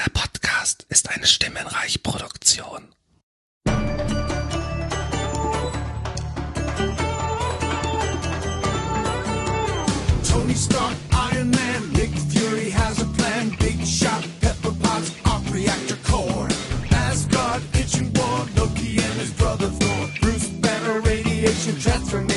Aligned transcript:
Dieser 0.00 0.12
Podcast 0.12 0.86
ist 0.88 1.10
eine 1.10 1.26
Stimmenreich-Produktion. 1.26 2.88
Tony 10.26 10.54
Stark, 10.54 10.96
Iron 11.34 11.50
Man, 11.50 11.92
Nick 11.92 12.12
Fury 12.30 12.70
has 12.70 13.02
a 13.02 13.04
plan. 13.18 13.50
Big 13.58 13.86
shot, 13.86 14.24
pepper 14.40 14.72
pots, 14.80 15.12
arc 15.24 15.42
reactor 15.52 15.98
core. 16.10 16.48
Asgard, 16.92 17.60
kitchen 17.74 18.10
war, 18.16 18.46
Loki 18.56 18.96
and 19.02 19.20
his 19.20 19.32
brother 19.32 19.68
Thor. 19.68 20.08
Bruce 20.22 20.48
Banner, 20.48 21.00
radiation 21.00 21.78
transformation. 21.78 22.29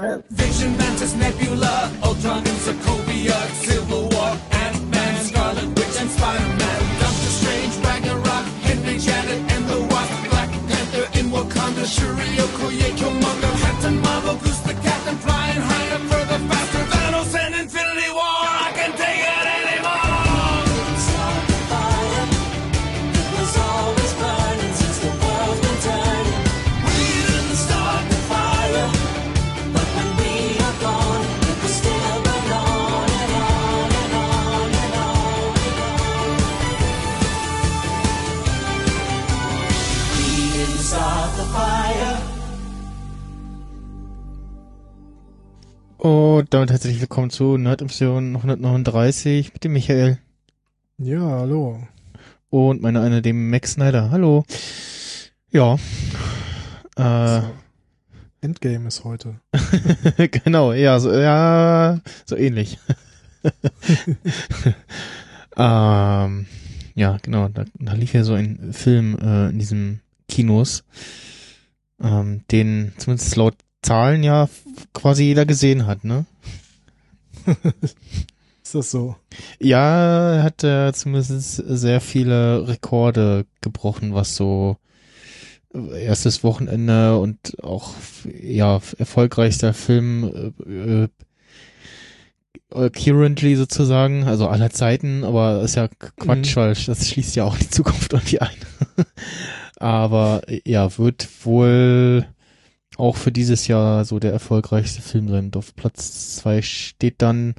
Vision 0.00 0.74
Mantis 0.78 1.14
Nebula. 1.14 1.99
Willkommen 47.30 47.56
zu 47.56 47.56
Nerd-Emission 47.58 48.34
139 48.36 49.52
mit 49.52 49.62
dem 49.62 49.72
Michael 49.72 50.18
Ja, 50.98 51.20
hallo. 51.20 51.86
und 52.48 52.82
meiner 52.82 53.02
einer 53.02 53.20
dem 53.22 53.50
Max 53.50 53.72
Snyder. 53.72 54.10
Hallo. 54.10 54.44
Ja. 55.52 55.74
Äh, 56.96 57.40
So. 57.40 57.50
Endgame 58.40 58.88
ist 58.88 59.04
heute. 59.04 59.40
genau, 60.44 60.72
ja, 60.72 60.98
so, 60.98 61.12
ja, 61.12 62.00
so 62.26 62.36
ähnlich. 62.36 62.78
ähm, 65.56 66.46
ja, 66.96 67.16
genau, 67.22 67.48
da, 67.48 67.64
da 67.78 67.92
lief 67.92 68.12
ja 68.12 68.24
so 68.24 68.34
ein 68.34 68.72
Film 68.72 69.16
äh, 69.22 69.50
in 69.50 69.58
diesem 69.58 70.00
Kinos, 70.28 70.82
ähm, 72.02 72.42
den 72.50 72.92
zumindest 72.98 73.36
laut 73.36 73.54
Zahlen 73.82 74.24
ja 74.24 74.48
quasi 74.92 75.24
jeder 75.24 75.46
gesehen 75.46 75.86
hat, 75.86 76.02
ne? 76.04 76.26
Ist 78.62 78.74
das 78.74 78.90
so? 78.90 79.16
Ja, 79.58 80.34
er 80.34 80.42
hat 80.42 80.62
äh, 80.62 80.92
zumindest 80.92 81.56
sehr 81.56 82.00
viele 82.00 82.68
Rekorde 82.68 83.46
gebrochen, 83.60 84.14
was 84.14 84.36
so 84.36 84.76
äh, 85.74 86.04
erstes 86.04 86.44
Wochenende 86.44 87.18
und 87.18 87.62
auch 87.62 87.94
ja 88.24 88.80
erfolgreichster 88.98 89.74
Film 89.74 90.54
äh, 90.66 91.08
äh, 92.72 92.90
currently 92.90 93.56
sozusagen, 93.56 94.24
also 94.24 94.48
aller 94.48 94.70
Zeiten, 94.70 95.24
aber 95.24 95.62
ist 95.62 95.76
ja 95.76 95.88
Quatsch, 96.16 96.56
weil 96.56 96.74
das 96.74 97.08
schließt 97.08 97.36
ja 97.36 97.44
auch 97.44 97.56
die 97.56 97.70
Zukunft 97.70 98.12
irgendwie 98.12 98.40
ein. 98.40 98.56
aber 99.76 100.42
äh, 100.46 100.60
ja, 100.64 100.96
wird 100.98 101.28
wohl 101.44 102.26
auch 103.00 103.16
für 103.16 103.32
dieses 103.32 103.66
Jahr 103.66 104.04
so 104.04 104.18
der 104.18 104.32
erfolgreichste 104.32 105.02
Film 105.02 105.28
sein. 105.28 105.50
Auf 105.54 105.74
Platz 105.74 106.36
zwei 106.36 106.62
steht 106.62 107.22
dann 107.22 107.54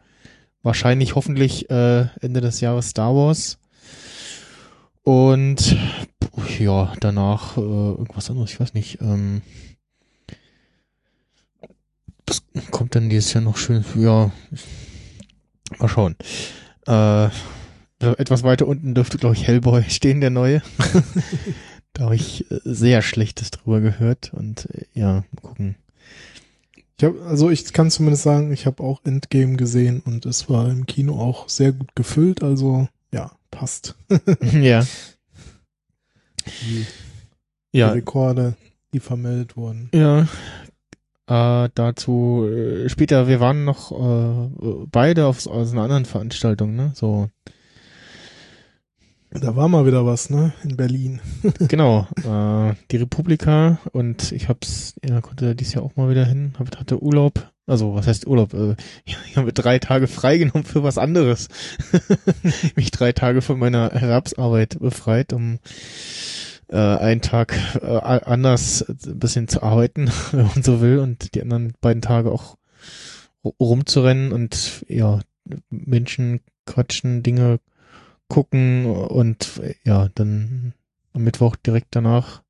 wahrscheinlich 0.63 1.15
hoffentlich 1.15 1.69
äh, 1.69 2.07
Ende 2.21 2.41
des 2.41 2.61
Jahres 2.61 2.89
Star 2.89 3.15
Wars. 3.15 3.57
Und 5.03 5.75
ja, 6.59 6.93
danach 6.99 7.57
äh, 7.57 7.61
irgendwas 7.61 8.29
anderes, 8.29 8.51
ich 8.51 8.59
weiß 8.59 8.73
nicht. 8.73 9.01
Ähm, 9.01 9.41
das 12.25 12.43
kommt 12.69 12.95
dann 12.95 13.09
dieses 13.09 13.33
Jahr 13.33 13.43
noch 13.43 13.57
schön. 13.57 13.83
Ja, 13.95 14.31
mal 15.79 15.89
schauen. 15.89 16.15
Äh, 16.87 17.29
etwas 17.99 18.43
weiter 18.43 18.67
unten 18.67 18.95
dürfte, 18.95 19.17
glaube 19.17 19.35
ich, 19.35 19.47
Hellboy 19.47 19.83
stehen, 19.89 20.21
der 20.21 20.29
neue. 20.29 20.61
da 21.93 22.05
habe 22.05 22.15
ich 22.15 22.49
äh, 22.51 22.59
sehr 22.63 23.01
Schlechtes 23.01 23.51
drüber 23.51 23.79
gehört. 23.81 24.31
Und 24.33 24.67
äh, 24.71 24.85
ja, 24.93 25.13
mal 25.31 25.41
gucken. 25.41 25.75
Ich 26.97 27.03
hab, 27.05 27.19
also 27.25 27.49
ich 27.49 27.71
kann 27.73 27.89
zumindest 27.89 28.23
sagen, 28.23 28.51
ich 28.51 28.65
habe 28.65 28.83
auch 28.83 29.01
Endgame 29.03 29.55
gesehen 29.57 30.01
und 30.05 30.25
es 30.25 30.49
war 30.49 30.69
im 30.69 30.85
Kino 30.85 31.19
auch 31.19 31.49
sehr 31.49 31.71
gut 31.71 31.95
gefüllt, 31.95 32.43
also 32.43 32.87
ja, 33.11 33.31
passt. 33.49 33.95
ja. 34.53 34.85
Die, 36.45 36.85
die 37.73 37.77
Ja, 37.77 37.89
Rekorde, 37.91 38.55
die 38.93 38.99
vermeldet 38.99 39.57
wurden. 39.57 39.89
Ja. 39.93 40.27
Äh, 41.27 41.69
dazu 41.75 42.45
äh, 42.47 42.89
später, 42.89 43.27
wir 43.27 43.39
waren 43.39 43.63
noch 43.63 43.91
äh, 43.91 44.85
beide 44.91 45.25
auf 45.25 45.41
so- 45.41 45.51
aus 45.51 45.71
einer 45.71 45.83
anderen 45.83 46.05
Veranstaltung, 46.05 46.75
ne? 46.75 46.91
So, 46.95 47.29
Da 49.33 49.55
war 49.55 49.69
mal 49.69 49.85
wieder 49.85 50.05
was, 50.05 50.29
ne? 50.29 50.53
In 50.63 50.75
Berlin. 50.75 51.21
genau. 51.67 52.07
Äh, 52.17 52.75
die 52.91 52.97
Republika 52.97 53.79
und 53.93 54.31
ich 54.33 54.49
hab's, 54.49 54.95
ja, 55.07 55.21
konnte 55.21 55.55
dieses 55.55 55.73
Jahr 55.73 55.83
auch 55.83 55.95
mal 55.95 56.09
wieder 56.09 56.25
hin, 56.25 56.53
hab, 56.59 56.77
hatte 56.77 57.01
Urlaub. 57.01 57.49
Also, 57.65 57.95
was 57.95 58.07
heißt 58.07 58.27
Urlaub? 58.27 58.53
Äh, 58.53 58.75
ich 59.05 59.37
habe 59.37 59.53
drei 59.53 59.79
Tage 59.79 60.07
freigenommen 60.07 60.65
für 60.65 60.83
was 60.83 60.97
anderes. 60.97 61.47
Mich 62.75 62.91
drei 62.91 63.13
Tage 63.13 63.41
von 63.41 63.57
meiner 63.57 63.87
Erwerbsarbeit 63.93 64.79
befreit, 64.79 65.31
um 65.31 65.59
äh, 66.67 66.75
einen 66.77 67.21
Tag 67.21 67.55
äh, 67.81 67.85
anders 67.87 68.81
ein 68.89 69.19
bisschen 69.19 69.47
zu 69.47 69.63
arbeiten, 69.63 70.11
wenn 70.31 70.47
man 70.47 70.61
so 70.61 70.81
will, 70.81 70.99
und 70.99 71.35
die 71.35 71.41
anderen 71.41 71.73
beiden 71.79 72.01
Tage 72.01 72.31
auch 72.33 72.57
ru- 73.45 73.53
rumzurennen 73.61 74.33
und 74.33 74.83
ja, 74.89 75.21
Menschen 75.69 76.41
quatschen, 76.65 77.23
Dinge 77.23 77.59
gucken 78.31 78.85
und 78.85 79.61
ja, 79.83 80.07
dann 80.15 80.73
am 81.13 81.23
Mittwoch 81.23 81.57
direkt 81.57 81.89
danach 81.91 82.41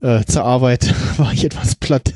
äh, 0.00 0.24
zur 0.24 0.44
Arbeit 0.44 0.92
war 1.18 1.32
ich 1.32 1.44
etwas 1.44 1.76
platt. 1.76 2.12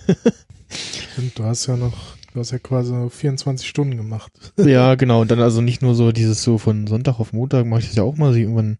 Und 1.16 1.38
du 1.38 1.44
hast 1.44 1.66
ja 1.66 1.76
noch, 1.76 2.16
du 2.34 2.40
hast 2.40 2.50
ja 2.50 2.58
quasi 2.58 2.92
24 3.08 3.68
Stunden 3.68 3.96
gemacht. 3.96 4.32
ja, 4.56 4.96
genau. 4.96 5.20
Und 5.20 5.30
dann 5.30 5.40
also 5.40 5.60
nicht 5.60 5.80
nur 5.80 5.94
so 5.94 6.10
dieses 6.12 6.42
so 6.42 6.58
von 6.58 6.86
Sonntag 6.88 7.20
auf 7.20 7.32
Montag 7.32 7.66
mache 7.66 7.80
ich 7.80 7.86
das 7.86 7.96
ja 7.96 8.02
auch 8.02 8.16
mal, 8.16 8.34
ich 8.34 8.42
irgendwann 8.42 8.78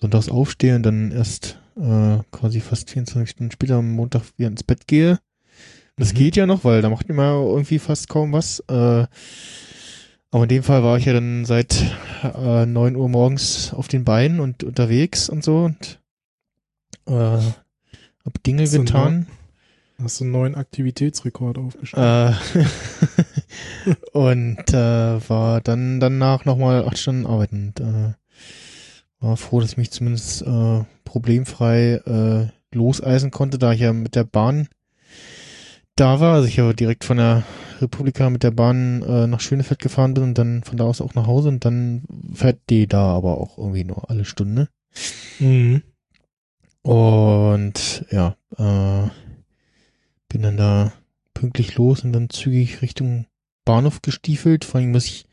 sonntags 0.00 0.28
aufstehe 0.30 0.76
und 0.76 0.82
dann 0.84 1.10
erst 1.12 1.60
äh, 1.76 2.18
quasi 2.32 2.60
fast 2.60 2.90
24 2.90 3.28
Stunden 3.30 3.50
später 3.52 3.76
am 3.76 3.92
Montag 3.92 4.22
wieder 4.36 4.48
ins 4.48 4.62
Bett 4.62 4.86
gehe. 4.86 5.18
Das 5.96 6.12
Mhm. 6.12 6.16
geht 6.16 6.36
ja 6.36 6.46
noch, 6.46 6.64
weil 6.64 6.80
da 6.80 6.88
macht 6.88 7.08
man 7.08 7.18
irgendwie 7.34 7.78
fast 7.78 8.08
kaum 8.08 8.32
was. 8.32 8.60
Äh, 8.68 9.06
aber 10.30 10.44
in 10.44 10.48
dem 10.48 10.62
Fall 10.62 10.82
war 10.82 10.98
ich 10.98 11.06
ja 11.06 11.12
dann 11.12 11.44
seit 11.44 11.84
äh, 12.22 12.66
9 12.66 12.96
Uhr 12.96 13.08
morgens 13.08 13.72
auf 13.72 13.88
den 13.88 14.04
Beinen 14.04 14.40
und 14.40 14.64
unterwegs 14.64 15.28
und 15.28 15.42
so 15.42 15.64
und 15.64 16.00
äh, 17.06 17.12
hab 17.12 18.42
Dinge 18.44 18.66
So, 18.66 18.80
getan. 18.80 19.26
Hast 20.00 20.20
du 20.20 20.24
einen 20.24 20.32
neuen 20.32 20.54
Aktivitätsrekord 20.54 21.58
aufgestellt? 21.58 22.36
Äh, 22.54 23.94
und 24.12 24.72
äh, 24.72 25.28
war 25.28 25.60
dann 25.60 25.98
danach 25.98 26.44
nochmal 26.44 26.84
acht 26.84 26.98
Stunden 26.98 27.26
arbeiten. 27.26 27.72
Und, 27.76 27.80
äh, 27.80 28.12
war 29.20 29.36
froh, 29.36 29.60
dass 29.60 29.72
ich 29.72 29.76
mich 29.76 29.90
zumindest 29.90 30.42
äh, 30.42 30.84
problemfrei 31.04 31.94
äh, 32.06 32.76
loseisen 32.76 33.30
konnte, 33.30 33.58
da 33.58 33.72
ich 33.72 33.80
ja 33.80 33.92
mit 33.92 34.14
der 34.14 34.24
Bahn 34.24 34.68
da 35.96 36.20
war. 36.20 36.34
Also 36.34 36.48
ich 36.48 36.56
ja 36.56 36.72
direkt 36.72 37.04
von 37.04 37.16
der 37.16 37.42
Republika 37.80 38.30
mit 38.30 38.42
der 38.42 38.50
Bahn 38.50 39.02
äh, 39.02 39.26
nach 39.26 39.40
Schönefeld 39.40 39.80
gefahren 39.80 40.14
bin 40.14 40.24
und 40.24 40.38
dann 40.38 40.62
von 40.62 40.76
da 40.76 40.84
aus 40.84 41.00
auch 41.00 41.14
nach 41.14 41.26
Hause 41.26 41.48
und 41.48 41.64
dann 41.64 42.02
fährt 42.34 42.60
die 42.70 42.86
da 42.86 43.14
aber 43.14 43.38
auch 43.38 43.58
irgendwie 43.58 43.84
nur 43.84 44.10
alle 44.10 44.24
Stunde. 44.24 44.68
Mhm. 45.38 45.82
Und 46.82 48.06
ja, 48.10 48.36
äh, 48.56 49.08
bin 50.28 50.42
dann 50.42 50.56
da 50.56 50.92
pünktlich 51.34 51.76
los 51.76 52.04
und 52.04 52.12
dann 52.12 52.30
zügig 52.30 52.82
Richtung 52.82 53.26
Bahnhof 53.64 54.02
gestiefelt. 54.02 54.64
Vor 54.64 54.80
allem 54.80 54.92
muss 54.92 55.06
ich 55.06 55.26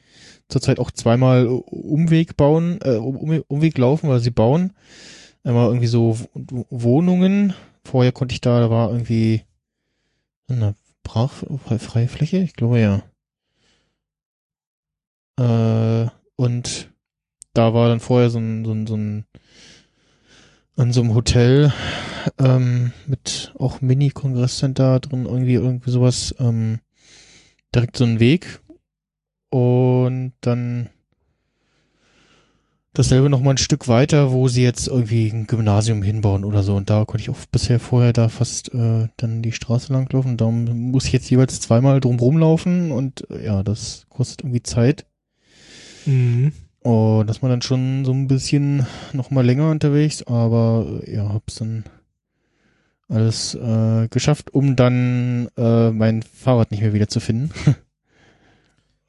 zurzeit 0.49 0.79
auch 0.79 0.91
zweimal 0.91 1.47
Umweg 1.47 2.37
bauen, 2.37 2.79
äh, 2.83 2.95
um, 2.95 3.43
Umweg 3.47 3.77
laufen, 3.77 4.09
weil 4.09 4.19
sie 4.19 4.31
bauen. 4.31 4.73
Einmal 5.43 5.67
irgendwie 5.67 5.87
so 5.87 6.17
Wohnungen. 6.69 7.53
Vorher 7.83 8.11
konnte 8.11 8.33
ich 8.33 8.41
da, 8.41 8.59
da 8.59 8.69
war 8.69 8.91
irgendwie 8.91 9.43
eine 10.47 10.75
Brach, 11.05 11.43
freie 11.79 12.07
Fläche, 12.09 12.39
ich 12.39 12.53
glaube 12.55 12.79
ja. 12.79 13.03
Äh, 15.39 16.09
und 16.35 16.91
da 17.53 17.73
war 17.73 17.87
dann 17.87 18.01
vorher 18.01 18.29
so 18.29 18.39
ein, 18.39 18.65
so 18.65 18.73
ein, 18.73 18.87
so 18.87 18.97
ein 18.97 19.25
an 20.75 20.91
so 20.91 21.01
einem 21.01 21.13
Hotel 21.13 21.71
ähm, 22.37 22.91
mit 23.05 23.53
auch 23.57 23.79
Mini-Kongresscenter 23.79 24.99
drin, 24.99 25.25
irgendwie 25.25 25.53
irgendwie 25.53 25.91
sowas, 25.91 26.35
ähm, 26.39 26.79
direkt 27.73 27.95
so 27.95 28.03
ein 28.03 28.19
Weg 28.19 28.59
und 29.51 30.33
dann 30.41 30.89
dasselbe 32.95 33.29
noch 33.29 33.41
mal 33.41 33.51
ein 33.51 33.57
Stück 33.57 33.87
weiter, 33.87 34.31
wo 34.31 34.47
sie 34.47 34.63
jetzt 34.63 34.87
irgendwie 34.87 35.29
ein 35.29 35.47
Gymnasium 35.47 36.01
hinbauen 36.01 36.43
oder 36.43 36.63
so 36.63 36.75
und 36.75 36.89
da 36.89 37.05
konnte 37.05 37.21
ich 37.21 37.29
auch 37.29 37.37
bisher 37.51 37.79
vorher 37.79 38.13
da 38.13 38.29
fast 38.29 38.73
äh, 38.73 39.07
dann 39.17 39.41
die 39.41 39.51
Straße 39.51 39.93
langlaufen, 39.93 40.37
darum 40.37 40.91
muss 40.91 41.05
ich 41.05 41.13
jetzt 41.13 41.29
jeweils 41.29 41.59
zweimal 41.61 41.99
drum 41.99 42.19
rumlaufen 42.19 42.91
und 42.91 43.29
äh, 43.29 43.45
ja, 43.45 43.63
das 43.63 44.05
kostet 44.09 44.41
irgendwie 44.41 44.63
Zeit. 44.63 45.05
Mhm. 46.05 46.53
Oh, 46.83 47.23
dass 47.25 47.41
man 47.41 47.51
dann 47.51 47.61
schon 47.61 48.05
so 48.05 48.11
ein 48.11 48.27
bisschen 48.27 48.85
noch 49.13 49.31
mal 49.31 49.45
länger 49.45 49.71
unterwegs, 49.71 50.23
aber 50.23 51.01
äh, 51.03 51.15
ja, 51.15 51.29
hab's 51.29 51.55
dann 51.55 51.83
alles 53.07 53.55
äh, 53.55 54.07
geschafft, 54.09 54.53
um 54.53 54.75
dann 54.75 55.49
äh, 55.57 55.91
mein 55.91 56.23
Fahrrad 56.23 56.71
nicht 56.71 56.81
mehr 56.81 56.93
wieder 56.93 57.07
zu 57.07 57.19
finden. 57.19 57.51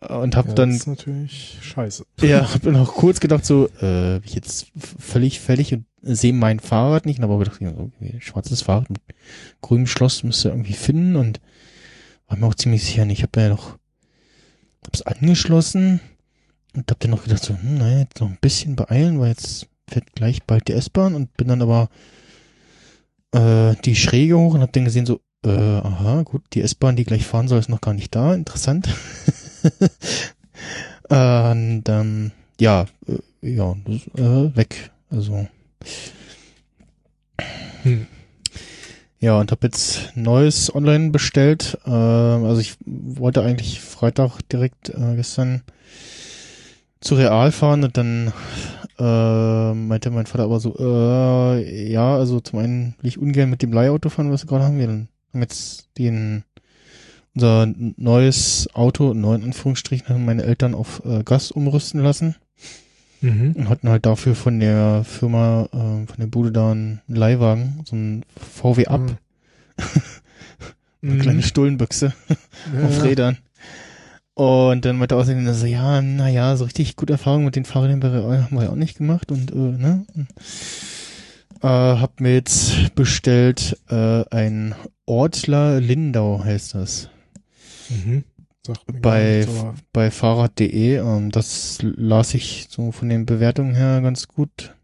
Und 0.08 0.36
hab 0.36 0.46
Ja, 0.48 0.54
dann 0.54 0.70
das 0.70 0.78
ist 0.80 0.86
natürlich 0.86 1.58
scheiße. 1.62 2.04
ja, 2.22 2.52
hab 2.52 2.62
dann 2.62 2.76
auch 2.76 2.94
kurz 2.94 3.20
gedacht 3.20 3.44
so, 3.44 3.68
äh, 3.80 4.18
ich 4.18 4.34
jetzt 4.34 4.66
völlig 4.76 5.40
fällig 5.40 5.72
und 5.74 5.84
sehe 6.02 6.32
mein 6.32 6.60
Fahrrad 6.60 7.06
nicht, 7.06 7.20
aber 7.20 7.38
gedacht, 7.38 7.60
okay, 7.60 8.18
schwarzes 8.20 8.62
Fahrrad 8.62 8.90
mit 8.90 9.00
grünem 9.60 9.86
Schloss 9.86 10.22
müsste 10.22 10.50
irgendwie 10.50 10.74
finden 10.74 11.16
und 11.16 11.40
war 12.28 12.36
mir 12.36 12.46
auch 12.46 12.54
ziemlich 12.54 12.84
sicher 12.84 13.04
nicht. 13.04 13.18
Ich 13.18 13.22
habe 13.24 13.40
ja 13.40 13.48
noch, 13.48 13.78
hab's 14.84 15.02
angeschlossen 15.02 16.00
und 16.74 16.90
hab 16.90 17.00
dann 17.00 17.10
noch 17.10 17.24
gedacht 17.24 17.42
so, 17.44 17.54
hm, 17.54 17.78
naja, 17.78 18.00
jetzt 18.00 18.20
noch 18.20 18.28
ein 18.28 18.38
bisschen 18.40 18.76
beeilen, 18.76 19.18
weil 19.18 19.30
jetzt 19.30 19.66
fährt 19.88 20.12
gleich 20.14 20.42
bald 20.44 20.68
die 20.68 20.72
S-Bahn 20.72 21.14
und 21.14 21.36
bin 21.36 21.48
dann 21.48 21.62
aber 21.62 21.88
äh, 23.32 23.74
die 23.84 23.96
Schräge 23.96 24.36
hoch 24.38 24.54
und 24.54 24.60
hab 24.60 24.72
dann 24.72 24.84
gesehen 24.84 25.06
so, 25.06 25.20
äh, 25.44 25.50
aha, 25.50 26.22
gut, 26.22 26.42
die 26.52 26.62
S-Bahn, 26.62 26.96
die 26.96 27.04
gleich 27.04 27.24
fahren 27.24 27.48
soll, 27.48 27.58
ist 27.58 27.68
noch 27.68 27.80
gar 27.80 27.94
nicht 27.94 28.14
da, 28.14 28.34
interessant. 28.34 28.88
und 31.08 31.84
ähm, 31.88 32.32
ja, 32.60 32.86
äh, 33.06 33.18
ja, 33.42 33.72
äh, 34.16 34.56
weg. 34.56 34.90
Also 35.10 35.46
Hm. 37.82 38.06
ja, 39.20 39.38
und 39.38 39.52
habe 39.52 39.66
jetzt 39.66 40.16
Neues 40.16 40.74
online 40.74 41.10
bestellt. 41.10 41.78
Ähm, 41.86 42.44
also 42.44 42.60
ich 42.60 42.76
wollte 42.84 43.42
eigentlich 43.42 43.80
Freitag 43.80 44.40
direkt 44.48 44.88
äh, 44.88 45.14
gestern 45.14 45.62
zu 47.00 47.14
Real 47.14 47.52
fahren 47.52 47.84
und 47.84 47.96
dann 47.96 48.32
äh, 48.98 49.74
meinte 49.74 50.10
mein 50.10 50.26
Vater 50.26 50.44
aber 50.44 50.58
so, 50.58 50.74
äh, 50.78 51.90
ja, 51.90 52.16
also 52.16 52.40
zum 52.40 52.58
einen 52.58 52.94
will 53.00 53.08
ich 53.08 53.18
ungern 53.18 53.50
mit 53.50 53.62
dem 53.62 53.72
Leihauto 53.72 54.08
fahren, 54.08 54.32
was 54.32 54.42
wir 54.42 54.48
gerade 54.48 54.64
haben. 54.64 54.78
Wir 54.78 54.88
haben 54.88 55.08
jetzt 55.34 55.88
den 55.98 56.42
unser 57.36 57.66
neues 57.96 58.68
Auto, 58.74 59.14
neu 59.14 59.34
in 59.34 59.44
Anführungsstrichen, 59.44 60.08
haben 60.08 60.24
meine 60.24 60.42
Eltern 60.42 60.74
auf 60.74 61.02
äh, 61.04 61.22
Gas 61.22 61.50
umrüsten 61.52 62.00
lassen 62.02 62.34
Mhm. 63.22 63.52
und 63.56 63.68
hatten 63.70 63.88
halt 63.88 64.04
dafür 64.04 64.34
von 64.34 64.60
der 64.60 65.02
Firma, 65.04 65.64
äh, 65.72 66.06
von 66.06 66.16
der 66.18 66.26
Bude 66.26 66.52
da 66.52 66.72
einen 66.72 67.00
Leihwagen, 67.08 67.80
so 67.86 67.96
ein 67.96 68.24
VW 68.36 68.86
Up, 68.88 69.16
eine 71.02 71.12
Mhm. 71.14 71.18
kleine 71.20 71.42
Stullenbüchse 71.42 72.12
auf 72.84 72.96
Ja. 72.98 73.02
Rädern. 73.02 73.38
Und 74.34 74.84
dann 74.84 74.98
meinte 74.98 75.14
er 75.14 75.18
außerdem 75.18 75.50
so, 75.54 75.64
ja, 75.66 76.02
naja, 76.02 76.56
so 76.56 76.64
richtig 76.64 76.96
gute 76.96 77.14
Erfahrungen 77.14 77.46
mit 77.46 77.56
den 77.56 77.64
Fahrrädern 77.64 78.02
Real 78.02 78.44
haben 78.44 78.54
wir 78.56 78.64
ja 78.64 78.70
auch 78.70 78.74
nicht 78.76 78.98
gemacht 78.98 79.30
und, 79.32 79.50
äh, 79.50 79.54
ne? 79.54 80.04
Äh, 81.62 81.66
hab 81.68 82.20
mir 82.20 82.34
jetzt 82.34 82.94
bestellt, 82.94 83.78
äh, 83.88 84.24
ein 84.30 84.74
Ortler 85.06 85.80
Lindau 85.80 86.42
heißt 86.44 86.74
das. 86.74 87.08
Mhm. 87.90 88.24
Bei, 89.00 89.46
bei 89.92 90.10
Fahrrad.de. 90.10 90.96
Ähm, 90.96 91.30
das 91.30 91.78
las 91.82 92.34
ich 92.34 92.66
so 92.68 92.90
von 92.92 93.08
den 93.08 93.26
Bewertungen 93.26 93.74
her 93.74 94.00
ganz 94.00 94.26
gut. 94.28 94.74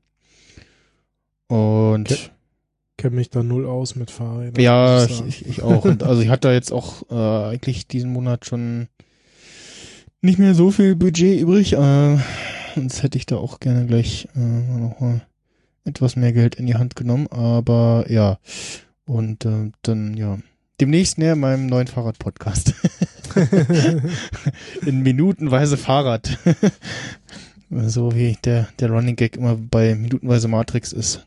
Und 1.48 2.10
Okay. 2.10 2.30
kenne 2.96 3.16
mich 3.16 3.30
da 3.30 3.42
null 3.42 3.66
aus 3.66 3.96
mit 3.96 4.10
Fahrrädern. 4.10 4.62
ja, 4.62 5.04
ich, 5.04 5.26
ich, 5.26 5.46
ich 5.46 5.62
auch. 5.62 5.84
Und 5.84 6.02
also 6.04 6.22
ich 6.22 6.28
hatte 6.28 6.50
jetzt 6.50 6.72
auch 6.72 7.02
äh, 7.10 7.50
eigentlich 7.52 7.86
diesen 7.88 8.12
Monat 8.12 8.46
schon 8.46 8.88
nicht 10.20 10.38
mehr 10.38 10.54
so 10.54 10.70
viel 10.70 10.94
Budget 10.94 11.40
übrig. 11.40 11.72
Äh, 11.72 12.18
sonst 12.74 13.02
hätte 13.02 13.18
ich 13.18 13.26
da 13.26 13.36
auch 13.36 13.58
gerne 13.60 13.86
gleich 13.86 14.28
äh, 14.36 14.38
noch 14.38 15.00
mal 15.00 15.22
etwas 15.84 16.14
mehr 16.14 16.32
Geld 16.32 16.54
in 16.54 16.66
die 16.66 16.76
Hand 16.76 16.94
genommen. 16.94 17.26
Aber 17.28 18.04
ja. 18.08 18.38
Und 19.04 19.44
äh, 19.44 19.72
dann, 19.82 20.16
ja. 20.16 20.38
Demnächst 20.80 21.18
näher 21.18 21.36
meinem 21.36 21.66
neuen 21.66 21.86
Fahrrad-Podcast. 21.86 22.74
in 24.86 25.02
minutenweise 25.02 25.76
Fahrrad. 25.76 26.38
so 27.70 28.14
wie 28.14 28.36
der, 28.44 28.68
der 28.78 28.90
Running 28.90 29.16
Gag 29.16 29.36
immer 29.36 29.56
bei 29.56 29.94
minutenweise 29.94 30.48
Matrix 30.48 30.92
ist. 30.92 31.26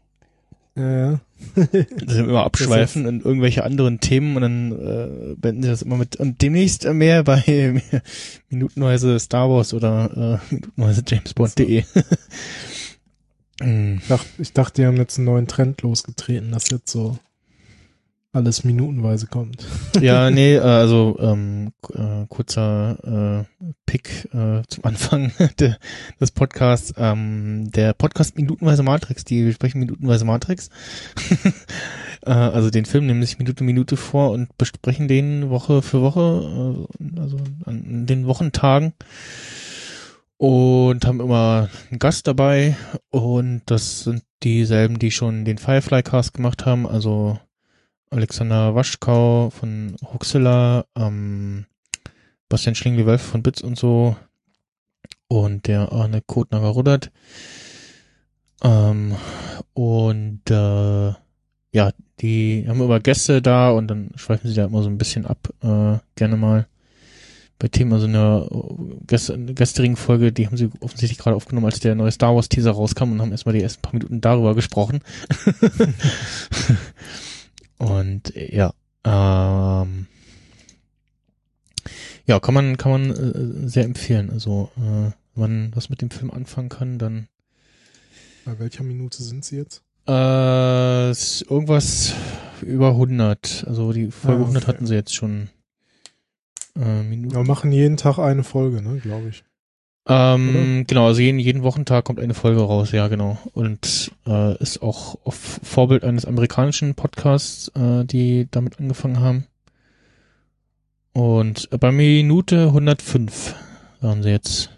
ja, 0.76 1.12
ja. 1.12 1.20
Also 2.08 2.24
immer 2.24 2.44
abschweifen 2.44 3.06
in 3.06 3.22
irgendwelche 3.22 3.64
anderen 3.64 4.00
Themen 4.00 4.36
und 4.36 4.42
dann 4.42 4.72
äh, 4.72 5.36
beenden 5.36 5.64
sie 5.64 5.70
das 5.70 5.82
immer 5.82 5.98
mit 5.98 6.16
und 6.16 6.42
demnächst 6.42 6.86
mehr 6.86 7.24
bei 7.24 7.82
minutenweise 8.50 9.20
Star 9.20 9.50
Wars 9.50 9.74
oder 9.74 10.42
äh, 10.50 10.54
minutenweise 10.54 11.04
JamesBond.de. 11.06 11.84
Mm. 13.62 13.98
Ich 13.98 14.08
dachte, 14.08 14.28
ich 14.38 14.54
dachte, 14.54 14.82
die 14.82 14.86
haben 14.88 14.98
jetzt 14.98 15.18
einen 15.18 15.26
neuen 15.26 15.48
Trend 15.48 15.82
losgetreten, 15.82 16.52
dass 16.52 16.70
jetzt 16.70 16.92
so 16.92 17.18
alles 18.36 18.66
minutenweise 18.66 19.28
kommt. 19.28 19.66
ja, 20.02 20.30
nee, 20.32 20.56
äh, 20.56 20.60
also 20.60 21.18
ähm, 21.20 21.72
äh, 21.94 22.26
kurzer 22.28 23.46
äh, 23.62 23.66
Pick 23.86 24.28
äh, 24.34 24.62
zum 24.68 24.84
Anfang 24.84 25.32
de, 25.60 25.76
des 26.20 26.32
Podcasts. 26.32 26.94
Ähm, 26.98 27.72
der 27.72 27.94
Podcast 27.94 28.36
Minutenweise 28.36 28.84
Matrix, 28.84 29.24
die 29.24 29.44
besprechen 29.44 29.80
Minutenweise 29.80 30.26
Matrix. 30.26 30.70
äh, 32.26 32.32
also 32.32 32.70
den 32.70 32.86
Film 32.86 33.06
nehmen 33.06 33.22
sich 33.22 33.40
Minute 33.40 33.64
Minute 33.64 33.96
vor 33.96 34.32
und 34.32 34.58
besprechen 34.58 35.08
den 35.08 35.50
Woche 35.50 35.82
für 35.82 36.02
Woche, 36.02 36.88
äh, 37.00 37.20
also 37.20 37.38
an 37.66 38.06
den 38.06 38.28
Wochentagen. 38.28 38.94
Und 40.38 41.06
haben 41.06 41.22
immer 41.22 41.70
einen 41.90 42.00
Gast 42.00 42.28
dabei 42.28 42.76
und 43.10 43.62
das 43.68 44.04
sind 44.04 44.24
dieselben, 44.44 45.00
die 45.00 45.12
schon 45.12 45.46
den 45.46 45.58
Firefly 45.58 46.04
Cast 46.04 46.34
gemacht 46.34 46.66
haben, 46.66 46.86
also 46.86 47.40
Alexander 48.16 48.76
Waschkau 48.76 49.50
von 49.50 49.96
Huxilla, 50.14 50.86
ähm, 50.96 51.66
Bastian 52.48 52.76
Schlingli-Wölf 52.76 53.22
von 53.22 53.44
Bits 53.44 53.62
und 53.62 53.78
so 53.78 54.16
und 55.28 55.68
der 55.68 55.92
Arne 55.92 56.22
Kotnager-Ruddert. 56.22 57.12
Ähm, 58.64 59.16
und 59.74 60.42
äh, 60.50 61.14
ja, 61.72 61.92
die 62.22 62.66
haben 62.68 62.82
immer 62.82 63.00
Gäste 63.02 63.42
da 63.42 63.72
und 63.72 63.88
dann 63.88 64.12
schweifen 64.16 64.50
sie 64.50 64.56
da 64.56 64.66
immer 64.66 64.82
so 64.82 64.90
ein 64.90 64.98
bisschen 64.98 65.26
ab, 65.26 65.50
äh, 65.62 65.98
gerne 66.16 66.38
mal. 66.38 66.68
Bei 67.58 67.70
Themen, 67.70 67.94
also 67.94 68.06
eine 68.06 68.50
Gäst 69.08 69.34
gestrigen 69.56 69.96
Folge, 69.96 70.34
die 70.34 70.46
haben 70.46 70.58
sie 70.58 70.70
offensichtlich 70.82 71.18
gerade 71.18 71.38
aufgenommen, 71.38 71.68
als 71.68 71.80
der 71.80 71.96
neue 71.96 72.12
Star 72.12 72.36
Wars 72.36 72.50
Teaser 72.50 72.72
rauskam 72.72 73.14
und 73.14 73.22
haben 73.22 73.32
erstmal 73.32 73.56
die 73.56 73.64
ersten 73.64 73.82
paar 73.82 73.94
Minuten 73.94 74.20
darüber 74.20 74.56
gesprochen. 74.56 75.00
Und 77.78 78.34
ja, 78.36 78.74
ähm, 79.04 80.08
Ja, 82.26 82.40
kann 82.40 82.54
man, 82.54 82.78
kann 82.78 82.92
man 82.92 83.12
äh, 83.12 83.68
sehr 83.68 83.84
empfehlen. 83.84 84.30
Also, 84.32 84.72
äh, 84.78 85.12
wenn 85.36 85.42
man 85.42 85.72
was 85.76 85.90
mit 85.90 86.02
dem 86.02 86.10
Film 86.10 86.32
anfangen 86.32 86.70
kann, 86.70 86.98
dann 86.98 87.28
Bei 88.46 88.58
welcher 88.60 88.84
Minute 88.84 89.22
sind 89.22 89.44
sie 89.46 89.58
jetzt? 89.58 89.82
äh, 90.08 90.12
irgendwas 91.12 92.14
über 92.62 92.90
100. 92.92 93.66
Also 93.68 93.92
die 93.92 94.12
Folge 94.12 94.38
Ah, 94.40 94.46
100 94.46 94.64
okay. 94.64 94.72
hatten 94.74 94.86
sie 94.88 94.94
jetzt 94.96 95.14
schon 95.16 95.50
äh, 96.78 97.04
Minuten. 97.04 97.36
Wir 97.36 97.44
machen 97.44 97.72
jeden 97.72 97.98
Tag 97.98 98.18
eine 98.20 98.44
Folge, 98.44 98.82
ne, 98.82 99.00
glaube 99.00 99.30
ich. 99.30 99.44
Ähm, 100.08 100.86
genau, 100.88 101.08
also 101.08 101.22
jeden, 101.22 101.40
jeden 101.40 101.64
Wochentag 101.64 102.06
kommt 102.06 102.20
eine 102.20 102.36
Folge 102.36 102.62
raus, 102.62 102.92
ja, 102.92 103.08
genau. 103.08 103.40
Und 103.54 104.12
äh, 104.28 104.56
ist 104.62 104.82
auch 104.84 105.18
auf 105.24 105.60
Vorbild 105.64 106.04
eines 106.04 106.26
amerikanischen 106.26 106.94
Podcasts, 106.94 107.70
äh, 107.70 108.06
die 108.06 108.48
damit 108.52 108.80
angefangen 108.80 109.20
haben. 109.20 109.48
Und 111.14 111.70
bei 111.80 111.92
Minute 111.92 112.68
105 112.68 113.56
waren 114.02 114.22
sie 114.22 114.30
jetzt. 114.30 114.70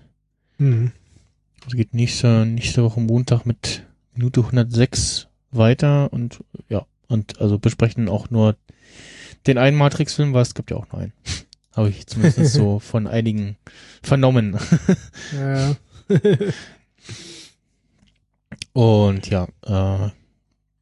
Mhm. 0.60 0.92
Also 1.66 1.76
geht 1.76 1.94
nächste, 1.94 2.46
nächste 2.46 2.84
Woche 2.84 3.02
Montag 3.02 3.46
mit 3.46 3.84
Minute 4.14 4.42
106 4.42 5.28
weiter 5.52 6.14
und 6.14 6.44
ja, 6.70 6.86
und 7.08 7.42
also 7.42 7.60
besprechen 7.60 8.08
auch 8.08 8.30
nur 8.30 8.56
den 9.46 9.58
einen 9.58 9.78
Matrix-Film, 9.78 10.34
weil 10.34 10.44
es 10.44 10.54
gibt 10.54 10.72
ja 10.72 10.78
auch 10.78 10.88
nur 10.92 11.02
einen. 11.02 11.14
Habe 11.78 11.90
ich 11.90 12.08
zumindest 12.08 12.54
so 12.54 12.80
von 12.92 13.06
einigen 13.06 13.56
vernommen. 14.02 14.58
Ja. 15.38 15.76
Und 18.74 19.30
ja, 19.30 19.48
äh, 19.64 20.10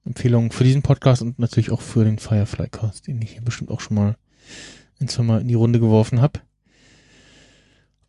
Empfehlung 0.06 0.54
für 0.54 0.64
diesen 0.64 0.84
Podcast 0.84 1.22
und 1.22 1.38
natürlich 1.38 1.72
auch 1.72 1.82
für 1.82 2.06
den 2.06 2.18
Firefly 2.18 2.70
Cast, 2.70 3.08
den 3.08 3.22
ich 3.22 3.32
hier 3.32 3.42
bestimmt 3.42 3.72
auch 3.72 3.82
schon 3.82 3.96
mal 3.96 4.16
ein, 5.02 5.10
zwei 5.10 5.24
Mal 5.24 5.42
in 5.42 5.50
die 5.50 5.56
Runde 5.56 5.82
geworfen 5.82 6.22
habe. 6.22 6.40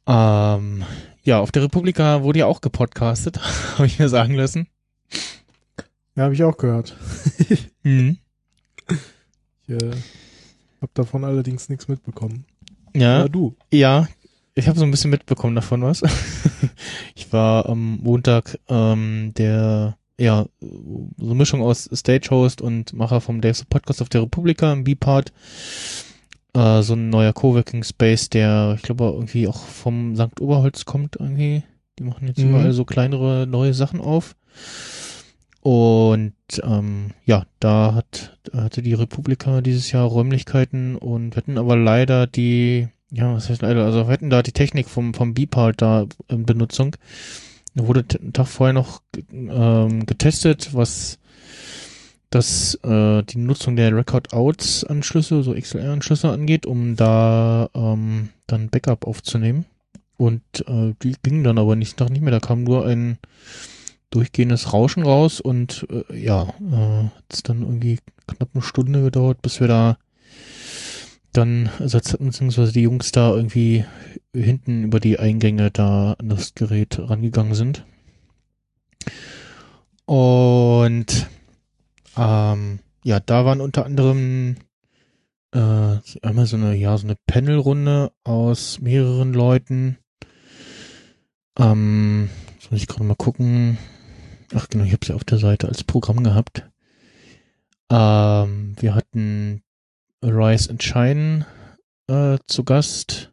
Ähm, 0.07 0.85
ja, 1.25 1.41
auf 1.41 1.51
der 1.51 1.65
Republika 1.65 2.23
wurde 2.23 2.39
ja 2.39 2.47
auch 2.47 2.61
gepodcastet, 2.61 3.41
habe 3.75 3.87
ich 3.87 3.99
mir 3.99 4.09
sagen 4.09 4.35
lassen. 4.35 4.69
ja 6.15 6.25
habe 6.25 6.35
ich 6.35 6.45
auch 6.45 6.57
gehört. 6.57 6.97
Mhm. 7.83 8.19
Ich 9.67 9.75
äh, 9.75 9.91
habe 10.81 10.93
davon 10.95 11.25
allerdings 11.25 11.69
nichts 11.69 11.89
mitbekommen. 11.89 12.45
Ja, 13.01 13.21
Ja, 13.21 13.29
du. 13.29 13.55
ja, 13.73 14.09
ich 14.55 14.69
habe 14.69 14.79
so 14.79 14.85
ein 14.85 14.91
bisschen 14.91 15.11
mitbekommen 15.11 15.55
davon 15.55 15.83
was. 15.83 16.03
ich 17.15 17.33
war 17.33 17.67
am 17.69 17.99
Montag 18.03 18.59
ähm, 18.69 19.33
der, 19.37 19.97
ja, 20.19 20.47
so 20.61 21.09
eine 21.27 21.35
Mischung 21.35 21.63
aus 21.63 21.89
Stagehost 21.93 22.61
und 22.63 22.93
Macher 22.95 23.21
vom 23.21 23.41
Dave's 23.41 23.65
Podcast 23.65 24.01
auf 24.03 24.09
der 24.09 24.23
Republika 24.23 24.73
im 24.73 24.85
B-Part. 24.85 25.33
Äh, 26.55 26.83
so 26.83 26.95
ein 26.95 27.11
neuer 27.11 27.33
Coworking 27.35 27.85
Space, 27.85 28.31
der, 28.31 28.75
ich 28.77 28.83
glaube, 28.83 29.05
irgendwie 29.15 29.47
auch 29.47 29.59
vom 29.59 30.17
St. 30.17 30.41
Oberholz 30.41 30.85
kommt 30.87 31.17
irgendwie. 31.17 31.63
Die 31.99 32.05
machen 32.05 32.27
jetzt 32.27 32.39
Mhm. 32.39 32.51
überall 32.51 32.73
so 32.73 32.85
kleinere 32.87 33.47
neue 33.47 33.75
Sachen 33.75 34.01
auf. 34.01 34.37
Und 35.67 36.33
ähm, 36.63 37.11
ja, 37.25 37.45
da 37.59 37.97
hat 37.97 38.39
hatte 38.53 38.83
die 38.83 38.95
Republika 38.95 39.63
dieses 39.63 39.91
Jahr 39.91 40.07
Räumlichkeiten 40.07 40.95
und 40.95 41.33
wir 41.33 41.39
hatten 41.39 41.59
aber 41.59 41.77
leider 41.77 42.29
die, 42.29 42.87
ja, 43.11 43.35
was 43.35 43.51
heißt 43.51 43.63
leider, 43.63 43.85
also 43.85 44.07
wir 44.07 44.13
hatten 44.13 44.31
da 44.31 44.45
die 44.45 44.53
Technik 44.53 44.89
vom 44.89 45.13
vom 45.13 45.35
Beepart 45.35 45.83
da 45.83 46.07
in 46.29 46.47
Benutzung. 46.47 46.95
Da 47.75 47.85
wurde 47.89 48.05
einen 48.17 48.33
Tag 48.33 48.47
vorher 48.47 48.75
noch 48.75 49.03
ähm, 49.33 50.07
getestet, 50.07 50.73
was 50.73 51.19
das 52.31 52.77
äh, 52.85 53.25
die 53.25 53.39
Nutzung 53.39 53.75
der 53.75 53.93
Record-Outs-Anschlüsse, 53.93 55.43
so 55.43 55.53
XLR-Anschlüsse 55.53 56.31
angeht, 56.31 56.65
um 56.65 56.95
da 56.95 57.71
ähm, 57.75 58.29
dann 58.47 58.69
Backup 58.69 59.05
aufzunehmen. 59.05 59.65
Und 60.17 60.43
äh, 60.69 60.95
die 61.03 61.17
gingen 61.25 61.43
dann 61.43 61.59
aber 61.59 61.75
nächsten 61.75 61.97
Tag 61.97 62.11
nicht 62.11 62.23
mehr. 62.23 62.31
Da 62.31 62.39
kam 62.39 62.63
nur 62.63 62.87
ein 62.87 63.19
durchgehendes 64.11 64.73
Rauschen 64.73 65.03
raus 65.03 65.41
und 65.41 65.87
äh, 65.91 66.19
ja, 66.19 66.43
äh, 66.43 67.05
hat 67.05 67.49
dann 67.49 67.63
irgendwie 67.63 67.99
knapp 68.27 68.51
eine 68.55 68.63
Stunde 68.63 69.03
gedauert, 69.03 69.43
bis 69.43 69.61
wir 69.61 69.69
da 69.69 69.99
dann 71.33 71.71
hatten, 71.79 72.27
beziehungsweise 72.27 72.73
die 72.73 72.83
Jungs 72.83 73.13
da 73.13 73.35
irgendwie 73.35 73.85
hinten 74.35 74.85
über 74.85 75.01
die 75.01 75.19
Eingänge 75.19 75.71
da 75.71 76.15
an 76.15 76.29
das 76.29 76.55
Gerät 76.55 76.99
rangegangen 76.99 77.55
sind. 77.55 77.85
Und 80.07 81.29
ähm, 82.17 82.79
ja, 83.05 83.21
da 83.21 83.45
waren 83.45 83.61
unter 83.61 83.85
anderem 83.85 84.57
äh, 85.53 85.99
einmal 86.23 86.47
so 86.47 86.57
eine, 86.57 86.75
ja, 86.75 86.97
so 86.97 87.07
eine 87.07 87.17
Panelrunde 87.27 88.13
aus 88.25 88.81
mehreren 88.81 89.33
Leuten. 89.33 89.99
Ähm, 91.59 92.31
muss 92.71 92.81
ich 92.81 92.87
gerade 92.87 93.05
mal 93.05 93.15
gucken. 93.15 93.79
Ach 94.55 94.69
genau, 94.69 94.85
ich 94.85 94.93
habe 94.93 95.05
sie 95.05 95.15
auf 95.15 95.25
der 95.25 95.39
Seite 95.39 95.69
als 95.69 95.85
Programm 95.85 96.23
gehabt. 96.23 96.69
Ähm, 97.91 98.75
wir 98.79 98.95
hatten 98.95 99.63
Rise 100.23 100.71
and 100.71 100.83
Shine 100.83 101.47
äh, 102.09 102.39
zu 102.47 102.65
Gast. 102.65 103.33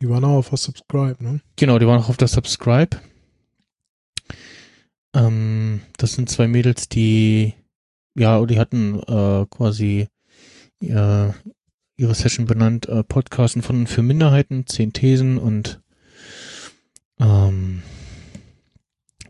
Die 0.00 0.08
waren 0.08 0.24
auch 0.24 0.38
auf 0.38 0.52
was 0.52 0.64
Subscribe, 0.64 1.22
ne? 1.22 1.40
Genau, 1.56 1.78
die 1.78 1.86
waren 1.86 2.00
auch 2.00 2.08
auf 2.08 2.16
der 2.16 2.28
Subscribe. 2.28 2.96
Ähm, 5.14 5.82
das 5.96 6.12
sind 6.12 6.28
zwei 6.28 6.46
Mädels, 6.46 6.88
die 6.88 7.54
ja, 8.16 8.44
die 8.46 8.58
hatten 8.58 8.98
äh, 9.00 9.46
quasi 9.50 10.08
äh, 10.80 11.30
ihre 11.96 12.14
Session 12.14 12.46
benannt, 12.46 12.88
äh, 12.88 13.04
Podcasten 13.04 13.62
von 13.62 13.80
und 13.80 13.88
für 13.88 14.02
Minderheiten, 14.02 14.66
zehn 14.66 14.92
Thesen 14.92 15.38
und 15.38 15.80
ähm, 17.20 17.82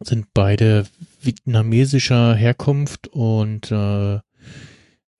sind 0.00 0.26
beide 0.34 0.86
vietnamesischer 1.20 2.34
Herkunft 2.34 3.08
und 3.08 3.70
äh, 3.70 4.20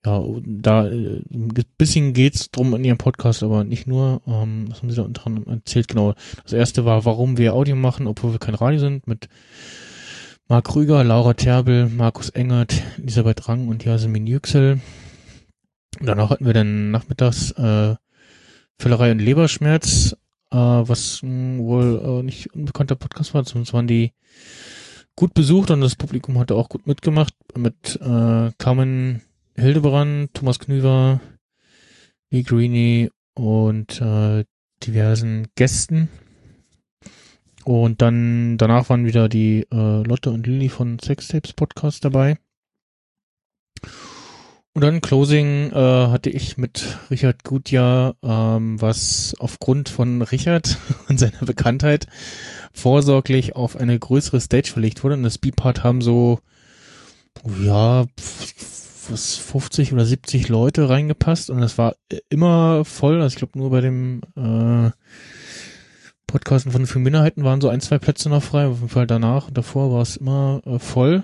ja, 0.05 0.23
da 0.45 0.87
äh, 0.87 1.21
ein 1.33 1.53
bisschen 1.77 2.13
geht's 2.13 2.49
drum 2.51 2.73
in 2.75 2.85
ihrem 2.85 2.97
Podcast, 2.97 3.43
aber 3.43 3.63
nicht 3.63 3.87
nur. 3.87 4.21
Ähm, 4.25 4.67
was 4.69 4.81
haben 4.81 4.89
sie 4.89 4.95
da 4.95 5.01
unter 5.01 5.27
anderem 5.27 5.51
erzählt? 5.53 5.89
Genau. 5.89 6.13
Das 6.43 6.53
erste 6.53 6.85
war, 6.85 7.03
warum 7.03 7.37
wir 7.37 7.53
Audio 7.53 7.75
machen, 7.75 8.07
obwohl 8.07 8.31
wir 8.31 8.39
kein 8.39 8.55
Radio 8.55 8.79
sind, 8.79 9.05
mit 9.07 9.27
Marc 10.47 10.65
Krüger, 10.65 11.03
Laura 11.03 11.33
Terbel, 11.33 11.89
Markus 11.89 12.29
Engert, 12.29 12.81
Elisabeth 12.99 13.49
Rang 13.49 13.67
und 13.67 13.83
Jasmin 13.83 14.27
Yüksel. 14.27 14.79
Danach 15.99 16.29
hatten 16.29 16.45
wir 16.45 16.53
dann 16.53 16.91
nachmittags 16.91 17.51
äh, 17.51 17.95
Völlerei 18.79 19.11
und 19.11 19.19
Leberschmerz, 19.19 20.15
äh, 20.51 20.57
was 20.57 21.21
mh, 21.23 21.59
wohl 21.59 22.01
äh, 22.03 22.23
nicht 22.23 22.53
unbekannter 22.53 22.95
Podcast 22.95 23.33
war, 23.33 23.43
zumindest 23.45 23.73
waren 23.73 23.87
die 23.87 24.13
gut 25.15 25.33
besucht 25.33 25.71
und 25.71 25.81
das 25.81 25.95
Publikum 25.95 26.37
hatte 26.37 26.55
auch 26.55 26.69
gut 26.69 26.87
mitgemacht 26.87 27.33
mit 27.55 27.99
äh, 28.01 28.51
Carmen 28.57 29.21
Hildebrand, 29.55 30.33
Thomas 30.33 30.59
Knüver, 30.59 31.19
Lee 32.29 32.43
Greeny 32.43 33.09
und 33.33 33.99
äh, 34.01 34.45
diversen 34.83 35.47
Gästen. 35.55 36.09
Und 37.65 38.01
dann 38.01 38.57
danach 38.57 38.89
waren 38.89 39.05
wieder 39.05 39.27
die 39.27 39.65
äh, 39.71 40.03
Lotte 40.03 40.31
und 40.31 40.47
Lilly 40.47 40.69
von 40.69 40.99
Sextapes 40.99 41.53
Podcast 41.53 42.05
dabei. 42.05 42.37
Und 44.77 44.81
dann 44.81 45.01
Closing 45.01 45.71
äh, 45.71 45.73
hatte 45.73 46.29
ich 46.29 46.59
mit 46.59 46.99
Richard 47.09 47.43
Gutjahr, 47.43 48.13
ähm, 48.21 48.79
was 48.79 49.35
aufgrund 49.39 49.89
von 49.89 50.21
Richard 50.21 50.77
und 51.09 51.19
seiner 51.19 51.39
Bekanntheit 51.47 52.05
vorsorglich 52.73 53.55
auf 53.55 53.75
eine 53.75 53.97
größere 53.97 54.39
Stage 54.39 54.69
verlegt 54.71 55.03
wurde. 55.03 55.15
Und 55.15 55.23
das 55.23 55.39
B-Part 55.39 55.83
haben 55.83 56.01
so, 56.01 56.41
ja, 57.59 58.05
was 59.09 59.37
50 59.37 59.93
oder 59.93 60.05
70 60.05 60.47
Leute 60.47 60.87
reingepasst 60.87 61.49
und 61.49 61.63
es 61.63 61.79
war 61.79 61.95
immer 62.29 62.85
voll. 62.85 63.19
Also 63.19 63.33
ich 63.33 63.37
glaube 63.37 63.57
nur 63.57 63.71
bei 63.71 63.81
dem 63.81 64.21
äh, 64.35 64.91
Podcasten 66.27 66.71
von 66.71 66.85
für 66.85 66.99
Minderheiten 66.99 67.43
waren 67.43 67.61
so 67.61 67.69
ein, 67.69 67.81
zwei 67.81 67.97
Plätze 67.97 68.29
noch 68.29 68.43
frei. 68.43 68.67
Auf 68.67 68.77
jeden 68.77 68.89
Fall 68.89 69.07
danach 69.07 69.47
und 69.47 69.57
davor 69.57 69.91
war 69.91 70.03
es 70.03 70.17
immer 70.17 70.61
äh, 70.67 70.77
voll 70.77 71.23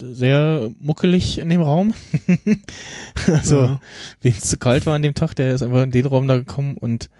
sehr 0.00 0.70
muckelig 0.80 1.38
in 1.38 1.48
dem 1.48 1.62
Raum. 1.62 1.94
also, 3.26 3.60
Ja. 3.62 3.80
wem 4.20 4.32
es 4.32 4.48
zu 4.48 4.56
kalt 4.58 4.86
war 4.86 4.94
an 4.94 5.02
dem 5.02 5.14
Tag, 5.14 5.34
der 5.34 5.54
ist 5.54 5.62
einfach 5.62 5.82
in 5.82 5.90
den 5.90 6.06
Raum 6.06 6.28
da 6.28 6.36
gekommen 6.36 6.76
und 6.76 7.10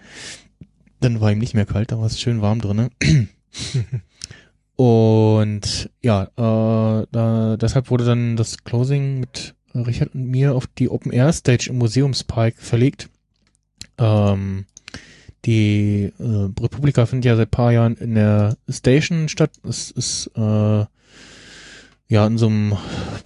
dann 0.99 1.21
war 1.21 1.31
ihm 1.31 1.39
nicht 1.39 1.53
mehr 1.53 1.65
kalt, 1.65 1.91
da 1.91 1.99
war 1.99 2.05
es 2.05 2.19
schön 2.19 2.41
warm 2.41 2.61
drinne. 2.61 2.89
und 4.75 5.89
ja, 6.01 6.23
äh, 6.23 7.07
da, 7.11 7.57
deshalb 7.57 7.89
wurde 7.89 8.05
dann 8.05 8.35
das 8.35 8.63
Closing 8.63 9.19
mit 9.19 9.55
Richard 9.73 10.15
und 10.15 10.27
mir 10.27 10.55
auf 10.55 10.67
die 10.67 10.89
Open 10.89 11.11
Air 11.11 11.31
Stage 11.33 11.67
im 11.69 11.77
Museumspark 11.77 12.55
verlegt. 12.57 13.09
Ähm, 13.97 14.65
die 15.45 16.11
äh, 16.17 16.61
Republika 16.61 17.05
findet 17.05 17.25
ja 17.25 17.35
seit 17.35 17.51
paar 17.51 17.71
Jahren 17.71 17.95
in 17.97 18.15
der 18.15 18.57
Station 18.69 19.29
statt. 19.29 19.51
Es 19.63 19.91
ist 19.91 20.31
äh, 20.35 20.85
ja 22.07 22.25
in 22.27 22.37
so 22.37 22.47
einem 22.47 22.77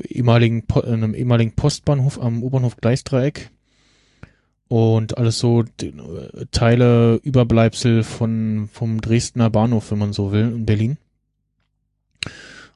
ehemaligen 0.07 0.63
in 0.83 1.03
einem 1.03 1.13
ehemaligen 1.13 1.53
Postbahnhof 1.53 2.21
am 2.21 2.43
U-Bahnhof 2.43 2.77
Gleisdreieck. 2.77 3.49
und 4.67 5.17
alles 5.17 5.39
so 5.39 5.63
äh, 5.63 6.45
Teile, 6.51 7.15
Überbleibsel 7.23 8.03
von 8.03 8.69
vom 8.71 9.01
Dresdner 9.01 9.49
Bahnhof, 9.49 9.91
wenn 9.91 9.97
man 9.97 10.13
so 10.13 10.31
will, 10.31 10.45
in 10.45 10.65
Berlin. 10.65 10.97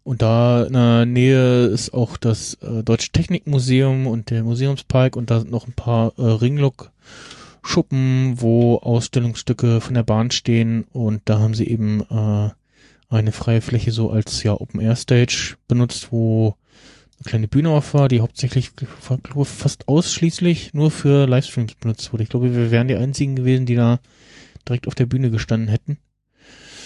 Und 0.03 0.21
da 0.21 0.63
in 0.63 0.73
der 0.73 1.05
Nähe 1.05 1.65
ist 1.67 1.93
auch 1.93 2.17
das 2.17 2.55
äh, 2.55 2.83
Deutsche 2.83 3.11
Technikmuseum 3.11 4.07
und 4.07 4.31
der 4.31 4.43
Museumspark 4.43 5.15
und 5.15 5.31
da 5.31 5.39
sind 5.39 5.51
noch 5.51 5.65
ein 5.65 5.73
paar 5.73 6.11
äh, 6.17 6.23
Ringlok-Schuppen, 6.23 8.41
wo 8.41 8.79
Ausstellungsstücke 8.79 9.79
von 9.79 9.93
der 9.93 10.03
Bahn 10.03 10.31
stehen 10.31 10.83
und 10.91 11.21
da 11.25 11.39
haben 11.39 11.53
sie 11.53 11.67
eben 11.67 12.01
äh, 12.01 12.49
eine 13.13 13.31
freie 13.31 13.61
Fläche 13.61 13.91
so 13.91 14.09
als 14.09 14.43
ja 14.43 14.53
Open 14.53 14.79
Air 14.81 14.95
Stage 14.95 15.55
benutzt, 15.67 16.11
wo 16.11 16.55
eine 17.17 17.29
kleine 17.29 17.47
Bühne 17.47 17.69
auf 17.69 17.93
war, 17.93 18.07
die 18.07 18.21
hauptsächlich 18.21 18.71
glaube, 18.75 19.45
fast 19.45 19.87
ausschließlich 19.87 20.73
nur 20.73 20.91
für 20.91 21.27
Livestreams 21.27 21.75
benutzt 21.75 22.11
wurde. 22.11 22.23
Ich 22.23 22.29
glaube, 22.29 22.55
wir 22.55 22.71
wären 22.71 22.87
die 22.87 22.95
einzigen 22.95 23.35
gewesen, 23.35 23.65
die 23.65 23.75
da 23.75 23.99
direkt 24.67 24.87
auf 24.87 24.95
der 24.95 25.05
Bühne 25.05 25.31
gestanden 25.31 25.69
hätten. 25.69 25.97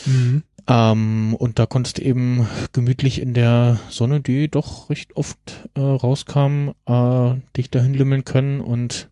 Mhm. 0.05 0.43
Ähm, 0.67 1.36
und 1.36 1.60
da 1.60 1.65
konntest 1.65 1.98
du 1.98 2.01
eben 2.03 2.48
gemütlich 2.74 3.22
in 3.22 3.34
der 3.34 3.79
Sonne, 3.89 4.19
die 4.19 4.50
doch 4.50 4.89
recht 4.89 5.15
oft 5.15 5.69
äh, 5.75 5.79
rauskam, 5.79 6.72
äh, 6.86 7.36
dich 7.55 7.69
dahin 7.72 7.93
limmeln 7.93 8.25
können 8.25 8.60
und 8.60 9.10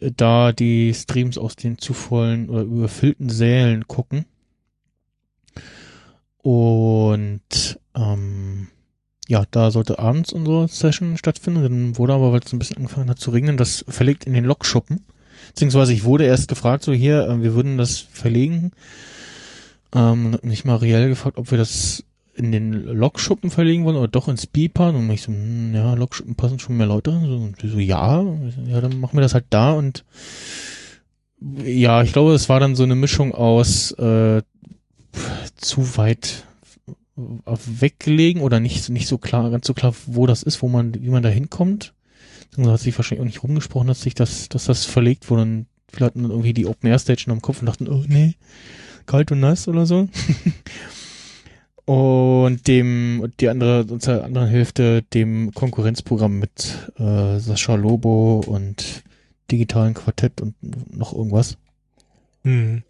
äh, 0.00 0.10
da 0.16 0.52
die 0.52 0.94
Streams 0.94 1.36
aus 1.36 1.56
den 1.56 1.78
zu 1.78 1.92
vollen 1.92 2.48
oder 2.48 2.62
überfüllten 2.62 3.28
Sälen 3.28 3.86
gucken. 3.86 4.24
Und 6.44 7.80
ähm, 7.94 8.68
ja, 9.28 9.44
da 9.50 9.70
sollte 9.70 9.98
abends 9.98 10.30
unsere 10.30 10.68
Session 10.68 11.16
stattfinden. 11.16 11.62
Dann 11.62 11.96
wurde 11.96 12.12
aber, 12.12 12.32
weil 12.32 12.40
es 12.44 12.52
ein 12.52 12.58
bisschen 12.58 12.76
angefangen 12.76 13.08
hat 13.08 13.18
zu 13.18 13.30
regnen, 13.30 13.56
das 13.56 13.82
verlegt 13.88 14.26
in 14.26 14.34
den 14.34 14.44
Lokschuppen. 14.44 15.06
Beziehungsweise 15.48 15.94
ich 15.94 16.04
wurde 16.04 16.26
erst 16.26 16.48
gefragt, 16.48 16.84
so 16.84 16.92
hier, 16.92 17.26
äh, 17.26 17.42
wir 17.42 17.54
würden 17.54 17.78
das 17.78 17.98
verlegen. 17.98 18.72
Ähm, 19.94 20.34
hat 20.34 20.44
mich 20.44 20.66
Marielle 20.66 21.08
gefragt, 21.08 21.38
ob 21.38 21.50
wir 21.50 21.56
das 21.56 22.04
in 22.34 22.52
den 22.52 22.72
Lokschuppen 22.72 23.50
verlegen 23.50 23.86
wollen 23.86 23.96
oder 23.96 24.08
doch 24.08 24.28
ins 24.28 24.46
Beeper. 24.46 24.90
Und 24.90 25.08
ich 25.08 25.22
so, 25.22 25.32
hm, 25.32 25.74
ja, 25.74 25.94
Lokschuppen 25.94 26.34
passen 26.34 26.58
schon 26.58 26.76
mehr 26.76 26.86
Leute. 26.86 27.12
Und 27.12 27.56
so 27.58 27.78
ja, 27.78 28.22
ja, 28.66 28.80
dann 28.82 29.00
machen 29.00 29.16
wir 29.16 29.22
das 29.22 29.32
halt 29.32 29.46
da 29.48 29.72
und 29.72 30.04
ja, 31.62 32.02
ich 32.02 32.12
glaube, 32.12 32.34
es 32.34 32.48
war 32.48 32.60
dann 32.60 32.74
so 32.74 32.84
eine 32.84 32.94
Mischung 32.94 33.34
aus 33.34 33.92
äh, 33.92 34.42
zu 35.56 35.96
weit 35.96 36.44
weggelegen 37.16 38.42
oder 38.42 38.60
nicht, 38.60 38.88
nicht 38.88 39.06
so 39.06 39.18
klar, 39.18 39.50
ganz 39.50 39.66
so 39.66 39.74
klar, 39.74 39.94
wo 40.06 40.26
das 40.26 40.42
ist, 40.42 40.62
wo 40.62 40.68
man, 40.68 40.94
wie 40.94 41.10
man 41.10 41.22
da 41.22 41.28
hinkommt. 41.28 41.94
Da 42.56 42.72
hat 42.72 42.80
sich 42.80 42.96
wahrscheinlich 42.96 43.20
auch 43.20 43.26
nicht 43.26 43.42
rumgesprochen, 43.42 43.88
dass 43.88 44.02
sich 44.02 44.14
das, 44.14 44.48
dass 44.48 44.64
das 44.64 44.84
verlegt 44.84 45.30
wurde. 45.30 45.42
Und 45.42 45.66
viele 45.92 46.06
hatten 46.06 46.22
dann 46.22 46.30
irgendwie 46.30 46.52
die 46.52 46.66
Open 46.66 46.88
Air 46.88 46.98
Station 46.98 47.32
am 47.32 47.42
Kopf 47.42 47.60
und 47.60 47.66
dachten, 47.66 47.88
oh 47.88 48.04
nee, 48.06 48.34
kalt 49.06 49.32
und 49.32 49.40
nass 49.40 49.68
oder 49.68 49.86
so. 49.86 50.08
und 51.84 52.66
dem, 52.66 53.32
die 53.40 53.48
andere, 53.48 53.98
zur 53.98 54.24
anderen 54.24 54.48
Hälfte 54.48 55.02
dem 55.02 55.52
Konkurrenzprogramm 55.52 56.38
mit 56.38 56.90
äh, 56.98 57.38
Sascha 57.38 57.74
Lobo 57.74 58.40
und 58.46 59.02
digitalen 59.50 59.94
Quartett 59.94 60.40
und 60.40 60.54
noch 60.96 61.12
irgendwas. 61.12 61.58
Mhm. 62.42 62.82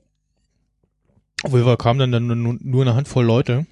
Obwohl 1.44 1.66
wir 1.66 1.76
kamen 1.76 1.98
dann, 1.98 2.28
dann 2.28 2.42
nur, 2.42 2.56
nur 2.60 2.82
eine 2.82 2.94
Handvoll 2.94 3.24
Leute. 3.24 3.66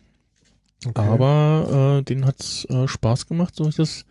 Okay. 0.87 1.09
Aber 1.09 1.99
äh, 2.01 2.03
denen 2.03 2.27
hat's 2.27 2.67
äh, 2.67 2.87
Spaß 2.87 3.27
gemacht, 3.27 3.55
so 3.57 3.69
ich 3.69 3.77
das 3.77 4.05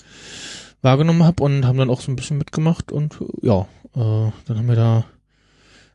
wahrgenommen 0.81 1.23
habe 1.23 1.43
und 1.43 1.65
haben 1.65 1.77
dann 1.77 1.89
auch 1.89 2.01
so 2.01 2.11
ein 2.11 2.15
bisschen 2.15 2.37
mitgemacht 2.37 2.91
und 2.91 3.19
äh, 3.21 3.45
ja, 3.45 3.61
äh, 3.95 4.31
dann 4.45 4.57
haben 4.57 4.67
wir 4.67 4.75
da 4.75 5.05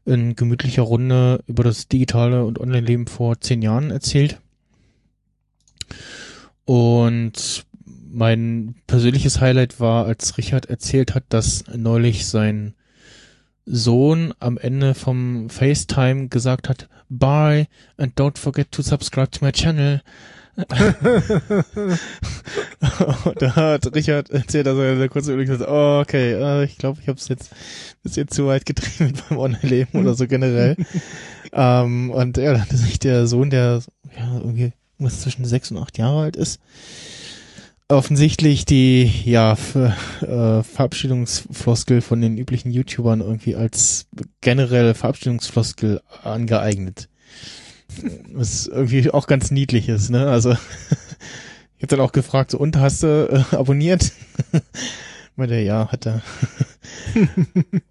in 0.04 0.36
gemütlicher 0.36 0.82
Runde 0.82 1.42
über 1.48 1.64
das 1.64 1.88
digitale 1.88 2.44
und 2.44 2.60
Online-Leben 2.60 3.08
vor 3.08 3.40
zehn 3.40 3.62
Jahren 3.62 3.90
erzählt. 3.90 4.40
Und 6.64 7.66
mein 8.08 8.76
persönliches 8.86 9.40
Highlight 9.40 9.80
war, 9.80 10.06
als 10.06 10.38
Richard 10.38 10.66
erzählt 10.66 11.16
hat, 11.16 11.24
dass 11.30 11.64
neulich 11.74 12.26
sein 12.26 12.74
Sohn 13.64 14.32
am 14.38 14.58
Ende 14.58 14.94
vom 14.94 15.50
FaceTime 15.50 16.28
gesagt 16.28 16.68
hat, 16.68 16.88
bye 17.10 17.68
and 17.96 18.14
don't 18.18 18.38
forget 18.38 18.70
to 18.72 18.82
subscribe 18.82 19.30
to 19.32 19.44
my 19.44 19.52
channel. 19.52 20.00
Und 23.24 23.42
da 23.42 23.56
hat 23.56 23.94
Richard 23.94 24.30
erzählt, 24.30 24.66
also 24.66 24.80
er 24.80 25.08
kurz 25.10 25.28
überlegt 25.28 25.50
hat, 25.50 25.60
oh, 25.68 26.00
okay, 26.00 26.32
äh, 26.32 26.64
ich 26.64 26.78
glaube, 26.78 26.98
ich 27.02 27.08
habe 27.08 27.18
es 27.18 27.28
jetzt 27.28 27.50
bis 28.02 28.16
jetzt 28.16 28.32
zu 28.32 28.46
weit 28.46 28.64
getrieben 28.64 29.06
mit 29.12 29.30
meinem 29.30 29.40
Online-Leben 29.40 30.00
oder 30.00 30.14
so 30.14 30.26
generell. 30.26 30.76
ähm, 31.52 32.10
und 32.10 32.38
ja, 32.38 32.54
da 32.54 32.60
hatte 32.60 32.76
sich 32.78 32.98
der 32.98 33.26
Sohn, 33.26 33.50
der 33.50 33.82
ja 34.16 34.38
irgendwie 34.38 34.72
was 34.98 35.20
zwischen 35.20 35.44
sechs 35.44 35.70
und 35.70 35.76
acht 35.76 35.98
Jahre 35.98 36.22
alt 36.22 36.36
ist, 36.36 36.58
offensichtlich 37.88 38.64
die 38.64 39.04
ja 39.24 39.54
für, 39.54 39.94
äh, 40.22 40.62
Verabschiedungsfloskel 40.62 42.00
von 42.00 42.20
den 42.20 42.36
üblichen 42.36 42.70
YouTubern 42.70 43.20
irgendwie 43.20 43.54
als 43.54 44.06
generelle 44.40 44.94
Verabschiedungsfloskel 44.94 46.00
angeeignet. 46.22 47.08
Was 48.32 48.66
irgendwie 48.66 49.10
auch 49.10 49.26
ganz 49.26 49.50
niedlich 49.50 49.88
ist, 49.88 50.10
ne? 50.10 50.28
Also 50.28 50.52
ich 51.76 51.82
hab 51.82 51.90
dann 51.90 52.00
auch 52.00 52.12
gefragt, 52.12 52.50
so, 52.50 52.58
und 52.58 52.76
hast 52.76 53.04
du 53.04 53.28
äh, 53.30 53.56
abonniert? 53.56 54.12
Meinte, 55.36 55.56
ja, 55.56 55.92
hat 55.92 56.06
er. 56.06 56.22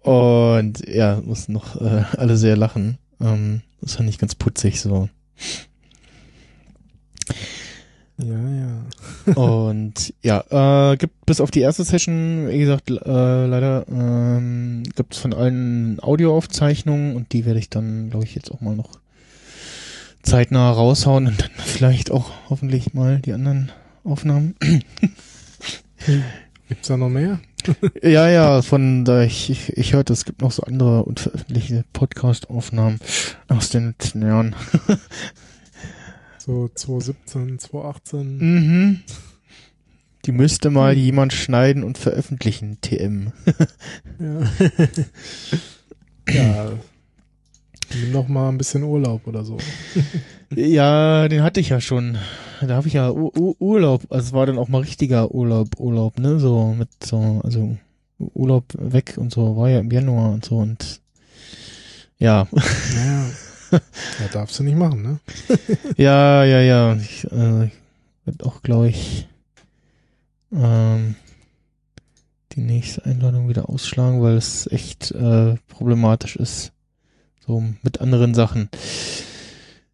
und 0.02 0.86
ja, 0.86 1.20
mussten 1.24 1.52
noch 1.52 1.80
äh, 1.80 2.04
alle 2.16 2.36
sehr 2.36 2.56
lachen. 2.56 2.98
Ähm, 3.20 3.62
das 3.80 3.94
fand 3.94 4.08
ich 4.08 4.18
ganz 4.18 4.34
putzig 4.34 4.80
so. 4.80 5.08
Ja, 8.18 8.34
ja. 8.34 9.34
Und 9.34 10.14
ja, 10.22 10.92
äh, 10.92 10.96
gibt 10.96 11.26
bis 11.26 11.40
auf 11.40 11.50
die 11.50 11.60
erste 11.60 11.84
Session, 11.84 12.48
wie 12.48 12.58
gesagt, 12.58 12.90
äh, 12.90 13.46
leider 13.46 13.86
ähm, 13.88 14.84
gibt 14.94 15.14
es 15.14 15.20
von 15.20 15.34
allen 15.34 15.98
Audioaufzeichnungen 16.00 17.14
und 17.14 17.32
die 17.32 17.44
werde 17.44 17.58
ich 17.58 17.68
dann, 17.68 18.08
glaube 18.10 18.24
ich, 18.24 18.34
jetzt 18.34 18.50
auch 18.50 18.62
mal 18.62 18.74
noch 18.74 18.98
zeitnah 20.22 20.70
raushauen 20.70 21.26
und 21.26 21.40
dann 21.40 21.50
vielleicht 21.58 22.10
auch 22.10 22.30
hoffentlich 22.48 22.94
mal 22.94 23.20
die 23.20 23.32
anderen 23.32 23.70
Aufnahmen. 24.02 24.54
Gibt's 26.68 26.88
da 26.88 26.96
noch 26.96 27.10
mehr? 27.10 27.40
ja, 28.02 28.28
ja, 28.28 28.62
von 28.62 29.04
da 29.04 29.22
ich, 29.22 29.50
ich, 29.50 29.76
ich 29.76 29.92
hörte, 29.92 30.12
es 30.12 30.24
gibt 30.24 30.40
noch 30.40 30.52
so 30.52 30.62
andere 30.62 31.02
unveröffentlichte 31.02 31.84
Podcast-Aufnahmen 31.92 32.98
aus 33.48 33.70
den 33.70 33.88
letzten 33.88 34.22
Jahren. 34.22 34.54
So 36.46 36.68
2017, 36.72 37.58
2018. 37.58 38.38
Mhm. 38.38 39.00
Die 40.24 40.32
müsste 40.32 40.70
mal 40.70 40.96
jemand 40.96 41.32
schneiden 41.32 41.82
und 41.82 41.98
veröffentlichen, 41.98 42.80
TM. 42.80 43.32
Ja. 46.28 46.32
ja. 46.32 46.72
Nimm 47.94 48.12
noch 48.12 48.28
mal 48.28 48.48
ein 48.48 48.58
bisschen 48.58 48.82
Urlaub 48.82 49.26
oder 49.26 49.44
so. 49.44 49.58
Ja, 50.54 51.28
den 51.28 51.42
hatte 51.42 51.60
ich 51.60 51.70
ja 51.70 51.80
schon. 51.80 52.18
Da 52.60 52.76
habe 52.76 52.88
ich 52.88 52.94
ja 52.94 53.10
U 53.10 53.30
U 53.36 53.54
Urlaub. 53.58 54.02
Also 54.10 54.28
es 54.28 54.32
war 54.32 54.46
dann 54.46 54.58
auch 54.58 54.68
mal 54.68 54.82
richtiger 54.82 55.32
Urlaub, 55.32 55.78
Urlaub, 55.78 56.18
ne? 56.18 56.38
So 56.38 56.74
mit 56.74 56.88
so, 57.04 57.40
also 57.44 57.76
Urlaub 58.18 58.64
weg 58.78 59.14
und 59.16 59.32
so, 59.32 59.56
war 59.56 59.68
ja 59.68 59.80
im 59.80 59.90
Januar 59.90 60.30
und 60.30 60.44
so 60.44 60.58
und 60.58 61.00
ja. 62.18 62.46
Naja. 62.52 63.26
Ja, 64.20 64.28
darfst 64.32 64.58
du 64.58 64.62
nicht 64.62 64.76
machen, 64.76 65.02
ne? 65.02 65.20
ja, 65.96 66.44
ja, 66.44 66.60
ja. 66.60 66.96
Ich, 66.96 67.24
äh, 67.24 67.70
werde 68.24 68.44
auch, 68.44 68.62
glaube 68.62 68.88
ich, 68.88 69.28
ähm, 70.52 71.16
die 72.52 72.60
nächste 72.60 73.04
Einladung 73.04 73.48
wieder 73.48 73.68
ausschlagen, 73.68 74.22
weil 74.22 74.36
es 74.36 74.66
echt 74.68 75.10
äh, 75.12 75.56
problematisch 75.68 76.36
ist. 76.36 76.72
So 77.46 77.62
mit 77.82 78.00
anderen 78.00 78.34
Sachen. 78.34 78.68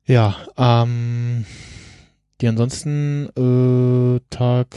Ja, 0.06 0.36
ähm, 0.56 1.44
die 2.40 2.48
ansonsten 2.48 3.28
äh, 3.36 4.20
Tag 4.30 4.74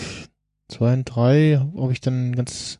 zwei 0.67 0.93
und 0.93 1.05
drei 1.05 1.59
habe 1.77 1.91
ich 1.91 2.01
dann 2.01 2.35
ganz 2.35 2.79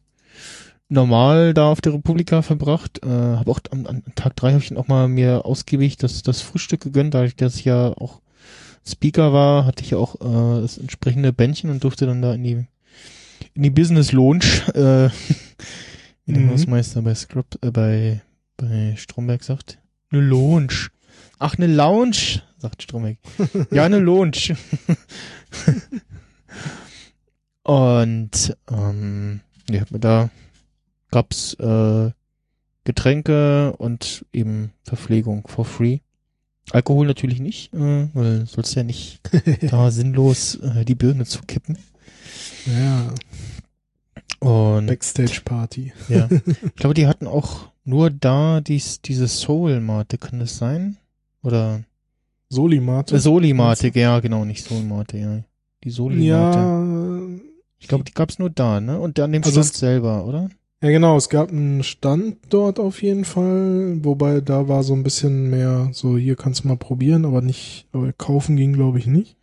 normal 0.90 1.54
da 1.54 1.70
auf 1.72 1.82
der 1.82 1.94
Republika 1.94 2.42
verbracht. 2.42 3.04
Äh, 3.04 3.10
habe 3.10 3.52
auch 3.52 3.60
am, 3.72 3.86
am 3.86 4.04
Tag 4.16 4.36
drei 4.36 4.52
habe 4.52 4.62
ich 4.62 4.70
dann 4.70 4.78
auch 4.78 4.88
mal 4.88 5.08
mir 5.08 5.46
ausgiebig 5.46 5.98
das, 5.98 6.22
das 6.24 6.42
Frühstück 6.42 6.82
gegönnt, 6.82 7.14
da 7.14 7.24
ich 7.24 7.36
das 7.36 7.64
ja 7.64 7.90
auch 7.98 8.22
Speaker 8.88 9.34
war, 9.34 9.66
hatte 9.66 9.84
ich 9.84 9.92
ja 9.92 9.98
auch 9.98 10.16
äh, 10.16 10.62
das 10.62 10.78
entsprechende 10.78 11.34
Bändchen 11.34 11.70
und 11.72 11.84
durfte 11.84 12.06
dann 12.06 12.22
da 12.22 12.34
in 12.34 12.44
die 12.44 12.66
in 13.54 13.64
die 13.64 13.70
Business 13.70 14.12
Lounge, 14.12 14.46
äh, 14.74 15.10
wie 16.26 16.34
der 16.34 16.44
Mhm. 16.44 16.52
Hausmeister 16.52 17.02
bei 17.02 17.16
Script, 17.16 17.58
äh, 17.64 17.72
bei 17.72 18.22
bei 18.58 18.94
Stromberg 18.98 19.44
sagt. 19.44 19.80
Eine 20.12 20.22
Lounge. 20.22 20.90
Ach, 21.40 21.56
eine 21.58 21.68
Lounge, 21.68 22.42
sagt 22.58 22.84
Stromberg. 22.84 23.18
ja, 23.72 23.84
eine 23.84 24.00
Lounge. 24.00 24.56
Und 27.64 28.56
ähm, 28.72 29.42
ja, 29.70 29.84
da 29.92 30.30
gab's 31.16 31.54
äh, 31.56 32.12
Getränke 32.84 33.74
und 33.78 34.26
eben 34.34 34.72
Verpflegung 34.84 35.48
for 35.48 35.66
free. 35.66 36.00
Alkohol 36.72 37.08
natürlich 37.08 37.40
nicht, 37.40 37.74
äh, 37.74 38.08
weil 38.14 38.46
sollst 38.48 38.76
ja 38.76 38.84
nicht 38.84 39.22
da 39.72 39.90
sinnlos 39.92 40.56
äh, 40.56 40.84
die 40.86 40.96
Birne 40.96 41.26
zu 41.26 41.42
kippen. 41.44 41.78
Ja, 42.66 43.14
Und 44.40 44.88
Backstage 44.88 45.42
Party. 45.46 45.94
ja, 46.10 46.28
ich 46.64 46.76
glaube, 46.76 46.94
die 46.96 47.08
hatten 47.08 47.28
auch 47.28 47.70
nur 47.84 48.10
da 48.10 48.62
dies, 48.62 49.02
diese 49.02 49.28
Soul-Mate, 49.28 50.18
kann 50.18 50.40
das 50.40 50.58
sein? 50.58 50.98
Oder 51.44 51.84
Solimate. 52.50 53.16
äh, 53.16 53.20
Soli-Mate, 53.20 53.92
ja, 53.94 54.20
genau, 54.20 54.44
nicht 54.46 54.66
Soul-Mate, 54.66 55.18
ja. 55.18 55.44
Die 55.84 55.90
Soli-Mate. 55.92 56.58
ja, 56.60 57.40
Ich 57.80 57.88
glaube, 57.88 58.04
die 58.04 58.14
gab's 58.14 58.40
nur 58.40 58.50
da, 58.50 58.80
ne? 58.82 59.00
Und 59.00 59.20
an 59.20 59.32
dem 59.32 59.44
Also 59.44 59.62
Stand 59.62 59.74
es- 59.74 59.80
selber, 59.80 60.26
oder? 60.26 60.50
Ja, 60.86 60.92
genau. 60.92 61.18
Es 61.18 61.30
gab 61.30 61.50
einen 61.50 61.82
Stand 61.84 62.38
dort 62.50 62.80
auf 62.80 63.02
jeden 63.02 63.26
Fall, 63.26 63.98
wobei 64.04 64.40
da 64.42 64.68
war 64.68 64.84
so 64.84 64.94
ein 64.94 65.02
bisschen 65.04 65.50
mehr 65.50 65.90
so, 65.94 66.18
hier 66.18 66.36
kannst 66.36 66.64
du 66.64 66.68
mal 66.68 66.78
probieren, 66.78 67.26
aber 67.26 67.42
nicht, 67.42 67.88
aber 67.92 68.14
kaufen 68.14 68.56
ging, 68.56 68.74
glaube 68.74 69.00
ich, 69.00 69.08
nicht. 69.08 69.36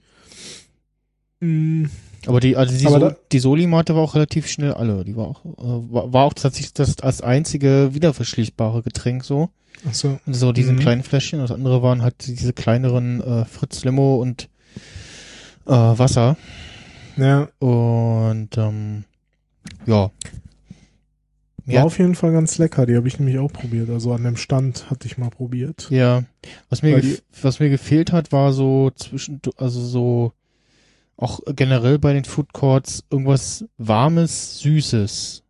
Mm, 1.40 1.86
Aber 2.26 2.38
die, 2.38 2.56
also 2.56 2.76
die, 2.76 2.86
Aber 2.86 3.00
so 3.00 3.08
da- 3.08 3.16
die 3.32 3.38
Soli-Mate 3.40 3.94
war 3.96 4.02
auch 4.02 4.14
relativ 4.14 4.46
schnell 4.46 4.72
alle. 4.74 5.04
Die 5.04 5.16
war 5.16 5.26
auch, 5.26 5.44
äh, 5.44 5.92
war, 5.92 6.12
war 6.12 6.24
auch 6.26 6.34
tatsächlich 6.34 6.72
das 6.74 7.00
als 7.00 7.20
einzige 7.20 7.90
wiederverschließbare 7.94 8.82
Getränk 8.82 9.24
so. 9.24 9.48
ach 9.88 9.94
so. 9.94 10.20
Und 10.24 10.34
so 10.34 10.52
diese 10.52 10.72
Mhm. 10.74 10.78
kleinen 10.78 11.02
Fläschchen. 11.02 11.40
Das 11.40 11.50
andere 11.50 11.82
waren 11.82 12.02
halt 12.02 12.14
diese 12.28 12.52
kleineren 12.52 13.20
äh, 13.20 13.44
Fritz 13.46 13.84
Limo 13.84 14.16
und 14.22 14.48
äh, 15.66 15.70
Wasser. 15.72 16.36
Ja, 17.16 17.48
Und 17.58 18.50
ähm, 18.56 19.04
ja. 19.86 20.10
War 21.66 21.74
Ja. 21.74 21.82
auf 21.84 21.98
jeden 21.98 22.14
Fall 22.14 22.32
ganz 22.32 22.58
lecker. 22.58 22.86
Die 22.86 22.96
habe 22.96 23.08
ich 23.08 23.18
nämlich 23.18 23.38
auch 23.38 23.52
probiert. 23.52 23.88
Also 23.90 24.12
an 24.12 24.24
dem 24.24 24.36
Stand 24.36 24.90
hatte 24.90 25.06
ich 25.06 25.18
mal 25.18 25.30
probiert. 25.30 25.88
Ja. 25.90 26.24
Was 26.68 26.82
mir, 26.82 27.00
gef 27.00 27.22
was 27.42 27.60
mir 27.60 27.70
gefehlt 27.70 28.12
hat, 28.12 28.32
war 28.32 28.52
so 28.52 28.90
zwischen, 28.96 29.40
also 29.56 29.80
so 29.80 30.32
auch 31.16 31.40
generell 31.54 31.98
bei 31.98 32.12
den 32.14 32.24
Food 32.24 32.52
Courts 32.52 33.04
irgendwas 33.10 33.64
warmes, 33.78 34.58
süßes. 34.60 35.44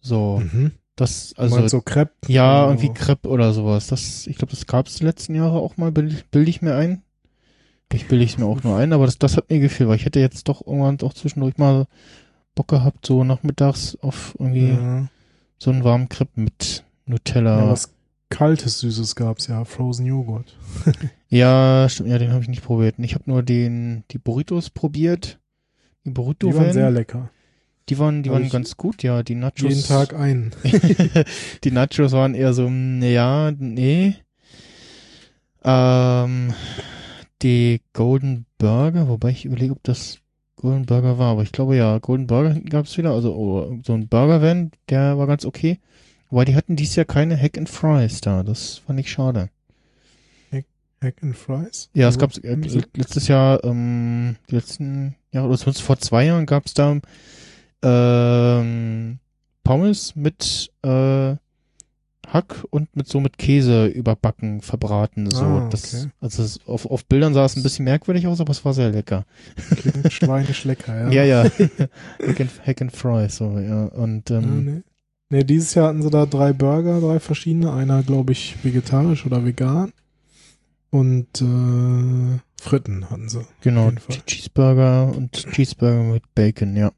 So, 0.00 0.42
Mhm. 0.44 0.72
das, 0.96 1.32
Also 1.36 1.56
also 1.56 1.68
so 1.68 1.80
Crepe. 1.80 2.12
Ja, 2.26 2.66
irgendwie 2.66 2.88
so. 2.88 2.92
Crepe 2.92 3.28
oder 3.28 3.52
sowas. 3.52 3.86
Das, 3.86 4.26
ich 4.26 4.36
glaube, 4.36 4.50
das 4.52 4.66
gab 4.66 4.86
es 4.88 4.96
die 4.96 5.04
letzten 5.04 5.34
Jahre 5.34 5.58
auch 5.60 5.76
mal, 5.76 5.92
bilde 5.92 6.14
ich, 6.14 6.26
bild 6.26 6.48
ich 6.48 6.60
mir 6.62 6.74
ein. 6.74 7.02
Ich 7.92 8.08
bilde 8.08 8.24
ich 8.24 8.38
mir 8.38 8.46
auch 8.46 8.62
nur 8.64 8.76
ein, 8.78 8.92
aber 8.92 9.04
das, 9.06 9.18
das 9.18 9.36
hat 9.36 9.50
mir 9.50 9.60
gefehlt, 9.60 9.88
weil 9.88 9.96
ich 9.96 10.04
hätte 10.06 10.18
jetzt 10.20 10.48
doch 10.48 10.66
irgendwann 10.66 10.98
auch 11.02 11.12
zwischendurch 11.14 11.58
mal 11.58 11.86
Bock 12.54 12.68
gehabt, 12.68 13.06
so 13.06 13.22
nachmittags 13.24 13.96
auf 14.00 14.34
irgendwie 14.38 14.70
Ja. 14.70 15.08
So 15.62 15.70
einen 15.70 15.84
warmen 15.84 16.08
Crepe 16.08 16.40
mit 16.40 16.82
Nutella. 17.06 17.58
ja, 17.58 17.64
Ja, 17.66 17.70
was 17.70 17.94
kaltes 18.30 18.80
Süßes 18.80 19.14
gab's 19.14 19.46
ja. 19.46 19.64
Frozen 19.64 20.06
Joghurt. 20.06 20.56
stimmt, 21.88 22.08
ja, 22.08 22.18
den 22.18 22.32
habe 22.32 22.42
ich 22.42 22.48
nicht 22.48 22.64
probiert. 22.64 22.96
Ich 22.98 23.14
habe 23.14 23.30
nur 23.30 23.44
den, 23.44 24.02
die 24.10 24.18
Burritos 24.18 24.70
probiert. 24.70 25.38
Die 26.04 26.10
Burrito 26.10 26.48
Die 26.48 26.56
waren 26.56 26.72
sehr 26.72 26.90
lecker. 26.90 27.30
die 27.88 27.96
waren, 28.00 28.24
die 28.24 28.30
Hab 28.30 28.40
waren 28.40 28.48
ganz 28.50 28.76
gut, 28.76 29.04
ja. 29.04 29.22
Die 29.22 29.36
Nachos. 29.36 29.60
Jeden 29.60 29.84
Tag 29.84 30.14
einen. 30.14 30.50
die 31.62 31.70
Nachos 31.70 32.10
waren 32.10 32.34
eher 32.34 32.54
so, 32.54 32.68
mm, 32.68 33.02
ja, 33.04 33.52
nee. 33.56 34.16
Ähm, 35.62 36.54
die 37.42 37.82
Golden 37.92 38.46
Burger, 38.58 39.06
wobei 39.06 39.30
ich 39.30 39.44
überlege, 39.44 39.72
ob 39.72 39.82
das 39.84 40.21
Golden 40.62 40.86
Burger 40.86 41.18
war, 41.18 41.32
aber 41.32 41.42
ich 41.42 41.52
glaube 41.52 41.76
ja, 41.76 41.98
Golden 41.98 42.28
Burger 42.28 42.58
gab's 42.60 42.96
wieder, 42.96 43.10
also 43.10 43.34
oh, 43.34 43.80
so 43.84 43.92
ein 43.94 44.06
Burger 44.06 44.40
Van, 44.40 44.70
der 44.88 45.18
war 45.18 45.26
ganz 45.26 45.44
okay. 45.44 45.80
Wobei 46.30 46.44
die 46.44 46.54
hatten 46.54 46.76
dieses 46.76 46.94
Jahr 46.96 47.04
keine 47.04 47.36
Hack 47.36 47.58
and 47.58 47.68
Fries 47.68 48.20
da, 48.20 48.42
das 48.42 48.78
fand 48.78 49.00
ich 49.00 49.10
schade. 49.10 49.50
Hack 51.02 51.16
and 51.20 51.36
Fries? 51.36 51.90
Ja, 51.94 52.08
es 52.08 52.16
gab's 52.16 52.38
äh, 52.38 52.54
letztes 52.54 53.26
Jahr, 53.26 53.64
ähm, 53.64 54.36
die 54.48 54.54
letzten 54.54 55.16
Jahre, 55.32 55.48
oder 55.48 55.58
zumindest 55.58 55.84
vor 55.84 55.98
zwei 55.98 56.26
Jahren 56.26 56.46
gab's 56.46 56.74
da 56.74 57.00
ähm, 57.82 59.18
Pommes 59.64 60.14
mit 60.14 60.70
äh, 60.82 61.34
Hack 62.28 62.64
und 62.70 62.94
mit 62.96 63.08
so 63.08 63.20
mit 63.20 63.36
Käse 63.36 63.86
überbacken, 63.86 64.60
verbraten. 64.62 65.30
So. 65.30 65.44
Ah, 65.44 65.68
das, 65.70 65.94
okay. 65.94 66.10
also 66.20 66.42
es, 66.42 66.60
auf, 66.66 66.86
auf 66.86 67.04
Bildern 67.04 67.34
sah 67.34 67.44
es 67.44 67.56
ein 67.56 67.62
bisschen 67.62 67.84
merkwürdig 67.84 68.26
aus, 68.26 68.40
aber 68.40 68.50
es 68.50 68.64
war 68.64 68.74
sehr 68.74 68.90
lecker. 68.90 69.26
Klingt 69.76 70.12
schweinisch 70.12 70.64
lecker, 70.64 71.10
ja. 71.10 71.24
Ja, 71.24 71.24
ja. 71.24 71.44
Hack, 72.26 72.40
and, 72.40 72.50
Hack 72.66 72.82
and 72.82 72.92
Fry, 72.92 73.28
so, 73.28 73.58
ja. 73.58 73.86
Und 73.86 74.30
ähm, 74.30 74.64
nee. 74.64 74.82
nee, 75.30 75.44
dieses 75.44 75.74
Jahr 75.74 75.88
hatten 75.88 76.02
sie 76.02 76.10
da 76.10 76.26
drei 76.26 76.52
Burger, 76.52 77.00
drei 77.00 77.20
verschiedene. 77.20 77.72
Einer, 77.72 78.02
glaube 78.02 78.32
ich, 78.32 78.56
vegetarisch 78.62 79.26
oder 79.26 79.44
vegan. 79.44 79.92
Und 80.90 81.40
äh, 81.40 82.38
Fritten 82.60 83.10
hatten 83.10 83.28
sie. 83.28 83.44
genau. 83.62 83.90
Cheeseburger 84.26 85.14
und 85.16 85.32
Cheeseburger 85.32 86.02
mit 86.02 86.22
Bacon, 86.34 86.76
ja. 86.76 86.92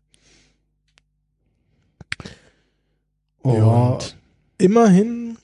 Und 3.43 3.57
Ja. 3.57 3.99
Immerhin 4.59 5.37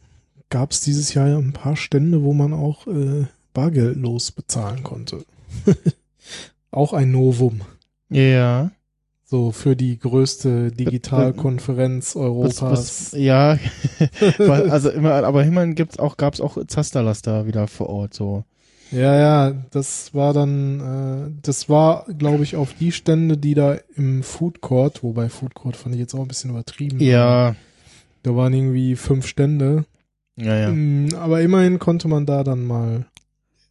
gab 0.51 0.73
es 0.73 0.81
dieses 0.81 1.15
Jahr 1.15 1.29
ja 1.29 1.39
ein 1.39 1.53
paar 1.53 1.77
Stände, 1.77 2.23
wo 2.23 2.33
man 2.33 2.53
auch 2.53 2.87
äh, 2.87 3.27
bargeldlos 3.53 4.33
bezahlen 4.33 4.83
konnte. 4.83 5.25
auch 6.71 6.93
ein 6.93 7.11
Novum. 7.11 7.61
ja. 8.09 8.71
So 9.25 9.53
für 9.53 9.77
die 9.77 9.97
größte 9.97 10.73
Digitalkonferenz 10.73 12.17
Was, 12.17 12.21
Europas. 12.21 12.61
was, 12.63 13.13
ja, 13.13 13.59
Weil- 14.39 14.69
also 14.71 14.91
immer, 14.91 15.13
aber 15.23 15.45
immerhin 15.45 15.77
gibt's 15.77 16.01
auch, 16.01 16.17
gab's 16.17 16.41
auch 16.41 16.59
Zasterlass 16.67 17.23
da 17.23 17.47
wieder 17.47 17.69
vor 17.69 17.89
Ort, 17.91 18.13
so. 18.13 18.43
Ja, 18.91 19.17
ja, 19.17 19.53
das 19.71 20.13
war 20.15 20.33
dann, 20.33 20.81
äh, 20.81 21.41
das 21.43 21.69
war, 21.69 22.07
glaube 22.19 22.43
ich, 22.43 22.57
auf 22.57 22.75
die 22.75 22.91
Stände, 22.91 23.37
die 23.37 23.55
da 23.55 23.77
im 23.95 24.25
Food 24.25 24.61
Court, 24.63 25.05
wobei 25.05 25.29
Food 25.29 25.55
Court 25.55 25.77
fand 25.77 25.95
ich 25.95 26.01
jetzt 26.01 26.15
auch 26.15 26.23
ein 26.23 26.27
bisschen 26.29 26.51
übertrieben. 26.51 26.99
Ja, 26.99 27.55
Da 28.23 28.37
waren 28.37 28.53
irgendwie 28.53 28.97
fünf 28.97 29.27
Stände. 29.27 29.85
ja, 30.37 30.55
ja. 30.57 30.71
Mm, 30.71 31.15
Aber 31.17 31.41
immerhin 31.41 31.79
konnte 31.79 32.09
man 32.09 32.27
da 32.27 32.45
dann 32.45 32.65
mal 32.67 33.07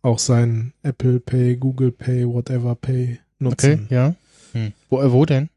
auch 0.01 0.19
sein 0.19 0.73
Apple 0.83 1.19
Pay, 1.19 1.57
Google 1.57 1.91
Pay, 1.91 2.27
whatever 2.27 2.75
Pay 2.75 3.19
Okay, 3.41 3.75
nutzen. 3.75 3.88
ja. 3.89 4.15
Hm. 4.53 4.73
Wo, 4.89 5.01
äh, 5.01 5.12
wo 5.12 5.25
denn? 5.25 5.49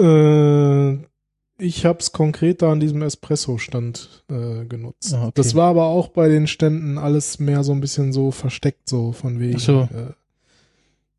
Äh, 0.00 1.04
ich 1.58 1.84
hab's 1.84 2.12
konkret 2.12 2.62
da 2.62 2.72
an 2.72 2.80
diesem 2.80 3.02
Espresso-Stand 3.02 4.24
äh, 4.30 4.64
genutzt. 4.64 5.14
Ah, 5.14 5.24
okay. 5.24 5.32
Das 5.34 5.54
war 5.54 5.68
aber 5.68 5.84
auch 5.86 6.08
bei 6.08 6.28
den 6.28 6.46
Ständen 6.46 6.98
alles 6.98 7.38
mehr 7.38 7.62
so 7.62 7.72
ein 7.72 7.80
bisschen 7.80 8.12
so 8.12 8.30
versteckt, 8.30 8.88
so 8.88 9.12
von 9.12 9.38
wegen. 9.38 9.56
Ach 9.56 9.60
so. 9.60 9.80
Äh, 9.82 10.12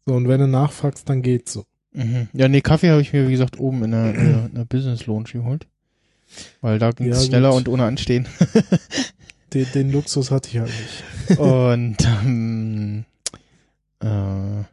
so, 0.06 0.16
und 0.16 0.28
wenn 0.28 0.40
du 0.42 0.48
nachfragst, 0.48 1.08
dann 1.08 1.22
geht's 1.22 1.54
so. 1.54 1.66
Mhm. 1.94 2.28
Ja, 2.34 2.48
nee, 2.50 2.62
Kaffee 2.62 2.90
habe 2.90 3.02
ich 3.02 3.14
mir, 3.14 3.28
wie 3.28 3.32
gesagt, 3.32 3.60
oben 3.60 3.84
in 3.84 3.92
der, 3.92 4.16
in 4.16 4.52
der 4.56 4.66
Business 4.66 5.06
Lounge 5.06 5.30
geholt. 5.32 5.68
Weil 6.62 6.80
da 6.80 6.92
ging 6.92 7.10
es 7.10 7.20
Ja, 7.20 7.24
schneller 7.28 7.50
gut. 7.50 7.58
und 7.60 7.68
ohne 7.70 7.86
Anstehen. 7.86 8.28
Den, 9.54 9.68
den 9.72 9.92
Luxus 9.92 10.32
hatte 10.32 10.50
ich 10.50 10.58
halt 10.58 10.72
nicht. 11.30 11.40
und 11.40 11.98
ähm, 12.26 13.06
äh, 14.02 14.64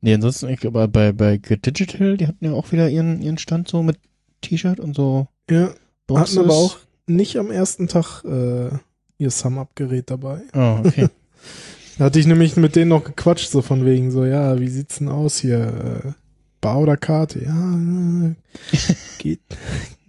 nee, 0.00 0.14
ansonsten, 0.14 0.48
ich 0.48 0.58
glaube, 0.58 0.88
bei, 0.88 1.12
bei 1.12 1.36
Get 1.36 1.64
Digital, 1.64 2.16
die 2.16 2.26
hatten 2.26 2.44
ja 2.44 2.52
auch 2.52 2.72
wieder 2.72 2.88
ihren, 2.90 3.22
ihren 3.22 3.38
Stand 3.38 3.68
so 3.68 3.84
mit 3.84 3.98
T-Shirt 4.40 4.80
und 4.80 4.96
so 4.96 5.28
Ja, 5.48 5.70
Boxes. 6.08 6.36
hatten 6.36 6.44
aber 6.46 6.54
auch 6.58 6.76
nicht 7.06 7.36
am 7.38 7.52
ersten 7.52 7.86
Tag 7.86 8.24
äh, 8.24 8.70
ihr 9.18 9.30
Sum-Up-Gerät 9.30 10.10
dabei. 10.10 10.40
Oh, 10.54 10.80
okay. 10.84 11.08
Da 11.96 12.06
hatte 12.06 12.18
ich 12.18 12.26
nämlich 12.26 12.56
mit 12.56 12.74
denen 12.74 12.88
noch 12.88 13.04
gequatscht, 13.04 13.50
so 13.52 13.62
von 13.62 13.84
wegen 13.86 14.10
so, 14.10 14.24
ja, 14.24 14.58
wie 14.58 14.66
sieht's 14.66 14.98
denn 14.98 15.08
aus 15.08 15.38
hier? 15.38 16.02
Äh, 16.04 16.10
Bar 16.60 16.80
oder 16.80 16.96
Karte? 16.96 17.44
Ja, 17.44 17.76
äh, 17.76 18.34
geht, 19.18 19.38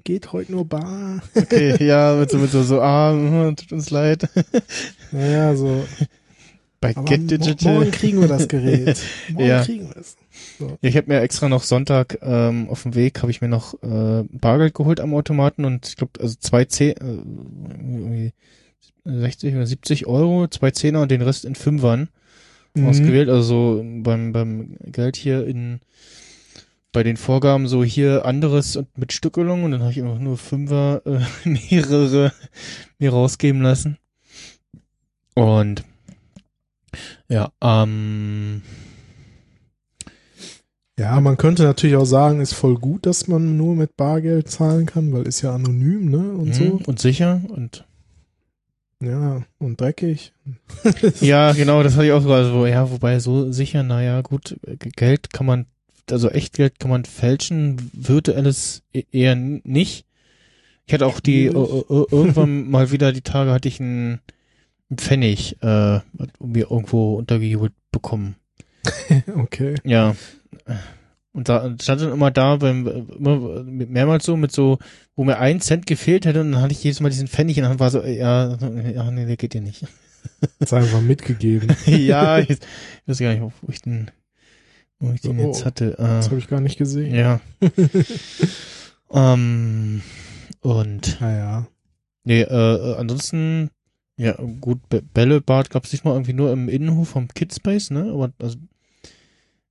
geht 0.06 0.32
heute 0.32 0.54
nur 0.54 0.64
Bar. 0.66 1.22
Okay, 1.36 1.84
ja, 1.86 2.16
mit 2.16 2.30
so, 2.32 2.38
mit 2.38 2.52
so, 2.52 2.64
so, 2.64 2.82
ah, 2.82 3.12
hm, 3.12 3.56
tut 3.58 3.74
uns 3.74 3.90
leid. 3.90 4.30
Naja, 5.12 5.54
so. 5.56 5.86
Bei 6.82 6.96
Aber 6.96 7.06
Get 7.06 7.30
Digital. 7.30 7.74
morgen 7.76 7.92
kriegen 7.92 8.22
wir 8.22 8.28
das 8.28 8.48
Gerät. 8.48 8.98
Morgen 9.34 9.48
Ja. 9.48 9.64
kriegen 9.64 9.90
wir 9.90 9.98
es. 9.98 10.16
Ja, 10.60 10.68
ich 10.82 10.98
habe 10.98 11.08
mir 11.08 11.22
extra 11.22 11.50
noch 11.50 11.64
Sonntag 11.64 12.20
ähm, 12.22 12.70
auf 12.70 12.84
dem 12.84 12.96
Weg 12.96 13.22
habe 13.22 13.32
ich 13.32 13.42
mir 13.42 13.48
noch 13.48 13.74
äh, 13.82 14.24
Bargeld 14.32 14.74
geholt 14.74 15.00
am 15.00 15.14
Automaten 15.14 15.66
und 15.66 15.88
ich 15.88 15.96
glaube 15.96 16.20
also 16.22 16.36
zwei 16.40 16.66
Zeh 16.66 16.92
äh, 16.92 16.96
irgendwie 17.00 18.34
60 19.06 19.56
oder 19.56 19.66
70 19.66 20.06
Euro, 20.08 20.48
zwei 20.48 20.72
Zehner 20.72 21.02
und 21.02 21.12
den 21.12 21.22
Rest 21.22 21.46
in 21.46 21.56
Fünfern 21.56 22.10
Mhm. 22.74 22.88
ausgewählt. 22.88 23.30
Also 23.30 23.78
so 23.78 23.86
beim 24.04 24.34
beim 24.34 24.76
Geld 24.92 25.16
hier 25.16 25.48
in 25.48 25.80
bei 26.96 27.04
den 27.04 27.18
Vorgaben 27.18 27.68
so 27.68 27.84
hier 27.84 28.24
anderes 28.26 28.78
und 28.78 28.98
mit 28.98 29.12
Stückelung 29.12 29.64
und 29.66 29.72
dann 29.72 29.82
habe 29.82 29.92
ich 29.92 30.02
einfach 30.02 30.18
nur 30.18 30.38
Fünfer 30.38 31.02
äh, 31.06 31.20
mehrere 31.70 32.32
mir 33.00 33.12
rausgeben 33.12 33.62
lassen. 33.62 33.98
Und 35.34 35.84
ja, 37.28 37.52
ähm 37.62 38.62
Ja, 40.98 41.20
man 41.20 41.36
könnte 41.36 41.64
natürlich 41.64 41.98
auch 41.98 42.06
sagen, 42.06 42.40
ist 42.40 42.54
voll 42.54 42.76
gut, 42.76 43.06
dass 43.06 43.28
man 43.28 43.58
nur 43.58 43.76
mit 43.76 43.98
Bargeld 43.98 44.50
zahlen 44.50 44.86
kann, 44.86 45.12
weil 45.12 45.28
ist 45.28 45.42
ja 45.42 45.54
anonym, 45.54 46.10
ne? 46.10 46.32
Und 46.32 46.48
Mhm. 46.48 46.54
so. 46.54 46.80
Und 46.86 47.00
sicher 47.00 47.42
und 47.50 47.84
Ja, 49.02 49.44
und 49.60 49.82
dreckig. 49.82 50.32
ja, 51.20 51.52
genau, 51.52 51.84
das 51.84 51.96
hatte 51.96 52.06
ich 52.06 52.14
auch 52.14 52.22
so, 52.22 52.32
also, 52.32 52.66
ja, 52.66 52.90
wobei 52.90 53.20
so 53.20 53.52
sicher, 53.52 53.84
naja, 53.84 54.22
gut, 54.22 54.58
Geld 54.96 55.34
kann 55.34 55.46
man, 55.46 55.66
also 56.12 56.30
Echtgeld 56.30 56.80
kann 56.80 56.92
man 56.92 57.06
fälschen, 57.06 57.90
virtuelles 57.94 58.84
e- 58.94 59.06
eher 59.12 59.36
nicht. 59.36 60.06
Ich 60.86 60.94
hatte 60.94 61.08
auch 61.08 61.20
die, 61.20 61.46
äh, 61.46 61.50
äh, 61.50 62.06
irgendwann 62.12 62.70
mal 62.70 62.92
wieder 62.92 63.12
die 63.12 63.22
Tage 63.22 63.52
hatte 63.52 63.68
ich 63.68 63.80
einen, 63.80 64.20
Pfennig, 64.96 65.58
äh, 65.64 66.00
mir 66.40 66.70
irgendwo 66.70 67.16
untergejubelt 67.16 67.74
bekommen. 67.92 68.36
Okay. 69.36 69.76
Ja. 69.84 70.16
Und 71.34 71.50
da 71.50 71.76
stand 71.82 72.02
dann 72.02 72.14
immer 72.14 72.32
da, 72.32 72.58
beim, 72.58 72.88
immer 73.18 73.64
mehrmals 73.64 74.26
so 74.26 74.38
mit 74.38 74.52
so, 74.52 74.78
wo 75.16 75.24
mir 75.24 75.40
ein 75.40 75.60
Cent 75.60 75.86
gefehlt 75.86 76.26
hätte 76.26 76.42
und 76.42 76.52
dann 76.54 76.62
hatte 76.62 76.72
ich 76.72 76.84
jedes 76.84 77.02
Mal 77.02 77.10
diesen 77.10 77.28
Pfennig 77.28 77.58
und 77.58 77.64
dann 77.64 77.80
war 77.80 77.90
so, 77.90 78.04
ja, 78.04 78.56
ja, 78.56 79.12
nee, 79.12 79.26
der 79.26 79.38
geht 79.38 79.54
dir 79.54 79.62
nicht. 79.62 79.86
Ist 80.60 80.74
einfach 80.74 81.02
mitgegeben. 81.02 81.76
ja, 81.86 82.40
ich, 82.40 82.52
ich 82.52 82.60
weiß 83.06 83.20
gar 83.20 83.34
nicht, 83.34 83.42
wo 83.42 83.52
ich 83.68 83.82
den, 83.82 84.12
wo 85.00 85.12
ich 85.12 85.22
den 85.22 85.40
Oh, 85.40 85.48
jetzt 85.48 85.66
hatte. 85.66 85.96
Das 85.98 86.28
Äh, 86.28 86.30
habe 86.30 86.40
ich 86.40 86.48
gar 86.48 86.62
nicht 86.62 86.78
gesehen. 86.78 87.14
ja. 87.14 87.40
ähm, 89.12 90.02
und 90.62 91.20
Naja. 91.22 91.68
nee, 92.24 92.42
äh, 92.42 92.46
äh, 92.76 92.96
ansonsten, 92.96 93.70
ja, 94.18 94.34
gut, 94.62 94.80
Bä- 94.90 95.04
Bällebad 95.14 95.70
gab's 95.70 95.92
nicht 95.92 96.06
mal 96.06 96.14
irgendwie 96.14 96.34
nur 96.34 96.52
im 96.52 96.70
Innenhof 96.70 97.10
vom 97.10 97.28
Kidspace, 97.28 97.92
ne? 97.92 98.12
Aber 98.12 98.32
also 98.42 98.58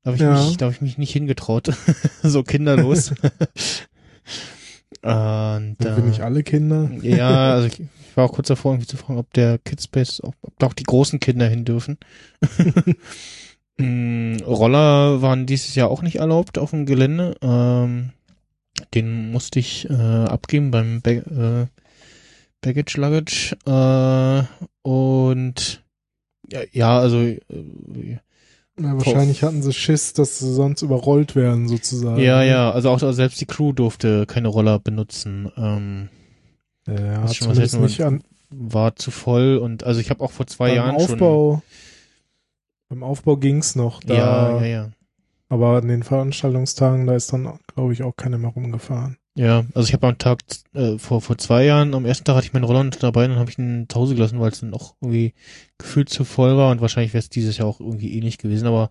da 0.03 0.09
habe 0.11 0.17
ich 0.17 0.23
Ja. 0.23 0.31
mich, 0.33 0.57
da 0.59 0.67
habe 0.67 0.75
ich 0.75 0.81
mich 0.83 0.99
nicht 0.99 1.13
hingetraut. 1.13 1.71
so 2.23 2.43
kinderlos. 2.43 3.11
und 5.03 5.77
Sind 5.81 5.97
wir 5.97 6.03
nicht 6.03 6.21
äh, 6.21 6.23
alle 6.23 6.43
Kinder? 6.43 6.91
ja, 7.03 7.53
also 7.55 7.67
ich, 7.69 7.81
ich 7.81 8.17
war 8.17 8.25
auch 8.27 8.33
kurz 8.33 8.49
davor, 8.49 8.73
irgendwie 8.73 8.87
zu 8.87 8.97
fragen, 8.97 9.19
ob 9.19 9.33
der 9.33 9.59
Kidspace, 9.59 10.23
ob, 10.23 10.35
ob 10.43 10.59
da 10.59 10.67
auch 10.67 10.75
die 10.75 10.85
großen 10.85 11.19
Kinder 11.21 11.49
hin 11.49 11.65
dürfen. 11.65 11.99
Mm, 13.77 14.37
Roller 14.47 15.21
waren 15.23 15.47
dieses 15.47 15.75
Jahr 15.75 15.91
auch 15.91 16.03
nicht 16.03 16.17
erlaubt 16.17 16.59
auf 16.59 16.71
dem 16.71 16.87
Gelände. 16.87 17.37
Ähm, 17.43 18.11
den 18.95 19.33
musste 19.33 19.59
ich 19.59 19.89
äh, 19.91 19.93
abgeben 19.93 20.71
beim 20.71 21.01
Ba 21.01 21.11
äh, 21.11 21.67
Baggage 22.61 22.97
Luggage. 22.97 23.57
Äh, 23.67 24.45
und 24.83 25.83
ja, 26.51 26.61
ja 26.73 26.99
also 26.99 27.21
äh, 27.21 27.41
Na, 28.77 28.95
wahrscheinlich 28.95 29.43
hatten 29.43 29.63
sie 29.63 29.73
Schiss, 29.73 30.13
dass 30.13 30.39
sie 30.39 30.53
sonst 30.53 30.83
überrollt 30.83 31.35
werden, 31.35 31.69
sozusagen. 31.69 32.21
ja, 32.21 32.43
ja, 32.43 32.71
also 32.71 32.91
auch 32.91 33.13
selbst 33.13 33.41
die 33.41 33.47
Crew 33.47 33.73
durfte 33.73 34.27
keine 34.27 34.49
Roller 34.49 34.79
benutzen. 34.79 35.51
Ähm, 35.57 36.09
Ja, 36.87 37.27
schon 37.29 37.57
was 37.57 37.73
nicht 37.75 38.03
an, 38.03 38.23
war 38.51 38.95
zu 38.97 39.11
voll 39.11 39.59
und 39.59 39.85
also 39.85 40.01
ich 40.01 40.11
habe 40.11 40.23
auch 40.23 40.31
vor 40.31 40.47
zwei 40.47 40.75
Jahren 40.75 41.01
schon. 41.01 41.63
Aufbau. 42.95 43.01
Beim 43.01 43.03
Aufbau 43.03 43.37
ging's 43.37 43.77
noch. 43.77 44.03
Da, 44.03 44.15
Ja, 44.15 44.51
ja, 44.51 44.65
ja. 44.65 44.91
Aber 45.49 45.77
an 45.77 45.89
den 45.89 46.03
Veranstaltungstagen, 46.03 47.07
da 47.07 47.15
ist 47.15 47.33
dann, 47.33 47.59
glaube 47.75 47.93
ich, 47.93 48.03
auch 48.03 48.17
keiner 48.17 48.39
mehr 48.39 48.51
rumgefahren. 48.51 49.19
Ja, 49.37 49.65
also 49.75 49.89
ich 49.89 49.93
habe 49.95 50.07
am 50.07 50.19
Tag 50.19 50.41
äh, 50.75 50.97
vor 50.97 51.21
vor 51.21 51.37
zwei 51.39 51.65
Jahren, 51.65 51.95
am 51.95 52.07
ersten 52.07 52.25
Tag 52.25 52.37
hatte 52.37 52.47
ich 52.47 52.53
meinen 52.53 52.65
Roller 52.65 52.89
dabei, 52.91 53.27
dann 53.27 53.37
habe 53.39 53.51
ich 53.51 53.59
ihn 53.59 53.87
zu 53.89 53.99
Hause 53.99 54.15
gelassen, 54.15 54.39
weil 54.39 54.53
es 54.53 54.61
dann 54.61 54.73
auch 54.75 54.95
irgendwie 55.01 55.35
gefühlt 55.77 56.09
zu 56.09 56.25
voll 56.25 56.57
war 56.57 56.71
und 56.71 56.81
wahrscheinlich 56.81 57.13
wäre 57.15 57.21
es 57.23 57.31
dieses 57.31 57.59
Jahr 57.59 57.67
auch 57.67 57.81
irgendwie 57.81 58.17
ähnlich 58.17 58.39
gewesen, 58.39 58.69
aber 58.69 58.91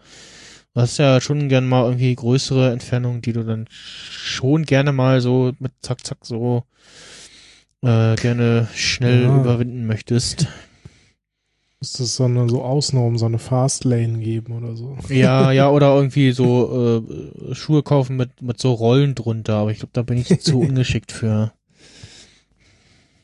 du 0.74 0.82
hast 0.82 0.98
ja 0.98 1.22
schon 1.22 1.48
gern 1.48 1.66
mal 1.66 1.86
irgendwie 1.86 2.13
größere 2.13 2.72
Entfernungen, 2.74 3.22
die 3.22 3.32
du 3.32 3.46
dann 3.46 3.68
schon 3.72 4.66
gerne 4.66 4.92
mal 4.92 5.22
so 5.22 5.54
mit 5.60 5.72
zack 5.82 6.06
zack 6.06 6.18
so 6.24 6.63
äh, 7.82 8.16
gerne 8.16 8.68
schnell 8.76 9.24
Ja. 9.24 9.39
überwinden 9.42 9.86
möchtest. 9.88 10.48
Müsste 11.84 12.04
es 12.04 12.15
so 12.15 12.24
eine 12.24 12.48
so 12.48 12.62
Ausnahmen, 12.63 13.17
so 13.17 13.26
eine 13.26 13.39
Fastlane 13.39 14.19
geben 14.19 14.54
oder 14.54 14.74
so. 14.78 14.96
Ja, 15.10 15.52
ja, 15.52 15.69
oder 15.69 15.93
irgendwie 15.93 16.32
so 16.32 17.04
äh, 17.06 17.54
Schuhe 17.54 17.84
kaufen 17.84 18.15
mit 18.15 18.41
mit 18.41 18.58
so 18.58 18.72
Rollen 18.72 19.15
drunter, 19.15 19.56
aber 19.56 19.72
ich 19.72 19.80
glaube, 19.80 19.91
da 19.91 20.02
bin 20.02 20.17
ich 20.17 20.39
zu 20.39 20.60
ungeschickt 20.62 21.12
für. 21.12 21.52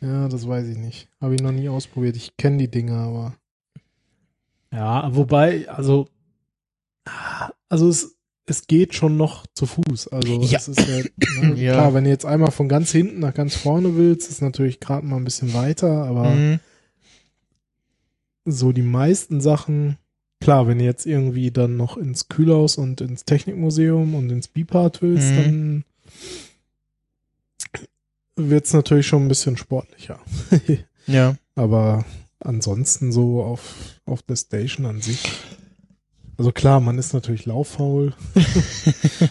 Ja, 0.01 0.27
das 0.27 0.45
weiß 0.45 0.67
ich 0.67 0.77
nicht. 0.77 1.07
Habe 1.21 1.35
ich 1.35 1.41
noch 1.41 1.53
nie 1.53 1.69
ausprobiert. 1.69 2.17
Ich 2.17 2.35
kenne 2.35 2.57
die 2.57 2.69
Dinger, 2.69 2.97
aber. 2.97 3.35
Ja, 4.73 5.15
wobei, 5.15 5.69
also. 5.69 6.09
Also 7.69 7.87
es, 7.87 8.17
es 8.45 8.67
geht 8.67 8.93
schon 8.93 9.15
noch 9.15 9.45
zu 9.55 9.67
Fuß. 9.67 10.09
Also 10.09 10.41
Ja. 10.41 10.57
es 10.57 10.67
ist 10.67 10.85
ja, 10.85 11.43
ne, 11.43 11.55
Ja. 11.61 11.73
klar, 11.75 11.93
wenn 11.93 12.03
du 12.03 12.09
jetzt 12.09 12.25
einmal 12.25 12.51
von 12.51 12.67
ganz 12.67 12.91
hinten 12.91 13.19
nach 13.21 13.33
ganz 13.33 13.55
vorne 13.55 13.95
willst, 13.95 14.29
ist 14.29 14.41
natürlich 14.41 14.81
gerade 14.81 15.05
mal 15.05 15.15
ein 15.15 15.23
bisschen 15.23 15.53
weiter, 15.53 16.03
aber 16.03 16.31
Mhm. 16.31 16.59
So 18.51 18.71
die 18.71 18.81
meisten 18.81 19.41
Sachen, 19.41 19.97
klar, 20.41 20.67
wenn 20.67 20.79
du 20.79 20.85
jetzt 20.85 21.05
irgendwie 21.05 21.51
dann 21.51 21.77
noch 21.77 21.97
ins 21.97 22.29
Kühlhaus 22.29 22.77
und 22.77 23.01
ins 23.01 23.25
Technikmuseum 23.25 24.15
und 24.15 24.29
ins 24.29 24.47
Bipart 24.47 25.01
willst, 25.01 25.31
Mhm. 25.31 25.83
dann 28.37 28.45
wird's 28.49 28.73
natürlich 28.73 29.07
schon 29.07 29.25
ein 29.25 29.29
bisschen 29.29 29.57
sportlicher. 29.57 30.19
Ja. 31.07 31.37
Aber 31.55 32.05
ansonsten 32.39 33.11
so 33.11 33.41
auf, 33.41 33.99
auf 34.05 34.21
der 34.21 34.35
Station 34.35 34.85
an 34.85 35.01
sich. 35.01 35.23
Also 36.37 36.51
klar, 36.51 36.81
man 36.81 36.99
ist 36.99 37.13
natürlich 37.13 37.47
lauffaul. 37.47 38.13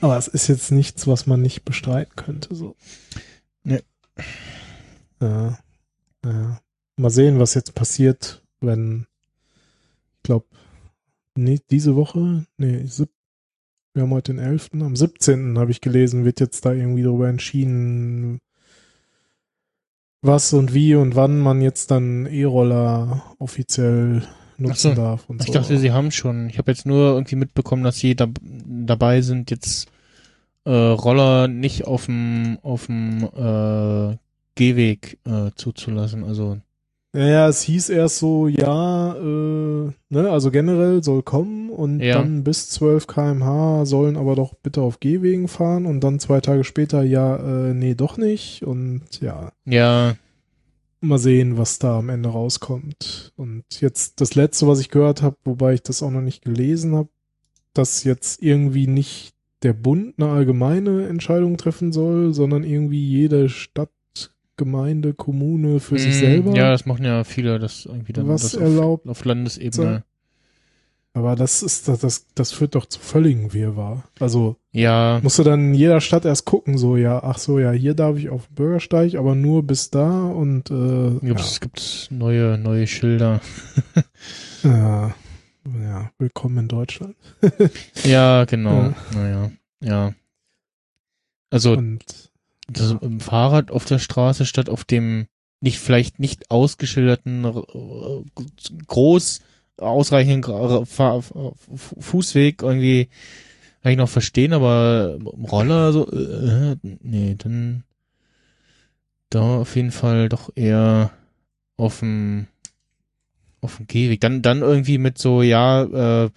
aber 0.00 0.16
es 0.16 0.28
ist 0.28 0.46
jetzt 0.46 0.70
nichts, 0.70 1.08
was 1.08 1.26
man 1.26 1.42
nicht 1.42 1.64
bestreiten 1.64 2.14
könnte. 2.14 2.54
So. 2.54 2.76
Nee. 3.64 3.80
Ja, 5.20 5.58
ja. 6.24 6.60
Mal 7.02 7.10
sehen, 7.10 7.40
was 7.40 7.54
jetzt 7.54 7.74
passiert, 7.74 8.42
wenn, 8.60 9.06
ich 10.16 10.22
glaube, 10.22 10.46
nee, 11.34 11.58
diese 11.68 11.96
Woche, 11.96 12.46
nee, 12.58 12.86
wir 13.94 14.02
haben 14.02 14.10
heute 14.12 14.32
den 14.32 14.38
11., 14.38 14.70
am 14.80 14.94
17. 14.94 15.58
habe 15.58 15.72
ich 15.72 15.80
gelesen, 15.80 16.24
wird 16.24 16.38
jetzt 16.38 16.64
da 16.64 16.72
irgendwie 16.72 17.02
darüber 17.02 17.28
entschieden, 17.28 18.38
was 20.20 20.52
und 20.52 20.72
wie 20.74 20.94
und 20.94 21.16
wann 21.16 21.40
man 21.40 21.60
jetzt 21.60 21.90
dann 21.90 22.26
E-Roller 22.26 23.34
offiziell 23.40 24.22
nutzen 24.56 24.94
so. 24.94 24.94
darf 24.94 25.28
und 25.28 25.40
Ich 25.40 25.48
so. 25.48 25.54
dachte, 25.54 25.78
sie 25.78 25.90
haben 25.90 26.12
schon. 26.12 26.48
Ich 26.48 26.58
habe 26.58 26.70
jetzt 26.70 26.86
nur 26.86 27.14
irgendwie 27.14 27.34
mitbekommen, 27.34 27.82
dass 27.82 27.98
sie 27.98 28.14
da, 28.14 28.28
dabei 28.40 29.22
sind, 29.22 29.50
jetzt 29.50 29.88
äh, 30.64 30.70
Roller 30.70 31.48
nicht 31.48 31.84
auf 31.88 32.06
dem 32.06 32.60
auf 32.62 32.86
dem 32.86 33.24
äh, 33.24 34.16
Gehweg 34.54 35.18
äh, 35.24 35.50
zuzulassen. 35.56 36.22
Also 36.22 36.60
Ja, 37.14 37.26
ja, 37.26 37.48
es 37.48 37.60
hieß 37.62 37.90
erst 37.90 38.18
so, 38.18 38.48
ja, 38.48 39.14
äh, 39.14 39.90
ne, 40.08 40.30
also 40.30 40.50
generell 40.50 41.02
soll 41.02 41.22
kommen 41.22 41.68
und 41.68 42.00
Ja. 42.00 42.14
dann 42.14 42.42
bis 42.42 42.70
12 42.70 43.06
kmh 43.06 43.84
sollen 43.84 44.16
aber 44.16 44.34
doch 44.34 44.54
bitte 44.54 44.80
auf 44.80 44.98
Gehwegen 44.98 45.46
fahren 45.46 45.84
und 45.84 46.00
dann 46.00 46.20
zwei 46.20 46.40
Tage 46.40 46.64
später, 46.64 47.02
ja, 47.02 47.36
äh, 47.36 47.74
nee, 47.74 47.94
doch 47.94 48.16
nicht 48.16 48.64
und 48.64 49.02
ja, 49.20 49.52
ja, 49.66 50.14
mal 51.02 51.18
sehen, 51.18 51.58
was 51.58 51.78
da 51.78 51.98
am 51.98 52.08
Ende 52.08 52.30
rauskommt. 52.30 53.32
Und 53.36 53.64
jetzt 53.80 54.20
das 54.20 54.34
letzte, 54.34 54.66
was 54.66 54.80
ich 54.80 54.88
gehört 54.88 55.20
habe, 55.20 55.36
wobei 55.44 55.74
ich 55.74 55.82
das 55.82 56.02
auch 56.02 56.10
noch 56.10 56.20
nicht 56.22 56.42
gelesen 56.44 56.94
habe, 56.94 57.08
dass 57.74 58.04
jetzt 58.04 58.42
irgendwie 58.42 58.86
nicht 58.86 59.34
der 59.62 59.72
Bund 59.74 60.14
eine 60.18 60.30
allgemeine 60.30 61.08
Entscheidung 61.08 61.56
treffen 61.56 61.92
soll, 61.92 62.32
sondern 62.32 62.64
irgendwie 62.64 63.04
jede 63.04 63.48
Stadt, 63.48 63.90
Gemeinde, 64.64 65.14
Kommune 65.14 65.80
für 65.80 65.98
sich 65.98 66.14
Mm, 66.16 66.18
selber. 66.18 66.56
Ja, 66.56 66.70
das 66.70 66.86
machen 66.86 67.04
ja 67.04 67.24
viele, 67.24 67.58
das 67.58 67.86
irgendwie 67.86 68.12
dann 68.12 68.28
Was 68.28 68.54
erlaubt 68.54 69.06
auf, 69.06 69.10
auf 69.18 69.24
Landesebene. 69.24 70.04
Aber 71.14 71.36
das 71.36 71.62
ist 71.62 71.88
das, 71.88 72.00
das, 72.00 72.26
das 72.34 72.52
führt 72.52 72.74
doch 72.74 72.86
zu 72.86 72.98
völligen 72.98 73.52
Wirrwarr. 73.52 74.04
Also 74.18 74.56
Ja, 74.70 75.20
musst 75.22 75.38
du 75.38 75.42
dann 75.42 75.60
in 75.68 75.74
jeder 75.74 76.00
Stadt 76.00 76.24
erst 76.24 76.46
gucken, 76.46 76.78
so 76.78 76.96
ja, 76.96 77.22
ach 77.22 77.36
so, 77.36 77.58
ja, 77.58 77.70
hier 77.70 77.92
darf 77.92 78.16
ich 78.16 78.30
auf 78.30 78.46
den 78.46 78.54
Bürgersteig, 78.54 79.16
aber 79.16 79.34
nur 79.34 79.62
bis 79.62 79.90
da 79.90 80.24
und 80.24 80.70
äh, 80.70 81.18
gibt 81.26 81.40
es 81.40 81.60
gibt 81.60 82.08
neue 82.10 82.56
neue 82.56 82.86
Schilder. 82.86 83.42
ja, 84.62 85.14
ja, 85.82 86.10
willkommen 86.18 86.58
in 86.58 86.68
Deutschland. 86.68 87.14
Ja, 88.04 88.44
genau. 88.46 88.82
Ja. 88.82 88.94
Naja, 89.14 89.50
ja. 89.80 90.14
Also 91.50 91.72
Und 91.74 92.31
das 92.68 92.92
im 93.00 93.20
Fahrrad 93.20 93.70
auf 93.70 93.84
der 93.84 93.98
Straße 93.98 94.46
statt 94.46 94.68
auf 94.68 94.84
dem 94.84 95.26
nicht 95.60 95.78
vielleicht 95.78 96.18
nicht 96.18 96.50
ausgeschilderten 96.50 97.44
äh, 97.44 98.42
groß 98.86 99.40
ausreichenden 99.78 100.86
Fußweg 100.86 102.62
irgendwie 102.62 103.08
kann 103.82 103.92
ich 103.92 103.98
noch 103.98 104.08
verstehen, 104.08 104.52
aber 104.52 105.18
Roller 105.50 105.92
so 105.92 106.08
äh, 106.10 106.76
nee, 106.82 107.34
dann 107.36 107.84
da 109.30 109.58
auf 109.58 109.74
jeden 109.76 109.90
Fall 109.90 110.28
doch 110.28 110.50
eher 110.54 111.10
auf 111.76 112.00
dem 112.00 112.46
auf 113.60 113.76
dem 113.76 113.86
Gehweg. 113.86 114.20
Dann 114.20 114.42
dann 114.42 114.60
irgendwie 114.60 114.98
mit 114.98 115.18
so 115.18 115.42
ja 115.42 116.24
äh, 116.24 116.30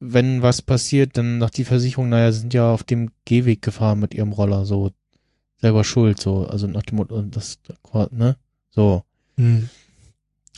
wenn 0.00 0.42
was 0.42 0.62
passiert, 0.62 1.16
dann 1.16 1.40
sagt 1.40 1.56
die 1.56 1.64
Versicherung, 1.64 2.08
naja, 2.08 2.30
sind 2.32 2.54
ja 2.54 2.72
auf 2.72 2.84
dem 2.84 3.10
Gehweg 3.24 3.62
gefahren 3.62 3.98
mit 3.98 4.14
ihrem 4.14 4.32
Roller, 4.32 4.64
so 4.64 4.92
selber 5.60 5.84
schuld, 5.84 6.20
so, 6.20 6.46
also 6.46 6.66
nach 6.66 6.82
dem 6.82 6.96
Motto, 6.96 7.20
das, 7.22 7.58
ne, 8.10 8.36
so. 8.70 9.02
Hm. 9.36 9.68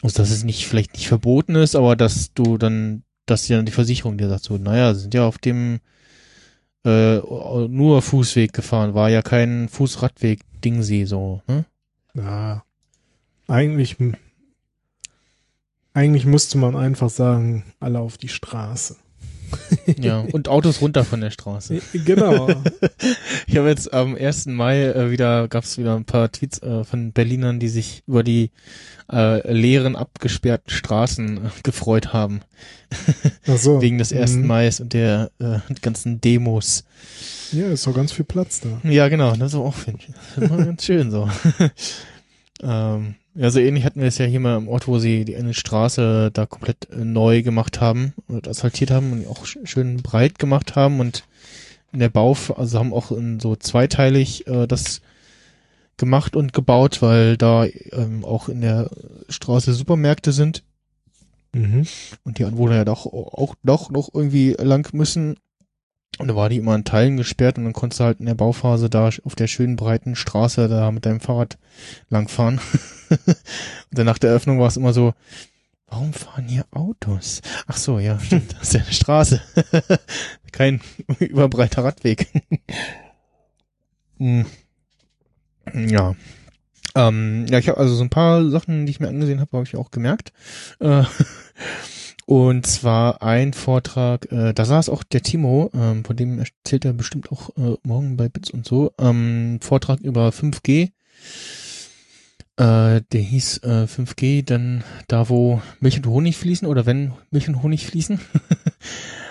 Also, 0.02 0.16
dass 0.16 0.30
es 0.30 0.44
nicht, 0.44 0.66
vielleicht 0.66 0.94
nicht 0.94 1.08
verboten 1.08 1.54
ist, 1.54 1.76
aber 1.76 1.96
dass 1.96 2.32
du 2.32 2.56
dann, 2.56 3.02
dass 3.26 3.48
ja 3.48 3.60
die 3.62 3.72
Versicherung 3.72 4.18
dir 4.18 4.28
sagt, 4.28 4.44
so, 4.44 4.56
naja, 4.56 4.94
sie 4.94 5.02
sind 5.02 5.14
ja 5.14 5.26
auf 5.26 5.38
dem 5.38 5.80
äh, 6.84 7.18
nur 7.18 8.00
Fußweg 8.00 8.52
gefahren, 8.52 8.94
war 8.94 9.10
ja 9.10 9.22
kein 9.22 9.68
Fußradweg, 9.68 10.40
Ding 10.64 10.82
sie 10.82 11.06
so, 11.06 11.42
ne? 11.46 11.64
Ja. 12.14 12.64
Eigentlich, 13.48 13.96
eigentlich 15.92 16.24
müsste 16.24 16.58
man 16.58 16.76
einfach 16.76 17.10
sagen, 17.10 17.64
alle 17.80 17.98
auf 17.98 18.16
die 18.16 18.28
Straße. 18.28 18.96
Ja, 20.00 20.20
und 20.20 20.48
Autos 20.48 20.80
runter 20.80 21.04
von 21.04 21.20
der 21.20 21.30
Straße. 21.30 21.80
Genau. 22.04 22.48
Ich 23.46 23.56
habe 23.56 23.68
jetzt 23.68 23.92
am 23.92 24.14
1. 24.14 24.46
Mai 24.46 24.82
äh, 24.82 25.10
wieder, 25.10 25.48
gab 25.48 25.64
es 25.64 25.78
wieder 25.78 25.96
ein 25.96 26.04
paar 26.04 26.30
Tweets 26.30 26.62
äh, 26.62 26.84
von 26.84 27.12
Berlinern, 27.12 27.60
die 27.60 27.68
sich 27.68 28.02
über 28.06 28.22
die 28.22 28.50
äh, 29.12 29.52
leeren, 29.52 29.96
abgesperrten 29.96 30.70
Straßen 30.70 31.38
äh, 31.38 31.40
gefreut 31.62 32.12
haben. 32.12 32.40
Ach 33.46 33.58
so. 33.58 33.80
Wegen 33.82 33.98
des 33.98 34.12
1. 34.12 34.32
Mhm. 34.32 34.46
Mai 34.46 34.70
und 34.80 34.92
der 34.92 35.30
äh, 35.38 35.58
ganzen 35.80 36.20
Demos. 36.20 36.84
Ja, 37.52 37.68
ist 37.68 37.86
doch 37.86 37.94
ganz 37.94 38.12
viel 38.12 38.24
Platz 38.24 38.60
da. 38.60 38.80
Ja, 38.88 39.08
genau, 39.08 39.34
das 39.34 39.52
ist 39.52 39.58
auch 39.58 39.74
finde 39.74 40.00
ich. 40.00 40.14
Das 40.14 40.44
ist 40.44 40.50
immer 40.50 40.64
ganz 40.64 40.84
schön 40.84 41.10
so. 41.10 41.28
ähm, 42.62 43.16
ja, 43.34 43.50
so 43.50 43.60
ähnlich 43.60 43.84
hatten 43.84 44.00
wir 44.00 44.08
es 44.08 44.18
ja 44.18 44.26
hier 44.26 44.40
mal 44.40 44.56
im 44.56 44.68
Ort, 44.68 44.88
wo 44.88 44.98
sie 44.98 45.24
die 45.24 45.36
eine 45.36 45.54
Straße 45.54 46.30
da 46.32 46.46
komplett 46.46 46.88
äh, 46.90 47.04
neu 47.04 47.42
gemacht 47.42 47.80
haben 47.80 48.12
und 48.28 48.48
asphaltiert 48.48 48.90
haben 48.90 49.12
und 49.12 49.26
auch 49.28 49.44
sch- 49.44 49.66
schön 49.66 49.98
breit 49.98 50.38
gemacht 50.38 50.76
haben 50.76 51.00
und 51.00 51.24
in 51.92 51.98
der 52.00 52.08
Bau, 52.08 52.36
also 52.56 52.78
haben 52.78 52.92
auch 52.92 53.12
so 53.40 53.56
zweiteilig 53.56 54.46
äh, 54.46 54.66
das 54.66 55.00
gemacht 55.96 56.34
und 56.36 56.52
gebaut, 56.52 57.02
weil 57.02 57.36
da 57.36 57.66
ähm, 57.92 58.24
auch 58.24 58.48
in 58.48 58.60
der 58.60 58.90
Straße 59.28 59.72
Supermärkte 59.74 60.32
sind 60.32 60.62
Mhm. 61.52 61.84
und 62.22 62.38
die 62.38 62.44
Anwohner 62.44 62.76
ja 62.76 62.84
doch 62.84 63.06
auch 63.06 63.56
doch 63.64 63.90
noch 63.90 64.08
irgendwie 64.14 64.52
lang 64.52 64.88
müssen. 64.94 65.34
Und 66.18 66.28
da 66.28 66.36
war 66.36 66.48
die 66.48 66.58
immer 66.58 66.74
in 66.74 66.84
Teilen 66.84 67.16
gesperrt 67.16 67.56
und 67.56 67.64
dann 67.64 67.72
konntest 67.72 68.00
du 68.00 68.04
halt 68.04 68.20
in 68.20 68.26
der 68.26 68.34
Bauphase 68.34 68.90
da 68.90 69.08
auf 69.24 69.34
der 69.34 69.46
schönen 69.46 69.76
breiten 69.76 70.16
Straße 70.16 70.68
da 70.68 70.90
mit 70.90 71.06
deinem 71.06 71.20
Fahrrad 71.20 71.56
langfahren. 72.08 72.60
und 73.10 73.38
dann 73.90 74.06
nach 74.06 74.18
der 74.18 74.30
Eröffnung 74.30 74.60
war 74.60 74.68
es 74.68 74.76
immer 74.76 74.92
so, 74.92 75.14
warum 75.86 76.12
fahren 76.12 76.46
hier 76.46 76.66
Autos? 76.72 77.42
Ach 77.66 77.76
so, 77.76 77.98
ja, 77.98 78.18
stimmt, 78.20 78.52
das 78.54 78.62
ist 78.62 78.74
ja 78.74 78.80
eine 78.80 78.92
Straße. 78.92 79.40
Kein 80.52 80.80
überbreiter 81.18 81.84
Radweg. 81.84 82.28
Hm. 84.18 84.46
ja. 85.74 86.14
Ähm, 86.96 87.46
ja, 87.48 87.58
ich 87.58 87.68
habe 87.68 87.78
also 87.78 87.94
so 87.94 88.02
ein 88.02 88.10
paar 88.10 88.48
Sachen, 88.50 88.84
die 88.84 88.90
ich 88.90 89.00
mir 89.00 89.08
angesehen 89.08 89.40
habe, 89.40 89.56
habe 89.56 89.66
ich 89.66 89.76
auch 89.76 89.90
gemerkt. 89.90 90.32
Äh, 90.80 91.04
und 92.30 92.64
zwar 92.64 93.22
ein 93.22 93.52
Vortrag, 93.54 94.30
äh, 94.30 94.54
da 94.54 94.64
saß 94.64 94.88
auch 94.88 95.02
der 95.02 95.20
Timo, 95.20 95.68
ähm, 95.74 96.04
von 96.04 96.14
dem 96.14 96.38
erzählt 96.38 96.84
er 96.84 96.92
bestimmt 96.92 97.32
auch 97.32 97.50
äh, 97.56 97.76
morgen 97.82 98.16
bei 98.16 98.28
Bits 98.28 98.50
und 98.50 98.64
so, 98.64 98.92
ähm, 99.00 99.58
Vortrag 99.60 99.98
über 99.98 100.28
5G. 100.28 100.92
Äh, 102.56 103.00
der 103.10 103.20
hieß 103.20 103.64
äh, 103.64 103.86
5G, 103.88 104.44
dann 104.44 104.84
da, 105.08 105.28
wo 105.28 105.60
Milch 105.80 105.96
und 105.96 106.06
Honig 106.06 106.36
fließen 106.36 106.68
oder 106.68 106.86
wenn 106.86 107.14
Milch 107.32 107.48
und 107.48 107.64
Honig 107.64 107.88
fließen. 107.88 108.20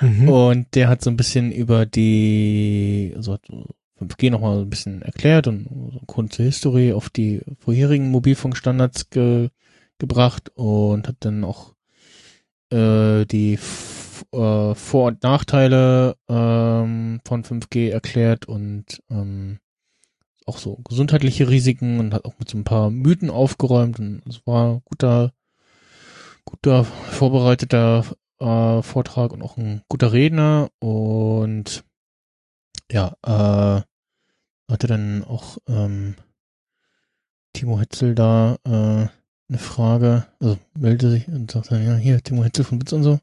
Mhm. 0.02 0.30
Und 0.30 0.76
der 0.76 0.88
hat 0.88 1.02
so 1.02 1.10
ein 1.10 1.18
bisschen 1.18 1.52
über 1.52 1.86
die, 1.86 3.12
also 3.18 3.34
hat 3.34 3.42
so 3.46 3.66
5G 4.00 4.32
nochmal 4.32 4.60
ein 4.60 4.70
bisschen 4.70 5.02
erklärt 5.02 5.48
und 5.48 5.68
so 5.92 6.00
kurze 6.06 6.44
History 6.44 6.94
auf 6.94 7.10
die 7.10 7.42
vorherigen 7.60 8.10
Mobilfunkstandards 8.10 9.10
ge, 9.10 9.50
gebracht 9.98 10.54
und 10.56 11.10
hat 11.10 11.18
dann 11.20 11.44
auch 11.44 11.74
äh, 12.72 13.26
die 13.26 13.56
F 13.56 14.26
äh, 14.32 14.76
Vor- 14.76 15.08
und 15.08 15.24
Nachteile 15.24 16.16
ähm, 16.28 17.20
von 17.26 17.44
5G 17.44 17.90
erklärt 17.90 18.48
und 18.48 19.02
ähm, 19.10 19.60
auch 20.46 20.58
so 20.58 20.78
gesundheitliche 20.78 21.50
Risiken 21.50 22.00
und 22.00 22.14
hat 22.14 22.26
auch 22.26 22.38
mit 22.40 22.50
so 22.50 22.58
ein 22.58 22.64
paar 22.64 22.90
Mythen 22.90 23.30
aufgeräumt 23.30 24.00
und 24.00 24.24
es 24.28 24.46
war 24.46 24.82
guter, 24.86 25.32
guter 26.46 26.84
vorbereiteter 26.84 28.06
äh, 28.40 28.82
Vortrag 28.82 29.32
und 29.32 29.42
auch 29.42 29.58
ein 29.58 29.84
guter 29.90 30.12
Redner 30.12 30.70
und 30.80 31.84
ja, 32.92 33.16
äh, 33.24 33.82
hatte 34.72 34.88
dann 34.88 35.24
auch 35.24 35.58
ähm, 35.68 36.16
Timo 37.54 37.80
Hetzel 37.80 38.16
da 38.16 38.58
äh, 38.66 39.08
eine 39.50 39.58
Frage, 39.58 40.26
also 40.40 40.58
meldete 40.78 41.12
sich 41.12 41.28
und 41.28 41.52
sagte 41.52 41.80
ja, 41.80 41.96
hier, 41.96 42.22
Timo 42.22 42.44
Hetzel 42.44 42.64
von 42.64 42.80
Bits 42.80 42.94
und 42.94 43.04
so. 43.04 43.20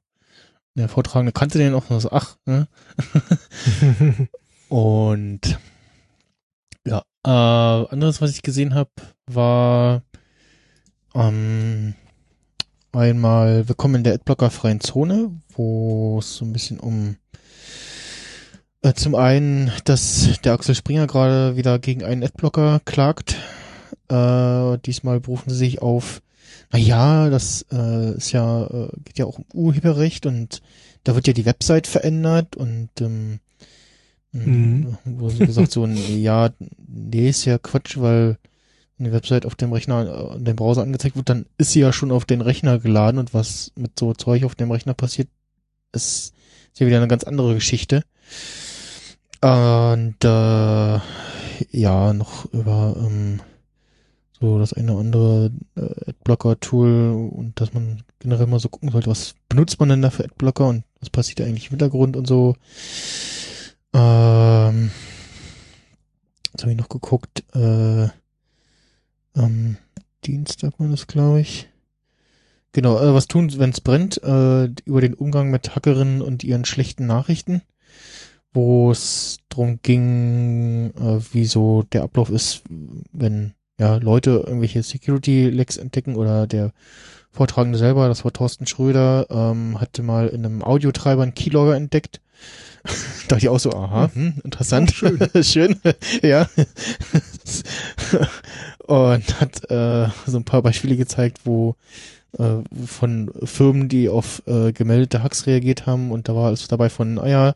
Der 0.75 0.89
Vortragende 0.89 1.33
kannte 1.33 1.59
den 1.59 1.75
auch 1.75 1.89
und 1.89 2.01
so, 2.01 2.11
ach, 2.11 2.37
ne? 2.45 2.69
Und 4.69 5.59
ja, 6.87 7.03
äh, 7.25 7.31
anderes, 7.31 8.21
was 8.21 8.33
ich 8.33 8.43
gesehen 8.43 8.75
habe, 8.75 8.91
war 9.27 10.03
ähm, 11.15 11.95
einmal 12.93 13.69
Willkommen 13.69 13.97
in 13.97 14.05
der 14.05 14.15
Adblocker-freien 14.15 14.81
Zone, 14.81 15.31
wo 15.55 16.19
es 16.19 16.37
so 16.37 16.45
ein 16.45 16.53
bisschen 16.53 16.81
um 16.81 17.17
äh, 18.83 18.93
zum 18.95 19.15
einen, 19.15 19.71
dass 19.85 20.41
der 20.43 20.55
Axel 20.55 20.75
Springer 20.75 21.07
gerade 21.07 21.57
wieder 21.57 21.79
gegen 21.79 22.03
einen 22.03 22.25
Adblocker 22.25 22.81
klagt. 22.85 23.37
Äh, 24.09 24.79
diesmal 24.85 25.21
berufen 25.21 25.51
sie 25.51 25.57
sich 25.57 25.83
auf, 25.83 26.23
na 26.71 26.79
ja, 26.79 27.29
das 27.31 27.67
äh, 27.73 28.13
ist 28.17 28.33
ja, 28.33 28.67
äh, 28.67 28.89
geht 29.05 29.19
ja 29.19 29.27
auch 29.27 29.39
um 29.39 29.45
Urheberrecht 29.53 30.27
und 30.27 30.63
da 31.05 31.15
wird 31.15 31.27
ja 31.27 31.33
die 31.33 31.47
Website 31.47 31.87
verändert 31.87 32.57
und 32.57 32.91
ähm, 33.01 33.41
Mhm. 34.45 34.99
wo 35.05 35.31
sie 35.31 35.47
gesagt 35.47 35.73
so, 35.73 35.87
ja, 36.17 36.51
nee, 36.87 37.29
ist 37.29 37.45
ja 37.45 37.59
Quatsch, 37.59 37.99
weil 37.99 38.39
wenn 38.99 39.07
die 39.07 39.13
Website 39.13 39.47
auf 39.47 39.55
dem 39.55 39.73
Rechner, 39.73 40.33
äh, 40.33 40.37
in 40.37 40.45
dem 40.45 40.57
Browser 40.57 40.83
angezeigt 40.83 41.17
wird, 41.17 41.29
dann 41.29 41.47
ist 41.59 41.73
sie 41.73 41.81
ja 41.81 41.93
schon 41.93 42.11
auf 42.11 42.25
den 42.25 42.41
Rechner 42.41 42.79
geladen 42.79 43.19
und 43.19 43.35
was 43.35 43.73
mit 43.77 43.99
so 43.99 44.13
Zeug 44.15 44.45
auf 44.45 44.55
dem 44.55 44.71
Rechner 44.71 44.95
passiert, 44.95 45.29
ist, 45.93 46.35
ist 46.73 46.81
ja 46.81 46.87
wieder 46.87 46.99
eine 46.99 47.09
ganz 47.09 47.25
andere 47.25 47.55
Geschichte. 47.55 48.03
Und 49.43 50.17
äh, 50.25 50.99
ja, 51.71 52.13
noch 52.13 52.53
über 52.53 52.97
ähm, 52.99 53.41
so 54.41 54.59
das 54.59 54.73
eine 54.73 54.93
oder 54.93 55.01
andere 55.01 55.51
äh, 55.77 56.11
Adblocker-Tool 56.11 57.31
und 57.33 57.61
dass 57.61 57.73
man 57.73 58.03
generell 58.19 58.47
mal 58.47 58.61
so 58.61 58.69
gucken 58.69 58.91
sollte, 58.91 59.11
was 59.11 59.35
benutzt 59.49 59.81
man 59.81 59.89
denn 59.89 60.03
da 60.03 60.11
für 60.11 60.25
Adblocker 60.25 60.69
und 60.69 60.85
was 61.01 61.11
passiert 61.11 61.41
eigentlich 61.41 61.67
im 61.67 61.71
Hintergrund 61.71 62.17
und 62.17 62.27
so. 62.27 62.55
Ähm, 63.95 64.91
jetzt 66.53 66.63
habe 66.63 66.73
ich 66.73 66.79
noch 66.79 66.89
geguckt, 66.89 67.45
äh, 67.55 68.09
am 69.35 69.77
Dienstag 70.25 70.79
war 70.79 70.89
das, 70.89 71.07
glaube 71.07 71.41
ich. 71.41 71.69
Genau, 72.73 72.99
äh, 72.99 73.15
was 73.15 73.27
tun, 73.27 73.51
wenn 73.59 73.71
es 73.71 73.81
brennt, 73.81 74.23
äh, 74.23 74.67
über 74.85 75.01
den 75.01 75.15
Umgang 75.15 75.51
mit 75.51 75.75
Hackerinnen 75.75 76.21
und 76.21 76.45
ihren 76.45 76.67
schlechten 76.67 77.07
Nachrichten, 77.07 77.63
wo 78.53 78.91
es 78.91 79.39
darum 79.49 79.81
ging, 79.83 80.91
äh, 80.91 81.21
wie 81.33 81.47
so 81.47 81.85
der 81.85 82.03
Ablauf 82.03 82.29
ist, 82.29 82.65
wenn 83.13 83.55
ja 83.79 83.97
Leute 83.97 84.45
irgendwelche 84.47 84.83
Security-Lecks 84.83 85.77
entdecken 85.77 86.17
oder 86.17 86.47
der 86.47 86.73
Vortragende 87.31 87.79
selber, 87.79 88.09
das 88.09 88.25
war 88.25 88.33
Thorsten 88.33 88.67
Schröder, 88.67 89.27
ähm, 89.29 89.79
hatte 89.79 90.03
mal 90.03 90.29
in 90.29 90.45
einem 90.47 90.63
Audiotreiber 90.63 91.23
einen 91.23 91.35
Keylogger 91.35 91.77
entdeckt. 91.77 92.21
Dachte 93.29 93.43
ich 93.43 93.49
auch 93.51 93.59
so, 93.59 93.73
aha, 93.73 94.11
hm, 94.15 94.35
interessant. 94.43 94.93
schön. 94.93 95.19
schön, 95.43 95.77
ja. 96.23 96.49
Und 98.87 99.41
hat 99.41 99.71
äh, 99.71 100.09
so 100.27 100.39
ein 100.39 100.45
paar 100.45 100.63
Beispiele 100.63 100.97
gezeigt, 100.97 101.41
wo 101.45 101.77
äh, 102.39 102.59
von 102.87 103.31
Firmen, 103.45 103.89
die 103.89 104.09
auf 104.09 104.43
äh, 104.47 104.73
gemeldete 104.73 105.23
Hacks 105.23 105.47
reagiert 105.47 105.87
haben 105.87 106.11
und 106.11 106.29
da 106.29 106.35
war 106.35 106.47
alles 106.47 106.69
dabei 106.69 106.89
von, 106.89 107.19
ah 107.19 107.29
ja, 107.29 107.55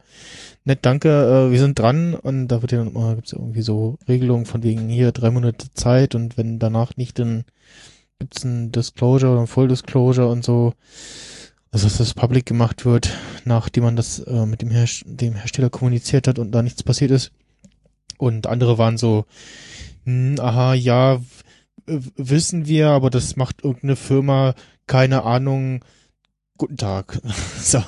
nett, 0.64 0.80
danke, 0.82 1.08
äh, 1.08 1.50
wir 1.50 1.58
sind 1.58 1.78
dran 1.78 2.14
und 2.14 2.48
da 2.48 2.62
wird 2.62 2.72
ja 2.72 2.78
dann 2.78 2.88
immer, 2.88 3.14
gibt's 3.16 3.32
irgendwie 3.32 3.62
so 3.62 3.98
Regelungen 4.08 4.46
von 4.46 4.62
wegen 4.62 4.88
hier 4.88 5.12
drei 5.12 5.30
Monate 5.30 5.72
Zeit 5.74 6.14
und 6.14 6.36
wenn 6.36 6.58
danach 6.58 6.96
nicht, 6.96 7.18
dann 7.18 7.44
gibt's 8.18 8.44
ein 8.44 8.72
Disclosure 8.72 9.32
oder 9.32 9.40
ein 9.42 9.46
Full 9.46 9.68
Disclosure 9.68 10.28
und 10.28 10.44
so. 10.44 10.74
Also 11.72 11.86
dass 11.86 11.98
das 11.98 12.14
public 12.14 12.46
gemacht 12.46 12.84
wird, 12.84 13.16
nachdem 13.44 13.84
man 13.84 13.96
das 13.96 14.18
äh, 14.18 14.44
mit 14.44 14.60
dem, 14.60 14.70
Herst 14.70 15.04
dem 15.06 15.34
Hersteller 15.34 15.70
kommuniziert 15.70 16.26
hat 16.26 16.38
und 16.40 16.50
da 16.50 16.62
nichts 16.62 16.82
passiert 16.82 17.12
ist. 17.12 17.30
Und 18.18 18.48
andere 18.48 18.76
waren 18.76 18.98
so, 18.98 19.24
hm, 20.04 20.36
aha, 20.40 20.74
ja, 20.74 21.20
wissen 22.16 22.66
wir, 22.66 22.88
aber 22.88 23.10
das 23.10 23.36
macht 23.36 23.64
irgendeine 23.64 23.96
Firma, 23.96 24.54
keine 24.86 25.24
Ahnung, 25.24 25.84
guten 26.60 26.76
Tag. 26.76 27.20
so. 27.58 27.82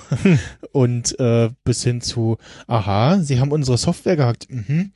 Und 0.72 1.18
äh, 1.20 1.50
bis 1.64 1.84
hin 1.84 2.00
zu, 2.00 2.38
aha, 2.66 3.18
Sie 3.20 3.38
haben 3.38 3.52
unsere 3.52 3.76
Software 3.76 4.16
gehackt. 4.16 4.46
Mhm. 4.50 4.92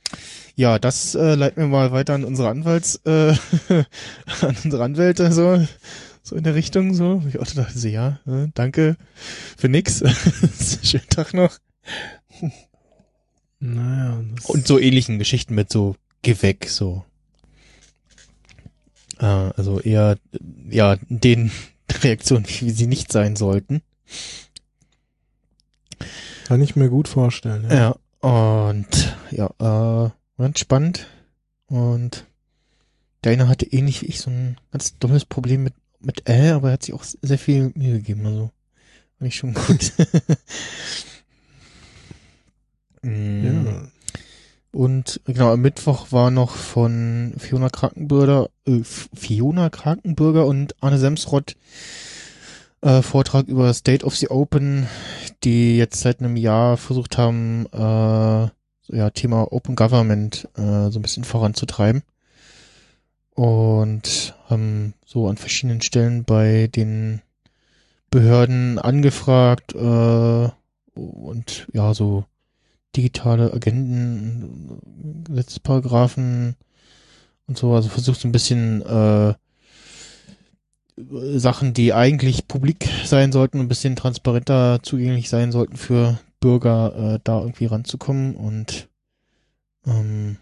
Ja, 0.55 0.79
das 0.79 1.13
äh, 1.13 1.35
leiten 1.35 1.61
wir 1.61 1.67
mal 1.67 1.91
weiter 1.91 2.15
an 2.15 2.23
unsere 2.23 2.49
Anwalts, 2.49 2.99
äh, 3.05 3.35
an 4.41 4.57
unsere 4.63 4.83
Anwälte, 4.83 5.31
so, 5.31 5.65
so 6.23 6.35
in 6.35 6.43
der 6.43 6.55
Richtung, 6.55 6.95
so. 6.95 7.21
Ich 7.27 7.39
auch 7.39 7.45
dachte, 7.45 7.77
so, 7.77 7.87
ja, 7.87 8.19
äh, 8.25 8.47
danke 8.55 8.97
für 9.55 9.69
nix. 9.69 9.99
Schönen 10.83 11.09
Tag 11.09 11.35
noch. 11.35 11.59
Naja, 13.59 14.23
Und 14.47 14.67
so 14.67 14.79
ähnlichen 14.79 15.19
Geschichten 15.19 15.53
mit 15.53 15.71
so, 15.71 15.95
geh 16.23 16.35
weg, 16.41 16.67
so. 16.69 17.05
Äh, 19.19 19.25
also 19.25 19.79
eher, 19.79 20.17
ja, 20.69 20.97
den 21.09 21.51
Reaktionen, 22.03 22.45
wie 22.59 22.71
sie 22.71 22.87
nicht 22.87 23.11
sein 23.11 23.35
sollten. 23.35 23.81
kann 26.45 26.61
ich 26.61 26.75
mir 26.75 26.89
gut 26.89 27.07
vorstellen. 27.07 27.67
Ja. 27.69 27.95
Ja, 28.23 28.29
und 28.29 29.17
ja, 29.31 29.47
äh, 29.59 30.09
ganz 30.37 30.59
spannend. 30.59 31.07
Und 31.67 32.25
der 33.23 33.33
eine 33.33 33.47
hatte 33.47 33.65
ähnlich 33.65 34.01
wie 34.01 34.07
ich 34.07 34.21
so 34.21 34.29
ein 34.29 34.57
ganz 34.71 34.97
dummes 34.97 35.25
Problem 35.25 35.63
mit, 35.63 35.73
mit 35.99 36.29
L, 36.29 36.53
aber 36.53 36.69
er 36.69 36.73
hat 36.73 36.83
sich 36.83 36.93
auch 36.93 37.03
sehr 37.03 37.39
viel 37.39 37.71
Mühe 37.75 37.97
gegeben. 37.97 38.25
Also, 38.25 38.51
fand 39.17 39.27
ich 39.27 39.35
schon 39.35 39.53
gut. 39.53 39.93
Mm. 43.03 43.45
ja. 43.45 43.87
Und 44.77 45.21
genau, 45.25 45.53
am 45.53 45.61
Mittwoch 45.61 46.11
war 46.11 46.29
noch 46.29 46.51
von 46.51 47.33
Fiona 47.39 47.67
Krankenbürger, 47.67 48.51
äh, 48.67 48.81
Fiona 48.83 49.71
Krankenbürger 49.71 50.45
und 50.45 50.75
Arne 50.83 50.99
Semsrott 50.99 51.55
äh, 52.81 53.01
Vortrag 53.01 53.47
über 53.47 53.73
State 53.73 54.05
of 54.05 54.15
the 54.15 54.29
Open, 54.29 54.85
die 55.43 55.77
jetzt 55.77 56.01
seit 56.01 56.19
einem 56.19 56.37
Jahr 56.37 56.77
versucht 56.77 57.17
haben, 57.17 57.65
äh, 57.73 58.95
ja, 58.95 59.09
Thema 59.15 59.51
Open 59.51 59.75
Government 59.75 60.47
äh, 60.55 60.91
so 60.91 60.99
ein 60.99 61.01
bisschen 61.01 61.23
voranzutreiben. 61.23 62.03
Und 63.33 64.35
haben 64.47 64.93
so 65.07 65.27
an 65.27 65.37
verschiedenen 65.37 65.81
Stellen 65.81 66.23
bei 66.23 66.67
den 66.67 67.23
Behörden 68.11 68.77
angefragt 68.77 69.73
äh, 69.73 70.49
und 70.93 71.67
ja, 71.73 71.95
so 71.95 72.25
digitale 72.97 73.53
Agenden, 73.53 74.81
Gesetzesparagraphen 75.25 76.55
und 77.47 77.57
so, 77.57 77.73
also 77.73 77.89
versucht 77.89 78.19
so 78.19 78.27
ein 78.27 78.31
bisschen 78.31 78.81
äh, 78.81 79.35
Sachen, 81.37 81.73
die 81.73 81.93
eigentlich 81.93 82.47
publik 82.47 82.89
sein 83.05 83.31
sollten, 83.31 83.59
ein 83.59 83.67
bisschen 83.67 83.95
transparenter 83.95 84.79
zugänglich 84.81 85.29
sein 85.29 85.51
sollten 85.51 85.77
für 85.77 86.19
Bürger, 86.39 87.15
äh, 87.15 87.19
da 87.23 87.39
irgendwie 87.39 87.67
ranzukommen 87.67 88.35
und 88.35 88.89
ähm, 89.85 90.37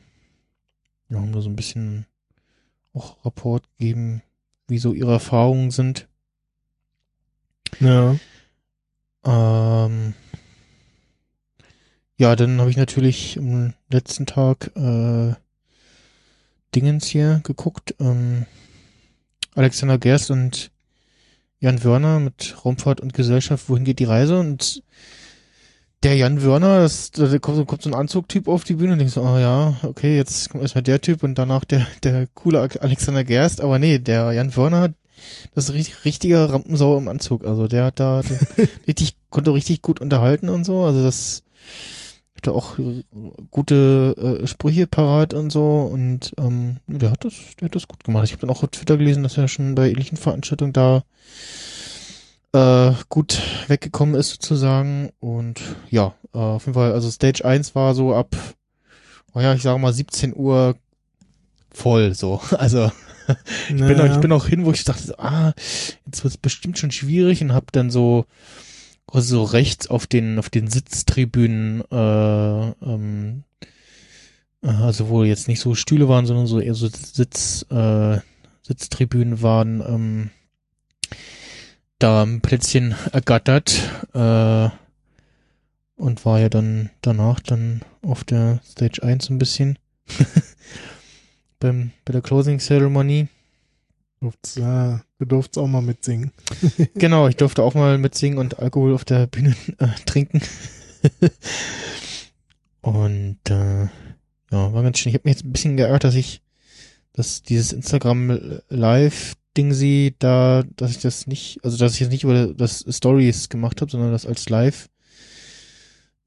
ja, 1.10 1.18
haben 1.18 1.34
da 1.34 1.42
so 1.42 1.50
ein 1.50 1.58
bisschen 1.58 2.06
auch 2.94 3.24
Rapport 3.26 3.64
gegeben, 3.78 4.22
wie 4.68 4.78
so 4.78 4.94
ihre 4.94 5.12
Erfahrungen 5.12 5.72
sind. 5.72 6.08
ja. 7.82 8.16
Ähm, 9.26 10.14
ja, 12.18 12.36
dann 12.36 12.60
habe 12.60 12.70
ich 12.70 12.78
natürlich 12.78 13.38
am 13.38 13.74
letzten 13.90 14.26
Tag 14.26 14.72
äh, 14.76 15.34
Dingens 16.74 17.06
hier 17.08 17.42
geguckt. 17.44 17.96
Ähm, 18.00 18.46
Alexander 19.56 19.98
Gerst 19.98 20.32
und 20.32 20.72
Jan 21.60 21.84
Wörner 21.84 22.20
mit 22.20 22.56
Raumfahrt 22.64 23.00
und 23.02 23.14
Gesellschaft, 23.14 23.70
wohin 23.70 23.86
geht 23.86 24.00
die 24.00 24.04
Reise? 24.06 24.40
Und 24.40 24.84
der 26.04 26.16
Jan 26.16 26.44
Wörner, 26.44 26.82
das, 26.82 27.12
da 27.12 27.26
kommt, 27.40 27.58
so- 27.58 27.66
kommt 27.66 27.82
so 27.82 27.90
ein 27.90 27.96
Anzugtyp 27.96 28.48
auf 28.48 28.64
die 28.64 28.76
Bühne 28.76 28.94
und 28.94 29.00
denkst 29.00 29.14
so, 29.16 29.22
oh 29.24 29.38
ja, 29.40 29.76
okay, 29.84 30.16
jetzt 30.18 30.50
kommt 30.50 30.62
erstmal 30.62 30.84
der 30.84 31.02
Typ 31.02 31.24
und 31.24 31.36
danach 31.36 31.64
der, 31.66 31.88
der 32.04 32.28
coole 32.34 32.70
Alexander 32.82 33.24
Gerst, 33.24 33.62
aber 33.62 33.80
nee, 33.80 33.98
der 34.00 34.32
Jan 34.34 34.56
Wörner, 34.56 34.94
das 35.56 35.70
ist 35.70 35.74
richtig, 35.74 36.06
richtiger 36.06 36.50
Rampensau 36.52 36.98
im 36.98 37.08
Anzug. 37.08 37.46
Also 37.46 37.68
der 37.68 37.86
hat 37.86 38.00
da 38.00 38.22
richtig, 38.88 39.16
konnte 39.30 39.54
richtig 39.54 39.82
gut 39.82 40.02
unterhalten 40.02 40.50
und 40.50 40.66
so. 40.66 40.84
Also 40.84 41.02
das 41.02 41.44
hatte 42.46 42.56
auch 42.56 42.78
äh, 42.80 43.04
gute 43.52 44.40
äh, 44.42 44.48
Sprüche 44.48 44.88
parat 44.88 45.34
und 45.34 45.50
so 45.52 45.90
und 45.92 46.34
ähm, 46.38 46.78
der 46.88 47.12
hat 47.12 47.26
das, 47.26 47.34
der 47.60 47.68
hat 47.68 47.76
das 47.76 47.88
gut 47.88 48.04
gemacht. 48.04 48.26
Ich 48.26 48.32
habe 48.32 48.42
dann 48.42 48.50
auch 48.50 48.64
auf 48.64 48.70
Twitter 48.70 48.98
gelesen, 48.98 49.24
dass 49.24 49.38
er 49.38 49.48
schon 49.48 49.76
bei 49.76 49.90
ähnlichen 49.90 50.18
Veranstaltungen 50.18 50.74
da 50.74 51.04
äh, 52.54 52.94
gut 53.10 53.42
weggekommen 53.68 54.16
ist 54.16 54.30
sozusagen 54.30 55.12
und 55.20 55.62
ja, 55.90 56.14
äh, 56.34 56.38
auf 56.38 56.66
jeden 56.66 56.76
Fall, 56.76 56.94
also 56.94 57.10
Stage 57.10 57.44
1 57.44 57.76
war 57.76 57.96
so 57.96 58.14
ab, 58.14 58.36
oh 59.34 59.40
ja, 59.40 59.54
ich 59.54 59.64
sage 59.64 59.80
mal 59.80 59.94
17 59.94 60.36
Uhr 60.36 60.76
voll 61.72 62.14
so. 62.14 62.42
Also 62.58 62.92
ich 63.70 63.76
bin, 63.76 64.00
auch, 64.00 64.06
ich 64.06 64.18
bin 64.18 64.32
auch 64.32 64.46
hin, 64.46 64.66
wo 64.66 64.72
ich 64.72 64.84
dachte, 64.84 65.02
so, 65.02 65.18
ah, 65.18 65.54
jetzt 66.06 66.24
wird's 66.24 66.38
bestimmt 66.38 66.78
schon 66.78 66.92
schwierig 66.92 67.42
und 67.42 67.54
hab 67.54 67.72
dann 67.72 67.90
so 67.90 68.26
so 69.12 69.44
rechts 69.44 69.88
auf 69.88 70.08
den 70.08 70.40
auf 70.40 70.50
den 70.50 70.68
Sitztribünen, 70.68 71.82
äh, 71.92 72.70
ähm, 72.82 73.44
äh, 74.62 74.68
also 74.68 75.10
wo 75.10 75.24
jetzt 75.24 75.48
nicht 75.48 75.60
so 75.60 75.76
Stühle 75.76 76.10
waren, 76.10 76.26
sondern 76.26 76.48
so 76.48 76.60
eher 76.60 76.76
so 76.76 76.88
Sitz 76.88 77.66
äh, 77.70 78.20
Sitztribünen 78.62 79.42
waren, 79.42 79.82
ähm, 79.82 80.30
da 82.00 82.24
ein 82.24 82.42
Plätzchen 82.42 82.96
ergattert 83.12 83.80
äh, 84.14 84.70
und 85.96 86.26
war 86.26 86.40
ja 86.40 86.50
dann 86.50 86.90
danach 87.02 87.40
dann 87.40 87.82
auf 88.02 88.24
der 88.24 88.60
Stage 88.66 89.04
1 89.04 89.30
ein 89.30 89.38
bisschen 89.38 89.80
beim 91.60 91.92
bei 92.04 92.12
der 92.12 92.22
Closing 92.22 92.60
Ceremony. 92.60 93.28
Durft's, 94.22 94.56
ja, 94.56 95.02
du 95.20 95.26
durftest 95.26 95.58
auch 95.58 95.68
mal 95.68 95.82
mitsingen. 95.82 96.32
Genau, 96.96 97.28
ich 97.28 97.36
durfte 97.36 97.64
auch 97.64 97.74
mal 97.74 97.98
mitsingen 97.98 98.38
und 98.40 98.60
Alkohol 98.60 98.94
auf 98.94 99.06
der 99.06 99.28
Bühne 99.28 99.56
äh, 99.78 99.88
trinken. 100.06 100.42
und 102.82 103.38
äh, 103.50 103.84
ja, 104.52 104.74
war 104.74 104.84
ganz 104.84 104.98
schön. 105.00 105.10
Ich 105.10 105.16
habe 105.16 105.28
mich 105.28 105.36
jetzt 105.36 105.46
ein 105.46 105.52
bisschen 105.52 105.78
geärgert, 105.78 106.04
dass 106.04 106.16
ich 106.16 106.42
dass 107.14 107.44
dieses 107.44 107.72
Instagram 107.72 108.60
Live 108.70 109.36
Ding 109.56 109.72
sie 109.74 110.16
da, 110.20 110.64
dass 110.76 110.92
ich 110.92 111.00
das 111.00 111.28
nicht, 111.28 111.60
also 111.64 111.78
dass 111.78 111.94
ich 111.94 112.02
jetzt 112.02 112.12
nicht 112.12 112.26
über 112.26 112.48
das 112.48 112.86
Stories 112.90 113.48
gemacht 113.48 113.80
habe, 113.80 113.90
sondern 113.90 114.12
das 114.12 114.26
als 114.26 114.50
Live 114.50 114.90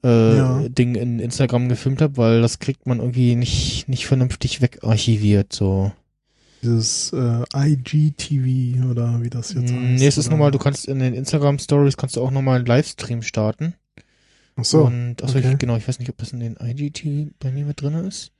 äh, 0.02 0.36
Ja. 0.36 0.66
Ding 0.68 0.94
in 0.94 1.18
Instagram 1.18 1.68
gefilmt 1.68 2.00
habe, 2.00 2.16
weil 2.16 2.40
das 2.40 2.58
kriegt 2.58 2.86
man 2.86 3.00
irgendwie 3.00 3.34
nicht 3.36 3.88
nicht 3.88 4.06
vernünftig 4.06 4.62
wegarchiviert 4.62 5.52
so. 5.52 5.92
Dieses 6.62 7.12
äh, 7.12 7.44
IGTV 7.54 8.90
oder 8.90 9.22
wie 9.22 9.30
das 9.30 9.54
jetzt 9.54 9.72
heißt. 9.72 9.72
Nee, 9.72 10.06
es 10.06 10.18
ist 10.18 10.30
nochmal, 10.30 10.50
du 10.50 10.58
kannst 10.58 10.86
in 10.86 10.98
den 10.98 11.14
Instagram 11.14 11.58
Stories 11.58 11.96
kannst 11.96 12.16
du 12.16 12.22
auch 12.22 12.30
nochmal 12.30 12.56
einen 12.56 12.66
Livestream 12.66 13.22
starten. 13.22 13.74
Ach 14.56 14.64
so. 14.64 14.84
Und 14.84 15.22
achso, 15.22 15.38
okay. 15.38 15.52
ich, 15.52 15.58
genau, 15.58 15.76
ich 15.76 15.86
weiß 15.86 16.00
nicht, 16.00 16.08
ob 16.08 16.16
das 16.18 16.32
in 16.32 16.40
den 16.40 16.56
IGT 16.60 17.38
bei 17.38 17.52
mir 17.52 17.64
mit 17.64 17.80
drinne 17.80 18.00
ist. 18.00 18.32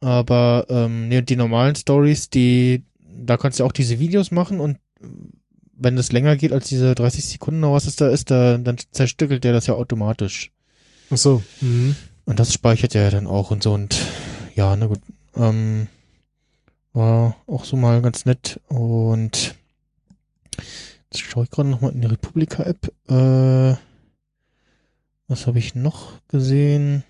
Aber 0.00 0.66
ähm, 0.68 1.08
nee, 1.08 1.22
die 1.22 1.34
normalen 1.34 1.74
Stories, 1.74 2.30
die, 2.30 2.84
da 3.00 3.36
kannst 3.36 3.58
du 3.58 3.64
auch 3.64 3.72
diese 3.72 3.98
Videos 3.98 4.30
machen 4.30 4.60
und 4.60 4.78
wenn 5.78 5.96
das 5.96 6.12
länger 6.12 6.36
geht 6.36 6.52
als 6.52 6.68
diese 6.68 6.94
30 6.94 7.24
Sekunden 7.24 7.64
oder 7.64 7.74
was 7.74 7.86
es 7.86 7.96
da 7.96 8.08
ist, 8.08 8.30
da, 8.30 8.58
dann 8.58 8.76
zerstückelt 8.90 9.44
der 9.44 9.52
das 9.52 9.66
ja 9.66 9.74
automatisch. 9.74 10.50
Ach 11.10 11.16
so. 11.16 11.42
Mhm. 11.60 11.96
Und 12.24 12.38
das 12.38 12.52
speichert 12.52 12.94
er 12.94 13.04
ja 13.04 13.10
dann 13.10 13.26
auch 13.26 13.50
und 13.50 13.62
so 13.62 13.72
und 13.72 13.96
ja, 14.54 14.76
na 14.76 14.86
gut. 14.86 15.00
Ähm, 15.36 15.86
war 16.92 17.36
auch 17.46 17.64
so 17.64 17.76
mal 17.76 18.02
ganz 18.02 18.24
nett 18.24 18.60
und 18.68 19.54
jetzt 21.10 21.20
schaue 21.20 21.44
ich 21.44 21.50
gerade 21.50 21.68
nochmal 21.68 21.92
in 21.92 22.00
die 22.00 22.08
Republika-App. 22.08 22.92
Äh, 23.08 23.76
was 25.28 25.46
habe 25.46 25.58
ich 25.58 25.74
noch 25.74 26.12
gesehen? 26.28 27.04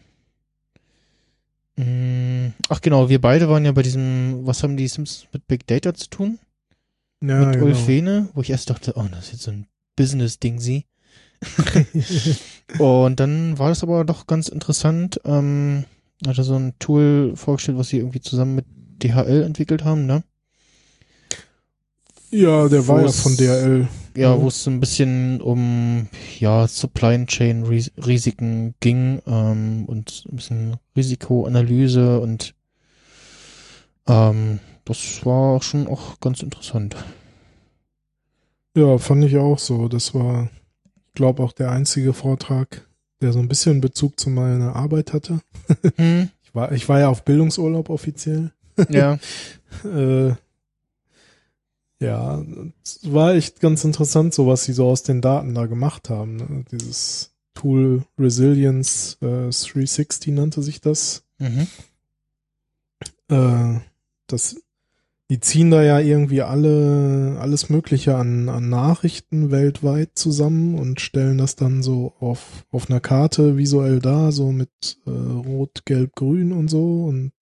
Hm, 1.77 2.53
Ach 2.69 2.81
genau, 2.81 3.09
wir 3.09 3.21
beide 3.21 3.49
waren 3.49 3.65
ja 3.65 3.73
bei 3.73 3.83
diesem, 3.83 4.47
was 4.47 4.63
haben 4.63 4.77
die 4.77 4.89
Sims 4.89 5.27
mit 5.33 5.47
Big 5.47 5.67
Data 5.67 5.95
zu 5.95 6.09
tun? 6.11 6.39
Ja, 7.23 7.45
mit 7.45 7.55
genau. 7.55 7.67
Ulf 7.67 7.87
Wehne, 7.87 8.29
wo 8.35 8.41
ich 8.41 8.51
erst 8.51 8.71
dachte, 8.71 8.95
oh, 8.97 9.07
das 9.11 9.27
ist 9.27 9.33
jetzt 9.33 9.43
so 9.43 9.53
ein 9.53 9.67
Business-Ding 9.97 10.59
sie. 10.61 10.87
Und 12.79 13.21
dann 13.21 13.59
war 13.59 13.69
das 13.69 13.83
aber 13.85 14.05
doch 14.05 14.27
ganz 14.27 14.49
interessant. 14.49 15.21
Ähm, 15.25 15.85
hat 16.27 16.39
er 16.39 16.45
so 16.45 16.57
ein 16.57 16.75
Tool 16.81 17.33
vorgestellt, 17.37 17.79
was 17.79 17.89
sie 17.89 17.99
irgendwie 17.99 18.21
zusammen 18.21 18.57
mit 18.57 18.67
DHL 18.99 19.43
entwickelt 19.45 19.85
haben, 19.85 20.07
ne? 20.07 20.23
ja, 22.31 22.69
der 22.69 22.87
war 22.89 23.01
ja 23.01 23.07
Wo's- 23.09 23.21
von 23.23 23.37
DRL. 23.37 23.89
Ja, 24.17 24.37
Mhm. 24.37 24.43
wo 24.43 24.49
es 24.49 24.65
so 24.65 24.71
ein 24.71 24.81
bisschen 24.81 25.41
um 25.41 26.09
ja 26.41 26.67
Supply 26.67 27.25
Chain 27.27 27.63
Ris 27.65 27.93
Risiken 28.05 28.75
ging 28.81 29.23
ähm, 29.27 29.85
und 29.87 30.25
ein 30.31 30.37
bisschen 30.37 30.77
Risikoanalyse 30.97 32.21
und 32.21 32.55
ähm, 34.07 34.59
das 34.85 35.25
war 35.25 35.63
schon 35.63 35.87
auch 35.87 36.19
ganz 36.21 36.43
interessant. 36.43 36.97
Ja, 38.77 38.99
fand 38.99 39.25
ich 39.25 39.37
auch 39.37 39.59
so. 39.59 39.89
Das 39.89 40.15
war, 40.15 40.51
ich 41.07 41.15
glaube, 41.15 41.43
auch 41.43 41.53
der 41.53 41.71
einzige 41.71 42.13
Vortrag, 42.13 42.87
der 43.21 43.33
so 43.33 43.39
ein 43.39 43.49
bisschen 43.49 43.81
Bezug 43.81 44.19
zu 44.19 44.31
meiner 44.31 44.75
Arbeit 44.77 45.13
hatte. 45.13 45.41
Hm, 45.97 46.29
Ich 46.49 46.55
war, 46.55 46.73
ich 46.73 46.89
war 46.89 46.99
ja 46.99 47.09
auf 47.11 47.25
Bildungsurlaub 47.27 47.91
offiziell. 47.91 48.53
Ja. 48.89 49.19
Äh, 49.85 50.35
ja, 52.01 52.43
es 52.83 53.01
war 53.13 53.35
echt 53.35 53.61
ganz 53.61 53.85
interessant, 53.85 54.33
so 54.33 54.47
was 54.47 54.65
sie 54.65 54.73
so 54.73 54.87
aus 54.89 55.03
den 55.03 55.21
Daten 55.21 55.55
da 55.55 55.67
gemacht 55.67 56.11
haben. 56.11 56.37
Ne? 56.37 56.65
Dieses 56.71 57.35
Tool 57.55 58.05
Resilience 58.19 59.19
äh, 59.21 59.51
360 59.51 60.33
nannte 60.33 60.63
sich 60.63 60.81
das. 60.81 61.25
Mhm. 61.39 61.67
Äh, 63.29 63.81
das, 64.29 64.63
die 65.29 65.41
ziehen 65.41 65.73
da 65.73 65.83
ja 65.83 65.99
irgendwie 65.99 66.43
alle, 66.43 67.37
alles 67.41 67.69
Mögliche 67.69 68.17
an, 68.17 68.49
an 68.49 68.69
Nachrichten 68.69 69.51
weltweit 69.51 70.11
zusammen 70.15 70.79
und 70.79 71.01
stellen 71.01 71.37
das 71.37 71.57
dann 71.57 71.83
so 71.83 72.15
auf, 72.21 72.65
auf 72.71 72.89
einer 72.89 73.01
Karte 73.01 73.57
visuell 73.57 73.99
da, 73.99 74.31
so 74.31 74.53
mit 74.53 74.99
äh, 75.05 75.11
Rot, 75.11 75.85
Gelb, 75.85 76.15
Grün 76.15 76.53
und 76.53 76.69
so 76.69 77.05
und 77.07 77.33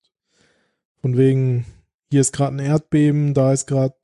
von 1.01 1.17
wegen, 1.17 1.65
hier 2.11 2.21
ist 2.21 2.33
gerade 2.33 2.57
ein 2.57 2.61
Erdbeben, 2.61 3.35
da 3.35 3.53
ist 3.53 3.67
gerade 3.67 3.95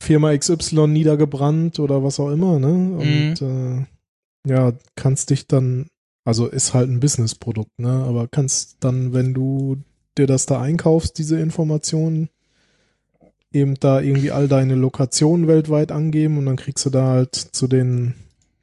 Firma 0.00 0.36
XY 0.36 0.88
niedergebrannt 0.88 1.78
oder 1.78 2.02
was 2.02 2.18
auch 2.18 2.30
immer, 2.30 2.58
ne? 2.58 2.96
Und 2.98 3.42
äh, 3.42 3.86
ja, 4.50 4.72
kannst 4.96 5.30
dich 5.30 5.46
dann, 5.46 5.86
also 6.24 6.46
ist 6.46 6.74
halt 6.74 6.90
ein 6.90 7.00
Businessprodukt, 7.00 7.78
ne? 7.78 8.04
Aber 8.06 8.26
kannst 8.26 8.78
dann, 8.80 9.12
wenn 9.12 9.32
du 9.32 9.76
dir 10.18 10.26
das 10.26 10.46
da 10.46 10.60
einkaufst, 10.60 11.16
diese 11.18 11.38
Informationen, 11.38 12.28
eben 13.52 13.74
da 13.74 14.00
irgendwie 14.00 14.30
all 14.30 14.48
deine 14.48 14.74
Lokationen 14.74 15.46
weltweit 15.46 15.92
angeben 15.92 16.38
und 16.38 16.46
dann 16.46 16.56
kriegst 16.56 16.84
du 16.86 16.90
da 16.90 17.08
halt 17.08 17.34
zu 17.34 17.68
den 17.68 18.14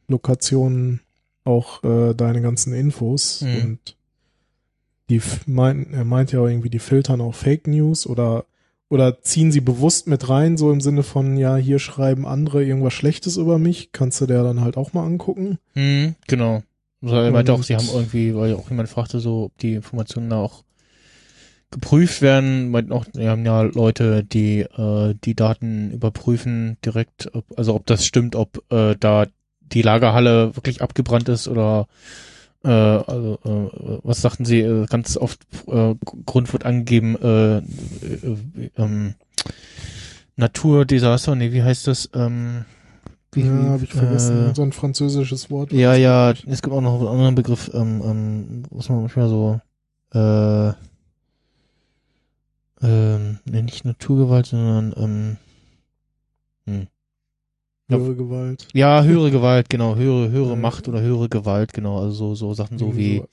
Lokationen 0.07 1.01
auch 1.43 1.83
äh, 1.83 2.13
deine 2.15 2.41
ganzen 2.41 2.73
Infos 2.73 3.41
Mhm. 3.41 3.61
und 3.63 3.95
die 5.09 5.21
meinten, 5.45 5.93
er 5.93 6.05
meint 6.05 6.31
ja 6.31 6.39
auch 6.39 6.47
irgendwie, 6.47 6.69
die 6.69 6.79
filtern 6.79 7.21
auch 7.21 7.33
Fake 7.33 7.67
News 7.67 8.07
oder 8.07 8.45
oder 8.91 9.21
ziehen 9.21 9.51
sie 9.51 9.61
bewusst 9.61 10.07
mit 10.07 10.29
rein, 10.29 10.57
so 10.57 10.71
im 10.71 10.81
Sinne 10.81 11.03
von, 11.03 11.37
ja, 11.37 11.55
hier 11.55 11.77
schreiben 11.77 12.25
andere 12.25 12.63
irgendwas 12.63 12.93
Schlechtes 12.93 13.37
über 13.37 13.59
mich, 13.59 13.91
kannst 13.91 14.19
du 14.19 14.25
der 14.25 14.41
dann 14.41 14.61
halt 14.61 14.77
auch 14.77 14.93
mal 14.93 15.05
angucken. 15.05 15.59
Hm, 15.73 16.15
genau. 16.27 16.63
Also 17.03 17.15
er 17.15 17.31
meinte 17.31 17.53
auch, 17.53 17.61
sie 17.61 17.75
haben 17.75 17.87
irgendwie, 17.93 18.35
weil 18.35 18.55
auch 18.55 18.69
jemand 18.69 18.89
fragte, 18.89 19.19
so, 19.19 19.45
ob 19.45 19.57
die 19.59 19.75
Informationen 19.75 20.31
da 20.31 20.37
auch 20.37 20.63
geprüft 21.71 22.21
werden, 22.23 22.71
meinten 22.71 22.91
auch, 22.91 23.05
wir 23.13 23.29
haben 23.29 23.45
ja 23.45 23.61
Leute, 23.61 24.23
die 24.23 24.61
äh, 24.61 25.13
die 25.23 25.35
Daten 25.35 25.91
überprüfen 25.91 26.77
direkt, 26.83 27.29
ob, 27.33 27.45
also 27.57 27.75
ob 27.75 27.85
das 27.85 28.05
stimmt, 28.05 28.35
ob 28.35 28.63
äh, 28.71 28.95
da 28.99 29.27
die 29.61 29.83
Lagerhalle 29.83 30.55
wirklich 30.55 30.81
abgebrannt 30.81 31.29
ist 31.29 31.47
oder 31.47 31.87
äh, 32.63 32.69
also 32.69 33.39
äh, 33.45 33.99
was 34.03 34.21
sagten 34.21 34.45
sie, 34.45 34.61
äh, 34.61 34.85
ganz 34.87 35.17
oft 35.17 35.41
äh, 35.67 35.95
Grund 36.25 36.51
wird 36.51 36.65
angegeben, 36.65 37.15
äh, 37.21 37.57
äh, 37.57 37.61
äh, 37.61 38.69
ähm, 38.77 39.15
Naturdesaster, 40.35 41.35
nee, 41.35 41.51
wie 41.51 41.63
heißt 41.63 41.87
das? 41.87 42.09
Ähm, 42.13 42.65
wie, 43.31 43.41
ja, 43.41 43.51
habe 43.51 43.83
ich 43.83 43.93
vergessen, 43.93 44.49
äh, 44.49 44.55
so 44.55 44.63
ein 44.63 44.71
französisches 44.71 45.51
Wort. 45.51 45.71
ja, 45.71 45.93
ja, 45.93 46.31
es 46.31 46.61
gibt 46.61 46.73
auch 46.73 46.81
noch 46.81 46.99
einen 46.99 47.07
anderen 47.07 47.35
Begriff, 47.35 47.69
ähm, 47.73 48.01
ähm, 48.03 48.63
was 48.71 48.89
man 48.89 49.01
manchmal 49.01 49.29
so, 49.29 49.61
äh, 50.13 50.73
ähm, 52.81 53.39
nee, 53.45 53.61
nicht 53.61 53.85
Naturgewalt, 53.85 54.47
sondern, 54.47 54.93
ähm, 54.97 55.37
hm. 56.65 56.87
Höhere 57.97 58.15
Gewalt. 58.15 58.67
ja, 58.73 59.03
höhere 59.03 59.31
Gewalt, 59.31 59.69
genau, 59.69 59.95
höhere, 59.95 60.29
höhere 60.31 60.49
Ja. 60.51 60.55
Macht 60.55 60.87
oder 60.87 61.01
höhere 61.01 61.27
Gewalt, 61.29 61.73
genau, 61.73 61.99
also 61.99 62.11
so, 62.11 62.35
so 62.35 62.53
Sachen 62.53 62.77
so 62.77 62.95
wie, 62.95 63.17
sowas. 63.17 63.29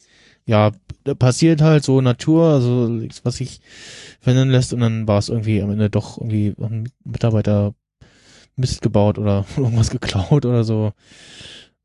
ja, 0.47 0.71
da 1.05 1.15
passiert 1.15 1.61
halt 1.61 1.85
so 1.85 2.01
Natur, 2.01 2.45
also 2.55 2.89
nichts, 2.89 3.25
was 3.25 3.37
sich 3.37 3.61
verändern 4.21 4.51
lässt 4.51 4.73
und 4.73 4.81
dann 4.81 5.07
war 5.07 5.19
es 5.19 5.29
irgendwie 5.29 5.61
am 5.63 5.71
Ende 5.71 5.91
doch 5.91 6.19
irgendwie 6.19 6.55
ein 6.61 6.89
Mitarbeiter 7.05 7.75
Mist 8.57 8.81
gebaut 8.81 9.19
oder 9.19 9.45
irgendwas 9.57 9.91
geklaut 9.91 10.47
oder 10.47 10.65
so. 10.65 10.93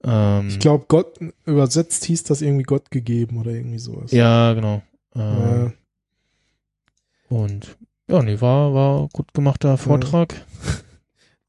Ähm, 0.03 0.47
Ich 0.47 0.59
glaube, 0.59 0.85
Gott, 0.87 1.19
übersetzt 1.45 2.05
hieß 2.05 2.23
das 2.23 2.41
irgendwie 2.41 2.63
Gott 2.63 2.89
gegeben 2.91 3.37
oder 3.37 3.51
irgendwie 3.51 3.79
sowas. 3.79 4.11
Ja, 4.11 4.53
genau. 4.53 4.81
Ähm, 5.15 5.73
Äh, 7.29 7.33
Und 7.33 7.77
ja, 8.09 8.21
nee, 8.23 8.39
war, 8.41 8.73
war 8.73 9.07
gut 9.13 9.33
gemachter 9.33 9.77
Vortrag. 9.77 10.33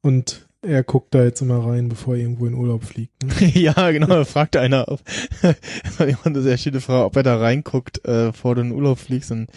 und 0.02 0.48
er 0.62 0.84
guckt 0.84 1.14
da 1.14 1.24
jetzt 1.24 1.42
immer 1.42 1.66
rein, 1.66 1.88
bevor 1.88 2.14
er 2.14 2.20
irgendwo 2.20 2.46
in 2.46 2.54
Urlaub 2.54 2.84
fliegt. 2.84 3.22
Ne? 3.22 3.48
ja, 3.54 3.90
genau, 3.90 4.06
da 4.06 4.24
fragte 4.24 4.60
einer, 4.60 4.88
ob, 4.88 5.00
jemand 5.98 6.26
eine 6.26 6.42
sehr 6.42 6.56
schöne 6.56 6.80
Frage, 6.80 7.04
ob 7.04 7.16
er 7.16 7.22
da 7.24 7.36
reinguckt, 7.36 7.98
äh, 8.04 8.26
bevor 8.26 8.54
du 8.54 8.62
in 8.62 8.72
Urlaub 8.72 8.98
fliegst 8.98 9.32
und 9.32 9.48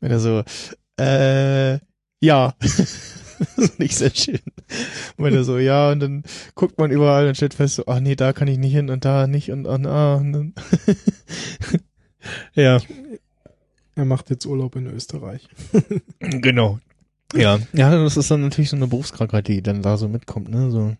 wenn 0.00 0.10
er 0.10 0.20
so, 0.20 0.42
äh, 0.98 1.78
ja. 2.20 2.54
das 2.58 3.58
ist 3.58 3.78
nicht 3.78 3.96
sehr 3.96 4.14
schön. 4.14 4.40
Und 5.16 5.24
wenn 5.24 5.34
er 5.34 5.44
so, 5.44 5.58
ja, 5.58 5.90
und 5.90 6.00
dann 6.00 6.22
guckt 6.54 6.78
man 6.78 6.90
überall 6.90 7.26
und 7.28 7.36
stellt 7.36 7.54
fest, 7.54 7.76
so, 7.76 7.84
ach 7.86 8.00
nee, 8.00 8.16
da 8.16 8.32
kann 8.32 8.48
ich 8.48 8.58
nicht 8.58 8.72
hin 8.72 8.90
und 8.90 9.04
da 9.04 9.26
nicht 9.26 9.50
und, 9.50 9.66
und 9.66 9.86
ah, 9.86 10.14
und 10.14 10.32
dann 10.32 10.54
ja, 12.54 12.78
Er 13.94 14.04
macht 14.04 14.30
jetzt 14.30 14.46
Urlaub 14.46 14.76
in 14.76 14.86
Österreich. 14.86 15.48
Genau. 16.20 16.78
Ja. 17.34 17.58
Ja, 17.72 17.90
das 18.02 18.16
ist 18.16 18.30
dann 18.30 18.42
natürlich 18.42 18.70
so 18.70 18.76
eine 18.76 18.86
Berufskrankheit, 18.88 19.48
die 19.48 19.62
dann 19.62 19.82
da 19.82 19.96
so 19.96 20.08
mitkommt, 20.08 20.48
ne? 20.50 20.70
So. 20.70 20.94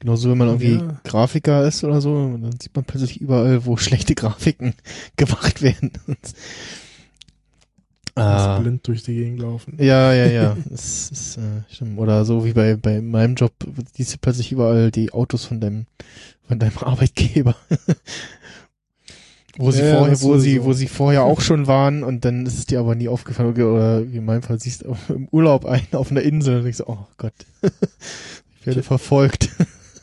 Genauso, 0.00 0.30
wenn 0.30 0.38
man 0.38 0.48
irgendwie 0.48 0.74
Ja. 0.74 1.00
Grafiker 1.04 1.66
ist 1.66 1.82
oder 1.82 2.00
so, 2.00 2.14
dann 2.40 2.52
sieht 2.60 2.74
man 2.74 2.84
plötzlich 2.84 3.20
überall, 3.20 3.66
wo 3.66 3.76
schlechte 3.78 4.14
Grafiken 4.14 4.74
gemacht 5.16 5.60
werden. 5.62 5.92
ah, 8.14 8.58
blind 8.58 8.86
durch 8.86 9.02
die 9.02 9.14
Gegend 9.14 9.40
laufen. 9.40 9.76
ja, 9.78 10.12
ja, 10.12 10.26
ja. 10.26 10.56
Das 10.70 11.10
ist, 11.10 11.36
äh, 11.38 11.62
stimmt. 11.70 11.98
Oder 11.98 12.24
so 12.24 12.44
wie 12.44 12.52
bei, 12.52 12.76
bei 12.76 13.00
meinem 13.00 13.34
Job, 13.34 13.52
siehst 13.94 14.14
du 14.14 14.18
plötzlich 14.18 14.52
überall 14.52 14.90
die 14.90 15.12
Autos 15.12 15.44
von 15.44 15.60
deinem, 15.60 15.86
von 16.46 16.58
deinem 16.58 16.78
Arbeitgeber. 16.80 17.56
Wo 19.58 19.70
sie 19.70 19.82
Ja, 19.82 19.96
vorher, 19.98 20.20
wo 20.22 20.38
sie, 20.38 20.64
wo 20.64 20.72
sie 20.72 20.86
vorher 20.88 21.24
auch 21.24 21.40
schon 21.40 21.66
waren 21.66 22.02
und 22.04 22.24
dann 22.24 22.46
ist 22.46 22.58
es 22.58 22.66
dir 22.66 22.80
aber 22.80 22.94
nie 22.94 23.08
aufgefallen, 23.08 23.50
oder 23.50 24.10
wie 24.10 24.16
in 24.16 24.24
meinem 24.24 24.42
Fall 24.42 24.58
siehst 24.58 24.84
du 24.84 24.96
im 25.08 25.28
Urlaub 25.30 25.66
einen 25.66 25.86
auf 25.92 26.10
einer 26.10 26.22
Insel 26.22 26.58
und 26.58 26.64
denkst, 26.64 26.82
oh 26.86 26.98
Gott, 27.18 27.34
ich 28.60 28.66
werde 28.66 28.82
verfolgt. 28.82 29.50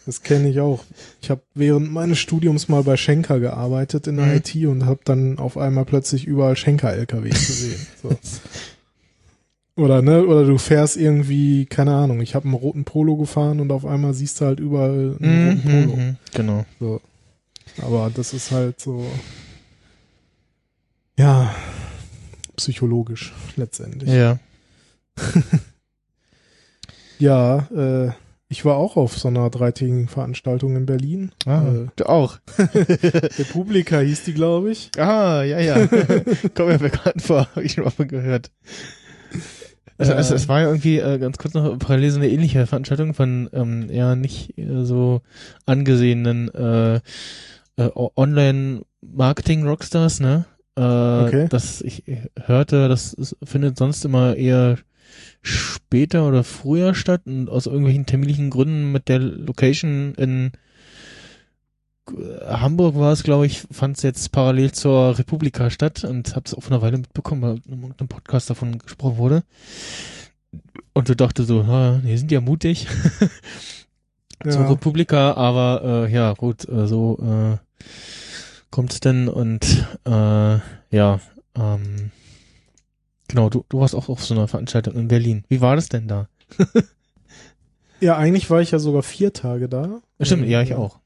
Das 0.05 0.21
kenne 0.21 0.49
ich 0.49 0.59
auch. 0.59 0.83
Ich 1.19 1.31
habe 1.31 1.41
während 1.55 1.91
meines 1.91 2.19
Studiums 2.19 2.67
mal 2.69 2.83
bei 2.83 2.95
Schenker 2.95 3.39
gearbeitet 3.39 4.05
in 4.05 4.17
der 4.17 4.27
Mhm. 4.27 4.33
IT 4.33 4.55
und 4.67 4.85
habe 4.85 4.99
dann 5.03 5.39
auf 5.39 5.57
einmal 5.57 5.85
plötzlich 5.85 6.25
überall 6.27 6.55
Schenker-LKWs 6.55 7.47
gesehen. 7.47 7.87
So. 8.03 8.09
Oder 9.77 10.01
ne, 10.01 10.25
oder 10.25 10.45
du 10.45 10.57
fährst 10.57 10.95
irgendwie, 10.95 11.65
keine 11.65 11.93
Ahnung, 11.95 12.21
ich 12.21 12.33
habe 12.33 12.45
einen 12.45 12.53
roten 12.53 12.85
Polo 12.85 13.17
gefahren 13.17 13.59
und 13.59 13.71
auf 13.71 13.85
einmal 13.85 14.13
siehst 14.13 14.39
du 14.39 14.45
halt 14.45 14.59
überall 14.61 15.17
einen 15.19 15.47
roten 15.47 15.61
Polo. 15.63 15.95
Mhm, 15.97 16.15
genau. 16.33 16.65
So. 16.79 17.01
Aber 17.81 18.09
das 18.13 18.33
ist 18.33 18.51
halt 18.51 18.79
so, 18.79 19.05
ja, 21.17 21.53
psychologisch 22.55 23.33
letztendlich. 23.55 24.09
Ja. 24.09 24.39
Ja, 27.17 27.59
äh, 27.73 28.11
ich 28.49 28.65
war 28.65 28.75
auch 28.75 28.97
auf 28.97 29.17
so 29.17 29.29
einer 29.29 29.49
dreitägigen 29.49 30.09
Veranstaltung 30.09 30.75
in 30.75 30.85
Berlin. 30.85 31.31
Ah, 31.45 31.63
Äh, 31.63 31.87
du 31.95 32.09
auch. 32.09 32.39
Republika 32.57 33.99
hieß 33.99 34.25
die, 34.25 34.33
glaube 34.33 34.71
ich. 34.71 34.91
Ah, 34.97 35.41
ja, 35.43 35.59
ja. 35.59 35.87
Kommt 36.55 36.67
mir 36.69 36.77
bekannt 36.79 37.21
vor, 37.21 37.47
habe 37.51 37.63
ich 37.63 37.71
schon 37.73 37.85
mal 37.97 38.05
gehört. 38.05 38.51
Also, 39.97 40.11
Ja. 40.11 40.19
es, 40.19 40.29
es 40.31 40.49
war 40.49 40.59
ja 40.59 40.67
irgendwie 40.67 40.99
äh, 40.99 41.17
ganz 41.17 41.37
kurz 41.37 41.53
noch 41.53 41.79
parallel 41.79 42.11
so 42.11 42.19
eine 42.19 42.27
ähnliche 42.29 42.67
Veranstaltung 42.67 43.13
von 43.13 43.49
ähm, 43.53 43.89
eher 43.89 44.17
nicht 44.17 44.57
äh, 44.57 44.83
so 44.83 45.21
angesehenen 45.65 46.53
äh, 46.53 46.95
äh, 47.77 47.89
Online-Marketing-Rockstars, 48.17 50.19
ne? 50.19 50.43
Äh, 50.77 50.81
Okay. 51.25 51.47
Das 51.49 51.81
ich 51.81 52.03
hörte, 52.45 52.87
das 52.89 53.13
ist, 53.13 53.35
findet 53.43 53.77
sonst 53.77 54.03
immer 54.05 54.35
eher 54.35 54.77
später 55.41 56.27
oder 56.27 56.43
früher 56.43 56.93
statt 56.95 57.21
und 57.25 57.49
aus 57.49 57.65
irgendwelchen 57.67 58.05
terminlichen 58.05 58.49
Gründen 58.49 58.91
mit 58.91 59.07
der 59.07 59.19
Location 59.19 60.13
in 60.15 60.51
Hamburg 62.45 62.95
war 62.95 63.11
es, 63.13 63.23
glaube 63.23 63.47
ich, 63.47 63.63
fand 63.71 63.97
es 63.97 64.03
jetzt 64.03 64.31
parallel 64.31 64.71
zur 64.73 65.17
Republika 65.17 65.69
statt 65.71 66.03
und 66.03 66.35
habe 66.35 66.43
es 66.45 66.53
auf 66.53 66.69
einer 66.69 66.81
Weile 66.81 66.97
mitbekommen, 66.99 67.41
weil 67.41 67.55
in 67.65 67.81
irgendeinem 67.81 68.07
Podcast 68.07 68.49
davon 68.49 68.77
gesprochen 68.77 69.17
wurde. 69.17 69.43
Und 70.93 71.09
du 71.09 71.15
dachte 71.15 71.43
so, 71.43 71.65
ha, 71.65 71.99
die 72.03 72.17
sind 72.17 72.31
ja 72.31 72.41
mutig 72.41 72.87
zur 74.43 74.61
Ja. 74.61 74.67
Republika, 74.69 75.33
aber 75.33 76.05
äh, 76.07 76.13
ja, 76.13 76.33
gut, 76.33 76.67
äh, 76.69 76.85
so 76.87 77.17
äh, 77.21 77.57
kommt's 78.75 78.99
denn 78.99 79.29
und 79.29 79.87
äh, 80.05 80.09
ja, 80.91 81.19
ähm, 81.57 82.11
genau, 83.29 83.49
du, 83.49 83.63
du 83.69 83.79
warst 83.79 83.95
auch 83.95 84.09
auf 84.09 84.23
so 84.25 84.33
einer 84.33 84.49
Veranstaltung 84.49 84.95
in 84.95 85.07
Berlin. 85.07 85.45
Wie 85.47 85.61
war 85.61 85.75
das 85.77 85.87
denn 85.89 86.07
da? 86.07 86.27
Ja, 88.01 88.17
eigentlich 88.17 88.49
war 88.49 88.59
ich 88.61 88.71
ja 88.71 88.77
sogar 88.77 89.03
vier 89.03 89.31
Tage 89.31 89.69
da. 89.69 90.01
Stimmt, 90.19 90.43
Ähm, 90.43 90.49
ja, 90.49 90.61
ich 90.61 90.73
auch. 90.73 90.99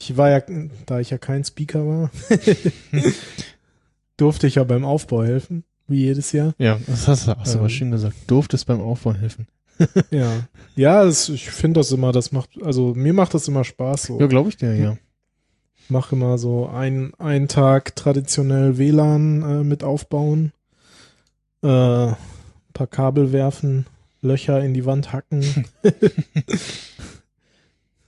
Ich 0.00 0.16
war 0.16 0.30
ja, 0.30 0.40
da 0.86 1.00
ich 1.00 1.10
ja 1.10 1.18
kein 1.18 1.42
Speaker 1.42 1.84
war, 1.84 2.10
durfte 4.16 4.46
ich 4.46 4.54
ja 4.54 4.62
beim 4.62 4.84
Aufbau 4.84 5.24
helfen, 5.24 5.64
wie 5.88 6.04
jedes 6.04 6.30
Jahr. 6.30 6.54
Ja, 6.58 6.78
das 6.86 7.08
hast 7.08 7.26
du, 7.26 7.36
hast 7.36 7.54
du 7.54 7.58
aber 7.58 7.66
Ähm. 7.66 7.70
schön 7.70 7.90
gesagt. 7.90 8.14
Durftest 8.28 8.66
beim 8.66 8.80
Aufbau 8.80 9.14
helfen. 9.14 9.48
Ja. 10.12 10.46
Ja, 10.76 11.04
das, 11.04 11.28
ich 11.28 11.50
finde 11.50 11.80
das 11.80 11.90
immer, 11.90 12.12
das 12.12 12.30
macht, 12.30 12.50
also 12.62 12.94
mir 12.94 13.12
macht 13.12 13.34
das 13.34 13.48
immer 13.48 13.64
Spaß 13.64 14.04
so. 14.04 14.20
Ja, 14.20 14.28
glaube 14.28 14.48
ich 14.50 14.56
dir, 14.56 14.74
ja. 14.76 14.96
Mache 15.90 16.14
immer 16.14 16.38
so 16.38 16.66
ein, 16.66 17.12
einen 17.18 17.48
Tag 17.48 17.96
traditionell 17.96 18.78
WLAN 18.78 19.42
äh, 19.42 19.64
mit 19.64 19.84
aufbauen, 19.84 20.52
äh, 21.62 21.68
ein 21.68 22.16
paar 22.72 22.86
Kabel 22.86 23.32
werfen, 23.32 23.86
Löcher 24.20 24.62
in 24.62 24.74
die 24.74 24.84
Wand 24.84 25.12
hacken. 25.12 25.66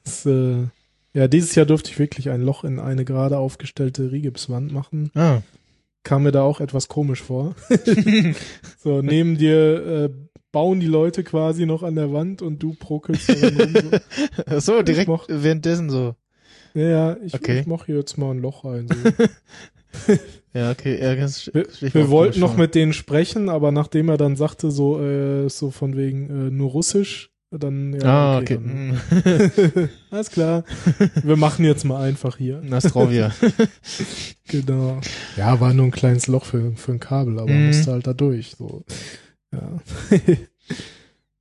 das, 0.04 0.26
äh, 0.26 0.66
ja, 1.12 1.28
dieses 1.28 1.54
Jahr 1.54 1.66
durfte 1.66 1.90
ich 1.90 1.98
wirklich 1.98 2.30
ein 2.30 2.42
Loch 2.42 2.64
in 2.64 2.78
eine 2.78 3.04
gerade 3.04 3.38
aufgestellte 3.38 4.12
Rigipswand 4.12 4.72
machen. 4.72 5.10
Ah. 5.14 5.42
Kam 6.02 6.22
mir 6.22 6.32
da 6.32 6.42
auch 6.42 6.60
etwas 6.60 6.88
komisch 6.88 7.22
vor. 7.22 7.54
so, 8.78 9.02
neben 9.02 9.36
dir 9.36 9.86
äh, 9.86 10.10
bauen 10.52 10.80
die 10.80 10.86
Leute 10.86 11.24
quasi 11.24 11.66
noch 11.66 11.82
an 11.82 11.94
der 11.94 12.12
Wand 12.12 12.42
und 12.42 12.62
du 12.62 12.74
prokelst 12.74 13.30
rum. 13.30 13.74
So. 14.48 14.60
so, 14.60 14.82
direkt 14.82 15.10
währenddessen 15.28 15.90
so. 15.90 16.14
Ja, 16.74 16.82
ja, 16.88 17.16
ich, 17.24 17.34
Okay. 17.34 17.60
ich 17.60 17.66
mache 17.66 17.86
hier 17.86 17.96
jetzt 17.96 18.16
mal 18.18 18.30
ein 18.32 18.40
Loch 18.40 18.64
rein. 18.64 18.86
So. 18.88 19.10
Ja, 20.52 20.70
okay, 20.72 21.00
ja, 21.00 21.14
ganz 21.14 21.48
Wir, 21.52 21.66
wir 21.80 22.08
wollten 22.10 22.40
noch 22.40 22.56
mit 22.56 22.74
denen 22.74 22.92
sprechen, 22.92 23.48
aber 23.48 23.70
nachdem 23.70 24.08
er 24.08 24.16
dann 24.16 24.34
sagte, 24.36 24.70
so, 24.72 25.00
äh, 25.00 25.48
so 25.48 25.70
von 25.70 25.96
wegen 25.96 26.28
äh, 26.28 26.50
nur 26.50 26.70
Russisch, 26.70 27.30
dann 27.52 27.92
ja, 27.94 28.04
Ah, 28.04 28.38
okay. 28.38 28.54
Dann, 28.54 28.90
Mm. 28.90 29.88
alles 30.10 30.30
klar. 30.30 30.64
Wir 31.22 31.36
machen 31.36 31.64
jetzt 31.64 31.84
mal 31.84 32.00
einfach 32.02 32.36
hier. 32.36 32.60
Nastrovia. 32.64 33.32
Genau. 34.48 35.00
Ja, 35.36 35.60
war 35.60 35.72
nur 35.72 35.86
ein 35.86 35.90
kleines 35.92 36.26
Loch 36.26 36.44
für, 36.44 36.72
für 36.76 36.92
ein 36.92 37.00
Kabel, 37.00 37.38
aber 37.38 37.50
Mhm. 37.52 37.66
musste 37.66 37.92
halt 37.92 38.06
da 38.08 38.12
durch. 38.12 38.54
So. 38.58 38.84
Ja. 39.52 39.80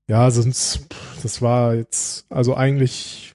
ja, 0.08 0.32
sonst, 0.32 0.82
das 1.24 1.42
war 1.42 1.76
jetzt, 1.76 2.26
also 2.30 2.56
eigentlich, 2.56 3.34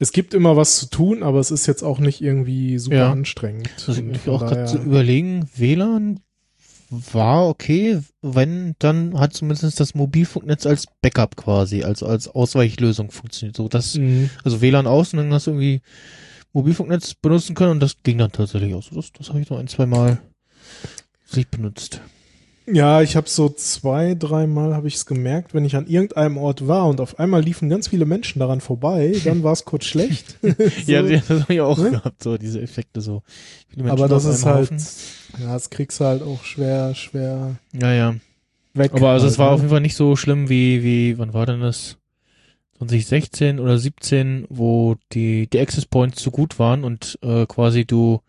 es 0.00 0.12
gibt 0.12 0.34
immer 0.34 0.56
was 0.56 0.78
zu 0.78 0.86
tun, 0.86 1.22
aber 1.22 1.38
es 1.38 1.50
ist 1.50 1.66
jetzt 1.66 1.82
auch 1.82 1.98
nicht 2.00 2.20
irgendwie 2.22 2.78
super 2.78 2.96
Ja. 2.96 3.12
anstrengend. 3.12 3.70
Also 3.86 4.02
ich 4.02 4.28
auch 4.28 4.40
gerade 4.40 4.64
zu 4.64 4.78
überlegen, 4.78 5.48
WLAN 5.54 6.20
war 6.90 7.46
okay, 7.48 8.00
wenn, 8.22 8.74
dann 8.80 9.20
hat 9.20 9.34
zumindest 9.34 9.78
das 9.78 9.94
Mobilfunknetz 9.94 10.66
als 10.66 10.86
Backup 11.02 11.36
quasi, 11.36 11.84
also 11.84 12.06
als 12.06 12.26
Ausweichlösung 12.26 13.10
funktioniert. 13.12 13.56
So, 13.56 13.68
das, 13.68 13.96
Mhm. 13.96 14.30
also 14.42 14.60
WLAN 14.60 14.86
aus 14.88 15.12
und 15.12 15.18
dann 15.18 15.32
hast 15.32 15.46
du 15.46 15.52
irgendwie 15.52 15.82
Mobilfunknetz 16.52 17.14
benutzen 17.14 17.54
können 17.54 17.72
und 17.72 17.80
das 17.80 17.94
ging 18.02 18.18
dann 18.18 18.32
tatsächlich 18.32 18.74
aus. 18.74 18.90
Das, 18.92 19.12
das 19.12 19.28
habe 19.28 19.40
ich 19.40 19.50
noch 19.50 19.58
ein, 19.58 19.68
zwei 19.68 19.86
Mal 19.86 20.20
nicht 21.36 21.50
benutzt. 21.50 22.00
Ja, 22.72 23.02
ich 23.02 23.16
habe 23.16 23.28
so 23.28 23.48
zwei, 23.48 24.14
dreimal 24.14 24.74
habe 24.74 24.88
ich 24.88 24.94
es 24.96 25.06
gemerkt, 25.06 25.54
wenn 25.54 25.64
ich 25.64 25.76
an 25.76 25.86
irgendeinem 25.86 26.36
Ort 26.38 26.66
war 26.68 26.86
und 26.88 27.00
auf 27.00 27.18
einmal 27.18 27.42
liefen 27.42 27.68
ganz 27.68 27.88
viele 27.88 28.04
Menschen 28.06 28.38
daran 28.38 28.60
vorbei, 28.60 29.14
dann 29.24 29.42
war 29.42 29.52
es 29.52 29.64
kurz 29.64 29.84
schlecht. 29.86 30.38
so. 30.42 30.48
Ja, 30.86 31.02
das 31.02 31.28
habe 31.28 31.54
ich 31.54 31.60
auch 31.60 31.78
Ne? 31.78 31.90
gehabt, 31.90 32.22
so 32.22 32.36
diese 32.38 32.60
Effekte 32.60 33.00
so. 33.00 33.22
Aber 33.84 34.08
das 34.08 34.24
ist 34.24 34.44
halt, 34.46 34.70
Haufen. 34.70 34.82
ja, 35.40 35.52
das 35.54 35.70
kriegst 35.70 36.00
du 36.00 36.04
halt 36.04 36.22
auch 36.22 36.44
schwer, 36.44 36.94
schwer 36.94 37.56
Ja, 37.72 37.92
ja. 37.92 38.14
weg. 38.74 38.92
Aber 38.94 39.10
also 39.10 39.26
es 39.26 39.32
halt, 39.32 39.38
war 39.38 39.46
ne? 39.48 39.52
auf 39.54 39.60
jeden 39.60 39.70
Fall 39.70 39.80
nicht 39.80 39.96
so 39.96 40.16
schlimm 40.16 40.48
wie, 40.48 40.82
wie, 40.82 41.18
wann 41.18 41.34
war 41.34 41.46
denn 41.46 41.60
das? 41.60 41.96
2016 42.78 43.58
oder 43.60 43.78
17, 43.78 44.46
wo 44.48 44.96
die, 45.12 45.48
die 45.48 45.60
Access 45.60 45.84
Points 45.86 46.22
so 46.22 46.30
gut 46.30 46.58
waren 46.58 46.82
und 46.84 47.18
äh, 47.22 47.44
quasi 47.46 47.84
du, 47.84 48.20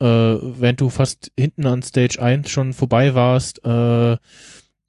äh, 0.00 0.06
während 0.06 0.80
du 0.80 0.90
fast 0.90 1.32
hinten 1.38 1.66
an 1.66 1.82
Stage 1.82 2.20
1 2.20 2.50
schon 2.50 2.72
vorbei 2.72 3.14
warst, 3.14 3.64
äh, 3.64 4.16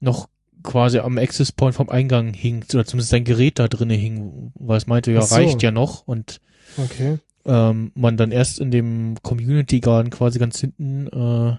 noch 0.00 0.28
quasi 0.62 0.98
am 0.98 1.18
Access 1.18 1.52
Point 1.52 1.74
vom 1.74 1.88
Eingang 1.88 2.34
hing, 2.34 2.64
oder 2.74 2.84
zumindest 2.84 3.12
dein 3.12 3.24
Gerät 3.24 3.58
da 3.58 3.68
drinne 3.68 3.94
hing, 3.94 4.52
weil 4.54 4.78
es 4.78 4.86
meinte, 4.86 5.12
ja, 5.12 5.22
so. 5.22 5.34
reicht 5.34 5.62
ja 5.62 5.70
noch 5.70 6.06
und 6.06 6.40
Okay. 6.76 7.18
ähm, 7.44 7.92
man 7.94 8.16
dann 8.16 8.32
erst 8.32 8.58
in 8.58 8.70
dem 8.70 9.16
Community 9.22 9.80
Garden 9.80 10.10
quasi 10.10 10.38
ganz 10.38 10.58
hinten 10.58 11.06
äh, 11.06 11.56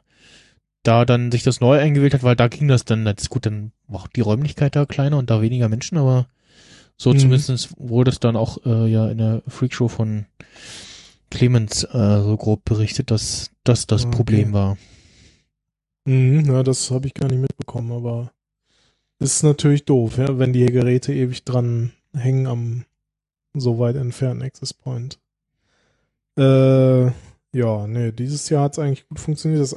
da 0.83 1.05
dann 1.05 1.31
sich 1.31 1.43
das 1.43 1.59
neu 1.59 1.79
eingewählt 1.79 2.13
hat, 2.13 2.23
weil 2.23 2.35
da 2.35 2.47
ging 2.47 2.67
das 2.67 2.85
dann, 2.85 3.05
das 3.05 3.15
ist 3.23 3.29
gut, 3.29 3.45
dann 3.45 3.71
auch 3.91 4.07
die 4.07 4.21
Räumlichkeit 4.21 4.75
da 4.75 4.85
kleiner 4.85 5.17
und 5.17 5.29
da 5.29 5.41
weniger 5.41 5.69
Menschen, 5.69 5.97
aber 5.97 6.27
so 6.97 7.13
Mhm. 7.13 7.19
zumindest 7.19 7.73
wurde 7.77 8.11
es 8.11 8.19
dann 8.19 8.35
auch 8.35 8.57
äh, 8.65 8.87
ja 8.87 9.07
in 9.09 9.17
der 9.19 9.41
Freakshow 9.47 9.87
von 9.87 10.25
Clemens 11.30 11.84
äh, 11.84 12.21
so 12.23 12.38
grob 12.38 12.63
berichtet, 12.65 13.11
dass 13.11 13.51
das 13.63 13.88
das 13.88 14.05
Ah, 14.05 14.07
Okay. 14.07 14.17
Problem 14.17 14.53
war. 14.53 14.78
Mhm, 16.05 16.45
ja, 16.45 16.63
das 16.63 16.89
habe 16.91 17.07
ich 17.07 17.13
gar 17.13 17.28
nicht 17.30 17.41
mitbekommen, 17.41 17.91
aber 17.91 18.32
ist 19.19 19.43
natürlich 19.43 19.86
doof, 19.86 20.17
ja, 20.17 20.38
wenn 20.39 20.53
die 20.53 20.65
Geräte 20.67 21.13
ewig 21.13 21.43
dran 21.43 21.91
hängen 22.13 22.47
am 22.47 22.86
so 23.53 23.80
weit 23.80 23.95
entfernten 23.95 24.43
Access 24.43 24.73
Point. 24.73 25.19
Äh, 26.38 27.05
ja, 27.53 27.88
nee, 27.88 28.11
dieses 28.11 28.49
Jahr 28.49 28.65
hat 28.65 28.73
es 28.73 28.80
eigentlich 28.80 29.07
gut 29.07 29.19
funktioniert. 29.19 29.61
Das, 29.61 29.75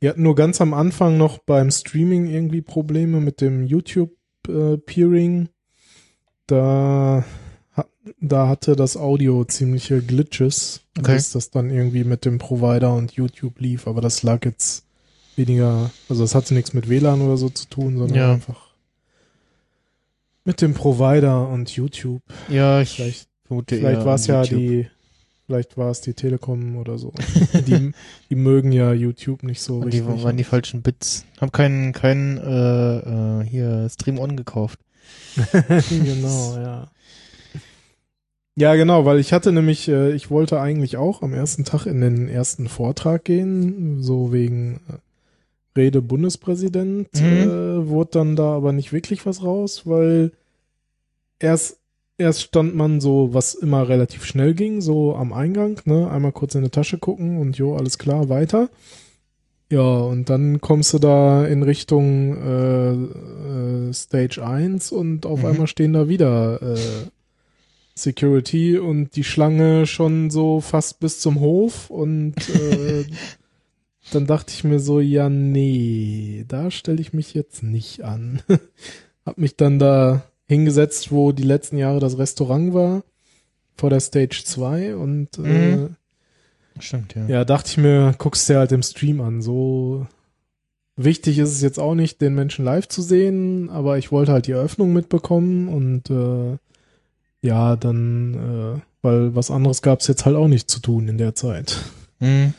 wir 0.00 0.10
hatten 0.10 0.22
nur 0.22 0.36
ganz 0.36 0.60
am 0.60 0.74
Anfang 0.74 1.18
noch 1.18 1.38
beim 1.38 1.70
Streaming 1.70 2.26
irgendwie 2.26 2.62
Probleme 2.62 3.20
mit 3.20 3.40
dem 3.40 3.64
YouTube 3.64 4.16
äh, 4.48 4.76
Peering. 4.78 5.48
Da, 6.46 7.24
da 8.20 8.48
hatte 8.48 8.76
das 8.76 8.96
Audio 8.96 9.44
ziemliche 9.44 10.02
Glitches, 10.02 10.80
Okay. 10.98 11.14
bis 11.14 11.30
das 11.30 11.50
dann 11.50 11.70
irgendwie 11.70 12.04
mit 12.04 12.24
dem 12.24 12.38
Provider 12.38 12.94
und 12.94 13.12
YouTube 13.12 13.60
lief, 13.60 13.86
aber 13.86 14.00
das 14.00 14.22
lag 14.22 14.44
jetzt 14.44 14.84
weniger, 15.36 15.90
also 16.08 16.22
das 16.24 16.34
hatte 16.34 16.54
nichts 16.54 16.72
mit 16.74 16.88
WLAN 16.88 17.20
oder 17.20 17.36
so 17.36 17.48
zu 17.48 17.68
tun, 17.68 17.96
sondern 17.98 18.16
Ja. 18.16 18.32
einfach 18.32 18.68
mit 20.44 20.60
dem 20.62 20.74
Provider 20.74 21.48
und 21.48 21.70
YouTube. 21.70 22.22
Ja, 22.48 22.80
ich 22.80 22.90
Vielleicht, 22.96 23.28
vermute 23.44 23.76
vielleicht 23.76 24.04
war 24.04 24.14
es 24.14 24.26
ja 24.26 24.42
die, 24.42 24.88
vielleicht 25.46 25.76
war 25.76 25.90
es 25.90 26.00
die 26.00 26.14
Telekom 26.14 26.76
oder 26.76 26.98
so. 26.98 27.12
die, 27.66 27.92
die 28.30 28.34
mögen 28.34 28.72
ja 28.72 28.92
YouTube 28.92 29.42
nicht 29.42 29.60
so 29.60 29.76
Und 29.78 29.92
die 29.92 29.98
richtig. 30.00 30.24
waren 30.24 30.36
die 30.36 30.44
falschen 30.44 30.82
Bits. 30.82 31.24
Hab 31.40 31.52
keinen, 31.52 31.92
keinen, 31.92 32.38
äh, 32.38 33.40
äh, 33.42 33.44
hier 33.44 33.88
Stream 33.90 34.18
On 34.18 34.36
gekauft. 34.36 34.80
genau, 35.90 36.56
ja. 36.56 36.90
Ja, 38.60 38.74
genau, 38.74 39.04
weil 39.04 39.20
ich 39.20 39.32
hatte 39.32 39.52
nämlich, 39.52 39.86
äh, 39.88 40.10
ich 40.12 40.30
wollte 40.30 40.60
eigentlich 40.60 40.96
auch 40.96 41.22
am 41.22 41.32
ersten 41.32 41.64
Tag 41.64 41.86
in 41.86 42.00
den 42.00 42.28
ersten 42.28 42.68
Vortrag 42.68 43.24
gehen, 43.24 44.02
so 44.02 44.32
wegen 44.32 44.80
äh, 44.88 45.78
Rede 45.78 46.02
Bundespräsident, 46.02 47.08
Mhm. 47.14 47.42
äh, 47.42 47.88
wurde 47.88 48.10
dann 48.14 48.34
da 48.34 48.56
aber 48.56 48.72
nicht 48.72 48.92
wirklich 48.92 49.24
was 49.26 49.44
raus, 49.44 49.82
weil 49.84 50.32
erst, 51.38 51.78
erst 52.18 52.42
stand 52.42 52.74
man 52.74 53.00
so, 53.00 53.32
was 53.32 53.54
immer 53.54 53.88
relativ 53.88 54.24
schnell 54.24 54.54
ging, 54.54 54.80
so 54.80 55.14
am 55.14 55.32
Eingang, 55.32 55.80
ne, 55.84 56.10
einmal 56.10 56.32
kurz 56.32 56.56
in 56.56 56.64
die 56.64 56.70
Tasche 56.70 56.98
gucken 56.98 57.38
und 57.38 57.58
jo, 57.58 57.76
alles 57.76 57.96
klar, 57.96 58.28
weiter. 58.28 58.70
Ja, 59.70 59.82
und 59.98 60.30
dann 60.30 60.60
kommst 60.60 60.94
du 60.94 60.98
da 60.98 61.44
in 61.46 61.62
Richtung 61.62 62.36
äh, 62.42 62.92
äh, 63.88 63.92
Stage 63.92 64.44
1 64.44 64.90
und 64.90 65.26
auf 65.26 65.40
Mhm. 65.40 65.46
einmal 65.46 65.66
stehen 65.68 65.92
da 65.92 66.08
wieder 66.08 66.60
äh, 66.60 66.76
Security 67.98 68.78
und 68.78 69.16
die 69.16 69.24
Schlange 69.24 69.86
schon 69.86 70.30
so 70.30 70.60
fast 70.60 71.00
bis 71.00 71.20
zum 71.20 71.40
Hof 71.40 71.90
und 71.90 72.34
äh, 72.48 73.04
dann 74.12 74.26
dachte 74.26 74.52
ich 74.54 74.64
mir 74.64 74.80
so, 74.80 75.00
ja, 75.00 75.28
nee, 75.28 76.44
da 76.48 76.70
stelle 76.70 77.00
ich 77.00 77.12
mich 77.12 77.34
jetzt 77.34 77.62
nicht 77.62 78.02
an. 78.02 78.40
Hab 79.26 79.36
mich 79.36 79.56
dann 79.56 79.78
da 79.78 80.24
hingesetzt, 80.46 81.12
wo 81.12 81.32
die 81.32 81.42
letzten 81.42 81.76
Jahre 81.76 82.00
das 82.00 82.16
Restaurant 82.16 82.72
war, 82.72 83.04
vor 83.76 83.90
der 83.90 84.00
Stage 84.00 84.42
2 84.44 84.96
und 84.96 85.38
äh, 85.38 85.40
Mhm. 85.42 85.96
Stimmt, 86.80 87.14
ja. 87.14 87.26
ja, 87.26 87.44
dachte 87.44 87.70
ich 87.70 87.76
mir, 87.76 88.14
guckst 88.18 88.48
dir 88.48 88.58
halt 88.58 88.72
im 88.72 88.82
Stream 88.82 89.20
an. 89.20 89.42
So 89.42 90.06
wichtig 90.96 91.38
ist 91.38 91.50
es 91.50 91.60
jetzt 91.60 91.78
auch 91.78 91.94
nicht, 91.94 92.20
den 92.20 92.34
Menschen 92.34 92.64
live 92.64 92.88
zu 92.88 93.02
sehen, 93.02 93.68
aber 93.70 93.98
ich 93.98 94.12
wollte 94.12 94.32
halt 94.32 94.46
die 94.46 94.52
Eröffnung 94.52 94.92
mitbekommen 94.92 95.68
und 95.68 96.10
äh, 96.10 96.56
ja, 97.42 97.76
dann, 97.76 98.34
äh, 98.34 98.80
weil 99.02 99.34
was 99.34 99.50
anderes 99.50 99.82
gab 99.82 100.00
es 100.00 100.06
jetzt 100.08 100.26
halt 100.26 100.36
auch 100.36 100.48
nicht 100.48 100.70
zu 100.70 100.80
tun 100.80 101.08
in 101.08 101.18
der 101.18 101.34
Zeit. 101.34 101.78
Mhm. 102.20 102.54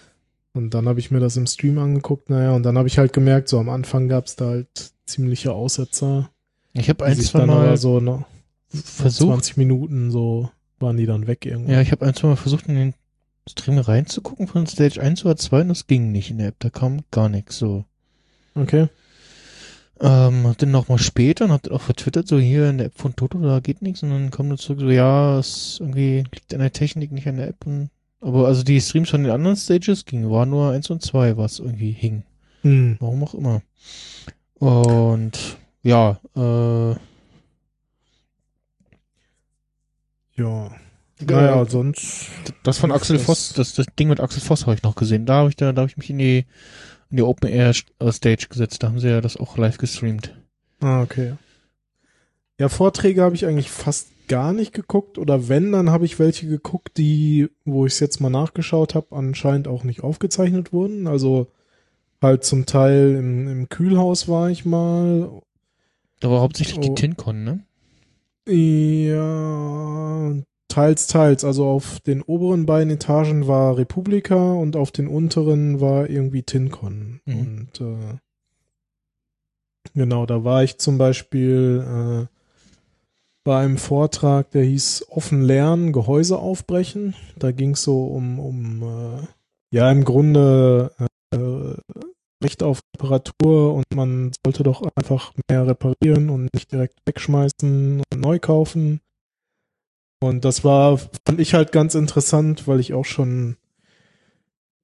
Und 0.53 0.73
dann 0.73 0.87
habe 0.87 0.99
ich 0.99 1.11
mir 1.11 1.19
das 1.19 1.37
im 1.37 1.47
Stream 1.47 1.77
angeguckt, 1.77 2.29
naja, 2.29 2.53
und 2.53 2.63
dann 2.63 2.77
habe 2.77 2.87
ich 2.87 2.97
halt 2.97 3.13
gemerkt, 3.13 3.49
so 3.49 3.59
am 3.59 3.69
Anfang 3.69 4.07
gab 4.07 4.25
es 4.25 4.35
da 4.35 4.47
halt 4.47 4.91
ziemliche 5.05 5.53
Aussetzer. 5.53 6.29
Ich 6.73 6.89
habe 6.89 7.05
ein, 7.05 7.17
zwei 7.17 7.45
Mal 7.45 7.77
so 7.77 7.99
noch 7.99 8.25
versucht, 8.67 9.33
20 9.33 9.57
Minuten 9.57 10.11
so 10.11 10.49
waren 10.79 10.97
die 10.97 11.05
dann 11.05 11.27
weg 11.27 11.45
irgendwann. 11.45 11.73
ja, 11.73 11.81
ich 11.81 11.91
habe 11.91 12.05
ein, 12.05 12.13
zwei 12.13 12.29
Mal 12.29 12.35
versucht, 12.35 12.67
in 12.67 12.75
den 12.75 12.93
Stream 13.49 13.79
reinzugucken 13.79 14.47
von 14.47 14.67
Stage 14.67 15.01
1 15.01 15.25
oder 15.25 15.35
2 15.35 15.61
und 15.61 15.69
das 15.69 15.87
ging 15.87 16.11
nicht 16.11 16.31
in 16.31 16.37
der 16.37 16.47
App. 16.49 16.55
Da 16.59 16.69
kam 16.69 17.01
gar 17.11 17.29
nichts 17.29 17.57
so. 17.57 17.85
Okay. 18.55 18.87
Ähm, 20.01 20.47
hab 20.47 20.57
dann 20.57 20.71
nochmal 20.71 20.97
später 20.97 21.45
und 21.45 21.51
hab 21.51 21.63
dann 21.63 21.73
auch 21.73 21.81
vertwittert, 21.81 22.27
so 22.27 22.39
hier 22.39 22.69
in 22.69 22.77
der 22.77 22.87
App 22.87 22.97
von 22.97 23.15
Toto, 23.15 23.37
da 23.39 23.59
geht 23.59 23.81
nichts. 23.81 24.01
Und 24.03 24.11
dann 24.11 24.31
kommt 24.31 24.49
er 24.51 24.57
zurück, 24.57 24.79
so 24.79 24.89
ja, 24.89 25.37
es 25.39 25.77
irgendwie 25.81 26.23
liegt 26.33 26.53
an 26.53 26.61
der 26.61 26.71
Technik, 26.71 27.11
nicht 27.11 27.27
an 27.27 27.37
der 27.37 27.49
App. 27.49 27.65
Und, 27.65 27.89
aber 28.21 28.47
also 28.47 28.63
die 28.63 28.79
Streams 28.79 29.09
von 29.09 29.23
den 29.23 29.31
anderen 29.31 29.57
Stages 29.57 30.05
gingen, 30.05 30.29
war 30.31 30.45
nur 30.45 30.71
eins 30.71 30.89
und 30.89 31.01
zwei, 31.01 31.35
was 31.37 31.59
irgendwie 31.59 31.91
hing. 31.91 32.23
Hm. 32.61 32.97
Warum 32.99 33.23
auch 33.23 33.33
immer. 33.33 33.61
Und 34.55 35.57
ja, 35.83 36.19
äh, 36.35 36.95
Ja. 40.35 40.71
Naja, 41.21 41.65
sonst. 41.65 42.27
das 42.63 42.77
von 42.77 42.93
Axel 42.93 43.17
Das- 43.17 43.25
Voss, 43.25 43.51
das, 43.53 43.73
das 43.75 43.87
Ding 43.99 44.07
mit 44.07 44.21
Axel 44.21 44.41
Voss 44.41 44.61
habe 44.65 44.75
ich 44.75 44.83
noch 44.83 44.95
gesehen. 44.95 45.25
Da 45.25 45.33
habe 45.39 45.49
ich 45.49 45.57
da, 45.57 45.73
da 45.73 45.81
habe 45.81 45.91
ich 45.91 45.97
mich 45.97 46.09
in 46.09 46.17
die 46.17 46.45
in 47.09 47.17
die 47.17 47.23
Open 47.23 47.49
Air 47.49 47.73
äh, 47.99 48.11
Stage 48.11 48.47
gesetzt. 48.49 48.83
Da 48.83 48.87
haben 48.87 48.99
sie 48.99 49.09
ja 49.09 49.21
das 49.21 49.37
auch 49.37 49.57
live 49.57 49.77
gestreamt. 49.77 50.35
Ah, 50.79 51.01
okay. 51.01 51.33
Ja, 52.59 52.69
Vorträge 52.69 53.21
habe 53.21 53.35
ich 53.35 53.45
eigentlich 53.45 53.71
fast 53.71 54.07
gar 54.27 54.53
nicht 54.53 54.73
geguckt 54.73 55.17
oder 55.17 55.49
wenn, 55.49 55.71
dann 55.71 55.89
habe 55.89 56.05
ich 56.05 56.19
welche 56.19 56.47
geguckt, 56.47 56.97
die, 56.97 57.49
wo 57.65 57.85
ich 57.85 57.93
es 57.93 57.99
jetzt 57.99 58.19
mal 58.21 58.29
nachgeschaut 58.29 58.93
habe, 58.95 59.15
anscheinend 59.15 59.67
auch 59.67 59.83
nicht 59.83 60.03
aufgezeichnet 60.03 60.71
wurden. 60.71 61.07
Also 61.07 61.47
halt 62.21 62.43
zum 62.43 62.65
Teil 62.65 63.15
im, 63.17 63.47
im 63.47 63.69
Kühlhaus 63.69 64.27
war 64.27 64.49
ich 64.49 64.65
mal. 64.65 65.41
Da 66.19 66.29
war 66.29 66.41
hauptsächlich 66.41 66.79
die 66.79 66.89
Oh. 66.91 66.95
TinCon, 66.95 67.43
ne? 67.43 67.63
Ja, 68.47 70.33
teils, 70.69 71.07
teils. 71.07 71.43
Also 71.43 71.65
auf 71.65 71.99
den 71.99 72.21
oberen 72.21 72.65
beiden 72.65 72.93
Etagen 72.93 73.47
war 73.47 73.77
Republika 73.77 74.53
und 74.53 74.75
auf 74.75 74.91
den 74.91 75.07
unteren 75.07 75.81
war 75.81 76.09
irgendwie 76.09 76.43
TinCon. 76.43 77.19
Mhm. 77.25 77.37
Und 77.37 77.81
äh, 77.81 78.17
genau, 79.93 80.25
da 80.25 80.43
war 80.45 80.63
ich 80.63 80.77
zum 80.77 80.97
Beispiel 80.97 81.83
äh, 81.85 82.35
bei 83.43 83.59
einem 83.59 83.77
Vortrag, 83.77 84.51
der 84.51 84.63
hieß 84.63 85.07
Offen 85.09 85.41
lernen, 85.41 85.91
Gehäuse 85.91 86.37
aufbrechen. 86.37 87.15
Da 87.37 87.51
ging 87.51 87.71
es 87.71 87.83
so 87.83 88.05
um, 88.05 88.39
um 88.39 88.83
äh, 88.83 89.27
ja, 89.71 89.91
im 89.91 90.03
Grunde 90.03 90.91
äh, 91.31 91.73
Recht 92.41 92.63
auf 92.63 92.79
Reparatur 92.95 93.73
und 93.73 93.85
man 93.93 94.31
sollte 94.45 94.63
doch 94.63 94.81
einfach 94.95 95.33
mehr 95.49 95.67
reparieren 95.67 96.29
und 96.29 96.53
nicht 96.53 96.71
direkt 96.71 96.99
wegschmeißen 97.05 98.01
und 98.11 98.21
neu 98.21 98.39
kaufen. 98.39 99.01
Und 100.21 100.43
das 100.43 100.63
war, 100.63 100.97
fand 100.97 101.39
ich 101.39 101.53
halt 101.53 101.71
ganz 101.71 101.95
interessant, 101.95 102.67
weil 102.67 102.79
ich 102.79 102.93
auch 102.93 103.05
schon, 103.05 103.55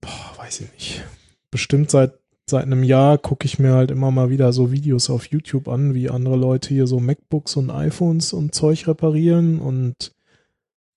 boah, 0.01 0.31
weiß 0.37 0.61
ich 0.61 0.71
nicht, 0.73 1.03
bestimmt 1.51 1.91
seit, 1.91 2.13
seit 2.49 2.63
einem 2.63 2.83
Jahr 2.83 3.17
gucke 3.17 3.45
ich 3.45 3.59
mir 3.59 3.73
halt 3.73 3.91
immer 3.91 4.11
mal 4.11 4.29
wieder 4.29 4.53
so 4.53 4.71
Videos 4.71 5.09
auf 5.09 5.25
YouTube 5.27 5.67
an, 5.67 5.93
wie 5.93 6.09
andere 6.09 6.37
Leute 6.37 6.69
hier 6.69 6.87
so 6.87 6.99
MacBooks 6.99 7.57
und 7.57 7.69
iPhones 7.69 8.31
und 8.33 8.55
Zeug 8.55 8.87
reparieren 8.87 9.59
und 9.59 10.13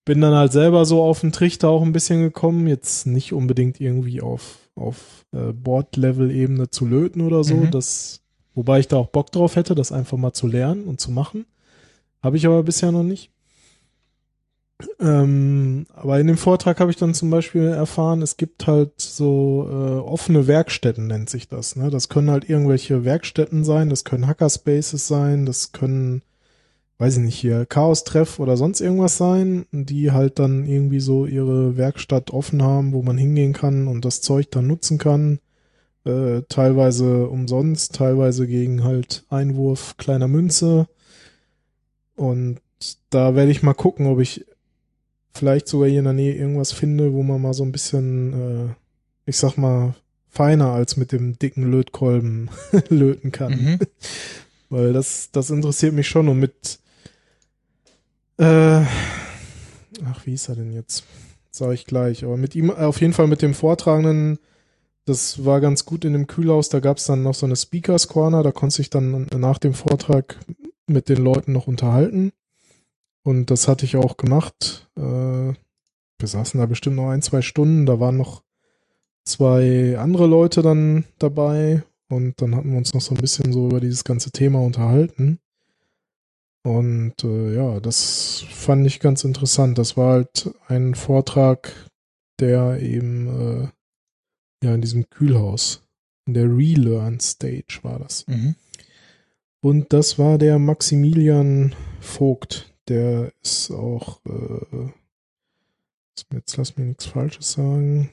bin 0.04 0.20
dann 0.20 0.34
halt 0.34 0.52
selber 0.52 0.84
so 0.86 1.02
auf 1.02 1.20
den 1.20 1.32
Trichter 1.32 1.68
auch 1.68 1.82
ein 1.82 1.92
bisschen 1.92 2.22
gekommen, 2.22 2.66
jetzt 2.66 3.06
nicht 3.06 3.32
unbedingt 3.32 3.80
irgendwie 3.80 4.20
auf, 4.22 4.70
auf 4.74 5.26
äh, 5.32 5.52
Board-Level-Ebene 5.52 6.70
zu 6.70 6.86
löten 6.86 7.22
oder 7.22 7.42
so, 7.44 7.56
Mhm. 7.56 7.70
das, 7.72 8.22
wobei 8.54 8.78
ich 8.78 8.88
da 8.88 8.96
auch 8.98 9.08
Bock 9.08 9.32
drauf 9.32 9.56
hätte, 9.56 9.74
das 9.74 9.90
einfach 9.92 10.16
mal 10.16 10.32
zu 10.32 10.46
lernen 10.46 10.84
und 10.84 11.00
zu 11.00 11.10
machen. 11.10 11.44
Habe 12.22 12.36
ich 12.36 12.46
aber 12.46 12.62
bisher 12.62 12.92
noch 12.92 13.02
nicht. 13.02 13.30
Ähm, 15.00 15.86
aber 15.92 16.20
in 16.20 16.28
dem 16.28 16.36
Vortrag 16.36 16.78
habe 16.78 16.90
ich 16.90 16.96
dann 16.96 17.14
zum 17.14 17.30
Beispiel 17.30 17.66
erfahren, 17.66 18.22
es 18.22 18.36
gibt 18.36 18.66
halt 18.66 18.92
so 19.00 19.66
äh, 19.68 19.98
offene 19.98 20.46
Werkstätten, 20.46 21.08
nennt 21.08 21.28
sich 21.28 21.48
das. 21.48 21.74
Ne? 21.74 21.90
Das 21.90 22.08
können 22.08 22.30
halt 22.30 22.48
irgendwelche 22.48 23.04
Werkstätten 23.04 23.64
sein, 23.64 23.90
das 23.90 24.04
können 24.04 24.28
Hackerspaces 24.28 25.08
sein, 25.08 25.46
das 25.46 25.72
können, 25.72 26.22
weiß 26.98 27.16
ich 27.16 27.24
nicht, 27.24 27.38
hier 27.38 27.66
Chaos-Treff 27.66 28.38
oder 28.38 28.56
sonst 28.56 28.80
irgendwas 28.80 29.16
sein, 29.16 29.66
die 29.72 30.12
halt 30.12 30.38
dann 30.38 30.64
irgendwie 30.64 31.00
so 31.00 31.26
ihre 31.26 31.76
Werkstatt 31.76 32.30
offen 32.30 32.62
haben, 32.62 32.92
wo 32.92 33.02
man 33.02 33.18
hingehen 33.18 33.54
kann 33.54 33.88
und 33.88 34.04
das 34.04 34.20
Zeug 34.20 34.50
dann 34.52 34.68
nutzen 34.68 34.98
kann. 34.98 35.40
Äh, 36.04 36.42
teilweise 36.48 37.26
umsonst, 37.28 37.96
teilweise 37.96 38.46
gegen 38.46 38.84
halt 38.84 39.24
Einwurf 39.28 39.96
kleiner 39.96 40.28
Münze. 40.28 40.86
Und 42.14 42.60
da 43.10 43.34
werde 43.34 43.50
ich 43.50 43.62
mal 43.62 43.74
gucken, 43.74 44.06
ob 44.06 44.20
ich 44.20 44.46
vielleicht 45.34 45.68
sogar 45.68 45.88
hier 45.88 46.00
in 46.00 46.04
der 46.04 46.12
Nähe 46.12 46.34
irgendwas 46.34 46.72
finde, 46.72 47.12
wo 47.12 47.22
man 47.22 47.40
mal 47.40 47.54
so 47.54 47.64
ein 47.64 47.72
bisschen, 47.72 48.32
äh, 48.32 48.74
ich 49.26 49.36
sag 49.36 49.56
mal, 49.56 49.94
feiner 50.28 50.72
als 50.72 50.96
mit 50.96 51.12
dem 51.12 51.38
dicken 51.38 51.70
Lötkolben 51.70 52.50
löten 52.88 53.32
kann. 53.32 53.52
Mhm. 53.52 53.78
Weil 54.70 54.92
das, 54.92 55.30
das 55.32 55.50
interessiert 55.50 55.94
mich 55.94 56.08
schon 56.08 56.28
und 56.28 56.38
mit, 56.38 56.78
äh, 58.36 58.82
ach, 60.04 60.26
wie 60.26 60.34
ist 60.34 60.48
er 60.48 60.56
denn 60.56 60.72
jetzt? 60.72 61.04
Sag 61.50 61.72
ich 61.72 61.86
gleich. 61.86 62.24
Aber 62.24 62.36
mit 62.36 62.54
ihm, 62.54 62.70
auf 62.70 63.00
jeden 63.00 63.14
Fall 63.14 63.26
mit 63.26 63.40
dem 63.40 63.54
Vortragenden, 63.54 64.38
das 65.06 65.44
war 65.46 65.62
ganz 65.62 65.86
gut 65.86 66.04
in 66.04 66.12
dem 66.12 66.26
Kühlhaus. 66.26 66.68
Da 66.68 66.80
gab 66.80 66.98
es 66.98 67.06
dann 67.06 67.22
noch 67.22 67.34
so 67.34 67.46
eine 67.46 67.56
Speakers 67.56 68.08
Corner, 68.08 68.42
da 68.42 68.52
konnte 68.52 68.82
ich 68.82 68.90
dann 68.90 69.26
nach 69.34 69.58
dem 69.58 69.72
Vortrag 69.72 70.38
mit 70.86 71.08
den 71.08 71.18
Leuten 71.18 71.52
noch 71.52 71.66
unterhalten. 71.66 72.32
Und 73.22 73.50
das 73.50 73.68
hatte 73.68 73.84
ich 73.84 73.96
auch 73.96 74.16
gemacht. 74.16 74.88
Äh, 74.96 75.00
wir 75.00 76.26
saßen 76.26 76.58
da 76.58 76.66
bestimmt 76.66 76.96
noch 76.96 77.10
ein, 77.10 77.22
zwei 77.22 77.42
Stunden. 77.42 77.86
Da 77.86 78.00
waren 78.00 78.16
noch 78.16 78.42
zwei 79.24 79.96
andere 79.98 80.26
Leute 80.26 80.62
dann 80.62 81.04
dabei. 81.18 81.82
Und 82.08 82.40
dann 82.40 82.56
hatten 82.56 82.70
wir 82.70 82.78
uns 82.78 82.94
noch 82.94 83.02
so 83.02 83.14
ein 83.14 83.20
bisschen 83.20 83.52
so 83.52 83.66
über 83.66 83.80
dieses 83.80 84.04
ganze 84.04 84.30
Thema 84.30 84.60
unterhalten. 84.60 85.40
Und 86.64 87.22
äh, 87.24 87.54
ja, 87.54 87.80
das 87.80 88.44
fand 88.50 88.86
ich 88.86 89.00
ganz 89.00 89.24
interessant. 89.24 89.78
Das 89.78 89.96
war 89.96 90.12
halt 90.12 90.50
ein 90.66 90.94
Vortrag, 90.94 91.72
der 92.40 92.80
eben 92.82 93.26
äh, 93.28 93.68
ja 94.66 94.74
in 94.74 94.80
diesem 94.80 95.08
Kühlhaus, 95.08 95.82
in 96.26 96.34
der 96.34 96.44
Relearn 96.44 97.20
Stage 97.20 97.80
war 97.82 97.98
das. 97.98 98.26
Mhm. 98.26 98.54
Und 99.60 99.92
das 99.92 100.18
war 100.18 100.38
der 100.38 100.58
Maximilian 100.58 101.74
Vogt. 102.00 102.67
Der 102.88 103.32
ist 103.42 103.70
auch, 103.70 104.20
äh, 104.24 104.88
jetzt 106.32 106.56
lass 106.56 106.76
mir 106.76 106.86
nichts 106.86 107.06
Falsches 107.06 107.52
sagen. 107.52 108.10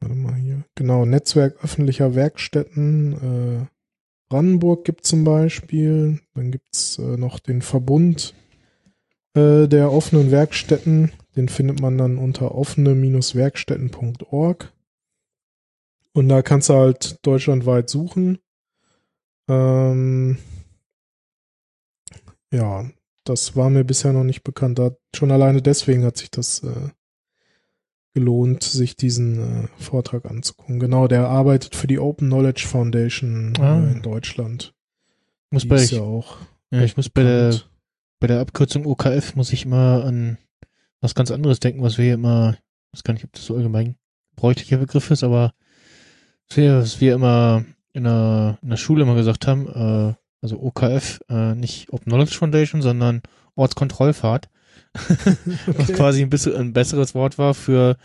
Warte 0.00 0.14
mal 0.14 0.34
hier. 0.34 0.64
Genau, 0.74 1.04
Netzwerk 1.04 1.62
öffentlicher 1.62 2.14
Werkstätten. 2.14 3.12
Äh, 3.12 3.66
Brandenburg 4.28 4.84
gibt 4.84 5.06
zum 5.06 5.24
Beispiel. 5.24 6.20
Dann 6.34 6.50
gibt's 6.50 6.98
äh, 6.98 7.16
noch 7.16 7.38
den 7.38 7.62
Verbund 7.62 8.34
äh, 9.34 9.68
der 9.68 9.92
offenen 9.92 10.30
Werkstätten. 10.30 11.12
Den 11.36 11.48
findet 11.48 11.80
man 11.80 11.96
dann 11.98 12.18
unter 12.18 12.54
offene-werkstätten.org. 12.54 14.72
Und 16.12 16.28
da 16.28 16.42
kannst 16.42 16.68
du 16.70 16.74
halt 16.74 17.26
deutschlandweit 17.26 17.90
suchen. 17.90 18.38
Ähm, 19.48 20.38
ja, 22.50 22.90
das 23.28 23.56
war 23.56 23.70
mir 23.70 23.84
bisher 23.84 24.12
noch 24.12 24.24
nicht 24.24 24.42
bekannt. 24.42 24.78
Da, 24.78 24.92
schon 25.14 25.30
alleine 25.30 25.62
deswegen 25.62 26.04
hat 26.04 26.16
sich 26.16 26.30
das 26.30 26.62
äh, 26.62 26.90
gelohnt, 28.14 28.62
sich 28.62 28.96
diesen 28.96 29.64
äh, 29.64 29.68
Vortrag 29.76 30.24
anzugucken. 30.24 30.80
Genau, 30.80 31.06
der 31.06 31.28
arbeitet 31.28 31.74
für 31.74 31.86
die 31.86 31.98
Open 31.98 32.28
Knowledge 32.28 32.66
Foundation 32.66 33.52
Ah. 33.58 33.78
äh, 33.80 33.92
in 33.92 34.02
Deutschland. 34.02 34.74
Muss 35.50 35.62
Die 35.62 35.68
bei, 35.68 35.82
ich, 35.82 35.90
ja 35.92 36.00
auch 36.00 36.38
ja, 36.70 36.82
ich 36.82 36.96
muss 36.96 37.08
bei 37.08 37.22
der, 37.22 37.60
bei 38.18 38.26
der 38.26 38.40
Abkürzung 38.40 38.86
OKF 38.86 39.36
muss 39.36 39.52
ich 39.52 39.64
immer 39.64 40.04
an 40.04 40.38
was 41.00 41.14
ganz 41.14 41.30
anderes 41.30 41.60
denken, 41.60 41.82
was 41.82 41.98
wir 41.98 42.06
hier 42.06 42.14
immer, 42.14 42.56
ich 42.92 42.98
weiß 42.98 43.04
gar 43.04 43.14
nicht, 43.14 43.24
ob 43.24 43.32
das 43.32 43.44
so 43.44 43.54
allgemein 43.54 43.96
bräuchlicher 44.34 44.78
Begriff 44.78 45.10
ist, 45.10 45.22
aber 45.22 45.52
was 46.48 46.56
wir, 46.56 46.78
was 46.78 47.00
wir 47.00 47.14
immer 47.14 47.64
in 47.92 48.04
der, 48.04 48.58
in 48.62 48.70
der 48.70 48.76
Schule 48.76 49.02
immer 49.02 49.14
gesagt 49.14 49.46
haben, 49.46 49.68
äh, 49.68 50.14
also 50.46 50.60
OKF, 50.62 51.20
äh, 51.28 51.54
nicht 51.54 51.92
Open 51.92 52.10
Knowledge 52.10 52.36
Foundation, 52.36 52.82
sondern 52.82 53.20
Ortskontrollfahrt, 53.56 54.48
was 55.66 55.78
Okay. 55.88 55.92
quasi 55.94 56.22
ein 56.22 56.30
bisschen 56.30 56.54
ein 56.54 56.72
besseres 56.72 57.14
Wort 57.14 57.36
war 57.38 57.52
für 57.54 57.96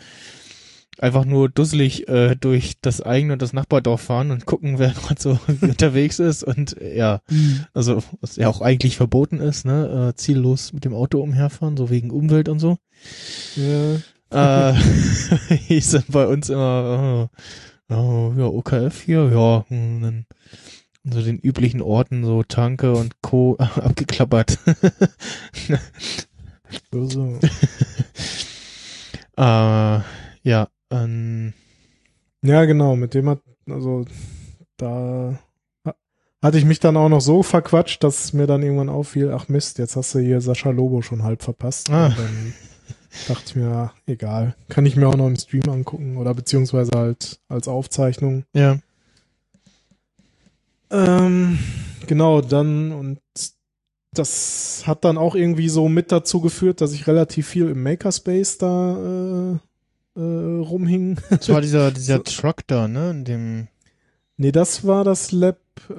einfach 0.98 1.24
nur 1.24 1.48
dusselig 1.48 2.06
äh, 2.08 2.36
durch 2.36 2.74
das 2.82 3.00
eigene 3.00 3.32
und 3.32 3.42
das 3.42 3.52
Nachbardorf 3.54 4.00
fahren 4.00 4.30
und 4.30 4.44
gucken, 4.46 4.78
wer 4.78 4.90
gerade 5.06 5.20
so 5.20 5.38
unterwegs 5.62 6.18
ist 6.18 6.42
und 6.44 6.76
äh, 6.80 6.96
ja, 6.96 7.20
Mhm. 7.30 7.64
also 7.74 8.02
was 8.20 8.36
ja 8.36 8.48
auch 8.48 8.60
eigentlich 8.60 8.96
verboten 8.96 9.40
ist, 9.40 9.64
ne, 9.64 10.10
äh, 10.10 10.14
ziellos 10.16 10.72
mit 10.72 10.84
dem 10.84 10.94
Auto 10.94 11.20
umherfahren, 11.20 11.76
so 11.76 11.90
wegen 11.90 12.10
Umwelt 12.10 12.48
und 12.48 12.58
so. 12.58 12.76
Ja, 13.56 14.70
Äh, 14.70 14.74
hieß 15.68 15.90
dann 15.92 16.04
bei 16.08 16.26
uns 16.26 16.48
immer, 16.50 17.28
oh, 17.90 17.94
oh, 17.94 18.32
ja, 18.36 18.44
OKF 18.46 19.02
hier, 19.02 19.30
ja, 19.32 19.64
hm, 19.68 20.02
dann 20.02 20.26
so 21.04 21.20
den 21.22 21.38
üblichen 21.38 21.80
Orten, 21.82 22.24
so 22.24 22.42
Tanke 22.42 22.92
und 22.94 23.20
Co. 23.22 23.56
abgeklappert. 23.58 24.58
böse. 26.90 27.38
äh, 29.36 30.00
ja, 30.42 30.68
ähm, 30.90 31.52
Ja, 32.42 32.64
genau, 32.64 32.96
mit 32.96 33.14
dem 33.14 33.28
hat, 33.28 33.40
also 33.68 34.04
da 34.76 35.38
ha- 35.86 35.94
hatte 36.42 36.58
ich 36.58 36.64
mich 36.64 36.80
dann 36.80 36.96
auch 36.96 37.08
noch 37.08 37.20
so 37.20 37.42
verquatscht, 37.42 38.02
dass 38.04 38.32
mir 38.32 38.46
dann 38.46 38.62
irgendwann 38.62 38.88
auffiel, 38.88 39.32
ach 39.32 39.48
Mist, 39.48 39.78
jetzt 39.78 39.96
hast 39.96 40.14
du 40.14 40.18
hier 40.20 40.40
Sascha 40.40 40.70
Lobo 40.70 41.02
schon 41.02 41.22
halb 41.22 41.42
verpasst. 41.42 41.90
Ah. 41.90 42.06
Und 42.06 42.18
dann 42.18 42.52
dachte 43.28 43.42
ich 43.46 43.56
mir, 43.56 43.92
egal. 44.06 44.54
Kann 44.68 44.86
ich 44.86 44.96
mir 44.96 45.08
auch 45.08 45.16
noch 45.16 45.26
im 45.26 45.36
Stream 45.36 45.68
angucken 45.68 46.16
oder 46.16 46.34
beziehungsweise 46.34 46.92
halt 46.94 47.40
als 47.48 47.68
Aufzeichnung. 47.68 48.44
Ja. 48.54 48.78
Ähm, 50.92 51.58
genau, 52.06 52.40
dann 52.40 52.92
und 52.92 53.18
das 54.14 54.82
hat 54.86 55.04
dann 55.04 55.16
auch 55.16 55.34
irgendwie 55.34 55.68
so 55.70 55.88
mit 55.88 56.12
dazu 56.12 56.40
geführt, 56.40 56.80
dass 56.82 56.92
ich 56.92 57.06
relativ 57.06 57.48
viel 57.48 57.68
im 57.70 57.82
Makerspace 57.82 58.58
da 58.58 58.96
äh, 60.14 60.20
äh, 60.20 60.58
rumhing. 60.60 61.16
Das 61.30 61.48
war 61.48 61.60
dieser, 61.62 61.90
dieser 61.92 62.22
Truck 62.22 62.66
da, 62.66 62.88
ne? 62.88 63.10
In 63.10 63.24
dem. 63.24 63.68
nee, 64.36 64.52
das 64.52 64.86
war 64.86 65.04
das 65.04 65.32
Lab 65.32 65.58
äh, 65.88 65.92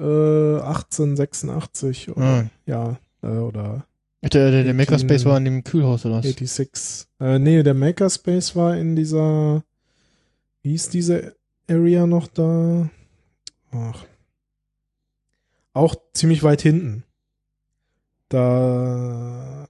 1886 0.60 2.10
oder, 2.10 2.22
Ah. 2.24 2.44
ja, 2.66 2.96
äh, 3.22 3.26
oder 3.26 3.84
Der, 4.22 4.30
der, 4.30 4.50
der 4.52 4.60
18 4.60 4.76
Makerspace 4.76 5.24
war 5.24 5.36
in 5.38 5.44
dem 5.44 5.64
Kühlhaus 5.64 6.06
oder 6.06 6.16
was? 6.18 6.24
86. 6.26 7.08
Äh, 7.20 7.38
nee, 7.40 7.62
der 7.64 7.74
Makerspace 7.74 8.54
war 8.54 8.76
in 8.76 8.94
dieser, 8.94 9.64
wie 10.62 10.70
hieß 10.70 10.88
diese 10.90 11.34
Area 11.68 12.06
noch 12.06 12.28
da? 12.28 12.88
Ach. 13.72 14.04
Auch 15.74 15.94
ziemlich 16.14 16.42
weit 16.42 16.62
hinten. 16.62 17.04
Da 18.28 19.68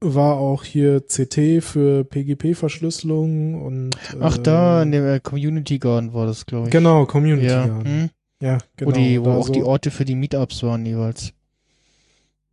war 0.00 0.34
auch 0.36 0.64
hier 0.64 1.00
CT 1.00 1.62
für 1.62 2.04
PGP-Verschlüsselung 2.04 3.62
und 3.62 3.90
Ach, 4.20 4.36
äh, 4.36 4.42
da, 4.42 4.82
in 4.82 4.92
dem 4.92 5.06
äh, 5.06 5.20
Community 5.20 5.78
Garden 5.78 6.12
war 6.12 6.26
das, 6.26 6.44
glaube 6.46 6.66
ich. 6.66 6.72
Genau, 6.72 7.06
Community 7.06 7.46
Ja, 7.46 7.66
Garden. 7.66 7.84
hm? 7.84 8.10
Ja, 8.40 8.58
genau. 8.76 8.90
wo, 8.90 8.94
die, 8.94 9.24
wo 9.24 9.30
auch 9.30 9.46
so- 9.46 9.52
die 9.52 9.62
Orte 9.62 9.90
für 9.90 10.04
die 10.04 10.14
Meetups 10.16 10.62
waren 10.62 10.84
jeweils. 10.84 11.32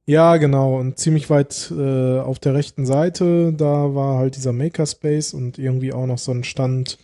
Ja, 0.05 0.37
genau. 0.37 0.79
Und 0.79 0.97
ziemlich 0.97 1.29
weit 1.29 1.71
äh, 1.77 2.19
auf 2.19 2.39
der 2.39 2.53
rechten 2.53 2.85
Seite, 2.85 3.53
da 3.53 3.93
war 3.95 4.17
halt 4.17 4.35
dieser 4.35 4.53
Makerspace 4.53 5.33
und 5.33 5.57
irgendwie 5.59 5.93
auch 5.93 6.05
noch 6.05 6.17
so 6.17 6.31
ein 6.31 6.43
Stand, 6.43 6.97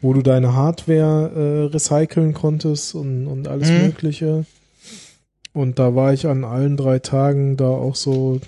wo 0.00 0.12
du 0.12 0.22
deine 0.22 0.54
Hardware 0.54 1.30
äh, 1.34 1.72
recyceln 1.72 2.34
konntest 2.34 2.94
und, 2.94 3.26
und 3.28 3.48
alles 3.48 3.70
Mhm. 3.70 3.78
Mögliche. 3.82 4.44
Und 5.54 5.78
da 5.78 5.94
war 5.94 6.12
ich 6.12 6.26
an 6.26 6.44
allen 6.44 6.76
drei 6.76 6.98
Tagen 6.98 7.56
da 7.56 7.68
auch 7.68 7.94
so 7.94 8.40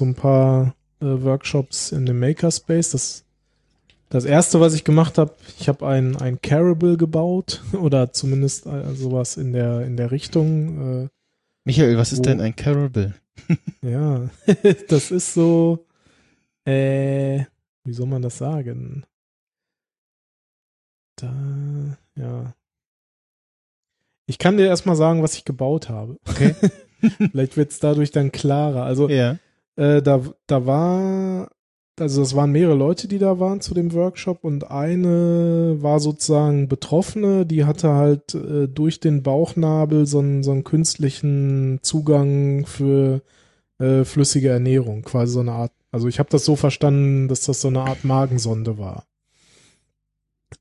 ein 0.00 0.14
paar 0.14 0.74
äh, 1.00 1.04
Workshops 1.04 1.92
in 1.92 2.06
dem 2.06 2.18
Makerspace. 2.18 2.90
Das, 2.90 3.24
das 4.08 4.24
erste, 4.24 4.58
was 4.60 4.74
ich 4.74 4.82
gemacht 4.82 5.18
habe, 5.18 5.34
ich 5.58 5.68
habe 5.68 5.86
ein, 5.86 6.16
ein 6.16 6.40
Carable 6.40 6.96
gebaut 6.96 7.62
oder 7.72 8.12
zumindest 8.12 8.66
äh, 8.66 8.94
sowas 8.94 9.36
in 9.36 9.52
der, 9.52 9.82
in 9.82 9.96
der 9.96 10.10
Richtung. 10.10 11.04
Äh, 11.04 11.08
Michael, 11.64 11.98
was 11.98 12.12
ist 12.12 12.20
Wo- 12.20 12.24
denn 12.24 12.40
ein 12.40 12.56
Carable? 12.56 13.14
ja, 13.82 14.30
das 14.88 15.10
ist 15.10 15.34
so, 15.34 15.84
äh, 16.64 17.44
wie 17.84 17.92
soll 17.92 18.06
man 18.06 18.22
das 18.22 18.38
sagen? 18.38 19.04
Da, 21.16 21.96
ja. 22.16 22.54
Ich 24.26 24.38
kann 24.38 24.56
dir 24.56 24.66
erstmal 24.66 24.96
sagen, 24.96 25.22
was 25.22 25.34
ich 25.34 25.44
gebaut 25.44 25.88
habe. 25.88 26.16
Okay. 26.28 26.54
Vielleicht 27.30 27.56
wird 27.56 27.70
es 27.70 27.78
dadurch 27.78 28.10
dann 28.10 28.32
klarer. 28.32 28.82
Also, 28.84 29.08
Ja. 29.08 29.38
äh, 29.76 30.02
da, 30.02 30.22
da 30.46 30.66
war, 30.66 31.50
also 32.00 32.20
das 32.22 32.34
waren 32.34 32.50
mehrere 32.50 32.74
Leute, 32.74 33.06
die 33.06 33.18
da 33.18 33.38
waren 33.38 33.60
zu 33.60 33.72
dem 33.74 33.92
Workshop 33.92 34.42
und 34.44 34.70
eine 34.70 35.76
war 35.80 36.00
sozusagen 36.00 36.68
Betroffene, 36.68 37.46
die 37.46 37.64
hatte 37.64 37.90
halt 37.92 38.34
äh, 38.34 38.66
durch 38.66 38.98
den 39.00 39.22
Bauchnabel 39.22 40.06
so 40.06 40.18
einen, 40.18 40.42
so 40.42 40.50
einen 40.52 40.64
künstlichen 40.64 41.78
Zugang 41.82 42.66
für 42.66 43.22
äh, 43.78 44.04
flüssige 44.04 44.48
Ernährung, 44.48 45.02
quasi 45.02 45.34
so 45.34 45.40
eine 45.40 45.52
Art, 45.52 45.72
also 45.92 46.08
ich 46.08 46.18
habe 46.18 46.30
das 46.30 46.44
so 46.44 46.56
verstanden, 46.56 47.28
dass 47.28 47.42
das 47.42 47.60
so 47.60 47.68
eine 47.68 47.82
Art 47.82 48.04
Magensonde 48.04 48.78
war. 48.78 49.04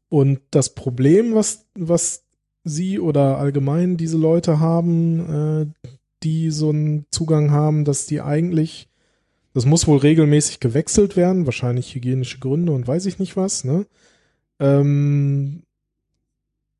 Und 0.09 0.41
das 0.51 0.75
Problem, 0.75 1.33
was, 1.33 1.65
was 1.75 2.24
sie 2.65 2.99
oder 2.99 3.37
allgemein 3.37 3.95
diese 3.95 4.17
Leute 4.17 4.59
haben, 4.59 5.73
äh, 5.83 5.89
die 6.23 6.49
so 6.51 6.69
einen 6.69 7.05
Zugang 7.11 7.51
haben, 7.51 7.85
dass 7.85 8.07
die 8.07 8.19
eigentlich, 8.19 8.89
das 9.53 9.65
muss 9.65 9.87
wohl 9.87 9.99
regelmäßig 9.99 10.59
gewechselt 10.59 11.15
werden, 11.15 11.45
wahrscheinlich 11.45 11.93
hygienische 11.95 12.39
Gründe 12.39 12.73
und 12.73 12.87
weiß 12.87 13.05
ich 13.05 13.19
nicht 13.19 13.37
was, 13.37 13.63
ne? 13.63 13.85
Ähm, 14.59 15.61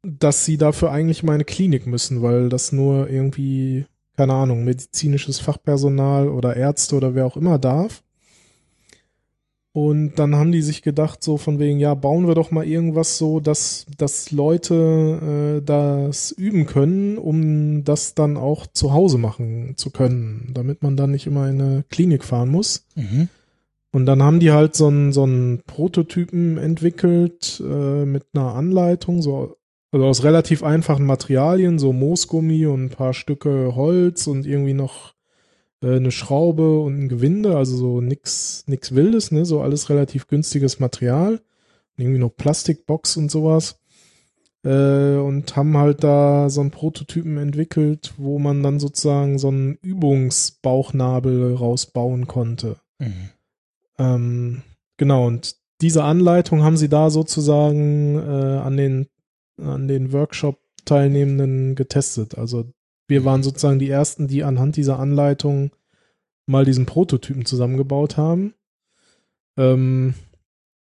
dass 0.04 0.46
sie 0.46 0.58
dafür 0.58 0.92
eigentlich 0.92 1.24
mal 1.24 1.34
in 1.34 1.36
eine 1.36 1.46
Klinik 1.46 1.88
müssen, 1.88 2.22
weil 2.22 2.50
das 2.50 2.72
nur 2.72 3.10
irgendwie, 3.10 3.86
keine 4.18 4.34
Ahnung, 4.34 4.64
medizinisches 4.64 5.40
Fachpersonal 5.40 6.30
oder 6.30 6.56
Ärzte 6.56 6.96
oder 6.96 7.16
wer 7.16 7.26
auch 7.26 7.38
immer 7.38 7.60
darf. 7.60 8.04
Und 9.76 10.14
dann 10.16 10.36
haben 10.36 10.54
die 10.54 10.62
sich 10.62 10.84
gedacht, 10.84 11.22
so 11.22 11.36
von 11.36 11.60
wegen, 11.60 11.80
ja, 11.80 11.96
bauen 11.96 12.30
wir 12.30 12.34
doch 12.34 12.50
mal 12.50 12.66
irgendwas 12.66 13.18
so, 13.18 13.42
dass, 13.42 13.86
dass 13.98 14.32
Leute 14.32 15.60
äh, 15.60 15.66
das 15.66 16.32
üben 16.32 16.66
können, 16.66 17.18
um 17.18 17.84
das 17.84 18.14
dann 18.14 18.38
auch 18.38 18.68
zu 18.68 18.94
Hause 18.94 19.18
machen 19.18 19.74
zu 19.76 19.90
können, 19.90 20.52
damit 20.54 20.82
man 20.82 20.96
dann 20.96 21.12
nicht 21.12 21.28
immer 21.28 21.50
in 21.50 21.62
eine 21.62 21.84
Klinik 21.90 22.24
fahren 22.24 22.52
muss. 22.52 22.86
Mhm. 22.96 23.28
Und 23.92 24.06
dann 24.06 24.24
haben 24.24 24.40
die 24.40 24.54
halt 24.54 24.78
so 24.78 24.88
einen, 24.88 25.12
so 25.12 25.24
einen 25.24 25.62
Prototypen 25.68 26.58
entwickelt 26.58 27.62
äh, 27.62 28.06
mit 28.06 28.24
einer 28.34 28.56
Anleitung, 28.56 29.22
so 29.22 29.58
also 29.92 30.06
aus 30.06 30.24
relativ 30.24 30.64
einfachen 30.64 31.06
Materialien, 31.06 31.80
so 31.80 31.92
Moosgummi 31.92 32.66
und 32.66 32.86
ein 32.86 32.90
paar 32.92 33.14
Stücke 33.14 33.76
Holz 33.76 34.28
und 34.28 34.46
irgendwie 34.46 34.74
noch 34.74 35.15
eine 35.90 36.12
Schraube 36.12 36.80
und 36.80 36.98
ein 36.98 37.10
Gewinde, 37.10 37.58
also 37.58 37.76
so 37.78 38.02
nix, 38.02 38.64
nix 38.68 38.96
Wildes, 38.96 39.32
ne, 39.32 39.46
so 39.46 39.62
alles 39.62 39.90
relativ 39.90 40.28
günstiges 40.28 40.80
Material. 40.80 41.42
Irgendwie 41.98 42.20
noch 42.20 42.36
Plastikbox 42.36 43.18
und 43.18 43.32
sowas. 43.32 43.80
Äh, 44.64 45.18
und 45.18 45.56
haben 45.56 45.78
halt 45.78 46.04
da 46.04 46.50
so 46.50 46.62
einen 46.62 46.72
Prototypen 46.72 47.38
entwickelt, 47.38 48.14
wo 48.18 48.40
man 48.40 48.64
dann 48.64 48.80
sozusagen 48.80 49.38
so 49.38 49.50
einen 49.50 49.76
Übungsbauchnabel 49.82 51.54
rausbauen 51.54 52.28
konnte. 52.28 52.78
Mhm. 53.00 53.30
Ähm, 54.00 54.62
genau, 54.98 55.28
und 55.28 55.56
diese 55.82 56.04
Anleitung 56.04 56.64
haben 56.64 56.78
sie 56.78 56.90
da 56.90 57.10
sozusagen 57.10 58.18
äh, 58.18 58.58
an 58.58 58.76
den, 58.76 59.08
an 59.62 59.88
den 59.88 60.12
Workshop-Teilnehmenden 60.12 61.76
getestet. 61.76 62.38
Also 62.38 62.66
wir 63.08 63.26
waren 63.26 63.44
sozusagen 63.44 63.80
die 63.80 63.90
ersten, 63.90 64.28
die 64.28 64.44
anhand 64.44 64.76
dieser 64.78 65.00
Anleitung 65.00 65.72
mal 66.46 66.66
diesen 66.66 66.86
Prototypen 66.86 67.46
zusammengebaut 67.46 68.18
haben. 68.18 68.54
Ähm, 69.58 70.14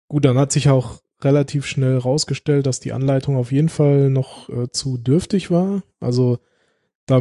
gut, 0.08 0.24
dann 0.24 0.38
hat 0.38 0.52
sich 0.52 0.68
auch 0.68 1.00
relativ 1.22 1.66
schnell 1.66 1.98
rausgestellt, 1.98 2.66
dass 2.66 2.80
die 2.80 2.92
Anleitung 2.92 3.36
auf 3.36 3.52
jeden 3.52 3.68
Fall 3.68 4.10
noch 4.10 4.48
äh, 4.48 4.70
zu 4.70 4.96
dürftig 4.96 5.50
war. 5.50 5.82
Also 6.00 6.38
da 7.06 7.20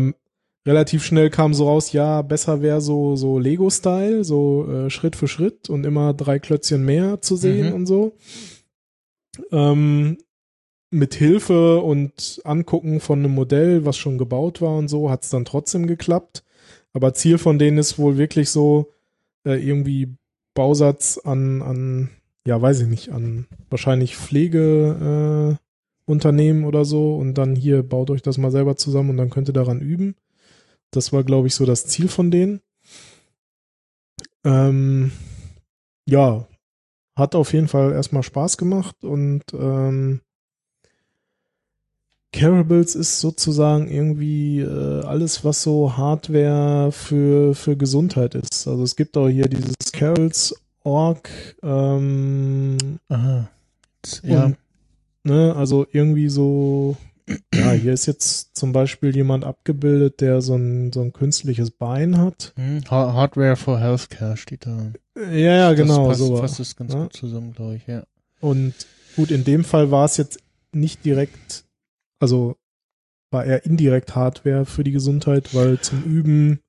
relativ 0.66 1.04
schnell 1.04 1.30
kam 1.30 1.54
so 1.54 1.66
raus, 1.66 1.92
ja, 1.92 2.22
besser 2.22 2.62
wäre 2.62 2.80
so, 2.82 3.16
so 3.16 3.40
Lego-Style, 3.40 4.24
so 4.24 4.70
äh, 4.72 4.90
Schritt 4.90 5.16
für 5.16 5.28
Schritt 5.28 5.70
und 5.70 5.86
immer 5.86 6.14
drei 6.14 6.40
Klötzchen 6.40 6.86
mehr 6.86 7.22
zu 7.22 7.36
sehen 7.36 7.70
Mhm. 7.70 7.74
und 7.74 7.86
so. 7.88 8.14
Ähm, 9.52 10.18
mit 10.92 11.14
Hilfe 11.14 11.80
und 11.80 12.42
Angucken 12.44 13.00
von 13.00 13.20
einem 13.20 13.34
Modell, 13.34 13.86
was 13.86 13.98
schon 13.98 14.18
gebaut 14.18 14.62
war 14.62 14.76
und 14.78 14.88
so, 14.88 15.10
hat 15.10 15.24
es 15.24 15.30
dann 15.30 15.46
trotzdem 15.46 15.88
geklappt. 15.88 16.44
Aber 16.94 17.14
Ziel 17.14 17.38
von 17.38 17.60
denen 17.60 17.78
ist 17.78 18.00
wohl 18.00 18.18
wirklich 18.18 18.50
so, 18.50 18.92
äh, 19.46 19.56
irgendwie 19.64 20.16
Bausatz 20.54 21.20
an, 21.24 21.62
an, 21.62 22.10
ja, 22.46 22.62
weiß 22.62 22.82
ich 22.82 22.88
nicht, 22.88 23.10
an 23.10 23.46
wahrscheinlich 23.70 24.18
Pflegeunternehmen 24.18 25.60
äh, 26.64 26.66
oder 26.66 26.86
so 26.86 27.16
und 27.16 27.36
dann 27.36 27.56
hier 27.56 27.84
baut 27.84 28.10
euch 28.10 28.22
das 28.22 28.38
mal 28.38 28.52
selber 28.52 28.76
zusammen 28.76 29.12
und 29.12 29.18
dann 29.18 29.30
könnt 29.30 29.50
ihr 29.50 29.54
daran 29.54 29.82
üben. 29.82 30.16
Das 30.92 31.14
war, 31.14 31.24
glaube 31.24 31.48
ich, 31.48 31.56
so 31.56 31.66
das 31.66 31.86
Ziel 31.86 32.08
von 32.08 32.32
denen. 32.32 32.62
Ähm, 34.44 35.12
ja, 36.06 36.48
hat 37.16 37.36
auf 37.36 37.54
jeden 37.54 37.68
Fall 37.68 37.92
erstmal 37.92 38.24
Spaß 38.24 38.58
gemacht 38.58 39.04
und 39.04 39.44
ähm, 39.54 40.22
Carables 42.40 42.96
ist 42.96 43.20
sozusagen 43.20 43.90
irgendwie 43.90 44.60
äh, 44.62 45.04
alles, 45.04 45.44
was 45.44 45.62
so 45.64 45.98
Hardware 45.98 46.92
für, 46.92 47.54
für 47.56 47.76
Gesundheit 47.76 48.36
ist. 48.36 48.68
Also 48.68 48.84
es 48.84 48.96
gibt 48.96 49.18
auch 49.18 49.28
hier 49.28 49.48
dieses 49.48 49.76
Carols.org, 49.92 51.30
ähm, 51.64 52.78
Aha. 53.10 53.50
Ja. 54.24 54.46
und, 54.46 54.58
ne, 55.24 55.56
also 55.56 55.86
irgendwie 55.92 56.30
so, 56.30 56.96
ja, 57.54 57.72
hier 57.72 57.94
ist 57.94 58.06
jetzt 58.06 58.56
zum 58.56 58.72
Beispiel 58.72 59.16
jemand 59.16 59.44
abgebildet, 59.44 60.22
der 60.22 60.42
so 60.42 60.56
ein, 60.56 60.92
so 60.94 61.02
ein 61.02 61.14
künstliches 61.14 61.72
Bein 61.72 62.18
hat. 62.18 62.54
Hm, 62.56 62.82
Ha- 62.90 63.14
Hardware 63.14 63.56
for 63.56 63.80
Healthcare 63.80 64.38
steht 64.38 64.66
da. 64.66 64.92
Ja, 65.32 65.56
ja, 65.56 65.74
genau, 65.74 66.08
das 66.10 66.18
passt, 66.20 66.20
so. 66.28 66.38
fasst 66.38 66.60
es 66.60 66.76
ganz 66.76 66.94
Ja. 66.94 67.04
gut 67.04 67.14
zusammen, 67.14 67.54
glaube 67.54 67.76
ich, 67.76 67.86
ja. 67.88 68.04
Und 68.40 68.74
gut, 69.16 69.32
in 69.32 69.44
dem 69.44 69.64
Fall 69.66 69.92
war 69.92 70.06
es 70.06 70.16
jetzt 70.18 70.40
nicht 70.72 71.04
direkt, 71.04 71.66
also 72.20 72.56
war 73.32 73.46
eher 73.46 73.66
indirekt 73.66 74.16
Hardware 74.16 74.66
für 74.66 74.84
die 74.84 74.92
Gesundheit, 74.92 75.54
weil 75.54 75.80
zum 75.80 76.04
Üben, 76.04 76.60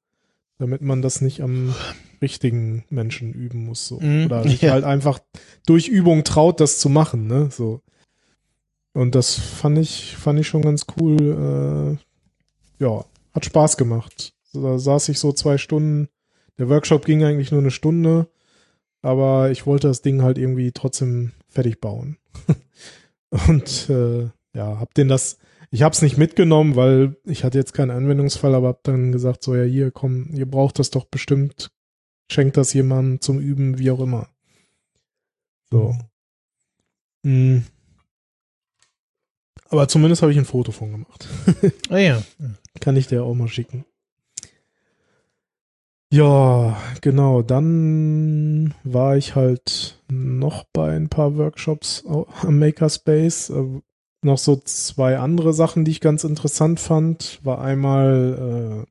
damit 0.58 0.82
man 0.82 1.00
das 1.02 1.20
nicht 1.20 1.42
am 1.42 1.74
richtigen 2.20 2.84
Menschen 2.90 3.32
üben 3.32 3.64
muss, 3.64 3.86
so. 3.86 3.98
Mhm. 4.00 4.26
Oder 4.26 4.42
sich 4.48 4.60
Ja. 4.62 4.72
halt 4.72 4.84
einfach 4.84 5.20
durch 5.66 5.88
Übung 5.88 6.22
traut, 6.24 6.60
das 6.60 6.78
zu 6.78 6.88
machen, 6.88 7.26
ne, 7.26 7.48
so. 7.50 7.80
Und 8.92 9.14
das 9.14 9.34
fand 9.36 9.78
ich, 9.78 10.16
fand 10.16 10.38
ich 10.40 10.48
schon 10.48 10.62
ganz 10.62 10.84
cool, 10.98 11.98
äh, 12.80 12.84
ja, 12.84 13.04
hat 13.32 13.44
Spaß 13.44 13.76
gemacht. 13.76 14.34
Da 14.52 14.78
saß 14.78 15.08
ich 15.10 15.18
so 15.18 15.32
zwei 15.32 15.58
Stunden, 15.58 16.08
der 16.58 16.68
Workshop 16.68 17.04
ging 17.06 17.22
eigentlich 17.24 17.52
nur 17.52 17.60
eine 17.60 17.70
Stunde, 17.70 18.28
aber 19.00 19.50
ich 19.50 19.64
wollte 19.64 19.86
das 19.88 20.02
Ding 20.02 20.22
halt 20.22 20.36
irgendwie 20.38 20.72
trotzdem 20.72 21.32
fertig 21.48 21.80
bauen. 21.80 22.18
Und 23.48 23.88
äh, 23.88 24.28
ja, 24.54 24.78
hab 24.78 24.94
den 24.94 25.08
das, 25.08 25.38
ich 25.70 25.82
hab's 25.82 26.02
nicht 26.02 26.18
mitgenommen, 26.18 26.76
weil 26.76 27.16
ich 27.24 27.44
hatte 27.44 27.58
jetzt 27.58 27.72
keinen 27.72 27.90
Anwendungsfall, 27.90 28.54
aber 28.54 28.68
hab 28.68 28.82
dann 28.84 29.12
gesagt, 29.12 29.42
so 29.42 29.54
ja 29.54 29.64
hier, 29.64 29.90
komm, 29.90 30.30
ihr 30.34 30.46
braucht 30.50 30.78
das 30.78 30.90
doch 30.90 31.04
bestimmt, 31.04 31.70
schenkt 32.30 32.56
das 32.56 32.72
jemandem 32.72 33.20
zum 33.20 33.38
Üben, 33.38 33.78
wie 33.78 33.90
auch 33.90 34.00
immer. 34.00 34.28
So. 35.70 35.96
Hm. 37.24 37.64
Aber 39.68 39.86
zumindest 39.86 40.22
habe 40.22 40.32
ich 40.32 40.38
ein 40.38 40.44
Foto 40.44 40.72
von 40.72 40.90
gemacht. 40.90 41.28
Ah 41.90 41.98
ja. 41.98 42.22
Kann 42.80 42.96
ich 42.96 43.06
dir 43.06 43.24
auch 43.24 43.34
mal 43.34 43.48
schicken. 43.48 43.84
Ja, 46.12 46.76
genau. 47.00 47.42
Dann 47.42 48.74
war 48.82 49.16
ich 49.16 49.36
halt 49.36 50.00
noch 50.08 50.64
bei 50.72 50.96
ein 50.96 51.08
paar 51.08 51.36
Workshops 51.36 52.04
am 52.06 52.58
Makerspace. 52.58 53.52
Noch 54.22 54.38
so 54.38 54.56
zwei 54.56 55.18
andere 55.18 55.52
Sachen, 55.54 55.84
die 55.84 55.92
ich 55.92 56.00
ganz 56.00 56.24
interessant 56.24 56.78
fand. 56.78 57.40
War 57.42 57.60
einmal, 57.60 58.86
äh, 58.86 58.90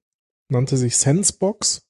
nannte 0.52 0.76
sich 0.78 0.98
Sensebox. 0.98 1.86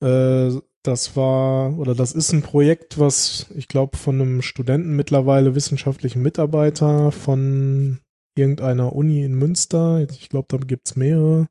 Äh, 0.00 0.52
das 0.82 1.16
war, 1.16 1.76
oder 1.78 1.94
das 1.94 2.12
ist 2.12 2.32
ein 2.32 2.42
Projekt, 2.42 2.98
was 2.98 3.46
ich 3.54 3.68
glaube 3.68 3.96
von 3.96 4.20
einem 4.20 4.42
Studenten 4.42 4.94
mittlerweile 4.94 5.54
wissenschaftlichen 5.54 6.22
Mitarbeiter 6.22 7.10
von 7.12 8.00
irgendeiner 8.36 8.94
Uni 8.94 9.24
in 9.24 9.34
Münster, 9.34 10.06
ich 10.08 10.28
glaube, 10.28 10.46
da 10.48 10.58
gibt's 10.58 10.94
mehrere, 10.94 11.48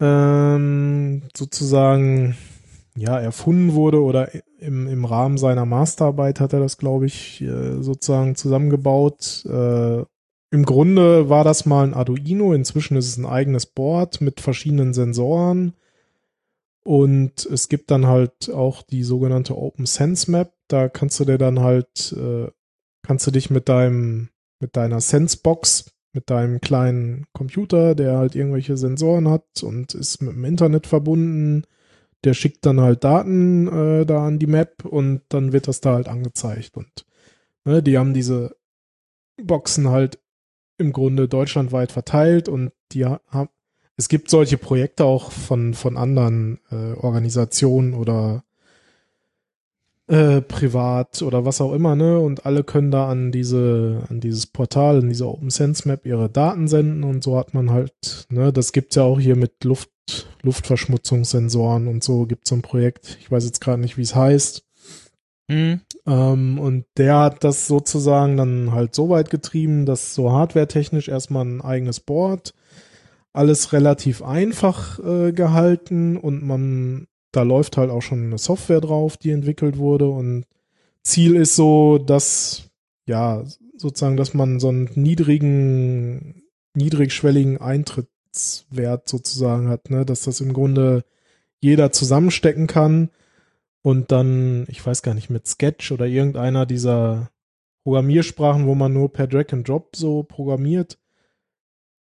ähm, 0.00 1.22
sozusagen 1.36 2.36
ja 2.96 3.18
erfunden 3.18 3.74
wurde 3.74 4.02
oder 4.02 4.30
im, 4.58 4.88
im 4.88 5.04
Rahmen 5.04 5.38
seiner 5.38 5.66
Masterarbeit 5.66 6.40
hat 6.40 6.52
er 6.52 6.60
das, 6.60 6.78
glaube 6.78 7.06
ich, 7.06 7.42
äh, 7.42 7.82
sozusagen 7.82 8.34
zusammengebaut. 8.34 9.44
Äh, 9.46 10.04
Im 10.50 10.64
Grunde 10.64 11.28
war 11.28 11.44
das 11.44 11.66
mal 11.66 11.84
ein 11.84 11.94
Arduino, 11.94 12.52
inzwischen 12.54 12.96
ist 12.96 13.08
es 13.08 13.16
ein 13.18 13.26
eigenes 13.26 13.66
Board 13.66 14.20
mit 14.20 14.40
verschiedenen 14.40 14.94
Sensoren. 14.94 15.74
Und 16.84 17.44
es 17.46 17.68
gibt 17.68 17.90
dann 17.90 18.06
halt 18.06 18.50
auch 18.50 18.82
die 18.82 19.02
sogenannte 19.02 19.58
Open 19.58 19.86
Sense 19.86 20.30
Map. 20.30 20.52
Da 20.68 20.88
kannst 20.88 21.18
du 21.20 21.24
dir 21.24 21.36
dann 21.36 21.60
halt, 21.60 22.12
äh, 22.16 22.48
kannst 23.02 23.26
du 23.26 23.30
dich 23.32 23.50
mit 23.50 23.68
deinem, 23.68 24.28
mit 24.60 24.76
deiner 24.76 25.00
Sensebox, 25.00 25.90
mit 26.12 26.30
deinem 26.30 26.60
kleinen 26.60 27.26
Computer, 27.32 27.94
der 27.94 28.16
halt 28.16 28.36
irgendwelche 28.36 28.76
Sensoren 28.76 29.28
hat 29.28 29.62
und 29.62 29.94
ist 29.94 30.22
mit 30.22 30.34
dem 30.34 30.44
Internet 30.44 30.86
verbunden, 30.86 31.64
der 32.24 32.34
schickt 32.34 32.66
dann 32.66 32.80
halt 32.80 33.04
Daten 33.04 33.68
äh, 33.68 34.06
da 34.06 34.26
an 34.26 34.38
die 34.38 34.46
Map 34.46 34.84
und 34.84 35.22
dann 35.28 35.52
wird 35.52 35.68
das 35.68 35.80
da 35.80 35.94
halt 35.94 36.08
angezeigt. 36.08 36.76
Und 36.76 37.06
ne, 37.64 37.82
die 37.82 37.98
haben 37.98 38.14
diese 38.14 38.56
Boxen 39.40 39.88
halt 39.88 40.18
im 40.78 40.92
Grunde 40.92 41.28
deutschlandweit 41.28 41.92
verteilt 41.92 42.48
und 42.48 42.72
die 42.92 43.04
ha- 43.04 43.20
haben 43.28 43.50
es 43.98 44.08
gibt 44.08 44.28
solche 44.28 44.58
Projekte 44.58 45.04
auch 45.04 45.32
von, 45.32 45.72
von 45.72 45.96
anderen 45.96 46.60
äh, 46.70 46.92
Organisationen 46.92 47.94
oder 47.94 48.44
äh, 50.08 50.40
privat 50.40 51.22
oder 51.22 51.44
was 51.44 51.60
auch 51.60 51.72
immer, 51.72 51.96
ne? 51.96 52.20
Und 52.20 52.46
alle 52.46 52.64
können 52.64 52.90
da 52.90 53.08
an 53.08 53.32
diese, 53.32 54.04
an 54.08 54.20
dieses 54.20 54.46
Portal, 54.46 55.00
in 55.00 55.08
diese 55.08 55.26
Open 55.26 55.50
Sense 55.50 55.86
Map 55.88 56.06
ihre 56.06 56.30
Daten 56.30 56.68
senden 56.68 57.04
und 57.04 57.24
so 57.24 57.36
hat 57.36 57.54
man 57.54 57.70
halt, 57.70 58.26
ne, 58.30 58.52
das 58.52 58.72
gibt's 58.72 58.96
ja 58.96 59.02
auch 59.02 59.18
hier 59.18 59.36
mit 59.36 59.64
Luft, 59.64 59.90
Luftverschmutzungssensoren 60.42 61.88
und 61.88 62.04
so 62.04 62.26
gibt's 62.26 62.50
so 62.50 62.54
ein 62.54 62.62
Projekt. 62.62 63.18
Ich 63.20 63.30
weiß 63.30 63.44
jetzt 63.44 63.60
gerade 63.60 63.80
nicht, 63.80 63.98
wie 63.98 64.02
es 64.02 64.14
heißt. 64.14 64.64
Mhm. 65.48 65.80
Ähm, 66.06 66.58
und 66.58 66.86
der 66.96 67.18
hat 67.18 67.44
das 67.44 67.66
sozusagen 67.66 68.36
dann 68.36 68.72
halt 68.72 68.94
so 68.94 69.08
weit 69.08 69.30
getrieben, 69.30 69.86
dass 69.86 70.14
so 70.14 70.32
hardwaretechnisch 70.32 71.08
erstmal 71.08 71.44
ein 71.44 71.60
eigenes 71.60 72.00
Board, 72.00 72.54
alles 73.32 73.72
relativ 73.72 74.22
einfach 74.22 74.98
äh, 75.00 75.32
gehalten 75.32 76.16
und 76.16 76.42
man, 76.44 77.06
da 77.36 77.42
läuft 77.42 77.76
halt 77.76 77.90
auch 77.90 78.02
schon 78.02 78.24
eine 78.24 78.38
Software 78.38 78.80
drauf, 78.80 79.16
die 79.16 79.30
entwickelt 79.30 79.76
wurde 79.76 80.08
und 80.08 80.46
Ziel 81.02 81.36
ist 81.36 81.54
so, 81.54 81.98
dass, 81.98 82.70
ja, 83.06 83.44
sozusagen, 83.76 84.16
dass 84.16 84.34
man 84.34 84.58
so 84.58 84.68
einen 84.68 84.90
niedrigen, 84.94 86.42
niedrigschwelligen 86.74 87.58
Eintrittswert 87.58 89.08
sozusagen 89.08 89.68
hat, 89.68 89.90
ne, 89.90 90.04
dass 90.04 90.22
das 90.22 90.40
im 90.40 90.52
Grunde 90.52 91.04
jeder 91.60 91.92
zusammenstecken 91.92 92.66
kann 92.66 93.10
und 93.82 94.10
dann, 94.10 94.66
ich 94.68 94.84
weiß 94.84 95.02
gar 95.02 95.14
nicht, 95.14 95.30
mit 95.30 95.46
Sketch 95.46 95.92
oder 95.92 96.06
irgendeiner 96.06 96.66
dieser 96.66 97.30
Programmiersprachen, 97.84 98.66
wo 98.66 98.74
man 98.74 98.92
nur 98.92 99.12
per 99.12 99.26
Drag 99.26 99.52
and 99.52 99.68
Drop 99.68 99.94
so 99.94 100.22
programmiert, 100.22 100.98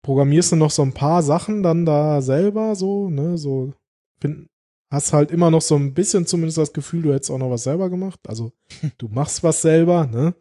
programmierst 0.03 0.53
du 0.53 0.55
noch 0.55 0.71
so 0.71 0.83
ein 0.83 0.93
paar 0.93 1.21
Sachen 1.23 1.63
dann 1.63 1.85
da 1.85 2.21
selber 2.21 2.75
so, 2.75 3.09
ne, 3.09 3.37
so 3.37 3.73
find, 4.21 4.47
hast 4.95 5.13
halt 5.13 5.29
immer 5.29 5.51
noch 5.51 5.61
so 5.61 5.75
ein 5.75 5.93
bisschen 5.93 6.25
zumindest 6.25 6.57
das 6.57 6.73
Gefühl, 6.73 7.03
du 7.03 7.13
hättest 7.13 7.29
auch 7.29 7.37
noch 7.37 7.51
was 7.51 7.63
selber 7.63 7.89
gemacht. 7.89 8.19
Also 8.27 8.51
du 8.97 9.07
machst 9.09 9.43
was 9.43 9.61
selber, 9.61 10.07
ne, 10.07 10.33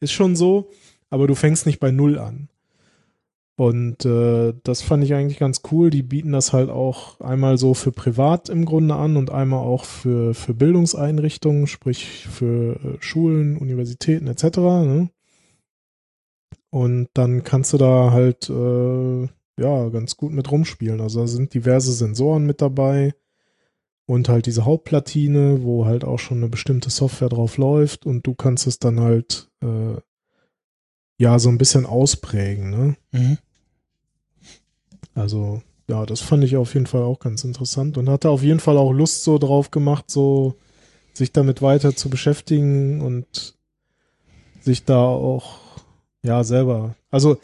ist 0.00 0.12
schon 0.12 0.36
so, 0.36 0.68
aber 1.08 1.26
du 1.26 1.34
fängst 1.34 1.64
nicht 1.64 1.80
bei 1.80 1.90
Null 1.90 2.18
an. 2.18 2.48
Und 3.56 4.06
äh, 4.06 4.54
das 4.64 4.80
fand 4.80 5.04
ich 5.04 5.12
eigentlich 5.12 5.38
ganz 5.38 5.60
cool. 5.70 5.90
Die 5.90 6.02
bieten 6.02 6.32
das 6.32 6.54
halt 6.54 6.70
auch 6.70 7.20
einmal 7.20 7.58
so 7.58 7.74
für 7.74 7.92
privat 7.92 8.48
im 8.48 8.64
Grunde 8.64 8.94
an 8.94 9.18
und 9.18 9.30
einmal 9.30 9.60
auch 9.60 9.84
für, 9.84 10.32
für 10.32 10.54
Bildungseinrichtungen, 10.54 11.66
sprich 11.66 12.26
für 12.26 12.76
äh, 12.76 12.96
Schulen, 13.00 13.58
Universitäten 13.58 14.28
etc. 14.28 14.44
Ne? 14.56 15.10
Und 16.70 17.08
dann 17.12 17.44
kannst 17.44 17.74
du 17.74 17.76
da 17.76 18.12
halt 18.12 18.48
äh, 18.48 19.28
ja 19.60 19.88
ganz 19.90 20.16
gut 20.16 20.32
mit 20.32 20.50
rumspielen. 20.50 21.02
Also 21.02 21.20
da 21.20 21.26
sind 21.26 21.52
diverse 21.52 21.92
Sensoren 21.92 22.46
mit 22.46 22.62
dabei 22.62 23.14
und 24.10 24.28
halt 24.28 24.46
diese 24.46 24.64
Hauptplatine, 24.64 25.62
wo 25.62 25.84
halt 25.84 26.02
auch 26.02 26.18
schon 26.18 26.38
eine 26.38 26.48
bestimmte 26.48 26.90
Software 26.90 27.28
drauf 27.28 27.58
läuft 27.58 28.06
und 28.06 28.26
du 28.26 28.34
kannst 28.34 28.66
es 28.66 28.80
dann 28.80 28.98
halt 28.98 29.48
äh, 29.62 30.00
ja 31.16 31.38
so 31.38 31.48
ein 31.48 31.58
bisschen 31.58 31.86
ausprägen. 31.86 32.70
Ne? 32.70 32.96
Mhm. 33.12 33.38
Also, 35.14 35.62
ja, 35.88 36.04
das 36.06 36.22
fand 36.22 36.42
ich 36.42 36.56
auf 36.56 36.74
jeden 36.74 36.88
Fall 36.88 37.02
auch 37.02 37.20
ganz 37.20 37.44
interessant 37.44 37.98
und 37.98 38.08
hatte 38.08 38.30
auf 38.30 38.42
jeden 38.42 38.58
Fall 38.58 38.78
auch 38.78 38.90
Lust 38.90 39.22
so 39.22 39.38
drauf 39.38 39.70
gemacht, 39.70 40.10
so 40.10 40.56
sich 41.12 41.30
damit 41.30 41.62
weiter 41.62 41.94
zu 41.94 42.10
beschäftigen 42.10 43.02
und 43.02 43.54
sich 44.60 44.84
da 44.84 45.04
auch, 45.04 45.58
ja, 46.24 46.42
selber. 46.42 46.96
Also, 47.12 47.38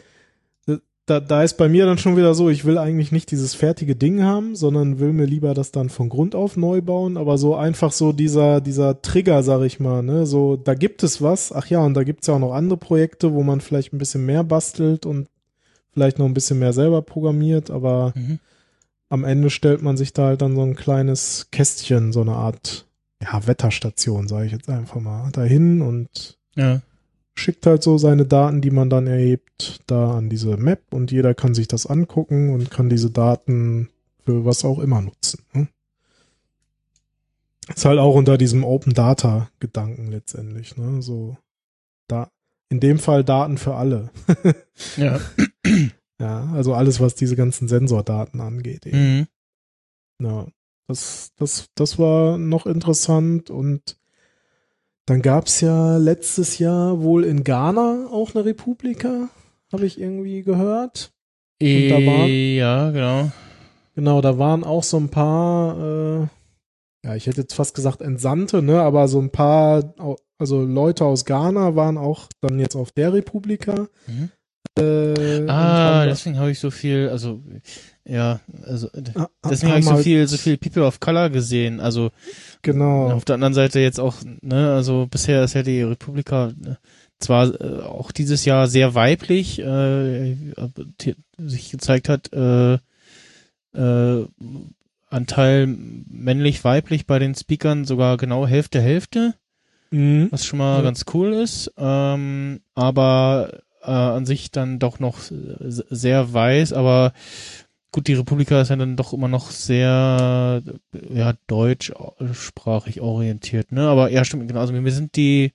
da, 1.07 1.21
da 1.21 1.41
ist 1.41 1.55
bei 1.55 1.69
mir 1.69 1.85
dann 1.85 1.97
schon 1.97 2.17
wieder 2.17 2.35
so, 2.35 2.49
ich 2.49 2.65
will 2.65 2.77
eigentlich 2.77 3.11
nicht 3.13 3.31
dieses 3.31 3.55
fertige 3.55 3.95
Ding 3.95 4.23
haben, 4.23 4.55
sondern 4.55 4.99
will 4.99 5.13
mir 5.13 5.25
lieber 5.25 5.53
das 5.53 5.71
dann 5.71 5.89
von 5.89 6.09
Grund 6.09 6.35
auf 6.35 6.57
neu 6.57 6.81
bauen, 6.81 7.15
aber 7.15 7.37
so 7.37 7.55
einfach 7.55 7.93
so 7.93 8.11
dieser, 8.11 8.59
dieser 8.61 9.01
Trigger, 9.01 9.41
sag 9.41 9.61
ich 9.61 9.79
mal, 9.79 10.03
ne, 10.03 10.25
so, 10.25 10.57
da 10.57 10.73
gibt 10.75 11.03
es 11.03 11.21
was, 11.21 11.53
ach 11.53 11.67
ja, 11.67 11.79
und 11.79 11.93
da 11.93 12.03
gibt's 12.03 12.27
ja 12.27 12.33
auch 12.35 12.39
noch 12.39 12.53
andere 12.53 12.77
Projekte, 12.77 13.33
wo 13.33 13.41
man 13.41 13.61
vielleicht 13.61 13.93
ein 13.93 13.97
bisschen 13.97 14.25
mehr 14.25 14.43
bastelt 14.43 15.05
und 15.05 15.27
vielleicht 15.93 16.19
noch 16.19 16.25
ein 16.25 16.33
bisschen 16.33 16.59
mehr 16.59 16.73
selber 16.73 17.01
programmiert, 17.01 17.71
aber 17.71 18.13
Mhm. 18.15 18.39
am 19.09 19.23
Ende 19.23 19.49
stellt 19.49 19.81
man 19.81 19.95
sich 19.95 20.11
da 20.11 20.25
halt 20.27 20.41
dann 20.41 20.55
so 20.55 20.61
ein 20.61 20.75
kleines 20.75 21.47
Kästchen, 21.51 22.11
so 22.11 22.19
eine 22.19 22.33
Art, 22.33 22.85
ja, 23.23 23.47
Wetterstation, 23.47 24.27
sage 24.27 24.47
ich 24.47 24.51
jetzt 24.51 24.69
einfach 24.69 24.99
mal, 24.99 25.31
dahin 25.31 25.81
und 25.81 26.37
Ja. 26.55 26.81
Schickt 27.37 27.65
halt 27.65 27.83
so 27.83 27.97
seine 27.97 28.25
Daten, 28.25 28.61
die 28.61 28.71
man 28.71 28.89
dann 28.89 29.07
erhebt, 29.07 29.81
da 29.87 30.17
an 30.17 30.29
diese 30.29 30.57
Map 30.57 30.81
und 30.91 31.11
jeder 31.11 31.33
kann 31.33 31.53
sich 31.53 31.67
das 31.67 31.85
angucken 31.85 32.53
und 32.53 32.71
kann 32.71 32.89
diese 32.89 33.11
Daten 33.11 33.89
für 34.25 34.45
was 34.45 34.65
auch 34.65 34.79
immer 34.79 35.01
nutzen. 35.01 35.43
Ne? 35.53 35.67
Ist 37.73 37.85
halt 37.85 37.99
auch 37.99 38.15
unter 38.15 38.37
diesem 38.37 38.63
Open 38.63 38.93
Data 38.93 39.49
Gedanken 39.59 40.07
letztendlich, 40.07 40.77
ne? 40.77 41.01
So 41.01 41.37
da 42.07 42.31
in 42.69 42.79
dem 42.79 42.97
Fall 42.99 43.23
Daten 43.23 43.57
für 43.57 43.75
alle. 43.75 44.09
Ja. 44.95 45.19
Ja, 46.19 46.51
also 46.53 46.75
alles, 46.75 46.99
was 46.99 47.15
diese 47.15 47.35
ganzen 47.35 47.67
Sensordaten 47.67 48.41
angeht. 48.41 48.85
Eben. 48.85 48.97
Mhm. 49.17 49.27
Ja, 50.21 50.47
das, 50.87 51.31
das, 51.35 51.69
das 51.75 51.99
war 51.99 52.37
noch 52.37 52.65
interessant 52.65 53.49
und 53.49 53.96
dann 55.07 55.21
gab's 55.23 55.61
ja 55.61 55.97
letztes 55.97 56.59
Jahr 56.59 57.01
wohl 57.01 57.23
in 57.23 57.43
Ghana 57.43 58.07
auch 58.11 58.35
eine 58.35 58.45
Republika. 58.45 59.29
habe 59.73 59.85
ich 59.85 59.99
irgendwie 59.99 60.43
gehört. 60.43 61.11
Und 61.61 61.89
da 61.89 61.95
war- 62.05 62.27
ja, 62.27 62.91
genau. 62.91 63.31
Genau, 63.95 64.21
da 64.21 64.37
waren 64.37 64.63
auch 64.63 64.83
so 64.83 64.95
ein 64.97 65.09
paar, 65.09 65.77
äh, 65.77 66.27
ja, 67.05 67.15
ich 67.15 67.25
hätte 67.27 67.41
jetzt 67.41 67.53
fast 67.55 67.75
gesagt 67.75 67.99
Entsandte, 68.01 68.61
ne, 68.61 68.79
aber 68.81 69.07
so 69.09 69.19
ein 69.19 69.29
paar, 69.31 69.93
also 70.37 70.61
Leute 70.63 71.03
aus 71.03 71.25
Ghana 71.25 71.75
waren 71.75 71.97
auch 71.97 72.27
dann 72.41 72.59
jetzt 72.59 72.75
auf 72.75 72.91
der 72.91 73.11
Republika. 73.11 73.87
Mhm. 74.07 74.29
Äh, 74.79 75.45
Ah, 75.49 76.05
deswegen 76.05 76.37
habe 76.37 76.51
ich 76.51 76.59
so 76.59 76.69
viel, 76.71 77.09
also 77.09 77.41
ja, 78.07 78.39
also 78.63 78.89
deswegen 79.49 79.71
habe 79.71 79.79
ich 79.81 79.85
so 79.85 79.97
viel, 79.97 80.27
so 80.27 80.37
viel 80.37 80.57
People 80.57 80.85
of 80.85 80.99
Color 80.99 81.29
gesehen. 81.29 81.79
Also 81.79 82.11
Genau. 82.61 83.11
auf 83.11 83.25
der 83.25 83.35
anderen 83.35 83.53
Seite 83.53 83.79
jetzt 83.79 83.99
auch, 83.99 84.15
ne, 84.41 84.71
also 84.73 85.07
bisher 85.09 85.43
ist 85.43 85.53
ja 85.53 85.63
die 85.63 85.81
Republika 85.81 86.47
äh, 86.65 86.75
zwar 87.19 87.59
äh, 87.59 87.81
auch 87.81 88.11
dieses 88.11 88.45
Jahr 88.45 88.67
sehr 88.67 88.95
weiblich 88.95 89.59
äh, 89.59 90.35
sich 91.37 91.71
gezeigt 91.71 92.09
hat, 92.09 92.31
äh, 92.33 92.77
äh, 93.73 94.25
Anteil 95.09 95.67
männlich-weiblich 95.67 97.07
bei 97.07 97.17
den 97.19 97.33
Speakern 97.35 97.85
sogar 97.85 98.17
genau 98.17 98.45
Hälfte 98.47 98.81
Hälfte. 98.81 99.33
Mhm. 99.89 100.27
was 100.31 100.45
schon 100.45 100.59
mal 100.59 100.79
Ja. 100.79 100.81
ganz 100.83 101.05
cool 101.13 101.31
ist, 101.31 101.71
ähm, 101.77 102.59
aber 102.75 103.61
äh, 103.83 103.89
an 103.89 104.25
sich 104.25 104.51
dann 104.51 104.79
doch 104.79 104.99
noch 104.99 105.19
sehr 105.21 106.33
weiß, 106.33 106.73
aber 106.73 107.13
gut, 107.91 108.07
die 108.07 108.13
Republika 108.13 108.61
ist 108.61 108.69
ja 108.69 108.75
dann 108.75 108.95
doch 108.95 109.13
immer 109.13 109.27
noch 109.27 109.51
sehr 109.51 110.61
ja 111.09 111.33
deutschsprachig 111.47 113.01
orientiert, 113.01 113.71
ne? 113.71 113.87
Aber 113.87 114.09
ja, 114.11 114.23
stimmt, 114.23 114.47
genau. 114.47 114.61
Also 114.61 114.73
mir 114.73 114.91
sind 114.91 115.15
die 115.15 115.53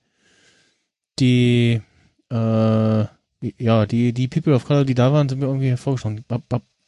die 1.19 1.81
äh, 2.31 3.05
ja, 3.57 3.85
die 3.85 4.13
die 4.13 4.27
People 4.27 4.55
of 4.55 4.65
Color, 4.65 4.85
die 4.85 4.95
da 4.95 5.11
waren, 5.13 5.29
sind 5.29 5.39
mir 5.39 5.47
irgendwie 5.47 5.69
hervorgestochen. 5.69 6.23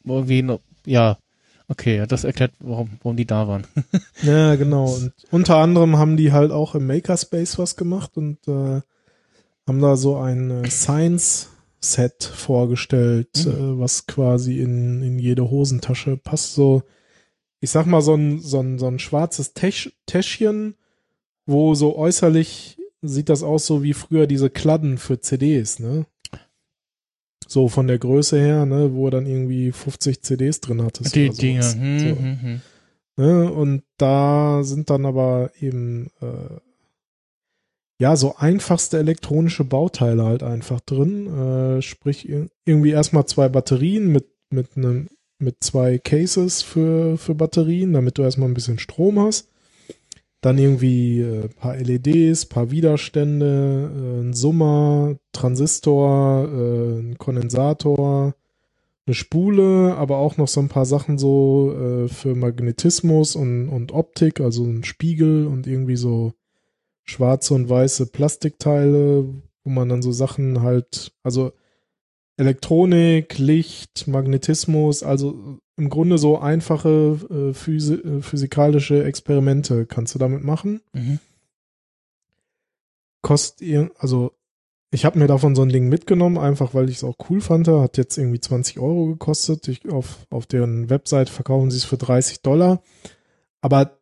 Irgendwie 0.04 0.42
noch, 0.42 0.60
ja, 0.84 1.18
okay, 1.68 2.04
das 2.06 2.24
erklärt, 2.24 2.52
warum, 2.60 2.90
warum 3.02 3.16
die 3.16 3.26
da 3.26 3.48
waren. 3.48 3.66
Ja, 4.22 4.54
genau. 4.54 4.94
Und 4.94 5.12
unter 5.30 5.56
anderem 5.56 5.96
haben 5.98 6.16
die 6.16 6.32
halt 6.32 6.50
auch 6.50 6.74
im 6.74 6.86
Makerspace 6.86 7.58
was 7.58 7.76
gemacht 7.76 8.16
und 8.16 8.38
äh, 8.48 8.80
haben 9.66 9.80
da 9.80 9.96
so 9.96 10.16
ein 10.16 10.64
äh, 10.64 10.70
Science-Set 11.82 12.24
vorgestellt, 12.24 13.30
Mhm. 13.46 13.50
äh, 13.52 13.78
was 13.80 14.06
quasi 14.06 14.60
in, 14.60 15.02
in 15.02 15.18
jede 15.18 15.50
Hosentasche 15.50 16.16
passt. 16.16 16.54
So, 16.54 16.82
ich 17.60 17.70
sag 17.70 17.86
mal, 17.86 18.02
so 18.02 18.14
ein, 18.14 18.38
so 18.40 18.60
ein, 18.60 18.78
so 18.78 18.86
ein 18.86 18.98
schwarzes 18.98 19.52
Täsch, 19.54 19.92
Täschchen, 20.06 20.74
wo 21.46 21.74
so 21.74 21.96
äußerlich 21.96 22.78
sieht 23.02 23.28
das 23.28 23.42
aus 23.42 23.66
so 23.66 23.82
wie 23.82 23.92
früher 23.94 24.26
diese 24.26 24.50
Kladden 24.50 24.98
für 24.98 25.20
CDs, 25.20 25.78
ne? 25.78 26.06
So 27.48 27.68
von 27.68 27.86
der 27.86 27.98
Größe 27.98 28.38
her, 28.40 28.66
ne, 28.66 28.92
wo 28.94 29.06
er 29.06 29.12
dann 29.12 29.26
irgendwie 29.26 29.70
50 29.70 30.22
CDs 30.22 30.60
drin 30.60 30.82
hattest. 30.82 31.14
die 31.14 31.30
Dinger. 31.30 31.62
sowas. 31.62 31.76
Hm, 31.76 31.98
So. 32.00 32.06
hm, 32.16 32.42
hm. 32.42 32.60
Ne? 33.18 33.50
Und 33.52 33.82
da 33.98 34.62
sind 34.64 34.90
dann 34.90 35.06
aber 35.06 35.50
eben 35.60 36.10
äh, 36.20 36.58
ja 37.98 38.16
so 38.16 38.36
einfachste 38.36 38.98
elektronische 38.98 39.64
Bauteile 39.64 40.24
halt 40.24 40.42
einfach 40.42 40.80
drin. 40.80 41.26
Äh, 41.26 41.82
sprich 41.82 42.28
ir- 42.28 42.48
irgendwie 42.64 42.90
erstmal 42.90 43.26
zwei 43.26 43.48
Batterien 43.48 44.08
mit 44.12 44.26
mit 44.50 44.76
einem 44.76 45.08
mit 45.38 45.56
zwei 45.62 45.98
Cases 45.98 46.62
für 46.62 47.16
für 47.18 47.34
Batterien, 47.34 47.92
damit 47.92 48.18
du 48.18 48.22
erstmal 48.22 48.48
ein 48.48 48.54
bisschen 48.54 48.78
Strom 48.78 49.18
hast. 49.20 49.50
Dann 50.42 50.58
irgendwie 50.58 51.20
äh, 51.20 51.48
paar 51.48 51.76
LEDs, 51.76 52.46
paar 52.46 52.70
Widerstände, 52.70 53.90
äh, 53.96 54.20
ein 54.22 54.34
Summer, 54.34 55.16
Transistor, 55.32 56.48
äh, 56.48 56.98
ein 57.00 57.18
Kondensator, 57.18 58.34
eine 59.06 59.14
Spule, 59.14 59.94
aber 59.96 60.18
auch 60.18 60.36
noch 60.36 60.48
so 60.48 60.60
ein 60.60 60.68
paar 60.68 60.84
Sachen 60.86 61.18
so 61.18 61.72
äh, 61.72 62.08
für 62.08 62.34
Magnetismus 62.34 63.34
und, 63.36 63.68
und 63.68 63.92
Optik, 63.92 64.40
also 64.40 64.64
ein 64.64 64.84
Spiegel 64.84 65.46
und 65.46 65.66
irgendwie 65.66 65.96
so 65.96 66.34
schwarze 67.06 67.54
und 67.54 67.68
weiße 67.68 68.06
Plastikteile, 68.06 69.24
wo 69.64 69.70
man 69.70 69.88
dann 69.88 70.02
so 70.02 70.12
Sachen 70.12 70.62
halt, 70.62 71.12
also 71.22 71.52
Elektronik, 72.36 73.38
Licht, 73.38 74.06
Magnetismus, 74.06 75.02
also 75.02 75.58
im 75.76 75.88
Grunde 75.88 76.18
so 76.18 76.38
einfache 76.38 77.18
äh, 77.30 77.54
physi 77.54 77.94
äh, 77.94 78.20
physikalische 78.22 79.04
Experimente 79.04 79.86
kannst 79.86 80.14
du 80.14 80.18
damit 80.18 80.42
machen. 80.42 80.80
Mhm. 80.92 81.18
Kostet 83.22 83.62
ihr, 83.66 83.90
also 83.98 84.32
ich 84.90 85.04
habe 85.04 85.18
mir 85.18 85.26
davon 85.26 85.54
so 85.54 85.62
ein 85.62 85.68
Ding 85.68 85.88
mitgenommen, 85.88 86.38
einfach 86.38 86.72
weil 86.72 86.88
ich 86.88 86.96
es 86.96 87.04
auch 87.04 87.16
cool 87.28 87.40
fand. 87.40 87.68
Hat 87.68 87.98
jetzt 87.98 88.16
irgendwie 88.16 88.40
20 88.40 88.78
Euro 88.78 89.06
gekostet. 89.06 89.68
Ich, 89.68 89.88
auf, 89.90 90.26
auf 90.30 90.46
deren 90.46 90.88
Website 90.88 91.28
verkaufen 91.28 91.70
sie 91.70 91.78
es 91.78 91.84
für 91.84 91.96
30 91.98 92.40
Dollar. 92.42 92.82
Aber 93.60 93.98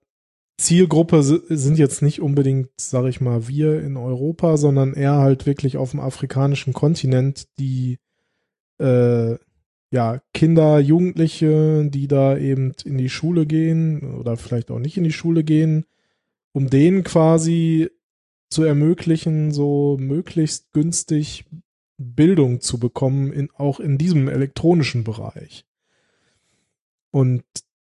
Zielgruppe 0.57 1.23
si- 1.23 1.41
sind 1.49 1.79
jetzt 1.79 2.03
nicht 2.03 2.21
unbedingt, 2.21 2.69
sage 2.77 3.09
ich 3.09 3.21
mal, 3.21 3.49
wir 3.49 3.83
in 3.83 3.97
Europa, 3.97 4.57
sondern 4.57 4.95
eher 4.95 5.17
halt 5.17 5.47
wirklich 5.47 5.77
auf 5.77 5.91
dem 5.93 6.01
afrikanischen 6.01 6.73
Kontinent, 6.73 7.49
die 7.59 7.99
äh, 8.79 9.37
ja 9.91 10.21
Kinder, 10.33 10.79
Jugendliche, 10.79 11.89
die 11.89 12.09
da 12.09 12.37
eben 12.37 12.73
in 12.85 12.99
die 12.99 13.09
Schule 13.09 13.47
gehen 13.47 14.17
oder 14.17 14.37
vielleicht 14.37 14.71
auch 14.71 14.79
nicht 14.79 14.97
in 14.97 15.05
die 15.05 15.13
Schule 15.13 15.45
gehen, 15.45 15.87
um 16.53 16.71
denen 16.71 17.03
quasi 17.05 17.91
zu 18.49 18.63
ermöglichen, 18.63 19.51
so 19.51 19.97
möglichst 19.99 20.73
günstig 20.73 21.45
Bildung 21.97 22.61
zu 22.61 22.79
bekommen, 22.79 23.33
in, 23.33 23.51
auch 23.57 23.81
in 23.81 23.99
diesem 23.99 24.29
elektronischen 24.29 25.05
Bereich. 25.05 25.65
Und 27.11 27.45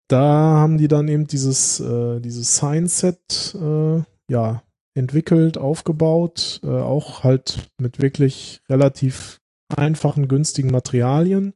da 0.08 0.22
haben 0.22 0.78
die 0.78 0.88
dann 0.88 1.08
eben 1.08 1.26
dieses, 1.26 1.80
äh, 1.80 2.20
dieses 2.20 2.56
Science-Set 2.56 3.56
äh, 3.60 4.02
ja, 4.28 4.62
entwickelt, 4.94 5.58
aufgebaut, 5.58 6.60
äh, 6.62 6.68
auch 6.68 7.24
halt 7.24 7.70
mit 7.78 8.00
wirklich 8.00 8.60
relativ 8.68 9.40
einfachen, 9.68 10.28
günstigen 10.28 10.70
Materialien, 10.70 11.54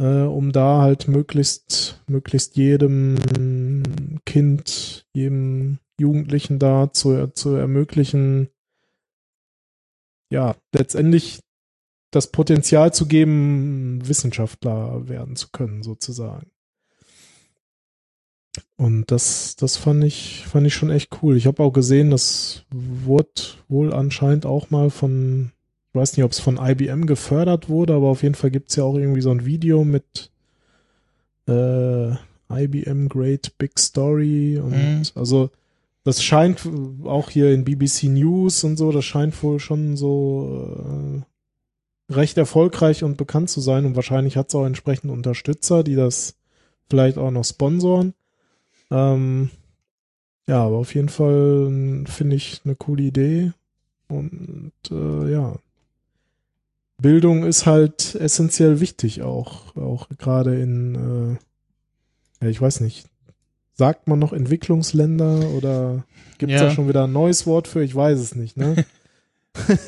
äh, 0.00 0.22
um 0.22 0.52
da 0.52 0.82
halt 0.82 1.08
möglichst, 1.08 2.02
möglichst 2.08 2.56
jedem 2.56 4.20
Kind, 4.26 5.06
jedem 5.14 5.78
Jugendlichen 6.00 6.58
da 6.58 6.92
zu, 6.92 7.28
zu 7.28 7.54
ermöglichen, 7.54 8.48
ja, 10.30 10.56
letztendlich 10.74 11.40
das 12.10 12.30
Potenzial 12.30 12.92
zu 12.92 13.06
geben, 13.06 14.06
Wissenschaftler 14.06 15.08
werden 15.08 15.36
zu 15.36 15.48
können, 15.50 15.82
sozusagen. 15.82 16.50
Und 18.76 19.10
das, 19.10 19.56
das 19.56 19.76
fand 19.76 20.04
ich, 20.04 20.44
fand 20.46 20.66
ich 20.66 20.74
schon 20.74 20.90
echt 20.90 21.10
cool. 21.22 21.36
Ich 21.36 21.46
habe 21.46 21.62
auch 21.62 21.72
gesehen, 21.72 22.10
das 22.10 22.64
wurde 22.70 23.28
wohl 23.68 23.92
anscheinend 23.92 24.46
auch 24.46 24.70
mal 24.70 24.90
von, 24.90 25.52
ich 25.90 25.94
weiß 25.94 26.16
nicht, 26.16 26.24
ob 26.24 26.32
es 26.32 26.40
von 26.40 26.58
IBM 26.60 27.06
gefördert 27.06 27.68
wurde, 27.68 27.94
aber 27.94 28.08
auf 28.08 28.22
jeden 28.22 28.34
Fall 28.34 28.50
gibt's 28.50 28.76
ja 28.76 28.84
auch 28.84 28.96
irgendwie 28.96 29.20
so 29.20 29.30
ein 29.30 29.44
Video 29.46 29.84
mit 29.84 30.30
äh, 31.48 32.12
IBM 32.50 33.08
Great 33.08 33.56
Big 33.58 33.78
Story 33.78 34.58
und 34.58 34.72
Mhm. 34.72 35.02
also 35.14 35.50
das 36.04 36.22
scheint 36.22 36.62
auch 37.04 37.28
hier 37.30 37.52
in 37.52 37.64
BBC 37.64 38.04
News 38.04 38.64
und 38.64 38.76
so, 38.78 38.92
das 38.92 39.04
scheint 39.04 39.42
wohl 39.42 39.60
schon 39.60 39.96
so 39.96 41.22
äh, 42.08 42.12
recht 42.14 42.38
erfolgreich 42.38 43.04
und 43.04 43.16
bekannt 43.18 43.50
zu 43.50 43.60
sein 43.60 43.84
und 43.84 43.96
wahrscheinlich 43.96 44.36
hat 44.36 44.48
es 44.48 44.54
auch 44.54 44.64
entsprechend 44.64 45.10
Unterstützer, 45.10 45.82
die 45.84 45.96
das 45.96 46.36
vielleicht 46.88 47.18
auch 47.18 47.30
noch 47.30 47.44
sponsoren. 47.44 48.14
Ähm, 48.90 49.50
ja, 50.48 50.64
aber 50.64 50.76
auf 50.76 50.94
jeden 50.94 51.08
Fall 51.10 52.04
finde 52.06 52.36
ich 52.36 52.62
eine 52.64 52.74
coole 52.74 53.02
Idee 53.02 53.52
und 54.08 54.72
äh, 54.90 55.30
ja. 55.30 55.56
Bildung 57.00 57.44
ist 57.44 57.66
halt 57.66 58.16
essentiell 58.16 58.80
wichtig 58.80 59.22
auch, 59.22 59.76
auch 59.76 60.08
gerade 60.18 60.60
in, 60.60 61.38
äh, 62.40 62.44
ja, 62.44 62.50
ich 62.50 62.60
weiß 62.60 62.80
nicht, 62.80 63.06
sagt 63.74 64.08
man 64.08 64.18
noch 64.18 64.32
Entwicklungsländer 64.32 65.48
oder 65.50 66.04
gibt 66.38 66.52
es 66.52 66.60
Ja. 66.60 66.66
da 66.68 66.74
schon 66.74 66.88
wieder 66.88 67.04
ein 67.04 67.12
neues 67.12 67.46
Wort 67.46 67.68
für? 67.68 67.82
Ich 67.84 67.94
weiß 67.94 68.18
es 68.18 68.34
nicht, 68.34 68.56
ne? 68.56 68.84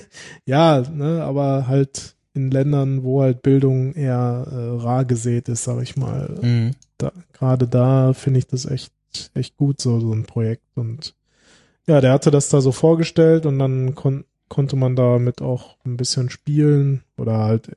ja, 0.47 0.83
ne, 0.83 1.23
aber 1.25 1.67
halt 1.67 2.15
in 2.35 2.51
Ländern, 2.51 3.03
wo 3.03 3.23
halt 3.23 3.43
Bildung 3.43 3.93
eher 3.95 4.47
äh, 4.51 4.83
rar 4.83 5.05
gesät 5.05 5.49
ist, 5.49 5.65
sag 5.65 5.83
ich 5.83 5.97
mal. 5.97 6.39
Mhm. 6.41 6.73
Da, 6.99 7.13
Gerade 7.33 7.67
da 7.67 8.13
finde 8.13 8.39
ich 8.39 8.47
das 8.47 8.67
echt, 8.67 8.93
echt 9.35 9.57
gut, 9.57 9.81
so, 9.81 10.01
so 10.01 10.13
ein 10.13 10.25
Projekt. 10.25 10.63
Und 10.75 11.15
ja, 11.87 12.01
der 12.01 12.13
hatte 12.13 12.31
das 12.31 12.49
da 12.49 12.61
so 12.61 12.73
vorgestellt 12.73 13.47
und 13.47 13.59
dann 13.59 13.95
kon 13.95 14.25
konnte 14.49 14.75
man 14.75 14.97
damit 14.97 15.43
auch 15.43 15.77
ein 15.87 15.97
bisschen 15.97 16.29
spielen 16.29 17.05
oder 17.17 17.39
halt, 17.39 17.71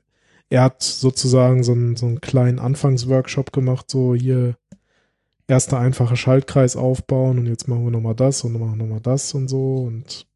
er 0.50 0.62
hat 0.64 0.82
sozusagen 0.82 1.62
so 1.62 1.70
einen, 1.70 1.94
so 1.94 2.06
einen 2.06 2.20
kleinen 2.20 2.58
Anfangsworkshop 2.58 3.52
gemacht, 3.52 3.88
so 3.88 4.12
hier 4.16 4.56
erster 5.46 5.78
einfacher 5.78 6.16
Schaltkreis 6.16 6.74
aufbauen 6.74 7.38
und 7.38 7.46
jetzt 7.46 7.68
machen 7.68 7.84
wir 7.84 7.92
nochmal 7.92 8.16
das 8.16 8.42
und 8.42 8.58
machen 8.58 8.78
nochmal 8.78 8.98
das 9.00 9.34
und 9.34 9.46
so 9.46 9.84
und 9.84 10.26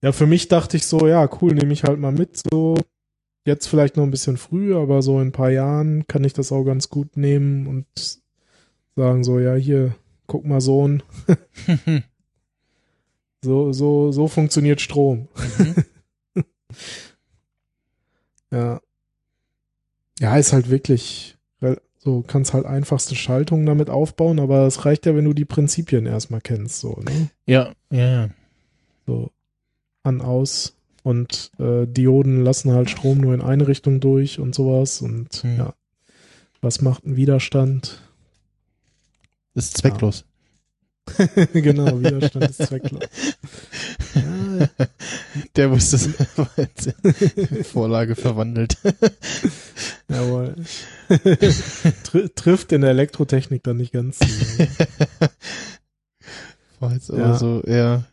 ja, 0.00 0.12
für 0.12 0.26
mich 0.26 0.48
dachte 0.48 0.78
ich 0.78 0.86
so, 0.86 1.06
ja, 1.06 1.28
cool, 1.42 1.52
nehme 1.52 1.74
ich 1.74 1.84
halt 1.84 1.98
mal 1.98 2.12
mit, 2.12 2.40
so 2.50 2.76
jetzt 3.48 3.66
vielleicht 3.66 3.96
noch 3.96 4.04
ein 4.04 4.10
bisschen 4.12 4.36
früh, 4.36 4.76
aber 4.76 5.02
so 5.02 5.20
in 5.20 5.28
ein 5.28 5.32
paar 5.32 5.50
Jahren 5.50 6.06
kann 6.06 6.22
ich 6.22 6.32
das 6.32 6.52
auch 6.52 6.62
ganz 6.64 6.88
gut 6.88 7.16
nehmen 7.16 7.66
und 7.66 7.86
sagen 8.94 9.24
so, 9.24 9.40
ja, 9.40 9.54
hier, 9.54 9.94
guck 10.26 10.44
mal 10.44 10.60
Sohn, 10.60 11.02
so, 13.42 13.72
so, 13.72 14.12
so 14.12 14.28
funktioniert 14.28 14.80
Strom. 14.80 15.28
Mhm. 15.58 15.74
Ja. 18.50 18.80
Ja, 20.20 20.38
ist 20.38 20.54
halt 20.54 20.70
wirklich, 20.70 21.36
so 21.98 22.24
kannst 22.26 22.54
halt 22.54 22.64
einfachste 22.64 23.14
Schaltungen 23.14 23.66
damit 23.66 23.90
aufbauen, 23.90 24.40
aber 24.40 24.66
es 24.66 24.86
reicht 24.86 25.04
ja, 25.04 25.14
wenn 25.14 25.26
du 25.26 25.34
die 25.34 25.44
Prinzipien 25.44 26.06
erstmal 26.06 26.40
kennst, 26.40 26.80
so, 26.80 26.98
ne? 27.04 27.28
Ja, 27.44 27.74
ja, 27.90 28.08
ja. 28.08 28.28
So 29.06 29.30
an, 30.02 30.22
aus 30.22 30.77
und 31.02 31.50
äh, 31.58 31.86
Dioden 31.86 32.42
lassen 32.44 32.72
halt 32.72 32.90
Strom 32.90 33.18
nur 33.18 33.34
in 33.34 33.40
eine 33.40 33.66
Richtung 33.68 34.00
durch 34.00 34.38
und 34.40 34.54
sowas 34.54 35.00
und 35.02 35.34
Hm. 35.42 35.58
ja. 35.58 35.74
Was 36.60 36.80
macht 36.80 37.06
ein 37.06 37.14
Widerstand? 37.16 38.02
Ist 39.54 39.76
zwecklos. 39.76 40.24
genau, 41.52 42.00
Widerstand 42.00 42.50
ist 42.50 42.62
zwecklos. 42.66 43.00
Ja, 44.14 44.68
Der 45.56 45.70
wusste 45.70 45.96
es 45.96 46.06
in 46.06 47.64
Vorlage 47.64 48.14
verwandelt. 48.16 48.76
jawohl. 50.08 50.56
Tr 52.04 52.34
trifft 52.34 52.72
in 52.72 52.80
der 52.82 52.90
Elektrotechnik 52.90 53.62
dann 53.62 53.76
nicht 53.78 53.92
ganz. 53.92 54.18
War 56.80 56.92
jetzt 56.92 57.10
aber 57.10 57.20
Ja. 57.20 57.38
so, 57.38 57.62
ja. 57.66 58.04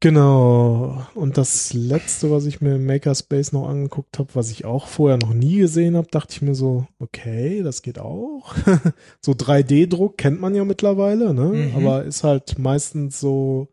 Genau. 0.00 1.06
Und 1.14 1.36
das 1.36 1.74
letzte, 1.74 2.30
was 2.30 2.46
ich 2.46 2.62
mir 2.62 2.76
im 2.76 2.86
Makerspace 2.86 3.52
noch 3.52 3.68
angeguckt 3.68 4.18
habe, 4.18 4.30
was 4.34 4.50
ich 4.50 4.64
auch 4.64 4.86
vorher 4.86 5.18
noch 5.18 5.34
nie 5.34 5.58
gesehen 5.58 5.94
habe, 5.94 6.08
dachte 6.10 6.32
ich 6.32 6.42
mir 6.42 6.54
so, 6.54 6.86
okay, 6.98 7.62
das 7.62 7.82
geht 7.82 7.98
auch. 7.98 8.54
so 9.20 9.32
3D-Druck 9.32 10.16
kennt 10.16 10.40
man 10.40 10.54
ja 10.54 10.64
mittlerweile, 10.64 11.34
ne? 11.34 11.68
Mhm. 11.68 11.76
Aber 11.76 12.04
ist 12.04 12.24
halt 12.24 12.58
meistens 12.58 13.20
so 13.20 13.68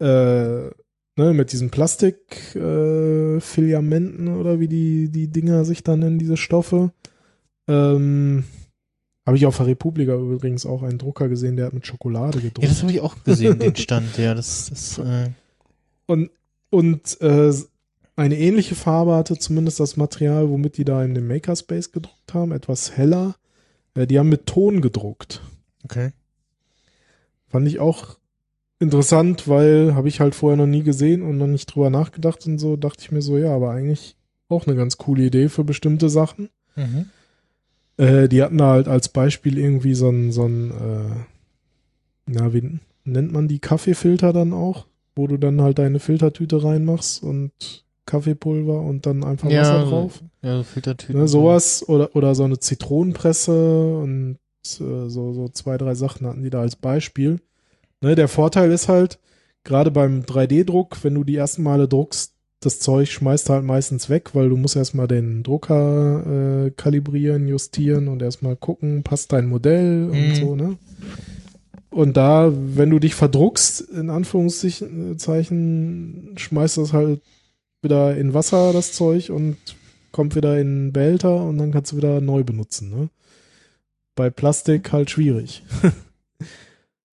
äh, 0.00 0.70
ne, 1.16 1.32
mit 1.32 1.52
diesen 1.52 1.70
Plastikfilamenten 1.70 4.26
äh, 4.26 4.30
oder 4.30 4.58
wie 4.58 4.68
die, 4.68 5.10
die 5.10 5.28
Dinger 5.28 5.64
sich 5.64 5.84
dann 5.84 6.00
nennen, 6.00 6.18
diese 6.18 6.36
Stoffe. 6.36 6.90
Ähm, 7.68 8.42
habe 9.24 9.36
ich 9.36 9.46
auf 9.46 9.58
der 9.58 9.66
Republika 9.66 10.16
übrigens 10.16 10.66
auch 10.66 10.82
einen 10.82 10.98
Drucker 10.98 11.28
gesehen, 11.28 11.54
der 11.54 11.66
hat 11.66 11.72
mit 11.72 11.86
Schokolade 11.86 12.40
gedruckt. 12.40 12.64
Ja, 12.64 12.68
das 12.68 12.82
habe 12.82 12.90
ich 12.90 13.00
auch 13.00 13.14
gesehen, 13.22 13.60
den 13.60 13.76
Stand, 13.76 14.18
ja. 14.18 14.34
Das, 14.34 14.70
das, 14.70 14.98
äh, 14.98 15.30
Und, 16.12 16.30
und 16.68 17.22
äh, 17.22 17.54
eine 18.16 18.38
ähnliche 18.38 18.74
Farbe 18.74 19.14
hatte 19.14 19.38
zumindest 19.38 19.80
das 19.80 19.96
Material, 19.96 20.50
womit 20.50 20.76
die 20.76 20.84
da 20.84 21.02
in 21.02 21.14
dem 21.14 21.26
Makerspace 21.26 21.90
gedruckt 21.90 22.34
haben, 22.34 22.52
etwas 22.52 22.98
heller. 22.98 23.36
Äh, 23.94 24.06
die 24.06 24.18
haben 24.18 24.28
mit 24.28 24.44
Ton 24.44 24.82
gedruckt. 24.82 25.40
okay. 25.84 26.12
Fand 27.46 27.66
ich 27.66 27.80
auch 27.80 28.18
interessant, 28.78 29.48
weil 29.48 29.94
habe 29.94 30.08
ich 30.08 30.20
halt 30.20 30.34
vorher 30.34 30.58
noch 30.58 30.66
nie 30.66 30.82
gesehen 30.82 31.22
und 31.22 31.38
noch 31.38 31.46
nicht 31.46 31.66
drüber 31.66 31.88
nachgedacht 31.88 32.46
und 32.46 32.58
so, 32.58 32.76
dachte 32.76 33.00
ich 33.00 33.10
mir 33.10 33.22
so, 33.22 33.38
ja, 33.38 33.54
aber 33.54 33.70
eigentlich 33.70 34.14
auch 34.50 34.66
eine 34.66 34.76
ganz 34.76 34.98
coole 34.98 35.24
Idee 35.24 35.48
für 35.48 35.64
bestimmte 35.64 36.10
Sachen. 36.10 36.50
Mhm. 36.76 37.06
Äh, 37.96 38.28
die 38.28 38.42
hatten 38.42 38.58
da 38.58 38.72
halt 38.72 38.86
als 38.86 39.08
Beispiel 39.08 39.56
irgendwie 39.56 39.94
so 39.94 40.10
ein, 40.10 40.30
so 40.30 40.44
ein 40.44 40.72
äh, 40.72 41.24
na, 42.26 42.52
wie 42.52 42.80
nennt 43.04 43.32
man 43.32 43.48
die 43.48 43.60
Kaffeefilter 43.60 44.34
dann 44.34 44.52
auch? 44.52 44.86
Wo 45.14 45.26
du 45.26 45.36
dann 45.36 45.60
halt 45.60 45.78
deine 45.78 46.00
Filtertüte 46.00 46.64
reinmachst 46.64 47.22
und 47.22 47.52
Kaffeepulver 48.06 48.80
und 48.80 49.06
dann 49.06 49.24
einfach 49.24 49.48
Wasser 49.50 49.84
drauf. 49.84 50.22
Ja, 50.42 50.56
so 50.56 50.62
Filtertüten. 50.64 51.20
Ne, 51.20 51.28
sowas 51.28 51.88
oder, 51.88 52.14
oder 52.16 52.34
so 52.34 52.44
eine 52.44 52.58
Zitronenpresse 52.58 53.96
und 53.96 54.38
äh, 54.80 55.08
so, 55.08 55.32
so 55.32 55.48
zwei, 55.48 55.76
drei 55.76 55.94
Sachen 55.94 56.26
hatten 56.26 56.42
die 56.42 56.50
da 56.50 56.60
als 56.60 56.76
Beispiel. 56.76 57.40
Ne, 58.00 58.14
der 58.14 58.28
Vorteil 58.28 58.70
ist 58.72 58.88
halt, 58.88 59.18
gerade 59.64 59.90
beim 59.90 60.22
3D-Druck, 60.22 61.04
wenn 61.04 61.14
du 61.14 61.24
die 61.24 61.36
ersten 61.36 61.62
Male 61.62 61.86
druckst, 61.88 62.34
das 62.60 62.78
Zeug 62.80 63.10
schmeißt 63.10 63.50
halt 63.50 63.64
meistens 63.64 64.08
weg, 64.08 64.34
weil 64.34 64.48
du 64.48 64.56
musst 64.56 64.76
erstmal 64.76 65.08
den 65.08 65.42
Drucker 65.42 66.66
äh, 66.66 66.70
kalibrieren, 66.70 67.48
justieren 67.48 68.08
und 68.08 68.22
erstmal 68.22 68.56
gucken, 68.56 69.02
passt 69.02 69.32
dein 69.32 69.46
Modell 69.48 70.08
und 70.10 70.28
Mhm. 70.28 70.34
so, 70.34 70.54
ne? 70.56 70.76
Und 71.92 72.16
da, 72.16 72.50
wenn 72.52 72.90
du 72.90 72.98
dich 72.98 73.14
verdruckst, 73.14 73.82
in 73.82 74.08
Anführungszeichen, 74.08 76.34
schmeißt 76.36 76.78
das 76.78 76.94
halt 76.94 77.20
wieder 77.82 78.16
in 78.16 78.32
Wasser, 78.32 78.72
das 78.72 78.92
Zeug, 78.92 79.28
und 79.30 79.58
kommt 80.10 80.34
wieder 80.34 80.58
in 80.58 80.92
Behälter 80.92 81.44
und 81.44 81.58
dann 81.58 81.70
kannst 81.70 81.92
du 81.92 81.98
wieder 81.98 82.20
neu 82.20 82.42
benutzen. 82.44 82.90
Ne? 82.90 83.08
Bei 84.14 84.30
Plastik 84.30 84.92
halt 84.92 85.10
schwierig. 85.10 85.62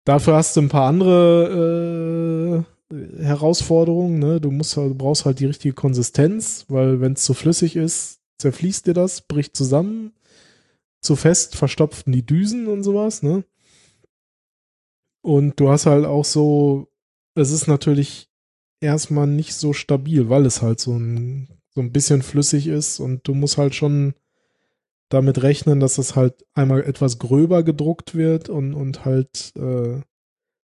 Dafür 0.05 0.35
hast 0.35 0.55
du 0.55 0.61
ein 0.61 0.69
paar 0.69 0.87
andere 0.87 2.65
äh, 2.91 3.23
Herausforderungen. 3.23 4.19
Ne? 4.19 4.41
Du 4.41 4.51
musst 4.51 4.77
halt, 4.77 4.91
du 4.91 4.95
brauchst 4.95 5.25
halt 5.25 5.39
die 5.39 5.45
richtige 5.45 5.73
Konsistenz, 5.73 6.65
weil 6.67 7.01
wenn 7.01 7.13
es 7.13 7.23
zu 7.23 7.33
flüssig 7.33 7.75
ist, 7.75 8.19
zerfließt 8.39 8.87
dir 8.87 8.93
das, 8.93 9.21
bricht 9.21 9.55
zusammen. 9.55 10.11
Zu 11.01 11.15
fest 11.15 11.55
verstopften 11.55 12.13
die 12.13 12.25
Düsen 12.25 12.67
und 12.67 12.83
sowas. 12.83 13.23
Ne? 13.23 13.43
Und 15.25 15.59
du 15.59 15.69
hast 15.69 15.87
halt 15.87 16.05
auch 16.05 16.23
so, 16.23 16.87
es 17.33 17.49
ist 17.49 17.65
natürlich 17.65 18.29
erstmal 18.79 19.25
nicht 19.25 19.55
so 19.55 19.73
stabil, 19.73 20.29
weil 20.29 20.45
es 20.45 20.61
halt 20.61 20.79
so 20.79 20.91
ein, 20.95 21.49
so 21.73 21.81
ein 21.81 21.91
bisschen 21.91 22.21
flüssig 22.21 22.67
ist 22.67 22.99
und 22.99 23.27
du 23.27 23.33
musst 23.33 23.57
halt 23.57 23.73
schon 23.73 24.13
damit 25.09 25.41
rechnen, 25.41 25.79
dass 25.79 25.97
es 25.97 26.15
halt 26.15 26.45
einmal 26.53 26.83
etwas 26.83 27.17
gröber 27.17 27.63
gedruckt 27.63 28.13
wird 28.13 28.49
und, 28.49 28.75
und 28.75 29.03
halt, 29.03 29.51
äh, 29.57 29.99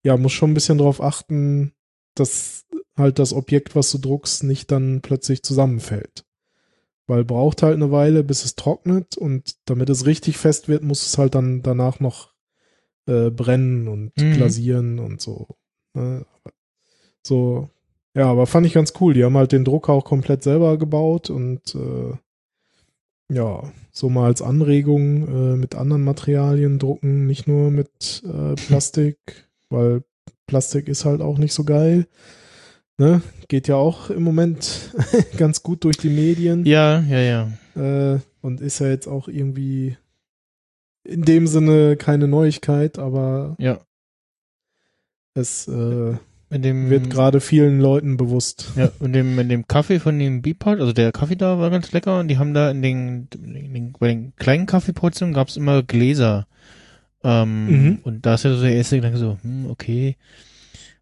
ja, 0.05 0.17
muss 0.17 0.33
schon 0.33 0.53
ein 0.53 0.55
bisschen 0.55 0.79
drauf 0.79 1.03
achten, 1.03 1.73
dass 2.15 2.67
halt 2.97 3.19
das 3.19 3.33
Objekt, 3.33 3.75
was 3.75 3.91
du 3.91 3.99
druckst, 3.99 4.45
nicht 4.45 4.71
dann 4.71 5.01
plötzlich 5.03 5.43
zusammenfällt. 5.43 6.25
Weil 7.09 7.25
braucht 7.25 7.65
halt 7.65 7.75
eine 7.75 7.91
Weile, 7.91 8.23
bis 8.23 8.45
es 8.45 8.55
trocknet 8.55 9.17
und 9.17 9.57
damit 9.65 9.91
es 9.91 10.07
richtig 10.07 10.39
fest 10.39 10.69
wird, 10.69 10.85
muss 10.85 11.05
es 11.05 11.19
halt 11.19 11.35
dann 11.35 11.63
danach 11.63 11.99
noch 11.99 12.36
äh, 13.07 13.31
brennen 13.31 13.89
und 13.89 14.13
Mhm. 14.19 14.33
glasieren 14.33 14.99
und 14.99 15.21
so. 15.21 15.47
Ne? 15.95 16.25
So, 17.23 17.69
ja, 18.15 18.27
aber 18.27 18.47
fand 18.47 18.67
ich 18.67 18.73
ganz 18.75 18.93
cool. 19.01 19.15
Die 19.15 19.25
haben 19.25 19.37
halt 19.37 19.53
den 19.53 19.65
Drucker 19.65 19.93
auch 19.93 20.05
komplett 20.05 20.43
selber 20.43 20.79
gebaut 20.79 21.31
und 21.31 21.75
äh, 21.75 22.15
ja, 23.33 23.63
so 23.91 24.09
mal 24.09 24.27
als 24.27 24.43
Anregung 24.43 25.27
äh, 25.29 25.57
mit 25.57 25.75
anderen 25.75 26.05
Materialien 26.05 26.79
drucken, 26.79 27.27
nicht 27.27 27.47
nur 27.49 27.71
mit 27.71 28.23
äh, 28.25 28.55
Plastik, 28.67 29.19
weil 29.69 30.03
Plastik 30.47 30.89
ist 30.89 31.05
halt 31.05 31.21
auch 31.21 31.39
nicht 31.39 31.53
so 31.53 31.65
geil. 31.65 32.07
Ne? 32.99 33.21
Geht 33.49 33.69
ja 33.69 33.75
auch 33.77 34.09
im 34.11 34.23
Moment 34.23 34.95
ganz 35.37 35.63
gut 35.63 35.85
durch 35.85 35.99
die 35.99 36.09
Medien 36.09 36.65
Ja, 36.65 37.01
ja, 37.01 37.51
ja. 37.77 38.15
äh, 38.15 38.21
und 38.41 38.61
ist 38.61 38.79
ja 38.79 38.89
jetzt 38.89 39.07
auch 39.09 39.29
irgendwie 39.29 39.97
in 41.07 41.23
dem 41.23 41.47
Sinne 41.47 41.97
keine 41.97 42.29
Neuigkeit, 42.29 42.99
aber 42.99 43.57
Ja. 43.59 43.79
es 45.35 45.69
äh, 45.69 46.17
In 46.51 46.63
dem, 46.63 46.91
wird 46.91 47.11
gerade 47.11 47.41
vielen 47.41 47.81
Leuten 47.81 48.17
bewusst. 48.17 48.73
Ja, 48.77 48.91
in 49.01 49.13
dem, 49.13 49.39
in 49.39 49.49
dem 49.49 49.67
Kaffee 49.67 50.01
von 50.01 50.19
dem 50.19 50.43
Beepart, 50.43 50.81
also 50.81 50.93
der 50.93 51.13
Kaffee 51.13 51.37
da 51.37 51.59
war 51.59 51.71
ganz 51.71 51.93
lecker 51.93 52.21
und 52.21 52.29
die 52.29 52.39
haben 52.39 52.55
da 52.55 52.71
in 52.71 52.83
den, 52.83 53.29
in 53.35 53.75
den 53.75 53.93
bei 53.93 54.09
den 54.09 54.35
kleinen 54.37 54.67
Kaffeeportionen 54.67 55.35
gab 55.35 55.49
es 55.49 55.57
immer 55.57 55.83
Gläser. 55.83 56.47
Ähm, 57.25 57.67
Mhm. 57.67 57.99
Und 58.05 58.27
da 58.27 58.35
ist 58.35 58.45
ja 58.45 58.55
so 58.55 58.63
der 58.63 58.75
erste 58.75 58.97
Gedanke 58.97 59.19
so, 59.19 59.39
hm, 59.43 59.69
okay, 59.71 60.17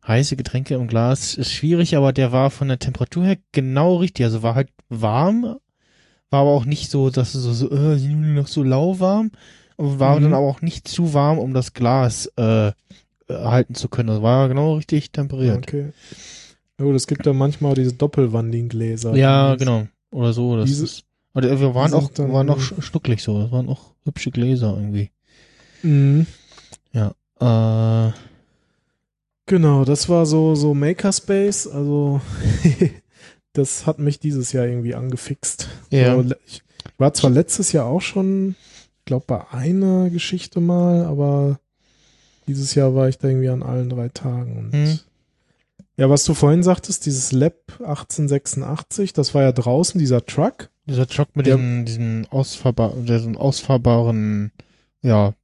heiße 0.06 0.36
Getränke 0.36 0.74
im 0.74 0.86
Glas 0.86 1.34
ist 1.34 1.52
schwierig, 1.52 1.96
aber 1.96 2.12
der 2.12 2.32
war 2.32 2.50
von 2.50 2.68
der 2.68 2.78
Temperatur 2.78 3.24
her 3.24 3.36
genau 3.52 3.96
richtig. 3.96 4.24
Also 4.24 4.42
war 4.42 4.54
halt 4.54 4.68
warm, 4.88 5.42
war 6.30 6.40
aber 6.40 6.50
auch 6.50 6.64
nicht 6.64 6.90
so, 6.90 7.10
dass 7.10 7.34
es 7.34 7.42
so, 7.42 7.52
so 7.52 7.70
äh, 7.70 7.96
noch 7.98 8.48
so 8.48 8.62
lauwarm, 8.62 9.30
war 9.76 10.18
Mhm. 10.18 10.22
dann 10.24 10.34
aber 10.34 10.46
auch 10.46 10.60
nicht 10.62 10.86
zu 10.88 11.14
warm, 11.14 11.38
um 11.38 11.54
das 11.54 11.72
Glas 11.72 12.26
äh, 12.36 12.72
halten 13.28 13.74
zu 13.74 13.88
können. 13.88 14.08
Also 14.10 14.22
war 14.22 14.48
genau 14.48 14.74
richtig 14.76 15.10
temperiert. 15.10 15.58
Okay. 15.68 15.92
Ja, 16.78 16.84
gut, 16.84 16.94
es 16.96 17.06
gibt 17.06 17.24
ja 17.26 17.32
manchmal 17.32 17.74
diese 17.74 17.92
doppelwandigen 17.92 18.68
Gläser. 18.68 19.14
Ja, 19.16 19.54
genau. 19.56 19.86
Oder 20.10 20.32
so. 20.32 20.56
Das 20.56 20.66
Diese- 20.66 20.84
ist, 20.84 21.04
oder 21.34 21.58
wir 21.60 21.74
waren 21.74 21.92
auch, 21.94 22.10
waren 22.18 22.50
auch 22.50 22.58
sch- 22.60 22.80
schnucklig 22.82 23.22
so. 23.22 23.40
Das 23.40 23.50
waren 23.50 23.68
auch 23.68 23.92
hübsche 24.04 24.30
Gläser 24.30 24.74
irgendwie. 24.76 25.10
Mhm. 25.82 26.26
Äh, 27.40 28.10
Genau, 29.46 29.84
das 29.84 30.08
war 30.08 30.24
so, 30.24 30.54
so 30.54 30.72
Makerspace. 30.72 31.66
Also, 31.66 32.20
das 33.52 33.86
hat 33.86 33.98
mich 33.98 34.18
dieses 34.18 34.52
Jahr 34.52 34.66
irgendwie 34.66 34.94
angefixt. 34.94 35.68
Ja. 35.90 36.18
Ich 36.46 36.62
war 36.96 37.12
zwar 37.12 37.30
letztes 37.30 37.72
Jahr 37.72 37.84
auch 37.86 38.00
schon, 38.00 38.54
glaube, 39.04 39.24
bei 39.26 39.48
einer 39.50 40.10
Geschichte 40.10 40.60
mal, 40.60 41.04
aber 41.06 41.58
dieses 42.46 42.74
Jahr 42.74 42.94
war 42.94 43.08
ich 43.08 43.18
da 43.18 43.28
irgendwie 43.28 43.48
an 43.48 43.62
allen 43.62 43.88
drei 43.88 44.08
Tagen. 44.08 44.56
Und 44.58 44.72
Hm. 44.72 44.98
Ja, 45.96 46.10
was 46.10 46.24
du 46.24 46.34
vorhin 46.34 46.64
sagtest, 46.64 47.06
dieses 47.06 47.30
Lab 47.30 47.54
1886, 47.78 49.12
das 49.12 49.32
war 49.34 49.42
ja 49.42 49.52
draußen, 49.52 49.98
dieser 49.98 50.26
Truck. 50.26 50.70
Dieser 50.86 51.06
Truck 51.06 51.28
mit 51.34 51.46
Ja. 51.46 51.56
diesen, 51.56 51.84
diesen 51.84 52.26
ausfahrbar, 52.30 52.94
diesen 52.96 53.36
ausfahrbaren, 53.36 54.50
ja, 55.02 55.34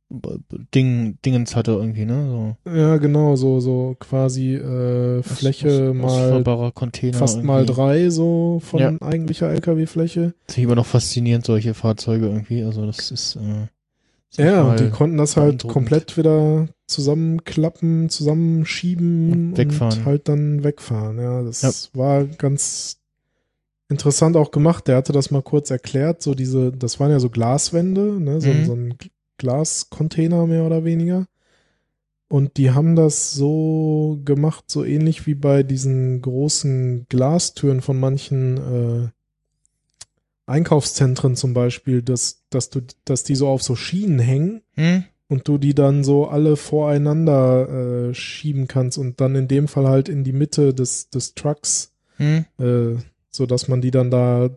Ding, 0.75 1.19
Dingens 1.25 1.55
hatte 1.55 1.71
irgendwie, 1.73 2.05
ne? 2.05 2.57
Ja, 2.67 2.97
genau, 2.97 3.37
so, 3.37 3.61
so 3.61 3.97
quasi 4.01 4.55
äh, 4.57 5.23
So. 5.23 5.35
Fläche 5.35 5.91
Aus- 5.91 5.97
mal 5.97 6.05
Ausfahrbarer 6.25 6.73
Container. 6.73 7.17
fast 7.17 7.37
irgendwie. 7.37 7.47
mal 7.47 7.65
drei 7.67 8.11
so 8.11 8.61
von 8.65 8.81
Ja. 8.81 8.93
eigentlicher 9.01 9.49
LKW-Fläche. 9.51 10.35
Das 10.47 10.57
ist 10.59 10.63
immer 10.65 10.75
noch 10.75 10.87
faszinierend, 10.87 11.45
solche 11.47 11.75
Fahrzeuge 11.75 12.27
irgendwie. 12.27 12.65
Also 12.65 12.87
das 12.87 13.11
ist, 13.13 13.37
äh, 13.37 13.69
Ja, 14.43 14.65
mal, 14.65 14.71
und 14.71 14.81
die 14.81 14.91
konnten 14.91 15.17
das 15.17 15.37
halt 15.37 15.67
komplett 15.69 16.17
wieder 16.17 16.67
zusammenklappen, 16.87 18.09
zusammenschieben 18.09 19.33
Und 19.51 19.57
wegfahren. 19.59 19.99
und 20.01 20.05
halt 20.07 20.29
dann 20.29 20.65
wegfahren. 20.65 21.19
Ja, 21.19 21.43
das 21.43 21.91
war 21.95 22.25
ganz 22.25 22.99
interessant 23.89 24.37
auch 24.37 24.51
gemacht. 24.51 24.87
Der 24.89 24.97
hatte 24.97 25.13
das 25.13 25.31
mal 25.31 25.43
kurz 25.43 25.71
erklärt. 25.71 26.23
So 26.23 26.35
diese, 26.35 26.73
das 26.73 26.99
waren 27.01 27.11
ja 27.11 27.21
so 27.21 27.31
Glaswände, 27.31 28.21
ne, 28.21 28.41
so, 28.41 28.49
Mhm. 28.53 28.65
so 28.65 28.73
ein 28.75 28.95
Glascontainer 29.41 30.47
mehr 30.47 30.65
oder 30.65 30.85
weniger. 30.85 31.27
Und 32.29 32.59
die 32.59 32.71
haben 32.71 32.95
das 32.95 33.33
so 33.33 34.21
gemacht, 34.25 34.65
so 34.69 34.85
ähnlich 34.85 35.27
wie 35.27 35.35
bei 35.35 35.63
diesen 35.65 36.21
großen 36.21 37.07
Glastüren 37.09 37.81
von 37.81 37.99
manchen 37.99 38.57
äh, 38.57 39.09
Einkaufszentren 40.47 41.37
zum 41.37 41.55
Beispiel, 41.55 42.03
dass, 42.03 42.45
dass 42.51 42.71
du, 42.71 42.83
dass 43.05 43.25
die 43.25 43.35
so 43.35 43.49
auf 43.49 43.63
so 43.63 43.75
Schienen 43.75 44.19
hängen 44.19 44.63
hm? 44.75 45.05
und 45.29 45.49
du 45.49 45.59
die 45.59 45.75
dann 45.75 46.05
so 46.05 46.29
alle 46.29 46.57
voreinander 46.57 48.11
äh, 48.11 48.15
schieben 48.15 48.69
kannst 48.69 48.99
und 48.99 49.21
dann 49.21 49.35
in 49.35 49.49
dem 49.49 49.67
Fall 49.67 49.89
halt 49.89 50.09
in 50.09 50.23
die 50.23 50.33
Mitte 50.33 50.75
des, 50.75 51.11
des 51.11 51.35
Trucks, 51.35 51.93
Hm? 52.17 52.45
äh, 52.59 53.01
so 53.31 53.47
dass 53.47 53.69
man 53.69 53.81
die 53.81 53.91
dann 53.91 54.11
da 54.11 54.51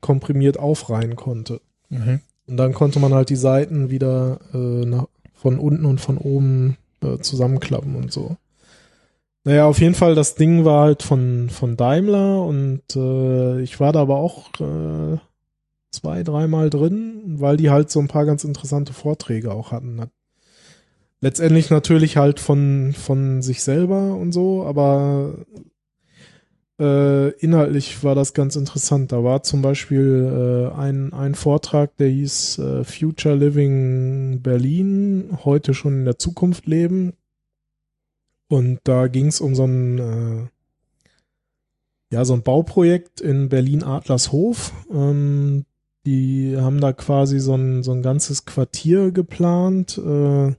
komprimiert 0.00 0.58
aufreihen 0.58 1.16
konnte. 1.16 1.60
Mhm. 1.88 2.20
Und 2.48 2.56
dann 2.56 2.72
konnte 2.72 2.98
man 2.98 3.12
halt 3.12 3.28
die 3.28 3.36
Seiten 3.36 3.90
wieder 3.90 4.40
äh, 4.54 4.84
nach, 4.86 5.06
von 5.34 5.58
unten 5.58 5.84
und 5.84 6.00
von 6.00 6.18
oben 6.18 6.76
äh, 7.02 7.18
zusammenklappen 7.18 7.94
und 7.94 8.10
so. 8.10 8.36
Naja, 9.44 9.66
auf 9.66 9.80
jeden 9.80 9.94
Fall, 9.94 10.14
das 10.14 10.34
Ding 10.34 10.64
war 10.64 10.84
halt 10.84 11.02
von, 11.02 11.48
von 11.50 11.76
Daimler 11.76 12.42
und 12.44 12.82
äh, 12.96 13.60
ich 13.60 13.78
war 13.80 13.92
da 13.92 14.00
aber 14.00 14.16
auch 14.16 14.48
äh, 14.60 15.18
zwei, 15.90 16.22
dreimal 16.22 16.70
drin, 16.70 17.36
weil 17.38 17.56
die 17.56 17.70
halt 17.70 17.90
so 17.90 18.00
ein 18.00 18.08
paar 18.08 18.26
ganz 18.26 18.44
interessante 18.44 18.92
Vorträge 18.92 19.52
auch 19.52 19.72
hatten. 19.72 20.00
Hat 20.00 20.10
letztendlich 21.20 21.70
natürlich 21.70 22.16
halt 22.16 22.40
von, 22.40 22.92
von 22.92 23.42
sich 23.42 23.62
selber 23.62 24.14
und 24.14 24.32
so, 24.32 24.64
aber 24.64 25.34
äh, 26.78 27.30
inhaltlich 27.30 28.04
war 28.04 28.14
das 28.14 28.34
ganz 28.34 28.54
interessant. 28.54 29.10
Da 29.12 29.24
war 29.24 29.42
zum 29.42 29.62
Beispiel 29.62 30.70
äh, 30.72 30.76
ein, 30.76 31.12
ein 31.12 31.34
Vortrag, 31.34 31.96
der 31.96 32.08
hieß 32.08 32.58
äh, 32.58 32.84
Future 32.84 33.34
Living 33.34 34.40
Berlin, 34.42 35.38
heute 35.44 35.74
schon 35.74 36.00
in 36.00 36.04
der 36.04 36.18
Zukunft 36.18 36.66
leben. 36.66 37.14
Und 38.48 38.80
da 38.84 39.08
ging 39.08 39.26
es 39.26 39.40
um 39.40 39.54
so 39.54 39.64
ein, 39.64 39.98
äh, 39.98 40.46
ja, 42.14 42.24
so 42.24 42.34
ein 42.34 42.42
Bauprojekt 42.42 43.20
in 43.20 43.48
Berlin-Adlershof. 43.48 44.72
Ähm, 44.90 45.64
die 46.06 46.56
haben 46.56 46.80
da 46.80 46.92
quasi 46.92 47.40
so 47.40 47.54
ein, 47.54 47.82
so 47.82 47.92
ein 47.92 48.02
ganzes 48.02 48.44
Quartier 48.44 49.10
geplant. 49.10 49.98
Äh, 49.98 50.54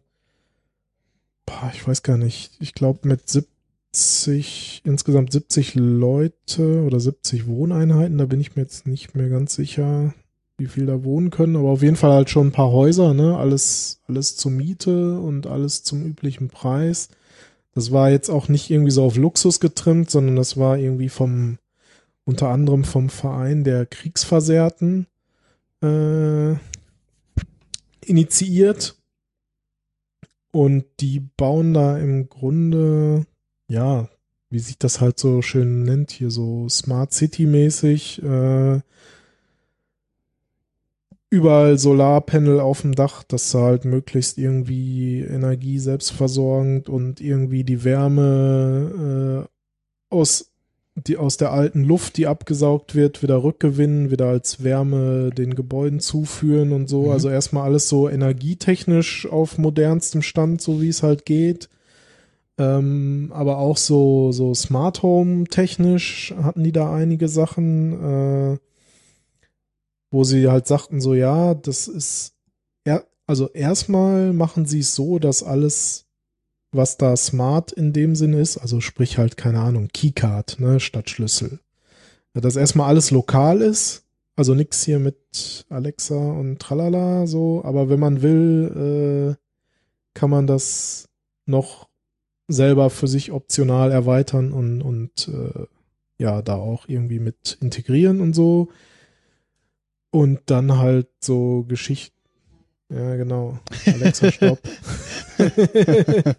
ich 1.74 1.88
weiß 1.88 2.04
gar 2.04 2.18
nicht. 2.18 2.52
Ich 2.60 2.74
glaube 2.76 3.08
mit 3.08 3.28
70, 3.28 3.59
insgesamt 3.94 5.32
70 5.32 5.76
Leute 5.76 6.84
oder 6.84 7.00
70 7.00 7.48
Wohneinheiten. 7.48 8.18
Da 8.18 8.26
bin 8.26 8.40
ich 8.40 8.56
mir 8.56 8.62
jetzt 8.62 8.88
nicht 8.88 9.16
mehr 9.16 9.30
ganz 9.30 9.56
sicher, 9.56 10.14
wie 10.58 10.68
viel 10.68 10.86
da 10.86 11.04
wohnen 11.04 11.32
können. 11.32 11.56
Aber 11.56 11.70
auf 11.70 11.82
jeden 11.82 11.96
Fall 11.96 12.12
halt 12.12 12.30
schon 12.30 12.48
ein 12.48 12.52
paar 12.52 12.72
Häuser, 12.72 13.14
ne? 13.14 13.38
Alles, 13.38 14.02
alles 14.08 14.36
zur 14.36 14.52
Miete 14.52 15.20
und 15.20 15.48
alles 15.48 15.84
zum 15.84 16.06
üblichen 16.06 16.50
Preis. 16.50 17.10
Das 17.74 17.92
war 17.92 18.10
jetzt 18.10 18.30
auch 18.30 18.48
nicht 18.48 18.70
irgendwie 18.70 18.92
so 18.92 19.04
auf 19.04 19.16
Luxus 19.16 19.60
getrimmt, 19.60 20.10
sondern 20.10 20.36
das 20.36 20.58
war 20.58 20.78
irgendwie 20.78 21.10
vom, 21.10 21.58
unter 22.26 22.50
anderem 22.50 22.84
vom 22.84 23.10
Verein 23.10 23.64
der 23.64 23.86
Kriegsversehrten 23.86 25.08
äh, 25.82 26.56
initiiert. 28.06 28.96
Und 30.52 30.86
die 31.00 31.20
bauen 31.20 31.74
da 31.76 31.98
im 32.00 32.28
Grunde, 32.28 33.26
ja, 33.70 34.10
wie 34.50 34.60
sich 34.60 34.78
das 34.78 35.00
halt 35.00 35.20
so 35.20 35.42
schön 35.42 35.84
nennt, 35.84 36.12
hier 36.12 36.32
so 36.32 36.68
Smart 36.68 37.14
City-mäßig, 37.14 38.22
äh, 38.24 38.82
überall 41.30 41.78
Solarpanel 41.78 42.60
auf 42.60 42.82
dem 42.82 42.96
Dach, 42.96 43.24
dass 43.24 43.52
du 43.52 43.60
halt 43.60 43.86
möglichst 43.86 44.38
irgendwie 44.40 45.22
Energie 45.22 45.78
selbstversorgend 45.80 46.90
und 46.90 47.22
irgendwie 47.22 47.64
die 47.64 47.84
Wärme 47.84 49.48
äh, 49.48 50.14
aus 50.14 50.50
die 51.08 51.18
aus 51.18 51.38
der 51.38 51.54
alten 51.54 51.84
Luft, 51.84 52.18
die 52.18 52.28
abgesaugt 52.28 52.96
wird, 52.96 53.24
wieder 53.24 53.42
rückgewinnen, 53.44 54.12
wieder 54.12 54.28
als 54.28 54.64
Wärme 54.64 55.30
den 55.30 55.56
Gebäuden 55.56 56.00
zuführen 56.00 56.72
und 56.72 56.90
so. 56.90 57.04
Mhm. 57.04 57.12
Also 57.12 57.30
erstmal 57.30 57.64
alles 57.64 57.88
so 57.88 58.10
energietechnisch 58.10 59.28
auf 59.28 59.58
modernstem 59.58 60.22
Stand, 60.22 60.62
so 60.62 60.82
wie 60.82 60.90
es 60.90 61.04
halt 61.04 61.26
geht. 61.26 61.70
Ähm, 62.60 63.32
aber 63.34 63.58
auch 63.58 63.78
so, 63.78 64.34
so 64.34 64.54
Smart 64.54 65.02
Home 65.02 65.46
technisch 65.46 66.34
hatten 66.44 66.64
die 66.66 66.74
da 66.74 66.94
einige 66.94 67.30
Sachen, 67.30 67.94
äh, 68.54 68.58
wo 70.12 70.26
sie 70.26 70.50
halt 70.50 70.68
sagten 70.68 71.00
so, 71.00 71.14
ja, 71.14 71.54
das 71.54 71.88
ist, 71.88 72.34
er, 72.84 73.06
also 73.26 73.50
erstmal 73.52 74.34
machen 74.34 74.66
sie 74.66 74.80
es 74.80 74.94
so, 74.94 75.20
dass 75.20 75.42
alles, 75.42 76.06
was 76.74 76.98
da 76.98 77.16
smart 77.16 77.72
in 77.72 77.94
dem 77.94 78.16
Sinn 78.18 78.34
ist, 78.34 78.58
also 78.58 78.82
sprich 78.82 79.18
halt, 79.18 79.38
keine 79.38 79.62
Ahnung, 79.62 79.88
Keycard, 79.94 80.60
ne, 80.60 80.82
statt 80.82 81.10
Schlüssel. 81.10 81.60
Dass 82.34 82.58
erstmal 82.58 82.90
alles 82.90 83.10
lokal 83.10 83.62
ist, 83.62 84.04
also 84.36 84.54
nix 84.54 84.84
hier 84.84 85.00
mit 85.00 85.66
Alexa 85.70 86.16
und 86.16 86.60
tralala, 86.60 87.26
so, 87.26 87.64
aber 87.64 87.90
wenn 87.90 88.00
man 88.00 88.22
will, 88.22 89.38
äh, 89.38 90.14
kann 90.14 90.30
man 90.30 90.46
das 90.46 91.08
noch 91.46 91.89
selber 92.50 92.90
für 92.90 93.08
sich 93.08 93.32
optional 93.32 93.92
erweitern 93.92 94.52
und, 94.52 94.82
und 94.82 95.28
äh, 95.30 95.66
ja, 96.18 96.42
da 96.42 96.56
auch 96.56 96.90
irgendwie 96.90 97.20
mit 97.20 97.58
integrieren 97.62 98.20
und 98.20 98.34
so. 98.34 98.70
Und 100.12 100.40
dann 100.48 100.78
halt 100.78 101.08
so 101.22 101.64
Geschichten. 101.64 102.18
Ja, 102.92 103.16
genau. 103.16 103.60
Alexa, 103.86 104.32
stopp. 104.32 104.60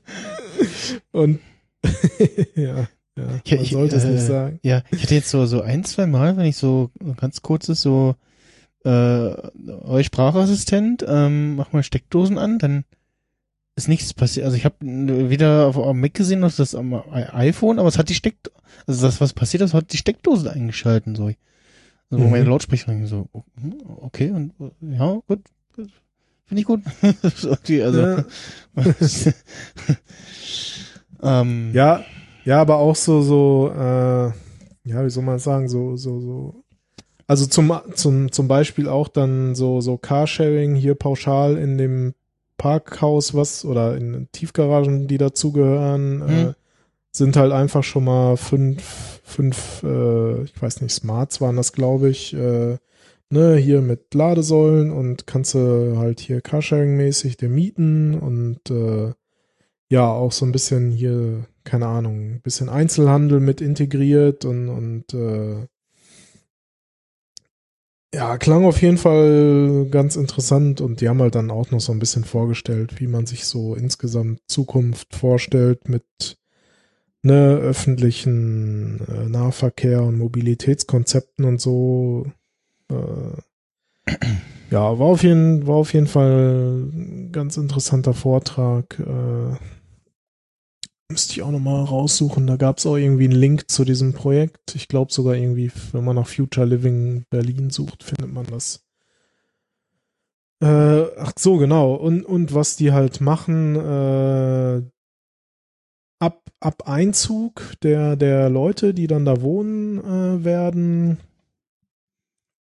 und 1.12 1.40
ja, 2.56 2.88
ja, 3.16 3.40
Ja, 3.44 3.56
man 3.56 3.64
ich, 3.64 3.70
sollte 3.70 3.96
es 3.96 4.04
äh, 4.04 4.10
nicht 4.10 4.24
sagen. 4.24 4.58
Ja, 4.62 4.82
ich 4.90 5.02
hatte 5.02 5.14
jetzt 5.14 5.30
so, 5.30 5.46
so 5.46 5.62
ein, 5.62 5.84
zwei 5.84 6.06
Mal, 6.06 6.36
wenn 6.36 6.46
ich 6.46 6.56
so 6.56 6.90
ganz 7.16 7.40
kurz 7.42 7.68
ist, 7.68 7.82
so, 7.82 8.16
äh, 8.84 8.88
euer 8.88 10.02
Sprachassistent, 10.02 11.04
ähm, 11.06 11.56
mach 11.56 11.72
mal 11.72 11.82
Steckdosen 11.82 12.38
an, 12.38 12.58
dann 12.58 12.84
ist 13.76 13.88
nichts 13.88 14.14
passiert. 14.14 14.44
Also 14.44 14.56
ich 14.56 14.64
habe 14.64 14.76
weder 14.80 15.66
auf 15.66 15.78
am 15.78 16.00
Mac 16.00 16.14
gesehen 16.14 16.40
noch 16.40 16.54
das 16.54 16.74
am 16.74 16.94
iPhone, 17.12 17.78
aber 17.78 17.88
es 17.88 17.98
hat 17.98 18.08
die 18.08 18.14
Steck, 18.14 18.36
also 18.86 19.06
das, 19.06 19.20
was 19.20 19.32
passiert 19.32 19.62
ist, 19.62 19.74
hat 19.74 19.92
die 19.92 19.96
Steckdosen 19.96 20.48
eingeschalten, 20.48 21.14
so. 21.14 21.24
Also 21.26 21.36
wo 22.10 22.24
Mhm. 22.26 22.30
meine 22.30 22.44
Lautsprecherin 22.44 23.06
so, 23.06 23.28
oh, 23.32 23.42
hm, 23.60 23.74
okay, 24.02 24.30
und 24.30 24.52
ja, 24.80 25.20
gut, 25.28 25.40
finde 26.44 26.60
ich 26.60 26.64
gut. 26.64 26.80
Die, 27.68 27.82
also, 27.82 28.00
Ja. 28.00 28.24
ähm, 31.22 31.70
Ja, 31.72 32.04
ja, 32.44 32.60
aber 32.60 32.76
auch 32.76 32.96
so, 32.96 33.22
so, 33.22 33.70
äh, 33.74 34.26
ja, 34.88 35.04
wie 35.04 35.10
soll 35.10 35.24
man 35.24 35.38
sagen, 35.38 35.68
so, 35.68 35.96
so, 35.96 36.20
so. 36.20 36.64
Also 37.26 37.46
zum, 37.46 37.72
zum, 37.94 38.32
zum 38.32 38.48
Beispiel 38.48 38.88
auch 38.88 39.06
dann 39.06 39.54
so, 39.54 39.80
so 39.80 39.96
Carsharing 39.96 40.74
hier 40.74 40.96
pauschal 40.96 41.56
in 41.58 41.78
dem 41.78 42.14
Parkhaus, 42.60 43.32
was, 43.32 43.64
oder 43.64 43.96
in 43.96 44.28
Tiefgaragen, 44.32 45.08
die 45.08 45.16
dazugehören, 45.16 46.20
äh, 46.20 46.28
Hm. 46.28 46.54
sind 47.10 47.36
halt 47.36 47.52
einfach 47.52 47.82
schon 47.82 48.04
mal 48.04 48.36
fünf, 48.36 49.20
fünf, 49.24 49.82
äh, 49.82 50.42
ich 50.42 50.60
weiß 50.60 50.82
nicht, 50.82 50.92
Smarts 50.92 51.40
waren 51.40 51.56
das, 51.56 51.72
glaube 51.72 52.10
ich, 52.10 52.34
äh, 52.34 52.76
ne, 53.30 53.56
hier 53.56 53.80
mit 53.80 54.12
Ladesäulen 54.12 54.90
und 54.92 55.26
kannst 55.26 55.54
du 55.54 55.96
halt 55.96 56.20
hier 56.20 56.42
Carsharing-mäßig 56.42 57.38
dir 57.38 57.48
mieten 57.48 58.14
und 58.14 58.70
äh, 58.70 59.14
ja, 59.90 60.06
auch 60.10 60.32
so 60.32 60.44
ein 60.44 60.52
bisschen 60.52 60.90
hier, 60.90 61.46
keine 61.64 61.86
Ahnung, 61.86 62.34
ein 62.34 62.40
bisschen 62.42 62.68
Einzelhandel 62.68 63.40
mit 63.40 63.62
integriert 63.62 64.44
und, 64.44 64.68
und 64.68 65.14
äh, 65.14 65.66
ja, 68.12 68.38
klang 68.38 68.64
auf 68.64 68.82
jeden 68.82 68.98
Fall 68.98 69.86
ganz 69.90 70.16
interessant 70.16 70.80
und 70.80 71.00
die 71.00 71.08
haben 71.08 71.20
halt 71.20 71.34
dann 71.34 71.50
auch 71.50 71.70
noch 71.70 71.80
so 71.80 71.92
ein 71.92 72.00
bisschen 72.00 72.24
vorgestellt, 72.24 73.00
wie 73.00 73.06
man 73.06 73.26
sich 73.26 73.44
so 73.44 73.74
insgesamt 73.74 74.40
Zukunft 74.48 75.14
vorstellt 75.14 75.88
mit 75.88 76.36
ne, 77.22 77.56
öffentlichen 77.56 79.00
äh, 79.06 79.28
Nahverkehr 79.28 80.02
und 80.02 80.18
Mobilitätskonzepten 80.18 81.44
und 81.44 81.60
so. 81.60 82.26
Äh, 82.90 84.12
ja, 84.70 84.98
war 84.98 85.06
auf 85.06 85.22
jeden, 85.22 85.66
war 85.66 85.76
auf 85.76 85.92
jeden 85.92 86.06
Fall 86.06 86.84
ein 86.92 87.30
ganz 87.32 87.56
interessanter 87.56 88.14
Vortrag. 88.14 88.98
Äh, 88.98 89.56
müsste 91.10 91.32
ich 91.32 91.42
auch 91.42 91.50
nochmal 91.50 91.84
raussuchen. 91.84 92.46
Da 92.46 92.56
gab 92.56 92.78
es 92.78 92.86
auch 92.86 92.96
irgendwie 92.96 93.24
einen 93.24 93.38
Link 93.38 93.70
zu 93.70 93.84
diesem 93.84 94.12
Projekt. 94.12 94.74
Ich 94.74 94.88
glaube 94.88 95.12
sogar 95.12 95.34
irgendwie, 95.34 95.70
wenn 95.92 96.04
man 96.04 96.16
nach 96.16 96.28
Future 96.28 96.66
Living 96.66 97.24
Berlin 97.30 97.70
sucht, 97.70 98.02
findet 98.04 98.32
man 98.32 98.46
das. 98.46 98.84
Äh, 100.62 101.06
ach 101.18 101.32
so, 101.38 101.56
genau. 101.56 101.94
Und, 101.94 102.24
und 102.24 102.54
was 102.54 102.76
die 102.76 102.92
halt 102.92 103.20
machen, 103.20 103.76
äh, 103.76 104.82
ab, 106.20 106.42
ab 106.60 106.82
Einzug 106.86 107.74
der, 107.82 108.16
der 108.16 108.50
Leute, 108.50 108.94
die 108.94 109.06
dann 109.06 109.24
da 109.24 109.40
wohnen 109.40 109.98
äh, 109.98 110.44
werden, 110.44 111.18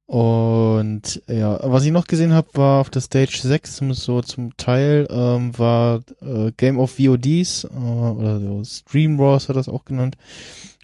Und 0.07 1.21
ja, 1.27 1.59
was 1.63 1.85
ich 1.85 1.91
noch 1.91 2.07
gesehen 2.07 2.33
habe, 2.33 2.49
war 2.55 2.81
auf 2.81 2.91
der 2.91 3.01
Stage 3.03 3.41
6, 3.43 3.77
zumindest 3.77 4.05
so 4.05 4.23
zum 4.23 4.57
Teil, 4.57 5.07
ähm, 5.11 5.57
war 5.59 6.03
äh, 6.23 6.53
Game 6.57 6.79
of 6.79 6.99
VODs, 6.99 7.65
äh, 7.65 7.69
oder 7.77 8.39
so 8.39 8.63
Stream 8.65 9.19
Wars 9.19 9.49
hat 9.49 9.57
das 9.57 9.69
auch 9.69 9.85
genannt. 9.85 10.17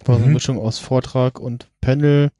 War 0.03 0.15
so 0.15 0.21
eine 0.21 0.27
Mhm. 0.27 0.33
Mischung 0.33 0.59
aus 0.59 0.79
Vortrag 0.79 1.39
und 1.39 1.67
Panel, 1.79 2.31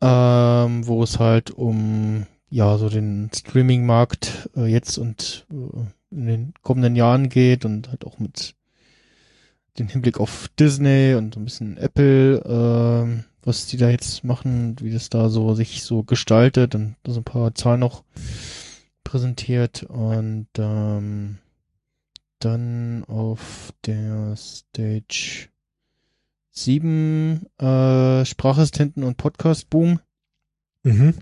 ähm, 0.00 0.86
wo 0.86 1.02
es 1.02 1.18
halt 1.18 1.50
um 1.50 2.26
ja 2.54 2.78
so 2.78 2.88
den 2.88 3.30
Streaming-Markt 3.34 4.48
äh, 4.56 4.66
jetzt 4.66 4.96
und 4.96 5.44
äh, 5.50 6.14
in 6.14 6.26
den 6.26 6.54
kommenden 6.62 6.94
Jahren 6.94 7.28
geht 7.28 7.64
und 7.64 7.88
halt 7.88 8.06
auch 8.06 8.20
mit 8.20 8.54
den 9.76 9.88
Hinblick 9.88 10.20
auf 10.20 10.48
Disney 10.56 11.14
und 11.16 11.34
so 11.34 11.40
ein 11.40 11.44
bisschen 11.46 11.76
Apple, 11.78 12.38
ähm, 12.46 13.24
was 13.42 13.66
die 13.66 13.76
da 13.76 13.90
jetzt 13.90 14.22
machen, 14.22 14.76
wie 14.80 14.92
das 14.92 15.10
da 15.10 15.30
so 15.30 15.54
sich 15.54 15.82
so 15.82 16.04
gestaltet 16.04 16.76
und 16.76 16.94
so 17.04 17.18
ein 17.18 17.24
paar 17.24 17.56
Zahlen 17.56 17.80
noch 17.80 18.04
präsentiert 19.02 19.82
und 19.82 20.46
ähm, 20.56 21.38
dann 22.38 23.04
auf 23.08 23.72
der 23.84 24.36
Stage 24.36 25.48
7 26.50 27.46
äh, 27.58 28.24
Sprachassistenten 28.24 29.02
und 29.02 29.16
Podcast 29.16 29.68
Boom 29.70 29.98
Mhm. 30.84 31.14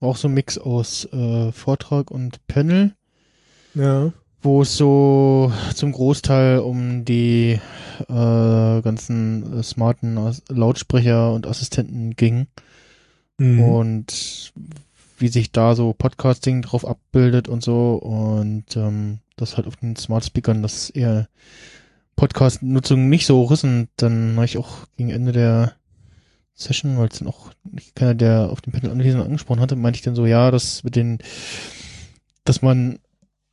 auch 0.00 0.16
so 0.16 0.28
ein 0.28 0.34
Mix 0.34 0.58
aus 0.58 1.06
äh, 1.12 1.50
Vortrag 1.52 2.10
und 2.10 2.46
Panel 2.46 2.94
Ja. 3.74 4.12
wo 4.42 4.62
es 4.62 4.76
so 4.76 5.50
zum 5.74 5.92
Großteil 5.92 6.58
um 6.60 7.04
die 7.04 7.58
äh, 8.08 8.82
ganzen 8.82 9.58
äh, 9.58 9.62
smarten 9.62 10.18
As 10.18 10.42
Lautsprecher 10.48 11.32
und 11.32 11.46
Assistenten 11.46 12.14
ging 12.16 12.46
Mhm. 13.38 13.60
und 13.60 14.52
wie 15.18 15.28
sich 15.28 15.50
da 15.52 15.74
so 15.74 15.92
Podcasting 15.94 16.62
drauf 16.62 16.86
abbildet 16.86 17.48
und 17.48 17.62
so 17.62 17.94
und 17.96 18.76
ähm, 18.76 19.18
das 19.36 19.56
halt 19.56 19.66
auf 19.66 19.76
den 19.76 19.96
Smart 19.96 20.24
Speakern, 20.24 20.62
das 20.62 20.88
eher 20.90 21.28
Podcast-Nutzung 22.16 23.08
nicht 23.10 23.26
so 23.26 23.36
hoch 23.38 23.52
ist 23.52 23.64
und 23.64 23.88
dann 23.96 24.34
habe 24.36 24.46
ich 24.46 24.56
auch 24.58 24.86
gegen 24.96 25.10
Ende 25.10 25.32
der 25.32 25.72
Session, 26.56 26.96
weil 26.98 27.08
es 27.08 27.18
dann 27.18 27.28
auch 27.28 27.52
keiner, 27.94 28.14
der 28.14 28.50
auf 28.50 28.62
dem 28.62 28.72
Panel 28.72 28.90
anwesend 28.90 29.22
angesprochen 29.22 29.60
hatte, 29.60 29.76
meinte 29.76 29.98
ich 29.98 30.02
dann 30.02 30.14
so, 30.16 30.26
ja, 30.26 30.50
das 30.50 30.82
mit 30.84 30.96
den, 30.96 31.18
dass 32.44 32.62
man 32.62 32.98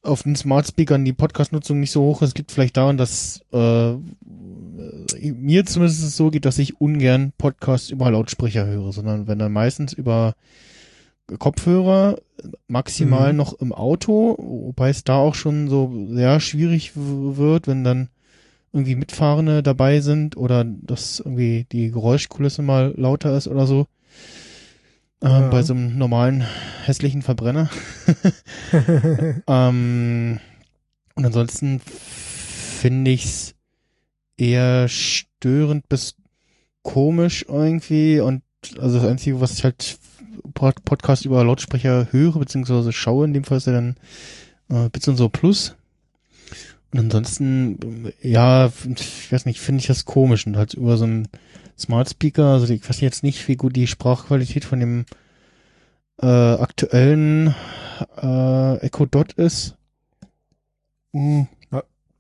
auf 0.02 0.24
den 0.24 0.36
Smart 0.36 0.68
Speakern 0.68 1.06
die 1.06 1.14
Podcast-Nutzung 1.14 1.80
nicht 1.80 1.92
so 1.92 2.02
hoch 2.02 2.22
ist, 2.22 2.38
liegt 2.38 2.52
vielleicht 2.52 2.78
daran, 2.78 2.98
dass 2.98 3.42
äh, 3.52 3.94
mir 5.32 5.66
zumindest 5.66 6.04
es 6.04 6.18
so 6.18 6.30
geht, 6.30 6.46
dass 6.46 6.60
ich 6.60 6.80
ungern 6.82 7.32
Podcasts 7.38 7.90
über 7.90 8.10
Lautsprecher 8.12 8.66
höre, 8.66 8.92
sondern 8.92 9.28
wenn 9.28 9.40
dann 9.40 9.52
meistens 9.54 9.94
über 9.94 10.36
Kopfhörer, 11.40 12.18
maximal 12.68 13.32
Mhm. 13.32 13.38
noch 13.38 13.54
im 13.54 13.72
Auto, 13.72 14.36
wobei 14.38 14.90
es 14.90 15.04
da 15.06 15.16
auch 15.16 15.36
schon 15.36 15.70
so 15.70 16.08
sehr 16.10 16.40
schwierig 16.42 16.92
wird, 16.96 17.68
wenn 17.68 17.84
dann 17.86 18.10
irgendwie 18.74 18.96
Mitfahrende 18.96 19.62
dabei 19.62 20.02
sind 20.02 20.36
oder 20.36 20.64
dass 20.66 21.20
irgendwie 21.20 21.66
die 21.72 21.92
Geräuschkulisse 21.92 22.64
mal 22.64 22.94
lauter 22.98 23.38
ist 23.38 23.48
oder 23.48 23.68
so. 23.68 23.88
Ähm, 25.22 25.30
Ja. 25.30 25.48
Bei 25.50 25.62
so 25.62 25.74
einem 25.74 25.98
normalen 25.98 26.44
hässlichen 26.84 27.22
Verbrenner. 27.22 27.70
ähm, 29.48 30.40
und 31.16 31.26
ansonsten 31.26 31.80
finde 31.80 33.12
ich's 33.12 33.54
eher 34.38 34.88
störend 34.90 35.88
bis 35.88 36.16
komisch 36.82 37.46
irgendwie 37.48 38.20
und 38.20 38.42
also 38.80 39.00
das 39.00 39.08
Einzige, 39.08 39.40
was 39.40 39.58
ich 39.58 39.64
halt 39.64 39.98
Pod 40.54 40.84
Podcast 40.84 41.26
über 41.26 41.44
Lautsprecher 41.44 42.08
höre, 42.12 42.40
beziehungsweise 42.40 42.92
schaue, 42.92 43.26
in 43.26 43.34
dem 43.34 43.44
Fall 43.44 43.58
ist 43.58 43.68
ja 43.68 43.74
dann 43.74 43.96
äh, 44.70 44.90
Bits 44.90 45.08
und 45.08 45.16
so 45.16 45.30
Plus. 45.30 45.76
Ansonsten, 46.96 48.12
ja, 48.22 48.72
ich 48.96 49.32
weiß 49.32 49.46
nicht, 49.46 49.60
finde 49.60 49.82
ich 49.82 49.88
das 49.88 50.06
komisch 50.06 50.46
und 50.46 50.58
halt 50.58 50.74
über 50.76 50.98
so 50.98 51.06
einen 51.06 51.28
Smart 51.78 52.10
Speaker, 52.10 52.46
also 52.46 52.72
ich 52.72 52.88
weiß 52.88 53.02
jetzt 53.02 53.24
nicht, 53.24 53.48
wie 53.48 53.56
gut 53.56 53.76
die 53.76 53.88
Sprachqualität 53.88 54.64
von 54.64 54.80
dem 54.80 55.06
äh, 56.22 56.26
aktuellen 56.28 57.56
äh, 58.22 58.78
Echo 58.78 59.06
Dot 59.06 59.34
ist. 59.34 59.76
Hm, 61.14 61.48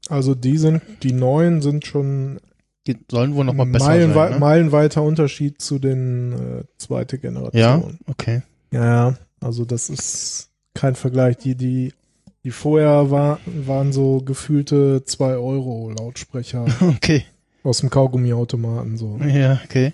Also 0.10 0.36
die 0.36 0.58
sind, 0.58 0.82
die 1.04 1.14
neuen 1.14 1.62
sind 1.62 1.86
schon 1.86 2.40
die 2.86 2.98
sollen 3.10 3.34
wohl 3.36 3.46
noch 3.46 3.54
mal 3.54 3.66
besser 3.66 3.86
meilenwei 3.86 4.24
sein. 4.26 4.34
Ne? 4.34 4.40
meilenweiter 4.40 5.04
Unterschied 5.04 5.62
zu 5.62 5.80
den 5.80 6.34
äh, 6.34 6.64
zweite 6.78 7.18
Generation. 7.18 7.54
Ja, 7.54 7.82
okay. 8.08 8.42
Ja, 8.72 8.86
ja, 8.86 9.18
also 9.40 9.64
das 9.64 9.90
ist 9.90 10.50
kein 10.74 10.96
Vergleich. 10.96 11.38
Die, 11.38 11.56
die, 11.56 11.94
die 12.44 12.52
vorher 12.52 13.10
war, 13.12 13.40
waren 13.46 13.94
so 13.94 14.22
gefühlte 14.22 15.04
2 15.06 15.36
Euro 15.38 15.90
Lautsprecher 15.98 16.66
Okay. 16.82 17.24
aus 17.64 17.80
dem 17.80 17.90
Kaugummiautomaten 17.90 18.98
so. 18.98 19.18
Ja, 19.26 19.62
okay. 19.66 19.94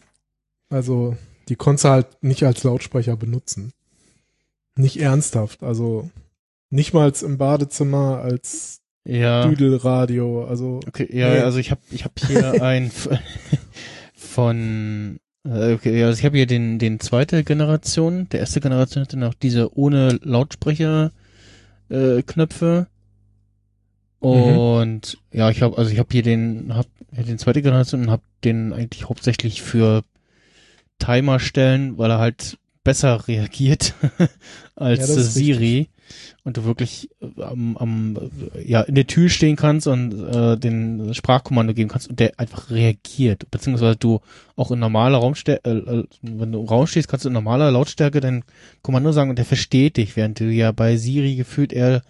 Also 0.69 1.15
die 1.47 1.55
konntest 1.55 1.85
du 1.85 1.89
halt 1.89 2.07
nicht 2.21 2.43
als 2.43 2.63
Lautsprecher 2.63 3.15
benutzen. 3.17 3.73
Nicht 4.75 4.99
ernsthaft. 4.99 5.63
Also 5.63 6.09
Nicht 6.69 6.93
mal 6.93 7.11
im 7.23 7.37
Badezimmer 7.37 8.19
als 8.21 8.81
Ja. 9.05 9.47
Düdelradio. 9.47 10.45
Also 10.45 10.79
Okay, 10.87 11.07
ja, 11.11 11.33
Nee. 11.33 11.39
also 11.39 11.57
ich 11.59 11.71
habe 11.71 11.81
ich 11.91 12.05
hab 12.05 12.19
hier 12.19 12.61
ein 12.63 12.91
von 14.15 15.19
äh, 15.45 15.73
okay, 15.73 16.03
also 16.03 16.19
ich 16.19 16.25
habe 16.25 16.37
hier 16.37 16.45
den 16.47 16.79
den 16.79 16.99
zweite 16.99 17.43
Generation, 17.43 18.27
der 18.29 18.41
erste 18.41 18.59
Generation 18.61 19.03
hatte 19.03 19.17
noch 19.17 19.33
diese 19.33 19.75
ohne 19.77 20.19
Lautsprecher 20.21 21.11
äh, 21.89 22.21
Knöpfe. 22.23 22.87
Und 24.19 25.17
ja, 25.31 25.49
ich 25.49 25.61
habe 25.61 25.77
also 25.77 25.91
ich 25.91 25.99
habe 25.99 26.09
hier 26.11 26.23
den 26.23 26.75
hab 26.75 26.87
ja, 27.15 27.23
den 27.23 27.37
zweite 27.37 27.61
Generation 27.61 28.01
und 28.01 28.11
habe 28.11 28.23
den 28.43 28.73
eigentlich 28.73 29.07
hauptsächlich 29.07 29.61
für 29.61 30.03
Timer 30.99 31.39
stellen, 31.39 31.97
weil 31.97 32.11
er 32.11 32.19
halt 32.19 32.57
besser 32.83 33.27
reagiert 33.27 33.93
als 34.75 35.07
Ja, 35.07 35.23
Siri 35.23 35.89
und 36.43 36.57
du 36.57 36.63
wirklich 36.65 37.09
äh, 37.21 37.41
am, 37.43 37.77
am 37.77 38.17
ja 38.63 38.81
in 38.81 38.95
der 38.95 39.07
Tür 39.07 39.29
stehen 39.29 39.55
kannst 39.55 39.87
und 39.87 40.13
äh, 40.33 40.57
den 40.57 41.13
Sprachkommando 41.13 41.73
geben 41.73 41.89
kannst 41.89 42.09
und 42.09 42.19
der 42.19 42.39
einfach 42.39 42.69
reagiert 42.71 43.49
beziehungsweise 43.51 43.95
du 43.95 44.19
auch 44.55 44.71
in 44.71 44.79
normaler 44.79 45.17
Raumstärke 45.17 45.69
äh, 45.69 45.99
äh, 45.99 46.03
wenn 46.21 46.51
du 46.51 46.59
im 46.61 46.67
Raum 46.67 46.87
stehst 46.87 47.07
kannst 47.07 47.25
du 47.25 47.29
in 47.29 47.33
normaler 47.33 47.71
Lautstärke 47.71 48.19
dein 48.19 48.43
Kommando 48.81 49.11
sagen 49.11 49.29
und 49.29 49.37
der 49.37 49.45
versteht 49.45 49.97
dich 49.97 50.15
während 50.15 50.39
du 50.39 50.45
ja 50.45 50.71
bei 50.71 50.97
Siri 50.97 51.35
gefühlt 51.35 51.73
eher 51.73 52.01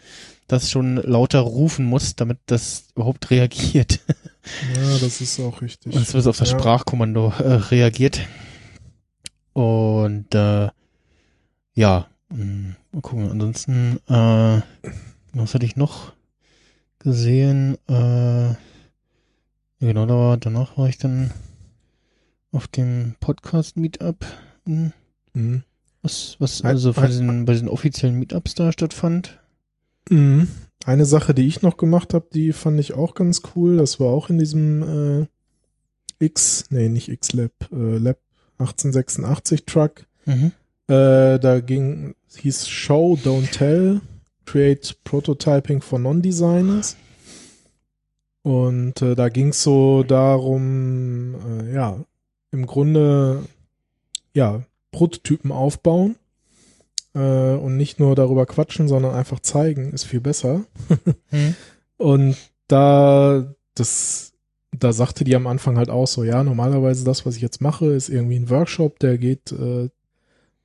das 0.48 0.72
schon 0.72 0.96
lauter 0.98 1.40
rufen 1.40 1.86
musst 1.86 2.20
damit 2.22 2.40
das 2.48 2.86
überhaupt 2.96 3.30
reagiert 3.32 4.00
ja, 4.76 4.98
das 5.00 5.22
ist 5.22 5.40
auch 5.40 5.62
richtig. 5.62 5.94
und 5.94 6.02
es 6.02 6.14
wird 6.14 6.26
auf 6.28 6.38
das 6.38 6.52
Ja. 6.52 6.60
Sprachkommando 6.60 7.34
äh, 7.40 7.54
reagiert. 7.54 8.22
Und 9.54 10.34
äh, 10.34 10.70
ja, 11.74 12.08
mal 12.30 13.02
gucken. 13.02 13.30
Ansonsten, 13.30 14.00
äh, 14.08 14.62
was 15.34 15.54
hatte 15.54 15.66
ich 15.66 15.76
noch 15.76 16.14
gesehen? 17.00 17.76
Äh, 17.88 18.56
genau, 19.80 20.06
da 20.06 20.14
war, 20.16 20.38
danach 20.38 20.78
war 20.78 20.90
ich 20.90 20.98
dann 20.98 21.32
auf 22.52 22.68
dem 22.68 23.16
Podcast-Meetup. 23.20 24.26
Hm, 24.66 24.94
Mhm. 25.34 25.64
Was, 26.02 26.38
was 26.40 26.64
also 26.64 26.94
bei 26.94 27.08
diesen, 27.08 27.46
bei 27.46 27.54
diesen 27.54 27.68
offiziellen 27.68 28.18
Meetups 28.18 28.56
da 28.56 28.72
stattfand. 28.72 29.40
Mhm. 30.10 30.48
Eine 30.86 31.06
Sache, 31.06 31.34
die 31.34 31.46
ich 31.46 31.62
noch 31.62 31.78
gemacht 31.78 32.14
habe, 32.14 32.28
die 32.34 32.54
fand 32.54 32.80
ich 32.80 32.94
auch 32.94 33.16
ganz 33.16 33.42
cool. 33.56 33.78
Das 33.78 34.00
war 34.00 34.08
auch 34.08 34.30
in 34.30 34.38
diesem 34.38 35.28
äh, 36.22 36.26
X, 36.26 36.66
nee, 36.70 36.88
nicht 36.88 37.10
X-Lab, 37.10 37.52
äh, 37.72 37.98
Lab 37.98 38.18
1886 38.60 39.66
Truck. 39.66 40.06
Mhm. 40.26 40.52
Äh, 40.88 41.38
da 41.40 41.60
ging, 41.60 42.16
hieß 42.38 42.68
Show, 42.68 43.18
Don't 43.24 43.52
Tell, 43.52 44.02
Create 44.46 44.96
Prototyping 45.04 45.82
for 45.82 46.00
Non-Designers. 46.00 46.96
Und 48.42 49.02
äh, 49.02 49.16
da 49.16 49.30
ging 49.30 49.50
es 49.50 49.64
so 49.64 50.04
darum, 50.04 51.36
äh, 51.36 51.74
ja, 51.74 52.04
im 52.52 52.66
Grunde, 52.66 53.44
ja, 54.34 54.64
Prototypen 54.92 55.52
aufbauen 55.52 56.16
äh, 57.14 57.20
und 57.20 57.78
nicht 57.78 58.00
nur 58.00 58.16
darüber 58.16 58.46
quatschen, 58.46 58.88
sondern 58.88 59.14
einfach 59.14 59.40
zeigen, 59.40 59.92
ist 59.92 60.06
viel 60.06 60.22
besser. 60.22 60.62
Mhm. 61.32 61.56
Und 61.98 62.38
da, 62.68 63.54
das, 63.76 64.32
da 64.72 64.94
sagte 64.94 65.26
die 65.26 65.36
am 65.36 65.48
Anfang 65.48 65.78
halt 65.78 65.90
auch 65.90 66.08
so, 66.08 66.24
ja, 66.24 66.46
normalerweise 66.46 67.04
das, 67.04 67.26
was 67.26 67.36
ich 67.36 67.42
jetzt 67.42 67.60
mache, 67.60 67.88
ist 67.88 68.08
irgendwie 68.08 68.38
ein 68.38 68.50
Workshop, 68.50 69.00
der 69.00 69.18
geht 69.18 69.52
äh, 69.52 69.90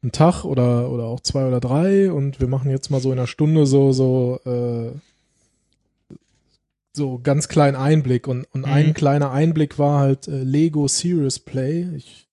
einen 0.05 0.13
Tag 0.13 0.45
oder, 0.45 0.91
oder 0.91 1.05
auch 1.05 1.21
zwei 1.21 1.47
oder 1.47 1.59
drei 1.61 2.13
und 2.13 2.39
wir 2.41 2.47
machen 2.47 2.71
jetzt 2.71 2.91
mal 2.91 3.01
so 3.01 3.11
in 3.11 3.19
einer 3.19 3.27
Stunde 3.27 3.67
so, 3.67 3.91
so, 3.93 4.39
äh, 4.45 4.93
so 6.93 7.19
ganz 7.23 7.49
kleinen 7.49 7.77
Einblick 7.77 8.29
und, 8.29 8.45
und 8.53 8.61
Mhm. 8.61 8.73
ein 8.73 8.95
kleiner 8.95 9.33
Einblick 9.33 9.79
war 9.79 9.99
halt 9.99 10.29
äh, 10.29 10.43
Lego 10.43 10.87
Serious 10.87 11.41
Play. 11.41 11.89
Ich 11.97 12.29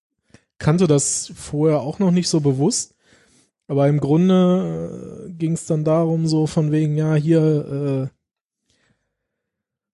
kannte 0.59 0.85
das 0.85 1.31
vorher 1.35 1.81
auch 1.81 1.97
noch 1.97 2.11
nicht 2.11 2.29
so 2.29 2.41
bewusst. 2.41 2.93
Aber 3.67 3.87
im 3.87 3.99
Grunde 3.99 5.27
äh, 5.29 5.31
ging 5.31 5.53
es 5.53 5.65
dann 5.65 5.83
darum, 5.85 6.27
so 6.27 6.45
von 6.45 6.71
wegen, 6.71 6.97
ja, 6.97 7.15
hier 7.15 8.09
äh, 8.11 8.15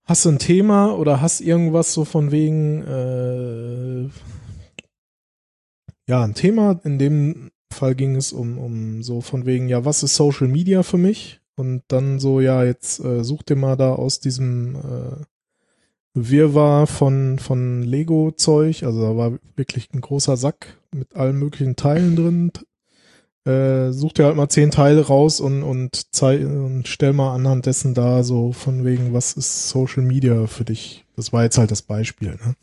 hast 0.04 0.26
du 0.26 0.30
ein 0.30 0.40
Thema 0.40 0.98
oder 0.98 1.22
hast 1.22 1.42
irgendwas 1.42 1.94
so 1.94 2.04
von 2.04 2.32
wegen, 2.32 2.82
äh, 2.84 4.10
ja, 6.10 6.24
ein 6.24 6.34
Thema. 6.34 6.80
In 6.84 6.98
dem 6.98 7.52
Fall 7.72 7.96
ging 7.96 8.16
es 8.16 8.34
um, 8.34 8.58
um 8.58 9.04
so 9.04 9.22
von 9.22 9.46
wegen, 9.46 9.70
ja, 9.70 9.86
was 9.86 10.04
ist 10.04 10.16
Social 10.16 10.48
Media 10.48 10.84
für 10.84 10.98
mich? 10.98 11.40
Und 11.56 11.84
dann 11.88 12.20
so, 12.20 12.40
ja, 12.40 12.64
jetzt 12.64 13.00
äh, 13.00 13.24
such 13.24 13.44
dir 13.44 13.56
mal 13.56 13.76
da 13.76 13.94
aus 13.94 14.20
diesem 14.20 14.76
äh, 14.76 15.26
Wirrwarr 16.14 16.88
von, 16.88 17.40
von 17.40 17.84
Lego-Zeug, 17.84 18.84
also 18.84 19.02
da 19.02 19.18
war 19.18 19.34
wirklich 19.56 19.90
ein 19.94 20.02
großer 20.02 20.38
Sack 20.38 20.80
mit 20.94 21.16
allen 21.16 21.38
möglichen 21.38 21.76
Teilen 21.76 22.16
drin. 22.16 22.52
Äh, 23.46 23.94
such 23.94 24.14
dir 24.14 24.26
halt 24.26 24.36
mal 24.36 24.50
zehn 24.50 24.72
Teile 24.72 25.08
raus 25.08 25.40
und, 25.40 25.64
und, 25.64 26.06
und 26.22 26.84
stell 26.88 27.14
mal 27.14 27.34
anhand 27.34 27.66
dessen 27.66 27.94
da 27.94 28.24
so 28.24 28.52
von 28.52 28.84
wegen, 28.84 29.14
was 29.14 29.34
ist 29.34 29.70
Social 29.70 30.04
Media 30.04 30.48
für 30.48 30.66
dich? 30.66 31.06
Das 31.16 31.32
war 31.32 31.44
jetzt 31.44 31.58
halt 31.58 31.72
das 31.72 31.82
Beispiel, 31.82 32.32
ne? 32.32 32.56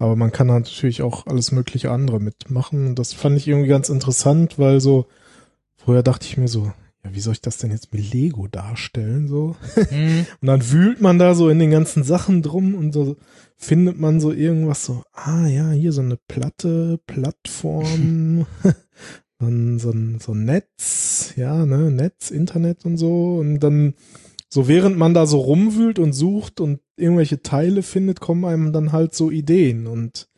Aber 0.00 0.16
man 0.16 0.32
kann 0.32 0.46
natürlich 0.46 1.02
auch 1.02 1.26
alles 1.26 1.52
mögliche 1.52 1.90
andere 1.90 2.20
mitmachen. 2.20 2.88
Und 2.88 2.98
das 2.98 3.12
fand 3.12 3.36
ich 3.36 3.46
irgendwie 3.46 3.68
ganz 3.68 3.90
interessant, 3.90 4.58
weil 4.58 4.80
so, 4.80 5.06
vorher 5.76 6.02
dachte 6.02 6.26
ich 6.26 6.38
mir 6.38 6.48
so, 6.48 6.72
ja, 7.04 7.14
wie 7.14 7.20
soll 7.20 7.34
ich 7.34 7.42
das 7.42 7.58
denn 7.58 7.70
jetzt 7.70 7.92
mit 7.92 8.10
Lego 8.12 8.48
darstellen, 8.48 9.28
so? 9.28 9.56
Mhm. 9.90 10.26
Und 10.40 10.46
dann 10.46 10.70
wühlt 10.70 11.02
man 11.02 11.18
da 11.18 11.34
so 11.34 11.50
in 11.50 11.58
den 11.58 11.70
ganzen 11.70 12.02
Sachen 12.02 12.40
drum 12.40 12.74
und 12.74 12.92
so 12.92 13.16
findet 13.56 13.98
man 13.98 14.20
so 14.20 14.32
irgendwas 14.32 14.86
so, 14.86 15.02
ah 15.12 15.46
ja, 15.46 15.70
hier 15.70 15.92
so 15.92 16.00
eine 16.00 16.16
Platte, 16.16 16.98
Plattform, 17.06 18.46
dann 19.38 19.78
so 19.78 19.90
ein, 19.90 20.18
so 20.18 20.32
ein 20.32 20.44
Netz, 20.46 21.34
ja, 21.36 21.66
ne, 21.66 21.90
Netz, 21.90 22.30
Internet 22.30 22.86
und 22.86 22.96
so. 22.96 23.36
Und 23.36 23.60
dann, 23.60 23.94
so 24.48 24.66
während 24.66 24.96
man 24.96 25.12
da 25.12 25.26
so 25.26 25.40
rumwühlt 25.40 25.98
und 25.98 26.14
sucht 26.14 26.58
und 26.58 26.80
irgendwelche 27.00 27.42
Teile 27.42 27.82
findet, 27.82 28.20
kommen 28.20 28.44
einem 28.44 28.72
dann 28.72 28.92
halt 28.92 29.14
so 29.14 29.30
Ideen 29.30 29.86
und 29.86 30.28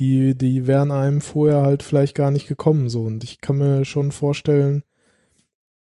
die, 0.00 0.36
die 0.36 0.66
wären 0.66 0.90
einem 0.90 1.20
vorher 1.20 1.62
halt 1.62 1.82
vielleicht 1.82 2.14
gar 2.14 2.30
nicht 2.30 2.48
gekommen, 2.48 2.88
so. 2.88 3.02
Und 3.04 3.24
ich 3.24 3.40
kann 3.40 3.58
mir 3.58 3.84
schon 3.84 4.12
vorstellen, 4.12 4.82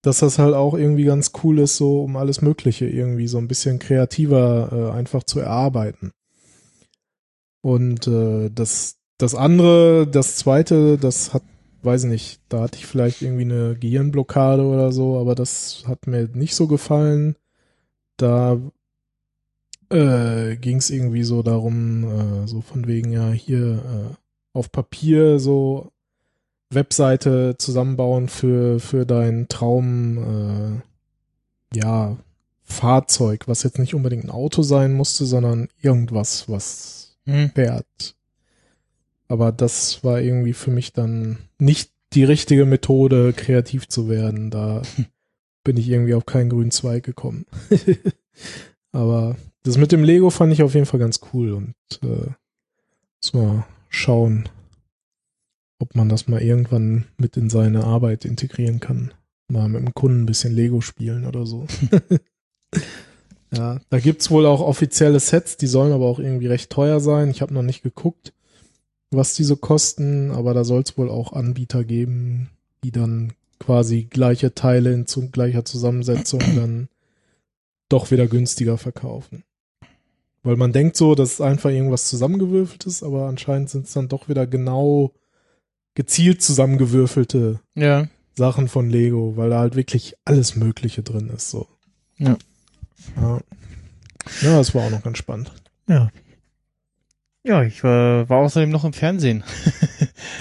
dass 0.02 0.20
das 0.20 0.38
halt 0.38 0.54
auch 0.54 0.76
irgendwie 0.76 1.06
ganz 1.06 1.32
cool 1.44 1.60
ist, 1.60 1.78
so 1.78 2.04
um 2.04 2.18
alles 2.18 2.42
Mögliche 2.42 2.86
irgendwie 2.88 3.28
so 3.28 3.38
ein 3.38 3.48
bisschen 3.48 3.80
kreativer 3.80 4.70
äh, 4.72 4.98
einfach 4.98 5.24
zu 5.24 5.40
erarbeiten. 5.40 6.12
Und 7.62 8.08
äh, 8.08 8.50
das, 8.54 8.98
das 9.18 9.36
andere, 9.36 10.06
das 10.06 10.36
zweite, 10.36 10.98
das 10.98 11.34
hat, 11.34 11.44
weiß 11.82 12.04
ich 12.04 12.10
nicht, 12.10 12.42
da 12.50 12.62
hatte 12.62 12.78
ich 12.78 12.86
vielleicht 12.86 13.22
irgendwie 13.22 13.44
eine 13.44 13.76
Gehirnblockade 13.80 14.64
oder 14.64 14.92
so, 14.92 15.18
aber 15.18 15.36
das 15.36 15.86
hat 15.88 16.08
mir 16.08 16.28
nicht 16.34 16.56
so 16.56 16.68
gefallen. 16.68 17.38
Da 18.18 18.60
äh, 19.94 20.56
ging 20.58 20.78
es 20.78 20.90
irgendwie 20.90 21.24
so 21.24 21.44
darum, 21.44 22.04
äh, 22.44 22.48
so 22.48 22.62
von 22.62 22.88
wegen, 22.88 23.12
ja, 23.12 23.32
hier 23.32 23.76
äh, 23.76 24.16
auf 24.54 24.72
Papier 24.72 25.40
so 25.40 25.92
Webseite 26.70 27.56
zusammenbauen 27.58 28.30
für, 28.30 28.80
für 28.80 29.06
dein 29.06 29.48
Traum, 29.48 30.82
äh, 31.74 31.78
ja, 31.78 32.18
Fahrzeug, 32.64 33.48
was 33.48 33.64
jetzt 33.64 33.78
nicht 33.78 33.94
unbedingt 33.94 34.24
ein 34.24 34.30
Auto 34.32 34.64
sein 34.64 34.94
musste, 34.94 35.26
sondern 35.26 35.68
irgendwas, 35.82 36.50
was 36.50 37.04
Mhm. 37.26 37.52
fährt. 37.56 38.16
Aber 39.28 39.52
das 39.52 40.04
war 40.04 40.20
irgendwie 40.22 40.54
für 40.54 40.72
mich 40.72 40.94
dann 40.94 41.38
nicht 41.58 41.92
die 42.14 42.24
richtige 42.24 42.66
Methode, 42.66 43.34
kreativ 43.34 43.88
zu 43.88 44.10
werden. 44.10 44.52
Da 44.52 44.82
bin 45.64 45.78
ich 45.78 45.90
irgendwie 45.90 46.14
auf 46.14 46.26
keinen 46.26 46.50
grünen 46.50 46.72
Zweig 46.72 47.04
gekommen. 47.04 47.46
Aber 48.92 49.38
das 49.64 49.78
mit 49.78 49.92
dem 49.92 50.04
Lego 50.04 50.30
fand 50.30 50.54
ich 50.54 50.62
auf 50.64 50.74
jeden 50.74 50.86
Fall 50.86 51.00
ganz 51.00 51.22
cool 51.34 51.54
und 51.54 51.74
äh, 52.04 52.32
muss 53.22 53.34
mal 53.34 53.66
schauen, 53.90 54.50
ob 55.80 55.96
man 55.96 56.10
das 56.10 56.28
mal 56.28 56.42
irgendwann 56.42 57.06
mit 57.18 57.38
in 57.38 57.50
seine 57.50 57.86
Arbeit 57.86 58.26
integrieren 58.26 58.80
kann. 58.80 59.14
Mal 59.48 59.70
mit 59.70 59.82
dem 59.82 59.94
Kunden 59.94 60.24
ein 60.24 60.26
bisschen 60.26 60.54
Lego 60.54 60.82
spielen 60.82 61.26
oder 61.26 61.46
so. 61.46 61.68
ja, 63.54 63.80
da 63.90 64.00
gibt's 64.00 64.32
wohl 64.32 64.46
auch 64.46 64.62
offizielle 64.62 65.20
Sets, 65.20 65.58
die 65.58 65.68
sollen 65.68 65.94
aber 65.94 66.06
auch 66.06 66.20
irgendwie 66.20 66.48
recht 66.48 66.70
teuer 66.70 67.00
sein. 67.00 67.30
Ich 67.30 67.42
habe 67.42 67.54
noch 67.54 67.64
nicht 67.64 67.84
geguckt, 67.84 68.34
was 69.12 69.36
die 69.36 69.44
so 69.44 69.56
kosten, 69.56 70.32
aber 70.32 70.54
da 70.54 70.64
soll 70.64 70.82
es 70.82 70.98
wohl 70.98 71.10
auch 71.10 71.34
Anbieter 71.34 71.84
geben, 71.84 72.50
die 72.84 72.92
dann 72.92 73.34
quasi 73.60 74.04
gleiche 74.04 74.54
Teile 74.54 74.94
in 74.94 75.08
zu 75.08 75.30
gleicher 75.30 75.64
Zusammensetzung 75.64 76.40
dann 76.56 76.90
doch 77.90 78.12
wieder 78.12 78.28
günstiger 78.28 78.78
verkaufen. 78.78 79.44
Weil 80.44 80.58
man 80.58 80.74
denkt 80.74 80.98
so, 80.98 81.16
das 81.16 81.34
ist 81.34 81.42
einfach 81.42 81.70
irgendwas 81.70 82.10
zusammengewürfeltes, 82.10 83.02
aber 83.04 83.28
anscheinend 83.28 83.70
sind 83.70 83.86
es 83.88 83.94
dann 83.94 84.10
doch 84.10 84.28
wieder 84.28 84.46
genau 84.46 85.14
gezielt 85.96 86.42
zusammengewürfelte 86.42 87.60
Ja. 87.76 88.08
Sachen 88.36 88.68
von 88.68 88.90
Lego, 88.90 89.38
weil 89.38 89.52
da 89.52 89.60
halt 89.60 89.76
wirklich 89.76 90.16
alles 90.26 90.56
Mögliche 90.56 91.04
drin 91.04 91.30
ist. 91.30 91.50
So. 91.52 91.68
Ja. 92.18 92.36
Ja, 93.16 93.40
ja 94.42 94.58
das 94.58 94.74
war 94.76 94.86
auch 94.86 94.90
noch 94.92 95.04
ganz 95.04 95.18
spannend. 95.20 95.52
Ja. 95.88 96.10
Ja, 97.46 97.62
ich 97.64 97.84
war, 97.84 98.28
war 98.30 98.40
außerdem 98.40 98.70
noch 98.70 98.86
im 98.86 98.94
Fernsehen. 98.94 99.44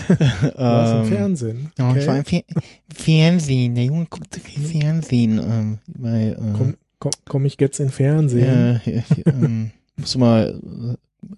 Du 0.09 0.19
warst 0.59 0.95
im 0.95 1.01
Ähm, 1.03 1.07
Fernsehen. 1.07 1.73
Ja, 1.79 1.97
ich 1.97 2.07
war 2.07 2.19
Okay. 2.19 2.45
im 2.49 2.61
Fer 2.95 3.05
Fernsehen. 3.05 3.75
Der 3.75 3.85
Junge 3.85 4.07
guckte 4.07 4.41
viel 4.41 4.63
Fernsehen. 4.65 5.39
Ähm, 5.39 5.79
bei, 5.87 6.29
äh, 6.29 6.37
Komm, 6.57 6.77
komm, 6.99 7.13
komm 7.27 7.45
ich 7.47 7.57
jetzt 7.61 7.81
in 7.81 7.91
Fernsehen? 7.91 8.81
äh, 8.85 8.91
äh, 8.99 9.03
ähm, 9.27 9.71
musst 9.97 10.15
du 10.15 10.19
mal 10.19 10.61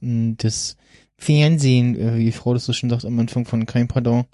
äh, 0.02 0.34
das 0.36 0.76
Fernsehen, 1.16 1.96
äh, 1.96 2.16
wie 2.16 2.24
die 2.26 2.32
Frau 2.32 2.54
das 2.54 2.64
so 2.64 2.72
schön 2.72 2.90
sagt 2.90 3.04
am 3.04 3.18
Anfang 3.18 3.44
von 3.44 3.66
Kein 3.66 3.88
Pardon. 3.88 4.24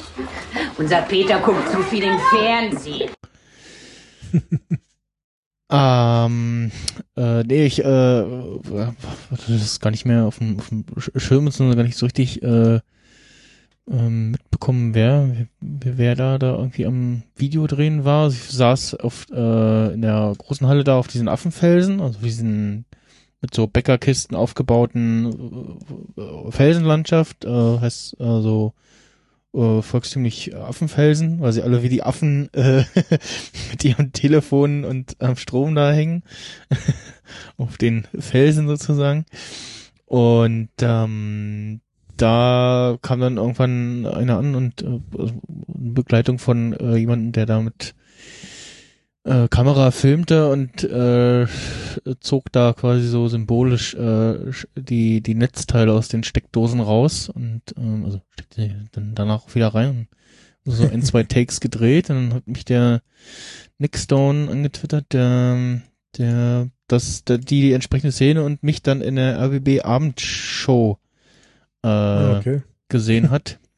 Unser 0.79 1.03
Peter 1.03 1.39
guckt 1.41 1.69
zu 1.71 1.83
viel 1.85 2.05
im 2.05 2.19
Fernsehen. 2.31 3.11
Ähm, 5.73 6.73
äh, 7.17 7.45
nee, 7.45 7.65
ich, 7.67 7.79
äh, 7.79 8.25
das 9.31 9.49
ist 9.49 9.81
gar 9.81 9.93
nicht 9.93 10.05
mehr 10.05 10.25
auf 10.25 10.39
dem, 10.39 10.59
auf 10.59 10.69
dem 10.69 10.85
Sch- 10.97 11.17
Schirm, 11.21 11.49
sondern 11.51 11.77
gar 11.77 11.85
nicht 11.85 11.97
so 11.97 12.07
richtig, 12.07 12.43
äh, 12.43 12.81
ähm, 13.89 14.33
mitbekommen, 14.33 14.95
wer, 14.95 15.47
wer, 15.61 16.17
da, 16.17 16.39
da 16.39 16.57
irgendwie 16.57 16.87
am 16.87 17.23
Video 17.37 17.69
drehen 17.69 18.05
war. 18.05 18.29
Ich 18.31 18.43
saß 18.51 18.97
auf, 18.97 19.27
äh, 19.31 19.95
in 19.95 20.03
der 20.03 20.33
großen 20.39 20.67
Halle 20.67 20.83
da 20.83 20.97
auf 20.99 21.07
diesen 21.07 21.29
Affenfelsen, 21.29 22.01
also 22.01 22.19
diesen, 22.19 22.85
mit 23.41 23.55
so 23.55 23.67
Bäckerkisten 23.67 24.37
aufgebauten 24.37 25.79
äh, 26.17 26.51
Felsenlandschaft, 26.51 27.45
äh, 27.45 27.79
heißt, 27.81 28.21
also, 28.21 28.75
äh, 29.55 29.83
volkstümlich 29.83 30.55
Affenfelsen, 30.55 31.41
weil 31.41 31.53
sie 31.53 31.62
alle 31.62 31.83
wie 31.83 31.89
die 31.89 32.03
Affen 32.03 32.53
äh, 32.55 32.85
mit 33.71 33.85
ihren 33.85 34.12
Telefonen 34.12 34.85
und 34.85 35.17
am 35.21 35.37
Strom 35.37 35.75
da 35.75 35.93
hängen. 35.93 36.23
Auf 37.57 37.77
den 37.79 38.07
Felsen 38.19 38.69
sozusagen. 38.69 39.25
Und 40.07 40.71
ähm, 40.83 41.81
da 42.17 42.99
kam 43.01 43.21
dann 43.21 43.37
irgendwann 43.39 44.07
einer 44.07 44.39
an 44.39 44.55
und 44.55 44.83
äh, 44.83 45.01
also 45.19 45.35
Begleitung 45.47 46.39
von 46.39 46.73
äh, 46.75 46.97
jemandem, 46.97 47.33
der 47.33 47.47
da 47.47 47.61
mit 47.61 47.95
äh, 49.25 49.49
Kamera 49.49 49.91
filmte 49.91 50.49
und 50.51 50.83
äh, 50.85 51.47
zog 52.21 52.51
da 52.53 52.73
quasi 52.73 53.07
so 53.07 53.29
symbolisch 53.29 53.95
äh, 53.95 54.39
die 54.77 55.21
die 55.21 55.35
Netzteile 55.35 55.93
aus 55.93 56.09
den 56.09 56.25
Steckdosen 56.25 56.81
raus 56.81 57.29
und 57.29 57.63
ähm, 57.77 58.05
also 58.05 58.21
steckte 58.31 58.63
die 58.63 58.75
dann 58.93 59.15
danach 59.15 59.55
wieder 59.55 59.69
rein 59.69 60.09
und 60.65 60.73
so 60.73 60.89
ein 60.89 61.03
zwei 61.03 61.23
Takes 61.25 61.61
gedreht 61.61 62.11
und 62.11 62.17
dann 62.17 62.35
hat 62.35 62.47
mich 62.47 62.65
der 62.65 63.03
Nick 63.79 63.99
Stone 63.99 64.51
angetwittert 64.51 65.13
der 65.13 65.83
der 66.17 66.69
das 66.89 67.25
der, 67.25 67.39
die, 67.39 67.61
die 67.61 67.73
entsprechende 67.73 68.13
Szene 68.13 68.43
und 68.43 68.63
mich 68.63 68.83
dann 68.83 69.01
in 69.01 69.17
der 69.17 69.39
RBB 69.41 69.85
Abendshow 69.85 70.99
äh, 71.83 71.89
Ah, 71.89 72.39
okay. 72.39 72.63
gesehen 72.89 73.31
hat. 73.31 73.59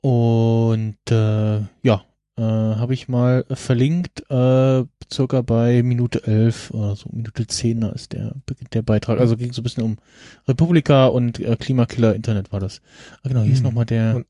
Und 0.00 0.96
äh, 1.10 1.58
ja, 1.82 2.04
äh, 2.38 2.40
habe 2.40 2.94
ich 2.94 3.08
mal 3.08 3.44
verlinkt, 3.50 4.20
äh, 4.30 4.84
circa 5.12 5.42
bei 5.42 5.82
Minute 5.82 6.24
11 6.26 6.70
oder 6.70 6.94
so, 6.96 7.08
Minute 7.12 7.46
10 7.46 7.80
da 7.80 7.88
ist 7.90 8.12
der, 8.12 8.34
der 8.72 8.82
Beitrag. 8.82 9.18
Also 9.20 9.36
ging 9.36 9.52
so 9.52 9.60
ein 9.60 9.64
bisschen 9.64 9.82
um 9.82 9.96
Republika 10.46 11.06
und 11.08 11.40
äh, 11.40 11.56
Klimakiller 11.56 12.14
Internet 12.14 12.52
war 12.52 12.60
das. 12.60 12.80
Ah, 13.22 13.28
genau, 13.28 13.42
hier 13.42 13.52
ist 13.52 13.58
Hm. 13.58 13.64
nochmal 13.64 13.86
der. 13.86 14.16
Und- 14.16 14.26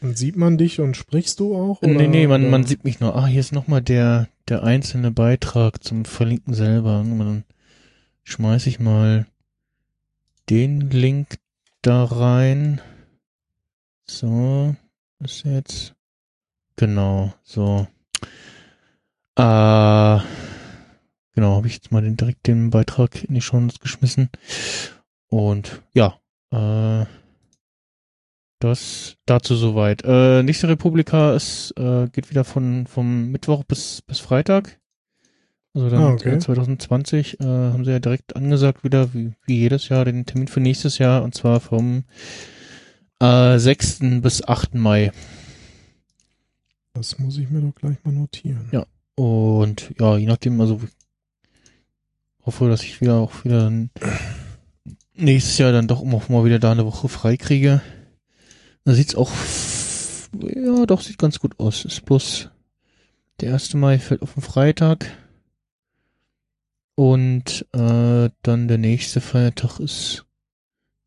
Und 0.00 0.18
sieht 0.18 0.36
man 0.36 0.58
dich 0.58 0.80
und 0.80 0.96
sprichst 0.96 1.38
du 1.38 1.54
auch? 1.54 1.80
nee, 1.82 1.94
oder- 1.94 2.08
nee, 2.08 2.26
man, 2.26 2.42
oder- 2.42 2.50
man 2.50 2.64
sieht 2.64 2.82
mich 2.84 2.98
nur. 2.98 3.14
Ah, 3.14 3.26
hier 3.26 3.38
ist 3.40 3.52
nochmal 3.52 3.82
der, 3.82 4.28
der 4.48 4.64
einzelne 4.64 5.12
Beitrag 5.12 5.84
zum 5.84 6.04
Verlinken 6.04 6.54
selber. 6.54 7.04
Dann 7.06 7.44
schmeiß 8.24 8.66
ich 8.66 8.80
mal 8.80 9.26
den 10.50 10.90
Link 10.90 11.36
da 11.82 12.02
rein. 12.04 12.80
So, 14.06 14.74
ist 15.20 15.44
jetzt. 15.44 15.94
Genau, 16.76 17.32
so. 17.42 17.86
Äh, 19.36 20.18
genau, 21.34 21.56
habe 21.56 21.66
ich 21.66 21.74
jetzt 21.74 21.92
mal 21.92 22.02
den, 22.02 22.16
direkt 22.16 22.46
den 22.46 22.70
Beitrag 22.70 23.24
in 23.24 23.34
die 23.34 23.40
Show 23.40 23.60
Notes 23.60 23.80
geschmissen. 23.80 24.30
Und 25.28 25.82
ja, 25.94 26.18
äh, 26.50 27.06
das 28.58 29.16
dazu 29.26 29.56
soweit. 29.56 30.02
Äh, 30.04 30.42
nächste 30.42 30.68
Republika 30.68 31.34
ist, 31.34 31.72
äh, 31.76 32.08
geht 32.08 32.30
wieder 32.30 32.44
von 32.44 32.86
vom 32.86 33.30
Mittwoch 33.30 33.64
bis 33.64 34.02
bis 34.02 34.20
Freitag. 34.20 34.78
Also 35.74 35.88
dann 35.88 36.02
Ah, 36.02 36.12
okay. 36.12 36.34
äh, 36.34 36.38
2020 36.38 37.40
äh, 37.40 37.44
haben 37.44 37.84
sie 37.84 37.92
ja 37.92 37.98
direkt 37.98 38.36
angesagt 38.36 38.84
wieder, 38.84 39.14
wie, 39.14 39.32
wie 39.46 39.58
jedes 39.58 39.88
Jahr, 39.88 40.04
den 40.04 40.26
Termin 40.26 40.48
für 40.48 40.60
nächstes 40.60 40.98
Jahr 40.98 41.22
und 41.22 41.34
zwar 41.34 41.60
vom 41.60 42.04
äh, 43.20 43.58
6. 43.58 44.20
bis 44.20 44.46
8. 44.46 44.74
Mai. 44.74 45.12
Das 46.94 47.18
muss 47.18 47.38
ich 47.38 47.50
mir 47.50 47.60
doch 47.60 47.74
gleich 47.74 47.96
mal 48.04 48.12
notieren. 48.12 48.68
Ja. 48.72 48.86
Und 49.14 49.92
ja, 49.98 50.16
je 50.16 50.26
nachdem, 50.26 50.60
also 50.60 50.80
hoffe, 52.44 52.68
dass 52.68 52.82
ich 52.82 53.00
wieder 53.00 53.16
auch 53.16 53.44
wieder 53.44 53.70
nächstes 55.14 55.58
Jahr 55.58 55.72
dann 55.72 55.88
doch 55.88 56.00
auch 56.00 56.28
mal 56.28 56.44
wieder 56.44 56.58
da 56.58 56.72
eine 56.72 56.86
Woche 56.86 57.08
frei 57.08 57.36
kriege. 57.36 57.80
Da 58.84 58.94
sieht's 58.94 59.14
auch, 59.14 59.30
ja, 60.40 60.86
doch, 60.86 61.00
sieht 61.02 61.18
ganz 61.18 61.38
gut 61.38 61.58
aus. 61.60 61.84
Ist 61.84 62.04
bloß 62.04 62.48
der 63.40 63.52
1. 63.52 63.74
Mai 63.74 63.98
fällt 63.98 64.22
auf 64.22 64.34
den 64.34 64.42
Freitag. 64.42 65.06
Und 66.94 67.66
äh, 67.72 68.30
dann 68.42 68.68
der 68.68 68.78
nächste 68.78 69.20
Feiertag 69.20 69.80
ist 69.80 70.26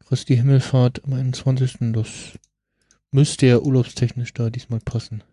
Christi 0.07 0.35
Himmelfahrt 0.35 1.03
am 1.05 1.13
21. 1.13 1.77
Das 1.93 2.07
müsste 3.11 3.45
ja 3.45 3.59
urlaubstechnisch 3.59 4.33
da 4.33 4.49
diesmal 4.49 4.79
passen. 4.79 5.23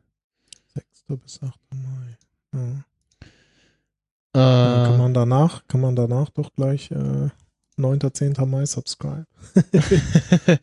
6. 1.09 1.21
bis 1.21 1.41
8. 1.43 1.59
Mai. 1.75 2.19
Ja. 2.55 2.85
Äh, 4.35 4.87
kann 4.87 4.99
man 4.99 5.15
danach, 5.15 5.67
kann 5.69 5.81
man 5.81 5.95
danach 5.95 6.31
doch 6.31 6.53
gleich 6.55 6.91
äh, 6.91 7.29
9. 7.77 8.01
10. 8.13 8.35
Mai 8.47 8.67
subscribe. 8.67 9.27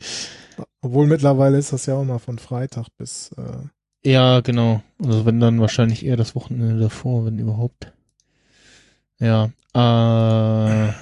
Obwohl 0.81 1.07
mittlerweile 1.07 1.57
ist 1.57 1.71
das 1.73 1.85
ja 1.85 1.95
auch 1.95 2.03
mal 2.03 2.19
von 2.19 2.39
Freitag 2.39 2.87
bis 2.97 3.31
äh, 3.37 4.09
Ja, 4.09 4.39
genau. 4.41 4.81
Also 5.03 5.25
wenn 5.25 5.39
dann 5.39 5.61
wahrscheinlich 5.61 6.05
eher 6.05 6.17
das 6.17 6.35
Wochenende 6.35 6.79
davor, 6.79 7.25
wenn 7.25 7.37
überhaupt. 7.37 7.91
Ja. 9.19 9.51
Äh, 9.73 10.93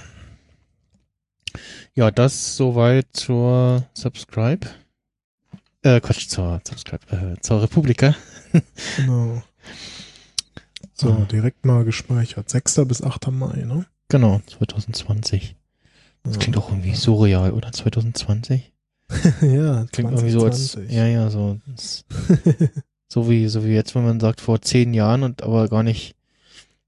ja, 1.93 2.11
das 2.11 2.55
soweit 2.57 3.07
zur 3.13 3.83
Subscribe. 3.93 4.67
Äh, 5.83 6.01
Quatsch, 6.01 6.27
zur 6.27 6.61
Subscribe, 6.67 7.05
äh, 7.15 7.41
zur 7.41 7.61
Republika. 7.61 8.15
Genau. 8.97 9.41
So, 10.93 11.09
Ah. 11.11 11.27
direkt 11.31 11.65
mal 11.65 11.83
gespeichert. 11.85 12.49
6. 12.49 12.85
bis 12.85 13.01
8. 13.03 13.27
Mai, 13.31 13.63
ne? 13.65 13.85
Genau, 14.09 14.41
2020. 14.47 15.55
Das 16.23 16.39
klingt 16.39 16.57
auch 16.57 16.69
irgendwie 16.69 16.95
surreal, 16.95 17.51
oder? 17.51 17.71
2020? 17.71 18.73
ja, 19.41 19.85
Klingt 19.91 20.11
irgendwie 20.11 20.31
so 20.31 20.43
als, 20.43 20.71
2020. 20.71 20.91
ja, 20.95 21.05
ja, 21.05 21.29
so, 21.29 21.59
so 23.07 23.29
wie, 23.29 23.47
so 23.47 23.63
wie 23.63 23.69
jetzt, 23.73 23.95
wenn 23.95 24.03
man 24.03 24.19
sagt, 24.19 24.41
vor 24.41 24.61
zehn 24.61 24.93
Jahren 24.93 25.23
und 25.23 25.43
aber 25.43 25.69
gar 25.69 25.83
nicht, 25.83 26.15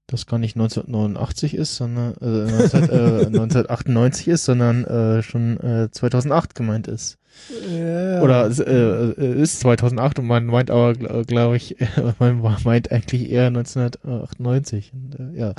das 0.06 0.26
gar 0.26 0.38
nicht 0.38 0.56
1989 0.56 1.54
ist, 1.54 1.76
sondern, 1.76 2.14
äh, 2.20 2.50
19, 2.50 2.82
äh, 2.90 3.26
1998 3.26 4.28
ist, 4.28 4.44
sondern, 4.44 4.84
äh, 4.84 5.22
schon, 5.22 5.58
äh, 5.60 5.88
2008 5.90 6.54
gemeint 6.54 6.88
ist. 6.88 7.16
Ja. 7.48 8.22
Oder, 8.22 8.46
äh, 8.46 9.10
äh, 9.10 9.42
ist 9.42 9.60
2008 9.60 10.18
und 10.18 10.26
man 10.26 10.46
meint 10.46 10.70
aber, 10.70 10.94
glaube 11.24 11.56
ich, 11.56 11.76
man 12.18 12.40
meint 12.64 12.92
eigentlich 12.92 13.30
eher 13.30 13.46
1998. 13.46 14.92
Und, 14.92 15.18
äh, 15.18 15.38
ja. 15.38 15.54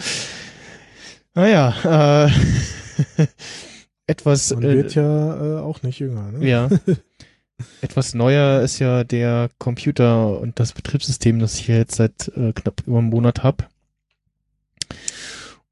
Naja, 1.33 2.27
äh, 2.27 3.25
etwas, 4.07 4.53
Man 4.53 4.63
äh, 4.63 4.75
wird 4.75 4.95
ja 4.95 5.59
äh, 5.59 5.61
auch 5.61 5.81
nicht 5.83 5.99
jünger, 5.99 6.31
ne? 6.31 6.47
ja. 6.47 6.69
Etwas 7.81 8.15
neuer 8.15 8.61
ist 8.61 8.79
ja 8.79 9.03
der 9.03 9.49
Computer 9.59 10.39
und 10.39 10.59
das 10.59 10.73
Betriebssystem, 10.73 11.37
das 11.37 11.59
ich 11.59 11.67
jetzt 11.67 11.95
seit 11.95 12.27
äh, 12.29 12.53
knapp 12.53 12.81
über 12.87 12.97
einem 12.97 13.09
Monat 13.09 13.43
hab. 13.43 13.69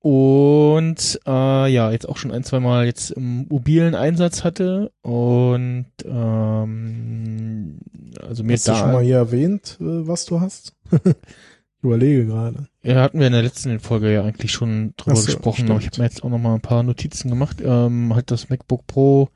Und 0.01 1.19
äh, 1.25 1.71
ja, 1.71 1.91
jetzt 1.91 2.07
auch 2.07 2.15
schon 2.17 2.31
ein, 2.31 2.43
zwei 2.43 2.59
Mal 2.61 2.85
jetzt 2.85 3.11
im 3.11 3.47
mobilen 3.49 3.95
Einsatz 3.95 4.43
hatte. 4.45 4.91
Und 5.01 5.87
ähm, 6.05 7.79
also 8.21 8.43
mir 8.43 8.53
Hast 8.53 8.67
du 8.67 8.71
da. 8.71 8.77
schon 8.77 8.91
mal 8.93 9.03
hier 9.03 9.17
erwähnt, 9.17 9.77
äh, 9.81 10.07
was 10.07 10.25
du 10.25 10.39
hast? 10.39 10.73
ich 11.03 11.83
überlege 11.83 12.25
gerade. 12.27 12.67
Ja, 12.81 13.01
hatten 13.01 13.19
wir 13.19 13.27
in 13.27 13.33
der 13.33 13.43
letzten 13.43 13.79
Folge 13.81 14.13
ja 14.13 14.23
eigentlich 14.23 14.53
schon 14.53 14.93
drüber 14.95 15.17
so, 15.17 15.25
gesprochen. 15.25 15.69
aber 15.69 15.79
ich 15.79 15.87
habe 15.87 15.97
mir 15.97 16.05
jetzt 16.05 16.23
auch 16.23 16.29
noch 16.29 16.39
mal 16.39 16.55
ein 16.55 16.61
paar 16.61 16.83
Notizen 16.83 17.29
gemacht. 17.29 17.57
Ähm, 17.61 18.15
halt 18.15 18.31
das 18.31 18.49
MacBook 18.49 18.87
Pro 18.87 19.29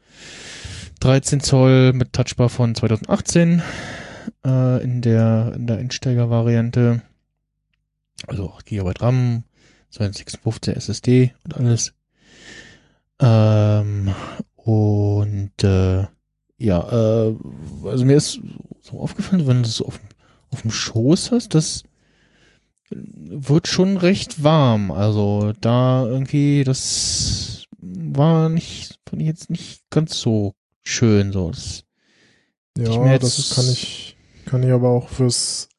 13 1.01 1.41
Zoll 1.41 1.91
mit 1.91 2.13
Touchbar 2.13 2.47
von 2.47 2.73
2018. 2.73 3.61
äh, 4.45 4.81
in 4.81 5.01
der 5.01 5.51
in 5.55 5.67
der 5.67 5.77
Einsteiger-Variante. 5.77 7.01
Also 8.27 8.51
8 8.53 8.65
GB 8.65 8.91
RAM, 8.99 9.43
256 9.93 10.75
SSD 10.75 11.33
und 11.45 11.55
alles. 11.55 11.93
Ähm, 13.19 14.13
und 14.55 15.63
äh, 15.63 16.07
ja, 16.57 17.27
äh, 17.27 17.35
also 17.85 18.05
mir 18.05 18.17
ist 18.17 18.39
so 18.81 18.99
aufgefallen, 18.99 19.47
wenn 19.47 19.61
du 19.61 19.69
es 19.69 19.81
auf, 19.81 19.99
auf 20.49 20.61
dem 20.63 20.71
Schoß 20.71 21.31
hast, 21.31 21.53
das 21.53 21.83
wird 22.89 23.67
schon 23.67 23.97
recht 23.97 24.43
warm. 24.43 24.91
Also 24.91 25.53
da 25.61 26.05
irgendwie, 26.05 26.63
das 26.63 27.65
war 27.77 28.49
nicht, 28.49 28.99
fand 29.07 29.21
ich 29.21 29.27
jetzt 29.27 29.49
nicht 29.49 29.83
ganz 29.89 30.19
so 30.19 30.55
schön. 30.83 31.31
So, 31.31 31.51
das, 31.51 31.83
Ja, 32.77 33.17
das 33.19 33.53
kann 33.55 33.65
ich, 33.69 34.17
kann 34.45 34.63
ich 34.63 34.71
aber 34.71 34.89
auch 34.89 35.09
fürs 35.09 35.69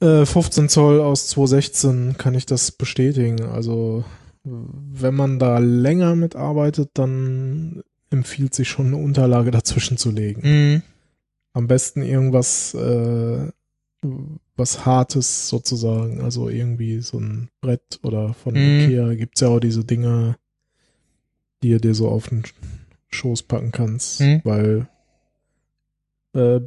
äh, 0.00 0.26
15 0.26 0.68
Zoll 0.68 1.00
aus 1.00 1.28
216 1.28 2.16
kann 2.18 2.34
ich 2.34 2.46
das 2.46 2.72
bestätigen. 2.72 3.42
Also 3.42 4.04
wenn 4.44 5.14
man 5.14 5.38
da 5.38 5.58
länger 5.58 6.14
mitarbeitet, 6.14 6.90
dann 6.94 7.82
empfiehlt 8.10 8.54
sich 8.54 8.68
schon 8.68 8.86
eine 8.86 8.96
Unterlage 8.98 9.50
dazwischen 9.50 9.96
zu 9.96 10.10
legen. 10.10 10.40
Mhm. 10.44 10.82
Am 11.52 11.66
besten 11.66 12.02
irgendwas, 12.02 12.74
äh, 12.74 13.50
was 14.56 14.86
Hartes 14.86 15.48
sozusagen, 15.48 16.20
also 16.20 16.48
irgendwie 16.48 17.00
so 17.00 17.18
ein 17.18 17.48
Brett 17.60 17.98
oder 18.02 18.34
von 18.34 18.54
Mhm. 18.54 18.80
Ikea 18.80 19.14
gibt's 19.14 19.40
ja 19.40 19.48
auch 19.48 19.58
diese 19.58 19.84
Dinger, 19.84 20.36
die 21.62 21.70
du 21.70 21.80
dir 21.80 21.94
so 21.94 22.08
auf 22.08 22.28
den 22.28 22.44
Schoß 23.08 23.42
packen 23.44 23.72
kannst, 23.72 24.20
Mhm. 24.20 24.40
weil 24.44 24.88
äh, 26.34 26.60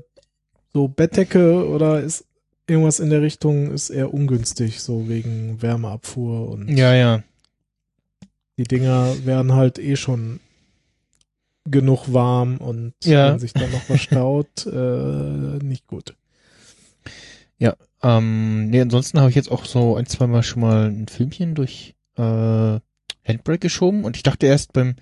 so 0.74 0.88
Bettdecke 0.88 1.68
oder 1.68 2.02
ist 2.02 2.26
irgendwas 2.70 3.00
in 3.00 3.10
der 3.10 3.22
Richtung 3.22 3.72
ist 3.72 3.90
eher 3.90 4.14
ungünstig, 4.14 4.82
so 4.82 5.08
wegen 5.10 5.62
Wärmeabfuhr 5.62 6.50
und 6.50 6.68
ja, 6.70 6.94
ja. 6.94 7.24
die 8.58 8.64
Dinger 8.64 9.16
werden 9.26 9.54
halt 9.54 9.80
eh 9.80 9.96
schon 9.96 10.40
genug 11.66 12.14
warm 12.14 12.58
und 12.58 12.94
Ja. 13.04 13.32
wenn 13.32 13.40
sich 13.40 13.54
dann 13.54 13.72
noch 13.72 13.88
was 13.90 14.02
staut, 14.02 14.66
äh, 14.66 15.64
nicht 15.64 15.88
gut. 15.88 16.16
Ähm, 18.02 18.70
nee, 18.70 18.80
ansonsten 18.80 19.20
habe 19.20 19.30
ich 19.30 19.36
jetzt 19.36 19.52
auch 19.52 19.66
so 19.66 19.98
ein, 19.98 20.06
zwei 20.06 20.26
Mal 20.28 20.42
schon 20.42 20.62
mal 20.62 20.90
ein 20.90 21.10
Filmchen 21.10 21.54
durch 21.54 21.96
äh, 22.16 22.22
Handbrake 22.22 23.60
geschoben 23.60 24.06
und 24.06 24.16
ich 24.16 24.24
dachte 24.24 24.48
erst 24.48 24.72
beim, 24.72 24.96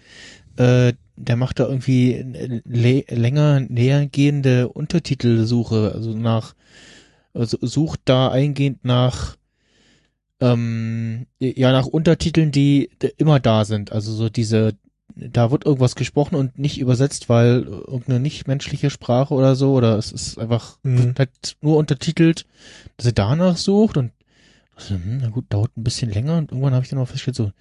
äh, 0.58 0.94
der 1.16 1.36
macht 1.36 1.60
da 1.60 1.68
irgendwie 1.68 2.14
äh, 2.14 2.62
lä- 2.68 3.14
länger 3.14 3.60
nähergehende 3.60 4.70
Untertitelsuche, 4.70 5.92
also 5.94 6.16
nach, 6.16 6.56
also 7.34 7.58
sucht 7.62 8.02
da 8.06 8.30
eingehend 8.30 8.86
nach, 8.86 9.36
ähm, 10.40 11.28
ja, 11.40 11.72
nach 11.72 11.86
Untertiteln, 11.86 12.52
die 12.52 12.90
immer 13.18 13.40
da 13.40 13.66
sind, 13.66 13.92
also 13.92 14.14
so 14.14 14.30
diese, 14.30 14.76
da 15.16 15.50
wird 15.50 15.66
irgendwas 15.66 15.96
gesprochen 15.96 16.36
und 16.36 16.60
nicht 16.60 16.80
übersetzt, 16.80 17.28
weil 17.30 17.64
irgendeine 17.64 18.20
nichtmenschliche 18.20 18.90
Sprache 18.90 19.34
oder 19.34 19.56
so, 19.56 19.74
oder 19.74 19.98
es 19.98 20.12
ist 20.12 20.38
einfach 20.38 20.78
Mhm. 20.84 21.16
halt 21.18 21.58
nur 21.62 21.78
untertitelt, 21.78 22.46
dass 22.98 23.08
er 23.08 23.14
danach 23.14 23.58
sucht 23.58 23.98
und 23.98 24.12
also, 24.76 24.96
na 25.06 25.30
gut, 25.30 25.46
dauert 25.50 25.76
ein 25.76 25.84
bisschen 25.84 26.12
länger 26.12 26.38
und 26.38 26.52
irgendwann 26.52 26.74
habe 26.74 26.84
ich 26.84 26.90
dann 26.90 27.00
auch 27.00 27.08
festgestellt, 27.08 27.36
so, 27.36 27.52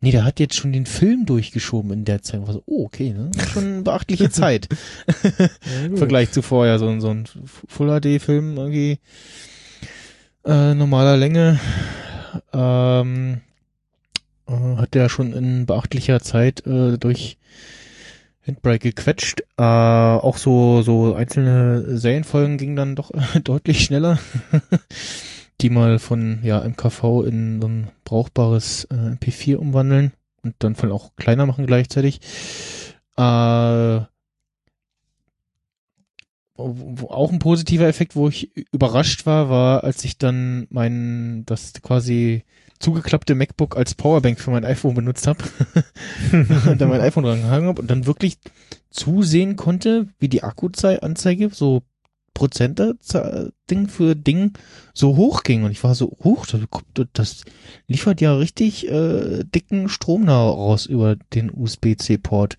nee, 0.00 0.10
der 0.10 0.24
hat 0.24 0.40
jetzt 0.40 0.56
schon 0.56 0.72
den 0.72 0.86
Film 0.86 1.26
durchgeschoben 1.26 1.92
in 1.92 2.04
der 2.04 2.22
Zeit. 2.22 2.40
So, 2.46 2.62
oh, 2.66 2.84
okay, 2.84 3.12
ne? 3.12 3.30
Schon 3.52 3.64
eine 3.64 3.82
beachtliche 3.82 4.30
Zeit. 4.30 4.68
Im 5.84 5.96
Vergleich 5.96 6.32
zu 6.32 6.42
vorher, 6.42 6.78
so, 6.78 6.88
ein 6.88 7.00
so 7.00 7.10
ein 7.10 7.26
Full 7.68 8.00
HD-Film 8.00 8.56
irgendwie 8.56 8.98
äh, 10.44 10.74
normaler 10.74 11.16
Länge. 11.16 11.60
Ähm, 12.52 13.40
äh, 14.46 14.76
hat 14.76 14.94
der 14.94 15.08
schon 15.08 15.32
in 15.32 15.66
beachtlicher 15.66 16.20
Zeit 16.20 16.66
äh, 16.66 16.98
durch 16.98 17.38
Handbrake 18.46 18.90
gequetscht. 18.90 19.42
Äh, 19.56 19.62
auch 19.62 20.36
so, 20.36 20.82
so 20.82 21.14
einzelne 21.14 21.98
Serienfolgen 21.98 22.58
gingen 22.58 22.76
dann 22.76 22.96
doch 22.96 23.10
deutlich 23.44 23.84
schneller. 23.84 24.18
Die 25.60 25.70
mal 25.70 25.98
von 25.98 26.40
ja, 26.42 26.66
MKV 26.66 27.26
in 27.26 27.60
so 27.60 27.68
ein 27.68 27.88
brauchbares 28.04 28.84
äh, 28.84 28.94
MP4 28.94 29.56
umwandeln 29.56 30.12
und 30.42 30.54
dann 30.60 30.74
voll 30.74 30.92
auch 30.92 31.16
kleiner 31.16 31.46
machen 31.46 31.66
gleichzeitig. 31.66 32.20
Äh, 33.16 34.00
auch 36.60 37.32
ein 37.32 37.38
positiver 37.38 37.86
Effekt, 37.86 38.16
wo 38.16 38.28
ich 38.28 38.54
überrascht 38.72 39.26
war, 39.26 39.48
war, 39.48 39.84
als 39.84 40.04
ich 40.04 40.18
dann 40.18 40.66
mein, 40.70 41.44
das 41.46 41.72
quasi 41.82 42.44
zugeklappte 42.78 43.34
MacBook 43.34 43.76
als 43.76 43.94
Powerbank 43.94 44.40
für 44.40 44.50
mein 44.50 44.64
iPhone 44.64 44.94
benutzt 44.94 45.26
habe 45.26 45.44
und 46.32 46.80
dann 46.80 46.88
mein 46.88 47.00
iPhone 47.00 47.24
dran 47.24 47.42
gehangen 47.42 47.68
habe 47.68 47.82
und 47.82 47.90
dann 47.90 48.06
wirklich 48.06 48.38
zusehen 48.90 49.56
konnte, 49.56 50.08
wie 50.18 50.28
die 50.28 50.42
Akkuanzeige 50.42 51.50
so 51.50 51.82
Prozenter 52.34 52.94
Ding 53.70 53.88
für 53.88 54.14
Ding 54.16 54.52
so 54.94 55.16
hoch 55.16 55.42
ging 55.42 55.64
und 55.64 55.70
ich 55.70 55.84
war 55.84 55.94
so 55.94 56.16
hoch, 56.24 56.46
das, 56.46 57.06
das 57.12 57.44
liefert 57.86 58.20
ja 58.20 58.34
richtig 58.34 58.88
äh, 58.88 59.44
dicken 59.44 59.88
Strom 59.88 60.26
da 60.26 60.36
raus 60.40 60.86
über 60.86 61.16
den 61.34 61.50
USB-C-Port. 61.50 62.56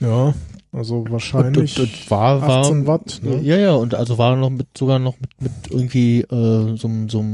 Ja, 0.00 0.34
also 0.72 1.04
wahrscheinlich 1.08 1.78
Und, 1.78 1.84
und, 1.84 1.90
und 2.02 2.10
war, 2.10 2.42
war, 2.42 2.64
18 2.64 2.86
Watt. 2.86 3.20
Ne? 3.22 3.40
Ja, 3.42 3.56
ja, 3.56 3.72
und 3.74 3.94
also 3.94 4.18
war 4.18 4.36
noch 4.36 4.50
mit, 4.50 4.66
sogar 4.76 4.98
noch 4.98 5.18
mit, 5.20 5.40
mit 5.40 5.52
irgendwie 5.70 6.20
äh, 6.22 6.76
so, 6.76 6.88
einem- 6.88 7.08
so 7.08 7.24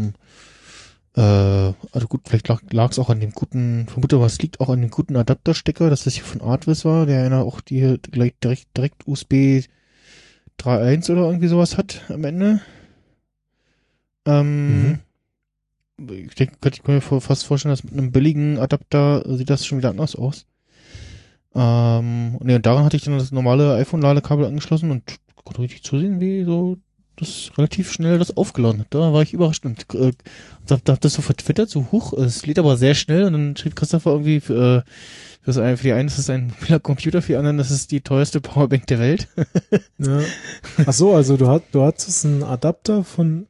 äh, 1.16 1.72
also 1.92 2.06
gut, 2.08 2.22
vielleicht 2.28 2.48
lag 2.48 2.90
es 2.90 2.98
auch 2.98 3.10
an 3.10 3.20
dem 3.20 3.32
guten, 3.32 3.86
vermute 3.88 4.16
es 4.18 4.40
liegt 4.40 4.60
auch 4.60 4.68
an 4.68 4.80
dem 4.80 4.90
guten 4.90 5.16
Adapterstecker, 5.16 5.90
dass 5.90 6.04
das 6.04 6.14
hier 6.14 6.24
von 6.24 6.40
Artvis 6.40 6.84
war, 6.84 7.06
der 7.06 7.28
ja 7.28 7.40
auch 7.40 7.60
die 7.60 7.98
gleich 8.10 8.34
direkt, 8.42 8.76
direkt 8.76 9.08
USB 9.08 9.62
3.1 10.58 11.10
oder 11.10 11.22
irgendwie 11.26 11.48
sowas 11.48 11.76
hat 11.78 12.02
am 12.08 12.24
Ende. 12.24 12.60
Ähm, 14.26 14.98
Ich 16.00 16.34
denke, 16.36 16.54
ich 16.70 16.84
mir 16.86 17.00
vor- 17.00 17.20
fast 17.20 17.44
vorstellen, 17.44 17.72
dass 17.72 17.82
mit 17.82 17.92
einem 17.92 18.12
billigen 18.12 18.58
Adapter 18.58 19.24
sieht 19.36 19.50
das 19.50 19.66
schon 19.66 19.78
wieder 19.78 19.90
anders 19.90 20.14
aus. 20.14 20.46
Ähm, 21.54 22.36
und, 22.38 22.48
ja, 22.48 22.56
und 22.56 22.66
daran 22.66 22.84
hatte 22.84 22.96
ich 22.96 23.02
dann 23.04 23.18
das 23.18 23.32
normale 23.32 23.74
iPhone-Ladekabel 23.74 24.46
angeschlossen 24.46 24.90
und 24.92 25.02
konnte 25.44 25.62
richtig 25.62 25.82
zusehen, 25.82 26.20
wie 26.20 26.44
so 26.44 26.76
das 27.16 27.50
relativ 27.58 27.90
schnell 27.90 28.18
das 28.18 28.36
aufgeladen 28.36 28.80
hat. 28.82 28.86
Da 28.90 29.12
war 29.12 29.22
ich 29.22 29.32
überrascht 29.32 29.64
und 29.66 29.92
äh, 29.94 30.12
hab, 30.70 30.88
hab 30.88 31.00
das 31.00 31.14
so 31.14 31.22
vertwittert, 31.22 31.68
so 31.68 31.90
hoch. 31.90 32.12
Es 32.12 32.46
lädt 32.46 32.60
aber 32.60 32.76
sehr 32.76 32.94
schnell 32.94 33.24
und 33.24 33.32
dann 33.32 33.56
schrieb 33.56 33.74
Christopher 33.74 34.12
irgendwie 34.12 34.36
äh, 34.52 34.82
das 35.48 35.58
eine, 35.58 35.76
für 35.76 35.84
die 35.84 35.92
einen 35.92 36.08
ist 36.08 36.18
es 36.18 36.30
ein 36.30 36.52
Computer, 36.82 37.22
für 37.22 37.32
die 37.32 37.36
anderen 37.36 37.58
das 37.58 37.70
ist 37.70 37.90
die 37.90 38.00
teuerste 38.02 38.40
Powerbank 38.40 38.86
der 38.86 38.98
Welt. 38.98 39.28
Ja. 39.98 40.20
Ach 40.86 40.92
so, 40.92 41.14
also 41.14 41.36
du, 41.36 41.48
hat, 41.48 41.62
du 41.72 41.82
hattest 41.82 42.24
einen 42.24 42.42
Adapter 42.44 43.02
von 43.02 43.48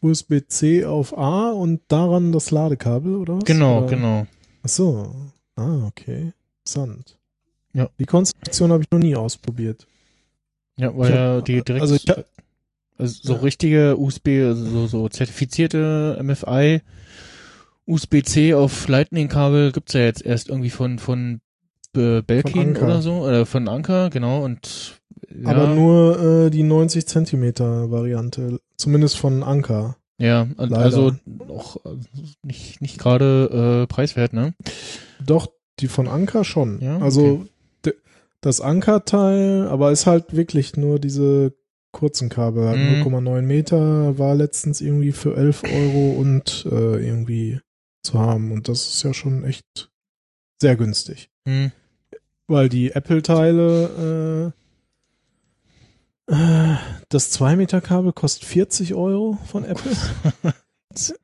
USB-C 0.00 0.84
auf 0.84 1.16
A 1.16 1.50
und 1.52 1.80
daran 1.88 2.32
das 2.32 2.50
Ladekabel, 2.50 3.14
oder 3.16 3.36
was? 3.36 3.44
genau, 3.44 3.78
oder? 3.78 3.86
genau. 3.88 4.26
Ach 4.64 4.68
so. 4.68 5.14
Ah, 5.56 5.86
okay. 5.86 6.32
Interessant. 6.64 7.18
Ja. 7.74 7.88
Die 7.98 8.04
Konstruktion 8.06 8.72
habe 8.72 8.82
ich 8.82 8.90
noch 8.90 8.98
nie 8.98 9.14
ausprobiert. 9.14 9.86
Ja, 10.76 10.96
weil 10.96 11.10
ja 11.14 11.40
die 11.40 11.62
direkt 11.62 11.82
also 11.82 11.94
ich 11.94 12.06
hab- 12.08 12.24
also 12.98 13.14
so 13.22 13.34
Ja. 13.34 13.40
richtige 13.40 13.96
USB, 13.96 14.28
also 14.46 14.64
so, 14.64 14.86
so 14.86 15.08
zertifizierte 15.08 16.18
MFI 16.22 16.82
USB-C 17.86 18.54
auf 18.54 18.86
Lightning-Kabel 18.88 19.72
gibt's 19.72 19.92
ja 19.94 20.00
jetzt 20.02 20.24
erst 20.24 20.48
irgendwie 20.48 20.70
von 20.70 20.98
von 20.98 21.40
äh, 21.96 22.22
Belkin 22.22 22.68
Anker. 22.68 22.84
oder 22.84 23.02
so 23.02 23.12
oder 23.24 23.44
von 23.46 23.68
Anker, 23.68 24.10
genau 24.10 24.44
und 24.44 25.00
ja, 25.34 25.50
Aber 25.50 25.66
nur 25.68 26.46
äh, 26.46 26.50
die 26.50 26.62
90 26.62 27.06
Zentimeter 27.06 27.90
Variante. 27.90 28.60
Zumindest 28.76 29.16
von 29.18 29.42
Anker. 29.42 29.96
ja, 30.18 30.46
leider. 30.56 30.78
also 30.78 31.12
auch 31.48 31.76
äh, 31.84 31.96
nicht 32.42 32.80
nicht 32.80 32.98
gerade 32.98 33.82
äh, 33.82 33.86
preiswert, 33.92 34.32
ne? 34.32 34.54
Doch, 35.24 35.48
die 35.80 35.88
von 35.88 36.06
Anker 36.08 36.44
schon. 36.44 36.80
Ja, 36.80 36.98
also 36.98 37.46
d- 37.84 37.94
das 38.40 38.60
Ankerteil, 38.60 39.68
aber 39.68 39.90
ist 39.92 40.06
halt 40.06 40.36
wirklich 40.36 40.76
nur 40.76 40.98
diese 40.98 41.54
kurzen 41.92 42.28
Kabel. 42.28 42.64
Halt 42.68 42.78
Mhm. 42.78 43.02
0,9 43.14 43.42
Meter 43.42 44.18
war 44.18 44.34
letztens 44.34 44.80
irgendwie 44.80 45.12
für 45.12 45.36
11 45.36 45.62
Euro 45.64 46.12
und 46.18 46.66
äh, 46.70 47.06
irgendwie 47.06 47.60
zu 48.02 48.18
haben. 48.18 48.52
Und 48.52 48.68
das 48.68 48.88
ist 48.88 49.02
ja 49.02 49.14
schon 49.14 49.44
echt 49.44 49.90
sehr 50.60 50.76
günstig. 50.76 51.30
Hm. 51.46 51.72
Weil 52.46 52.68
die 52.68 52.90
Apple-Teile, 52.92 54.52
äh, 56.28 56.32
äh, 56.32 56.76
das 57.08 57.30
2 57.30 57.56
Meter 57.56 57.80
Kabel 57.80 58.12
kostet 58.12 58.44
40 58.44 58.94
Euro 58.94 59.38
von 59.46 59.64
Apple. 59.64 59.92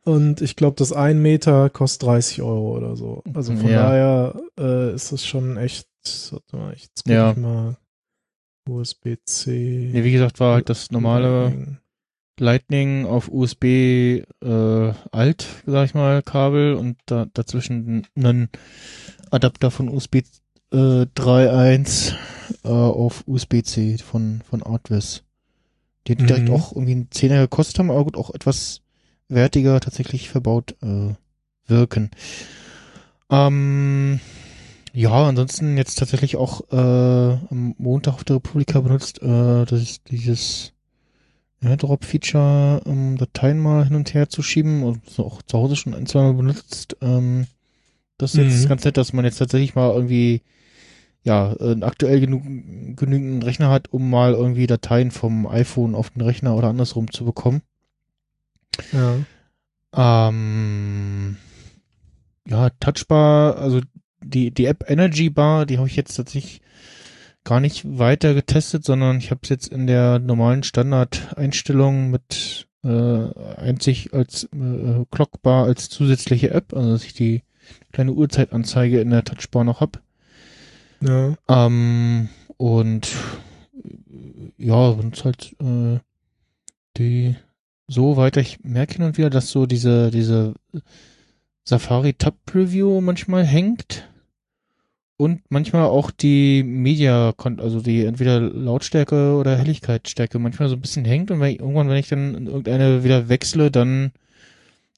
Und 0.04 0.40
ich 0.40 0.56
glaube, 0.56 0.76
das 0.76 0.92
1 0.92 1.20
Meter 1.20 1.68
kostet 1.68 2.04
30 2.04 2.40
Euro 2.42 2.76
oder 2.76 2.96
so. 2.96 3.22
Also 3.34 3.54
von 3.54 3.68
Ja. 3.70 3.82
daher 3.90 4.40
äh, 4.58 4.94
ist 4.94 5.12
es 5.12 5.26
schon 5.26 5.56
echt, 5.58 5.86
warte 6.30 6.56
mal, 6.56 6.72
jetzt 6.74 7.06
Ja. 7.06 7.32
ich 7.32 7.36
mal 7.36 7.76
USB-C. 8.68 9.90
Nee, 9.92 10.04
wie 10.04 10.12
gesagt, 10.12 10.40
war 10.40 10.54
halt 10.54 10.68
das 10.70 10.90
normale 10.90 11.78
Lightning. 12.40 13.06
Auf 13.06 13.28
USB 13.28 13.64
äh, 13.64 14.92
alt, 15.12 15.46
sag 15.66 15.84
ich 15.86 15.94
mal, 15.94 16.22
Kabel 16.22 16.74
und 16.74 16.96
da, 17.06 17.26
dazwischen 17.32 18.06
einen 18.16 18.48
Adapter 19.30 19.70
von 19.70 19.88
USB 19.88 20.16
äh, 20.72 20.76
3.1 20.76 22.14
äh, 22.64 22.68
auf 22.68 23.24
USB-C 23.26 23.98
von, 23.98 24.42
von 24.48 24.62
Artvis. 24.62 25.24
Die 26.06 26.16
direkt 26.16 26.48
Mhm. 26.48 26.54
auch 26.54 26.72
irgendwie 26.72 26.92
einen 26.92 27.10
Zehner 27.10 27.40
gekostet 27.40 27.78
haben, 27.78 27.90
aber 27.90 28.04
gut, 28.04 28.16
auch 28.16 28.34
etwas 28.34 28.80
wertiger 29.28 29.78
tatsächlich 29.80 30.30
verbaut 30.30 30.74
äh, 30.82 31.14
wirken. 31.66 32.10
Ähm, 33.30 34.20
ja, 34.94 35.28
ansonsten 35.28 35.76
jetzt 35.76 35.98
tatsächlich 35.98 36.36
auch 36.36 36.62
äh, 36.72 36.76
am 36.76 37.74
Montag 37.78 38.14
auf 38.14 38.24
der 38.24 38.36
Republika 38.36 38.80
benutzt, 38.80 39.22
äh, 39.22 39.64
das 39.66 39.82
ist 39.82 40.10
dieses 40.10 40.72
AirDrop-Feature, 41.62 42.82
um 42.84 43.16
Dateien 43.16 43.58
mal 43.58 43.84
hin 43.84 43.96
und 43.96 44.14
her 44.14 44.28
zu 44.28 44.42
schieben 44.42 44.82
und 44.84 45.08
so 45.08 45.24
auch 45.26 45.42
zu 45.42 45.58
Hause 45.58 45.76
schon 45.76 45.94
ein, 45.94 46.06
zwei 46.06 46.22
Mal 46.22 46.34
benutzt. 46.34 46.96
Ähm, 47.00 47.46
das 48.16 48.34
ist 48.34 48.38
jetzt 48.38 48.64
Mhm. 48.64 48.68
ganz 48.68 48.84
nett, 48.84 48.96
dass 48.96 49.12
man 49.12 49.24
jetzt 49.24 49.38
tatsächlich 49.38 49.74
mal 49.74 49.92
irgendwie 49.92 50.42
ja, 51.24 51.52
einen 51.58 51.82
aktuell 51.82 52.20
genug, 52.20 52.42
genügend 52.96 53.44
Rechner 53.44 53.70
hat, 53.70 53.92
um 53.92 54.08
mal 54.08 54.32
irgendwie 54.32 54.66
Dateien 54.66 55.10
vom 55.10 55.46
iPhone 55.46 55.94
auf 55.94 56.10
den 56.10 56.22
Rechner 56.22 56.56
oder 56.56 56.68
andersrum 56.68 57.10
zu 57.10 57.24
bekommen. 57.24 57.62
Ja. 58.92 59.18
Ähm, 59.94 61.36
ja, 62.46 62.70
Touchbar, 62.80 63.56
also 63.56 63.80
die, 64.22 64.50
die 64.52 64.66
App 64.66 64.84
Energy 64.88 65.30
Bar, 65.30 65.66
die 65.66 65.78
habe 65.78 65.88
ich 65.88 65.96
jetzt 65.96 66.14
tatsächlich 66.14 66.60
gar 67.48 67.60
nicht 67.60 67.98
weiter 67.98 68.34
getestet, 68.34 68.84
sondern 68.84 69.16
ich 69.16 69.30
habe 69.30 69.40
es 69.42 69.48
jetzt 69.48 69.68
in 69.68 69.86
der 69.86 70.18
normalen 70.18 70.62
Standard-Einstellung 70.62 72.10
mit 72.10 72.68
äh, 72.84 72.88
einzig 73.56 74.12
als 74.12 74.44
äh, 74.52 75.06
Clockbar 75.10 75.64
als 75.64 75.88
zusätzliche 75.88 76.50
App, 76.50 76.74
also 76.74 76.92
dass 76.92 77.04
ich 77.04 77.14
die 77.14 77.42
kleine 77.90 78.12
Uhrzeitanzeige 78.12 79.00
in 79.00 79.08
der 79.08 79.24
Touchbar 79.24 79.64
noch 79.64 79.80
hab. 79.80 80.02
Ja. 81.00 81.36
Ähm, 81.48 82.28
und 82.58 83.08
äh, 83.82 84.52
ja, 84.58 84.88
und 84.88 85.24
halt 85.24 85.56
äh, 85.58 86.00
die 86.98 87.34
so 87.86 88.18
weiter. 88.18 88.42
Ich 88.42 88.62
merke 88.62 88.96
hin 88.96 89.04
und 89.04 89.16
wieder, 89.16 89.30
dass 89.30 89.50
so 89.50 89.64
diese, 89.64 90.10
diese 90.10 90.52
Safari 91.64 92.12
Tab 92.12 92.34
Preview 92.44 93.00
manchmal 93.00 93.46
hängt 93.46 94.06
und 95.18 95.42
manchmal 95.50 95.86
auch 95.86 96.10
die 96.12 96.62
Media, 96.62 97.34
also 97.36 97.80
die 97.80 98.04
entweder 98.04 98.40
Lautstärke 98.40 99.34
oder 99.34 99.56
Helligkeitsstärke 99.56 100.38
manchmal 100.38 100.68
so 100.68 100.76
ein 100.76 100.80
bisschen 100.80 101.04
hängt 101.04 101.30
und 101.30 101.40
wenn 101.40 101.52
ich, 101.52 101.58
irgendwann, 101.58 101.88
wenn 101.88 101.96
ich 101.96 102.08
dann 102.08 102.34
in 102.34 102.46
irgendeine 102.46 103.02
wieder 103.04 103.28
wechsle, 103.28 103.70
dann 103.70 104.12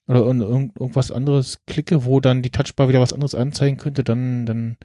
oder 0.07 0.21
irgend, 0.21 0.43
irgendwas 0.43 1.11
anderes 1.11 1.61
klicke, 1.67 2.05
wo 2.05 2.21
dann 2.21 2.43
die 2.43 2.51
Touchbar 2.51 2.89
wieder 2.89 3.01
was 3.01 3.15
anderes 3.15 3.35
anzeigen 3.35 3.79
könnte, 3.79 4.05
dann, 4.05 4.45
dann 4.45 4.77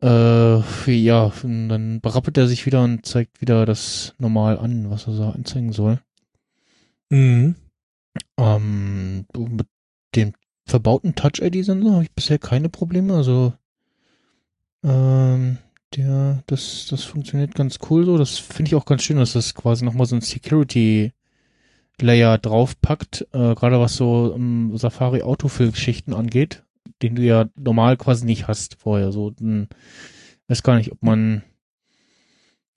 äh, 0.00 0.90
ja, 0.90 1.32
dann 1.42 2.00
berappelt 2.00 2.38
er 2.38 2.46
sich 2.46 2.64
wieder 2.64 2.82
und 2.82 3.04
zeigt 3.04 3.40
wieder 3.42 3.66
das 3.66 4.14
normal 4.18 4.58
an, 4.58 4.88
was 4.90 5.06
er 5.06 5.14
so 5.14 5.24
anzeigen 5.24 5.72
soll. 5.72 6.00
Mhm. 7.10 7.56
Ähm, 8.38 9.26
mit 9.36 9.66
dem 10.14 10.32
verbauten 10.64 11.14
Touch-ID-Sensor 11.14 11.92
habe 11.92 12.04
ich 12.04 12.12
bisher 12.12 12.38
keine 12.38 12.68
Probleme. 12.68 13.14
Also 13.14 13.52
ähm, 14.84 15.58
der, 15.96 16.42
das, 16.46 16.86
das 16.90 17.04
funktioniert 17.04 17.54
ganz 17.54 17.78
cool 17.90 18.04
so. 18.04 18.18
Das 18.18 18.38
finde 18.38 18.68
ich 18.68 18.74
auch 18.74 18.84
ganz 18.84 19.02
schön, 19.02 19.16
dass 19.16 19.32
das 19.32 19.54
quasi 19.54 19.84
nochmal 19.84 20.06
so 20.06 20.16
ein 20.16 20.20
Security-Layer 20.20 22.38
draufpackt, 22.38 23.26
äh, 23.32 23.54
gerade 23.54 23.80
was 23.80 23.96
so 23.96 24.32
um, 24.34 24.76
Safari-Autofill-Geschichten 24.76 26.12
angeht, 26.14 26.64
den 27.02 27.14
du 27.16 27.22
ja 27.22 27.46
normal 27.56 27.96
quasi 27.96 28.26
nicht 28.26 28.48
hast 28.48 28.76
vorher. 28.76 29.12
So, 29.12 29.32
ein, 29.40 29.68
weiß 30.48 30.62
gar 30.62 30.76
nicht, 30.76 30.92
ob 30.92 31.02
man 31.02 31.42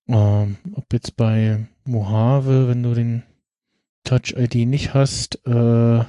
ähm, 0.08 0.58
ob 0.74 0.92
jetzt 0.94 1.18
bei 1.18 1.68
Mojave, 1.86 2.68
wenn 2.68 2.84
du 2.84 2.94
den 2.94 3.24
Touch-ID 4.04 4.68
nicht 4.68 4.94
hast, 4.94 5.46
äh, 5.46 6.04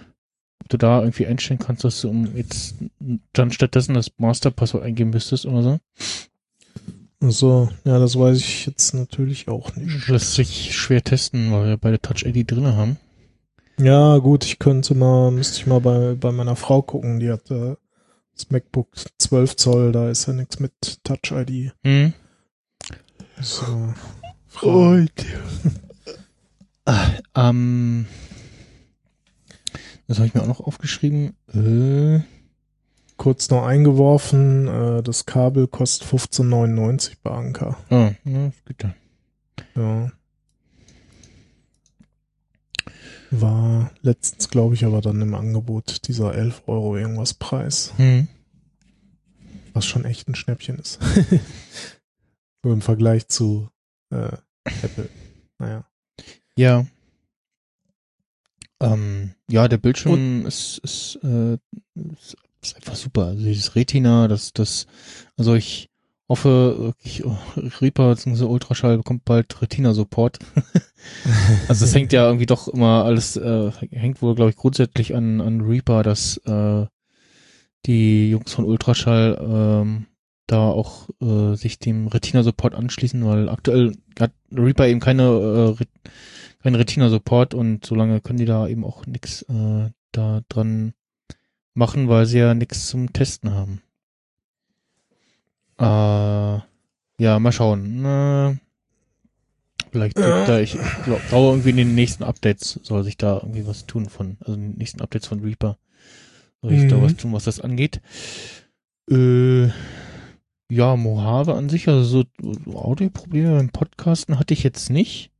ob 0.69 0.73
du 0.73 0.77
da 0.77 1.01
irgendwie 1.01 1.27
einstellen 1.27 1.59
kannst, 1.59 1.83
dass 1.83 2.03
du 2.03 2.11
um 2.11 2.37
jetzt 2.37 2.75
dann 3.33 3.51
stattdessen 3.51 3.95
das 3.95 4.11
Masterpasswort 4.19 4.85
eingeben 4.85 5.11
müsstest 5.11 5.47
oder 5.47 5.63
so. 5.63 5.81
So, 7.21 7.71
ja, 7.85 7.99
das 7.99 8.19
weiß 8.19 8.37
ich 8.37 8.67
jetzt 8.67 8.93
natürlich 8.93 9.49
auch 9.49 9.75
nicht. 9.77 10.09
Lässt 10.09 10.35
sich 10.35 10.77
schwer 10.77 11.03
testen, 11.03 11.51
weil 11.51 11.69
wir 11.69 11.77
beide 11.79 12.01
Touch-ID 12.01 12.51
drinne 12.51 12.77
haben. 12.77 12.99
Ja, 13.79 14.19
gut, 14.19 14.45
ich 14.45 14.59
könnte 14.59 14.95
mal, 14.95 15.31
müsste 15.31 15.61
ich 15.61 15.67
mal 15.67 15.81
bei, 15.81 16.15
bei 16.15 16.33
meiner 16.33 16.55
Frau 16.55 16.83
gucken, 16.83 17.19
die 17.19 17.31
hat 17.31 17.51
äh, 17.51 17.77
das 18.35 18.51
MacBook 18.51 18.89
12 19.19 19.57
Zoll, 19.57 19.93
da 19.93 20.11
ist 20.11 20.27
ja 20.27 20.35
nichts 20.35 20.61
mit 20.61 20.73
Touch 21.03 21.33
ID. 21.33 21.73
Hm? 21.83 22.13
So, 23.41 23.95
Fragen. 24.49 25.09
Ah, 26.91 27.11
ähm, 27.35 28.07
das 30.09 30.19
habe 30.19 30.27
ich 30.27 30.35
mir 30.35 30.43
auch 30.43 30.47
noch 30.47 30.61
aufgeschrieben. 30.61 31.37
Äh, 31.55 32.21
Kurz 33.19 33.51
noch 33.51 33.67
eingeworfen, 33.67 34.69
äh, 34.69 35.03
das 35.03 35.27
Kabel 35.27 35.67
kostet 35.67 36.09
15,99 36.09 37.17
bei 37.21 37.33
Anker. 37.33 37.77
ah, 37.91 38.13
na, 38.23 38.53
geht 38.65 38.85
dann. 38.85 38.95
Ja. 39.75 40.13
War 43.33 43.91
letztens, 44.03 44.49
glaube 44.51 44.75
ich, 44.77 44.85
aber 44.85 45.01
dann 45.01 45.21
im 45.21 45.35
Angebot 45.35 46.07
dieser 46.07 46.33
11 46.33 46.63
Euro 46.69 46.97
irgendwas 46.97 47.35
Preis. 47.35 47.93
Hm. 47.97 48.29
Was 49.73 49.85
schon 49.85 50.05
echt 50.05 50.29
ein 50.29 50.37
Schnäppchen 50.37 50.79
ist. 50.79 51.01
so 52.63 52.73
im 52.73 52.83
Vergleich 52.83 53.27
zu 53.27 53.69
äh, 54.11 54.31
Apple. 54.63 55.09
Naja. 55.59 55.85
Ja. 56.57 56.87
Ähm, 58.81 59.33
ja, 59.51 59.69
der 59.69 59.79
Bildschirm 59.79 60.47
ist, 60.47 60.79
ist, 60.79 61.19
äh, 61.25 61.55
ist, 62.13 62.37
ist 62.63 62.77
einfach 62.77 62.95
super. 62.95 63.27
Also 63.27 63.45
dieses 63.45 63.75
Retina, 63.75 64.29
das, 64.29 64.53
das, 64.53 64.87
also 65.37 65.55
ich 65.55 65.91
hoffe, 66.29 66.77
wirklich, 66.79 67.25
oh, 67.25 67.39
Reaper 67.81 68.11
bzw. 68.11 68.45
Ultraschall 68.45 68.99
bekommt 68.99 69.25
bald 69.25 69.61
Retina-Support. 69.61 70.39
also 71.69 71.85
es 71.85 71.95
hängt 71.95 72.13
ja 72.13 72.27
irgendwie 72.27 72.47
doch 72.47 72.69
immer 72.69 73.05
alles, 73.05 73.37
äh, 73.37 73.71
hängt 73.91 74.23
wohl, 74.23 74.35
glaube 74.35 74.51
ich, 74.51 74.57
grundsätzlich 74.57 75.15
an, 75.15 75.41
an 75.41 75.63
Reaper, 75.63 76.03
dass 76.03 76.37
äh, 76.39 76.87
die 77.87 78.31
Jungs 78.31 78.53
von 78.53 78.65
Ultraschall 78.65 79.39
ähm, 79.41 80.07
da 80.47 80.69
auch 80.69 81.09
äh, 81.21 81.55
sich 81.55 81.79
dem 81.79 82.09
Retina-Support 82.09 82.75
anschließen, 82.75 83.25
weil 83.25 83.49
aktuell 83.49 83.93
hat 84.19 84.33
Reaper 84.53 84.89
eben 84.89 85.01
keine 85.01 85.77
äh, 85.79 85.85
kein 86.63 86.75
Retina-Support 86.75 87.55
und 87.55 87.85
solange 87.87 88.21
können 88.21 88.39
die 88.39 88.45
da 88.45 88.67
eben 88.67 88.85
auch 88.85 89.07
nichts 89.07 89.43
äh, 89.43 89.91
da 90.13 90.41
dran 90.49 90.93
machen, 91.75 92.09
weil 92.09 92.27
sie 92.27 92.39
ja 92.39 92.55
nichts 92.55 92.89
zum 92.89 93.13
Testen 93.13 93.53
haben. 93.53 93.83
Äh, 95.79 96.61
ja, 97.23 97.39
mal 97.39 97.53
schauen. 97.53 98.05
Äh, 98.05 98.57
vielleicht 99.93 100.17
gibt 100.17 100.49
da, 100.49 100.59
ich 100.61 100.77
glaube, 101.05 101.23
irgendwie 101.31 101.71
in 101.71 101.77
den 101.77 101.95
nächsten 101.95 102.25
Updates 102.25 102.81
soll 102.83 103.05
sich 103.05 103.17
da 103.17 103.37
irgendwie 103.37 103.67
was 103.67 103.87
tun 103.87 104.09
von, 104.09 104.37
also 104.41 104.55
in 104.55 104.73
den 104.73 104.79
nächsten 104.79 105.01
Updates 105.01 105.29
von 105.29 105.41
Reaper 105.41 105.79
soll 106.63 106.73
ich 106.73 106.89
da 106.89 106.97
Mhm. 106.97 107.03
was 107.03 107.17
tun, 107.17 107.33
was 107.33 107.45
das 107.45 107.61
angeht. 107.61 108.01
Äh, 109.09 109.69
ja, 110.71 110.97
Mojave 110.97 111.55
an 111.55 111.69
sich, 111.69 111.89
also 111.89 112.03
so, 112.03 112.25
so 112.41 112.77
Audioprobleme 112.77 113.57
beim 113.57 113.71
Podcasten 113.71 114.39
hatte 114.39 114.53
ich 114.53 114.63
jetzt 114.65 114.91
nicht 114.91 115.31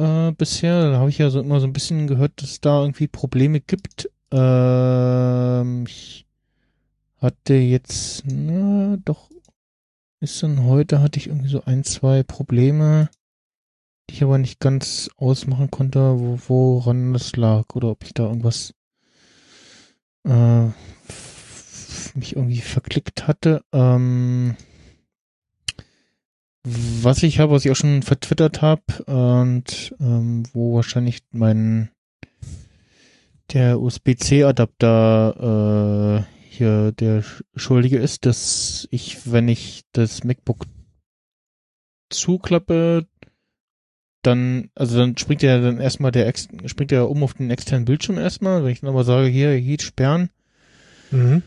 äh, 0.00 0.32
bisher. 0.32 0.90
Da 0.92 0.98
habe 0.98 1.10
ich 1.10 1.18
ja 1.18 1.30
so 1.30 1.40
immer 1.40 1.60
so 1.60 1.66
ein 1.66 1.72
bisschen 1.72 2.06
gehört, 2.06 2.42
dass 2.42 2.60
da 2.60 2.80
irgendwie 2.80 3.08
Probleme 3.08 3.60
gibt. 3.60 4.10
Ähm, 4.32 5.84
ich 5.86 6.26
hatte 7.18 7.54
jetzt, 7.54 8.24
na, 8.26 8.96
doch, 9.04 9.30
ist 10.20 10.42
dann 10.42 10.64
heute 10.64 11.00
hatte 11.00 11.18
ich 11.18 11.26
irgendwie 11.26 11.48
so 11.48 11.62
ein, 11.64 11.84
zwei 11.84 12.22
Probleme, 12.22 13.10
die 14.08 14.14
ich 14.14 14.22
aber 14.22 14.38
nicht 14.38 14.60
ganz 14.60 15.10
ausmachen 15.16 15.70
konnte, 15.70 16.18
wo, 16.18 16.38
woran 16.48 17.12
das 17.12 17.36
lag 17.36 17.74
oder 17.74 17.88
ob 17.88 18.04
ich 18.04 18.14
da 18.14 18.24
irgendwas 18.24 18.74
äh, 20.24 20.66
mich 22.14 22.36
irgendwie 22.36 22.60
verklickt 22.60 23.26
hatte. 23.26 23.62
Ähm, 23.72 24.56
was 27.02 27.22
ich 27.22 27.38
habe, 27.38 27.52
was 27.52 27.64
ich 27.64 27.70
auch 27.70 27.76
schon 27.76 28.02
vertwittert 28.02 28.60
habe 28.62 28.82
und 29.06 29.94
ähm, 30.00 30.42
wo 30.52 30.74
wahrscheinlich 30.76 31.20
mein 31.32 31.90
der 33.52 33.80
USB-C-Adapter 33.80 35.34
äh, 36.20 36.32
hier 36.48 36.92
der 36.92 37.22
Sch- 37.24 37.42
Schuldige 37.56 37.98
ist, 37.98 38.24
dass 38.26 38.86
ich, 38.90 39.32
wenn 39.32 39.48
ich 39.48 39.82
das 39.92 40.22
MacBook 40.24 40.66
zuklappe, 42.10 43.06
dann, 44.22 44.70
also 44.74 44.98
dann 44.98 45.16
springt 45.16 45.42
er 45.42 45.60
dann 45.62 45.80
erstmal 45.80 46.12
der 46.12 46.26
Ex 46.26 46.48
springt 46.66 46.92
er 46.92 47.08
um 47.08 47.22
auf 47.22 47.34
den 47.34 47.50
externen 47.50 47.86
Bildschirm 47.86 48.18
erstmal, 48.18 48.62
wenn 48.62 48.70
ich 48.72 48.80
dann 48.80 48.90
aber 48.90 49.04
sage, 49.04 49.28
hier, 49.28 49.50
Heat 49.52 49.82
sperren, 49.82 50.30
Mhm. 51.10 51.42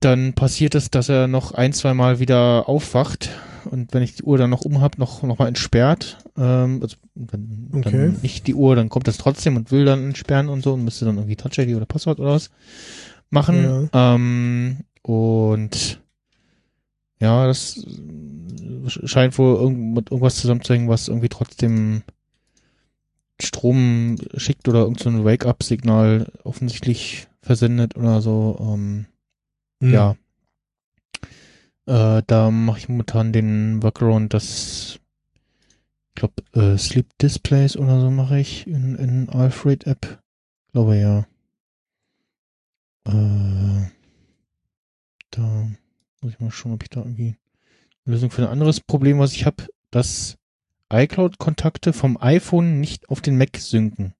dann 0.00 0.32
passiert 0.32 0.74
es, 0.74 0.90
dass 0.90 1.10
er 1.10 1.26
noch 1.26 1.52
ein, 1.52 1.74
zwei 1.74 1.92
Mal 1.92 2.20
wieder 2.20 2.68
aufwacht 2.70 3.28
und 3.66 3.92
wenn 3.94 4.02
ich 4.02 4.14
die 4.14 4.22
Uhr 4.22 4.38
dann 4.38 4.50
noch 4.50 4.62
um 4.62 4.80
hab, 4.80 4.98
noch, 4.98 5.22
noch 5.22 5.38
mal 5.38 5.48
entsperrt. 5.48 6.18
Ähm, 6.36 6.80
also 6.82 6.96
wenn 7.14 7.70
Okay. 7.72 7.90
dann 7.90 8.18
nicht 8.22 8.46
die 8.46 8.54
Uhr, 8.54 8.76
dann 8.76 8.88
kommt 8.88 9.08
das 9.08 9.18
trotzdem 9.18 9.56
und 9.56 9.70
will 9.70 9.84
dann 9.84 10.04
entsperren 10.04 10.48
und 10.48 10.62
so 10.62 10.74
und 10.74 10.84
müsste 10.84 11.04
dann 11.04 11.16
irgendwie 11.16 11.36
Touch 11.36 11.58
ID 11.58 11.74
oder 11.76 11.86
Passwort 11.86 12.20
oder 12.20 12.32
was 12.32 12.50
machen. 13.30 13.88
Ähm, 13.92 14.78
und 15.02 16.00
ja, 17.20 17.46
das 17.46 17.84
scheint 18.88 19.38
wohl 19.38 19.56
irgend, 19.56 19.94
mit 19.94 20.10
irgendwas 20.10 20.36
zusammenzuhängen, 20.36 20.88
was 20.88 21.08
irgendwie 21.08 21.28
trotzdem 21.28 22.02
Strom 23.40 24.16
schickt 24.36 24.68
oder 24.68 24.80
irgend 24.80 25.00
so 25.00 25.24
Wake-up-Signal 25.24 26.30
offensichtlich 26.44 27.28
versendet 27.42 27.96
oder 27.96 28.20
so. 28.20 28.56
Ähm, 28.60 29.06
Mhm. 29.80 29.92
ja. 29.92 30.16
Äh, 31.86 32.22
da 32.26 32.50
mache 32.50 32.78
ich 32.78 32.88
momentan 32.88 33.32
den 33.32 33.82
Workaround, 33.82 34.32
dass 34.32 34.98
ich 36.08 36.14
glaube 36.14 36.34
äh, 36.54 36.78
Sleep 36.78 37.06
Displays 37.18 37.76
oder 37.76 38.00
so 38.00 38.10
mache 38.10 38.38
ich 38.38 38.66
in, 38.66 38.94
in 38.94 39.28
Alfred 39.28 39.86
App. 39.86 40.22
Glaube 40.72 40.96
ja. 40.96 41.26
Äh, 43.06 43.90
da 45.30 45.68
muss 46.20 46.32
ich 46.32 46.40
mal 46.40 46.50
schauen, 46.50 46.72
ob 46.72 46.82
ich 46.82 46.88
da 46.90 47.00
irgendwie 47.00 47.36
eine 48.06 48.14
Lösung 48.14 48.30
für 48.30 48.42
ein 48.42 48.48
anderes 48.48 48.80
Problem, 48.80 49.18
was 49.18 49.32
ich 49.32 49.44
habe, 49.44 49.66
dass 49.90 50.36
iCloud-Kontakte 50.90 51.92
vom 51.92 52.16
iPhone 52.20 52.80
nicht 52.80 53.08
auf 53.08 53.20
den 53.20 53.36
Mac 53.36 53.56
synken. 53.58 54.14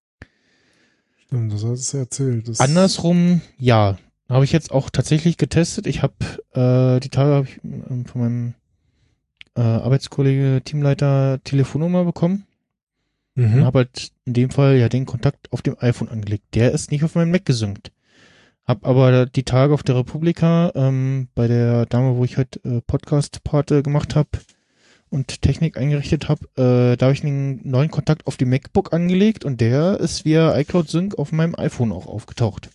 Stimmt, 1.17 1.53
das 1.53 1.65
hast 1.65 1.93
du 1.93 1.99
erzählt. 1.99 2.49
Das 2.49 2.61
Andersrum, 2.61 3.41
ja. 3.59 3.97
Habe 4.29 4.45
ich 4.45 4.53
jetzt 4.53 4.71
auch 4.73 4.91
tatsächlich 4.91 5.37
getestet. 5.37 5.87
Ich 5.87 6.03
habe 6.03 6.15
äh, 6.55 7.01
die 7.01 7.11
Tage 7.11 7.35
hab 7.35 7.45
ich 7.45 7.61
ähm, 7.63 8.07
von 8.07 8.21
meinem 8.21 8.55
äh, 9.57 9.61
Arbeitskollege, 9.61 10.63
Teamleiter 10.65 11.41
Telefonnummer 11.45 12.05
bekommen 12.05 12.47
und 13.37 13.55
Mhm. 13.57 13.65
habe 13.65 13.79
halt 13.81 14.13
in 14.27 14.33
dem 14.33 14.51
Fall 14.51 14.77
ja 14.77 14.89
den 14.89 15.07
Kontakt 15.07 15.53
auf 15.53 15.61
dem 15.61 15.77
iPhone 15.81 16.09
angelegt. 16.09 16.45
Der 16.55 16.71
ist 16.73 16.91
nicht 16.93 17.03
auf 17.03 17.17
meinem 17.17 17.33
Mac 17.33 17.45
gesynkt. 17.45 17.91
Hab 18.65 18.87
aber 18.87 19.27
die 19.27 19.43
Tage 19.43 19.75
auf 19.75 19.83
der 19.83 19.97
Republika 19.97 20.71
ähm, 20.75 21.29
bei 21.35 21.49
der 21.49 21.85
Dame, 21.87 22.17
wo 22.17 22.25
ich 22.25 22.39
heute 22.39 22.61
äh, 22.65 22.81
Podcast-Pate 22.81 23.83
gemacht 23.83 24.15
habe 24.15 24.29
und 25.11 25.43
Technik 25.43 25.77
eingerichtet 25.77 26.29
habe, 26.29 26.47
äh, 26.57 26.97
da 26.97 27.07
habe 27.07 27.13
ich 27.13 27.23
einen 27.25 27.61
neuen 27.69 27.91
Kontakt 27.91 28.27
auf 28.27 28.37
dem 28.37 28.51
MacBook 28.51 28.93
angelegt 28.93 29.45
und 29.45 29.61
der 29.61 29.99
ist 30.01 30.25
via 30.25 30.57
iCloud 30.57 30.89
Sync 30.89 31.19
auf 31.19 31.31
meinem 31.33 31.55
iPhone 31.57 31.93
auch 31.93 32.07
aufgetaucht. 32.07 32.71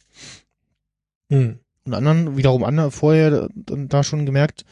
Mhm. 1.29 1.59
Und 1.85 1.93
anderen, 1.93 2.37
wiederum 2.37 2.63
andere, 2.63 2.91
vorher 2.91 3.49
da 3.65 4.03
schon 4.03 4.25
gemerkt, 4.25 4.65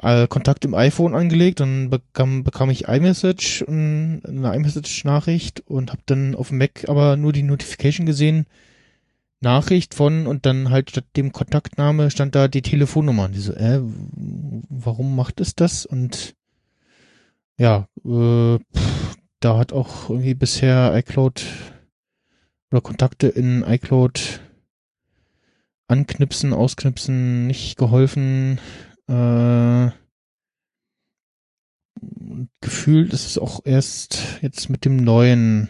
äh, 0.00 0.26
Kontakt 0.26 0.64
im 0.64 0.74
iPhone 0.74 1.14
angelegt, 1.14 1.60
dann 1.60 1.90
bekam, 1.90 2.42
bekam 2.42 2.70
ich 2.70 2.88
iMessage, 2.88 3.62
und 3.62 4.22
eine 4.26 4.54
iMessage-Nachricht 4.54 5.62
und 5.66 5.92
habe 5.92 6.02
dann 6.06 6.34
auf 6.34 6.48
dem 6.48 6.58
Mac 6.58 6.88
aber 6.88 7.16
nur 7.16 7.32
die 7.32 7.42
Notification 7.42 8.06
gesehen, 8.06 8.46
Nachricht 9.40 9.94
von 9.94 10.26
und 10.26 10.46
dann 10.46 10.70
halt 10.70 10.90
statt 10.90 11.04
dem 11.16 11.30
Kontaktname 11.30 12.10
stand 12.10 12.34
da 12.34 12.48
die 12.48 12.62
Telefonnummer. 12.62 13.26
Und 13.26 13.34
die 13.34 13.40
so, 13.40 13.52
äh, 13.52 13.80
warum 14.68 15.14
macht 15.14 15.40
es 15.40 15.54
das? 15.54 15.86
Und 15.86 16.34
ja, 17.58 17.86
äh, 18.04 18.58
pff, 18.58 19.16
da 19.40 19.58
hat 19.58 19.72
auch 19.72 20.08
irgendwie 20.10 20.34
bisher 20.34 20.96
iCloud 20.96 21.44
oder 22.72 22.80
Kontakte 22.80 23.28
in 23.28 23.62
iCloud 23.62 24.40
anknipsen, 25.88 26.52
ausknipsen 26.52 27.46
nicht 27.46 27.76
geholfen. 27.76 28.58
Äh, 29.08 29.90
gefühlt 32.60 33.12
ist 33.12 33.26
es 33.26 33.38
auch 33.38 33.60
erst 33.64 34.38
jetzt 34.42 34.68
mit 34.70 34.84
dem 34.84 34.96
neuen 34.96 35.68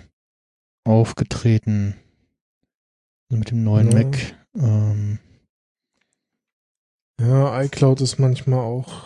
aufgetreten. 0.84 1.94
Also 3.28 3.38
mit 3.38 3.50
dem 3.50 3.64
neuen 3.64 3.90
Ja. 3.90 3.98
Mac. 4.04 4.18
Ähm, 4.56 5.18
Ja, 7.20 7.62
iCloud 7.62 8.00
ist 8.00 8.18
manchmal 8.18 8.60
auch 8.60 9.04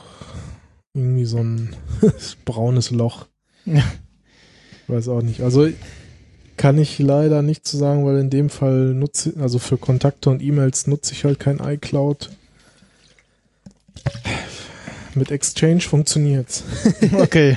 irgendwie 0.95 1.27
so 1.27 1.39
ein 1.39 1.77
braunes 2.45 2.91
Loch. 2.91 3.29
Ja. 3.65 3.85
Ich 4.83 4.89
weiß 4.89 5.09
auch 5.09 5.23
nicht. 5.23 5.43
Also 5.43 5.69
kann 6.59 6.77
ich 6.77 6.99
leider 6.99 7.41
nicht 7.41 7.67
zu 7.67 7.79
sagen, 7.79 8.05
weil 8.05 8.19
in 8.19 8.29
dem 8.29 8.51
Fall 8.51 8.93
nutze, 8.95 9.33
also 9.41 9.59
für 9.59 9.79
Kontakte 9.79 10.29
und 10.29 10.43
E-Mails 10.43 10.87
nutze 10.87 11.15
ich 11.15 11.25
halt 11.25 11.41
kein 11.41 11.61
iCloud. 11.61 12.31
Mit 15.15 15.31
Exchange 15.31 15.81
funktioniert's. 15.81 16.65
okay. 17.15 17.57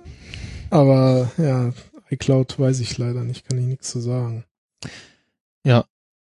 Aber 0.70 1.30
ja, 1.38 1.72
iCloud 2.10 2.58
weiß 2.58 2.80
ich 2.80 2.98
leider 2.98 3.22
nicht, 3.22 3.48
kann 3.48 3.58
ich 3.58 3.66
nichts 3.66 3.90
zu 3.90 4.00
sagen. 4.00 4.44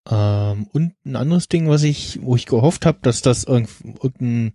Ähm, 0.10 0.68
und 0.74 0.94
ein 1.06 1.16
anderes 1.16 1.48
Ding, 1.48 1.70
was 1.70 1.84
ich, 1.84 2.20
wo 2.22 2.36
ich 2.36 2.46
gehofft 2.46 2.86
habe, 2.86 3.00
dass 3.02 3.22
das 3.22 3.44
irgend, 3.44 3.70
irgendein 4.02 4.54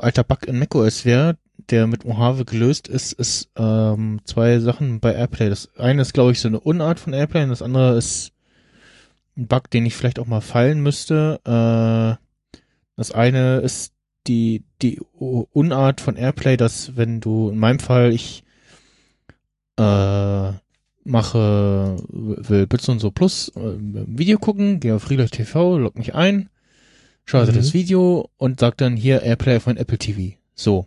alter 0.00 0.22
Bug 0.22 0.46
in 0.46 0.58
macOS 0.58 1.04
wäre, 1.04 1.36
der 1.70 1.86
mit 1.86 2.04
Mojave 2.04 2.44
gelöst 2.44 2.88
ist, 2.88 3.12
ist 3.12 3.50
ähm, 3.56 4.20
zwei 4.24 4.58
Sachen 4.58 5.00
bei 5.00 5.12
AirPlay. 5.14 5.48
Das 5.48 5.68
eine 5.76 6.02
ist, 6.02 6.12
glaube 6.12 6.32
ich, 6.32 6.40
so 6.40 6.48
eine 6.48 6.60
Unart 6.60 6.98
von 7.00 7.12
AirPlay 7.12 7.44
und 7.44 7.50
das 7.50 7.62
andere 7.62 7.96
ist 7.96 8.32
ein 9.36 9.46
Bug, 9.46 9.70
den 9.70 9.86
ich 9.86 9.94
vielleicht 9.94 10.18
auch 10.18 10.26
mal 10.26 10.40
fallen 10.40 10.80
müsste. 10.80 11.40
Äh, 11.44 12.58
das 12.96 13.12
eine 13.12 13.58
ist 13.58 13.92
die, 14.26 14.64
die 14.82 15.00
Unart 15.18 16.00
von 16.00 16.16
AirPlay, 16.16 16.56
dass 16.56 16.96
wenn 16.96 17.20
du, 17.20 17.50
in 17.50 17.58
meinem 17.58 17.78
Fall, 17.78 18.12
ich 18.12 18.44
äh, 19.78 20.52
mache, 21.04 21.96
will 22.08 22.66
Bits 22.66 22.88
und 22.88 23.00
so 23.00 23.10
Plus 23.10 23.48
äh, 23.56 23.74
Video 23.78 24.38
gucken, 24.38 24.80
gehe 24.80 24.94
auf 24.94 25.10
Real 25.10 25.28
TV, 25.28 25.78
log 25.78 25.96
mich 25.96 26.14
ein, 26.14 26.50
schaue 27.24 27.46
Mhm. 27.46 27.54
das 27.54 27.74
Video 27.74 28.30
und 28.36 28.60
sag 28.60 28.76
dann 28.76 28.96
hier 28.96 29.22
Airplay 29.22 29.60
von 29.60 29.76
Apple 29.76 29.98
TV. 29.98 30.36
So. 30.54 30.86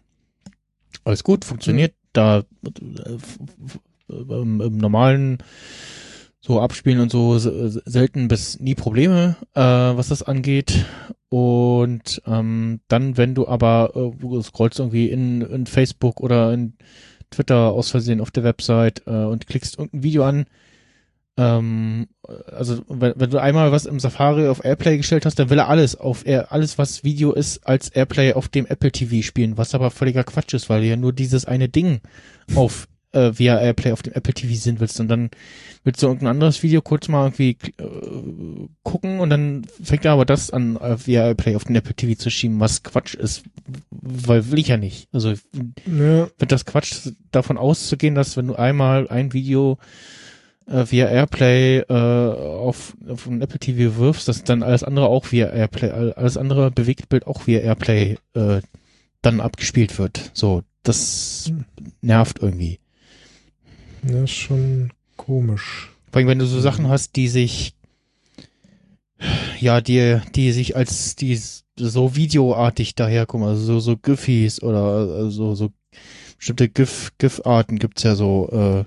Alles 1.03 1.23
gut, 1.23 1.45
funktioniert. 1.45 1.93
Da 2.13 2.43
äh, 2.63 3.17
im, 4.09 4.61
im 4.61 4.77
normalen 4.77 5.39
so 6.39 6.61
abspielen 6.61 6.99
und 6.99 7.11
so 7.11 7.37
se- 7.39 7.81
selten 7.85 8.27
bis 8.27 8.59
nie 8.59 8.75
Probleme, 8.75 9.35
äh, 9.55 9.59
was 9.61 10.09
das 10.09 10.23
angeht. 10.23 10.85
Und 11.29 12.21
ähm, 12.27 12.81
dann, 12.87 13.17
wenn 13.17 13.35
du 13.35 13.47
aber 13.47 13.91
äh, 13.95 14.41
scrollst 14.43 14.79
irgendwie 14.79 15.09
in, 15.09 15.41
in 15.41 15.65
Facebook 15.65 16.21
oder 16.21 16.53
in 16.53 16.73
Twitter 17.31 17.71
aus 17.71 17.89
Versehen 17.91 18.21
auf 18.21 18.31
der 18.31 18.43
Website 18.43 19.03
äh, 19.07 19.11
und 19.25 19.47
klickst 19.47 19.77
irgendein 19.79 20.03
Video 20.03 20.23
an, 20.23 20.45
ähm, 21.37 22.07
also 22.47 22.81
wenn, 22.87 23.13
wenn 23.15 23.29
du 23.29 23.41
einmal 23.41 23.71
was 23.71 23.85
im 23.85 23.99
Safari 23.99 24.47
auf 24.47 24.63
Airplay 24.63 24.97
gestellt 24.97 25.25
hast, 25.25 25.37
dann 25.37 25.49
will 25.49 25.59
er 25.59 25.67
alles 25.67 25.95
auf 25.95 26.25
Air, 26.25 26.51
alles 26.51 26.77
was 26.77 27.03
Video 27.03 27.33
ist 27.33 27.67
als 27.67 27.89
Airplay 27.89 28.33
auf 28.33 28.47
dem 28.47 28.65
Apple 28.65 28.91
TV 28.91 29.25
spielen, 29.25 29.57
was 29.57 29.75
aber 29.75 29.91
völliger 29.91 30.23
Quatsch 30.23 30.53
ist, 30.53 30.69
weil 30.69 30.81
du 30.81 30.87
ja 30.87 30.95
nur 30.95 31.13
dieses 31.13 31.45
eine 31.45 31.67
Ding 31.67 31.99
auf 32.55 32.87
äh, 33.11 33.31
via 33.37 33.59
Airplay 33.59 33.91
auf 33.91 34.03
dem 34.03 34.13
Apple 34.13 34.33
TV 34.33 34.53
sehen 34.53 34.79
willst 34.79 34.99
und 34.99 35.07
dann 35.07 35.29
willst 35.83 36.01
du 36.01 36.07
irgendein 36.07 36.29
anderes 36.29 36.63
Video 36.63 36.81
kurz 36.81 37.07
mal 37.07 37.25
irgendwie 37.25 37.57
äh, 37.77 38.67
gucken 38.83 39.19
und 39.19 39.29
dann 39.29 39.65
fängt 39.81 40.05
er 40.05 40.13
aber 40.13 40.25
das 40.25 40.51
an 40.51 40.77
äh, 40.77 40.97
via 41.05 41.25
Airplay 41.25 41.55
auf 41.55 41.63
den 41.63 41.75
Apple 41.75 41.95
TV 41.95 42.17
zu 42.19 42.29
schieben, 42.29 42.59
was 42.59 42.83
Quatsch 42.83 43.15
ist, 43.15 43.43
weil 43.89 44.51
will 44.51 44.59
ich 44.59 44.67
ja 44.67 44.77
nicht. 44.77 45.09
Also 45.11 45.33
Ja, 45.85 46.27
wird 46.37 46.51
das 46.51 46.65
Quatsch, 46.65 47.09
davon 47.31 47.57
auszugehen, 47.57 48.15
dass 48.15 48.37
wenn 48.37 48.47
du 48.47 48.55
einmal 48.55 49.09
ein 49.09 49.33
Video 49.33 49.77
äh, 50.67 50.85
via 50.89 51.07
Airplay 51.07 51.79
äh, 51.79 51.93
auf, 51.93 52.95
auf 53.07 53.27
ein 53.27 53.41
Apple 53.41 53.59
TV 53.59 53.97
wirfst, 53.97 54.27
dass 54.27 54.43
dann 54.43 54.63
alles 54.63 54.83
andere 54.83 55.07
auch 55.07 55.31
via 55.31 55.47
Airplay, 55.47 55.89
all- 55.91 56.13
alles 56.13 56.37
andere 56.37 56.71
Bewegtbild 56.71 57.27
auch 57.27 57.47
via 57.47 57.59
Airplay 57.59 58.17
äh, 58.33 58.61
dann 59.21 59.39
abgespielt 59.41 59.97
wird. 59.99 60.31
So, 60.33 60.63
das 60.83 61.51
nervt 62.01 62.39
irgendwie. 62.41 62.79
ja, 64.07 64.23
ist 64.23 64.31
schon 64.31 64.91
komisch. 65.17 65.91
Vor 66.11 66.19
allem, 66.19 66.27
wenn 66.27 66.39
du 66.39 66.45
so 66.45 66.59
Sachen 66.61 66.87
hast, 66.89 67.15
die 67.15 67.27
sich, 67.27 67.73
ja, 69.59 69.81
die, 69.81 70.19
die 70.35 70.51
sich 70.51 70.75
als, 70.75 71.15
die 71.15 71.39
so 71.77 72.15
videoartig 72.15 72.95
daherkommen, 72.95 73.47
also 73.47 73.63
so, 73.63 73.79
so 73.79 73.97
Giffys 73.97 74.61
oder 74.61 75.25
äh, 75.25 75.29
so, 75.31 75.55
so 75.55 75.71
bestimmte 76.37 76.69
GIF, 76.69 77.11
GIF-Arten 77.17 77.79
gibt's 77.79 78.03
ja 78.03 78.15
so, 78.15 78.49
äh, 78.51 78.83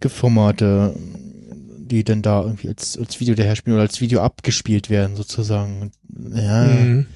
GIF-Formate, 0.00 0.94
die 1.78 2.04
dann 2.04 2.22
da 2.22 2.42
irgendwie 2.42 2.68
als, 2.68 2.96
als 2.98 3.18
Video 3.20 3.34
daherspielen 3.34 3.74
oder 3.76 3.82
als 3.88 4.00
Video 4.00 4.20
abgespielt 4.20 4.90
werden, 4.90 5.16
sozusagen. 5.16 5.92
Ja, 6.34 6.64
Mhm. 6.64 7.06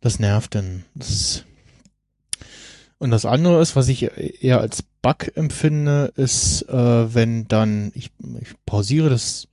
das 0.00 0.18
nervt 0.18 0.54
dann. 0.54 0.84
Das 0.94 1.44
Und 2.98 3.10
das 3.10 3.26
andere 3.26 3.60
ist, 3.60 3.76
was 3.76 3.88
ich 3.88 4.02
eher 4.42 4.60
als 4.60 4.82
Bug 5.02 5.36
empfinde, 5.36 6.12
ist, 6.16 6.62
äh, 6.70 7.14
wenn 7.14 7.46
dann, 7.48 7.92
ich, 7.94 8.10
ich 8.40 8.48
pausiere 8.64 9.10
das 9.10 9.48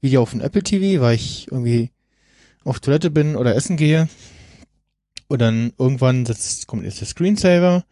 Video 0.00 0.22
auf 0.22 0.30
dem 0.32 0.40
Apple 0.40 0.62
TV, 0.62 1.00
weil 1.00 1.14
ich 1.14 1.46
irgendwie 1.50 1.90
auf 2.64 2.80
Toilette 2.80 3.10
bin 3.10 3.36
oder 3.36 3.54
essen 3.54 3.76
gehe. 3.76 4.08
Und 5.28 5.40
dann 5.40 5.72
irgendwann 5.78 6.24
das 6.24 6.66
kommt 6.66 6.84
jetzt 6.84 7.00
der 7.00 7.06
Screensaver 7.06 7.84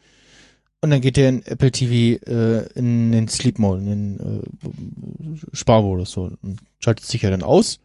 und 0.80 0.90
dann 0.90 1.00
geht 1.00 1.16
der 1.16 1.28
in 1.28 1.44
Apple 1.46 1.72
TV 1.72 2.22
äh, 2.26 2.66
in 2.74 3.12
den 3.12 3.28
Sleep 3.28 3.58
Mode, 3.58 3.82
in 3.82 3.86
den 3.86 4.20
äh, 4.20 5.56
Sparmodus 5.56 6.12
so 6.12 6.30
und 6.42 6.60
schaltet 6.78 7.06
sich 7.06 7.22
ja 7.22 7.30
dann 7.30 7.42
aus. 7.42 7.80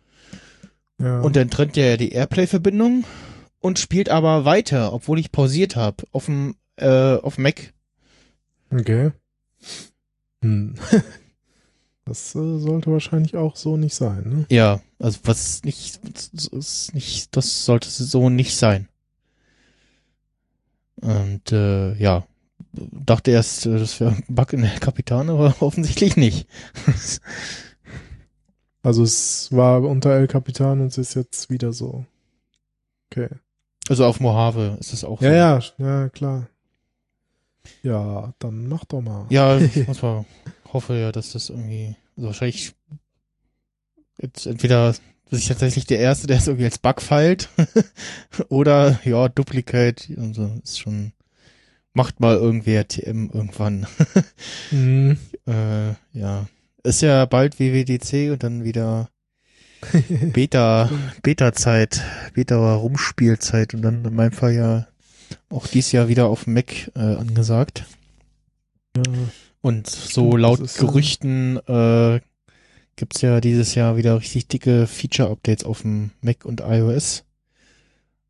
Ja. 1.00 1.22
Und 1.22 1.36
dann 1.36 1.50
trennt 1.50 1.76
der 1.76 1.98
die 1.98 2.12
Airplay-Verbindung 2.12 3.06
und 3.60 3.80
spielt 3.80 4.10
aber 4.10 4.46
weiter, 4.46 4.94
obwohl 4.94 5.20
ich 5.20 5.32
pausiert 5.32 5.76
habe, 5.76 6.04
auf 6.12 6.26
dem 6.26 6.56
äh, 6.76 7.16
auf 7.16 7.38
Mac. 7.38 7.74
okay. 8.72 9.12
Hm. 10.44 10.76
Das 12.04 12.36
äh, 12.36 12.58
sollte 12.58 12.92
wahrscheinlich 12.92 13.38
auch 13.38 13.56
so 13.56 13.78
nicht 13.78 13.94
sein, 13.94 14.24
ne? 14.28 14.46
Ja, 14.50 14.82
also 15.00 15.20
was 15.24 15.64
nicht, 15.64 16.02
das 16.34 16.94
nicht, 16.94 17.36
das 17.38 17.64
sollte 17.64 17.90
so 17.90 18.30
nicht 18.30 18.58
sein. 18.58 18.90
Und 20.96 21.52
äh, 21.52 21.94
ja, 21.94 22.26
dachte 22.74 23.32
erst, 23.32 23.66
das 23.66 24.00
wäre 24.00 24.12
ein 24.12 24.24
Bug 24.28 24.54
in 24.54 24.62
der 24.62 24.80
Kapitan, 24.80 25.30
aber 25.30 25.56
offensichtlich 25.62 26.16
nicht. 26.18 26.48
Also 28.84 29.04
es 29.04 29.52
war 29.52 29.82
unter 29.84 30.12
El 30.12 30.28
Capitan 30.28 30.82
und 30.82 30.88
es 30.88 30.98
ist 30.98 31.14
jetzt 31.16 31.50
wieder 31.50 31.74
so. 31.74 32.06
Okay. 33.12 33.28
also 33.90 34.06
auf 34.06 34.20
Mojave 34.22 34.78
ist 34.80 34.94
es 34.94 35.04
auch 35.04 35.22
Ja, 35.22 35.60
so. 35.60 35.74
ja, 35.84 36.02
ja, 36.04 36.10
klar. 36.10 36.48
Ja, 37.84 38.34
dann 38.40 38.68
mach 38.68 38.86
doch 38.86 39.02
mal. 39.02 39.26
Ja, 39.30 39.58
ich 39.58 39.88
muss 39.88 40.02
mal 40.02 40.26
hoffe 40.74 40.96
ja, 40.96 41.12
dass 41.12 41.34
das 41.34 41.50
irgendwie, 41.50 41.96
also 42.16 42.28
wahrscheinlich 42.28 42.74
jetzt 44.20 44.46
entweder 44.46 44.94
bin 45.30 45.40
ich 45.40 45.48
tatsächlich 45.48 45.86
der 45.86 46.00
Erste, 46.00 46.28
der 46.28 46.38
es 46.38 46.48
irgendwie 46.48 46.66
als 46.66 46.78
Bug 46.78 47.02
feilt, 47.02 47.50
oder 48.50 49.00
ja, 49.04 49.30
Duplicate, 49.30 50.10
also 50.18 50.60
ist 50.64 50.80
schon, 50.80 51.14
macht 51.94 52.20
mal 52.20 52.36
irgendwer 52.36 52.88
TM 52.88 53.30
irgendwann. 53.34 53.88
Mhm. 54.72 55.18
äh, 55.48 55.90
ja, 56.14 56.48
ist 56.84 57.02
ja 57.02 57.26
bald 57.26 57.60
WWDC 57.60 58.32
und 58.32 58.44
dann 58.44 58.64
wieder 58.64 59.10
Beta, 60.34 60.90
Beta-Zeit, 61.24 62.02
Beta-Rumspielzeit 62.34 63.74
und 63.74 63.82
dann 63.82 64.06
in 64.06 64.16
meinem 64.16 64.32
Fall 64.32 64.54
ja 64.54 64.88
auch 65.50 65.68
dies 65.68 65.92
Jahr 65.92 66.08
wieder 66.08 66.28
auf 66.28 66.46
dem 66.46 66.54
Mac 66.54 66.92
äh, 66.96 67.00
angesagt. 67.00 67.86
Ja. 68.96 69.04
Und 69.62 69.88
so 69.88 70.38
laut 70.38 70.60
äh, 70.60 70.80
Gerüchten 70.80 71.58
äh, 71.68 72.20
gibt's 72.96 73.22
ja 73.22 73.42
dieses 73.42 73.76
Jahr 73.76 73.98
wieder 73.98 74.20
richtig 74.20 74.48
dicke 74.48 74.88
Feature-Updates 74.88 75.66
auf 75.66 75.82
dem 75.82 76.12
Mac 76.22 76.46
und 76.46 76.62
iOS. 76.62 77.24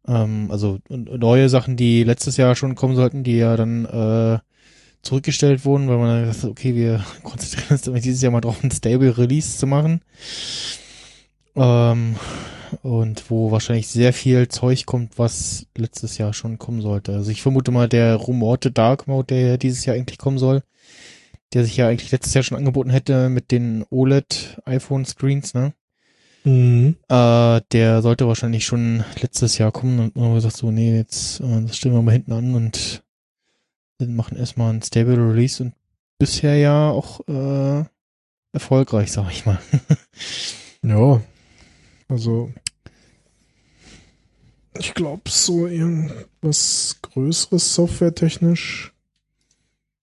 Ähm, 0.08 0.48
also 0.50 0.80
neue 0.90 1.50
Sachen, 1.50 1.78
die 1.78 2.04
letztes 2.04 2.38
Jahr 2.38 2.56
schon 2.56 2.76
kommen 2.76 2.96
sollten, 2.96 3.24
die 3.24 3.38
ja 3.38 3.56
dann 3.56 3.86
äh, 3.86 4.40
zurückgestellt 5.02 5.66
wurden, 5.66 5.88
weil 5.88 5.98
man 5.98 6.08
dann 6.08 6.22
gesagt 6.26 6.44
hat, 6.44 6.52
okay, 6.52 6.76
wir 6.76 7.04
konzentrieren 7.24 7.72
uns 7.72 7.82
damit 7.82 8.06
dieses 8.06 8.22
Jahr 8.22 8.32
mal 8.32 8.42
drauf, 8.42 8.64
ein 8.64 8.72
Stable 8.72 9.18
Release 9.18 9.58
zu 9.58 9.68
machen. 9.68 10.02
Ähm, 11.56 12.16
und 12.84 13.30
wo 13.30 13.52
wahrscheinlich 13.52 13.88
sehr 13.88 14.14
viel 14.14 14.48
Zeug 14.48 14.86
kommt, 14.86 15.20
was 15.20 15.68
letztes 15.78 16.18
Jahr 16.18 16.34
schon 16.34 16.58
kommen 16.58 16.82
sollte. 16.82 17.14
Also 17.14 17.32
ich 17.32 17.42
vermute 17.42 17.72
mal, 17.72 17.90
der 17.90 18.16
rumorte 18.16 18.72
Dark 18.72 19.08
Mode, 19.08 19.28
der 19.28 19.42
ja 19.42 19.58
dieses 19.58 19.86
Jahr 19.86 19.96
eigentlich 19.96 20.18
kommen 20.18 20.38
soll, 20.38 20.64
der 21.54 21.66
sich 21.66 21.78
ja 21.78 21.88
eigentlich 21.88 22.12
letztes 22.12 22.34
Jahr 22.34 22.44
schon 22.44 22.58
angeboten 22.58 22.90
hätte 22.90 23.30
mit 23.30 23.52
den 23.52 23.86
OLED-iPhone-Screens, 23.90 25.54
ne? 25.54 25.74
Mhm. 26.44 26.96
Äh, 27.08 27.62
der 27.72 28.02
sollte 28.02 28.28
wahrscheinlich 28.28 28.66
schon 28.66 29.04
letztes 29.22 29.58
Jahr 29.58 29.72
kommen 29.72 30.00
und 30.00 30.16
man 30.16 30.34
gesagt 30.36 30.58
so, 30.58 30.72
nee, 30.72 30.96
jetzt 30.96 31.40
äh, 31.40 31.62
das 31.62 31.78
stellen 31.78 31.96
wir 31.96 32.02
mal 32.02 32.14
hinten 32.14 32.34
an 32.34 32.56
und 32.56 33.04
wir 34.00 34.08
machen 34.08 34.38
erstmal 34.38 34.74
ein 34.74 34.82
Stable 34.82 35.18
Release 35.18 35.62
und 35.62 35.74
bisher 36.18 36.56
ja 36.56 36.90
auch 36.90 37.22
äh, 37.28 37.84
erfolgreich, 38.54 39.12
sag 39.12 39.32
ich 39.32 39.46
mal. 39.46 39.60
Ja. 40.84 41.22
Also. 42.08 42.52
Ich 44.80 44.96
glaube, 44.96 45.30
so 45.30 45.68
irgendwas 45.68 46.98
Größeres 47.04 47.76
softwaretechnisch 47.76 48.94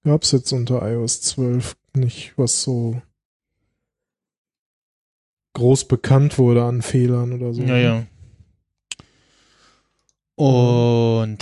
gab's 0.05 0.31
jetzt 0.31 0.53
unter 0.53 0.89
iOS 0.89 1.21
12 1.23 1.77
nicht, 1.95 2.35
was 2.37 2.63
so 2.63 3.03
groß 5.55 5.87
bekannt 5.87 6.39
wurde 6.39 6.65
an 6.65 6.83
Fehlern 6.83 7.33
oder 7.33 7.53
so. 7.53 7.63
Ja, 7.63 7.77
ja. 7.77 8.07
Und 10.37 11.39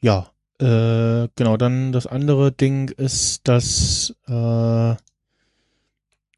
ja, 0.00 0.30
äh, 0.58 1.28
genau, 1.36 1.56
dann 1.56 1.92
das 1.92 2.06
andere 2.06 2.52
Ding 2.52 2.88
ist, 2.90 3.46
dass 3.48 4.14
äh, 4.26 4.94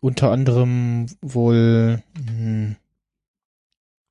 unter 0.01 0.32
anderem 0.32 1.06
wohl 1.20 2.02
hm, 2.16 2.77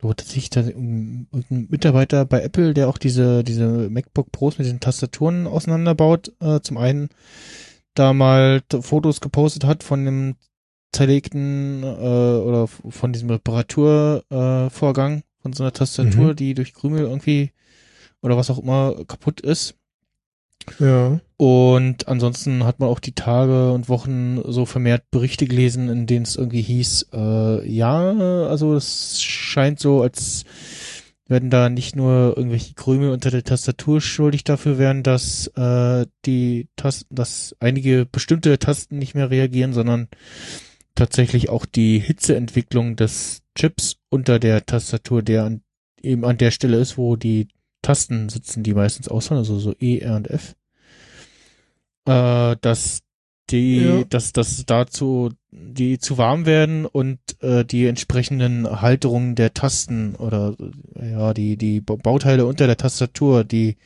lohnt 0.02 0.22
sich 0.22 0.50
da 0.50 0.62
ein 0.62 1.28
Mitarbeiter 1.50 2.26
bei 2.26 2.42
Apple, 2.42 2.74
der 2.74 2.88
auch 2.88 2.98
diese 2.98 3.44
diese 3.44 3.90
MacBook 3.90 4.32
Pros 4.32 4.58
mit 4.58 4.68
den 4.68 4.80
Tastaturen 4.80 5.48
auseinanderbaut, 5.48 6.32
äh, 6.40 6.60
zum 6.62 6.78
einen 6.78 7.10
da 7.94 8.14
mal 8.14 8.62
Fotos 8.82 9.22
gepostet 9.22 9.64
hat 9.66 9.84
von 9.84 10.06
dem 10.06 10.36
zerlegten 10.96 11.84
äh, 11.84 11.88
oder 11.88 12.68
von 12.68 13.14
diesem 13.14 13.30
Reparaturvorgang 13.30 15.20
äh, 15.20 15.24
von 15.42 15.54
so 15.54 15.64
einer 15.64 15.74
Tastatur, 15.74 16.32
Mhm. 16.32 16.36
die 16.36 16.54
durch 16.54 16.74
Krümel 16.74 17.02
irgendwie 17.02 17.52
oder 18.22 18.38
was 18.38 18.50
auch 18.50 18.60
immer 18.60 18.96
kaputt 19.08 19.42
ist. 19.42 19.76
Ja. 20.80 21.20
Und 21.38 22.08
ansonsten 22.08 22.64
hat 22.64 22.80
man 22.80 22.90
auch 22.90 23.00
die 23.00 23.14
Tage 23.14 23.72
und 23.72 23.88
Wochen 23.90 24.42
so 24.52 24.66
vermehrt 24.66 25.12
Berichte 25.12 25.46
gelesen, 25.46 25.90
in 25.90 26.08
denen 26.08 26.24
es 26.24 26.38
irgendwie 26.38 26.62
hieß, 26.62 27.10
äh, 27.14 27.70
ja, 27.70 28.48
also 28.48 28.74
es 28.74 29.22
scheint 29.22 29.80
so, 29.80 30.02
als 30.02 30.44
werden 31.28 31.50
da 31.50 31.70
nicht 31.70 31.96
nur 31.96 32.36
irgendwelche 32.38 32.74
Krümel 32.74 33.12
unter 33.12 33.32
der 33.32 33.44
Tastatur 33.44 34.00
schuldig 34.00 34.44
dafür 34.44 34.78
werden, 34.78 35.04
dass 35.04 35.48
äh, 35.56 36.06
die 36.26 36.68
Tasten, 36.76 37.14
dass 37.14 37.56
einige 37.60 38.06
bestimmte 38.06 38.58
Tasten 38.60 38.98
nicht 38.98 39.14
mehr 39.16 39.30
reagieren, 39.30 39.74
sondern 39.74 40.08
tatsächlich 40.96 41.50
auch 41.50 41.66
die 41.66 42.00
Hitzeentwicklung 42.00 42.96
des 42.96 43.44
Chips 43.56 43.98
unter 44.10 44.40
der 44.40 44.66
Tastatur, 44.66 45.22
der 45.22 45.44
an, 45.44 45.62
eben 46.02 46.26
an 46.26 46.38
der 46.38 46.52
Stelle 46.52 46.78
ist, 46.78 46.98
wo 46.98 47.16
die 47.16 47.48
Tasten 47.82 48.30
sitzen, 48.30 48.64
die 48.64 48.74
meistens 48.74 49.08
ausfallen, 49.08 49.40
also 49.40 49.60
so 49.60 49.74
E, 49.80 50.00
R 50.00 50.16
und 50.16 50.30
F, 50.30 50.56
äh, 52.06 52.56
dass 52.62 53.02
die, 53.52 53.78
Ja. 53.78 54.04
dass 54.06 54.34
das 54.34 54.66
dazu 54.66 55.32
die 55.52 56.00
zu 56.00 56.18
warm 56.18 56.46
werden 56.46 56.86
und 56.86 57.20
äh, 57.42 57.64
die 57.64 57.86
entsprechenden 57.86 58.82
Halterungen 58.82 59.36
der 59.36 59.54
Tasten 59.54 60.16
oder 60.16 60.56
ja 61.00 61.34
die 61.34 61.56
die 61.56 61.80
Ba- 61.80 61.96
Bauteile 61.96 62.46
unter 62.46 62.68
der 62.68 62.76
Tastatur, 62.78 63.44
die 63.44 63.78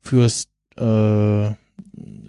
fürs 0.00 0.48
äh, 0.76 1.50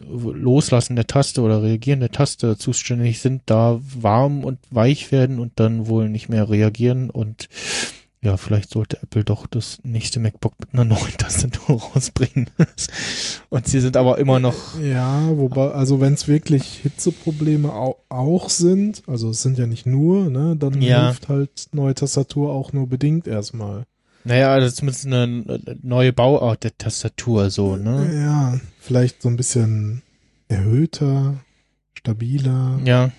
Loslassen 0.08 0.96
der 0.96 1.08
Taste 1.08 1.42
oder 1.42 1.62
Reagieren 1.64 2.00
der 2.00 2.12
Taste 2.12 2.58
zuständig 2.58 3.20
sind, 3.20 3.42
da 3.46 3.80
warm 3.82 4.44
und 4.44 4.60
weich 4.72 5.12
werden 5.12 5.40
und 5.40 5.54
dann 5.60 5.88
wohl 5.88 6.10
nicht 6.10 6.30
mehr 6.30 6.50
reagieren 6.50 7.10
und 7.10 7.50
ja, 8.22 8.38
vielleicht 8.38 8.72
sollte 8.72 8.98
Apple 9.04 9.24
doch 9.24 9.46
das 9.46 9.78
nächste 9.84 10.20
MacBook 10.20 10.54
mit 10.60 10.74
einer 10.74 10.84
neuen 10.86 11.12
Tastatur 11.18 11.80
rausbringen. 11.80 12.50
und 13.50 13.68
sie 13.68 13.80
sind 13.80 13.96
aber 13.98 14.18
immer 14.18 14.40
noch 14.40 14.56
Ja, 14.82 15.30
wobei, 15.38 15.70
also 15.72 16.02
wenn 16.02 16.14
es 16.14 16.28
wirklich 16.28 16.64
Hitzeprobleme 16.82 17.72
au 17.72 17.98
auch 18.10 18.50
sind, 18.50 19.04
also 19.06 19.30
es 19.30 19.44
sind 19.44 19.60
ja 19.60 19.68
nicht 19.68 19.86
nur, 19.86 20.30
ne, 20.32 20.56
dann 20.58 20.82
Ja. 20.82 21.06
hilft 21.08 21.30
halt 21.30 21.68
neue 21.72 21.94
Tastatur 21.94 22.52
auch 22.52 22.74
nur 22.74 22.88
bedingt 22.88 23.28
erstmal. 23.28 23.84
Naja, 24.26 24.52
also 24.52 24.76
zumindest 24.76 25.06
eine 25.06 25.24
eine 25.24 25.78
neue 25.84 26.12
Bauart 26.12 26.64
der 26.64 26.78
Tastatur, 26.78 27.52
so, 27.52 27.76
ne? 27.76 28.12
Ja, 28.14 28.60
vielleicht 28.80 29.22
so 29.22 29.30
ein 29.30 29.36
bisschen 29.36 30.02
erhöhter, 30.48 31.36
stabiler. 31.94 32.80
Ja. 32.84 33.12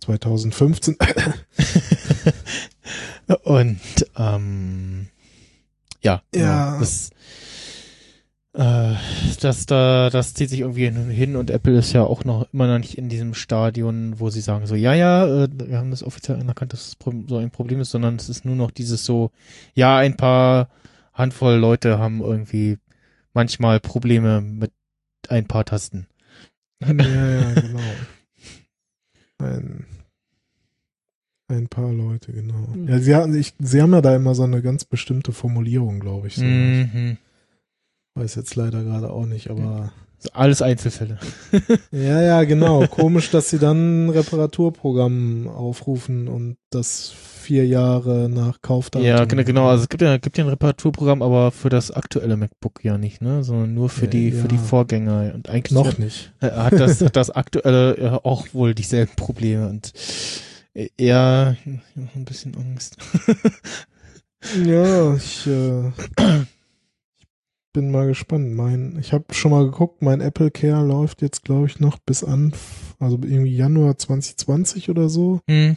2015. 0.00 0.98
Und, 3.44 3.80
ähm, 4.18 5.06
ja. 6.02 6.22
Ja. 6.34 6.66
Genau, 6.66 6.80
das, 6.80 7.10
äh, 8.54 8.94
das 9.40 9.66
da, 9.66 10.10
das 10.10 10.34
zieht 10.34 10.48
sich 10.48 10.60
irgendwie 10.60 10.88
hin- 10.88 11.36
und 11.36 11.50
Apple 11.50 11.76
ist 11.76 11.92
ja 11.92 12.04
auch 12.04 12.24
noch 12.24 12.46
immer 12.52 12.68
noch 12.68 12.78
nicht 12.78 12.96
in 12.96 13.08
diesem 13.08 13.34
Stadion, 13.34 14.20
wo 14.20 14.30
sie 14.30 14.40
sagen 14.40 14.66
so, 14.66 14.76
ja, 14.76 14.94
ja, 14.94 15.44
äh, 15.44 15.48
wir 15.52 15.78
haben 15.78 15.90
das 15.90 16.04
offiziell 16.04 16.38
anerkannt, 16.40 16.72
dass 16.72 16.88
es 16.88 16.96
so 17.28 17.36
ein 17.36 17.50
Problem 17.50 17.80
ist, 17.80 17.90
sondern 17.90 18.16
es 18.16 18.28
ist 18.28 18.44
nur 18.44 18.54
noch 18.54 18.70
dieses 18.70 19.04
so, 19.04 19.32
ja, 19.74 19.96
ein 19.98 20.16
paar 20.16 20.68
Handvoll 21.12 21.56
Leute 21.56 21.98
haben 21.98 22.20
irgendwie 22.20 22.78
manchmal 23.32 23.80
Probleme 23.80 24.40
mit 24.40 24.72
ein 25.28 25.46
paar 25.46 25.64
Tasten. 25.64 26.06
Ja, 26.80 26.90
ja, 26.92 27.52
genau. 27.54 27.80
Ein, 29.38 29.84
ein 31.48 31.68
paar 31.68 31.92
Leute, 31.92 32.32
genau. 32.32 32.68
Ja, 32.86 32.98
sie, 33.00 33.14
hatten, 33.14 33.34
ich, 33.34 33.52
sie 33.58 33.82
haben 33.82 33.92
ja 33.92 34.00
da 34.00 34.14
immer 34.14 34.34
so 34.34 34.44
eine 34.44 34.62
ganz 34.62 34.84
bestimmte 34.84 35.32
Formulierung, 35.32 35.98
glaube 36.00 36.28
ich. 36.28 36.36
So. 36.36 36.44
Mhm. 36.44 37.18
Weiß 38.14 38.36
jetzt 38.36 38.54
leider 38.54 38.82
gerade 38.84 39.10
auch 39.10 39.26
nicht, 39.26 39.50
aber 39.50 39.92
Alles 40.32 40.62
Einzelfälle. 40.62 41.18
ja, 41.90 42.22
ja, 42.22 42.44
genau. 42.44 42.86
Komisch, 42.86 43.30
dass 43.30 43.50
sie 43.50 43.58
dann 43.58 44.06
ein 44.06 44.10
Reparaturprogramm 44.10 45.48
aufrufen 45.48 46.28
und 46.28 46.56
das 46.70 47.10
vier 47.10 47.66
Jahre 47.66 48.28
nach 48.30 48.62
Kaufdatum. 48.62 49.06
Ja, 49.06 49.24
genau, 49.26 49.42
genau. 49.44 49.68
Also 49.68 49.82
es 49.82 49.88
gibt 49.90 50.00
ja, 50.00 50.16
gibt 50.16 50.38
ja 50.38 50.44
ein 50.44 50.48
Reparaturprogramm, 50.50 51.20
aber 51.22 51.50
für 51.50 51.68
das 51.68 51.90
aktuelle 51.90 52.36
MacBook 52.38 52.82
ja 52.84 52.96
nicht, 52.96 53.20
ne? 53.20 53.44
Sondern 53.44 53.74
nur 53.74 53.90
für 53.90 54.06
Äh, 54.06 54.08
die, 54.08 54.28
ja. 54.30 54.40
für 54.40 54.48
die 54.48 54.56
Vorgänger. 54.58 55.32
Und 55.34 55.50
eigentlich 55.50 55.72
noch 55.72 55.88
hat, 55.88 55.98
nicht. 55.98 56.32
äh, 56.40 56.50
hat 56.52 56.72
das, 56.80 57.00
hat 57.02 57.16
das 57.16 57.30
aktuelle 57.30 58.00
ja 58.00 58.20
auch 58.24 58.46
wohl 58.54 58.74
dieselben 58.74 59.14
Probleme 59.16 59.68
und 59.68 59.92
äh, 60.72 60.88
eher 60.96 61.56
ein 61.66 62.24
bisschen 62.24 62.56
Angst. 62.56 62.96
Ja, 64.62 65.14
ich, 65.16 65.46
äh, 65.46 65.88
ich 65.88 65.94
bin 67.74 67.90
mal 67.90 68.06
gespannt. 68.06 68.54
Mein, 68.54 68.96
ich 68.98 69.12
habe 69.12 69.24
schon 69.34 69.50
mal 69.50 69.66
geguckt, 69.66 70.00
mein 70.00 70.22
Apple 70.22 70.50
Care 70.50 70.86
läuft 70.86 71.20
jetzt, 71.20 71.44
glaube 71.44 71.66
ich, 71.66 71.78
noch 71.80 71.98
bis 71.98 72.24
an, 72.24 72.54
also 72.98 73.18
irgendwie 73.22 73.54
Januar 73.54 73.98
2020 73.98 74.88
oder 74.88 75.10
so. 75.10 75.40
Hm. 75.50 75.76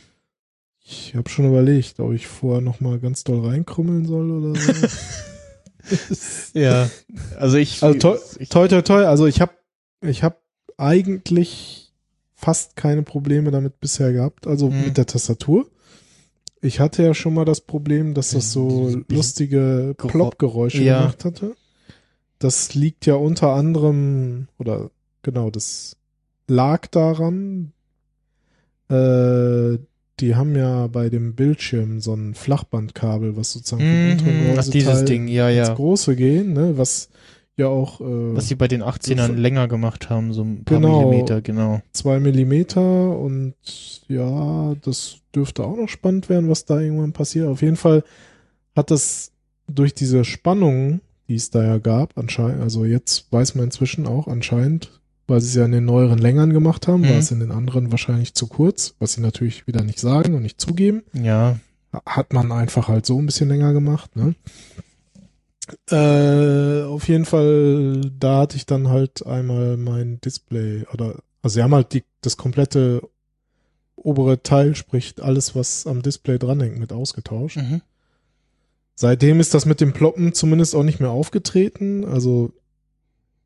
Ich 0.86 1.14
habe 1.16 1.28
schon 1.30 1.46
überlegt, 1.48 2.00
ob 2.00 2.14
ich 2.14 2.28
vorher 2.28 2.62
noch 2.62 2.80
mal 2.80 2.98
ganz 3.00 3.26
doll 3.26 3.46
reinkrümmeln 3.46 4.06
soll 4.06 4.32
oder 4.32 4.58
so. 4.58 4.88
Ja, 6.54 6.90
also 7.38 7.56
ich, 7.58 7.82
Also 7.82 7.98
toi, 7.98 8.18
toi, 8.50 8.68
toi, 8.68 8.82
toi. 8.82 9.06
Also 9.06 9.26
ich 9.26 9.40
habe 9.40 9.54
ich 10.02 10.22
hab 10.22 10.42
eigentlich 10.76 11.94
fast 12.36 12.76
keine 12.76 13.04
Probleme 13.04 13.52
damit 13.52 13.80
bisher 13.80 14.12
gehabt, 14.12 14.48
also 14.48 14.70
Mhm. 14.70 14.82
mit 14.86 14.98
der 14.98 15.06
Tastatur. 15.06 15.66
Ich 16.62 16.80
hatte 16.82 17.04
ja 17.04 17.14
schon 17.14 17.34
mal 17.34 17.46
das 17.46 17.62
Problem, 17.62 18.14
dass 18.16 18.32
das 18.32 18.52
so 18.52 19.02
lustige 19.08 19.96
Plopp-Geräusche 19.98 20.84
Ja. 20.84 21.00
gemacht 21.02 21.24
hatte. 21.24 21.56
Das 22.40 22.74
liegt 22.76 23.06
ja 23.06 23.16
unter 23.16 23.54
anderem, 23.54 24.48
oder 24.60 24.92
genau, 25.24 25.50
das 25.50 25.96
lag 26.48 26.88
daran, 26.88 27.72
äh, 28.90 29.78
die 30.20 30.36
haben 30.36 30.56
ja 30.56 30.88
bei 30.88 31.10
dem 31.10 31.36
Bildschirm 31.36 32.00
so 32.00 32.14
ein 32.14 32.34
Flachbandkabel, 32.34 33.38
was 33.38 33.54
sozusagen 33.54 33.84
unteren 34.12 34.52
Mhm, 34.52 34.58
ach, 34.60 34.68
dieses 34.68 35.06
Ding, 35.06 35.28
ja, 35.28 35.50
ins 35.50 35.68
ja. 35.68 35.74
Große 35.74 36.16
gehen, 36.16 36.54
ne, 36.54 36.78
was 36.78 37.10
ja 37.56 37.68
auch 37.68 38.02
äh, 38.02 38.36
Was 38.36 38.48
sie 38.48 38.56
bei 38.56 38.68
den 38.68 38.84
18ern 38.84 39.28
so- 39.28 39.34
länger 39.34 39.68
gemacht 39.68 40.10
haben, 40.10 40.34
so 40.34 40.44
ein 40.44 40.64
paar 40.64 40.80
Genau. 40.80 41.00
Millimeter, 41.10 41.42
genau. 41.42 41.82
zwei 41.92 42.20
Millimeter 42.20 43.18
und 43.18 43.54
ja, 44.08 44.76
das 44.84 45.18
dürfte 45.36 45.64
auch 45.64 45.76
noch 45.76 45.90
spannend 45.90 46.30
werden, 46.30 46.50
was 46.50 46.66
da 46.66 46.80
irgendwann 46.80 47.14
passiert. 47.14 47.48
Auf 47.48 47.62
jeden 47.62 47.76
Fall 47.78 48.04
hat 48.76 48.90
das 48.92 49.32
durch 49.68 49.94
diese 49.94 50.24
Spannung, 50.24 51.02
die 51.28 51.36
es 51.36 51.50
da 51.50 51.64
ja 51.64 51.78
gab, 51.78 52.18
anscheinend, 52.18 52.62
also 52.62 52.86
jetzt 52.86 53.32
weiß 53.32 53.56
man 53.56 53.66
inzwischen 53.66 54.08
auch 54.08 54.28
anscheinend, 54.28 54.92
weil 55.28 55.42
sie 55.42 55.48
es 55.50 55.56
ja 55.56 55.66
in 55.66 55.72
den 55.74 55.86
neueren 55.86 56.20
Längern 56.20 56.54
gemacht 56.54 56.88
haben, 56.88 57.02
Mhm. 57.02 57.10
war 57.10 57.18
es 57.18 57.32
in 57.32 57.40
den 57.42 57.52
anderen 57.52 57.92
wahrscheinlich 57.92 58.34
zu 58.34 58.48
kurz, 58.48 58.96
was 59.00 59.14
sie 59.14 59.22
natürlich 59.22 59.68
wieder 59.68 59.84
nicht 59.84 60.00
sagen 60.00 60.36
und 60.36 60.42
nicht 60.44 60.60
zugeben. 60.62 61.04
Ja, 61.14 61.60
Hat 62.06 62.32
man 62.34 62.52
einfach 62.52 62.88
halt 62.90 63.06
so 63.06 63.18
ein 63.20 63.26
bisschen 63.26 63.50
länger 63.50 63.74
gemacht, 63.74 64.16
ne? 64.16 64.36
Äh, 65.90 66.84
auf 66.86 67.08
jeden 67.10 67.26
Fall, 67.26 68.10
da 68.18 68.40
hatte 68.42 68.56
ich 68.56 68.66
dann 68.66 68.88
halt 68.90 69.26
einmal 69.26 69.76
mein 69.78 70.22
Display 70.22 70.86
oder, 70.94 71.16
also 71.42 71.56
sie 71.56 71.64
haben 71.64 71.76
halt 71.76 71.94
die, 71.94 72.04
das 72.22 72.38
komplette 72.38 73.02
obere 73.96 74.42
Teil, 74.44 74.76
sprich 74.76 75.16
alles, 75.22 75.56
was 75.56 75.86
am 75.86 76.02
Display 76.02 76.38
dranhängt, 76.40 76.80
mit 76.80 76.94
ausgetauscht. 76.94 77.58
mhm. 77.58 77.82
Seitdem 79.00 79.40
ist 79.40 79.54
das 79.54 79.68
mit 79.68 79.80
dem 79.80 79.94
Ploppen 79.94 80.34
zumindest 80.34 80.74
auch 80.74 80.82
nicht 80.82 81.00
mehr 81.00 81.12
aufgetreten. 81.12 82.04
Also 82.04 82.52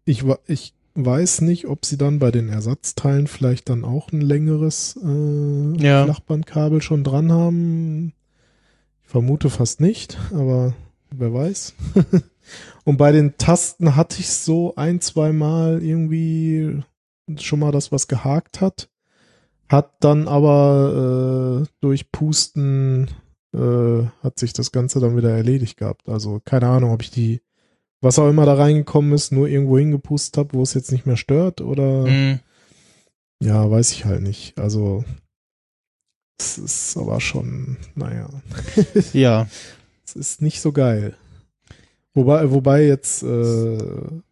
ich, 0.06 0.23
ich 0.48 0.73
weiß 0.95 1.41
nicht, 1.41 1.68
ob 1.68 1.86
sie 1.86 1.98
dann 1.98 2.19
bei 2.19 2.32
den 2.32 2.48
Ersatzteilen 2.48 3.28
vielleicht 3.28 3.68
dann 3.68 3.84
auch 3.84 4.14
ein 4.14 4.22
längeres 4.22 4.98
äh, 5.03 5.84
Ja. 5.84 6.06
Flachbandkabel 6.06 6.82
schon 6.82 7.03
dran 7.03 7.34
haben. 7.34 8.14
Ich 9.03 9.10
vermute 9.10 9.49
fast 9.49 9.82
nicht, 9.82 10.18
aber 10.34 10.73
wer 11.14 11.34
weiß. 11.34 11.73
Und 12.86 12.95
bei 12.95 13.11
den 13.11 13.38
Tasten 13.38 13.98
hatte 13.98 14.22
ich 14.22 14.30
so 14.30 14.76
ein, 14.76 15.02
zwei 15.02 15.34
Mal 15.34 15.84
irgendwie 15.84 16.82
schon 17.36 17.60
mal 17.60 17.73
das, 17.73 17.91
was 17.91 18.07
gehakt 18.07 18.61
hat. 18.61 18.88
Hat 19.68 19.91
dann 19.99 20.30
aber 20.30 21.64
äh, 21.64 21.68
durch 21.82 22.10
Pusten 22.14 23.10
äh, 23.53 24.06
hat 24.23 24.40
sich 24.40 24.53
das 24.53 24.72
Ganze 24.72 24.99
dann 24.99 25.18
wieder 25.18 25.32
erledigt 25.32 25.78
gehabt. 25.78 26.07
Also 26.10 26.41
keine 26.44 26.68
Ahnung, 26.68 26.91
ob 26.91 27.02
ich 27.02 27.11
die, 27.11 27.41
was 28.02 28.18
auch 28.19 28.30
immer 28.30 28.45
da 28.45 28.53
reingekommen 28.56 29.14
ist, 29.14 29.32
nur 29.32 29.48
irgendwo 29.48 29.78
hingepustet 29.78 30.38
habe, 30.38 30.53
wo 30.53 30.64
es 30.64 30.73
jetzt 30.73 30.91
nicht 30.91 31.06
mehr 31.06 31.18
stört 31.18 31.61
oder 31.61 32.06
Mhm. 32.07 32.40
ja, 33.44 33.69
weiß 33.69 33.91
ich 33.91 34.06
halt 34.06 34.22
nicht. 34.22 34.57
Also 34.57 35.03
es 36.40 36.57
ist 36.57 36.98
aber 36.98 37.19
schon, 37.22 37.78
naja, 37.95 38.30
Ja, 39.14 39.48
es 40.06 40.15
ist 40.15 40.41
nicht 40.41 40.61
so 40.61 40.72
geil. 40.72 41.15
Wobei, 42.14 42.52
wobei 42.52 42.86
jetzt 42.86 43.23
äh, 43.23 43.78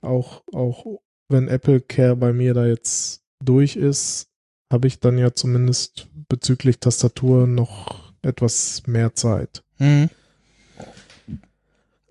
auch, 0.01 0.41
auch 0.53 0.85
wenn 1.29 1.47
Apple 1.47 1.79
Care 1.81 2.15
bei 2.15 2.33
mir 2.33 2.53
da 2.53 2.65
jetzt 2.65 3.21
durch 3.43 3.75
ist, 3.75 4.27
habe 4.71 4.87
ich 4.87 4.99
dann 4.99 5.17
ja 5.17 5.33
zumindest 5.33 6.09
bezüglich 6.27 6.79
Tastatur 6.79 7.47
noch 7.47 8.08
etwas 8.21 8.83
mehr 8.87 9.13
Zeit. 9.15 9.63
mhm. 9.77 10.09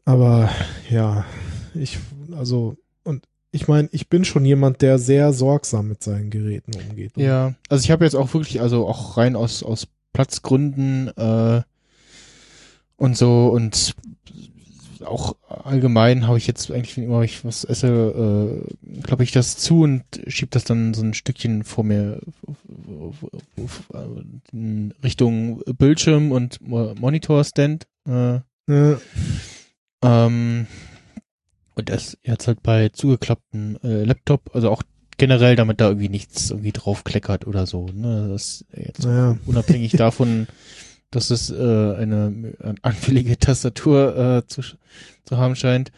Aber 0.05 0.49
ja, 0.89 1.27
ich, 1.75 1.99
also, 2.35 2.79
und 3.05 3.27
ich 3.51 3.69
meine, 3.69 3.91
ich 3.93 4.09
bin 4.09 4.25
schon 4.25 4.47
jemand, 4.47 4.81
der 4.81 4.99
sehr 4.99 5.35
sorgsam 5.35 5.89
mit 5.89 6.03
seinen 6.03 6.31
Geräten 6.31 6.73
umgeht. 6.75 7.13
Ja, 7.17 7.53
also 7.69 7.85
ich 7.85 7.91
habe 7.91 8.07
jetzt 8.07 8.15
auch 8.15 8.33
wirklich, 8.33 8.63
also 8.63 8.87
auch 8.89 9.19
rein 9.19 9.37
aus, 9.37 9.63
aus 9.63 9.87
Platzgründen 10.15 11.09
äh, 11.09 11.61
und 12.97 13.19
so 13.19 13.49
und 13.49 13.95
auch 15.09 15.37
allgemein 15.49 16.27
habe 16.27 16.39
ich 16.39 16.47
jetzt 16.47 16.71
eigentlich, 16.71 16.97
wenn 16.97 17.05
immer 17.05 17.23
ich 17.23 17.45
was 17.45 17.65
esse, 17.65 18.63
äh, 18.87 19.03
klappe 19.03 19.23
ich 19.25 19.33
das 19.33 19.57
zu 19.57 19.83
und 19.83 20.03
schieb 20.27 20.51
das 20.53 20.65
dann 20.65 20.95
so 20.95 21.03
ein 21.03 21.15
Stückchen 21.15 21.65
vor 21.65 21.85
mir 21.85 22.21
in 24.53 24.95
Richtung 25.03 25.63
Bildschirm 25.79 26.33
und 26.33 26.61
Mo- 26.61 26.95
Monitorstand. 26.99 27.87
Äh, 28.07 28.41
Ja, 28.71 28.99
ähm, 30.03 30.67
und 31.75 31.89
das 31.89 32.19
jetzt 32.23 32.47
halt 32.47 32.63
bei 32.63 32.89
zugeklapptem 32.91 33.79
äh, 33.83 34.05
Laptop, 34.05 34.51
also 34.55 34.71
auch 34.71 34.83
generell, 35.17 35.57
damit 35.57 35.81
da 35.81 35.89
irgendwie 35.89 36.09
nichts 36.09 36.51
irgendwie 36.51 36.73
draufkleckert 36.73 37.47
oder 37.47 37.67
so. 37.67 37.87
Ne? 37.87 38.29
Das 38.29 38.65
jetzt 38.77 39.05
naja. 39.05 39.37
unabhängig 39.47 39.93
davon, 39.93 40.47
dass 41.11 41.31
es 41.31 41.51
äh, 41.51 41.55
eine 41.55 42.55
äh, 42.63 42.75
anfällige 42.83 43.39
Tastatur 43.39 44.17
äh, 44.17 44.47
zu, 44.47 44.63
zu 45.25 45.37
haben 45.37 45.57
scheint. 45.57 45.93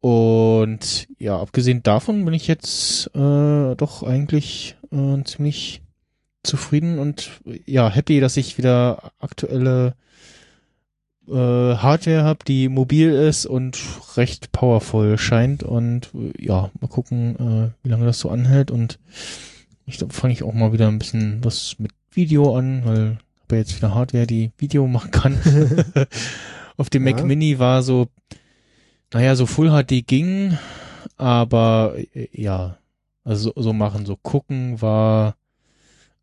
Und 0.00 1.08
ja, 1.18 1.40
abgesehen 1.40 1.82
davon 1.82 2.24
bin 2.24 2.34
ich 2.34 2.46
jetzt 2.46 3.06
äh, 3.14 3.74
doch 3.74 4.02
eigentlich 4.02 4.76
äh, 4.92 5.22
ziemlich 5.24 5.80
zufrieden 6.42 6.98
und 6.98 7.30
ja, 7.64 7.88
happy, 7.88 8.20
dass 8.20 8.36
ich 8.36 8.58
wieder 8.58 9.12
aktuelle 9.18 9.94
äh, 11.28 11.32
Hardware 11.32 12.24
habe, 12.24 12.44
die 12.46 12.68
mobil 12.68 13.10
ist 13.10 13.46
und 13.46 13.78
recht 14.16 14.52
powerful 14.52 15.18
scheint. 15.18 15.62
Und 15.62 16.10
äh, 16.14 16.44
ja, 16.44 16.70
mal 16.80 16.88
gucken, 16.88 17.36
äh, 17.36 17.70
wie 17.82 17.90
lange 17.90 18.04
das 18.04 18.20
so 18.20 18.30
anhält. 18.30 18.70
Und 18.70 18.98
ich 19.86 19.98
glaube, 19.98 20.12
fange 20.12 20.34
ich 20.34 20.42
auch 20.42 20.52
mal 20.52 20.72
wieder 20.72 20.88
ein 20.88 20.98
bisschen 20.98 21.42
was 21.42 21.76
mit 21.78 21.92
Video 22.10 22.56
an, 22.56 22.82
weil 22.84 23.18
habe 23.54 23.58
ja 23.58 23.62
jetzt 23.62 23.76
wieder 23.76 23.94
Hardware, 23.94 24.26
die 24.26 24.50
Video 24.58 24.86
machen 24.86 25.10
kann. 25.10 25.38
Auf 26.76 26.90
dem 26.90 27.04
Mac 27.04 27.18
Ja. 27.20 27.24
Mini 27.24 27.58
war 27.58 27.82
so, 27.82 28.08
naja, 29.12 29.36
so 29.36 29.46
Full 29.46 29.70
HD 29.70 30.04
ging, 30.06 30.58
aber 31.16 31.94
äh, 32.14 32.28
ja, 32.32 32.78
also 33.22 33.52
so, 33.54 33.72
machen, 33.72 34.06
so 34.06 34.16
gucken 34.16 34.82
war, 34.82 35.36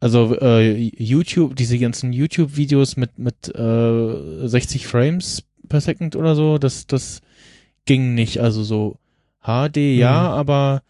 also 0.01 0.37
äh, 0.41 0.73
YouTube, 0.97 1.55
diese 1.55 1.79
ganzen 1.79 2.11
YouTube-Videos 2.11 2.97
mit 2.97 3.17
mit 3.17 3.47
äh, 3.55 4.47
60 4.47 4.87
Frames 4.87 5.43
per 5.69 5.79
Second 5.79 6.15
oder 6.17 6.35
so, 6.35 6.57
das 6.57 6.85
das 6.87 7.21
ging 7.85 8.13
nicht. 8.13 8.39
Also 8.39 8.63
so 8.63 8.97
HD 9.41 9.77
ja, 9.97 10.21
Mhm. 10.23 10.27
aber 10.35 10.81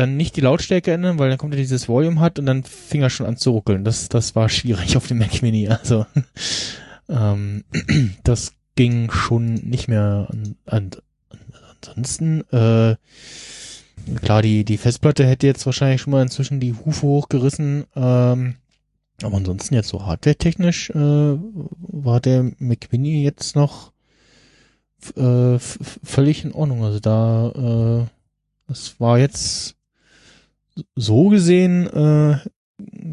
dann 0.00 0.16
nicht 0.16 0.36
die 0.36 0.40
Lautstärke 0.40 0.92
ändern, 0.92 1.18
weil 1.18 1.28
dann 1.28 1.38
kommt 1.38 1.54
ja 1.54 1.60
dieses 1.60 1.88
Volume 1.88 2.20
hat 2.20 2.38
und 2.38 2.46
dann 2.46 2.64
fing 2.64 3.02
er 3.02 3.10
schon 3.10 3.26
an 3.26 3.36
zu 3.36 3.50
ruckeln. 3.50 3.84
Das 3.84 4.08
das 4.08 4.34
war 4.34 4.48
schwierig 4.48 4.96
auf 4.96 5.06
dem 5.06 5.18
Mac 5.18 5.42
Mini. 5.42 5.68
Also 5.68 6.06
ähm, 7.08 7.64
das 8.24 8.52
ging 8.76 9.10
schon 9.10 9.54
nicht 9.54 9.88
mehr 9.88 10.26
an, 10.30 10.56
an, 10.66 10.90
an 11.28 11.38
ansonsten 11.82 12.40
äh, 12.50 12.96
klar, 14.22 14.42
die, 14.42 14.64
die 14.64 14.78
Festplatte 14.78 15.26
hätte 15.26 15.46
jetzt 15.46 15.66
wahrscheinlich 15.66 16.00
schon 16.00 16.12
mal 16.12 16.22
inzwischen 16.22 16.60
die 16.60 16.74
Hufe 16.74 17.02
hochgerissen. 17.02 17.84
Ähm, 17.94 18.56
aber 19.22 19.36
ansonsten 19.36 19.74
jetzt 19.74 19.88
so 19.88 20.06
hardware-technisch 20.06 20.90
äh, 20.90 20.94
war 20.94 22.20
der 22.20 22.50
Mac 22.58 22.90
Mini 22.90 23.22
jetzt 23.22 23.54
noch 23.54 23.92
äh, 25.16 25.58
völlig 25.58 26.44
in 26.44 26.52
Ordnung. 26.52 26.84
Also 26.84 27.00
da, 27.00 27.50
äh, 27.50 28.06
das 28.68 28.98
war 28.98 29.18
jetzt 29.18 29.76
so 30.96 31.28
gesehen, 31.28 31.86
äh, 31.86 32.38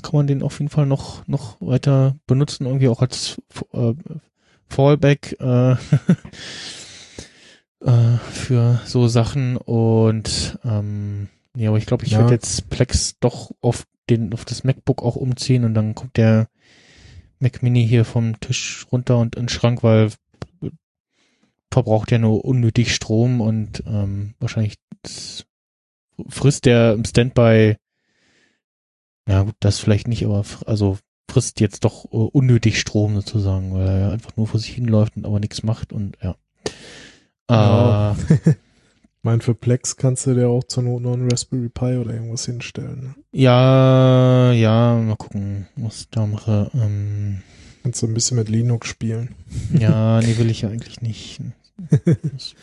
kann 0.01 0.13
man 0.13 0.27
den 0.27 0.43
auf 0.43 0.59
jeden 0.59 0.69
Fall 0.69 0.85
noch, 0.85 1.27
noch 1.27 1.57
weiter 1.59 2.15
benutzen, 2.27 2.65
irgendwie 2.65 2.87
auch 2.87 3.01
als 3.01 3.41
äh, 3.73 3.93
Fallback 4.69 5.35
äh, 5.39 5.71
äh, 7.81 8.17
für 8.31 8.81
so 8.85 9.07
Sachen 9.07 9.57
und 9.57 10.57
ähm, 10.63 11.27
nee, 11.55 11.67
aber 11.67 11.77
ich 11.77 11.85
glaube, 11.85 12.05
ich 12.05 12.13
Ja. 12.13 12.19
werde 12.19 12.33
jetzt 12.35 12.69
Plex 12.69 13.17
doch 13.19 13.51
auf 13.61 13.85
den 14.09 14.33
auf 14.33 14.45
das 14.45 14.63
MacBook 14.63 15.03
auch 15.03 15.15
umziehen 15.17 15.65
und 15.65 15.73
dann 15.73 15.93
kommt 15.95 16.15
der 16.17 16.47
Mac 17.39 17.61
Mini 17.61 17.85
hier 17.87 18.05
vom 18.05 18.39
Tisch 18.39 18.87
runter 18.91 19.17
und 19.19 19.35
in 19.35 19.43
den 19.43 19.49
Schrank, 19.49 19.83
weil 19.83 20.11
verbraucht 21.71 22.09
ja 22.11 22.17
nur 22.17 22.45
unnötig 22.45 22.95
Strom 22.95 23.41
und 23.41 23.83
ähm, 23.85 24.33
wahrscheinlich 24.39 24.75
das 25.03 25.45
frisst 26.29 26.65
der 26.65 26.93
im 26.93 27.05
Standby 27.05 27.75
ja 29.27 29.43
gut, 29.43 29.55
das 29.59 29.79
vielleicht 29.79 30.07
nicht, 30.07 30.25
aber 30.25 30.45
also 30.65 30.97
frisst 31.29 31.59
jetzt 31.59 31.83
doch 31.83 32.05
äh, 32.05 32.15
unnötig 32.15 32.79
Strom 32.79 33.15
sozusagen, 33.15 33.73
weil 33.73 33.87
er 33.87 34.11
einfach 34.11 34.35
nur 34.37 34.47
vor 34.47 34.59
sich 34.59 34.69
hinläuft 34.69 35.17
und 35.17 35.25
aber 35.25 35.39
nichts 35.39 35.63
macht 35.63 35.91
und 35.91 36.17
ja. 36.23 36.35
Ja. 37.49 38.15
Äh, 38.29 38.53
Ich 39.19 39.23
meine, 39.29 39.41
für 39.41 39.55
Plex 39.55 39.97
kannst 39.97 40.25
du 40.25 40.35
dir 40.35 40.47
auch 40.47 40.63
zur 40.63 40.83
Not 40.83 41.01
noch 41.01 41.13
einen 41.13 41.29
Raspberry 41.29 41.67
Pi 41.67 41.97
oder 41.97 42.13
irgendwas 42.13 42.45
hinstellen. 42.45 42.99
Ne? 43.01 43.15
ja, 43.33 44.53
ja, 44.53 44.95
mal 44.95 45.17
gucken, 45.17 45.67
was 45.75 46.01
ich 46.01 46.09
da 46.11 46.25
mache. 46.25 46.71
Ähm, 46.73 47.41
Kannst 47.83 48.01
du 48.01 48.07
ein 48.07 48.13
bisschen 48.13 48.37
mit 48.37 48.47
Linux 48.47 48.87
spielen. 48.87 49.35
ja, 49.77 50.21
nee, 50.21 50.37
will 50.37 50.49
ich 50.49 50.61
ja 50.61 50.69
eigentlich 50.69 51.01
nicht. 51.01 51.41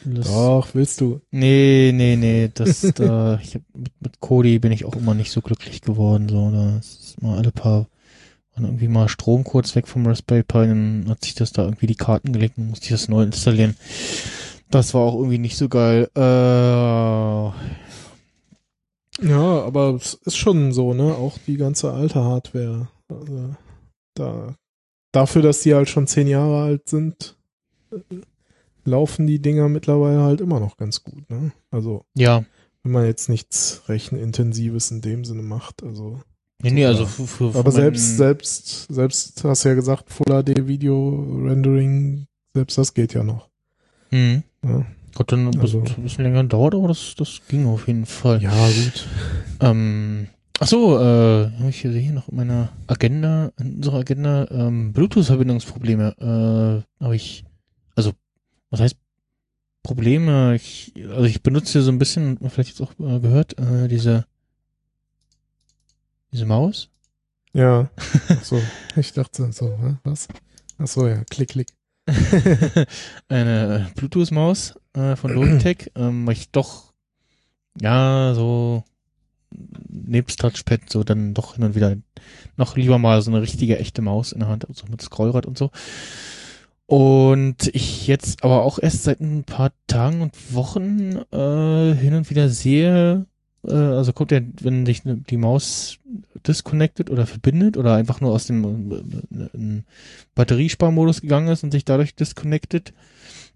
Doch, 0.05 0.69
willst 0.74 1.01
du. 1.01 1.20
Nee, 1.31 1.93
nee, 1.95 2.16
nee, 2.16 2.51
das, 2.53 2.81
da, 2.95 3.39
ich 3.41 3.55
hab, 3.55 3.62
mit, 3.74 3.93
mit 4.01 4.20
Kodi 4.20 4.59
bin 4.59 4.73
ich 4.73 4.85
auch 4.85 4.97
immer 4.97 5.15
nicht 5.15 5.31
so 5.31 5.41
glücklich 5.41 5.81
geworden, 5.81 6.28
so, 6.28 6.51
da 6.51 6.78
ist 6.78 7.20
mal 7.23 7.39
alle 7.39 7.53
paar, 7.53 7.86
waren 8.55 8.65
irgendwie 8.65 8.89
mal 8.89 9.09
Strom 9.09 9.45
kurz 9.45 9.77
weg 9.77 9.86
vom 9.86 10.07
Raspberry 10.07 10.43
Pi, 10.43 10.66
dann 10.66 11.07
hat 11.09 11.24
sich 11.24 11.35
das 11.35 11.53
da 11.53 11.62
irgendwie 11.65 11.86
die 11.86 11.95
Karten 11.95 12.32
gelegt 12.32 12.59
und 12.59 12.69
musste 12.69 12.86
ich 12.86 12.91
das 12.91 13.09
neu 13.09 13.23
installieren. 13.23 13.77
Das 14.70 14.95
war 14.95 15.03
auch 15.03 15.15
irgendwie 15.15 15.39
nicht 15.39 15.57
so 15.57 15.69
geil, 15.69 16.09
äh, 16.16 16.20
Ja, 16.20 17.53
aber 19.23 19.95
es 19.95 20.15
ist 20.15 20.36
schon 20.36 20.73
so, 20.73 20.93
ne? 20.95 21.15
Auch 21.15 21.39
die 21.47 21.57
ganze 21.57 21.93
alte 21.93 22.24
Hardware. 22.24 22.89
Also, 23.09 23.55
da, 24.15 24.55
dafür, 25.12 25.43
dass 25.43 25.61
die 25.62 25.74
halt 25.74 25.89
schon 25.89 26.09
zehn 26.09 26.27
Jahre 26.27 26.65
alt 26.65 26.89
sind, 26.89 27.36
äh, 27.93 27.99
laufen 28.85 29.27
die 29.27 29.40
Dinger 29.40 29.69
mittlerweile 29.69 30.23
halt 30.23 30.40
immer 30.40 30.61
noch 30.61 30.77
ganz 30.77 31.02
gut, 31.02 31.28
ne? 31.31 31.52
Also, 31.70 32.05
ja, 32.15 32.44
wenn 32.82 32.93
man 32.93 33.06
jetzt 33.06 33.28
nichts 33.28 33.82
Rechenintensives 33.89 34.90
in 34.90 35.01
dem 35.01 35.24
Sinne 35.24 35.43
macht, 35.43 35.82
also. 35.82 36.20
nee, 36.62 36.70
nee, 36.70 36.85
also 36.86 37.06
für, 37.06 37.27
für, 37.27 37.59
Aber 37.59 37.73
selbst, 37.73 38.16
selbst, 38.16 38.86
selbst, 38.93 39.43
hast 39.44 39.65
du 39.65 39.69
ja 39.70 39.74
gesagt, 39.74 40.11
Full 40.11 40.27
HD 40.43 40.66
Video 40.66 41.27
Rendering, 41.44 42.27
selbst 42.55 42.77
das 42.78 42.93
geht 42.94 43.15
ja 43.15 43.23
noch. 43.24 43.48
Hm. 44.11 44.43
Ja, 44.65 44.85
Gott, 45.15 45.32
dann 45.32 45.47
ein 45.47 45.51
bisschen, 45.52 45.82
Also- 45.82 45.94
ein 45.97 46.02
bisschen 46.02 46.24
länger 46.24 46.44
dauert, 46.44 46.74
aber 46.74 46.89
das, 46.89 47.15
das 47.16 47.40
ging 47.48 47.66
auf 47.66 47.86
jeden 47.86 48.06
Fall. 48.06 48.43
ja 48.43 48.51
gut. 48.51 49.09
Ähm, 49.61 50.27
ach 50.61 50.66
so, 50.66 50.98
äh, 50.98 51.51
hab 51.59 51.69
ich 51.69 51.81
hier 51.81 52.12
noch 52.12 52.28
in 52.28 52.36
meiner 52.36 52.69
Agenda, 52.86 53.51
in 53.59 53.77
unserer 53.77 53.98
Agenda, 54.01 54.47
ähm, 54.51 54.93
Bluetooth-Verbindungsprobleme, 54.93 56.85
äh, 57.01 57.02
habe 57.05 57.16
ich, 57.16 57.44
also, 57.97 58.12
was 58.75 58.81
heißt 58.81 58.97
Probleme? 59.85 60.57
Ich, 60.57 60.93
also 61.09 61.25
ich 61.25 61.43
benutze 61.43 61.75
hier 61.75 61.83
so 61.83 61.93
ein 61.93 61.99
bisschen, 61.99 62.39
vielleicht 62.51 62.71
jetzt 62.71 62.81
auch 62.81 62.93
äh, 62.99 63.21
gehört, 63.21 63.57
äh, 63.59 63.87
diese, 63.87 64.27
diese 66.33 66.45
Maus. 66.45 66.91
Ja. 67.53 67.89
Ach 68.29 68.45
so, 68.45 68.61
ich 68.97 69.13
dachte 69.13 69.53
so, 69.53 69.79
was? 70.03 70.27
Ach 70.79 70.89
so, 70.89 71.07
ja, 71.07 71.23
klick, 71.31 71.51
klick. 71.51 71.69
eine 73.29 73.93
Bluetooth-Maus 73.95 74.75
äh, 74.95 75.15
von 75.15 75.33
Logitech, 75.33 75.93
ähm, 75.95 76.27
weil 76.27 76.35
ich 76.35 76.51
doch, 76.51 76.93
ja, 77.81 78.35
so 78.35 78.83
nebst 79.89 80.41
Touchpad 80.41 80.91
so 80.91 81.05
dann 81.05 81.33
doch 81.33 81.55
hin 81.55 81.63
und 81.63 81.77
wieder 81.77 81.97
noch 82.57 82.77
lieber 82.77 82.99
mal 82.99 83.23
so 83.23 83.31
eine 83.31 83.41
richtige, 83.41 83.79
echte 83.79 84.03
Maus 84.03 84.33
in 84.33 84.41
der 84.41 84.49
Hand, 84.49 84.69
also 84.69 84.87
mit 84.89 85.01
Scrollrad 85.01 85.47
und 85.47 85.57
so. 85.57 85.71
Und 86.86 87.69
ich 87.74 88.06
jetzt 88.06 88.44
aber 88.44 88.62
auch 88.62 88.78
erst 88.78 89.05
seit 89.05 89.20
ein 89.20 89.44
paar 89.44 89.73
Tagen 89.86 90.20
und 90.20 90.55
Wochen 90.55 91.16
äh, 91.32 91.94
hin 91.94 92.15
und 92.15 92.28
wieder 92.28 92.51
sehe, 92.51 93.27
äh, 93.66 93.73
also 93.73 94.12
kommt 94.12 94.32
ja, 94.32 94.40
wenn 94.61 94.85
sich 94.85 95.02
die 95.05 95.36
Maus 95.39 95.98
disconnected 96.47 97.09
oder 97.09 97.27
verbindet 97.27 97.78
oder 97.78 97.94
einfach 97.94 98.20
nur 98.20 98.32
aus 98.32 98.47
dem 98.47 98.93
äh, 98.93 99.82
Batteriesparmodus 100.35 101.23
gegangen 101.23 101.48
ist 101.48 101.65
und 101.65 101.70
sich 101.70 101.86
dadurch 101.86 102.15
disconnected 102.15 102.93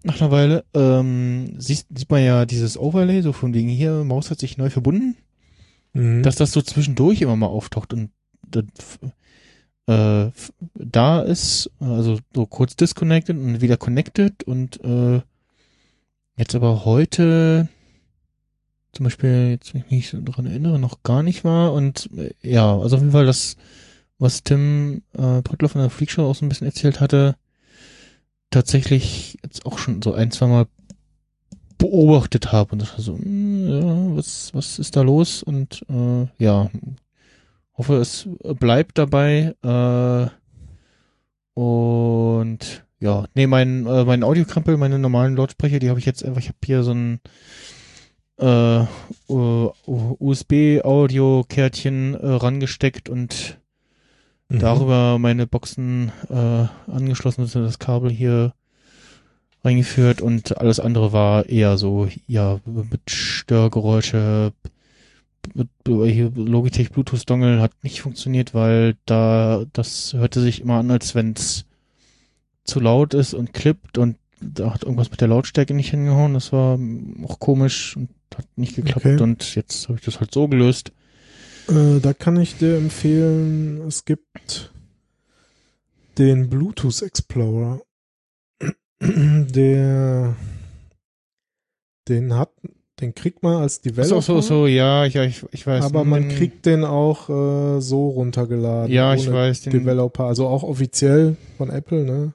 nach 0.03 0.19
einer 0.19 0.31
Weile, 0.31 0.63
ähm, 0.73 1.59
sieht, 1.59 1.85
sieht 1.93 2.09
man 2.09 2.23
ja 2.23 2.45
dieses 2.45 2.77
Overlay, 2.79 3.21
so 3.21 3.33
von 3.33 3.53
wegen 3.53 3.69
hier, 3.69 4.03
Maus 4.03 4.31
hat 4.31 4.39
sich 4.39 4.57
neu 4.57 4.69
verbunden, 4.69 5.15
Mhm. 5.93 6.23
dass 6.23 6.35
das 6.35 6.51
so 6.51 6.61
zwischendurch 6.61 7.21
immer 7.21 7.35
mal 7.35 7.47
auftaucht 7.47 7.93
und 7.93 8.11
das, 8.47 8.63
äh, 9.89 10.31
da 10.75 11.21
ist, 11.21 11.71
also 11.79 12.19
so 12.33 12.45
kurz 12.45 12.75
disconnected 12.75 13.35
und 13.35 13.61
wieder 13.61 13.77
connected 13.77 14.43
und 14.43 14.83
äh, 14.83 15.21
jetzt 16.37 16.53
aber 16.53 16.85
heute 16.85 17.67
zum 18.91 19.05
Beispiel, 19.05 19.49
jetzt 19.51 19.73
wenn 19.73 19.81
ich 19.81 19.91
mich 19.91 20.09
so 20.09 20.19
dran 20.21 20.45
erinnere, 20.45 20.79
noch 20.79 21.03
gar 21.03 21.23
nicht 21.23 21.43
war 21.43 21.73
und 21.73 22.09
äh, 22.15 22.33
ja, 22.43 22.77
also 22.77 22.97
auf 22.97 23.01
jeden 23.01 23.13
Fall 23.13 23.25
das, 23.25 23.55
was 24.19 24.43
Tim 24.43 25.01
äh, 25.13 25.41
Pottler 25.41 25.69
von 25.69 25.81
der 25.81 25.89
Freakshow 25.89 26.23
auch 26.23 26.35
so 26.35 26.45
ein 26.45 26.49
bisschen 26.49 26.67
erzählt 26.67 26.99
hatte, 26.99 27.35
tatsächlich 28.51 29.37
jetzt 29.43 29.65
auch 29.65 29.79
schon 29.79 30.01
so 30.01 30.13
ein, 30.13 30.31
zwei 30.31 30.47
Mal 30.47 30.67
beobachtet 31.77 32.51
habe 32.51 32.73
und 32.73 32.81
das 32.81 32.93
war 32.93 33.01
so, 33.01 33.17
hm, 33.17 33.67
ja, 33.67 34.15
was, 34.15 34.53
was 34.53 34.77
ist 34.77 34.95
da 34.95 35.01
los? 35.01 35.41
Und 35.41 35.83
äh, 35.89 36.27
ja, 36.37 36.69
hoffe, 37.79 37.95
es 37.95 38.29
bleibt 38.59 38.99
dabei. 38.99 39.55
Äh, 39.63 40.27
und 41.59 42.85
ja, 42.99 43.25
nee, 43.33 43.47
mein, 43.47 43.87
äh, 43.87 44.05
mein 44.05 44.23
Audiokrempel, 44.23 44.77
meine 44.77 44.99
normalen 44.99 45.35
Lautsprecher, 45.35 45.79
die 45.79 45.89
habe 45.89 45.99
ich 45.99 46.05
jetzt 46.05 46.23
einfach, 46.23 46.41
ich 46.41 46.49
habe 46.49 46.59
hier 46.63 46.83
so 46.83 46.91
ein 46.91 47.19
äh, 48.37 48.85
USB-Audio-Kärtchen 49.27 52.13
äh, 52.13 52.27
rangesteckt 52.27 53.09
und 53.09 53.57
Mhm. 54.51 54.59
darüber 54.59 55.19
meine 55.19 55.45
Boxen 55.45 56.11
äh, 56.29 56.65
angeschlossen, 56.91 57.41
also 57.41 57.61
das 57.61 57.77
Kabel 57.77 58.09
hier 58.09 58.53
reingeführt 59.63 60.21
und 60.21 60.57
alles 60.57 60.79
andere 60.79 61.13
war 61.13 61.47
eher 61.47 61.77
so, 61.77 62.07
ja, 62.25 62.59
mit 62.65 63.11
Störgeräusche, 63.11 64.53
hier 65.85 66.31
Logitech 66.35 66.91
Bluetooth 66.91 67.29
Dongle 67.29 67.61
hat 67.61 67.83
nicht 67.83 68.01
funktioniert, 68.01 68.53
weil 68.53 68.95
da, 69.05 69.65
das 69.73 70.13
hörte 70.13 70.41
sich 70.41 70.61
immer 70.61 70.75
an, 70.75 70.91
als 70.91 71.15
wenn 71.15 71.33
es 71.33 71.65
zu 72.63 72.79
laut 72.79 73.13
ist 73.13 73.33
und 73.33 73.53
klippt 73.53 73.97
und 73.97 74.17
da 74.41 74.73
hat 74.73 74.83
irgendwas 74.83 75.11
mit 75.11 75.21
der 75.21 75.27
Lautstärke 75.27 75.73
nicht 75.73 75.89
hingehauen, 75.89 76.33
das 76.33 76.53
war 76.53 76.79
auch 77.25 77.39
komisch 77.39 77.97
und 77.97 78.09
hat 78.35 78.45
nicht 78.55 78.75
geklappt 78.75 79.05
Okay. 79.05 79.21
und 79.21 79.55
jetzt 79.55 79.87
habe 79.87 79.97
ich 79.99 80.05
das 80.05 80.19
halt 80.19 80.33
so 80.33 80.47
gelöst. 80.47 80.91
Äh, 81.67 81.99
da 81.99 82.13
kann 82.13 82.39
ich 82.39 82.57
dir 82.57 82.77
empfehlen, 82.77 83.81
es 83.87 84.05
gibt 84.05 84.71
den 86.17 86.49
Bluetooth 86.49 87.01
Explorer. 87.01 87.81
Der, 89.01 90.35
den 92.07 92.33
hat, 92.33 92.51
den 92.99 93.15
kriegt 93.15 93.43
man 93.43 93.61
als 93.61 93.81
Developer. 93.81 94.21
So, 94.21 94.41
so, 94.41 94.41
so, 94.41 94.67
ja, 94.67 95.05
ja, 95.05 95.23
ich, 95.23 95.45
ich 95.51 95.65
weiß. 95.65 95.85
aber 95.85 96.03
man 96.03 96.23
den- 96.27 96.37
kriegt 96.37 96.65
den 96.65 96.83
auch 96.83 97.29
äh, 97.29 97.79
so 97.81 98.09
runtergeladen. 98.09 98.91
Ja, 98.93 99.13
ich 99.13 99.27
ohne 99.27 99.37
weiß, 99.37 99.61
den, 99.61 99.71
Developer, 99.73 100.25
also 100.25 100.47
auch 100.47 100.63
offiziell 100.63 101.35
von 101.57 101.69
Apple, 101.69 102.03
ne? 102.03 102.33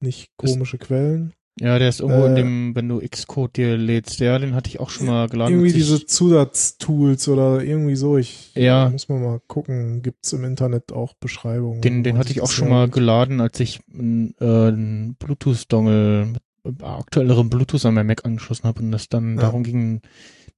Nicht 0.00 0.30
komische 0.36 0.78
Quellen. 0.78 1.32
ja, 1.60 1.78
der 1.78 1.88
ist 1.90 2.00
irgendwo 2.00 2.24
in 2.26 2.32
äh, 2.32 2.36
dem, 2.36 2.74
wenn 2.74 2.88
du 2.88 2.98
Xcode 3.06 3.56
dir 3.56 3.76
lädst, 3.76 4.18
ja, 4.18 4.36
den 4.38 4.54
hatte 4.56 4.68
ich 4.70 4.80
auch 4.80 4.90
schon 4.90 5.06
mal 5.06 5.28
geladen. 5.28 5.52
Irgendwie 5.52 5.68
ich- 5.68 5.74
diese 5.74 6.04
Zusatztools 6.04 7.28
oder 7.28 7.62
irgendwie 7.62 7.94
so. 7.94 8.16
Ich 8.18 8.52
Ja. 8.56 8.88
muss 8.90 9.08
man 9.08 9.22
mal 9.22 9.40
gucken. 9.46 10.02
Gibt's 10.02 10.32
im 10.32 10.42
Internet 10.44 10.90
auch 10.92 11.14
Beschreibungen. 11.14 11.80
Den, 11.80 12.02
den 12.02 12.18
hatte 12.18 12.30
ich 12.32 12.40
auch 12.40 12.50
schon 12.50 12.68
mal 12.70 12.88
geladen, 12.88 13.40
als 13.40 13.60
ich 13.60 13.80
einen 13.94 14.34
äh, 14.40 14.44
einen 14.44 15.14
Bluetooth-Dongle 15.20 16.26
mit 16.32 16.42
aktuellerem 16.82 17.50
Bluetooth 17.50 17.84
an 17.86 17.94
mein 17.94 18.06
Mac 18.06 18.24
angeschlossen 18.24 18.64
habe 18.64 18.80
und 18.82 18.92
das 18.92 19.08
dann 19.08 19.36
Ja. 19.36 19.42
darum 19.42 19.62
ging, 19.62 20.00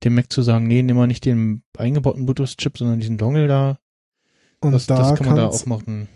dem 0.02 0.14
Mac 0.14 0.31
zu 0.32 0.43
sagen, 0.43 0.66
nee, 0.66 0.82
nimm 0.82 0.97
mal 0.97 1.06
nicht 1.06 1.24
den 1.24 1.62
eingebauten 1.78 2.26
Bluetooth-Chip, 2.26 2.76
sondern 2.78 3.01
diesen 3.01 3.16
Dongle 3.18 3.47
da. 3.48 3.78
Und 4.60 4.72
Das, 4.72 4.86
da 4.86 4.97
das 4.98 5.18
kann 5.18 5.26
man 5.26 5.36
da 5.36 5.43
kannst- 5.44 5.62
auch 5.62 5.66
machen. 5.66 6.09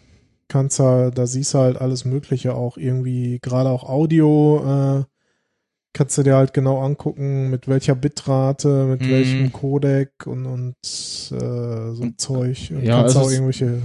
kannst 0.48 0.78
halt, 0.78 1.16
da 1.18 1.26
siehst 1.26 1.54
du 1.54 1.58
halt 1.58 1.78
alles 1.80 2.04
Mögliche 2.04 2.54
auch 2.54 2.76
irgendwie, 2.76 3.38
gerade 3.40 3.70
auch 3.70 3.84
Audio, 3.88 5.00
äh, 5.00 5.04
kannst 5.94 6.16
du 6.18 6.22
dir 6.22 6.36
halt 6.36 6.52
genau 6.54 6.80
angucken, 6.80 7.50
mit 7.50 7.66
welcher 7.66 7.94
Bitrate, 7.94 8.84
mit 8.86 9.00
Mhm. 9.02 9.08
welchem 9.10 9.52
Codec 9.52 10.26
und, 10.26 10.46
und 10.46 10.74
äh, 11.32 11.92
so 11.94 12.02
Und- 12.02 12.20
Zeug. 12.20 12.70
Und 12.74 12.82
ja, 12.84 13.00
kannst 13.02 13.16
also 13.16 13.28
auch 13.28 13.32
irgendwelche 13.32 13.82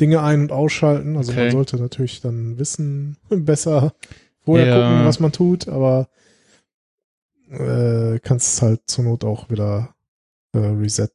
Dinge 0.00 0.22
ein- 0.22 0.42
und 0.42 0.52
ausschalten. 0.52 1.16
Also 1.16 1.32
Okay. 1.32 1.44
man 1.44 1.50
sollte 1.52 1.76
natürlich 1.78 2.20
dann 2.20 2.58
wissen, 2.58 3.16
besser 3.30 3.94
vorher 4.48 4.66
Ja. 4.68 4.74
gucken, 4.90 5.04
was 5.04 5.20
man 5.20 5.30
tut, 5.30 5.68
aber 5.68 6.08
äh, 7.50 8.18
kannst 8.20 8.54
es 8.54 8.62
halt 8.62 8.80
zur 8.86 9.04
Not 9.04 9.24
auch 9.24 9.50
wieder 9.50 9.94
äh, 10.54 10.58
Reset 10.58 11.10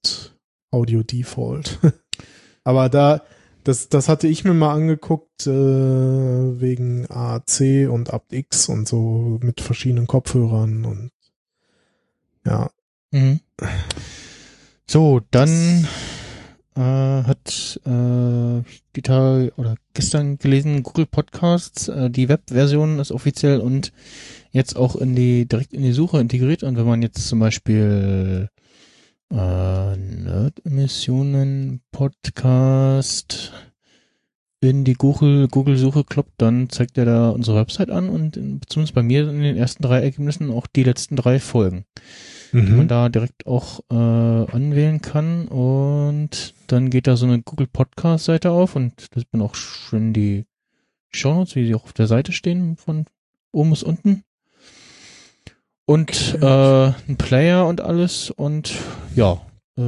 Audio 0.70 1.02
Default. 1.02 1.80
aber 2.64 2.90
da, 2.90 3.24
das, 3.64 3.90
das 3.90 4.08
hatte 4.08 4.28
ich 4.28 4.44
mir 4.44 4.54
mal 4.54 4.76
angeguckt, 4.76 5.48
äh, 5.48 5.50
wegen 6.62 7.10
AC 7.10 7.90
und 7.90 8.14
aptX 8.14 8.70
und 8.70 8.88
so 8.88 9.40
mit 9.42 9.62
verschiedenen 9.62 10.06
Kopfhörern 10.06 10.86
und 10.86 11.12
ja. 12.46 12.70
Mhm. 13.10 13.40
So, 14.86 15.22
dann 15.32 15.88
äh, 16.76 16.82
hat 16.82 17.80
äh, 17.86 18.62
die 18.96 19.02
Tage 19.02 19.54
oder 19.58 19.76
gestern 19.94 20.38
gelesen, 20.38 20.84
Google 20.84 21.06
Podcasts, 21.06 21.88
äh, 21.88 22.10
die 22.10 22.30
Webversion 22.30 23.00
ist 23.00 23.12
offiziell 23.12 23.60
und 23.60 23.92
jetzt 24.52 24.76
auch 24.76 24.96
in 24.96 25.16
die 25.16 25.46
direkt 25.48 25.74
in 25.74 25.84
die 25.84 25.94
Suche 25.94 26.20
integriert. 26.20 26.64
Und 26.64 26.78
wenn 26.78 26.86
man 26.86 27.02
jetzt 27.02 27.28
zum 27.28 27.40
Beispiel 27.40 28.50
äh, 29.32 29.98
Nerd-Emissionen 29.98 31.82
Podcast 31.92 33.54
in 34.62 34.84
die 34.84 34.94
Google 34.94 35.48
Google 35.50 35.78
Suche 35.78 36.04
kloppt, 36.04 36.34
dann 36.38 36.70
zeigt 36.70 36.98
er 36.98 37.06
da 37.06 37.30
unsere 37.30 37.58
Website 37.58 37.90
an 37.90 38.10
und 38.10 38.38
in, 38.38 38.62
zumindest 38.68 38.96
bei 38.96 39.04
mir 39.04 39.30
in 39.30 39.42
den 39.42 39.58
ersten 39.58 39.84
drei 39.84 40.02
Ergebnissen 40.02 40.52
auch 40.52 40.68
die 40.68 40.84
letzten 40.84 41.16
drei 41.16 41.40
Folgen 41.40 41.86
die 42.54 42.72
man 42.72 42.88
da 42.88 43.10
direkt 43.10 43.48
auch 43.48 43.80
äh, 43.90 43.96
anwählen 43.96 45.02
kann. 45.02 45.48
Und 45.48 46.54
dann 46.68 46.90
geht 46.90 47.08
da 47.08 47.16
so 47.16 47.26
eine 47.26 47.42
Google 47.42 47.68
Podcast 47.68 48.26
Seite 48.26 48.52
auf 48.52 48.76
und 48.76 48.94
da 49.14 49.20
sieht 49.20 49.32
man 49.34 49.42
auch 49.42 49.56
schön 49.56 50.14
die 50.14 50.46
Shownotes, 51.12 51.56
wie 51.56 51.66
sie 51.68 51.76
auch 51.76 51.84
auf 51.84 51.94
der 51.94 52.08
Seite 52.08 52.32
stehen 52.32 52.76
von 52.78 53.06
oben 53.52 53.70
bis 53.72 53.84
unten. 53.84 54.24
Und 55.86 56.38
äh, 56.42 56.88
ein 56.88 57.18
Player 57.18 57.68
und 57.68 57.82
alles 57.82 58.32
und 58.32 58.74
ja 59.16 59.42
äh, 59.78 59.82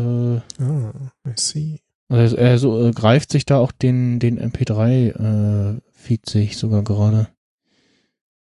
Ah, 0.62 1.12
I 1.26 1.32
see. 1.36 1.80
also 2.10 2.36
er 2.36 2.60
so 2.60 2.88
äh, 2.88 2.92
greift 2.92 3.32
sich 3.32 3.46
da 3.46 3.60
auch 3.60 3.72
den 3.72 4.20
den 4.20 4.40
MP3 4.40 5.76
äh, 5.78 5.82
sehe 6.26 6.44
ich 6.44 6.58
sogar 6.58 6.84
gerade. 6.84 7.30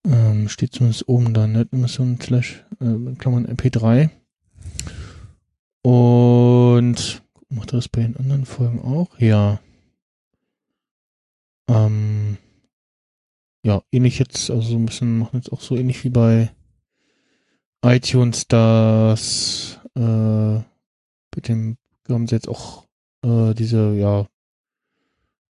Ähm, 0.06 0.48
steht 0.48 0.72
zumindest 0.72 1.08
oben 1.08 1.34
da 1.34 1.46
Netemission 1.46 2.18
slash 2.20 2.64
äh, 2.80 3.14
Klammern 3.16 3.46
MP3 3.46 4.10
und 5.82 7.21
macht 7.52 7.72
das 7.72 7.88
bei 7.88 8.02
den 8.02 8.16
anderen 8.16 8.46
Folgen 8.46 8.80
auch? 8.80 9.18
Ja. 9.18 9.60
Ähm, 11.68 12.38
ja 13.64 13.82
ähnlich 13.92 14.18
jetzt 14.18 14.50
also 14.50 14.62
so 14.62 14.76
ein 14.76 14.86
bisschen 14.86 15.18
machen 15.18 15.36
jetzt 15.36 15.52
auch 15.52 15.60
so 15.60 15.76
ähnlich 15.76 16.02
wie 16.04 16.10
bei 16.10 16.50
iTunes 17.84 18.46
das 18.48 19.78
äh, 19.96 20.54
mit 21.34 21.48
dem 21.48 21.76
haben 22.08 22.26
sie 22.26 22.34
jetzt 22.34 22.48
auch 22.48 22.86
äh, 23.24 23.54
diese 23.54 23.94
ja 23.94 24.26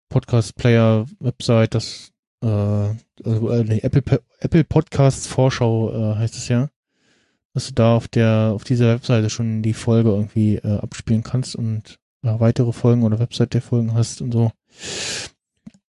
Podcast 0.09 0.55
Player 0.55 1.05
Website, 1.19 1.76
das 1.76 2.11
äh, 2.41 2.47
also, 2.47 3.49
äh, 3.51 3.80
Apple 3.80 4.22
Apple 4.39 4.63
Podcasts 4.63 5.27
Vorschau 5.27 5.91
äh, 5.91 6.15
heißt 6.15 6.35
es 6.35 6.47
ja, 6.47 6.69
dass 7.56 7.68
du 7.69 7.73
da 7.73 7.95
auf 7.95 8.07
der 8.07 8.52
auf 8.53 8.64
dieser 8.64 8.90
Webseite 8.90 9.32
schon 9.32 9.64
die 9.64 9.73
Folge 9.73 10.10
irgendwie 10.10 10.57
äh, 10.57 10.77
abspielen 10.77 11.23
kannst 11.23 11.56
und 11.56 11.98
ja, 12.23 12.40
weitere 12.40 12.72
Folgen 12.73 13.02
oder 13.03 13.18
Website 13.18 13.56
der 13.56 13.61
Folgen 13.64 13.94
hast 13.95 14.22
und 14.22 14.32
so. 14.32 14.52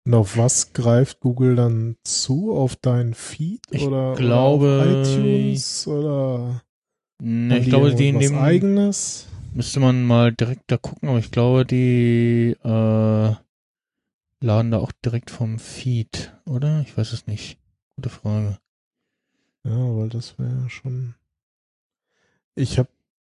Und 0.06 0.14
auf 0.14 0.38
was 0.38 0.72
greift 0.72 1.20
Google 1.20 1.56
dann 1.56 1.96
zu? 2.02 2.54
Auf 2.54 2.76
deinen 2.76 3.12
Feed 3.12 3.60
Ich 3.70 3.82
oder, 3.86 4.14
glaube- 4.14 4.80
oder 4.80 5.00
auf 5.02 5.06
iTunes 5.18 5.86
oder 5.86 6.62
Ne, 7.20 7.58
ich 7.58 7.68
glaube, 7.68 7.94
die 7.94 8.12
nehmen 8.12 8.38
eigenes? 8.38 9.26
müsste 9.52 9.80
man 9.80 10.04
mal 10.06 10.32
direkt 10.32 10.70
da 10.70 10.76
gucken, 10.76 11.08
aber 11.08 11.18
ich 11.18 11.30
glaube, 11.32 11.66
die 11.66 12.54
äh, 12.62 13.34
laden 14.40 14.70
da 14.70 14.78
auch 14.78 14.92
direkt 15.04 15.30
vom 15.32 15.58
Feed, 15.58 16.32
oder? 16.46 16.80
Ich 16.82 16.96
weiß 16.96 17.12
es 17.12 17.26
nicht. 17.26 17.58
Gute 17.96 18.08
Frage. 18.10 18.58
Ja, 19.64 19.72
weil 19.96 20.08
das 20.10 20.38
wäre 20.38 20.70
schon. 20.70 21.16
Ich 22.58 22.78
habe, 22.78 22.88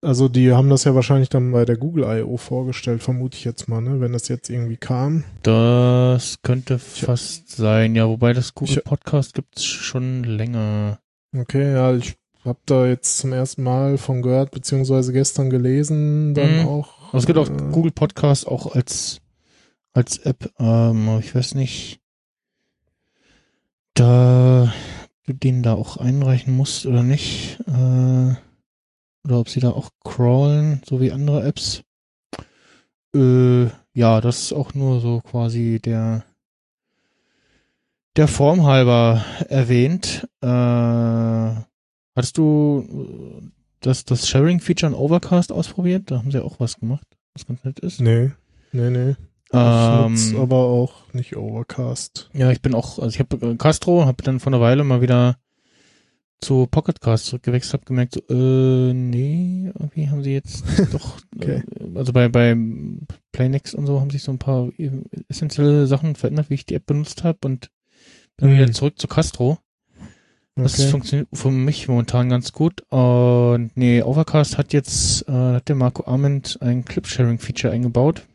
also 0.02 0.28
die 0.28 0.52
haben 0.52 0.68
das 0.68 0.84
ja 0.84 0.94
wahrscheinlich 0.94 1.28
dann 1.28 1.52
bei 1.52 1.64
der 1.64 1.76
Google 1.76 2.04
I.O. 2.04 2.36
vorgestellt, 2.36 3.02
vermute 3.02 3.36
ich 3.36 3.44
jetzt 3.44 3.68
mal, 3.68 3.80
ne? 3.80 4.00
Wenn 4.00 4.12
das 4.12 4.28
jetzt 4.28 4.50
irgendwie 4.50 4.76
kam. 4.76 5.24
Das 5.42 6.42
könnte 6.42 6.78
fast 6.78 7.48
sein, 7.50 7.94
ja, 7.94 8.08
wobei 8.08 8.32
das 8.32 8.54
Google 8.54 8.78
Ich- 8.78 8.84
Podcast 8.84 9.34
gibt's 9.34 9.64
schon 9.64 10.24
länger. 10.24 10.98
Okay, 11.36 11.72
ja, 11.72 11.94
ich 11.94 12.16
habe 12.44 12.58
da 12.66 12.86
jetzt 12.86 13.18
zum 13.18 13.32
ersten 13.32 13.62
Mal 13.62 13.96
von 13.96 14.22
gehört, 14.22 14.50
beziehungsweise 14.50 15.12
gestern 15.12 15.50
gelesen, 15.50 16.34
dann 16.34 16.62
Mhm. 16.62 16.66
auch. 16.68 17.12
Also 17.12 17.18
es 17.18 17.26
gibt 17.26 17.38
auch 17.38 17.48
äh, 17.48 17.70
Google 17.72 17.92
Podcast 17.92 18.46
auch 18.48 18.74
als 18.74 19.20
als 19.94 20.16
App, 20.18 20.50
ähm, 20.58 21.08
aber 21.08 21.18
ich 21.20 21.34
weiß 21.34 21.54
nicht, 21.54 22.00
da 23.94 24.72
du 25.26 25.32
den 25.34 25.62
da 25.62 25.74
auch 25.74 25.98
einreichen 25.98 26.56
musst 26.56 26.86
oder 26.86 27.02
nicht, 27.02 27.58
äh, 27.68 28.34
oder 29.24 29.38
ob 29.38 29.48
sie 29.48 29.60
da 29.60 29.70
auch 29.70 29.90
crawlen, 30.04 30.82
so 30.88 31.00
wie 31.00 31.12
andere 31.12 31.44
Apps. 31.44 31.82
Äh, 33.14 33.66
ja, 33.94 34.20
das 34.20 34.40
ist 34.42 34.52
auch 34.52 34.74
nur 34.74 35.00
so 35.00 35.20
quasi 35.20 35.80
der 35.82 36.24
der 38.16 38.28
Form 38.28 38.64
halber 38.64 39.24
erwähnt. 39.48 40.28
Äh, 40.42 40.46
hattest 40.46 42.36
du 42.36 43.40
äh, 43.42 43.46
das, 43.80 44.04
das 44.04 44.28
Sharing-Feature 44.28 44.92
in 44.92 44.98
Overcast 44.98 45.50
ausprobiert? 45.52 46.10
Da 46.10 46.18
haben 46.18 46.30
sie 46.30 46.42
auch 46.44 46.60
was 46.60 46.76
gemacht, 46.78 47.06
was 47.34 47.46
ganz 47.46 47.64
nett 47.64 47.78
ist. 47.80 48.00
Nee, 48.00 48.32
nee, 48.72 48.90
nee. 48.90 49.10
Ich 49.54 49.58
Ähm, 49.58 50.12
nutze 50.12 50.38
aber 50.38 50.56
auch 50.56 51.12
nicht 51.12 51.36
Overcast. 51.36 52.30
ja, 52.32 52.50
ich 52.50 52.62
bin 52.62 52.74
auch, 52.74 52.98
also 52.98 53.08
ich 53.08 53.18
habe 53.18 53.36
äh, 53.46 53.56
Castro, 53.56 54.04
habe 54.06 54.22
dann 54.22 54.40
vor 54.40 54.50
einer 54.52 54.62
Weile 54.62 54.84
mal 54.84 55.00
wieder 55.02 55.36
zu 56.42 56.66
Pocketcast 56.70 57.26
zurückgewechselt, 57.26 57.72
habe 57.74 57.84
gemerkt, 57.84 58.14
so, 58.14 58.20
äh, 58.28 58.92
nee, 58.92 59.70
irgendwie 59.78 60.08
haben 60.10 60.22
sie 60.22 60.32
jetzt 60.32 60.64
doch, 60.92 61.18
Okay. 61.40 61.62
äh, 61.80 61.98
also 61.98 62.12
bei, 62.12 62.28
bei 62.28 62.56
Playnext 63.32 63.74
und 63.74 63.86
so 63.86 64.00
haben 64.00 64.10
sich 64.10 64.22
so 64.22 64.32
ein 64.32 64.38
paar 64.38 64.68
essentielle 65.28 65.86
Sachen 65.86 66.14
verändert, 66.16 66.50
wie 66.50 66.54
ich 66.54 66.66
die 66.66 66.74
App 66.74 66.86
benutzt 66.86 67.24
habe 67.24 67.38
und 67.44 67.70
bin 68.36 68.50
Mhm. 68.50 68.54
wieder 68.54 68.72
zurück 68.72 68.98
zu 68.98 69.06
Castro. 69.08 69.58
Das 70.54 70.74
Okay. 70.78 70.90
funktioniert 70.90 71.28
für 71.32 71.50
mich 71.50 71.88
momentan 71.88 72.28
ganz 72.28 72.52
gut. 72.52 72.82
Und 72.90 73.70
nee, 73.74 74.02
Overcast 74.02 74.58
hat 74.58 74.74
jetzt, 74.74 75.26
äh, 75.28 75.32
hat 75.32 75.68
der 75.68 75.76
Marco 75.76 76.04
Arment 76.10 76.58
ein 76.60 76.84
Clip-Sharing-Feature 76.84 77.72
eingebaut. 77.72 78.26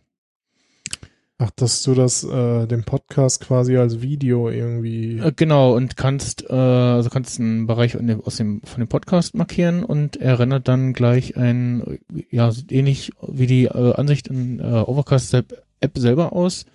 Ach, 1.40 1.52
dass 1.56 1.84
du 1.84 1.94
das, 1.94 2.24
äh, 2.24 2.66
den 2.66 2.84
Podcast 2.84 3.42
quasi 3.42 3.78
als 3.78 4.02
Video 4.02 4.50
irgendwie. 4.50 5.20
Äh, 5.20 5.32
genau, 5.36 5.76
und 5.76 5.96
kannst, 5.96 6.50
äh, 6.50 6.54
also 6.54 7.12
kannst 7.12 7.40
einen 7.40 7.68
Bereich 7.68 7.92
dem, 7.92 8.22
aus 8.24 8.38
dem, 8.38 8.62
von 8.64 8.80
dem 8.80 8.88
Podcast 8.88 9.36
markieren 9.36 9.84
und 9.84 10.18
er 10.18 10.40
rendert 10.40 10.68
dann 10.68 10.94
gleich 10.94 11.38
ein, 11.38 12.00
ja, 12.32 12.52
sieht 12.52 12.72
ähnlich 12.72 13.12
wie 13.22 13.46
die 13.46 13.66
äh, 13.66 13.94
Ansicht 13.94 14.30
in 14.30 14.60
äh, 14.60 14.64
Overcast 14.64 15.34
App 15.36 15.98
selber 15.98 16.34
aus. 16.34 16.64
Äh, 16.64 16.68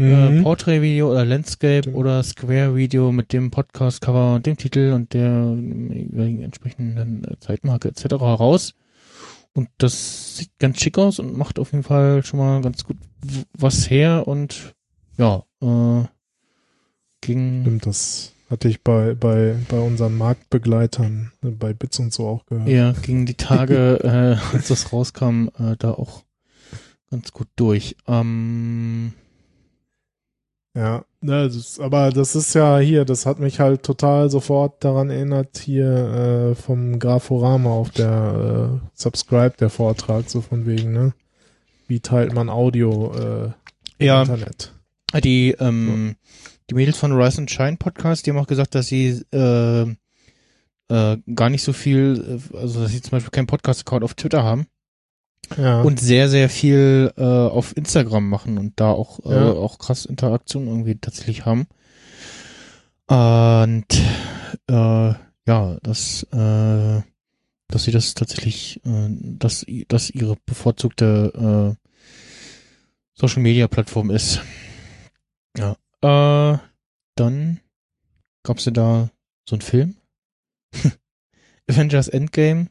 Mhm. 0.00 0.44
Portrait-Video 0.44 1.10
oder 1.10 1.24
Landscape 1.24 1.82
Stimmt. 1.82 1.96
oder 1.96 2.22
Square-Video 2.22 3.10
mit 3.10 3.32
dem 3.32 3.50
Podcast-Cover 3.50 4.36
und 4.36 4.46
dem 4.46 4.56
Titel 4.56 4.92
und 4.94 5.12
der 5.12 5.56
jeweiligen 5.56 6.42
entsprechenden 6.42 7.24
äh, 7.24 7.36
Zeitmarke 7.40 7.88
etc. 7.88 8.14
raus. 8.14 8.74
Und 9.54 9.68
das 9.78 10.36
sieht 10.36 10.50
ganz 10.60 10.80
schick 10.80 10.98
aus 10.98 11.18
und 11.18 11.36
macht 11.36 11.58
auf 11.58 11.72
jeden 11.72 11.82
Fall 11.82 12.24
schon 12.24 12.38
mal 12.38 12.60
ganz 12.62 12.84
gut 12.84 12.96
was 13.52 13.90
her 13.90 14.26
und 14.28 14.74
ja, 15.16 15.44
äh, 15.60 16.04
ging 17.20 17.62
Stimmt, 17.62 17.86
das 17.86 18.32
hatte 18.50 18.68
ich 18.68 18.82
bei, 18.82 19.14
bei, 19.14 19.56
bei 19.68 19.78
unseren 19.78 20.16
Marktbegleitern, 20.16 21.32
äh, 21.42 21.48
bei 21.48 21.72
Bits 21.72 21.98
und 21.98 22.12
so 22.12 22.26
auch 22.26 22.46
gehört. 22.46 22.68
ja 22.68 22.92
gingen 22.92 23.26
die 23.26 23.34
Tage, 23.34 24.00
äh, 24.02 24.36
als 24.54 24.68
das 24.68 24.92
rauskam, 24.92 25.48
äh, 25.58 25.76
da 25.78 25.92
auch 25.92 26.22
ganz 27.10 27.32
gut 27.32 27.48
durch. 27.56 27.96
Ähm, 28.06 29.12
Ja, 30.74 31.04
ne, 31.20 31.44
das 31.44 31.56
ist, 31.56 31.80
aber 31.80 32.10
das 32.10 32.36
ist 32.36 32.54
ja 32.54 32.78
hier, 32.78 33.04
das 33.04 33.26
hat 33.26 33.38
mich 33.40 33.58
halt 33.60 33.82
total 33.82 34.30
sofort 34.30 34.84
daran 34.84 35.10
erinnert, 35.10 35.58
hier 35.58 36.52
äh, 36.52 36.54
vom 36.54 36.98
Graforama 36.98 37.70
auf 37.70 37.90
der 37.90 38.80
äh, 38.80 38.88
Subscribe, 38.94 39.54
der 39.58 39.70
Vortrag, 39.70 40.30
so 40.30 40.40
von 40.40 40.66
wegen, 40.66 40.92
ne? 40.92 41.12
Wie 41.88 42.00
teilt 42.00 42.32
man 42.34 42.48
Audio 42.48 43.12
äh, 43.14 43.44
im 43.98 44.06
Ja. 44.06 44.20
Internet? 44.22 44.72
Die, 45.24 45.56
ähm, 45.58 46.14
die 46.70 46.74
Mädels 46.74 46.98
von 46.98 47.12
Rise 47.12 47.38
and 47.40 47.50
Shine 47.50 47.76
Podcast, 47.78 48.24
die 48.26 48.30
haben 48.30 48.38
auch 48.38 48.46
gesagt, 48.46 48.74
dass 48.74 48.86
sie 48.88 49.22
äh, 49.32 49.82
äh, 50.90 51.16
gar 51.34 51.48
nicht 51.50 51.62
so 51.64 51.72
viel, 51.72 52.40
äh, 52.52 52.56
also 52.58 52.82
dass 52.82 52.92
sie 52.92 53.00
zum 53.02 53.12
Beispiel 53.12 53.30
keinen 53.30 53.46
Podcast-Account 53.46 54.04
auf 54.04 54.14
Twitter 54.14 54.42
haben 54.44 54.66
Ja. 55.56 55.80
und 55.80 55.98
sehr, 55.98 56.28
sehr 56.28 56.50
viel 56.50 57.10
äh, 57.16 57.22
auf 57.24 57.74
Instagram 57.76 58.28
machen 58.28 58.58
und 58.58 58.78
da 58.78 58.90
auch, 58.90 59.18
äh, 59.24 59.34
Ja. 59.34 59.52
auch 59.52 59.78
krass 59.78 60.04
Interaktion 60.04 60.66
irgendwie 60.68 60.96
tatsächlich 60.96 61.46
haben. 61.46 61.66
Und 63.06 63.86
äh, 64.68 65.14
ja, 65.46 65.76
dass, 65.82 66.24
äh, 66.32 67.00
dass 67.68 67.84
sie 67.84 67.92
das 67.92 68.14
tatsächlich, 68.14 68.80
äh, 68.84 69.08
dass, 69.10 69.64
dass 69.88 70.10
ihre 70.10 70.36
bevorzugte 70.46 71.76
äh, 71.78 71.88
Social 73.14 73.42
Media 73.42 73.68
Plattform 73.68 74.10
ist. 74.10 74.40
Ja. 75.56 75.76
Äh, 76.02 76.58
dann 77.14 77.60
gab's 78.42 78.64
ja 78.64 78.72
da 78.72 79.10
so 79.48 79.56
einen 79.56 79.62
Film. 79.62 79.96
Avengers 81.68 82.08
Endgame. 82.08 82.68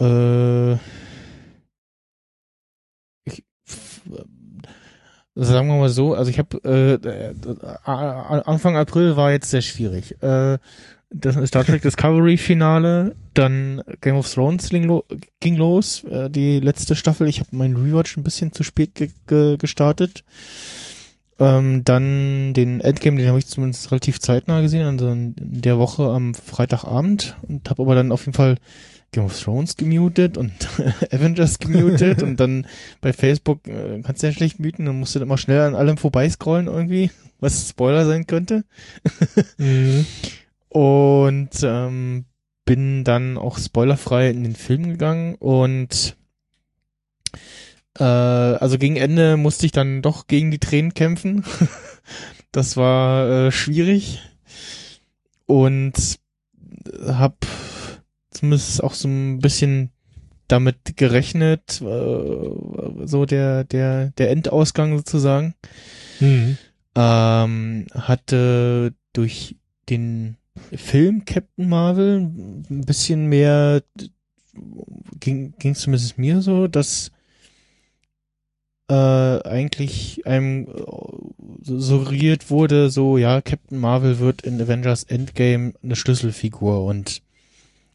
Äh, 0.00 0.74
ich, 3.24 3.44
sagen 5.34 5.68
wir 5.68 5.76
mal 5.76 5.88
so, 5.88 6.14
also 6.14 6.30
ich 6.30 6.38
habe 6.38 6.58
äh, 6.64 6.94
äh, 6.94 7.30
äh, 7.32 7.76
Anfang 7.84 8.76
April 8.76 9.16
war 9.16 9.32
jetzt 9.32 9.50
sehr 9.50 9.62
schwierig. 9.62 10.22
Äh, 10.22 10.58
das 11.10 11.36
Star 11.48 11.64
Trek 11.64 11.82
Discovery 11.82 12.36
Finale, 12.36 13.16
dann 13.34 13.82
Game 14.00 14.16
of 14.16 14.32
Thrones 14.32 14.68
ging, 14.70 14.84
lo 14.84 15.04
ging 15.40 15.56
los, 15.56 16.04
äh, 16.04 16.30
die 16.30 16.60
letzte 16.60 16.94
Staffel. 16.94 17.28
Ich 17.28 17.40
habe 17.40 17.56
meinen 17.56 17.76
Rewatch 17.76 18.16
ein 18.16 18.22
bisschen 18.22 18.52
zu 18.52 18.62
spät 18.62 18.94
ge 18.94 19.10
ge 19.26 19.56
gestartet. 19.56 20.24
Ähm, 21.38 21.84
dann 21.84 22.52
den 22.52 22.80
Endgame, 22.80 23.16
den 23.16 23.28
habe 23.28 23.38
ich 23.38 23.46
zumindest 23.46 23.90
relativ 23.90 24.20
zeitnah 24.20 24.60
gesehen, 24.60 24.86
also 24.86 25.08
in 25.08 25.34
der 25.36 25.78
Woche 25.78 26.04
am 26.04 26.34
Freitagabend 26.34 27.36
und 27.48 27.68
habe 27.70 27.82
aber 27.82 27.94
dann 27.94 28.12
auf 28.12 28.26
jeden 28.26 28.34
Fall 28.36 28.56
Game 29.12 29.24
of 29.24 29.42
Thrones 29.42 29.76
gemutet 29.76 30.36
und 30.36 30.52
Avengers 31.10 31.58
gemutet 31.58 32.22
und 32.22 32.38
dann 32.38 32.66
bei 33.00 33.12
Facebook 33.12 33.66
äh, 33.66 34.00
kannst 34.02 34.22
du 34.22 34.28
ja 34.28 34.32
schlecht 34.32 34.60
muten, 34.60 34.84
dann 34.84 35.00
musst 35.00 35.14
du 35.14 35.20
immer 35.20 35.38
schnell 35.38 35.62
an 35.62 35.74
allem 35.74 35.96
vorbeiscrollen 35.96 36.66
irgendwie, 36.66 37.10
was 37.40 37.70
Spoiler 37.70 38.04
sein 38.04 38.26
könnte. 38.26 38.64
Mhm. 39.56 40.06
Und 40.70 41.50
ähm, 41.62 42.24
bin 42.64 43.04
dann 43.04 43.36
auch 43.36 43.58
spoilerfrei 43.58 44.30
in 44.30 44.44
den 44.44 44.54
Film 44.54 44.84
gegangen 44.88 45.34
und 45.34 46.16
äh, 47.98 48.04
also 48.04 48.78
gegen 48.78 48.96
Ende 48.96 49.36
musste 49.36 49.66
ich 49.66 49.72
dann 49.72 50.02
doch 50.02 50.28
gegen 50.28 50.52
die 50.52 50.60
Tränen 50.60 50.94
kämpfen. 50.94 51.44
das 52.52 52.76
war 52.76 53.28
äh, 53.28 53.52
schwierig 53.52 54.20
und 55.46 56.20
hab 57.04 57.44
zumindest 58.30 58.84
auch 58.84 58.94
so 58.94 59.08
ein 59.08 59.40
bisschen 59.40 59.90
damit 60.46 60.96
gerechnet, 60.96 61.80
äh, 61.80 63.04
so 63.06 63.26
der 63.26 63.64
der 63.64 64.10
der 64.10 64.30
Endausgang 64.30 64.96
sozusagen 64.96 65.54
Mhm. 66.20 66.56
ähm, 66.94 67.86
hatte 67.94 68.94
durch 69.12 69.56
den 69.88 70.36
Film 70.74 71.24
Captain 71.24 71.68
Marvel 71.68 72.18
ein 72.20 72.84
bisschen 72.86 73.26
mehr 73.26 73.82
ging 75.20 75.54
ging 75.58 75.74
zumindest 75.74 76.18
mir 76.18 76.42
so, 76.42 76.66
dass 76.66 77.10
äh, 78.88 78.94
eigentlich 78.94 80.26
einem 80.26 80.66
äh, 80.66 80.82
suggeriert 81.62 82.50
wurde, 82.50 82.90
so 82.90 83.18
ja, 83.18 83.40
Captain 83.40 83.78
Marvel 83.78 84.18
wird 84.18 84.42
in 84.42 84.60
Avengers 84.60 85.04
Endgame 85.04 85.74
eine 85.82 85.96
Schlüsselfigur 85.96 86.84
und 86.84 87.22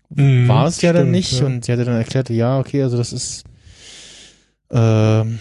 Mhm, 0.10 0.48
war 0.48 0.68
es 0.68 0.82
ja 0.82 0.94
dann 0.94 1.12
nicht 1.12 1.32
ja. 1.40 1.46
und 1.46 1.66
sie 1.66 1.72
hatte 1.72 1.84
dann 1.84 1.96
erklärt, 1.96 2.30
ja, 2.30 2.60
okay, 2.60 2.84
also 2.84 2.96
das 2.96 3.12
ist 3.12 3.44
ähm, 4.70 5.40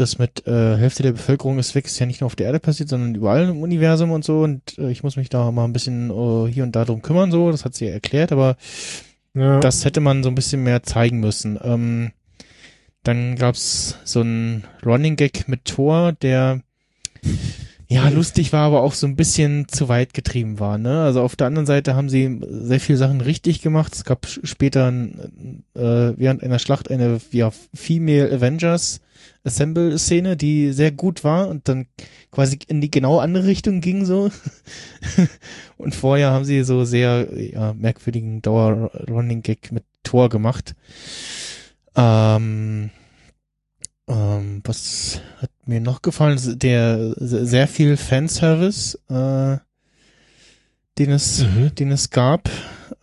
das 0.00 0.18
mit 0.18 0.46
äh, 0.46 0.76
Hälfte 0.76 1.02
der 1.02 1.12
Bevölkerung 1.12 1.58
ist 1.58 1.74
weg, 1.74 1.86
ist 1.86 1.98
ja 1.98 2.06
nicht 2.06 2.20
nur 2.20 2.26
auf 2.26 2.36
der 2.36 2.46
Erde 2.46 2.60
passiert, 2.60 2.88
sondern 2.88 3.14
überall 3.14 3.48
im 3.48 3.62
Universum 3.62 4.10
und 4.10 4.24
so 4.24 4.42
und 4.42 4.78
äh, 4.78 4.90
ich 4.90 5.02
muss 5.02 5.16
mich 5.16 5.28
da 5.28 5.50
mal 5.50 5.64
ein 5.64 5.72
bisschen 5.72 6.10
äh, 6.10 6.50
hier 6.50 6.62
und 6.64 6.74
da 6.76 6.84
drum 6.84 7.02
kümmern, 7.02 7.30
so, 7.30 7.50
das 7.50 7.64
hat 7.64 7.74
sie 7.74 7.86
ja 7.86 7.92
erklärt, 7.92 8.32
aber 8.32 8.56
Ja. 9.34 9.60
das 9.60 9.84
hätte 9.84 10.00
man 10.00 10.22
so 10.22 10.28
ein 10.30 10.34
bisschen 10.34 10.62
mehr 10.62 10.82
zeigen 10.82 11.20
müssen. 11.20 11.58
Ähm, 11.62 12.12
dann 13.04 13.36
gab's 13.36 13.96
so 14.04 14.20
einen 14.20 14.64
Running 14.84 15.16
Gag 15.16 15.48
mit 15.48 15.64
Thor, 15.64 16.12
der 16.12 16.60
ja 17.90 18.06
lustig 18.10 18.52
war, 18.52 18.66
aber 18.66 18.82
auch 18.82 18.92
so 18.92 19.06
ein 19.06 19.16
bisschen 19.16 19.66
zu 19.68 19.88
weit 19.88 20.12
getrieben 20.12 20.60
war. 20.60 20.76
Ne? 20.76 21.02
Also 21.04 21.22
auf 21.22 21.36
der 21.36 21.46
anderen 21.46 21.66
Seite 21.66 21.94
haben 21.94 22.10
sie 22.10 22.38
sehr 22.42 22.80
viele 22.80 22.98
Sachen 22.98 23.22
richtig 23.22 23.62
gemacht. 23.62 23.94
Es 23.94 24.04
gab 24.04 24.26
später 24.26 24.88
äh, 24.88 26.12
während 26.16 26.42
einer 26.42 26.58
Schlacht 26.58 26.90
eine 26.90 27.18
ja, 27.32 27.50
Female 27.72 28.30
Avengers 28.30 29.00
Assemble 29.48 29.98
Szene, 29.98 30.36
die 30.36 30.72
sehr 30.72 30.92
gut 30.92 31.24
war 31.24 31.48
und 31.48 31.68
dann 31.68 31.86
quasi 32.30 32.58
in 32.68 32.80
die 32.80 32.90
genau 32.90 33.18
andere 33.18 33.46
Richtung 33.46 33.80
ging 33.80 34.04
so. 34.04 34.30
und 35.76 35.94
vorher 35.94 36.30
haben 36.30 36.44
sie 36.44 36.62
so 36.62 36.84
sehr 36.84 37.28
ja, 37.36 37.74
merkwürdigen 37.74 38.40
Dauer 38.42 38.90
Running 39.08 39.42
Gag 39.42 39.72
mit 39.72 39.84
Thor 40.04 40.28
gemacht. 40.28 40.74
Ähm, 41.96 42.90
ähm, 44.08 44.60
was 44.64 45.20
hat 45.40 45.50
mir 45.66 45.80
noch 45.80 46.02
gefallen? 46.02 46.38
Der 46.58 47.14
sehr 47.18 47.68
viel 47.68 47.96
Fanservice, 47.96 48.98
äh, 49.08 49.58
den 50.98 51.10
es, 51.10 51.44
Mhm. 51.44 51.74
den 51.74 51.92
es 51.92 52.10
gab. 52.10 52.48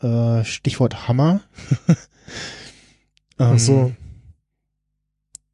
Äh, 0.02 0.44
Stichwort 0.44 1.08
Hammer. 1.08 1.42
Ach 3.38 3.60
so. 3.60 3.94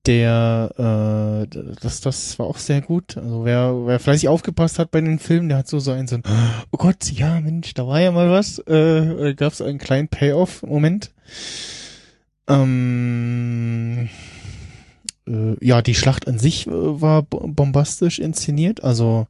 Der, 0.08 1.46
äh, 1.48 1.76
das, 1.80 2.02
das 2.02 2.40
war 2.40 2.48
auch 2.48 2.58
sehr 2.58 2.82
gut. 2.82 3.18
Also 3.18 3.46
wer, 3.46 3.86
wer 3.86 4.00
fleißig 4.00 4.30
aufgepasst 4.30 4.80
hat 4.80 4.90
bei 4.90 5.00
den 5.00 5.20
Filmen, 5.20 5.48
der 5.50 5.60
hat 5.60 5.68
so 5.68 5.80
so 5.80 5.92
einen 5.92 6.08
so, 6.08 6.16
ein, 6.16 6.24
oh 6.72 6.78
Gott, 6.78 7.12
ja 7.12 7.40
Mensch, 7.40 7.76
da 7.76 7.86
war 7.86 8.02
ja 8.02 8.12
mal 8.12 8.32
was. 8.32 8.58
Äh, 8.60 9.16
da 9.16 9.34
gab 9.34 9.54
es 9.54 9.62
einen 9.62 9.78
kleinen 9.78 10.08
Payoff-Moment. 10.08 11.12
Ähm, 12.48 14.10
äh, 15.28 15.56
ja, 15.66 15.84
die 15.84 15.94
Schlacht 15.96 16.28
an 16.28 16.40
sich 16.40 16.66
äh, 16.66 16.72
war 16.72 17.22
bo- 17.22 17.48
bombastisch 17.48 18.18
inszeniert. 18.18 18.84
Also 18.84 19.28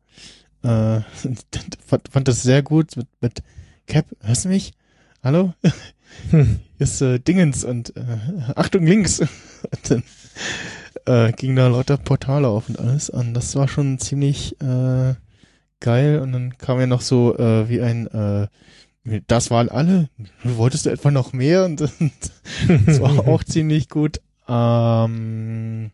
äh, 0.64 1.02
fand, 1.86 2.08
fand 2.10 2.28
das 2.30 2.44
sehr 2.44 2.64
gut 2.64 2.96
mit, 2.96 3.08
mit 3.20 3.44
Cap. 3.88 4.06
Hörst 4.22 4.46
du 4.46 4.50
mich? 4.50 4.72
Hallo? 5.24 5.54
Hm. 6.30 6.60
Ist 6.78 7.02
äh, 7.02 7.20
Dingens 7.20 7.64
und 7.64 7.96
äh, 7.96 8.04
Achtung 8.58 8.86
links. 8.86 9.22
äh, 11.06 11.32
ging 11.34 11.56
da 11.56 11.68
lauter 11.68 11.98
Portale 11.98 12.48
auf 12.48 12.70
und 12.70 12.80
alles 12.80 13.10
an. 13.10 13.34
Das 13.34 13.56
war 13.56 13.68
schon 13.68 14.00
ziemlich 14.00 14.60
äh, 14.62 15.16
geil. 15.80 16.20
Und 16.20 16.32
dann 16.32 16.58
kam 16.58 16.80
ja 16.80 16.88
noch 16.88 17.02
so 17.02 17.38
äh, 17.38 17.70
wie 17.70 17.82
ein 17.82 18.08
äh, 18.08 18.48
das 19.28 19.50
waren 19.50 19.70
alle. 19.70 20.10
Wolltest 20.44 20.86
du 20.86 20.92
etwa 20.92 21.10
noch 21.10 21.34
mehr? 21.34 21.66
Und 21.66 21.82
das 22.86 23.02
war 23.02 23.20
auch 23.28 23.44
ziemlich 23.44 23.90
gut. 23.90 24.22
Ähm, 24.48 25.92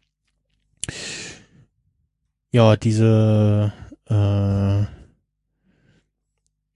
ja, 2.52 2.76
diese 2.76 3.74
äh, 4.10 4.82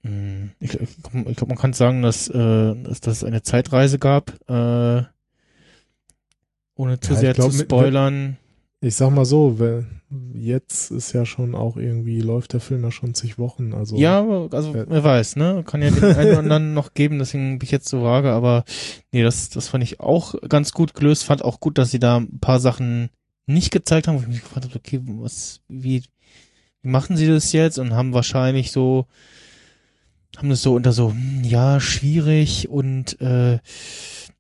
mh, 0.08 0.50
ich, 0.60 0.80
ich 0.80 1.04
glaube, 1.04 1.34
glaub, 1.34 1.50
man 1.50 1.58
kann 1.58 1.74
sagen, 1.74 2.02
dass, 2.02 2.28
äh, 2.30 2.76
dass, 2.76 3.02
dass 3.02 3.18
es 3.18 3.24
eine 3.24 3.42
Zeitreise 3.42 4.00
gab, 4.00 4.32
äh, 4.50 5.04
ohne 6.82 7.00
zu 7.00 7.14
Ja, 7.14 7.20
sehr 7.20 7.34
glaub, 7.34 7.52
zu 7.52 7.60
spoilern. 7.60 8.38
Ich 8.82 8.96
sag 8.96 9.12
mal 9.12 9.26
so, 9.26 9.60
weil 9.60 9.86
jetzt 10.34 10.90
ist 10.90 11.14
ja 11.14 11.26
schon 11.26 11.54
auch 11.54 11.78
irgendwie, 11.78 12.20
läuft 12.20 12.54
der 12.54 12.60
Film 12.60 12.84
ja 12.84 12.92
schon 12.92 13.14
zig 13.14 13.38
Wochen. 13.38 13.74
Also 13.74 13.96
Ja, 13.96 14.22
also 14.52 14.74
wer 14.74 15.04
weiß, 15.04 15.36
ne? 15.36 15.64
Kann 15.66 15.84
ja 15.84 15.92
den 15.92 16.04
einen 16.04 16.30
oder 16.30 16.40
anderen 16.40 16.74
noch 16.74 16.96
geben, 16.96 17.20
deswegen 17.20 17.60
bin 17.60 17.66
ich 17.66 17.72
jetzt 17.72 17.88
so 17.88 18.02
vage, 18.02 18.32
aber 18.32 18.66
nee, 19.12 19.22
das, 19.22 19.50
das 19.50 19.68
fand 19.70 19.84
ich 19.84 20.00
auch 20.00 20.34
ganz 20.50 20.72
gut 20.72 20.96
gelöst. 20.96 21.24
Fand 21.24 21.44
auch 21.44 21.60
gut, 21.60 21.78
dass 21.78 21.92
sie 21.92 22.00
da 22.00 22.18
ein 22.18 22.40
paar 22.40 22.60
Sachen 22.60 23.10
nicht 23.46 23.72
gezeigt 23.72 24.08
haben, 24.08 24.18
wo 24.18 24.22
ich 24.22 24.28
mich 24.28 24.42
gefragt 24.42 24.66
habe, 24.66 24.76
okay, 24.76 25.00
was, 25.06 25.62
wie, 25.68 26.04
wie 26.82 26.90
machen 26.90 27.18
sie 27.18 27.28
das 27.28 27.52
jetzt? 27.52 27.78
Und 27.78 27.94
haben 27.94 28.14
wahrscheinlich 28.14 28.72
so, 28.72 29.06
haben 30.38 30.50
das 30.50 30.64
so 30.64 30.74
unter 30.74 30.92
so, 30.92 31.12
hm, 31.12 31.44
ja, 31.44 31.80
schwierig 31.80 32.68
und 32.70 33.22
äh, 33.22 33.60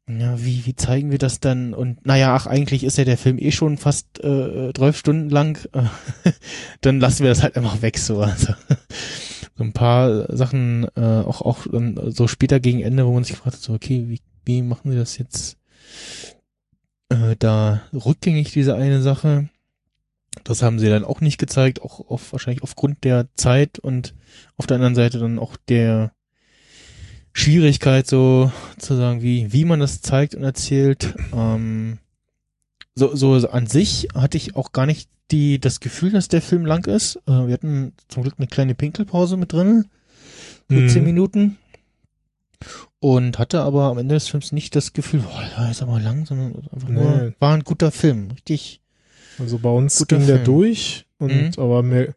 ja, 0.10 0.44
wie, 0.44 0.65
wie 0.65 0.76
zeigen 0.76 1.11
wir 1.11 1.18
das 1.18 1.40
dann? 1.40 1.73
Und 1.73 2.06
naja, 2.06 2.36
ach, 2.36 2.48
eigentlich 2.48 2.84
ist 2.84 2.98
ja 2.98 3.06
der 3.06 3.18
Film 3.18 3.38
eh 3.38 3.52
schon 3.52 3.78
fast 3.78 4.19
äh, 4.23 4.73
12 4.73 4.98
Stunden 4.98 5.30
lang. 5.30 5.60
Dann 6.82 6.99
lassen 6.99 7.23
wir 7.23 7.30
das 7.30 7.44
halt 7.44 7.56
einfach 7.56 7.82
weg 7.82 7.98
so. 7.98 8.19
Also, 8.22 8.53
so 9.56 9.64
ein 9.64 9.73
paar 9.73 10.36
Sachen, 10.36 10.88
äh, 10.95 11.02
auch, 11.02 11.41
auch 11.41 11.68
dann 11.72 12.11
so 12.11 12.28
später 12.28 12.60
gegen 12.60 12.82
Ende, 12.82 13.06
wo 13.06 13.14
man 13.14 13.23
sich 13.23 13.38
fragt, 13.38 13.57
so, 13.57 13.73
okay, 13.73 14.06
wie, 14.07 14.19
wie 14.44 14.61
machen 14.64 14.91
wir 14.91 14.98
das 14.98 15.18
jetzt 15.18 15.57
äh, 17.10 17.36
da 17.38 17.82
rückgängig, 17.94 18.52
diese 18.52 18.76
eine 18.76 19.02
Sache? 19.02 19.49
Das 20.44 20.64
haben 20.64 20.80
sie 20.80 20.90
dann 20.90 21.06
auch 21.06 21.22
nicht 21.22 21.38
gezeigt, 21.38 21.82
auch 21.82 22.10
auf, 22.10 22.32
wahrscheinlich 22.32 22.64
aufgrund 22.64 23.03
der 23.03 23.28
Zeit 23.36 23.80
und 23.80 24.15
auf 24.57 24.65
der 24.65 24.76
anderen 24.76 24.95
Seite 24.95 25.19
dann 25.19 25.40
auch 25.40 25.57
der 25.68 26.14
Schwierigkeit, 27.34 28.08
so 28.08 28.52
zu 28.78 28.95
sagen, 28.95 29.22
wie, 29.22 29.52
wie 29.53 29.66
man 29.66 29.80
das 29.80 30.02
zeigt 30.02 30.36
und 30.36 30.44
erzählt. 30.44 31.16
Ähm, 31.34 31.98
so, 32.95 33.16
so 33.16 33.34
an 33.49 33.68
sich 33.68 34.10
hatte 34.14 34.38
ich 34.38 34.56
auch 34.56 34.72
gar 34.74 34.86
nicht 34.86 35.10
die, 35.32 35.60
das 35.60 35.80
Gefühl, 35.80 36.12
dass 36.12 36.28
der 36.28 36.41
Film 36.41 36.66
lang 36.66 36.86
ist. 36.88 37.16
Äh, 37.28 37.48
wir 37.48 37.53
hatten 37.53 37.94
zum 38.10 38.24
Glück 38.24 38.36
eine 38.38 38.48
kleine 38.48 38.76
Pinkelpause 38.76 39.38
mit 39.38 39.53
drin, 39.53 39.86
so 40.70 40.76
Mhm. 40.76 40.90
zehn 40.90 41.03
Minuten. 41.06 41.58
Und 42.99 43.40
hatte 43.40 43.62
aber 43.62 43.86
am 43.86 43.98
Ende 43.98 44.14
des 44.16 44.28
Films 44.28 44.52
nicht 44.52 44.76
das 44.76 44.94
Gefühl, 44.94 45.22
boah, 45.22 45.44
der 45.58 45.72
ist 45.72 45.82
aber 45.82 45.99
lang, 45.99 46.26
sondern 46.26 46.53
einfach 46.72 46.90
nur, 46.90 47.22
Nee. 47.24 47.34
war 47.40 47.53
ein 47.56 47.64
guter 47.64 47.91
Film. 47.91 48.30
Richtig, 48.32 48.82
Also 49.40 49.58
bei 49.58 49.70
uns 49.72 49.98
Guter 49.98 50.18
ging 50.18 50.28
der 50.28 50.36
Film. 50.38 50.45
durch 50.45 51.06
und 51.18 51.32
Mhm. 51.34 51.52
aber 51.58 51.82
mir, 51.82 52.14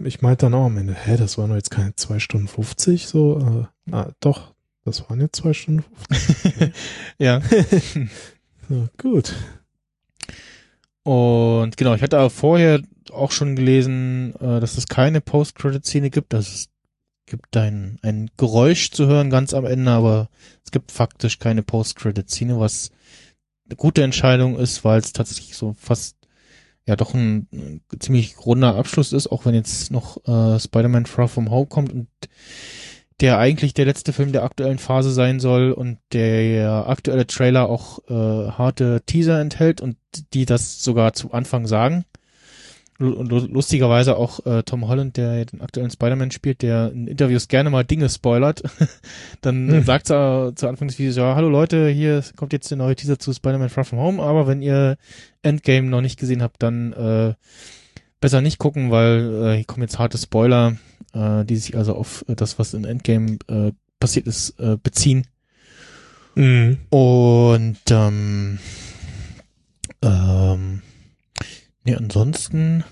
ich 0.00 0.20
meinte 0.20 0.46
dann 0.46 0.54
auch 0.54 0.66
am 0.66 0.76
Ende, 0.76 0.94
hä, 0.94 1.16
das 1.16 1.38
waren 1.38 1.48
doch 1.48 1.56
jetzt 1.56 1.70
keine 1.70 1.94
zwei 1.96 2.18
Stunden 2.18 2.48
50, 2.48 3.06
so, 3.06 3.38
äh, 3.38 3.66
na, 3.86 4.12
doch, 4.20 4.54
das 4.84 5.08
waren 5.08 5.20
jetzt 5.20 5.36
zwei 5.36 5.52
Stunden 5.52 5.84
50. 6.08 6.72
ja. 7.18 7.40
Ja, 8.68 8.88
gut. 8.98 9.32
Und 11.04 11.76
genau, 11.76 11.94
ich 11.94 12.02
hatte 12.02 12.18
aber 12.18 12.30
vorher 12.30 12.82
auch 13.12 13.30
schon 13.30 13.54
gelesen, 13.54 14.34
äh, 14.40 14.58
dass 14.58 14.76
es 14.76 14.88
keine 14.88 15.20
Post-Credit-Szene 15.20 16.10
gibt. 16.10 16.34
Also 16.34 16.50
es 16.52 16.68
gibt 17.26 17.56
ein, 17.56 17.98
ein 18.02 18.28
Geräusch 18.36 18.90
zu 18.90 19.06
hören 19.06 19.30
ganz 19.30 19.54
am 19.54 19.66
Ende, 19.66 19.92
aber 19.92 20.28
es 20.64 20.72
gibt 20.72 20.90
faktisch 20.90 21.38
keine 21.38 21.62
Post-Credit-Szene, 21.62 22.58
was 22.58 22.90
eine 23.66 23.76
gute 23.76 24.02
Entscheidung 24.02 24.58
ist, 24.58 24.84
weil 24.84 24.98
es 24.98 25.12
tatsächlich 25.12 25.56
so 25.56 25.76
fast 25.78 26.16
ja 26.86 26.96
doch 26.96 27.14
ein, 27.14 27.48
ein 27.52 27.80
ziemlich 28.00 28.36
runder 28.44 28.74
Abschluss 28.74 29.12
ist, 29.12 29.28
auch 29.28 29.44
wenn 29.44 29.54
jetzt 29.54 29.92
noch 29.92 30.16
äh, 30.26 30.58
Spider-Man 30.58 31.06
Far 31.06 31.28
From 31.28 31.50
Home 31.50 31.66
kommt 31.66 31.92
und 31.92 32.08
der 33.20 33.38
eigentlich 33.38 33.72
der 33.74 33.86
letzte 33.86 34.12
Film 34.12 34.32
der 34.32 34.44
aktuellen 34.44 34.78
Phase 34.78 35.10
sein 35.10 35.40
soll 35.40 35.72
und 35.72 35.98
der 36.12 36.86
aktuelle 36.88 37.26
Trailer 37.26 37.68
auch 37.68 37.98
äh, 38.08 38.50
harte 38.50 39.02
Teaser 39.06 39.40
enthält 39.40 39.80
und 39.80 39.96
die 40.34 40.44
das 40.44 40.82
sogar 40.82 41.12
zu 41.14 41.32
Anfang 41.32 41.66
sagen. 41.66 42.04
Und 42.98 43.28
lu- 43.28 43.46
lustigerweise 43.46 44.16
auch 44.16 44.46
äh, 44.46 44.62
Tom 44.62 44.88
Holland, 44.88 45.18
der 45.18 45.44
den 45.44 45.60
aktuellen 45.60 45.90
Spider-Man 45.90 46.30
spielt, 46.30 46.62
der 46.62 46.90
in 46.92 47.06
Interviews 47.06 47.46
gerne 47.48 47.68
mal 47.68 47.84
Dinge 47.84 48.08
spoilert. 48.08 48.62
Dann 49.42 49.70
Hm. 49.70 49.84
sagt 49.84 50.10
er 50.10 50.52
zu 50.56 50.66
Anfang 50.66 50.88
des 50.88 50.98
Videos, 50.98 51.16
ja, 51.16 51.34
hallo 51.34 51.50
Leute, 51.50 51.88
hier 51.90 52.22
kommt 52.36 52.54
jetzt 52.54 52.70
der 52.70 52.78
neue 52.78 52.96
Teaser 52.96 53.18
zu 53.18 53.34
Spider-Man 53.34 53.68
Far 53.68 53.84
From 53.84 53.98
Home, 53.98 54.22
aber 54.22 54.46
wenn 54.46 54.62
ihr 54.62 54.96
Endgame 55.42 55.88
noch 55.88 56.00
nicht 56.00 56.18
gesehen 56.18 56.42
habt, 56.42 56.62
dann 56.62 56.94
äh, 56.94 57.34
besser 58.20 58.40
nicht 58.40 58.58
gucken, 58.58 58.90
weil 58.90 59.44
äh, 59.44 59.56
hier 59.56 59.64
kommen 59.64 59.82
jetzt 59.82 59.98
harte 59.98 60.18
Spoiler, 60.18 60.76
äh, 61.12 61.44
die 61.44 61.56
sich 61.56 61.76
also 61.76 61.94
auf 61.94 62.24
äh, 62.28 62.34
das, 62.34 62.58
was 62.58 62.74
in 62.74 62.84
Endgame 62.84 63.38
äh, 63.48 63.72
passiert 63.98 64.26
ist, 64.26 64.58
äh, 64.58 64.76
beziehen. 64.82 65.26
Mhm. 66.34 66.78
Und 66.90 67.78
ähm, 67.90 68.58
ähm, 70.02 70.82
nee, 71.84 71.94
ansonsten 71.94 72.84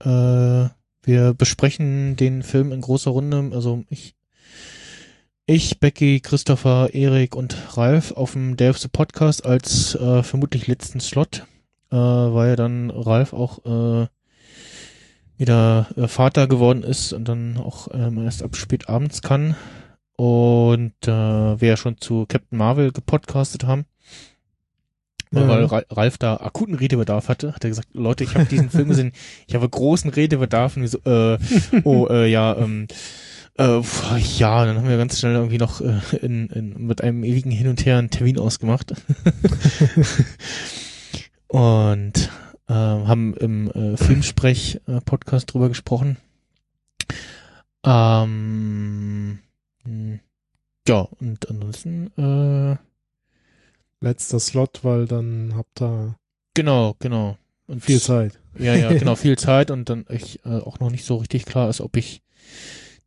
äh, 0.00 0.68
wir 1.04 1.34
besprechen 1.34 2.16
den 2.16 2.42
Film 2.42 2.72
in 2.72 2.80
großer 2.80 3.10
Runde. 3.10 3.50
Also 3.52 3.84
ich, 3.88 4.14
ich, 5.46 5.80
Becky, 5.80 6.20
Christopher, 6.20 6.90
Erik 6.92 7.34
und 7.34 7.76
Ralf 7.76 8.12
auf 8.12 8.32
dem 8.32 8.56
Day 8.56 8.70
of 8.70 8.78
the 8.78 8.88
Podcast 8.88 9.44
als 9.44 9.94
äh, 9.94 10.22
vermutlich 10.22 10.66
letzten 10.66 11.00
Slot, 11.00 11.46
äh, 11.90 11.96
weil 11.96 12.56
dann 12.56 12.90
Ralf 12.90 13.32
auch 13.32 14.02
äh, 14.04 14.06
wieder 15.38 15.88
äh, 15.96 16.08
Vater 16.08 16.46
geworden 16.46 16.82
ist 16.82 17.12
und 17.12 17.28
dann 17.28 17.56
auch 17.56 17.88
ähm, 17.92 18.24
erst 18.24 18.42
ab 18.42 18.56
spät 18.56 18.88
abends 18.88 19.22
kann. 19.22 19.56
Und 20.16 20.92
äh, 21.04 21.60
wir 21.60 21.68
ja 21.68 21.76
schon 21.76 21.98
zu 21.98 22.26
Captain 22.28 22.58
Marvel 22.58 22.92
gepodcastet 22.92 23.64
haben. 23.64 23.86
Ja. 25.32 25.48
Weil 25.48 25.64
Ra- 25.64 25.82
Ralf 25.90 26.18
da 26.18 26.36
akuten 26.36 26.74
Redebedarf 26.74 27.28
hatte, 27.28 27.54
hat 27.54 27.64
er 27.64 27.70
gesagt, 27.70 27.88
Leute, 27.94 28.22
ich 28.22 28.34
habe 28.34 28.44
diesen 28.44 28.70
Film 28.70 28.88
gesehen, 28.88 29.12
ich 29.46 29.54
habe 29.54 29.68
großen 29.68 30.10
Redebedarf 30.10 30.76
und 30.76 30.82
wir 30.82 30.88
so, 30.88 30.98
äh, 31.04 31.38
oh, 31.84 32.06
äh, 32.08 32.30
ja, 32.30 32.54
ähm, 32.56 32.86
äh, 33.58 33.80
ja, 34.36 34.66
dann 34.66 34.76
haben 34.76 34.88
wir 34.88 34.98
ganz 34.98 35.18
schnell 35.18 35.34
irgendwie 35.34 35.58
noch 35.58 35.80
äh, 35.80 36.00
in, 36.20 36.48
in, 36.48 36.86
mit 36.86 37.02
einem 37.02 37.24
ewigen 37.24 37.50
Hin 37.50 37.68
und 37.68 37.84
Her 37.84 37.98
einen 37.98 38.10
Termin 38.10 38.38
ausgemacht. 38.38 38.92
und 41.48 42.30
äh, 42.68 42.74
haben 42.74 43.34
im 43.34 43.70
äh, 43.70 43.96
Filmsprech-Podcast 43.96 45.52
drüber 45.52 45.68
gesprochen. 45.68 46.16
Ähm, 47.84 49.40
mh, 49.84 50.18
ja, 50.88 51.08
und 51.20 51.48
ansonsten, 51.48 52.10
äh, 52.16 52.76
Letzter 54.00 54.40
Slot, 54.40 54.80
weil 54.82 55.06
dann 55.06 55.54
habt 55.54 55.80
ihr 55.80 56.16
genau, 56.54 56.96
genau. 56.98 57.38
Und 57.68 57.84
viel 57.84 58.00
Zeit. 58.00 58.38
Ja, 58.58 58.74
ja, 58.74 58.92
genau, 58.98 59.14
viel 59.14 59.38
Zeit 59.38 59.70
und 59.70 59.88
dann 59.88 60.04
ich 60.08 60.44
äh, 60.44 60.58
auch 60.58 60.80
noch 60.80 60.90
nicht 60.90 61.04
so 61.04 61.16
richtig 61.16 61.44
klar 61.44 61.70
ist, 61.70 61.80
ob 61.80 61.96
ich 61.96 62.22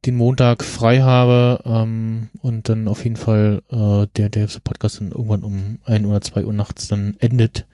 den 0.06 0.16
Montag 0.16 0.64
frei 0.64 1.02
habe 1.02 1.62
ähm, 1.66 2.30
und 2.42 2.70
dann 2.70 2.88
auf 2.88 3.04
jeden 3.04 3.16
Fall 3.18 3.62
äh, 3.70 4.08
der 4.16 4.30
der 4.30 4.48
Podcast 4.64 5.02
dann 5.02 5.12
irgendwann 5.12 5.44
um 5.44 5.80
ein 5.84 6.06
oder 6.06 6.22
zwei 6.22 6.46
Uhr 6.46 6.54
nachts 6.54 6.88
dann 6.88 7.16
endet 7.20 7.66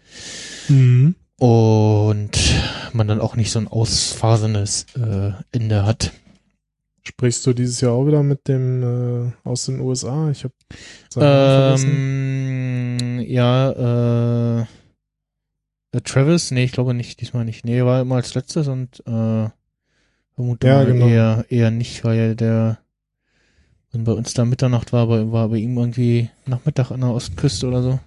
Mhm. 0.68 1.16
Und 1.42 2.30
man 2.94 3.08
dann 3.08 3.20
auch 3.20 3.36
nicht 3.36 3.52
so 3.52 3.58
ein 3.58 3.68
ausfasendes 3.68 4.86
äh, 4.96 5.32
Ende 5.52 5.88
hat. 5.88 6.12
Sprichst 7.02 7.48
du 7.48 7.54
dieses 7.54 7.82
Jahr 7.82 7.94
auch 7.94 8.06
wieder 8.06 8.22
mit 8.22 8.48
dem 8.48 8.84
äh, 8.84 9.32
aus 9.44 9.66
den 9.66 9.80
USA? 9.80 10.30
Ich 10.30 10.44
habe. 10.44 10.54
Ähm, 11.20 13.24
ja, 13.26 13.72
äh, 13.72 14.62
äh, 15.94 16.02
Travis, 16.04 16.52
nee, 16.52 16.64
ich 16.64 16.74
glaube 16.74 16.94
nicht, 16.94 17.22
diesmal 17.22 17.44
nicht. 17.44 17.66
Nee, 17.66 17.84
war 17.84 18.02
immer 18.02 18.18
als 18.18 18.36
letztes 18.36 18.68
und 18.68 19.00
äh, 19.08 19.50
vermute 20.36 20.68
Ja, 20.68 20.84
genau. 20.84 21.08
eher, 21.08 21.46
eher 21.50 21.72
nicht, 21.72 22.04
weil 22.04 22.20
ja 22.20 22.36
der, 22.36 22.78
wenn 23.92 24.04
bei 24.04 24.12
uns 24.12 24.36
da 24.36 24.46
Mitternacht 24.46 24.94
war, 24.94 25.08
bei, 25.08 25.32
war 25.32 25.50
bei 25.50 25.58
ihm 25.58 25.76
irgendwie 25.76 26.30
Nachmittag 26.46 26.92
an 26.92 27.02
der 27.02 27.10
Ostküste 27.10 27.68
oder 27.68 27.82
so. 27.82 28.00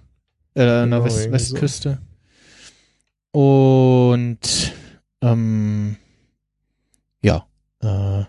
Äh, 0.53 0.63
an 0.63 0.91
der 0.91 1.01
Genau, 1.01 1.03
West, 1.03 1.25
irgendwie 1.25 1.39
so. 1.39 1.57
Und 3.35 4.71
ähm, 5.21 5.97
ja, 7.21 7.45
äh, 7.81 8.23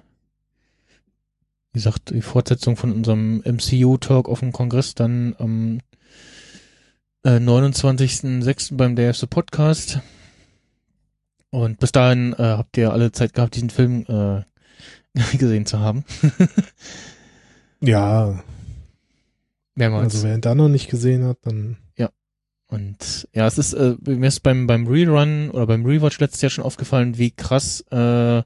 wie 1.71 1.75
gesagt, 1.75 2.11
die 2.11 2.23
Fortsetzung 2.23 2.77
von 2.77 2.91
unserem 2.91 3.41
MCU-Talk 3.45 4.29
auf 4.29 4.41
dem 4.41 4.51
Kongress 4.51 4.97
dann 4.97 5.37
am 5.39 5.79
äh, 7.23 7.37
29.06. 7.37 8.77
beim 8.77 8.99
of 8.99 9.17
the 9.17 9.29
Podcast. 9.29 10.01
Und 11.51 11.79
bis 11.79 11.93
dahin 11.93 12.33
äh, 12.33 12.43
habt 12.43 12.77
ihr 12.77 12.93
alle 12.93 13.13
Zeit 13.13 13.33
gehabt, 13.33 13.55
diesen 13.55 13.71
Film 13.71 14.07
äh, 14.09 14.43
gesehen 15.39 15.67
zu 15.67 15.79
haben. 15.79 16.05
Ja, 17.81 18.43
Mehrmals. 19.77 20.15
also 20.15 20.27
wer 20.27 20.35
ihn 20.35 20.41
da 20.41 20.57
noch 20.57 20.69
nicht 20.69 20.91
gesehen 20.91 21.25
hat, 21.25 21.39
dann 21.43 21.77
Und 22.69 23.29
ja, 23.33 23.47
es 23.47 23.59
ist 23.59 23.75
äh, 23.75 23.95
mir 24.05 24.27
ist 24.27 24.41
beim 24.41 24.67
beim 24.67 24.87
Rerun 24.87 25.51
oder 25.51 25.67
beim 25.67 25.87
Rewatch 25.87 26.19
letztes 26.19 26.43
Jahr 26.43 26.51
schon 26.51 26.65
aufgefallen, 26.65 27.17
wie 27.17 27.31
krass 27.31 27.85
äh, 27.93 28.43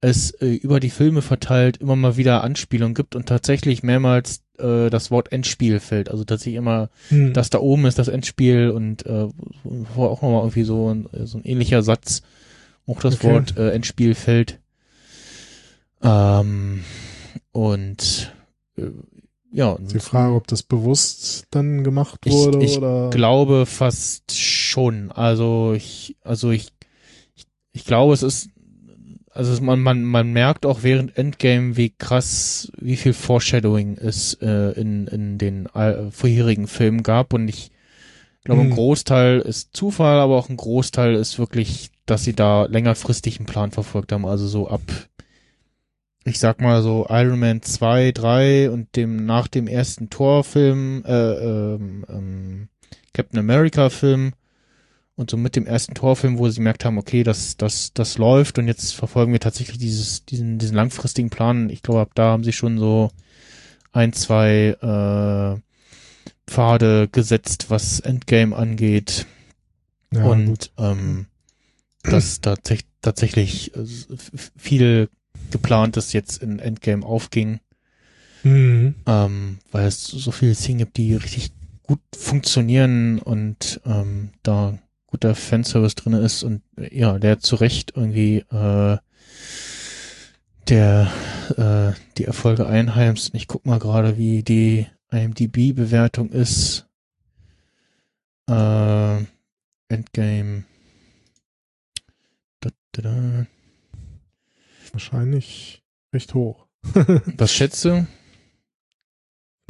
es 0.00 0.30
äh, 0.32 0.54
über 0.54 0.80
die 0.80 0.90
Filme 0.90 1.22
verteilt 1.22 1.76
immer 1.76 1.94
mal 1.94 2.16
wieder 2.16 2.42
Anspielungen 2.42 2.94
gibt 2.94 3.14
und 3.14 3.26
tatsächlich 3.26 3.82
mehrmals 3.82 4.42
äh, 4.58 4.88
das 4.88 5.10
Wort 5.10 5.32
Endspiel 5.32 5.80
fällt. 5.80 6.10
Also 6.10 6.24
tatsächlich 6.24 6.56
immer 6.56 6.88
hm, 7.08 7.34
das 7.34 7.50
da 7.50 7.58
oben 7.58 7.84
ist 7.84 7.98
das 7.98 8.08
Endspiel 8.08 8.70
und 8.70 9.04
äh, 9.06 9.28
wo 9.64 10.04
auch 10.06 10.22
nochmal 10.22 10.42
irgendwie 10.42 10.64
so 10.64 10.92
ein, 10.92 11.08
so 11.24 11.38
ein 11.38 11.44
ähnlicher 11.44 11.82
Satz 11.82 12.22
auch 12.86 13.00
das 13.00 13.16
Okay. 13.16 13.32
Wort 13.32 13.56
äh, 13.56 13.70
Endspiel 13.70 14.14
fällt. 14.14 14.58
Ähm, 16.02 16.84
und 17.52 18.32
äh, 18.76 18.82
ja, 19.52 19.76
die 19.78 19.98
Frage, 20.00 20.34
ob 20.34 20.46
das 20.46 20.62
bewusst 20.62 21.46
dann 21.50 21.84
gemacht 21.84 22.20
Ich- 22.24 22.32
wurde 22.32 22.58
ich 22.58 22.76
oder 22.78 23.10
glaube 23.10 23.66
fast 23.66 24.36
schon. 24.38 25.10
Also 25.12 25.72
ich, 25.74 26.16
also 26.22 26.50
ich, 26.50 26.68
ich, 27.36 27.46
ich 27.72 27.84
glaube, 27.84 28.14
es 28.14 28.22
ist 28.22 28.48
also 29.34 29.62
man, 29.62 29.80
man, 29.80 30.04
man 30.04 30.32
merkt 30.32 30.66
auch 30.66 30.82
während 30.82 31.16
Endgame, 31.16 31.76
wie 31.78 31.88
krass, 31.90 32.70
wie 32.78 32.96
viel 32.96 33.14
Foreshadowing 33.14 33.96
es 33.96 34.34
äh, 34.42 34.72
in, 34.78 35.06
in 35.06 35.38
den 35.38 35.66
äh, 35.74 36.10
vorherigen 36.10 36.66
Filmen 36.66 37.02
gab 37.02 37.32
und 37.32 37.48
ich 37.48 37.70
glaube, 38.44 38.60
ein 38.62 38.68
Hm. 38.68 38.74
Großteil 38.74 39.40
ist 39.40 39.74
Zufall, 39.74 40.18
aber 40.18 40.36
auch 40.36 40.48
ein 40.50 40.56
Großteil 40.58 41.14
ist 41.14 41.38
wirklich, 41.38 41.90
dass 42.06 42.24
sie 42.24 42.34
da 42.34 42.64
längerfristig 42.66 43.38
einen 43.38 43.46
Plan 43.46 43.70
verfolgt 43.70 44.12
haben, 44.12 44.26
also 44.26 44.46
so 44.46 44.68
ab, 44.68 44.82
ich 46.24 46.38
sag 46.38 46.60
mal 46.60 46.82
so 46.82 47.06
Iron 47.08 47.38
Man 47.38 47.62
2, 47.62 48.12
3 48.12 48.70
und 48.70 48.94
dem, 48.96 49.26
nach 49.26 49.48
dem 49.48 49.66
ersten 49.66 50.10
Torfilm, 50.10 51.04
äh, 51.04 51.12
ähm, 51.12 52.04
ähm, 52.08 52.68
Captain 53.12 53.38
America 53.38 53.90
Film, 53.90 54.32
und 55.14 55.30
so 55.30 55.36
mit 55.36 55.56
dem 55.56 55.66
ersten 55.66 55.94
Torfilm, 55.94 56.38
wo 56.38 56.48
sie 56.48 56.56
gemerkt 56.56 56.84
haben, 56.84 56.98
okay, 56.98 57.22
das, 57.22 57.56
das, 57.56 57.92
das 57.92 58.18
läuft 58.18 58.58
und 58.58 58.66
jetzt 58.66 58.94
verfolgen 58.94 59.32
wir 59.32 59.40
tatsächlich 59.40 59.78
dieses, 59.78 60.24
diesen, 60.24 60.58
diesen 60.58 60.76
langfristigen 60.76 61.30
Plan. 61.30 61.70
Ich 61.70 61.82
glaube, 61.82 62.00
ab 62.00 62.10
da 62.14 62.30
haben 62.30 62.44
sie 62.44 62.52
schon 62.52 62.78
so 62.78 63.10
ein, 63.92 64.12
zwei 64.12 64.76
äh, 64.80 65.60
Pfade 66.50 67.08
gesetzt, 67.08 67.66
was 67.68 68.00
Endgame 68.00 68.56
angeht. 68.56 69.26
Ja, 70.12 70.22
gut. 70.22 70.32
und 70.32 70.72
ähm, 70.78 71.26
dass 72.02 72.40
tatsächlich, 72.40 72.88
tatsächlich 73.00 73.74
äh, 73.76 75.06
viel 75.52 75.60
geplantes 75.60 76.12
jetzt 76.12 76.42
in 76.42 76.58
Endgame 76.58 77.04
aufging 77.04 77.60
Mhm. 78.44 78.96
ähm, 79.06 79.58
weil 79.70 79.86
es 79.86 80.04
so 80.04 80.32
viele 80.32 80.54
Szenen 80.54 80.78
gibt, 80.78 80.96
die 80.96 81.14
richtig 81.14 81.52
gut 81.84 82.00
funktionieren 82.16 83.20
und 83.20 83.80
ähm, 83.86 84.30
da 84.42 84.78
guter 85.06 85.34
Fanservice 85.34 85.94
drin 85.94 86.14
ist 86.14 86.42
und 86.42 86.62
äh, 86.76 86.96
ja, 86.98 87.18
der 87.18 87.38
zu 87.38 87.56
Recht 87.56 87.92
irgendwie 87.94 88.38
äh, 88.50 88.98
der 90.68 91.12
äh, 91.56 91.92
die 92.18 92.24
Erfolge 92.24 92.66
einheimst. 92.66 93.34
Ich 93.34 93.46
guck 93.46 93.66
mal 93.66 93.78
gerade, 93.78 94.16
wie 94.16 94.42
die 94.42 94.86
IMDb-Bewertung 95.10 96.30
ist. 96.30 96.86
Äh, 98.48 99.18
Endgame. 99.88 100.64
Da, 102.60 102.70
da, 102.92 103.02
da. 103.02 103.46
Wahrscheinlich 104.92 105.82
recht 106.14 106.34
hoch. 106.34 106.66
Was 107.38 107.52
schätze? 107.52 108.06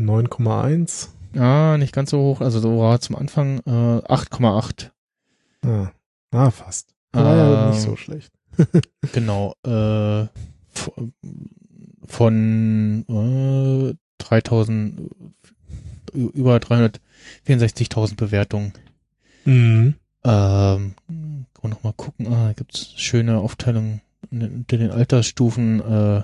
9,1. 0.01 1.09
Ah, 1.39 1.76
nicht 1.78 1.94
ganz 1.94 2.10
so 2.10 2.18
hoch. 2.18 2.41
Also 2.41 2.60
so 2.60 2.78
war 2.78 3.01
zum 3.01 3.17
Anfang 3.17 3.59
äh, 3.60 3.70
8,8. 3.70 4.91
Ah, 5.65 5.92
ah, 6.33 6.51
fast. 6.51 6.94
War 7.12 7.36
ja 7.36 7.65
Ähm, 7.65 7.70
nicht 7.70 7.81
so 7.83 7.97
schlecht. 7.97 8.33
Genau. 9.12 9.55
Äh, 9.65 10.26
von 12.07 13.05
äh, 13.09 13.94
3000 14.18 15.01
ü- 16.15 16.31
über 16.34 16.57
364.000 16.57 18.17
Bewertungen. 18.17 18.73
Mhm. 19.44 19.94
Ähm, 20.25 20.94
kann 21.07 21.47
man 21.62 21.70
noch 21.70 21.83
mal 21.83 21.92
gucken. 21.94 22.26
Ah, 22.28 22.49
da 22.49 22.52
gibt's 22.52 22.92
schöne 22.97 23.39
Aufteilungen 23.39 24.01
unter 24.31 24.78
den 24.78 24.91
Altersstufen. 24.91 25.81
Äh, 25.81 26.23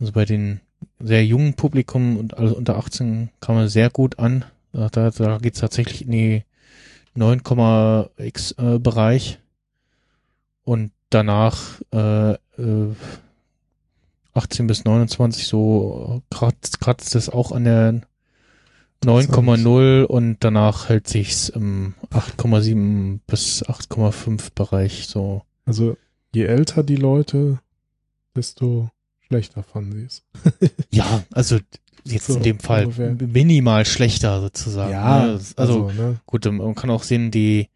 also 0.00 0.12
bei 0.12 0.24
den 0.24 0.60
sehr 0.98 1.24
jungen 1.24 1.54
Publikum 1.54 2.16
und 2.16 2.36
alles 2.36 2.52
unter 2.52 2.76
18 2.76 3.30
kam 3.40 3.56
er 3.56 3.68
sehr 3.68 3.90
gut 3.90 4.18
an. 4.18 4.44
Da, 4.72 4.88
da, 4.88 5.10
da 5.10 5.38
geht's 5.38 5.60
tatsächlich 5.60 6.04
in 6.04 6.10
die 6.10 6.44
9,x 7.16 8.52
äh, 8.58 8.78
Bereich. 8.78 9.38
Und 10.64 10.92
danach 11.10 11.80
äh, 11.92 12.32
äh, 12.32 12.94
18 14.34 14.66
bis 14.66 14.84
29 14.84 15.46
so 15.46 16.22
kratzt, 16.30 16.80
kratzt 16.80 17.14
es 17.14 17.28
auch 17.28 17.52
an 17.52 17.64
der 17.64 18.00
9,0 19.04 20.04
und 20.04 20.38
danach 20.40 20.88
hält 20.88 21.08
sich's 21.08 21.48
im 21.48 21.94
8,7 22.12 23.18
bis 23.26 23.64
8,5 23.64 24.50
Bereich 24.54 25.08
so. 25.08 25.42
Also 25.64 25.96
je 26.34 26.46
älter 26.46 26.82
die 26.82 26.96
Leute, 26.96 27.60
desto 28.36 28.90
schlechter 29.26 29.62
fanden 29.62 29.92
sie 29.92 30.04
es. 30.06 30.22
Ja, 30.90 31.24
also 31.32 31.58
jetzt 32.04 32.26
So, 32.26 32.36
in 32.36 32.42
dem 32.42 32.58
Fall 32.58 32.84
ungefähr. 32.86 33.14
minimal 33.14 33.84
schlechter 33.86 34.40
sozusagen. 34.40 34.92
ne? 34.92 35.40
also, 35.56 35.90
ne? 35.90 36.20
gut, 36.26 36.46
ähm, 36.46 36.56
man 36.58 36.74
kann 36.74 36.90
auch 36.90 37.02
sehen, 37.02 37.30
die 37.30 37.68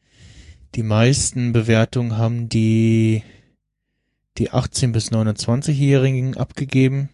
die 0.75 0.83
meisten 0.83 1.53
Bewertungen 1.53 2.19
haben 2.19 2.49
die 2.49 3.23
die 4.37 4.51
18 4.51 4.93
bis 4.93 5.11
29-Jährigen 5.13 6.37
abgegeben, 6.37 7.09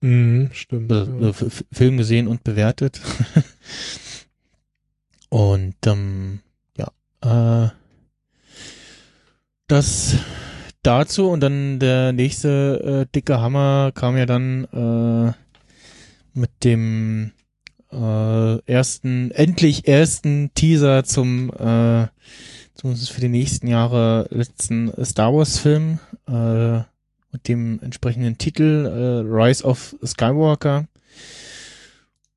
Mhm, 0.00 0.50
stimmt. 0.52 0.90
also, 0.92 1.18
ja. 1.20 1.28
F- 1.30 1.64
Film 1.72 1.96
gesehen 1.98 2.26
und 2.28 2.44
bewertet. 2.44 3.00
und 5.28 5.74
ähm, 5.86 6.40
ja, 6.76 7.66
äh, 7.66 7.70
das 9.66 10.16
dazu 10.88 11.28
und 11.28 11.40
dann 11.40 11.78
der 11.78 12.12
nächste 12.12 13.04
äh, 13.06 13.12
dicke 13.14 13.40
Hammer 13.40 13.92
kam 13.94 14.16
ja 14.16 14.26
dann 14.26 14.64
äh, 14.72 15.32
mit 16.32 16.50
dem 16.64 17.32
äh, 17.92 18.58
ersten, 18.64 19.30
endlich 19.30 19.86
ersten 19.86 20.50
Teaser 20.54 21.04
zum 21.04 21.50
äh, 21.50 22.06
zumindest 22.74 23.10
für 23.10 23.20
die 23.20 23.28
nächsten 23.28 23.66
Jahre 23.66 24.28
letzten 24.30 24.92
Star 25.04 25.34
Wars 25.34 25.58
Film 25.58 25.98
äh, 26.26 26.78
mit 27.32 27.48
dem 27.48 27.80
entsprechenden 27.82 28.38
Titel 28.38 28.86
äh, 28.86 29.30
Rise 29.30 29.64
of 29.64 29.94
Skywalker. 30.02 30.86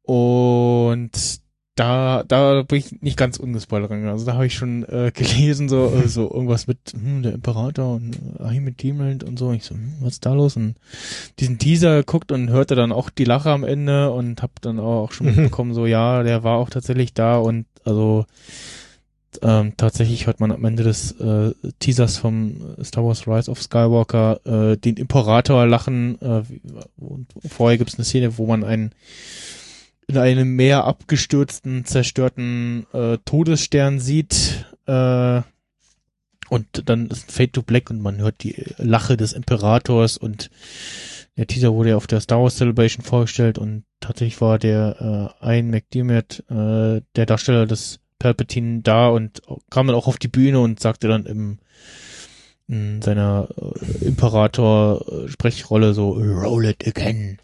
Und 0.02 1.42
da, 1.76 2.24
da 2.28 2.64
bin 2.64 2.80
ich 2.80 3.02
nicht 3.02 3.18
ganz 3.18 3.38
ungespoilert. 3.38 3.92
Also 3.92 4.26
da 4.26 4.34
habe 4.34 4.46
ich 4.46 4.56
schon 4.56 4.84
äh, 4.84 5.12
gelesen, 5.16 5.70
so, 5.70 5.88
äh, 5.88 6.08
so 6.08 6.32
irgendwas 6.32 6.68
mit 6.68 6.80
hm, 6.92 7.24
der 7.24 7.34
Imperator 7.34 7.96
und 7.96 8.16
äh, 8.40 8.44
Ahmed 8.44 8.82
Demland 8.84 9.24
und 9.24 9.40
so. 9.40 9.48
Und 9.48 9.56
ich 9.56 9.64
so, 9.64 9.76
hm, 9.76 9.94
was 10.02 10.14
ist 10.14 10.26
da 10.26 10.34
los? 10.34 10.58
Und 10.58 10.76
diesen 11.40 11.60
Teaser 11.60 11.98
geguckt 11.98 12.32
und 12.32 12.50
hörte 12.50 12.76
dann 12.76 12.92
auch 12.92 13.10
die 13.10 13.26
Lache 13.26 13.52
am 13.52 13.64
Ende 13.64 14.12
und 14.12 14.42
habe 14.42 14.54
dann 14.62 14.80
auch 14.80 15.12
schon 15.12 15.28
mitbekommen, 15.36 15.74
so 15.74 15.86
ja, 15.86 16.24
der 16.24 16.44
war 16.44 16.58
auch 16.58 16.70
tatsächlich 16.70 17.14
da 17.14 17.38
und 17.38 17.66
also 17.86 18.26
ähm, 19.42 19.74
tatsächlich 19.78 20.28
hört 20.28 20.42
man 20.42 20.52
am 20.52 20.66
Ende 20.66 20.84
des 20.84 21.14
äh, 21.14 21.54
Teasers 21.80 22.18
vom 22.18 22.76
Star 22.84 23.06
Wars 23.06 23.28
Rise 23.28 23.50
of 23.50 23.62
Skywalker 23.62 24.42
äh, 24.46 24.78
den 24.78 24.98
Imperator 24.98 25.66
lachen. 25.66 26.22
Äh, 26.22 26.44
und 26.98 27.28
vorher 27.48 27.78
gibt 27.78 27.92
es 27.92 27.96
eine 27.96 28.04
Szene, 28.04 28.38
wo 28.38 28.46
man 28.46 28.66
einen 28.66 28.92
in 30.12 30.18
einem 30.18 30.56
Meer 30.56 30.84
abgestürzten, 30.84 31.86
zerstörten 31.86 32.86
äh, 32.94 33.18
Todesstern 33.24 34.00
sieht. 34.00 34.66
Äh, 34.86 35.42
und 36.50 36.90
dann 36.90 37.08
ist 37.08 37.32
Fade 37.32 37.54
to 37.54 37.62
Black 37.62 37.90
und 37.90 38.02
man 38.02 38.18
hört 38.18 38.44
die 38.44 38.62
Lache 38.78 39.16
des 39.16 39.32
Imperators 39.32 40.18
und 40.18 40.50
der 41.38 41.48
Teaser 41.48 41.74
wurde 41.74 41.92
ja 41.92 41.96
auf 41.96 42.08
der 42.08 42.20
Star 42.20 42.42
Wars 42.42 42.58
Celebration 42.58 43.06
vorgestellt 43.06 43.58
und 43.58 43.86
tatsächlich 44.02 44.42
war 44.42 44.60
der 44.60 45.34
äh, 45.42 45.56
Ian 45.56 45.70
McDiarmid, 45.70 46.44
äh, 46.50 47.02
der 47.16 47.26
Darsteller 47.26 47.66
des 47.66 48.00
Palpatine 48.20 48.82
da 48.82 49.08
und 49.08 49.42
kam 49.70 49.88
dann 49.88 49.96
auch 49.96 50.08
auf 50.08 50.18
die 50.18 50.28
Bühne 50.28 50.60
und 50.60 50.82
sagte 50.82 51.08
dann 51.08 51.26
im 51.26 51.60
in 52.68 53.02
seiner 53.02 53.50
äh, 53.58 54.06
Imperator-Sprechrolle 54.06 55.94
so 55.94 56.12
Roll 56.12 56.66
it 56.66 56.88
again. 56.88 57.38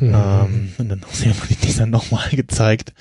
Mhm. 0.00 0.12
Ähm, 0.14 0.72
und 0.78 0.88
dann 0.88 1.02
haben 1.02 1.48
den 1.48 1.60
Teaser 1.60 1.86
nochmal 1.86 2.28
gezeigt. 2.30 2.92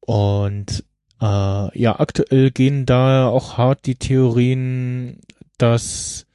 Und 0.00 0.84
äh, 1.20 1.78
ja, 1.78 2.00
aktuell 2.00 2.50
gehen 2.50 2.86
da 2.86 3.28
auch 3.28 3.58
hart 3.58 3.86
die 3.86 3.96
Theorien, 3.96 5.20
dass 5.58 6.26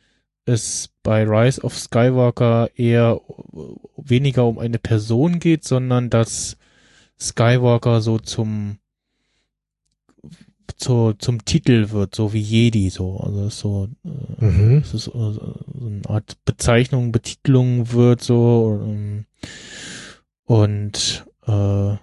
es 0.46 0.90
bei 1.02 1.24
Rise 1.24 1.62
of 1.62 1.78
Skywalker 1.78 2.70
eher 2.76 3.20
weniger 3.98 4.46
um 4.46 4.60
eine 4.60 4.80
Person 4.80 5.40
geht, 5.40 5.64
sondern 5.64 6.10
dass 6.10 6.58
Skywalker 7.20 8.02
so 8.02 8.20
zum 8.20 8.78
zu, 10.78 11.14
zum 11.18 11.44
Titel 11.46 11.90
wird, 11.92 12.16
so 12.16 12.34
wie 12.34 12.40
Jedi, 12.42 12.90
so. 12.90 13.18
Also 13.18 13.42
es 13.46 13.54
ist 13.56 13.60
so, 13.60 13.88
äh, 14.06 14.46
Mhm. 14.46 14.78
es 14.78 14.94
ist 14.94 15.04
so, 15.06 15.32
so 15.32 15.56
eine 15.82 16.02
Art 16.08 16.38
Bezeichnung, 16.46 17.12
Betitelung 17.12 17.92
wird 17.92 18.22
so. 18.22 18.80
ähm, 18.84 19.26
Und 20.46 21.26
äh, 21.48 21.96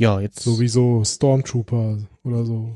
ja, 0.00 0.20
jetzt 0.20 0.40
Sowieso 0.40 1.02
Stormtrooper 1.04 1.98
oder 2.22 2.44
so. 2.44 2.72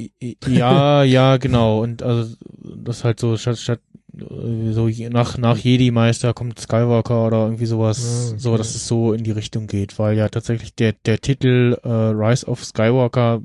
Ja, 0.49 1.05
ja, 1.05 1.37
genau. 1.37 1.81
Und 1.83 2.03
also 2.03 2.35
das 2.77 3.05
halt 3.05 3.21
so 3.21 3.37
statt 3.37 3.59
statt 3.59 3.81
äh, 4.19 4.73
so 4.73 4.89
nach 5.11 5.39
nach 5.39 5.57
Jedi 5.57 5.91
Meister 5.93 6.35
kommt 6.35 6.59
Skywalker 6.59 7.27
oder 7.27 7.45
irgendwie 7.45 7.67
sowas, 7.67 8.01
Ah, 8.05 8.29
okay. 8.31 8.39
so 8.41 8.57
dass 8.57 8.75
es 8.75 8.89
so 8.89 9.13
in 9.13 9.23
die 9.23 9.31
Richtung 9.31 9.69
geht, 9.69 9.99
weil 10.01 10.17
ja 10.17 10.29
tatsächlich 10.29 10.75
der 10.75 10.95
der 11.07 11.21
Titel 11.21 11.79
äh, 11.85 11.89
Rise 11.89 12.47
of 12.47 12.65
Skywalker, 12.65 13.41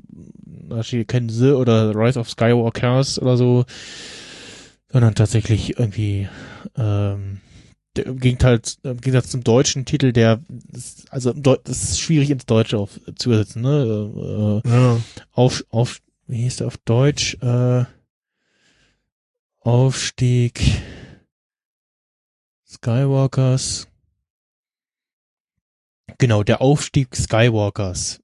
steht 0.82 1.08
kein 1.08 1.28
The 1.28 1.50
oder 1.52 1.94
Rise 1.94 2.18
of 2.18 2.28
Skywalkers 2.30 3.18
oder 3.20 3.36
so, 3.36 3.64
sondern 4.90 5.14
tatsächlich 5.14 5.78
irgendwie 5.78 6.28
ähm, 6.76 7.40
im 7.96 8.20
Gegenteil, 8.20 8.60
im 8.84 9.00
Gegensatz 9.00 9.30
zum 9.30 9.42
deutschen 9.42 9.84
Titel, 9.84 10.12
der 10.12 10.40
ist- 10.72 11.12
also 11.12 11.32
das 11.32 11.82
ist 11.82 12.00
schwierig 12.00 12.30
ins 12.30 12.46
Deutsche 12.46 12.78
auf, 12.78 13.00
zu 13.16 13.30
übersetzen, 13.30 13.62
ne? 13.62 14.62
Äh, 14.64 14.68
Ja. 14.68 15.00
auf, 15.32 15.64
auf, 15.70 15.98
wie 16.28 16.42
hieß 16.42 16.56
der 16.56 16.68
auf 16.68 16.76
Deutsch? 16.78 17.36
Äh, 17.42 17.84
Aufstieg 19.60 20.60
Skywalkers. 22.66 23.88
Genau, 26.18 26.42
der 26.42 26.60
Aufstieg 26.60 27.14
Skywalkers. 27.14 28.20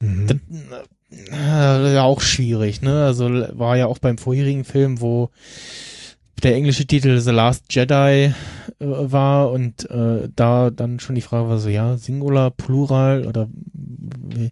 Mhm. 0.00 0.26
Das, 0.26 0.36
äh, 0.36 0.84
ja, 1.10 2.02
auch 2.02 2.20
schwierig, 2.20 2.82
ne? 2.82 3.04
Also 3.04 3.28
war 3.58 3.76
ja 3.76 3.86
auch 3.86 3.98
beim 3.98 4.18
vorherigen 4.18 4.64
Film, 4.64 5.00
wo 5.00 5.30
der 6.42 6.54
englische 6.54 6.86
Titel 6.86 7.18
The 7.20 7.30
Last 7.32 7.64
Jedi 7.74 7.92
äh, 7.92 8.32
war 8.78 9.50
und 9.50 9.90
äh, 9.90 10.28
da 10.34 10.70
dann 10.70 11.00
schon 11.00 11.14
die 11.14 11.20
Frage 11.20 11.48
war 11.48 11.58
so, 11.58 11.68
ja, 11.68 11.96
Singular, 11.96 12.50
Plural 12.50 13.26
oder 13.26 13.48
wie, 13.72 14.50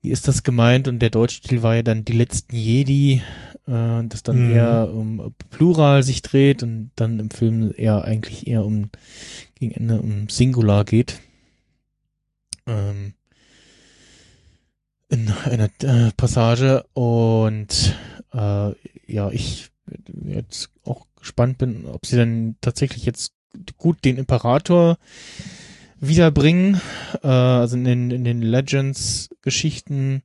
wie 0.00 0.10
ist 0.10 0.28
das 0.28 0.42
gemeint? 0.42 0.88
Und 0.88 1.00
der 1.00 1.10
deutsche 1.10 1.40
Titel 1.40 1.62
war 1.62 1.74
ja 1.76 1.82
dann 1.82 2.04
Die 2.04 2.12
letzten 2.12 2.56
Jedi, 2.56 3.22
äh, 3.66 4.02
das 4.08 4.22
dann 4.22 4.46
Mhm. 4.46 4.54
eher 4.54 4.90
um 4.94 5.34
Plural 5.50 6.02
sich 6.02 6.22
dreht 6.22 6.62
und 6.62 6.90
dann 6.96 7.18
im 7.18 7.30
Film 7.30 7.74
eher 7.76 8.04
eigentlich 8.04 8.46
eher 8.46 8.64
um 8.64 8.90
gegen 9.56 9.72
Ende 9.72 10.00
um 10.00 10.28
Singular 10.28 10.84
geht. 10.84 11.20
Ähm, 12.66 13.12
in 15.14 15.32
einer 15.44 15.70
äh, 15.82 16.10
Passage 16.16 16.84
und 16.92 17.96
äh, 18.32 18.72
ja, 19.06 19.30
ich 19.30 19.70
jetzt 20.24 20.70
auch 20.84 21.06
gespannt 21.18 21.58
bin, 21.58 21.86
ob 21.86 22.04
sie 22.04 22.16
dann 22.16 22.56
tatsächlich 22.60 23.04
jetzt 23.06 23.32
gut 23.78 24.04
den 24.04 24.18
Imperator 24.18 24.98
wiederbringen. 26.00 26.80
Äh, 27.22 27.28
also 27.28 27.76
in 27.76 27.84
den, 27.84 28.10
in 28.10 28.24
den 28.24 28.42
Legends-Geschichten 28.42 30.22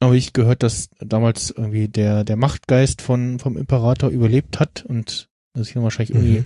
habe 0.00 0.16
ich 0.16 0.32
gehört, 0.32 0.62
dass 0.62 0.88
damals 1.00 1.50
irgendwie 1.50 1.88
der, 1.88 2.24
der 2.24 2.36
Machtgeist 2.36 3.02
von, 3.02 3.38
vom 3.38 3.56
Imperator 3.56 4.10
überlebt 4.10 4.60
hat 4.60 4.84
und 4.86 5.28
sich 5.54 5.74
dann 5.74 5.82
wahrscheinlich 5.82 6.14
irgendwie 6.14 6.44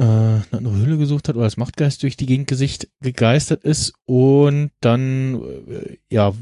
äh, 0.00 0.02
eine 0.02 0.44
andere 0.52 0.76
Höhle 0.76 0.96
gesucht 0.96 1.28
hat 1.28 1.36
oder 1.36 1.44
als 1.44 1.58
Machtgeist 1.58 2.02
durch 2.02 2.16
die 2.16 2.24
Gegend 2.24 2.46
gesicht, 2.46 2.88
gegeistert 3.02 3.64
ist 3.64 3.92
und 4.06 4.70
dann, 4.80 5.42
äh, 5.68 5.98
ja, 6.08 6.32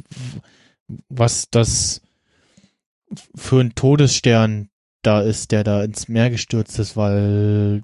was 1.09 1.51
das 1.51 2.01
für 3.35 3.61
ein 3.61 3.75
Todesstern 3.75 4.69
da 5.03 5.23
ist, 5.23 5.51
der 5.51 5.65
da 5.65 5.83
ins 5.83 6.07
Meer 6.07 6.31
gestürzt 6.31 6.79
ist, 6.79 6.97
weil, 6.97 7.83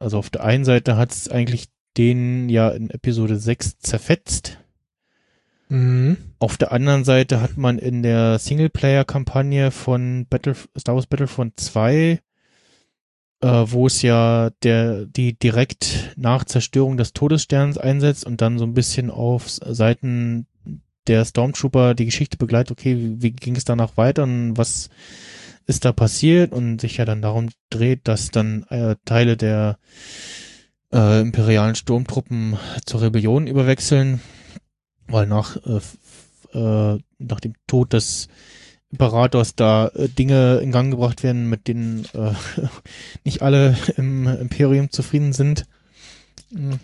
also 0.00 0.18
auf 0.18 0.28
der 0.28 0.42
einen 0.42 0.64
Seite 0.64 0.96
hat 0.96 1.12
es 1.12 1.28
eigentlich 1.28 1.68
den 1.96 2.48
ja 2.48 2.70
in 2.70 2.90
Episode 2.90 3.36
6 3.36 3.78
zerfetzt. 3.78 4.58
Mhm. 5.68 6.16
Auf 6.40 6.56
der 6.56 6.72
anderen 6.72 7.04
Seite 7.04 7.40
hat 7.40 7.56
man 7.56 7.78
in 7.78 8.02
der 8.02 8.40
Singleplayer-Kampagne 8.40 9.70
von 9.70 10.26
Battle, 10.28 10.56
Star 10.76 10.96
Wars 10.96 11.06
Battlefront 11.06 11.60
2 11.60 12.20
äh, 13.42 13.64
wo 13.66 13.86
es 13.86 14.02
ja 14.02 14.50
der 14.62 15.04
die 15.04 15.38
direkt 15.38 16.14
nach 16.16 16.44
Zerstörung 16.44 16.96
des 16.96 17.12
Todessterns 17.12 17.76
einsetzt 17.76 18.24
und 18.24 18.40
dann 18.40 18.58
so 18.58 18.64
ein 18.64 18.74
bisschen 18.74 19.10
auf 19.10 19.48
Seiten 19.48 20.46
der 21.08 21.24
Stormtrooper 21.24 21.94
die 21.94 22.04
Geschichte 22.04 22.36
begleitet, 22.36 22.70
okay, 22.70 22.96
wie, 22.96 23.22
wie 23.22 23.32
ging 23.32 23.56
es 23.56 23.64
danach 23.64 23.96
weiter 23.96 24.22
und 24.22 24.56
was 24.56 24.88
ist 25.66 25.84
da 25.84 25.92
passiert? 25.92 26.52
Und 26.52 26.80
sich 26.80 26.96
ja 26.96 27.04
dann 27.04 27.22
darum 27.22 27.48
dreht, 27.70 28.06
dass 28.06 28.30
dann 28.30 28.64
äh, 28.70 28.96
Teile 29.04 29.36
der 29.36 29.78
äh, 30.92 31.20
imperialen 31.20 31.74
Sturmtruppen 31.74 32.56
zur 32.86 33.02
Rebellion 33.02 33.48
überwechseln, 33.48 34.20
weil 35.08 35.26
nach 35.26 35.56
äh, 35.56 35.80
äh, 36.56 36.98
nach 37.18 37.40
dem 37.40 37.54
Tod 37.66 37.92
des 37.92 38.28
Imperators 38.92 39.56
da 39.56 39.88
äh, 39.88 40.08
Dinge 40.08 40.58
in 40.58 40.70
Gang 40.70 40.90
gebracht 40.90 41.22
werden, 41.22 41.48
mit 41.48 41.66
denen 41.66 42.04
äh, 42.14 42.32
nicht 43.24 43.42
alle 43.42 43.76
im 43.96 44.26
Imperium 44.26 44.90
zufrieden 44.90 45.32
sind. 45.32 45.66
Mm. 46.50 46.74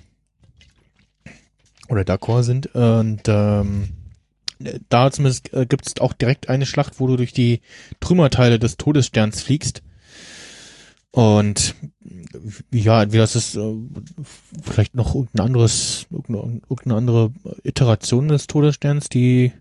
Oder 1.88 2.02
d'accord 2.02 2.42
sind. 2.42 2.74
Und 2.74 3.22
ähm, 3.28 3.90
da 4.88 5.10
zumindest 5.10 5.52
äh, 5.52 5.66
gibt 5.66 5.86
es 5.86 6.00
auch 6.00 6.12
direkt 6.12 6.48
eine 6.48 6.66
Schlacht, 6.66 6.98
wo 6.98 7.06
du 7.06 7.16
durch 7.16 7.32
die 7.32 7.60
Trümmerteile 8.00 8.58
des 8.58 8.76
Todessterns 8.76 9.42
fliegst. 9.42 9.82
Und 11.10 11.74
ja, 12.70 13.02
entweder 13.02 13.24
ist 13.24 13.34
es 13.34 13.54
äh, 13.54 13.74
vielleicht 14.62 14.94
noch 14.94 15.14
irgendein 15.14 15.46
anderes, 15.46 16.06
irgendeine, 16.10 16.60
irgendeine 16.68 16.94
andere 16.96 17.32
Iteration 17.62 18.28
des 18.28 18.46
Todessterns, 18.46 19.08
die 19.08 19.52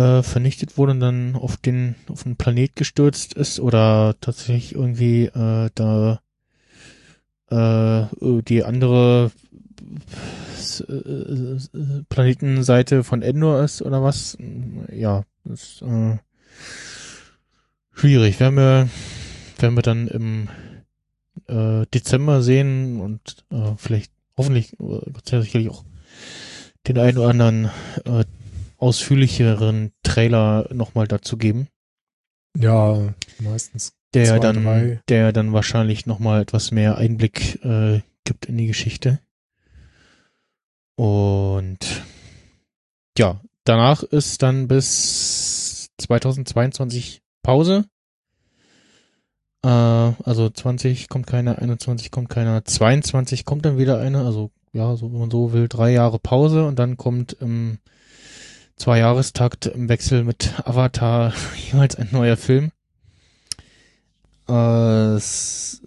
äh, 0.00 0.22
vernichtet 0.22 0.78
wurde 0.78 0.92
und 0.92 1.00
dann 1.00 1.36
auf 1.36 1.56
den 1.58 1.94
auf 2.08 2.22
den 2.22 2.36
Planet 2.36 2.74
gestürzt 2.74 3.34
ist 3.34 3.60
oder 3.60 4.16
tatsächlich 4.20 4.74
irgendwie 4.74 5.26
äh, 5.26 5.70
da 5.74 6.20
äh, 7.50 8.06
die 8.42 8.64
andere 8.64 9.30
äh, 10.88 12.04
Planetenseite 12.08 13.04
von 13.04 13.22
Endor 13.22 13.62
ist 13.62 13.82
oder 13.82 14.02
was. 14.02 14.38
Ja, 14.90 15.24
das 15.44 15.62
ist 15.62 15.82
äh, 15.82 16.18
schwierig. 17.92 18.40
Werden 18.40 18.56
wir, 18.56 18.88
werden 19.58 19.76
wir 19.76 19.82
dann 19.82 20.08
im 20.08 20.48
äh, 21.46 21.86
Dezember 21.92 22.42
sehen 22.42 23.00
und 23.00 23.44
äh, 23.50 23.72
vielleicht 23.76 24.12
hoffentlich 24.36 24.74
äh, 24.80 25.40
sicherlich 25.40 25.68
auch 25.68 25.84
den 26.88 26.98
einen 26.98 27.18
oder 27.18 27.28
anderen 27.28 27.70
äh, 28.06 28.24
ausführlicheren 28.80 29.92
Trailer 30.02 30.68
nochmal 30.72 31.06
dazu 31.06 31.36
geben, 31.36 31.68
Ja, 32.56 33.14
meistens. 33.38 33.92
der 34.14 34.26
Zwei, 34.26 34.38
dann, 34.38 34.64
drei. 34.64 35.00
der 35.08 35.32
dann 35.32 35.52
wahrscheinlich 35.52 36.06
nochmal 36.06 36.42
etwas 36.42 36.70
mehr 36.70 36.96
Einblick 36.98 37.62
äh, 37.64 38.00
gibt 38.24 38.46
in 38.46 38.56
die 38.56 38.66
Geschichte. 38.66 39.20
Und 40.96 41.78
ja, 43.18 43.40
danach 43.64 44.02
ist 44.02 44.42
dann 44.42 44.68
bis 44.68 45.90
2022 45.98 47.22
Pause. 47.42 47.84
Äh, 49.62 49.68
also 49.68 50.48
20 50.50 51.08
kommt 51.08 51.26
keiner, 51.26 51.58
21 51.58 52.10
kommt 52.10 52.28
keiner, 52.28 52.64
22 52.64 53.44
kommt 53.44 53.64
dann 53.64 53.78
wieder 53.78 53.98
eine, 54.00 54.24
also 54.24 54.50
ja, 54.72 54.94
so 54.96 55.12
wenn 55.12 55.20
man 55.20 55.30
so 55.30 55.52
will, 55.52 55.68
drei 55.68 55.90
Jahre 55.92 56.18
Pause 56.18 56.66
und 56.66 56.78
dann 56.78 56.96
kommt 56.96 57.32
im 57.40 57.78
Zwei-Jahrestakt 58.80 59.66
im 59.66 59.90
Wechsel 59.90 60.24
mit 60.24 60.54
Avatar 60.66 61.34
jeweils 61.70 61.96
ein 61.96 62.08
neuer 62.12 62.38
Film. 62.38 62.72
Äh, 64.48 65.20
das, 65.20 65.82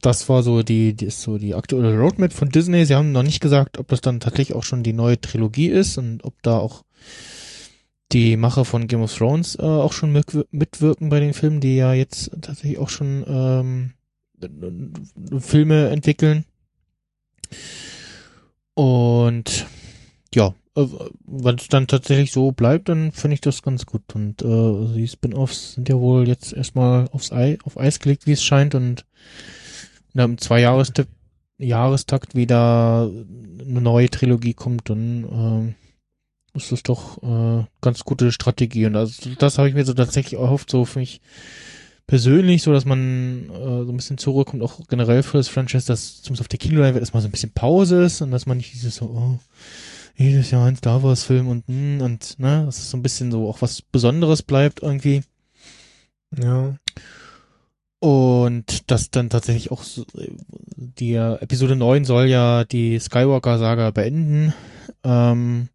das 0.00 0.28
war 0.30 0.42
so 0.42 0.62
die, 0.62 0.94
die 0.94 1.04
ist 1.04 1.20
so 1.20 1.36
die 1.36 1.54
aktuelle 1.54 1.94
Roadmap 1.98 2.32
von 2.32 2.48
Disney. 2.48 2.86
Sie 2.86 2.94
haben 2.94 3.12
noch 3.12 3.22
nicht 3.22 3.40
gesagt, 3.40 3.76
ob 3.76 3.88
das 3.88 4.00
dann 4.00 4.20
tatsächlich 4.20 4.56
auch 4.56 4.62
schon 4.62 4.84
die 4.84 4.94
neue 4.94 5.20
Trilogie 5.20 5.68
ist 5.68 5.98
und 5.98 6.24
ob 6.24 6.42
da 6.42 6.56
auch 6.56 6.82
die 8.10 8.38
Macher 8.38 8.64
von 8.64 8.86
Game 8.86 9.02
of 9.02 9.14
Thrones 9.14 9.56
äh, 9.56 9.62
auch 9.62 9.92
schon 9.92 10.16
mitwir- 10.16 10.46
mitwirken 10.50 11.10
bei 11.10 11.20
den 11.20 11.34
Filmen, 11.34 11.60
die 11.60 11.76
ja 11.76 11.92
jetzt 11.92 12.30
tatsächlich 12.40 12.78
auch 12.78 12.88
schon 12.88 13.22
ähm, 13.28 13.92
Filme 15.40 15.90
entwickeln. 15.90 16.46
Und 18.72 19.66
ja, 20.34 20.54
wenn 20.76 21.56
es 21.56 21.68
dann 21.68 21.86
tatsächlich 21.86 22.32
so 22.32 22.52
bleibt, 22.52 22.88
dann 22.88 23.12
finde 23.12 23.34
ich 23.34 23.40
das 23.40 23.62
ganz 23.62 23.86
gut. 23.86 24.14
Und 24.14 24.42
äh, 24.42 24.94
die 24.94 25.08
Spin-offs 25.08 25.74
sind 25.74 25.88
ja 25.88 25.96
wohl 25.98 26.28
jetzt 26.28 26.52
erstmal 26.52 27.08
aufs 27.12 27.32
Ei, 27.32 27.58
auf 27.64 27.78
Eis 27.78 27.98
gelegt, 27.98 28.26
wie 28.26 28.32
es 28.32 28.44
scheint. 28.44 28.74
Und 28.74 29.06
wenn 30.12 30.32
im 30.32 30.38
Zwei-Jahrestakt 30.38 31.10
Jahrestakt 31.58 32.34
wieder 32.34 33.10
eine 33.60 33.80
neue 33.80 34.10
Trilogie 34.10 34.52
kommt, 34.54 34.90
dann 34.90 35.24
ähm, 35.30 35.74
ist 36.52 36.72
das 36.72 36.82
doch 36.82 37.22
äh, 37.22 37.64
ganz 37.80 38.04
gute 38.04 38.32
Strategie. 38.32 38.86
Und 38.86 38.96
also 38.96 39.30
das 39.38 39.58
habe 39.58 39.68
ich 39.68 39.74
mir 39.74 39.84
so 39.84 39.94
tatsächlich 39.94 40.38
erhofft, 40.38 40.70
so 40.70 40.84
für 40.84 40.98
mich 40.98 41.20
persönlich, 42.06 42.62
so 42.62 42.72
dass 42.72 42.84
man 42.84 43.50
äh, 43.50 43.84
so 43.84 43.90
ein 43.90 43.96
bisschen 43.96 44.18
zurückkommt, 44.18 44.62
auch 44.62 44.80
generell 44.88 45.22
für 45.22 45.38
das 45.38 45.48
Franchise, 45.48 45.86
dass 45.86 46.22
zumindest 46.22 46.42
auf 46.42 46.48
der 46.48 46.58
Kinoleinwand 46.58 47.00
erstmal 47.00 47.22
so 47.22 47.28
ein 47.28 47.32
bisschen 47.32 47.52
Pause 47.52 48.04
ist 48.04 48.20
und 48.20 48.30
dass 48.30 48.46
man 48.46 48.58
nicht 48.58 48.72
dieses 48.74 48.96
so, 48.96 49.06
oh, 49.06 49.38
jedes 50.16 50.50
Jahr 50.50 50.66
ein 50.66 50.76
Star 50.76 51.02
Wars 51.02 51.24
Film 51.24 51.48
und 51.48 51.66
hm, 51.68 52.00
und 52.00 52.38
ne, 52.38 52.64
dass 52.66 52.78
es 52.78 52.90
so 52.90 52.96
ein 52.96 53.02
bisschen 53.02 53.30
so 53.30 53.48
auch 53.48 53.62
was 53.62 53.82
Besonderes 53.82 54.42
bleibt 54.42 54.82
irgendwie 54.82 55.22
Ja. 56.42 56.76
und 58.00 58.90
dass 58.90 59.10
dann 59.10 59.30
tatsächlich 59.30 59.70
auch 59.70 59.82
so, 59.82 60.04
die 60.76 61.14
äh, 61.14 61.34
Episode 61.40 61.76
9 61.76 62.04
soll 62.04 62.26
ja 62.26 62.64
die 62.64 62.98
Skywalker 62.98 63.58
Saga 63.58 63.90
beenden 63.90 64.52
ähm, 65.04 65.68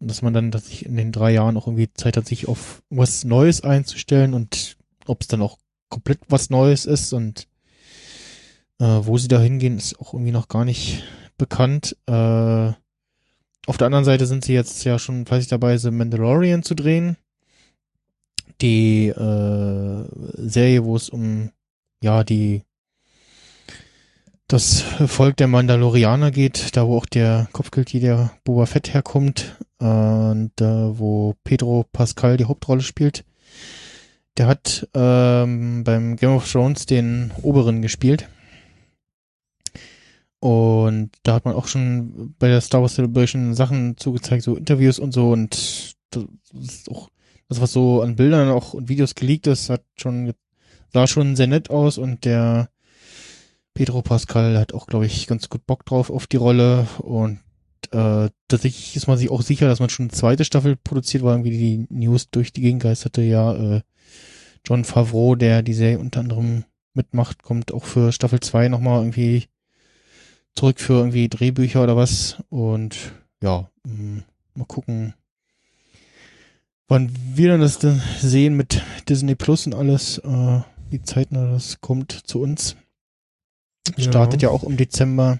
und 0.00 0.08
dass 0.10 0.22
man 0.22 0.32
dann 0.34 0.50
tatsächlich 0.50 0.86
in 0.86 0.96
den 0.96 1.12
drei 1.12 1.32
Jahren 1.32 1.56
auch 1.56 1.66
irgendwie 1.66 1.92
Zeit 1.94 2.16
hat, 2.16 2.26
sich 2.26 2.48
auf 2.48 2.82
was 2.90 3.24
Neues 3.24 3.62
einzustellen 3.62 4.34
und 4.34 4.76
ob 5.06 5.22
es 5.22 5.28
dann 5.28 5.42
auch 5.42 5.58
komplett 5.88 6.20
was 6.28 6.50
Neues 6.50 6.84
ist 6.84 7.12
und 7.12 7.46
äh, 8.80 8.84
wo 8.84 9.18
sie 9.18 9.28
da 9.28 9.40
hingehen, 9.40 9.76
ist 9.78 9.98
auch 9.98 10.12
irgendwie 10.14 10.32
noch 10.32 10.48
gar 10.48 10.64
nicht 10.64 11.02
bekannt. 11.38 11.96
Äh, 12.06 12.72
auf 13.68 13.76
der 13.76 13.86
anderen 13.86 14.06
Seite 14.06 14.26
sind 14.26 14.44
sie 14.44 14.54
jetzt 14.54 14.82
ja 14.84 14.98
schon 14.98 15.26
fleißig 15.26 15.48
dabei, 15.48 15.76
The 15.76 15.90
Mandalorian 15.90 16.62
zu 16.62 16.74
drehen. 16.74 17.18
Die 18.62 19.08
äh, 19.08 20.04
Serie, 20.36 20.84
wo 20.84 20.96
es 20.96 21.10
um 21.10 21.50
ja 22.02 22.24
die 22.24 22.62
das 24.48 24.80
Volk 24.80 25.36
der 25.36 25.48
Mandalorianer 25.48 26.30
geht, 26.30 26.74
da 26.76 26.86
wo 26.86 26.96
auch 26.96 27.04
der 27.04 27.48
Kopfgeldjäger 27.52 28.32
Boba 28.44 28.64
Fett 28.64 28.94
herkommt 28.94 29.56
und 29.78 30.52
äh, 30.60 30.98
wo 30.98 31.34
Pedro 31.44 31.84
Pascal 31.92 32.38
die 32.38 32.46
Hauptrolle 32.46 32.80
spielt. 32.80 33.26
Der 34.38 34.46
hat 34.46 34.88
ähm, 34.94 35.84
beim 35.84 36.16
Game 36.16 36.30
of 36.30 36.50
Thrones 36.50 36.86
den 36.86 37.32
Oberen 37.42 37.82
gespielt. 37.82 38.28
Und 40.40 41.10
da 41.24 41.34
hat 41.34 41.44
man 41.44 41.54
auch 41.54 41.66
schon 41.66 42.34
bei 42.38 42.48
der 42.48 42.60
Star 42.60 42.80
Wars 42.80 42.94
Celebration 42.94 43.54
Sachen 43.54 43.96
zugezeigt, 43.96 44.44
so 44.44 44.56
Interviews 44.56 44.98
und 44.98 45.12
so. 45.12 45.32
Und 45.32 45.96
das 46.10 46.24
ist 46.60 46.90
auch 46.90 47.08
das, 47.48 47.60
was 47.60 47.72
so 47.72 48.02
an 48.02 48.16
Bildern 48.16 48.50
auch 48.50 48.74
und 48.74 48.88
Videos 48.88 49.14
geleakt 49.14 49.46
ist, 49.46 49.70
hat 49.70 49.82
schon 49.96 50.32
sah 50.92 51.06
schon 51.06 51.36
sehr 51.36 51.46
nett 51.46 51.70
aus. 51.70 51.98
Und 51.98 52.24
der 52.24 52.70
Pedro 53.74 54.02
Pascal 54.02 54.58
hat 54.58 54.74
auch, 54.74 54.86
glaube 54.86 55.06
ich, 55.06 55.26
ganz 55.26 55.48
gut 55.48 55.66
Bock 55.66 55.84
drauf 55.84 56.10
auf 56.10 56.26
die 56.26 56.36
Rolle. 56.36 56.86
Und 56.98 57.40
äh, 57.90 58.28
tatsächlich 58.48 58.96
ist 58.96 59.08
man 59.08 59.18
sich 59.18 59.30
auch 59.30 59.42
sicher, 59.42 59.66
dass 59.66 59.80
man 59.80 59.88
schon 59.88 60.04
eine 60.04 60.12
zweite 60.12 60.44
Staffel 60.44 60.76
produziert, 60.76 61.22
weil 61.22 61.34
irgendwie 61.34 61.58
die 61.58 61.86
News 61.90 62.30
durch 62.30 62.52
die 62.52 62.60
Gegend 62.60 62.82
geisterte, 62.82 63.22
ja, 63.22 63.54
äh, 63.54 63.80
John 64.64 64.84
Favreau, 64.84 65.34
der 65.34 65.62
die 65.62 65.74
Serie 65.74 65.98
unter 65.98 66.20
anderem 66.20 66.64
mitmacht, 66.94 67.42
kommt 67.42 67.72
auch 67.72 67.84
für 67.84 68.12
Staffel 68.12 68.40
2 68.40 68.68
nochmal 68.68 69.00
irgendwie 69.00 69.46
zurück 70.58 70.80
für 70.80 70.94
irgendwie 70.94 71.28
Drehbücher 71.28 71.84
oder 71.84 71.96
was 71.96 72.42
und 72.48 73.12
ja, 73.40 73.70
mh, 73.84 74.24
mal 74.54 74.64
gucken, 74.64 75.14
wann 76.88 77.12
wir 77.36 77.50
dann 77.50 77.60
das 77.60 77.78
dann 77.78 78.02
sehen 78.18 78.56
mit 78.56 78.82
Disney 79.08 79.36
Plus 79.36 79.66
und 79.66 79.74
alles, 79.74 80.18
äh, 80.18 80.60
wie 80.90 81.00
zeitnah 81.00 81.52
das 81.52 81.80
kommt 81.80 82.10
zu 82.10 82.40
uns. 82.40 82.74
Startet 83.96 84.42
ja 84.42 84.48
auch 84.48 84.64
im 84.64 84.76
Dezember. 84.76 85.38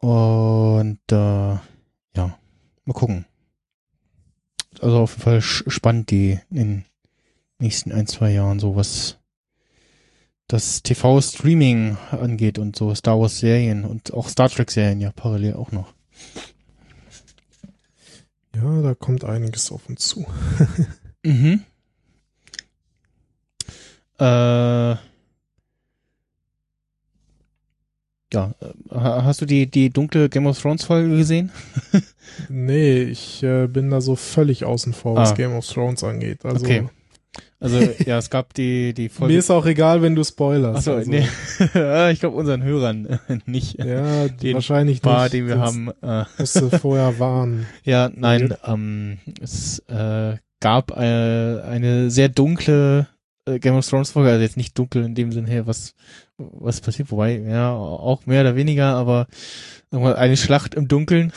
Und 0.00 1.00
äh, 1.10 1.14
ja, 1.14 2.38
mal 2.84 2.92
gucken. 2.92 3.24
Also 4.80 4.98
auf 4.98 5.12
jeden 5.12 5.22
Fall 5.22 5.40
spannend 5.40 6.10
die 6.10 6.38
in 6.50 6.56
den 6.56 6.84
nächsten 7.58 7.90
ein, 7.90 8.06
zwei 8.06 8.32
Jahren 8.32 8.58
so 8.58 8.76
was 8.76 9.18
das 10.52 10.82
TV-Streaming 10.82 11.96
angeht 12.10 12.58
und 12.58 12.76
so 12.76 12.94
Star 12.94 13.18
Wars-Serien 13.18 13.84
und 13.84 14.12
auch 14.12 14.28
Star 14.28 14.48
Trek-Serien 14.50 15.00
ja 15.00 15.10
parallel 15.12 15.54
auch 15.54 15.72
noch. 15.72 15.92
Ja, 18.54 18.82
da 18.82 18.94
kommt 18.94 19.24
einiges 19.24 19.70
auf 19.72 19.88
uns 19.88 20.06
zu. 20.08 20.26
Mhm. 21.24 21.62
Äh, 24.18 24.24
ja, 24.24 24.96
ha- 28.90 29.24
hast 29.24 29.40
du 29.40 29.46
die, 29.46 29.70
die 29.70 29.90
dunkle 29.90 30.28
Game 30.28 30.46
of 30.46 30.60
Thrones 30.60 30.84
Folge 30.84 31.16
gesehen? 31.16 31.50
Nee, 32.48 33.02
ich 33.02 33.42
äh, 33.42 33.66
bin 33.66 33.90
da 33.90 34.00
so 34.00 34.16
völlig 34.16 34.64
außen 34.64 34.94
vor, 34.94 35.16
was 35.16 35.32
Ah. 35.32 35.34
Game 35.34 35.52
of 35.52 35.66
Thrones 35.66 36.02
angeht. 36.02 36.44
Also 36.46 36.64
Okay. 36.64 36.88
Also, 37.62 37.78
ja, 38.04 38.18
es 38.18 38.28
gab 38.28 38.54
die, 38.54 38.92
die 38.92 39.08
Folge. 39.08 39.32
mir 39.32 39.38
ist 39.38 39.50
auch 39.50 39.64
egal, 39.66 40.02
wenn 40.02 40.14
du 40.16 40.24
spoilerst. 40.24 40.78
Achso, 40.78 40.94
also, 40.94 41.10
nee. 41.10 41.26
Ja, 41.74 42.10
ich 42.10 42.20
glaube 42.20 42.36
unseren 42.36 42.62
Hörern 42.64 43.06
äh, 43.06 43.38
nicht. 43.46 43.78
Ja, 43.78 44.28
Den 44.42 44.54
wahrscheinlich 44.54 45.04
War, 45.04 45.22
nicht. 45.22 45.34
den 45.34 45.46
wir 45.46 45.58
haben. 45.60 45.90
Äh, 46.02 46.24
Musst 46.38 46.56
du 46.60 46.70
vorher 46.70 47.18
warnen. 47.18 47.66
ja, 47.84 48.10
nein, 48.14 48.54
ähm, 48.66 49.18
es 49.40 49.78
äh, 49.88 50.36
gab 50.60 50.90
äh, 50.90 51.60
eine 51.62 52.10
sehr 52.10 52.28
dunkle 52.28 53.06
äh, 53.46 53.58
Game 53.58 53.76
of 53.76 53.88
Thrones 53.88 54.10
Folge, 54.10 54.30
also 54.30 54.42
jetzt 54.42 54.56
nicht 54.56 54.76
dunkel 54.78 55.04
in 55.04 55.14
dem 55.14 55.30
Sinne 55.32 55.48
her, 55.48 55.66
was 55.66 55.94
was 56.38 56.80
passiert, 56.80 57.10
wobei, 57.12 57.38
ja, 57.38 57.72
auch 57.72 58.26
mehr 58.26 58.40
oder 58.40 58.56
weniger, 58.56 58.94
aber 58.94 59.28
mal, 59.90 60.16
eine 60.16 60.36
Schlacht 60.36 60.74
im 60.74 60.88
Dunkeln 60.88 61.32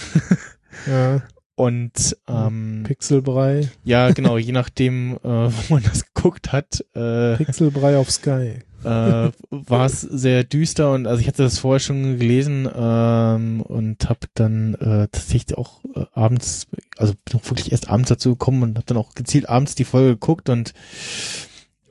Ja, 0.88 1.22
und 1.56 2.18
ähm, 2.28 2.84
Pixelbrei. 2.86 3.70
ja, 3.84 4.12
genau, 4.12 4.38
je 4.38 4.52
nachdem, 4.52 5.16
äh, 5.16 5.20
wo 5.24 5.74
man 5.74 5.84
das 5.84 6.14
geguckt 6.14 6.52
hat, 6.52 6.86
äh, 6.96 7.38
Pixelbrei 7.38 7.98
auf 7.98 8.12
Sky. 8.12 8.60
äh, 8.84 9.32
war 9.50 9.86
es 9.86 10.02
sehr 10.02 10.44
düster 10.44 10.92
und 10.94 11.08
also 11.08 11.22
ich 11.22 11.28
hatte 11.28 11.44
das 11.44 11.60
vorher 11.60 11.80
schon 11.80 12.20
gelesen 12.20 12.70
ähm, 12.76 13.62
und 13.62 14.10
habe 14.10 14.28
dann 14.36 14.76
äh, 14.76 15.08
tatsächlich 15.12 15.58
auch 15.58 15.84
äh, 15.96 16.06
abends, 16.14 16.68
also 16.98 17.14
bin 17.26 17.40
auch 17.40 17.50
wirklich 17.50 17.72
erst 17.72 17.90
abends 17.90 18.10
dazu 18.10 18.32
gekommen 18.32 18.64
und 18.64 18.76
habe 18.78 18.86
dann 18.86 18.98
auch 18.98 19.16
gezielt 19.16 19.50
abends 19.50 19.76
die 19.76 19.86
Folge 19.86 20.12
geguckt 20.12 20.50
und 20.50 20.74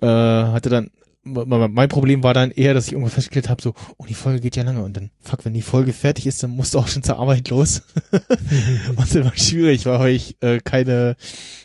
äh, 0.02 0.06
hatte 0.06 0.68
dann 0.68 0.90
mein 1.24 1.88
Problem 1.88 2.22
war 2.22 2.34
dann 2.34 2.50
eher, 2.50 2.74
dass 2.74 2.86
ich 2.86 2.92
irgendwann 2.92 3.12
festgestellt 3.12 3.48
habe, 3.48 3.62
so, 3.62 3.74
oh, 3.96 4.04
die 4.06 4.14
Folge 4.14 4.40
geht 4.40 4.56
ja 4.56 4.62
lange 4.62 4.82
und 4.82 4.96
dann, 4.96 5.10
fuck, 5.20 5.44
wenn 5.44 5.54
die 5.54 5.62
Folge 5.62 5.92
fertig 5.92 6.26
ist, 6.26 6.42
dann 6.42 6.50
musst 6.50 6.74
du 6.74 6.78
auch 6.78 6.86
schon 6.88 7.02
zur 7.02 7.18
Arbeit 7.18 7.48
los. 7.48 7.82
Was 8.94 9.14
immer 9.14 9.36
schwierig 9.36 9.86
war, 9.86 10.00
weil 10.00 10.14
ich 10.14 10.36
äh, 10.42 10.58
keine, 10.60 11.16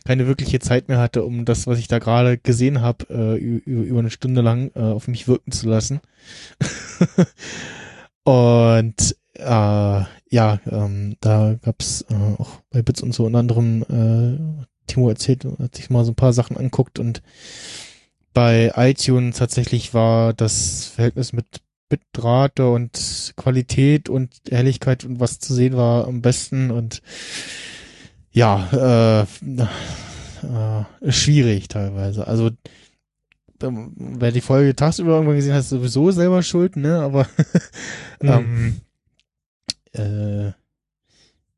keine 0.06 0.28
wirkliche 0.28 0.60
Zeit 0.60 0.88
mehr 0.88 1.00
hatte, 1.00 1.24
um 1.24 1.46
das, 1.46 1.68
was 1.68 1.78
ich 1.80 1.88
da 1.88 2.00
gerade 2.00 2.38
gesehen 2.38 2.82
habe, 2.82 3.06
äh, 3.10 3.38
ü- 3.38 3.62
ü- 3.68 3.84
über 3.84 4.00
eine 4.00 4.10
Stunde 4.10 4.42
lang 4.42 4.72
äh, 4.76 4.80
auf 4.80 5.08
mich 5.08 5.28
wirken 5.28 5.52
zu 5.52 5.68
lassen. 5.70 6.00
und 8.24 9.16
äh, 9.36 10.04
ja, 10.32 10.60
ähm, 10.70 11.16
da 11.22 11.56
gab's 11.62 12.06
äh, 12.10 12.14
auch 12.42 12.62
bei 12.72 12.82
Bits 12.82 13.02
und 13.02 13.14
so 13.14 13.26
unter 13.26 13.40
anderem 13.40 13.84
äh, 13.84 14.66
Timo 14.88 15.10
erzählt, 15.10 15.46
hat 15.60 15.76
sich 15.76 15.90
mal 15.90 16.06
so 16.06 16.12
ein 16.12 16.16
paar 16.16 16.34
Sachen 16.34 16.58
anguckt 16.58 17.00
und 17.00 17.22
bei 18.40 18.72
iTunes 18.77 19.35
tatsächlich 19.35 19.93
war 19.93 20.32
das 20.32 20.85
Verhältnis 20.85 21.34
mit 21.34 21.45
Bitrate 21.90 22.69
und 22.69 23.34
Qualität 23.35 24.08
und 24.08 24.34
Helligkeit 24.50 25.03
und 25.03 25.19
was 25.19 25.40
zu 25.40 25.53
sehen 25.53 25.76
war 25.76 26.08
am 26.08 26.22
besten 26.22 26.72
und 26.72 27.01
ja, 28.32 28.69
äh, 28.72 29.22
äh, 30.48 31.11
schwierig 31.11 31.68
teilweise. 31.68 32.27
Also 32.27 32.51
ähm, 33.61 33.92
wer 33.98 34.32
die 34.32 34.40
Folge 34.40 34.74
tagsüber 34.74 35.16
irgendwann 35.16 35.35
gesehen 35.35 35.53
hat, 35.53 35.59
ist 35.59 35.69
sowieso 35.72 36.11
selber 36.11 36.42
schuld, 36.42 36.77
ne? 36.77 37.01
Aber 37.01 37.27
ähm, 38.22 38.80
äh, 39.92 40.53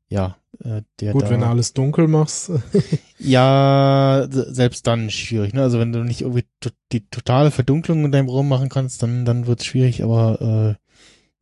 ja, 0.08 0.36
äh, 0.64 0.82
der 1.00 1.12
Gut, 1.12 1.22
da, 1.22 1.30
wenn 1.30 1.40
du 1.40 1.46
alles 1.46 1.72
dunkel 1.72 2.08
machst. 2.08 2.50
ja, 3.18 4.26
se- 4.30 4.52
selbst 4.54 4.86
dann 4.86 5.10
schwierig, 5.10 5.54
ne? 5.54 5.62
Also 5.62 5.78
wenn 5.78 5.92
du 5.92 6.04
nicht 6.04 6.22
irgendwie 6.22 6.44
die 6.92 7.06
totale 7.08 7.50
Verdunklung 7.50 8.04
in 8.04 8.12
deinem 8.12 8.28
Raum 8.28 8.48
machen 8.48 8.68
kannst, 8.68 9.02
dann 9.02 9.24
dann 9.24 9.46
wird's 9.46 9.64
schwierig, 9.64 10.02
aber 10.02 10.76
äh, 10.78 10.82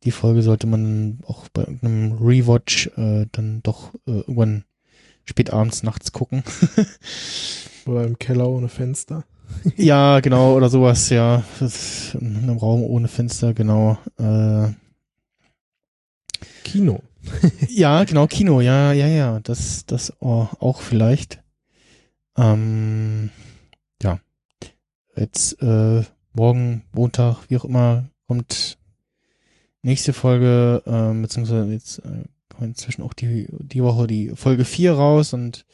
die 0.03 0.11
Folge 0.11 0.41
sollte 0.41 0.67
man 0.67 1.19
auch 1.25 1.47
bei 1.49 1.61
irgendeinem 1.61 2.13
Rewatch 2.13 2.87
äh, 2.97 3.27
dann 3.31 3.61
doch 3.63 3.93
äh, 4.07 4.11
irgendwann 4.19 4.63
spät 5.25 5.53
abends 5.53 5.83
nachts 5.83 6.11
gucken. 6.11 6.43
Oder 7.85 8.03
im 8.05 8.17
Keller 8.17 8.49
ohne 8.49 8.69
Fenster. 8.69 9.23
ja, 9.75 10.19
genau, 10.21 10.55
oder 10.55 10.69
sowas, 10.69 11.09
ja. 11.09 11.43
In 12.13 12.37
einem 12.37 12.57
Raum 12.57 12.83
ohne 12.83 13.09
Fenster, 13.09 13.53
genau. 13.53 13.97
Äh, 14.17 14.69
Kino. 16.63 17.01
Ja, 17.69 18.03
genau, 18.03 18.27
Kino, 18.27 18.61
ja, 18.61 18.93
ja, 18.93 19.07
ja. 19.07 19.39
Das, 19.41 19.85
das 19.85 20.13
oh, 20.19 20.47
auch 20.59 20.81
vielleicht. 20.81 21.41
Ähm, 22.37 23.29
ja. 24.01 24.19
Jetzt 25.15 25.61
äh, 25.61 26.03
morgen, 26.33 26.83
Montag, 26.93 27.49
wie 27.49 27.57
auch 27.57 27.65
immer, 27.65 28.09
kommt 28.27 28.77
nächste 29.81 30.13
Folge, 30.13 30.83
ähm, 30.85 31.21
beziehungsweise 31.21 31.71
jetzt 31.71 31.99
äh, 31.99 32.23
kommt 32.49 32.69
inzwischen 32.69 33.01
auch 33.01 33.13
die, 33.13 33.47
die 33.51 33.83
Woche 33.83 34.07
die 34.07 34.31
Folge 34.35 34.65
4 34.65 34.93
raus 34.93 35.33
und 35.33 35.65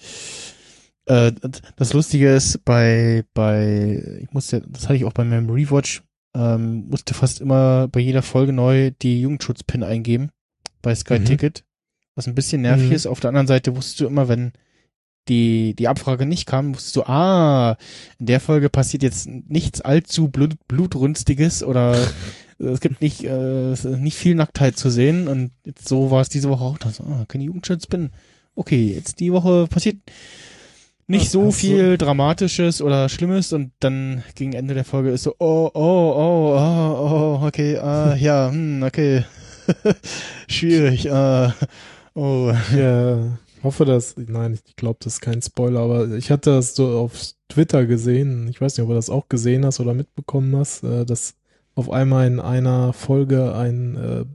äh, 1.05 1.31
das 1.75 1.93
Lustige 1.93 2.33
ist, 2.33 2.65
bei, 2.65 3.23
bei, 3.33 4.19
ich 4.21 4.31
musste, 4.31 4.61
das 4.67 4.85
hatte 4.85 4.95
ich 4.95 5.05
auch 5.05 5.13
bei 5.13 5.23
meinem 5.23 5.49
Rewatch, 5.49 6.03
ähm, 6.33 6.87
musste 6.89 7.13
fast 7.13 7.41
immer 7.41 7.87
bei 7.87 7.99
jeder 7.99 8.21
Folge 8.21 8.53
neu 8.53 8.91
die 8.91 9.21
Jugendschutzpin 9.21 9.83
eingeben 9.83 10.31
bei 10.81 10.93
Sky 10.95 11.19
Mhm. 11.19 11.25
Ticket, 11.25 11.63
was 12.15 12.27
ein 12.27 12.35
bisschen 12.35 12.61
nervig 12.61 12.87
Mhm. 12.89 12.95
ist. 12.95 13.07
Auf 13.07 13.19
der 13.19 13.29
anderen 13.29 13.47
Seite 13.47 13.75
wusstest 13.75 13.99
du 14.01 14.05
immer, 14.07 14.27
wenn 14.27 14.51
die, 15.27 15.75
die 15.75 15.87
Abfrage 15.89 16.25
nicht 16.25 16.45
kam, 16.45 16.73
wusstest 16.73 16.95
du, 16.95 17.03
ah, 17.03 17.77
in 18.19 18.27
der 18.27 18.39
Folge 18.39 18.69
passiert 18.69 19.03
jetzt 19.03 19.27
nichts 19.27 19.81
allzu 19.81 20.29
blut, 20.29 20.55
blutrünstiges 20.69 21.63
oder 21.63 21.95
es 22.59 22.79
gibt 22.79 23.01
nicht, 23.01 23.23
äh, 23.25 23.75
nicht 23.97 24.17
viel 24.17 24.35
Nacktheit 24.35 24.77
zu 24.77 24.89
sehen 24.89 25.27
und 25.27 25.51
jetzt 25.65 25.87
so 25.87 26.11
war 26.11 26.21
es 26.21 26.29
diese 26.29 26.49
Woche 26.49 26.63
auch, 26.63 26.77
dass, 26.77 27.01
ah, 27.01 27.25
keine 27.27 27.43
Jugendschutzpin. 27.43 28.11
Okay, 28.55 28.93
jetzt 28.95 29.19
die 29.19 29.33
Woche 29.33 29.67
passiert 29.67 29.97
nicht 31.09 31.29
so 31.29 31.47
Hast 31.47 31.61
du- 31.63 31.67
viel 31.67 31.97
Dramatisches 31.97 32.81
oder 32.81 33.07
Schlimmes 33.09 33.53
und 33.53 33.71
dann 33.79 34.23
gegen 34.35 34.53
Ende 34.53 34.73
der 34.73 34.83
Folge 34.85 35.09
ist 35.11 35.23
so, 35.23 35.35
oh, 35.39 35.69
oh, 35.73 36.13
oh, 36.15 36.55
oh, 36.57 37.39
oh, 37.41 37.45
okay, 37.45 37.77
ah, 37.77 38.15
ja, 38.19 38.49
hm, 38.49 38.81
okay. 38.83 39.25
Schwierig, 40.47 41.05
äh, 41.05 41.49
oh. 42.15 42.53
Ja, 42.75 43.37
hoffe, 43.63 43.85
dass, 43.85 44.15
nein, 44.17 44.53
ich 44.53 44.75
glaube, 44.75 44.99
das 45.01 45.15
ist 45.15 45.21
kein 45.21 45.41
Spoiler, 45.41 45.81
aber 45.81 46.09
ich 46.15 46.31
hatte 46.31 46.51
das 46.51 46.75
so 46.75 46.97
auf 46.99 47.33
Twitter 47.49 47.85
gesehen. 47.85 48.47
Ich 48.47 48.61
weiß 48.61 48.77
nicht, 48.77 48.83
ob 48.83 48.89
du 48.89 48.95
das 48.95 49.09
auch 49.09 49.29
gesehen 49.29 49.65
hast 49.65 49.79
oder 49.79 49.93
mitbekommen 49.93 50.55
hast, 50.55 50.83
äh, 50.83 51.05
dass 51.05 51.35
auf 51.75 51.91
einmal 51.91 52.27
in 52.27 52.39
einer 52.39 52.93
Folge 52.93 53.53
ein 53.53 53.95
äh, 53.95 54.25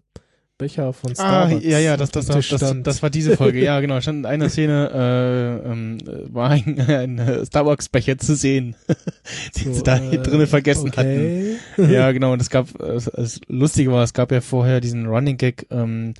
Becher 0.63 0.93
von 0.93 1.11
Ah, 1.13 1.47
Starbucks 1.47 1.65
ja, 1.65 1.79
ja, 1.81 1.97
das, 1.97 2.13
das, 2.13 2.27
das, 2.27 2.49
das, 2.49 2.75
das 2.83 3.03
war 3.03 3.11
diese 3.11 3.37
Folge. 3.37 3.61
Ja, 3.63 3.81
genau. 3.81 4.01
Stand 4.01 4.21
in 4.21 4.27
einer 4.27 4.49
Szene, 4.49 4.91
äh, 4.95 5.71
ähm, 5.71 5.99
äh, 6.07 6.33
war 6.33 6.51
ein, 6.51 6.81
ein 6.89 7.19
äh, 7.19 7.45
Starbucks-Becher 7.45 8.17
zu 8.19 8.37
sehen, 8.37 8.77
den 9.57 9.75
sie 9.75 9.83
da 9.83 9.97
äh, 9.97 10.19
drinnen 10.19 10.47
vergessen 10.47 10.89
okay. 10.89 11.59
hatten. 11.77 11.91
Ja, 11.91 12.13
genau. 12.13 12.33
Und 12.33 12.41
es 12.41 12.49
gab, 12.49 12.69
äh, 12.81 13.01
das 13.15 13.41
Lustige 13.49 13.91
war, 13.91 14.05
es 14.05 14.15
gab 14.15 14.31
ja 14.31 14.41
vorher 14.41 14.81
diesen 14.81 15.07
Running 15.07 15.37
Gag, 15.37 15.67
ähm, 15.73 16.15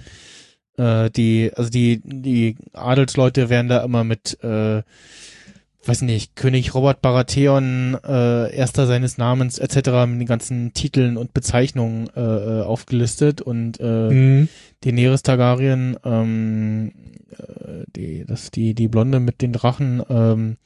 äh, 0.77 1.09
die, 1.11 1.53
also 1.55 1.71
die, 1.71 2.01
die 2.05 2.57
Adelsleute 2.73 3.49
werden 3.49 3.69
da 3.69 3.85
immer 3.85 4.03
mit, 4.03 4.43
äh, 4.43 4.83
weiß 5.89 6.03
nicht, 6.03 6.37
König 6.37 6.75
Robert 6.75 7.03
Baratheon, 7.03 7.99
äh, 8.05 8.55
erster 8.55 8.87
seines 8.87 9.19
Namens 9.19 9.59
etc. 9.59 10.07
mit 10.07 10.21
den 10.21 10.27
ganzen 10.27 10.75
Titeln 10.75 11.17
und 11.17 11.35
Bezeichnungen 11.35 12.09
äh, 12.15 12.21
äh, 12.21 12.63
aufgelistet 12.63 13.41
und 13.41 13.81
äh, 13.81 14.11
Mhm. 14.11 14.49
Daenerys 14.85 15.23
Targaryen, 15.23 15.97
ähm, 16.05 16.93
äh, 17.37 17.85
die, 17.97 18.25
das, 18.27 18.51
die, 18.51 18.75
die 18.75 18.89
Blonde 18.89 19.21
mit 19.21 19.43
den 19.43 19.53
Drachen, 19.53 20.03
ähm, 20.09 20.57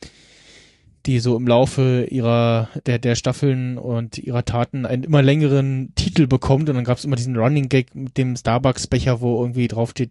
die 1.07 1.21
so 1.21 1.37
im 1.37 1.47
Laufe 1.47 2.07
ihrer, 2.11 2.69
der, 2.87 2.99
der 2.99 3.15
Staffeln 3.15 3.79
und 3.79 4.19
ihrer 4.19 4.45
Taten 4.45 4.87
einen 4.87 5.05
immer 5.05 5.23
längeren 5.23 5.93
Titel 5.95 6.27
bekommt 6.27 6.69
und 6.69 6.75
dann 6.75 6.85
gab 6.85 6.99
es 6.99 7.05
immer 7.05 7.17
diesen 7.17 7.37
Running 7.37 7.69
Gag 7.69 7.95
mit 7.95 8.19
dem 8.19 8.37
Starbucks-Becher, 8.37 9.21
wo 9.21 9.41
irgendwie 9.41 9.69
draufsteht, 9.69 10.11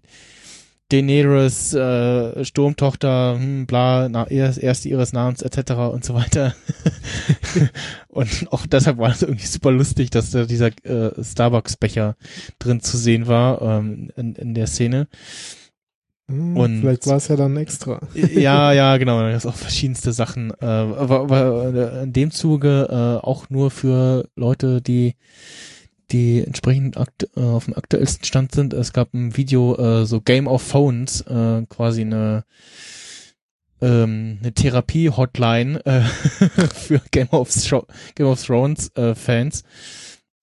Daenerys, 0.90 1.74
äh, 1.74 2.46
Sturmtochter, 2.46 3.36
hm, 3.40 3.66
bla, 3.66 4.08
na, 4.08 4.28
erst, 4.28 4.60
erste 4.60 4.90
ihres 4.90 5.14
Namens 5.14 5.42
etc. 5.42 5.72
und 5.92 6.06
so 6.06 6.14
weiter. 6.14 6.54
und 8.08 8.48
auch 8.52 8.68
deshalb 8.68 9.00
war 9.00 9.10
es 9.10 9.24
irgendwie 9.24 9.48
super 9.48 9.72
lustig, 9.72 10.12
dass 10.12 10.32
da 10.32 10.46
dieser 10.46 10.68
äh, 10.84 11.12
Starbucks-Becher 11.24 12.16
drin 12.60 12.82
zu 12.82 12.98
sehen 12.98 13.28
war 13.28 13.62
ähm, 13.62 14.12
in, 14.16 14.36
in 14.36 14.54
der 14.54 14.68
Szene. 14.68 15.08
Hm, 16.30 16.56
Und- 16.58 16.82
Vielleicht 16.82 17.08
war 17.08 17.18
es 17.18 17.28
ja 17.30 17.36
dann 17.36 17.58
extra. 17.58 18.00
ja, 18.14 18.72
ja, 18.72 18.98
genau, 18.98 19.20
da 19.22 19.32
ist 19.32 19.46
auch 19.48 19.56
verschiedenste 19.56 20.14
Sachen. 20.14 20.52
Äh, 20.62 20.66
aber, 20.66 21.22
aber 21.22 22.02
in 22.04 22.14
dem 22.14 22.30
Zuge 22.32 22.88
äh, 22.92 23.26
auch 23.26 23.50
nur 23.50 23.72
für 23.72 24.28
Leute, 24.36 24.82
die 24.82 25.16
die 26.12 26.44
entsprechend 26.46 26.98
äh, 26.98 27.40
auf 27.40 27.66
dem 27.66 27.76
aktuellsten 27.76 28.26
Stand 28.26 28.54
sind. 28.54 28.74
Es 28.74 28.94
gab 28.94 29.14
ein 29.14 29.36
Video, 29.38 29.76
äh, 29.78 30.06
so 30.06 30.22
Game 30.22 30.48
of 30.48 30.62
Phones, 30.62 31.22
äh, 31.22 31.66
quasi 31.70 32.02
eine 32.02 32.44
ähm, 33.82 34.40
eine 34.42 34.54
Therapie-Hotline 34.54 35.86
äh, 35.86 36.02
für 36.74 37.02
Game 37.12 37.30
of, 37.32 37.50
Game 38.16 38.28
of 38.28 38.44
Thrones 38.44 38.90
äh, 38.96 39.16
Fans, 39.16 39.64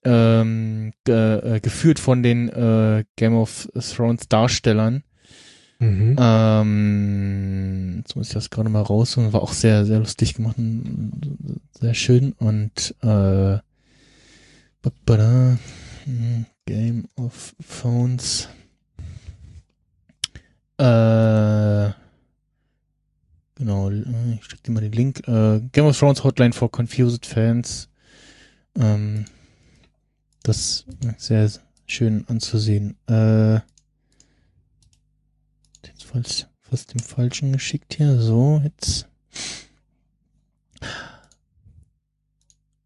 ähm, 0.05 0.93
ge 1.05 1.57
äh, 1.57 1.61
geführt 1.61 1.99
von 1.99 2.23
den 2.23 3.05
Game 3.17 3.35
of 3.35 3.69
Thrones 3.75 4.29
Darstellern. 4.29 5.05
Mhm. 5.83 6.17
Ähm, 6.17 7.97
jetzt 7.99 8.15
muss 8.15 8.29
ich 8.29 8.35
das 8.35 8.51
gerade 8.51 8.69
mal 8.69 8.83
rausholen. 8.83 9.33
War 9.33 9.43
auch 9.43 9.53
sehr, 9.53 9.85
sehr 9.85 9.99
lustig 9.99 10.35
gemacht 10.35 10.57
und 10.57 11.61
sehr 11.73 11.95
schön. 11.95 12.33
Und 12.39 12.95
äh, 13.03 13.59
Game 16.67 17.09
of 17.17 17.55
Phones. 17.61 18.49
Äh, 20.79 21.91
genau, 23.55 23.91
ich 23.91 24.45
schicke 24.45 24.63
dir 24.65 24.73
mal 24.73 24.81
den 24.81 24.93
Link. 24.93 25.27
Äh, 25.29 25.61
Game 25.73 25.87
of 25.87 25.99
Thrones 25.99 26.25
Hotline 26.25 26.53
for 26.53 26.71
Confused 26.71 27.27
Fans. 27.27 27.89
Ähm, 28.77 29.27
das 30.43 30.85
ist 31.19 31.21
sehr 31.21 31.51
schön 31.87 32.27
anzusehen. 32.29 32.97
Äh, 33.07 33.61
jetzt 35.87 36.05
fast, 36.05 36.49
fast 36.61 36.95
den 36.95 37.01
falschen 37.01 37.53
geschickt 37.53 37.95
hier. 37.95 38.21
So, 38.21 38.61
jetzt. 38.65 39.09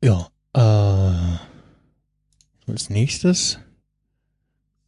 Ja, 0.02 0.28
äh, 0.52 1.55
als 2.68 2.90
nächstes. 2.90 3.58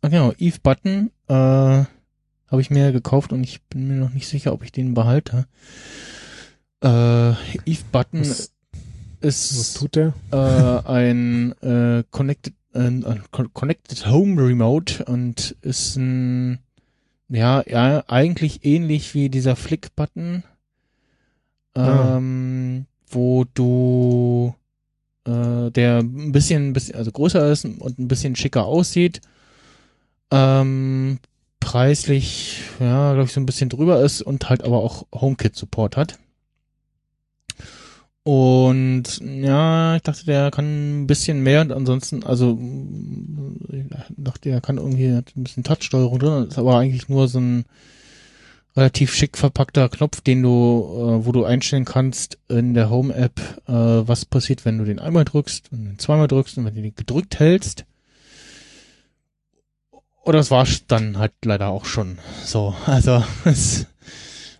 Ah, 0.02 0.08
genau, 0.08 0.32
Eve 0.38 0.58
Button, 0.62 1.10
äh, 1.28 1.34
habe 1.34 2.60
ich 2.60 2.70
mir 2.70 2.92
gekauft 2.92 3.32
und 3.32 3.42
ich 3.44 3.62
bin 3.64 3.88
mir 3.88 3.96
noch 3.96 4.10
nicht 4.10 4.28
sicher, 4.28 4.52
ob 4.52 4.62
ich 4.64 4.72
den 4.72 4.94
behalte. 4.94 5.46
Äh, 6.82 7.30
Eve 7.66 7.84
Button 7.90 8.20
Was, 8.20 8.52
was 9.20 9.50
ist 9.50 9.76
tut 9.76 9.96
der? 9.96 10.14
äh, 10.30 10.88
ein 10.88 11.52
äh, 11.62 12.04
Connected, 12.10 12.54
äh, 12.74 12.78
ein 12.80 13.22
Con- 13.32 13.52
Connected 13.52 14.06
Home 14.06 14.40
Remote 14.40 15.04
und 15.06 15.56
ist 15.62 15.96
ein, 15.96 16.60
ja, 17.28 17.62
ja, 17.66 18.04
eigentlich 18.06 18.64
ähnlich 18.64 19.14
wie 19.14 19.28
dieser 19.28 19.56
Flick-Button, 19.56 20.44
Ah. 21.74 22.16
ähm, 22.16 22.86
wo 23.08 23.44
du, 23.44 24.54
äh, 25.28 25.70
der 25.70 25.98
ein 25.98 26.32
bisschen, 26.32 26.72
bisschen, 26.72 26.96
also 26.96 27.12
größer 27.12 27.50
ist 27.52 27.64
und 27.64 27.98
ein 27.98 28.08
bisschen 28.08 28.34
schicker 28.34 28.64
aussieht, 28.64 29.20
ähm, 30.30 31.18
preislich, 31.60 32.62
ja, 32.80 33.12
glaube 33.12 33.26
ich, 33.26 33.32
so 33.32 33.40
ein 33.40 33.46
bisschen 33.46 33.68
drüber 33.68 34.02
ist 34.02 34.22
und 34.22 34.48
halt 34.48 34.64
aber 34.64 34.78
auch 34.78 35.06
HomeKit-Support 35.14 35.96
hat. 35.96 36.18
Und 38.24 39.04
ja, 39.22 39.96
ich 39.96 40.02
dachte, 40.02 40.26
der 40.26 40.50
kann 40.50 41.02
ein 41.02 41.06
bisschen 41.06 41.42
mehr 41.42 41.62
und 41.62 41.72
ansonsten, 41.72 42.24
also 42.24 42.58
ich 43.70 43.84
dachte, 44.16 44.50
er 44.50 44.60
kann 44.60 44.76
irgendwie 44.76 45.14
hat 45.14 45.34
ein 45.36 45.44
bisschen 45.44 45.64
Touchsteuerung 45.64 46.18
drin, 46.18 46.48
ist 46.48 46.58
aber 46.58 46.78
eigentlich 46.78 47.08
nur 47.08 47.28
so 47.28 47.40
ein 47.40 47.64
relativ 48.78 49.12
schick 49.14 49.36
verpackter 49.36 49.88
Knopf, 49.88 50.20
den 50.20 50.42
du, 50.42 50.48
äh, 50.50 51.26
wo 51.26 51.32
du 51.32 51.44
einstellen 51.44 51.84
kannst 51.84 52.38
in 52.48 52.74
der 52.74 52.88
Home-App, 52.90 53.40
äh, 53.66 53.72
was 53.72 54.24
passiert, 54.24 54.64
wenn 54.64 54.78
du 54.78 54.84
den 54.84 54.98
einmal 54.98 55.24
drückst 55.24 55.72
und 55.72 55.84
den 55.84 55.98
zweimal 55.98 56.28
drückst 56.28 56.58
und 56.58 56.64
wenn 56.64 56.74
du 56.74 56.82
den 56.82 56.94
gedrückt 56.94 57.38
hältst. 57.38 57.84
Oder 60.24 60.38
das 60.38 60.50
war's 60.50 60.86
dann 60.86 61.18
halt 61.18 61.32
leider 61.44 61.68
auch 61.68 61.84
schon. 61.84 62.18
So, 62.44 62.74
also 62.86 63.22
es 63.44 63.86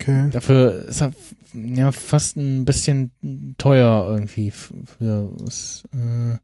Okay. 0.01 0.31
Dafür 0.31 0.87
ist 0.87 1.03
er 1.03 1.13
ja 1.53 1.91
fast 1.93 2.37
ein 2.37 2.65
bisschen 2.65 3.11
teuer 3.59 4.07
irgendwie 4.09 4.51
für 4.53 5.29
was, 5.41 5.83
äh, 5.93 6.39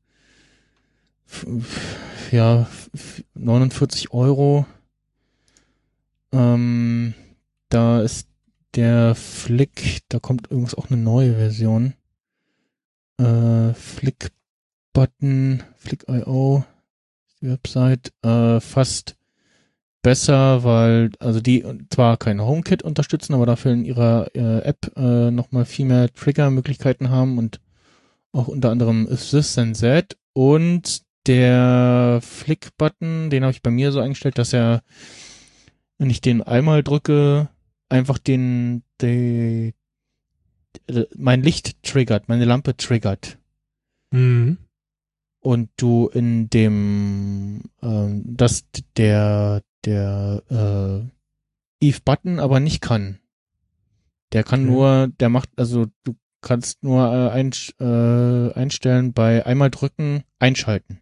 ja 2.31 2.63
f- 2.63 3.23
49 3.35 4.13
Euro. 4.13 4.67
Ähm, 6.33 7.15
da 7.69 8.01
ist 8.01 8.29
der 8.75 9.15
Flick, 9.15 10.01
da 10.09 10.19
kommt 10.19 10.49
übrigens 10.49 10.75
auch 10.75 10.91
eine 10.91 11.01
neue 11.01 11.35
Version. 11.35 11.95
Äh, 13.19 13.73
Flick 13.75 14.33
Button, 14.93 15.63
Flick.io, 15.77 16.65
die 17.41 17.49
Website, 17.51 18.13
äh, 18.23 18.61
fast 18.61 19.17
besser, 20.03 20.65
weil 20.65 21.11
also 21.19 21.41
die 21.41 21.65
zwar 21.91 22.17
kein 22.17 22.41
HomeKit 22.41 22.83
unterstützen, 22.83 23.35
aber 23.35 23.47
dafür 23.47 23.73
in 23.73 23.85
ihrer 23.85 24.29
äh, 24.35 24.59
App 24.61 24.93
äh, 24.97 25.31
nochmal 25.31 25.65
viel 25.65 25.87
mehr 25.87 26.13
Trigger-Möglichkeiten 26.13 27.11
haben 27.11 27.39
und 27.39 27.61
auch 28.33 28.49
unter 28.49 28.71
anderem 28.71 29.09
If 29.11 29.31
This 29.31 29.55
Then 29.55 29.75
That 29.75 30.17
und 30.33 31.03
der 31.27 32.21
Flick-Button, 32.23 33.31
den 33.31 33.45
habe 33.45 33.53
ich 33.53 33.63
bei 33.63 33.71
mir 33.71 33.93
so 33.93 34.01
eingestellt, 34.01 34.37
dass 34.37 34.53
er, 34.53 34.83
wenn 35.99 36.11
ich 36.11 36.21
den 36.21 36.43
einmal 36.43 36.83
drücke, 36.83 37.49
einfach 37.95 38.19
den, 38.19 38.83
die, 39.01 39.73
mein 41.17 41.43
Licht 41.43 41.83
triggert, 41.83 42.29
meine 42.29 42.45
Lampe 42.45 42.77
triggert 42.77 43.39
Mhm. 44.11 44.59
und 45.41 45.71
du 45.77 46.09
in 46.09 46.49
dem 46.51 47.63
ähm, 47.83 48.23
dass 48.37 48.65
der 48.97 49.63
der 49.85 50.43
äh, 50.51 51.85
Eve 51.87 52.01
Button 52.05 52.39
aber 52.39 52.61
nicht 52.61 52.81
kann. 52.81 53.19
Der 54.33 54.43
kann 54.45 54.63
Okay. 54.65 54.71
nur, 54.73 55.09
der 55.21 55.29
macht 55.29 55.51
also 55.57 55.87
du 56.05 56.17
kannst 56.41 56.83
nur 56.83 57.05
äh, 57.13 57.31
ein, 57.31 57.53
äh, 57.81 58.53
einstellen 58.55 59.13
bei 59.13 59.45
einmal 59.47 59.71
drücken 59.71 60.25
einschalten 60.39 61.01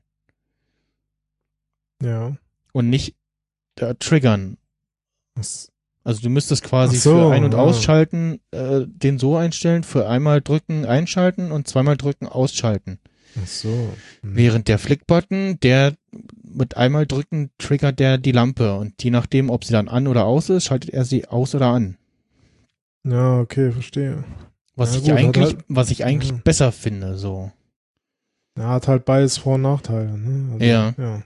Ja. 2.03 2.37
und 2.73 2.91
nicht 2.91 3.17
äh, 3.77 3.95
triggern. 3.95 4.59
Das, 5.35 5.72
Also 6.05 6.21
du 6.23 6.31
müsstest 6.31 6.65
quasi 6.65 6.97
so, 6.97 7.11
für 7.29 7.33
Ein- 7.33 7.45
und 7.45 7.53
ja. 7.55 7.59
Ausschalten 7.61 8.41
äh, 8.51 8.81
den 8.87 9.19
so 9.19 9.37
einstellen, 9.37 9.85
für 9.85 10.09
einmal 10.09 10.41
drücken, 10.41 10.85
einschalten 10.85 11.53
und 11.53 11.69
zweimal 11.69 11.97
drücken, 11.97 12.27
ausschalten. 12.27 12.99
Ach 13.41 13.47
so. 13.47 13.69
Hm. 13.69 14.37
Während 14.37 14.69
der 14.69 14.79
Flick-Button, 14.79 15.59
der 15.61 15.95
mit 16.43 16.77
einmal 16.77 17.07
drücken 17.07 17.51
triggert 17.57 17.99
der 17.99 18.19
die 18.19 18.33
Lampe 18.33 18.75
und 18.75 19.03
je 19.03 19.11
nachdem, 19.11 19.49
ob 19.49 19.65
sie 19.65 19.73
dann 19.73 19.89
an 19.89 20.07
oder 20.09 20.25
aus 20.25 20.51
ist, 20.51 20.65
schaltet 20.65 20.91
er 20.91 21.05
sie 21.05 21.27
aus 21.29 21.55
oder 21.55 21.69
an. 21.69 21.97
Ja, 23.05 23.41
okay, 23.41 23.73
verstehe. 23.73 24.25
Was 24.77 24.93
Ja, 24.95 24.99
ich 24.99 25.05
gut, 25.05 25.13
eigentlich, 25.19 25.45
halt- 25.45 25.65
was 25.69 25.91
ich 25.91 26.05
eigentlich 26.05 26.31
Ja. 26.31 26.41
besser 26.45 26.73
finde, 26.73 27.17
so. 27.17 27.51
Ja, 28.59 28.69
hat 28.69 28.89
halt 28.89 29.05
beides 29.05 29.39
Vor- 29.39 29.55
und 29.55 29.63
Nachteile, 29.63 30.19
ne? 30.19 30.53
Also, 30.53 30.65
Ja. 30.65 30.95
ja. 30.99 31.23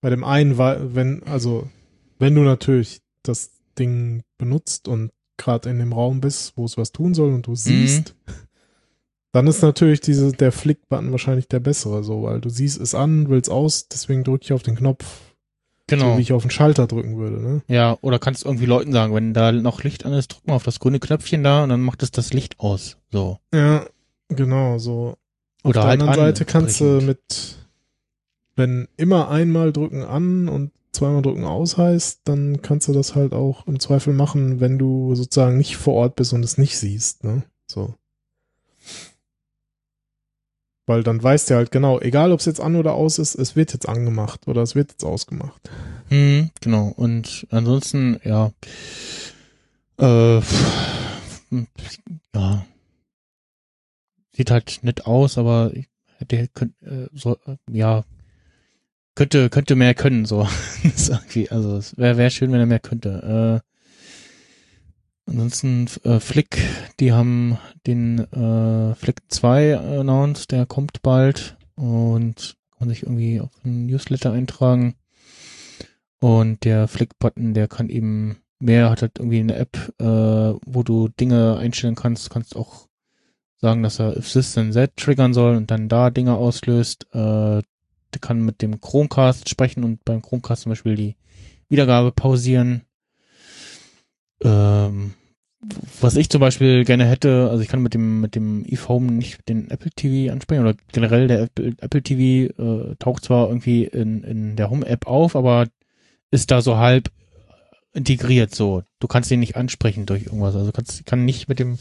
Bei 0.00 0.10
dem 0.10 0.24
einen, 0.24 0.56
wenn, 0.58 1.22
also, 1.24 1.68
wenn 2.18 2.34
du 2.34 2.42
natürlich 2.42 3.00
das 3.22 3.50
Ding 3.74 4.22
benutzt 4.38 4.88
und 4.88 5.10
gerade 5.36 5.68
in 5.70 5.78
dem 5.78 5.92
Raum 5.92 6.20
bist, 6.20 6.52
wo 6.56 6.64
es 6.64 6.76
was 6.76 6.92
tun 6.92 7.14
soll 7.14 7.32
und 7.32 7.46
du 7.46 7.54
siehst, 7.54 8.14
dann 9.32 9.46
ist 9.48 9.62
natürlich 9.62 10.00
diese, 10.00 10.32
der 10.32 10.52
Flick-Button 10.52 11.10
wahrscheinlich 11.10 11.48
der 11.48 11.60
bessere, 11.60 12.04
so, 12.04 12.22
weil 12.22 12.40
du 12.40 12.48
siehst 12.48 12.80
es 12.80 12.94
an, 12.94 13.28
willst 13.28 13.50
aus, 13.50 13.88
deswegen 13.88 14.22
drücke 14.22 14.44
ich 14.44 14.52
auf 14.52 14.62
den 14.62 14.76
Knopf, 14.76 15.04
Genau. 15.86 16.12
so 16.12 16.18
wie 16.18 16.22
ich 16.22 16.32
auf 16.32 16.42
den 16.42 16.50
Schalter 16.50 16.86
drücken 16.86 17.18
würde, 17.18 17.42
ne? 17.42 17.62
Ja, 17.68 17.98
oder 18.00 18.18
kannst 18.18 18.46
irgendwie 18.46 18.64
Leuten 18.64 18.92
sagen, 18.92 19.14
wenn 19.14 19.34
da 19.34 19.52
noch 19.52 19.82
Licht 19.82 20.06
an 20.06 20.14
ist, 20.14 20.28
drück 20.28 20.46
mal 20.46 20.54
auf 20.54 20.62
das 20.64 20.80
grüne 20.80 20.98
Knöpfchen 20.98 21.44
da 21.44 21.62
und 21.62 21.68
dann 21.68 21.82
macht 21.82 22.02
es 22.02 22.10
das 22.10 22.32
Licht 22.32 22.58
aus. 22.58 22.96
So. 23.10 23.38
Ja, 23.52 23.84
genau, 24.28 24.78
so. 24.78 25.16
Oder 25.62 25.68
Auf 25.68 25.72
der 25.72 25.82
halt 25.82 26.00
anderen 26.00 26.10
an, 26.10 26.16
Seite 26.16 26.44
kannst 26.46 26.80
du 26.80 26.84
mit, 27.02 27.56
wenn 28.56 28.88
immer 28.96 29.28
einmal 29.28 29.72
drücken 29.72 30.04
an 30.04 30.48
und 30.48 30.70
zweimal 30.94 31.22
drücken 31.22 31.44
aus 31.44 31.76
heißt, 31.76 32.22
dann 32.24 32.62
kannst 32.62 32.88
du 32.88 32.92
das 32.92 33.14
halt 33.14 33.32
auch 33.32 33.66
im 33.66 33.80
Zweifel 33.80 34.14
machen, 34.14 34.60
wenn 34.60 34.78
du 34.78 35.14
sozusagen 35.14 35.56
nicht 35.56 35.76
vor 35.76 35.94
Ort 35.94 36.16
bist 36.16 36.32
und 36.32 36.44
es 36.44 36.58
nicht 36.58 36.78
siehst, 36.78 37.24
ne? 37.24 37.44
So. 37.66 37.94
Weil 40.86 41.02
dann 41.02 41.22
weißt 41.22 41.48
du 41.48 41.54
halt 41.54 41.70
genau, 41.70 41.98
egal 42.00 42.30
ob 42.32 42.40
es 42.40 42.46
jetzt 42.46 42.60
an 42.60 42.76
oder 42.76 42.94
aus 42.94 43.18
ist, 43.18 43.34
es 43.34 43.56
wird 43.56 43.72
jetzt 43.72 43.88
angemacht 43.88 44.46
oder 44.46 44.62
es 44.62 44.74
wird 44.74 44.92
jetzt 44.92 45.04
ausgemacht. 45.04 45.70
Hm, 46.08 46.50
genau. 46.60 46.92
Und 46.94 47.46
ansonsten, 47.50 48.20
ja. 48.22 48.52
Äh, 49.98 50.40
ja. 52.34 52.66
Sieht 54.32 54.50
halt 54.50 54.80
nett 54.82 55.06
aus, 55.06 55.38
aber 55.38 55.72
ich 55.74 55.88
hätte, 56.18 56.48
könnt, 56.48 56.80
äh, 56.82 57.08
so, 57.14 57.38
äh, 57.46 57.56
ja, 57.70 58.04
könnte, 59.14 59.50
könnte 59.50 59.76
mehr 59.76 59.94
können, 59.94 60.24
so. 60.24 60.46
Also, 61.50 61.76
es 61.76 61.96
wäre 61.96 62.16
wär 62.16 62.30
schön, 62.30 62.52
wenn 62.52 62.60
er 62.60 62.66
mehr 62.66 62.80
könnte. 62.80 63.62
Äh, 65.26 65.30
ansonsten, 65.30 65.86
äh, 66.04 66.20
Flick, 66.20 66.58
die 67.00 67.12
haben 67.12 67.58
den, 67.86 68.18
äh, 68.18 68.94
Flick 68.94 69.22
2 69.28 69.78
announced, 69.78 70.50
der 70.50 70.66
kommt 70.66 71.02
bald 71.02 71.56
und 71.76 72.56
kann 72.78 72.88
sich 72.88 73.02
irgendwie 73.02 73.40
auf 73.40 73.50
einen 73.64 73.86
Newsletter 73.86 74.32
eintragen. 74.32 74.94
Und 76.20 76.64
der 76.64 76.88
Flick-Button, 76.88 77.54
der 77.54 77.68
kann 77.68 77.90
eben 77.90 78.38
mehr, 78.58 78.90
hat 78.90 79.02
halt 79.02 79.18
irgendwie 79.18 79.40
eine 79.40 79.56
App, 79.56 79.76
äh, 80.00 80.04
wo 80.04 80.82
du 80.82 81.08
Dinge 81.08 81.58
einstellen 81.58 81.94
kannst. 81.94 82.30
Kannst 82.30 82.56
auch 82.56 82.88
sagen, 83.60 83.82
dass 83.82 84.00
er 84.00 84.16
if 84.16 84.32
this 84.32 84.54
then 84.54 84.72
that 84.72 84.96
triggern 84.96 85.34
soll 85.34 85.56
und 85.56 85.70
dann 85.70 85.88
da 85.88 86.10
Dinge 86.10 86.34
auslöst. 86.36 87.06
Äh, 87.12 87.62
kann 88.18 88.44
mit 88.44 88.62
dem 88.62 88.80
Chromecast 88.80 89.48
sprechen 89.48 89.84
und 89.84 90.04
beim 90.04 90.22
Chromecast 90.22 90.62
zum 90.62 90.70
Beispiel 90.70 90.94
die 90.94 91.16
Wiedergabe 91.68 92.12
pausieren. 92.12 92.82
Ähm, 94.42 95.14
was 96.00 96.16
ich 96.16 96.28
zum 96.28 96.40
Beispiel 96.40 96.84
gerne 96.84 97.06
hätte, 97.06 97.48
also 97.50 97.62
ich 97.62 97.68
kann 97.68 97.82
mit 97.82 97.94
dem 97.94 98.20
mit 98.20 98.34
dem 98.34 98.64
iPhone 98.70 99.16
nicht 99.16 99.48
den 99.48 99.70
Apple 99.70 99.90
TV 99.90 100.32
ansprechen 100.32 100.62
oder 100.62 100.74
generell 100.92 101.26
der 101.26 101.42
Apple, 101.42 101.74
Apple 101.78 102.02
TV 102.02 102.52
äh, 102.62 102.96
taucht 102.96 103.24
zwar 103.24 103.48
irgendwie 103.48 103.84
in, 103.84 104.22
in 104.24 104.56
der 104.56 104.70
Home 104.70 104.86
App 104.86 105.06
auf, 105.06 105.36
aber 105.36 105.66
ist 106.30 106.50
da 106.50 106.60
so 106.60 106.76
halb 106.76 107.10
integriert 107.94 108.54
so. 108.54 108.82
Du 108.98 109.06
kannst 109.06 109.30
ihn 109.30 109.40
nicht 109.40 109.56
ansprechen 109.56 110.04
durch 110.04 110.24
irgendwas. 110.24 110.54
Also 110.54 110.72
kannst 110.72 111.06
kann 111.06 111.24
nicht 111.24 111.48
mit 111.48 111.58
dem 111.58 111.78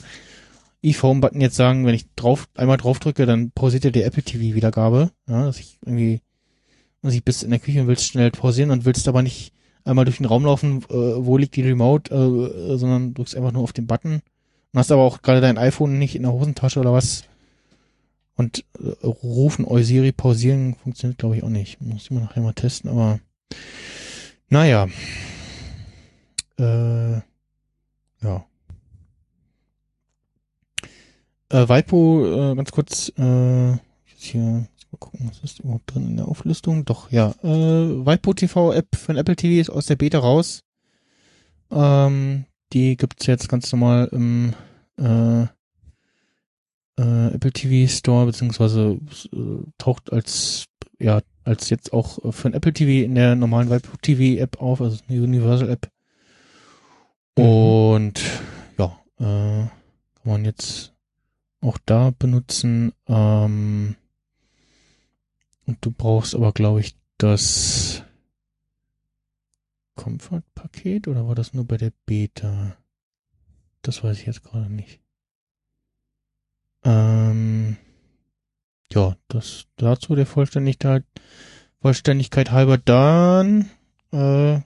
iPhone-Button 0.83 1.41
jetzt 1.41 1.55
sagen, 1.55 1.85
wenn 1.85 1.95
ich 1.95 2.13
drauf 2.15 2.47
einmal 2.55 2.77
drauf 2.77 2.99
drücke, 2.99 3.25
dann 3.25 3.51
pausiert 3.51 3.85
er 3.85 3.91
die 3.91 4.03
Apple 4.03 4.23
TV 4.23 4.55
Wiedergabe. 4.55 5.11
Ja, 5.27 5.45
dass 5.45 5.59
ich 5.59 5.79
irgendwie, 5.85 6.21
dass 7.01 7.13
ich 7.13 7.23
bis 7.23 7.43
in 7.43 7.51
der 7.51 7.59
Küche 7.59 7.87
willst 7.87 8.05
schnell 8.05 8.31
pausieren 8.31 8.71
und 8.71 8.85
willst 8.85 9.07
aber 9.07 9.21
nicht 9.21 9.53
einmal 9.85 10.05
durch 10.05 10.17
den 10.17 10.25
Raum 10.25 10.45
laufen, 10.45 10.83
äh, 10.89 10.93
wo 10.93 11.37
liegt 11.37 11.55
die 11.55 11.61
Remote, 11.61 12.13
äh, 12.13 12.77
sondern 12.77 13.13
drückst 13.13 13.35
einfach 13.35 13.51
nur 13.51 13.63
auf 13.63 13.73
den 13.73 13.87
Button. 13.87 14.21
Und 14.73 14.79
hast 14.79 14.91
aber 14.91 15.03
auch 15.03 15.21
gerade 15.21 15.41
dein 15.41 15.57
iPhone 15.57 15.99
nicht 15.99 16.15
in 16.15 16.23
der 16.23 16.33
Hosentasche 16.33 16.79
oder 16.79 16.93
was. 16.93 17.25
Und 18.35 18.65
äh, 18.79 19.05
rufen 19.05 19.65
Eusiri 19.65 20.11
pausieren 20.11 20.75
funktioniert 20.75 21.19
glaube 21.19 21.37
ich 21.37 21.43
auch 21.43 21.49
nicht. 21.49 21.81
Muss 21.81 22.03
ich 22.03 22.11
mal 22.11 22.21
nachher 22.21 22.41
mal 22.41 22.53
testen, 22.53 22.89
aber 22.89 23.19
naja. 24.49 24.87
Äh, 26.57 27.13
ja. 28.21 28.45
Äh, 31.53 31.69
Weipo, 31.69 32.25
äh, 32.25 32.55
ganz 32.55 32.71
kurz, 32.71 33.09
äh, 33.09 33.77
hier, 34.15 34.41
mal 34.41 34.97
gucken, 34.97 35.29
was 35.29 35.43
ist 35.43 35.59
überhaupt 35.59 35.93
drin 35.93 36.07
in 36.07 36.17
der 36.17 36.27
Auflistung? 36.27 36.83
Doch, 36.83 37.11
ja, 37.11 37.29
äh, 37.43 38.05
Weipo 38.05 38.33
TV 38.33 38.73
App 38.73 38.95
für 38.95 39.13
den 39.13 39.19
Apple 39.19 39.35
TV 39.35 39.61
ist 39.61 39.69
aus 39.69 39.85
der 39.85 39.95
Beta 39.95 40.17
raus. 40.17 40.63
Ähm, 41.69 42.45
die 42.73 42.97
gibt's 42.97 43.27
jetzt 43.27 43.49
ganz 43.49 43.71
normal 43.71 44.09
im 44.11 44.55
äh, 44.97 45.43
äh, 46.99 47.35
Apple 47.35 47.51
TV 47.51 47.87
Store, 47.87 48.25
beziehungsweise 48.25 48.99
äh, 49.31 49.37
taucht 49.77 50.11
als, 50.11 50.65
ja, 50.97 51.21
als 51.43 51.69
jetzt 51.69 51.93
auch 51.93 52.33
für 52.33 52.47
ein 52.47 52.55
Apple 52.55 52.73
TV 52.73 53.05
in 53.05 53.13
der 53.13 53.35
normalen 53.35 53.69
Weipo 53.69 53.95
TV 54.01 54.41
App 54.41 54.59
auf, 54.59 54.81
also 54.81 54.97
eine 55.07 55.21
Universal 55.21 55.69
App. 55.69 55.87
Und 57.35 58.19
ja, 58.79 58.97
äh, 59.19 59.67
kann 59.67 59.69
man 60.25 60.45
jetzt 60.45 60.92
auch 61.63 61.77
da 61.85 62.11
benutzen. 62.17 62.93
Ähm, 63.07 63.95
und 65.65 65.77
du 65.81 65.91
brauchst 65.91 66.35
aber, 66.35 66.51
glaube 66.51 66.81
ich, 66.81 66.95
das 67.17 68.03
Comfort-Paket 69.95 71.07
oder 71.07 71.27
war 71.27 71.35
das 71.35 71.53
nur 71.53 71.65
bei 71.65 71.77
der 71.77 71.93
Beta? 72.05 72.77
Das 73.81 74.03
weiß 74.03 74.19
ich 74.19 74.25
jetzt 74.25 74.43
gerade 74.43 74.71
nicht. 74.71 74.99
Ähm, 76.83 77.77
ja, 78.91 79.15
das 79.29 79.65
dazu 79.77 80.15
der 80.15 80.25
Vollständigkeit, 80.25 81.05
Vollständigkeit 81.81 82.51
halber 82.51 82.77
dann 82.77 83.69
äh, 84.11 84.59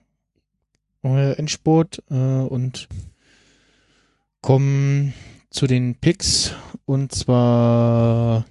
euer 1.03 1.38
Endspurt 1.38 2.03
äh, 2.09 2.14
und 2.14 2.90
kommen 4.42 5.14
zu 5.50 5.67
den 5.67 5.95
Picks 5.95 6.53
und 6.88 7.11
zwar 7.11 8.45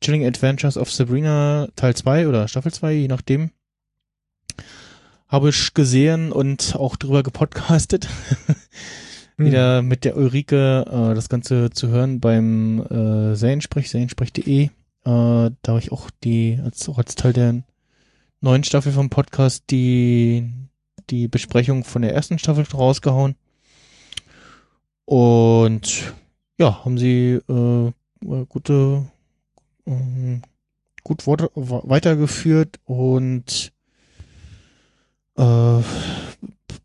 Chilling 0.00 0.24
Adventures 0.24 0.78
of 0.78 0.90
Sabrina 0.90 1.68
Teil 1.76 1.94
2 1.94 2.26
oder 2.26 2.48
Staffel 2.48 2.72
2, 2.72 2.92
je 2.92 3.08
nachdem. 3.08 3.50
Habe 5.28 5.50
ich 5.50 5.74
gesehen 5.74 6.32
und 6.32 6.74
auch 6.76 6.96
drüber 6.96 7.22
gepodcastet. 7.22 8.08
Wieder 9.36 9.82
mit 9.82 10.04
der 10.04 10.16
Ulrike 10.16 10.84
äh, 10.88 11.14
das 11.14 11.28
Ganze 11.28 11.70
zu 11.70 11.88
hören 11.88 12.20
beim 12.20 12.80
äh, 12.86 13.36
Seriensprech, 13.36 13.90
seriensprech.de. 13.90 14.64
Äh, 14.64 14.70
da 15.04 15.52
habe 15.66 15.78
ich 15.78 15.92
auch 15.92 16.10
die, 16.24 16.58
als, 16.64 16.88
auch 16.88 16.96
als 16.96 17.14
Teil 17.14 17.34
der 17.34 17.62
neuen 18.40 18.64
Staffel 18.64 18.92
vom 18.92 19.10
Podcast, 19.10 19.64
die, 19.70 20.50
die 21.10 21.28
Besprechung 21.28 21.84
von 21.84 22.00
der 22.00 22.14
ersten 22.14 22.38
Staffel 22.38 22.64
rausgehauen. 22.64 23.36
Und 25.04 26.14
ja, 26.58 26.84
haben 26.84 26.98
sie 26.98 27.40
äh, 27.48 27.92
gute, 28.48 29.06
ähm, 29.86 30.42
gut 31.04 31.26
weitergeführt 31.26 32.80
und 32.84 33.72
äh, 35.36 35.82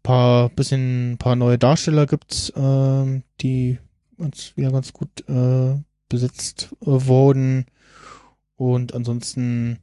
paar 0.03 0.49
bisschen 0.49 1.17
paar 1.17 1.35
neue 1.35 1.57
Darsteller 1.57 2.05
gibt's, 2.05 2.51
ähm, 2.55 3.23
die 3.41 3.79
ganz, 4.17 4.53
wieder 4.55 4.71
ganz 4.71 4.93
gut 4.93 5.27
äh, 5.27 5.75
besetzt 6.09 6.69
äh, 6.81 6.85
wurden. 6.85 7.65
Und 8.55 8.93
ansonsten 8.93 9.79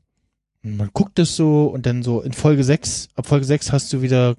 man 0.62 0.90
guckt 0.92 1.18
es 1.18 1.36
so 1.36 1.66
und 1.66 1.86
dann 1.86 2.02
so 2.02 2.20
in 2.20 2.32
Folge 2.32 2.64
6, 2.64 3.08
ab 3.14 3.26
Folge 3.26 3.46
6 3.46 3.72
hast 3.72 3.92
du 3.92 4.02
wieder 4.02 4.36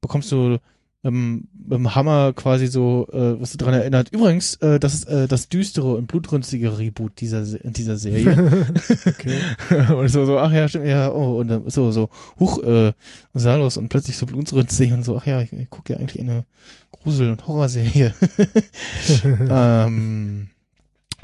bekommst 0.00 0.30
du 0.30 0.58
ähm, 1.06 1.48
dem 1.52 1.94
Hammer 1.94 2.32
quasi 2.32 2.66
so, 2.66 3.08
äh, 3.12 3.40
was 3.40 3.52
du 3.52 3.58
dran 3.58 3.74
erinnert. 3.74 4.10
Übrigens, 4.12 4.56
äh, 4.56 4.78
das 4.80 4.94
ist 4.94 5.04
äh, 5.08 5.28
das 5.28 5.48
düstere 5.48 5.94
und 5.94 6.06
blutrünstige 6.06 6.78
Reboot 6.78 7.20
dieser 7.20 7.44
Se- 7.44 7.60
dieser 7.64 7.96
Serie. 7.96 8.26
Okay. 9.06 9.38
und 9.94 10.08
so, 10.08 10.26
so, 10.26 10.38
ach 10.38 10.52
ja, 10.52 10.68
stimmt, 10.68 10.86
ja, 10.86 11.10
oh, 11.12 11.38
und 11.38 11.48
dann 11.48 11.68
so, 11.70 11.92
so, 11.92 12.08
huch, 12.40 12.62
äh, 12.62 12.92
was 13.32 13.42
ist 13.42 13.46
da 13.46 13.56
los? 13.56 13.76
Und 13.76 13.88
plötzlich 13.88 14.16
so 14.16 14.26
blutrünstig 14.26 14.92
und 14.92 15.04
so, 15.04 15.16
ach 15.16 15.26
ja, 15.26 15.40
ich, 15.40 15.52
ich 15.52 15.70
gucke 15.70 15.92
ja 15.92 15.98
eigentlich 15.98 16.20
eine 16.20 16.44
Grusel- 16.92 17.30
und 17.30 17.46
Horrorserie. 17.46 18.14
ähm, 19.50 20.48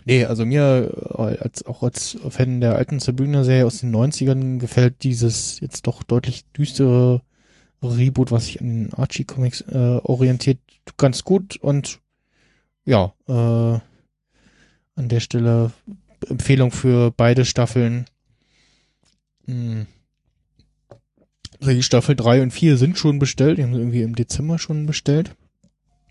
nee, 0.04 0.24
also 0.24 0.44
mir 0.44 0.92
äh, 1.18 1.38
als 1.38 1.66
auch 1.66 1.82
als 1.82 2.16
Fan 2.28 2.60
der 2.60 2.76
alten 2.76 3.00
Sabrina-Serie 3.00 3.66
aus 3.66 3.78
den 3.80 3.94
90ern 3.94 4.58
gefällt 4.58 5.02
dieses 5.02 5.60
jetzt 5.60 5.86
doch 5.86 6.02
deutlich 6.02 6.44
düstere 6.56 7.22
Reboot, 7.82 8.30
was 8.30 8.46
sich 8.46 8.60
an 8.60 8.66
den 8.66 8.94
Archie-Comics 8.94 9.62
äh, 9.62 10.00
orientiert, 10.02 10.58
ganz 10.96 11.24
gut 11.24 11.56
und 11.56 12.00
ja, 12.84 13.12
äh, 13.28 13.32
an 13.32 15.08
der 15.08 15.20
Stelle 15.20 15.72
Empfehlung 16.28 16.70
für 16.70 17.10
beide 17.10 17.44
Staffeln. 17.44 18.06
Hm. 19.46 19.86
Also 21.60 21.72
die 21.72 21.82
Staffel 21.82 22.16
3 22.16 22.42
und 22.42 22.50
4 22.52 22.76
sind 22.76 22.98
schon 22.98 23.18
bestellt. 23.18 23.58
Die 23.58 23.62
haben 23.62 23.74
sie 23.74 23.80
irgendwie 23.80 24.02
im 24.02 24.16
Dezember 24.16 24.58
schon 24.58 24.86
bestellt. 24.86 25.34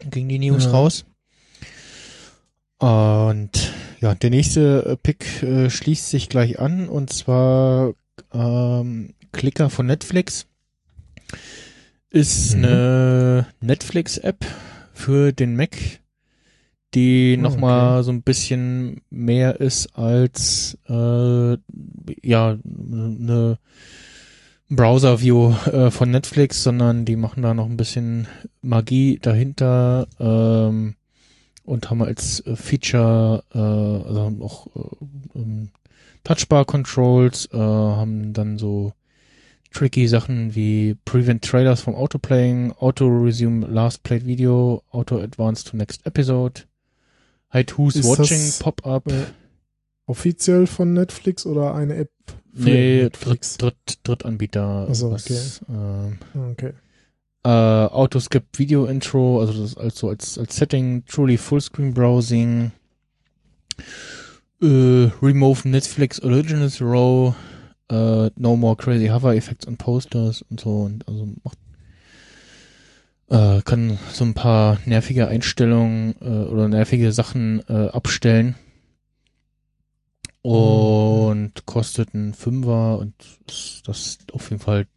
Ging 0.09 0.29
die 0.29 0.39
News 0.39 0.65
Ja. 0.65 0.71
raus. 0.71 1.05
Und 2.79 3.73
ja, 3.99 4.15
der 4.15 4.29
nächste 4.29 4.85
äh, 4.85 4.95
Pick 4.97 5.43
äh, 5.43 5.69
schließt 5.69 6.09
sich 6.09 6.29
gleich 6.29 6.59
an 6.59 6.89
und 6.89 7.13
zwar 7.13 7.93
ähm, 8.33 9.13
Clicker 9.31 9.69
von 9.69 9.85
Netflix. 9.85 10.47
Ist 12.11 12.57
Mhm. 12.57 12.63
eine 12.65 13.47
Netflix-App 13.61 14.45
für 14.93 15.31
den 15.31 15.55
Mac, 15.55 15.77
die 16.93 17.37
Oh, 17.39 17.41
nochmal 17.41 18.03
so 18.03 18.11
ein 18.11 18.21
bisschen 18.21 19.01
mehr 19.09 19.61
ist 19.61 19.97
als 19.97 20.77
äh, 20.89 21.57
ja 22.21 22.57
eine 22.65 23.57
Browser-View 24.69 25.53
äh, 25.71 25.89
von 25.89 26.11
Netflix, 26.11 26.63
sondern 26.63 27.05
die 27.05 27.15
machen 27.15 27.43
da 27.43 27.53
noch 27.53 27.65
ein 27.65 27.77
bisschen 27.77 28.27
Magie 28.61 29.17
dahinter 29.21 30.07
ähm, 30.19 30.95
und 31.63 31.89
haben 31.89 32.01
als 32.01 32.43
Feature 32.55 33.43
äh, 33.53 33.57
also 33.57 34.37
auch 34.41 34.67
äh, 34.75 35.39
ähm, 35.39 35.69
Touchbar-Controls, 36.25 37.47
äh, 37.53 37.57
haben 37.57 38.33
dann 38.33 38.57
so 38.57 38.91
tricky 39.71 40.07
Sachen 40.07 40.53
wie 40.55 40.95
Prevent 41.05 41.43
Trailers 41.43 41.81
vom 41.81 41.95
Autoplaying, 41.95 42.73
Auto 42.73 43.07
Resume 43.07 43.65
Last 43.67 44.03
Played 44.03 44.25
Video, 44.25 44.83
Auto 44.91 45.19
Advance 45.19 45.63
to 45.63 45.77
Next 45.77 46.05
Episode, 46.05 46.61
Hide 47.53 47.73
Who's 47.77 47.95
Ist 47.95 48.05
Watching 48.07 48.51
Pop-up. 48.59 49.07
äh, 49.11 49.23
Offiziell 50.07 50.67
von 50.67 50.93
Netflix 50.93 51.45
oder 51.45 51.73
eine 51.73 51.95
App? 51.95 52.09
für 52.53 52.69
Nee, 52.69 53.03
Netflix. 53.03 53.57
Dritt, 53.57 53.75
Dritt, 53.85 53.99
Drittanbieter. 54.03 54.87
Ach 54.89 54.95
so, 54.95 55.09
was, 55.11 55.61
ähm, 55.69 56.17
Okay. 56.51 56.73
äh, 57.45 57.49
Autoskip 57.49 58.43
Video 58.57 58.85
Intro, 58.87 59.39
also 59.39 59.61
das 59.61 59.77
also 59.77 60.09
als, 60.09 60.37
als 60.37 60.55
Setting, 60.57 61.05
Truly 61.05 61.37
Fullscreen 61.37 61.93
Browsing, 61.93 62.71
äh, 64.61 65.09
Remove 65.21 65.67
Netflix 65.67 66.19
Originals 66.21 66.81
Row, 66.81 67.33
äh, 67.91 68.31
No 68.35 68.55
More 68.55 68.75
Crazy 68.75 69.07
Hover 69.07 69.35
Effects 69.35 69.67
und 69.67 69.77
Posters 69.77 70.41
und 70.49 70.59
so 70.59 70.83
und 70.83 71.07
also 71.07 71.27
macht 71.43 71.57
äh, 73.29 73.61
kann 73.61 73.97
so 74.11 74.25
ein 74.25 74.33
paar 74.33 74.79
nervige 74.85 75.27
Einstellungen 75.27 76.15
äh, 76.21 76.49
oder 76.49 76.67
nervige 76.67 77.11
Sachen 77.11 77.63
äh, 77.67 77.87
abstellen. 77.87 78.55
Und 80.43 81.65
kostet 81.65 82.13
ein 82.13 82.33
Fünfer 82.33 82.97
und 82.97 83.13
ist 83.47 83.83
das 83.85 84.17
auf 84.33 84.49
jeden 84.49 84.61
Fall 84.61 84.87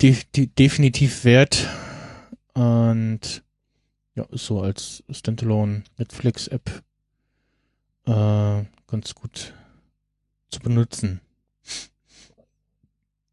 de 0.00 0.16
de 0.34 0.46
definitiv 0.46 1.24
wert. 1.24 1.68
Und 2.54 3.42
ja, 4.14 4.24
ist 4.30 4.46
so 4.46 4.62
als 4.62 5.04
Standalone 5.10 5.82
Netflix-App 5.98 6.82
äh, 8.06 8.64
ganz 8.86 9.14
gut 9.14 9.54
zu 10.50 10.60
benutzen. 10.60 11.20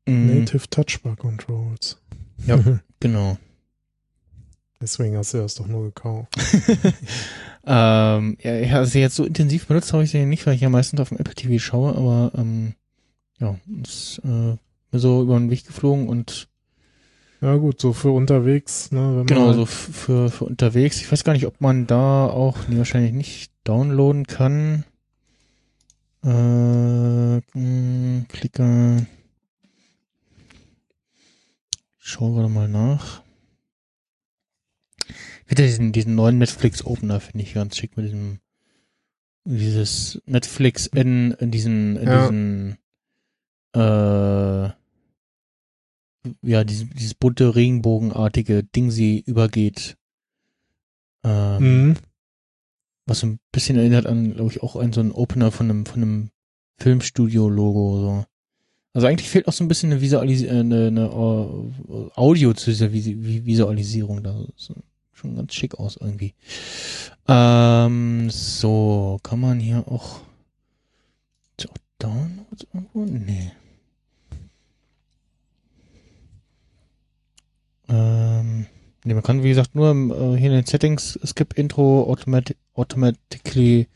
Mm, 0.08 0.40
Native 0.40 0.70
Touchbar 0.70 1.16
Controls. 1.16 1.98
Ja. 2.46 2.60
Genau. 3.00 3.38
Deswegen 4.82 5.16
hast 5.18 5.34
du 5.34 5.38
das 5.40 5.56
doch 5.56 5.68
nur 5.68 5.84
gekauft. 5.86 6.36
ähm, 7.66 8.38
ja, 8.42 8.78
also 8.80 9.00
jetzt 9.00 9.16
so 9.16 9.26
intensiv 9.26 9.68
benutzt 9.68 9.94
habe 9.94 10.04
ich 10.04 10.12
sie 10.12 10.26
nicht, 10.26 10.46
weil 10.46 10.56
ich 10.56 10.62
ja 10.62 10.70
meistens 10.70 11.00
auf 11.00 11.10
dem 11.10 11.18
Apple 11.20 11.34
TV 11.36 11.60
schaue, 11.64 11.96
aber 11.96 12.32
ähm, 12.38 12.74
ja, 13.40 13.56
ist 13.84 14.22
äh, 14.24 14.28
mir 14.28 15.00
so 15.00 15.22
über 15.24 15.38
den 15.38 15.50
Weg 15.52 15.66
geflogen 15.68 16.08
und 16.08 16.48
Ja 17.42 17.56
gut, 17.58 17.80
so 17.82 17.94
für 17.94 18.12
unterwegs, 18.12 18.92
ne, 18.92 19.24
Genau, 19.28 19.48
halt- 19.48 19.56
so 19.56 19.64
f- 19.64 19.90
für, 19.92 20.30
für 20.32 20.46
unterwegs. 20.46 20.98
Ich 21.02 21.12
weiß 21.12 21.24
gar 21.24 21.34
nicht, 21.34 21.46
ob 21.46 21.62
man 21.62 21.86
da 21.88 22.28
auch, 22.28 22.58
nee, 22.68 22.78
wahrscheinlich 22.78 23.14
nicht 23.14 23.52
downloaden 23.66 24.26
kann. 24.28 24.84
Äh, 26.24 27.38
mh, 27.58 28.26
Klicker. 28.30 29.06
Schau 32.08 32.34
gerade 32.34 32.50
mal 32.50 32.68
nach. 32.68 33.24
Wieder 35.48 35.64
diesen, 35.64 35.92
diesen 35.92 36.14
neuen 36.14 36.38
Netflix 36.38 36.86
Opener 36.86 37.20
finde 37.20 37.44
ich 37.44 37.56
ganz 37.56 37.76
schick 37.76 37.98
mit 37.98 38.06
diesem, 38.06 38.40
dieses 39.44 40.22
Netflix 40.28 40.86
in, 40.86 41.32
in 41.32 41.50
diesen, 41.50 41.96
in 41.98 42.08
Ja. 42.08 42.22
diesen, 42.22 42.78
äh, 43.76 44.70
ja, 46.48 46.64
dieses, 46.64 46.88
dieses 46.92 47.16
bunte 47.16 47.56
Regenbogenartige 47.56 48.64
Ding 48.64 48.92
sie 48.92 49.22
übergeht. 49.22 49.98
Ähm, 51.24 51.88
Mhm. 51.88 51.96
Was 53.08 53.20
so 53.22 53.28
ein 53.28 53.40
bisschen 53.52 53.78
erinnert 53.78 54.06
an, 54.06 54.34
glaube 54.36 54.52
ich, 54.52 54.62
auch 54.62 54.76
an 54.76 54.94
so 54.94 55.00
einen 55.00 55.12
Opener 55.12 55.52
von 55.52 55.70
einem, 55.72 55.86
von 55.88 56.02
einem 56.04 56.30
Filmstudio-Logo, 56.78 58.00
so. 58.00 58.26
Also 58.96 59.08
eigentlich 59.08 59.30
fehlt 59.30 59.46
auch 59.50 59.54
so 59.54 59.62
ein 59.62 59.68
bisschen 59.68 59.92
eine, 59.92 60.00
Visualis 60.00 60.42
äh, 60.42 60.52
eine, 60.52 60.88
eine 60.88 61.02
äh, 61.02 62.10
Audio 62.16 62.54
zu 62.54 62.70
dieser 62.70 62.94
Visualisierung 62.94 64.24
da. 64.24 64.34
So, 64.56 64.74
schon 65.12 65.36
ganz 65.36 65.54
schick 65.54 65.76
aus 65.76 65.98
irgendwie. 66.00 66.34
Ähm, 67.28 68.30
so, 68.30 69.20
kann 69.22 69.42
man 69.42 69.60
hier 69.60 69.86
auch, 69.90 70.22
Ist 71.58 71.70
auch 71.70 71.78
Downloads 72.00 72.68
irgendwo? 72.74 73.04
Nee. 73.04 73.52
Ähm, 77.90 78.66
nee, 79.04 79.14
man 79.14 79.24
kann, 79.24 79.44
wie 79.44 79.50
gesagt, 79.50 79.76
nur 79.76 79.90
äh, 79.90 80.38
hier 80.38 80.52
in 80.52 80.56
den 80.56 80.66
Settings 80.66 81.20
Skip 81.26 81.58
Intro 81.58 82.10
automatic, 82.10 82.56
automatically 82.76 83.90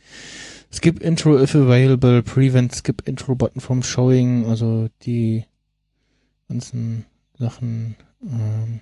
Skip 0.72 1.02
Intro 1.02 1.38
if 1.42 1.56
available, 1.56 2.22
prevent 2.22 2.74
Skip 2.74 3.08
Intro 3.08 3.36
button 3.36 3.60
from 3.60 3.82
showing, 3.82 4.46
also 4.46 4.90
die 5.02 5.46
ganzen 6.48 7.06
Sachen, 7.38 7.96
ähm, 8.24 8.82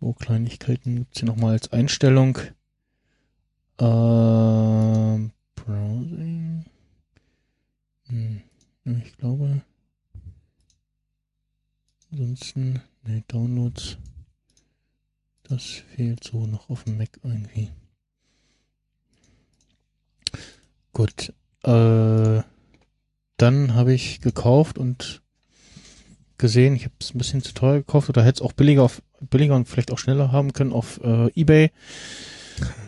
so 0.00 0.12
Kleinigkeiten 0.12 0.96
gibt's 0.96 1.20
hier 1.20 1.28
nochmal 1.28 1.52
als 1.52 1.72
Einstellung. 1.72 2.38
Ähm, 3.78 5.32
Browsing. 5.54 6.64
Hm, 8.08 8.42
ich 8.84 9.16
glaube. 9.16 9.62
Ansonsten, 12.10 12.82
ne, 13.04 13.22
Downloads. 13.28 13.96
Das 15.44 15.62
fehlt 15.64 16.22
so 16.24 16.46
noch 16.46 16.68
auf 16.68 16.84
dem 16.84 16.98
Mac 16.98 17.18
irgendwie. 17.22 17.70
Gut. 20.92 21.32
Äh, 21.64 22.42
dann 23.38 23.74
habe 23.74 23.92
ich 23.94 24.20
gekauft 24.20 24.78
und 24.78 25.22
gesehen, 26.38 26.74
ich 26.74 26.84
habe 26.84 26.94
es 27.00 27.14
ein 27.14 27.18
bisschen 27.18 27.42
zu 27.42 27.54
teuer 27.54 27.78
gekauft 27.78 28.08
oder 28.08 28.22
hätte 28.24 28.36
es 28.36 28.42
auch 28.42 28.52
billiger 28.52 28.82
auf 28.82 29.02
billiger 29.30 29.54
und 29.54 29.68
vielleicht 29.68 29.92
auch 29.92 29.98
schneller 29.98 30.32
haben 30.32 30.52
können 30.52 30.72
auf 30.72 31.00
äh, 31.02 31.28
eBay. 31.40 31.70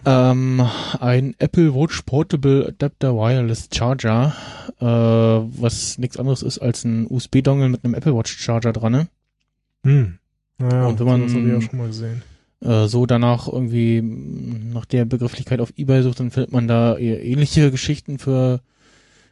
Ähm, 0.07 0.61
ein 1.01 1.35
Apple 1.39 1.75
Watch 1.75 2.03
Portable 2.03 2.67
Adapter 2.69 3.15
Wireless 3.17 3.71
Charger, 3.75 4.35
äh, 4.79 4.85
was 4.85 5.97
nichts 5.97 6.19
anderes 6.19 6.43
ist 6.43 6.59
als 6.59 6.85
ein 6.85 7.07
USB-Dongle 7.09 7.71
mit 7.71 7.83
einem 7.85 7.95
Apple 7.95 8.15
Watch 8.15 8.37
Charger 8.37 8.75
dran. 8.75 8.93
Ne? 8.93 9.09
Hm. 9.85 10.19
Naja, 10.59 10.87
Und 10.87 11.01
wenn 11.01 11.07
man- 11.07 11.23
das 11.23 11.35
habe 11.35 11.49
ich 11.49 11.55
auch 11.57 11.63
schon 11.71 11.79
mal 11.79 11.87
gesehen. 11.89 12.23
Äh, 12.65 12.87
so 12.89 13.07
danach 13.07 13.47
irgendwie 13.49 14.03
mh, 14.03 14.73
nach 14.75 14.85
der 14.85 15.05
Begrifflichkeit 15.05 15.61
auf 15.61 15.73
Ebay 15.77 16.03
sucht, 16.03 16.21
dann 16.21 16.31
findet 16.31 16.53
man 16.53 16.67
da 16.67 16.97
eher 16.97 17.23
ähnliche 17.25 17.71
Geschichten 17.71 18.19
für 18.19 18.61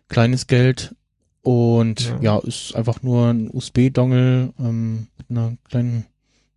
kleines 0.08 0.46
Geld. 0.46 0.94
Und 1.42 2.00
Ja. 2.20 2.36
ja, 2.36 2.38
ist 2.38 2.76
einfach 2.76 3.02
nur 3.02 3.28
ein 3.28 3.50
USB-Dongle 3.52 4.52
ähm, 4.60 5.08
mit 5.18 5.30
einer 5.30 5.56
kleinen 5.68 6.06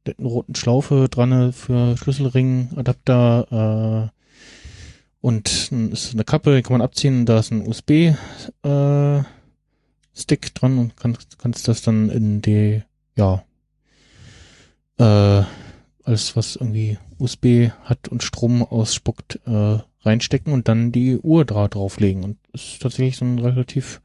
einen 0.08 0.28
roten 0.28 0.54
Schlaufe 0.54 1.08
dran 1.10 1.52
für 1.52 1.98
Schlüsselring, 1.98 2.70
Adapter, 2.76 4.12
äh, 4.12 4.16
und 5.26 5.72
ist 5.72 6.14
eine 6.14 6.24
Kappe, 6.24 6.56
die 6.56 6.62
kann 6.62 6.74
man 6.74 6.84
abziehen, 6.84 7.26
da 7.26 7.40
ist 7.40 7.52
ein 7.52 7.68
USB, 7.68 8.14
äh, 8.64 9.24
Stick 10.14 10.54
dran 10.54 10.78
und 10.78 10.96
kannst, 10.96 11.40
kannst 11.40 11.68
das 11.68 11.82
dann 11.82 12.10
in 12.12 12.44
die, 12.44 12.84
ja, 13.16 13.44
äh, 15.00 15.44
alles 16.06 16.36
was 16.36 16.56
irgendwie 16.56 16.98
USB 17.18 17.70
hat 17.84 18.08
und 18.08 18.24
Strom 18.24 18.62
ausspuckt, 18.64 19.40
äh, 19.46 19.80
reinstecken 20.02 20.54
und 20.54 20.68
dann 20.68 20.92
die 20.92 21.18
Uhr 21.18 21.46
dra 21.46 21.68
drauflegen. 21.68 22.24
Und 22.24 22.38
ist 22.54 22.82
tatsächlich 22.82 23.18
so 23.18 23.26
ein 23.26 23.40
relativ 23.40 24.02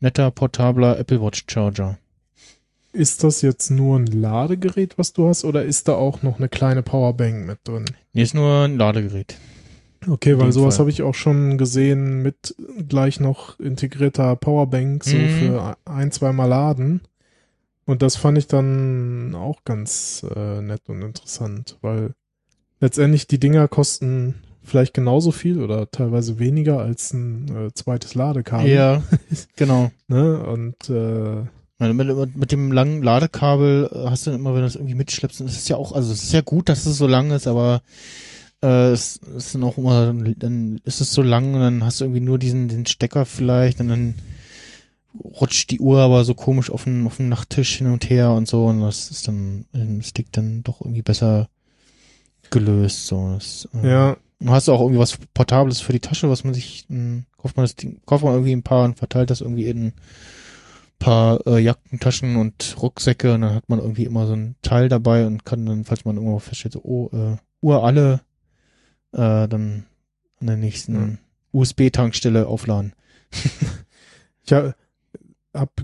netter, 0.00 0.30
portabler 0.30 0.98
Apple 0.98 1.20
Watch 1.22 1.44
Charger. 1.48 1.98
Ist 2.92 3.22
das 3.22 3.42
jetzt 3.42 3.70
nur 3.70 3.98
ein 3.98 4.06
Ladegerät, 4.06 4.98
was 4.98 5.12
du 5.12 5.28
hast, 5.28 5.44
oder 5.44 5.64
ist 5.64 5.86
da 5.86 5.94
auch 5.94 6.22
noch 6.22 6.38
eine 6.38 6.48
kleine 6.48 6.82
Powerbank 6.82 7.46
mit 7.46 7.58
drin? 7.64 7.84
Nee, 8.12 8.22
ist 8.22 8.34
nur 8.34 8.64
ein 8.64 8.76
Ladegerät. 8.78 9.36
Okay, 10.08 10.38
weil 10.38 10.50
sowas 10.50 10.78
habe 10.78 10.88
ich 10.90 11.02
auch 11.02 11.14
schon 11.14 11.58
gesehen 11.58 12.22
mit 12.22 12.54
gleich 12.88 13.20
noch 13.20 13.60
integrierter 13.60 14.34
Powerbank, 14.34 15.04
so 15.04 15.18
Mhm. 15.18 15.28
für 15.28 15.76
ein, 15.84 16.10
zweimal 16.10 16.48
laden. 16.48 17.02
Und 17.90 18.02
das 18.02 18.14
fand 18.14 18.38
ich 18.38 18.46
dann 18.46 19.34
auch 19.34 19.64
ganz 19.64 20.24
äh, 20.36 20.62
nett 20.62 20.82
und 20.86 21.02
interessant, 21.02 21.76
weil 21.80 22.14
letztendlich 22.78 23.26
die 23.26 23.40
Dinger 23.40 23.66
kosten 23.66 24.36
vielleicht 24.62 24.94
genauso 24.94 25.32
viel 25.32 25.60
oder 25.60 25.90
teilweise 25.90 26.38
weniger 26.38 26.78
als 26.78 27.12
ein 27.12 27.48
äh, 27.48 27.74
zweites 27.74 28.14
Ladekabel. 28.14 28.70
Ja, 28.70 29.02
genau. 29.56 29.90
Ne? 30.06 30.38
Und 30.38 30.88
äh, 30.88 31.42
Mit, 31.92 32.36
mit, 32.36 32.52
dem 32.52 32.70
langen 32.70 33.02
Ladekabel 33.02 33.90
äh, 33.92 34.08
hast 34.08 34.24
du 34.24 34.30
dann 34.30 34.38
immer, 34.38 34.50
wenn 34.50 34.60
du 34.60 34.66
das 34.66 34.76
irgendwie 34.76 34.94
mitschleppst, 34.94 35.40
und 35.40 35.48
das 35.48 35.56
ist 35.56 35.68
ja 35.68 35.74
auch, 35.74 35.90
also 35.90 36.12
es 36.12 36.22
ist 36.22 36.32
ja 36.32 36.42
gut, 36.42 36.68
dass 36.68 36.86
es 36.86 36.96
so 36.96 37.08
lang 37.08 37.32
ist, 37.32 37.48
aber 37.48 37.82
äh, 38.62 38.92
es, 38.92 39.18
es 39.36 39.46
ist 39.46 39.54
dann 39.56 39.64
auch 39.64 39.78
immer, 39.78 40.14
dann 40.36 40.80
ist 40.84 41.00
es 41.00 41.12
so 41.12 41.22
lang 41.22 41.54
und 41.54 41.60
dann 41.60 41.84
hast 41.84 42.00
du 42.00 42.04
irgendwie 42.04 42.20
nur 42.20 42.38
diesen 42.38 42.68
den 42.68 42.86
Stecker 42.86 43.24
vielleicht 43.26 43.80
und 43.80 43.88
dann 43.88 44.14
rutscht 45.18 45.70
die 45.70 45.80
Uhr 45.80 45.98
aber 46.00 46.24
so 46.24 46.34
komisch 46.34 46.70
auf 46.70 46.84
dem, 46.84 47.06
auf 47.06 47.16
dem 47.16 47.28
Nachttisch 47.28 47.76
hin 47.78 47.88
und 47.88 48.08
her 48.10 48.32
und 48.32 48.46
so 48.48 48.66
und 48.66 48.80
das 48.80 49.10
ist 49.10 49.26
dann 49.28 49.66
im 49.72 50.02
Stick 50.02 50.32
dann 50.32 50.62
doch 50.62 50.80
irgendwie 50.80 51.02
besser 51.02 51.48
gelöst. 52.50 53.06
So. 53.06 53.34
Das, 53.34 53.68
äh, 53.74 53.88
ja, 53.88 54.16
Du 54.42 54.50
hast 54.50 54.70
auch 54.70 54.80
irgendwie 54.80 55.00
was 55.00 55.18
Portables 55.34 55.80
für 55.82 55.92
die 55.92 56.00
Tasche, 56.00 56.30
was 56.30 56.44
man 56.44 56.54
sich, 56.54 56.86
mh, 56.88 57.24
kauft 57.36 57.56
man 57.58 57.64
das 57.64 57.76
Ding, 57.76 58.00
kauft 58.06 58.24
man 58.24 58.32
irgendwie 58.32 58.52
ein 58.52 58.62
paar 58.62 58.86
und 58.86 58.96
verteilt 58.96 59.28
das 59.28 59.42
irgendwie 59.42 59.66
in 59.66 59.88
ein 59.88 59.92
paar 60.98 61.46
äh, 61.46 61.58
Jackentaschen 61.58 62.36
und 62.36 62.76
Rucksäcke 62.80 63.34
und 63.34 63.42
dann 63.42 63.54
hat 63.54 63.68
man 63.68 63.80
irgendwie 63.80 64.04
immer 64.04 64.26
so 64.26 64.32
ein 64.32 64.56
Teil 64.62 64.88
dabei 64.88 65.26
und 65.26 65.44
kann 65.44 65.66
dann, 65.66 65.84
falls 65.84 66.06
man 66.06 66.16
irgendwo 66.16 66.38
feststellt, 66.38 66.72
so, 66.72 66.80
oh, 66.82 67.10
äh, 67.12 67.36
Uhr 67.60 67.84
alle, 67.84 68.22
äh, 69.12 69.46
dann 69.46 69.84
an 70.40 70.46
der 70.46 70.56
nächsten 70.56 70.94
Ja. 70.94 71.18
USB-Tankstelle 71.52 72.46
aufladen. 72.46 72.94
ich 74.44 74.52
ha- 74.54 74.74
hab 75.54 75.82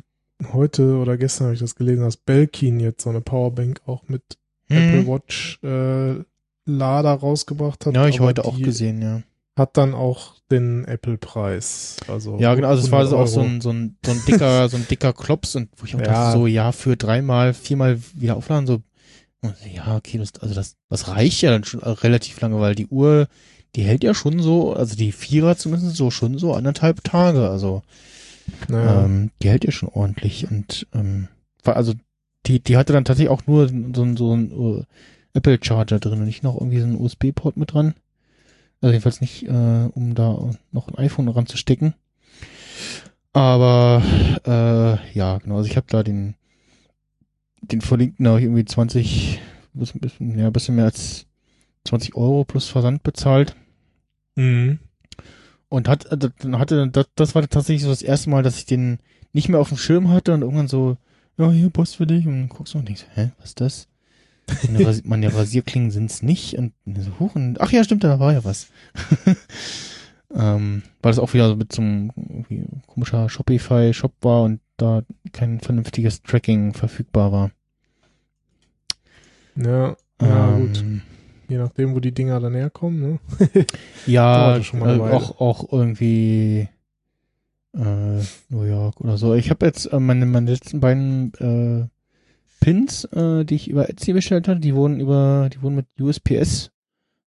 heute 0.52 0.96
oder 0.96 1.16
gestern 1.16 1.46
habe 1.46 1.54
ich 1.54 1.60
das 1.60 1.74
gelesen, 1.74 2.02
dass 2.02 2.16
Belkin 2.16 2.80
jetzt 2.80 3.02
so 3.02 3.10
eine 3.10 3.20
Powerbank 3.20 3.80
auch 3.86 4.08
mit 4.08 4.22
Apple 4.68 5.00
Hm. 5.00 5.06
Watch 5.06 5.58
äh, 5.62 6.22
Lader 6.66 7.12
rausgebracht 7.14 7.86
hat. 7.86 7.94
Ja, 7.94 8.08
ich 8.08 8.20
heute 8.20 8.44
auch 8.44 8.58
gesehen, 8.60 9.00
ja. 9.00 9.22
Hat 9.56 9.76
dann 9.76 9.94
auch 9.94 10.34
den 10.50 10.84
Apple-Preis. 10.84 11.96
Also 12.08 12.36
Ja, 12.38 12.54
genau, 12.54 12.68
also 12.68 12.84
es 12.84 12.92
war 12.92 13.04
100 13.06 13.10
so 13.10 13.16
auch 13.16 13.26
so 13.26 13.40
ein, 13.40 13.60
so 13.60 13.70
ein, 13.70 13.96
so 14.04 14.12
ein 14.12 14.22
dicker, 14.26 14.68
so 14.68 14.76
ein 14.76 14.86
dicker 14.88 15.12
Klops 15.12 15.56
und 15.56 15.70
wo 15.76 15.86
ich 15.86 15.94
auch 15.94 16.00
Ja. 16.00 16.06
dachte, 16.06 16.38
so, 16.38 16.46
ja, 16.46 16.72
für 16.72 16.96
dreimal, 16.96 17.54
viermal 17.54 17.98
wieder 18.14 18.36
aufladen, 18.36 18.66
so, 18.66 18.82
ja, 19.72 19.96
okay, 19.96 20.18
das, 20.18 20.34
also 20.40 20.54
das, 20.54 20.76
das 20.90 21.08
reicht 21.08 21.40
ja 21.42 21.50
dann 21.50 21.64
schon 21.64 21.80
relativ 21.80 22.40
lange, 22.40 22.60
weil 22.60 22.74
die 22.74 22.88
Uhr, 22.88 23.28
die 23.76 23.82
hält 23.82 24.02
ja 24.04 24.12
schon 24.12 24.40
so, 24.40 24.74
also 24.74 24.96
die 24.96 25.12
Vierer 25.12 25.56
zumindest 25.56 25.96
so 25.96 26.10
schon 26.10 26.36
so 26.38 26.52
anderthalb 26.52 27.04
Tage, 27.04 27.48
also, 27.48 27.82
Naja. 28.68 29.04
ähm, 29.04 29.30
die 29.42 29.50
hält 29.50 29.64
ja 29.64 29.72
schon 29.72 29.88
ordentlich 29.88 30.50
und, 30.50 30.86
ähm, 30.94 31.28
war 31.62 31.76
also, 31.76 31.94
die, 32.46 32.60
die 32.60 32.76
hatte 32.76 32.92
dann 32.92 33.04
tatsächlich 33.04 33.30
auch 33.30 33.46
nur 33.46 33.68
so 33.68 34.02
ein, 34.02 34.16
so 34.16 34.34
ein 34.34 34.52
uh, 34.52 34.84
Apple 35.34 35.58
Charger 35.60 35.98
drin 35.98 36.20
und 36.20 36.26
nicht 36.26 36.42
noch 36.42 36.54
irgendwie 36.54 36.80
so 36.80 36.86
ein 36.86 37.00
USB-Port 37.00 37.56
mit 37.56 37.72
dran. 37.72 37.94
Also 38.80 38.92
jedenfalls 38.92 39.20
nicht, 39.20 39.44
äh, 39.44 39.88
um 39.92 40.14
da 40.14 40.50
noch 40.70 40.88
ein 40.88 40.98
iPhone 40.98 41.28
ranzustecken. 41.28 41.94
Aber 43.32 44.02
äh, 44.46 45.12
ja, 45.12 45.38
genau, 45.38 45.56
also 45.56 45.68
ich 45.68 45.76
habe 45.76 45.86
da 45.90 46.02
den 46.02 46.36
den 47.72 47.80
verlinkten 47.80 48.24
da 48.24 48.32
hab 48.32 48.38
ich 48.38 48.44
irgendwie 48.44 48.64
20, 48.64 49.40
bisschen, 49.72 50.00
bisschen, 50.00 50.38
ja, 50.38 50.50
bisschen 50.50 50.76
mehr 50.76 50.86
als 50.86 51.26
20 51.84 52.14
Euro 52.16 52.44
plus 52.44 52.68
Versand 52.68 53.02
bezahlt. 53.02 53.56
Mhm. 54.36 54.78
Und 55.68 55.88
hat, 55.88 56.06
äh, 56.06 56.30
dann 56.38 56.58
hatte, 56.58 56.88
das, 56.88 57.06
das 57.14 57.34
war 57.34 57.46
tatsächlich 57.48 57.82
so 57.82 57.90
das 57.90 58.02
erste 58.02 58.30
Mal, 58.30 58.42
dass 58.42 58.58
ich 58.58 58.66
den 58.66 58.98
nicht 59.32 59.48
mehr 59.48 59.60
auf 59.60 59.68
dem 59.68 59.78
Schirm 59.78 60.10
hatte 60.10 60.32
und 60.34 60.42
irgendwann 60.42 60.68
so, 60.68 60.96
ja, 61.36 61.50
hier, 61.50 61.70
Post 61.70 61.96
für 61.96 62.06
dich. 62.06 62.26
Und 62.26 62.32
dann 62.32 62.48
guckst 62.48 62.74
du 62.74 62.78
und 62.78 62.88
denkst, 62.88 63.06
hä, 63.14 63.30
was 63.38 63.50
ist 63.50 63.60
das? 63.60 63.88
Meine, 64.64 64.86
Rasi 64.86 65.02
meine 65.04 65.34
Rasierklingen 65.34 65.90
sind's 65.90 66.22
nicht. 66.22 66.54
Und 66.54 66.72
so, 66.86 67.18
huch, 67.18 67.34
und, 67.34 67.60
ach 67.60 67.72
ja, 67.72 67.84
stimmt, 67.84 68.04
da 68.04 68.20
war 68.20 68.32
ja 68.32 68.44
was. 68.44 68.68
ähm, 70.34 70.82
weil 71.02 71.12
das 71.12 71.18
auch 71.18 71.34
wieder 71.34 71.48
so 71.48 71.56
mit 71.56 71.72
so 71.72 71.82
einem 71.82 72.12
komischer 72.86 73.28
Shopify-Shop 73.28 74.12
war 74.22 74.42
und 74.42 74.60
da 74.76 75.02
kein 75.32 75.60
vernünftiges 75.60 76.22
Tracking 76.22 76.74
verfügbar 76.74 77.32
war. 77.32 77.50
Ja, 79.56 79.96
ja 80.20 80.56
gut. 80.56 80.84
Je 81.48 81.58
nachdem, 81.58 81.94
wo 81.94 82.00
die 82.00 82.12
Dinger 82.12 82.40
dann 82.40 82.54
herkommen, 82.54 83.00
ne? 83.00 83.18
Ja, 84.06 84.56
äh, 84.56 85.00
auch, 85.00 85.40
auch 85.40 85.72
irgendwie 85.72 86.68
äh, 87.74 88.22
New 88.48 88.62
York 88.62 89.00
oder 89.00 89.16
so. 89.16 89.34
Ich 89.34 89.50
habe 89.50 89.66
jetzt 89.66 89.86
äh, 89.92 90.00
meine, 90.00 90.26
meine 90.26 90.50
letzten 90.50 90.80
beiden 90.80 91.32
äh, 91.34 91.88
Pins, 92.60 93.04
äh, 93.04 93.44
die 93.44 93.54
ich 93.54 93.68
über 93.68 93.88
Etsy 93.88 94.12
bestellt 94.12 94.48
hatte, 94.48 94.60
die 94.60 94.74
wurden 94.74 94.98
über, 94.98 95.48
die 95.52 95.62
wurden 95.62 95.76
mit 95.76 95.86
USPS 96.00 96.70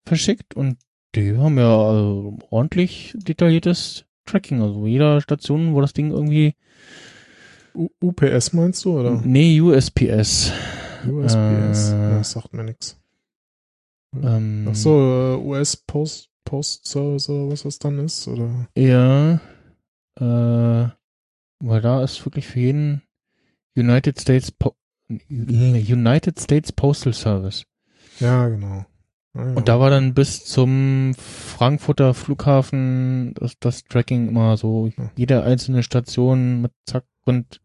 verschickt 0.05 0.55
und 0.55 0.77
die 1.15 1.37
haben 1.37 1.57
ja 1.57 1.77
also 1.77 2.37
ordentlich 2.49 3.13
detailliertes 3.15 4.05
Tracking. 4.25 4.61
Also 4.61 4.87
jeder 4.87 5.21
Station, 5.21 5.73
wo 5.73 5.81
das 5.81 5.93
Ding 5.93 6.11
irgendwie 6.11 6.55
U 7.75 7.89
UPS 8.01 8.53
meinst 8.53 8.83
du, 8.85 8.99
oder? 8.99 9.21
Nee, 9.23 9.61
USPS. 9.61 10.51
USPS. 11.07 11.91
Äh, 11.91 12.17
das 12.17 12.31
sagt 12.31 12.53
mir 12.53 12.63
nix. 12.63 12.97
Ähm, 14.16 14.68
Ach 14.69 14.76
so, 14.76 14.92
äh, 15.00 15.36
US 15.45 15.77
Post, 15.77 16.30
Post 16.45 16.86
Service 16.88 17.30
oder 17.30 17.52
was 17.52 17.64
das 17.64 17.80
dann 17.80 18.00
ist, 18.00 18.27
oder? 18.27 18.68
Ja, 18.76 19.42
äh, 20.19 20.90
weil 21.60 21.82
da 21.82 22.03
ist 22.03 22.24
wirklich 22.26 22.48
für 22.48 22.60
jeden 22.60 23.02
United 23.76 24.19
States 24.19 24.52
po 24.52 24.76
United 25.30 26.40
States 26.40 26.72
Postal 26.72 27.14
Service. 27.14 27.66
Ja, 28.19 28.48
genau. 28.50 28.86
Ah, 29.34 29.45
ja. 29.45 29.53
Und 29.53 29.68
da 29.68 29.80
war 29.80 29.90
dann 29.90 30.14
bis 30.14 30.44
zum 30.45 31.14
Frankfurter 31.16 32.14
Flughafen 32.14 33.34
das, 33.36 33.58
das 33.60 33.84
Tracking 33.84 34.30
immer 34.30 34.58
so, 34.58 34.92
jede 35.16 35.44
einzelne 35.44 35.84
Station 35.84 36.61
mit 36.61 36.72
Zack 36.86 37.06
und 37.26 37.61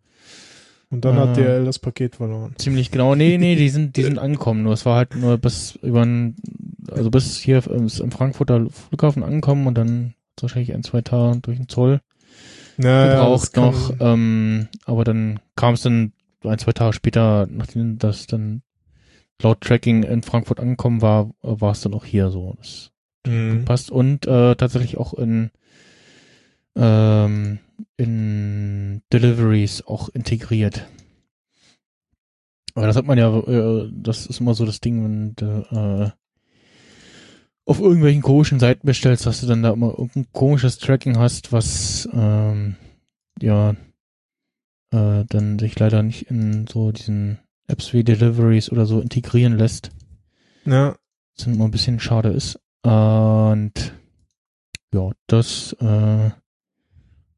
Und 0.93 1.05
dann 1.05 1.17
äh, 1.17 1.21
hat 1.21 1.37
DL 1.37 1.65
das 1.65 1.79
Paket 1.81 2.17
verloren. 2.17 2.55
ziemlich 2.59 2.91
genau. 2.93 3.15
Nee, 3.17 3.39
nee, 3.39 3.57
die 3.57 3.71
sind, 3.71 3.97
die 3.97 4.03
sind 4.05 4.19
angekommen. 4.19 4.63
Nur 4.63 4.75
es 4.75 4.87
war 4.87 4.97
halt 4.97 5.17
nur 5.17 5.39
bis 5.39 5.77
über 5.83 6.03
ein, 6.03 6.37
also 6.91 7.11
bis 7.11 7.39
hier 7.39 7.67
im 7.67 7.89
im 7.89 8.11
Frankfurter 8.13 8.69
Flughafen 8.71 9.25
angekommen 9.25 9.67
und 9.67 9.77
dann 9.77 10.15
wahrscheinlich 10.41 10.75
ein, 10.75 10.83
zwei 10.83 11.01
Tage 11.01 11.41
durch 11.41 11.57
den 11.57 11.69
Zoll. 11.69 12.01
Naja, 12.77 13.09
gebraucht 13.09 13.57
noch, 13.57 13.95
ähm, 14.01 14.69
aber 14.85 15.05
dann 15.05 15.41
kam 15.57 15.75
es 15.75 15.83
dann 15.83 16.13
ein, 16.45 16.59
zwei 16.59 16.73
Tage 16.73 16.93
später, 16.93 17.47
nachdem 17.51 17.99
das 17.99 18.27
dann 18.27 18.63
laut 19.41 19.61
Tracking 19.61 20.03
in 20.03 20.23
Frankfurt 20.23 20.61
angekommen 20.61 21.03
war, 21.03 21.31
äh, 21.43 21.61
war 21.61 21.73
es 21.73 21.81
dann 21.81 21.95
auch 21.95 22.05
hier 22.05 22.31
so. 22.31 22.55
Das 22.59 22.91
Mhm. 23.27 23.65
passt 23.65 23.93
und 23.93 24.27
äh, 24.27 24.57
tatsächlich 24.57 24.99
auch 24.99 25.15
in 25.15 25.51
ähm, 26.77 27.59
in 27.97 29.03
Deliveries 29.13 29.83
auch 29.83 30.09
integriert. 30.09 30.87
Aber 32.75 32.87
das 32.87 32.97
hat 32.97 33.07
man 33.07 33.19
ja, 33.19 33.37
äh, 33.39 33.91
das 33.93 34.27
ist 34.27 34.41
immer 34.41 34.55
so 34.55 34.65
das 34.65 34.81
Ding, 34.81 35.05
wenn 35.05 35.35
du 35.35 35.67
äh, 35.71 36.11
auf 37.65 37.81
irgendwelchen 37.81 38.23
komischen 38.23 38.59
Seiten 38.59 38.87
bestellst, 38.87 39.27
dass 39.27 39.41
du 39.41 39.47
dann 39.47 39.63
da 39.63 39.73
immer 39.73 39.91
irgendein 39.91 40.27
komisches 40.33 40.79
Tracking 40.79 41.19
hast, 41.19 41.53
was 41.53 42.09
ähm, 42.13 42.77
ja 43.41 43.77
äh, 44.91 45.25
dann 45.29 45.59
sich 45.59 45.79
leider 45.79 46.03
nicht 46.03 46.31
in 46.31 46.67
so 46.67 46.93
diesen 46.93 47.39
Apps 47.69 47.93
wie 47.93 48.05
Deliveries 48.05 48.71
oder 48.73 48.87
so 48.87 49.01
integrieren 49.01 49.57
lässt 49.57 49.91
Ja, 50.65 50.97
was 51.37 51.47
immer 51.47 51.65
ein 51.67 51.71
bisschen 51.71 52.01
schade 52.01 52.31
ist. 52.31 52.59
Und 52.83 53.73
ja, 54.93 55.11
das 55.27 55.75
äh, 55.81 56.31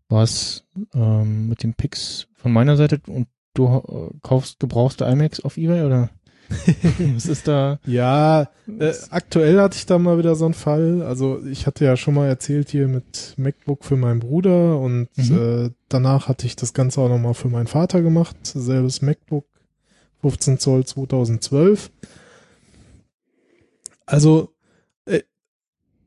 war's 0.09 0.65
ähm, 0.95 1.49
mit 1.49 1.63
den 1.63 1.75
Picks 1.75 2.27
von 2.35 2.53
meiner 2.53 2.77
Seite. 2.77 3.01
Und 3.07 3.29
du 3.55 3.67
äh, 3.67 4.19
kaufst 4.23 4.61
gebrauchste 4.61 5.05
iMacs 5.05 5.41
auf 5.41 5.57
Ebay 5.57 5.83
oder? 5.85 6.11
Was 7.15 7.25
ist 7.27 7.49
da? 7.49 7.79
Ja, 7.87 8.51
äh, 8.79 8.93
aktuell 9.11 9.59
hatte 9.61 9.79
ich 9.79 9.87
da 9.87 9.99
mal 9.99 10.19
wieder 10.19 10.35
so 10.37 10.45
einen 10.45 10.53
Fall. 10.55 11.03
Also 11.03 11.43
ich 11.47 11.67
hatte 11.67 11.87
ja 11.87 11.97
schon 11.97 12.15
mal 12.15 12.29
erzählt 12.29 12.69
hier 12.69 12.87
mit 12.87 13.33
MacBook 13.39 13.83
für 13.85 13.97
meinen 13.97 14.21
Bruder 14.21 14.79
und 14.79 15.09
Mhm. 15.17 15.67
äh, 15.67 15.71
danach 15.89 16.29
hatte 16.29 16.47
ich 16.47 16.55
das 16.55 16.75
Ganze 16.75 17.01
auch 17.01 17.09
nochmal 17.09 17.33
für 17.35 17.49
meinen 17.49 17.67
Vater 17.67 18.03
gemacht. 18.03 18.37
Selbes 18.45 19.01
MacBook, 19.01 19.47
15 20.21 20.59
Zoll 20.59 20.85
2012. 20.85 21.91
Also 24.07 24.53
äh, 25.07 25.23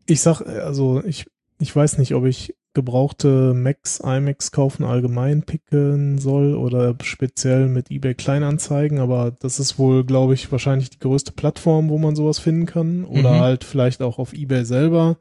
ich 0.05 0.21
sag, 0.21 0.41
äh, 0.41 0.59
also 0.59 1.03
ich, 1.03 1.25
ich 1.59 1.75
weiß 1.75 1.97
nicht, 1.97 2.13
ob 2.13 2.25
ich 2.25 2.55
gebrauchte 2.77 3.55
Macs, 3.55 3.99
iMacs 4.03 4.51
kaufen 4.51 4.83
allgemein 4.83 5.41
picken 5.41 6.19
soll 6.19 6.53
oder 6.53 6.95
speziell 7.01 7.67
mit 7.67 7.89
eBay 7.89 8.13
Kleinanzeigen, 8.13 8.99
aber 8.99 9.31
das 9.31 9.59
ist 9.59 9.79
wohl, 9.79 10.03
glaube 10.05 10.35
ich, 10.35 10.51
wahrscheinlich 10.51 10.91
die 10.91 10.99
größte 10.99 11.31
Plattform, 11.31 11.89
wo 11.89 11.97
man 11.97 12.15
sowas 12.15 12.37
finden 12.37 12.67
kann 12.67 13.03
oder 13.03 13.33
Mhm. 13.33 13.39
halt 13.39 13.63
vielleicht 13.63 14.03
auch 14.03 14.19
auf 14.19 14.33
eBay 14.33 14.63
selber. 14.63 15.17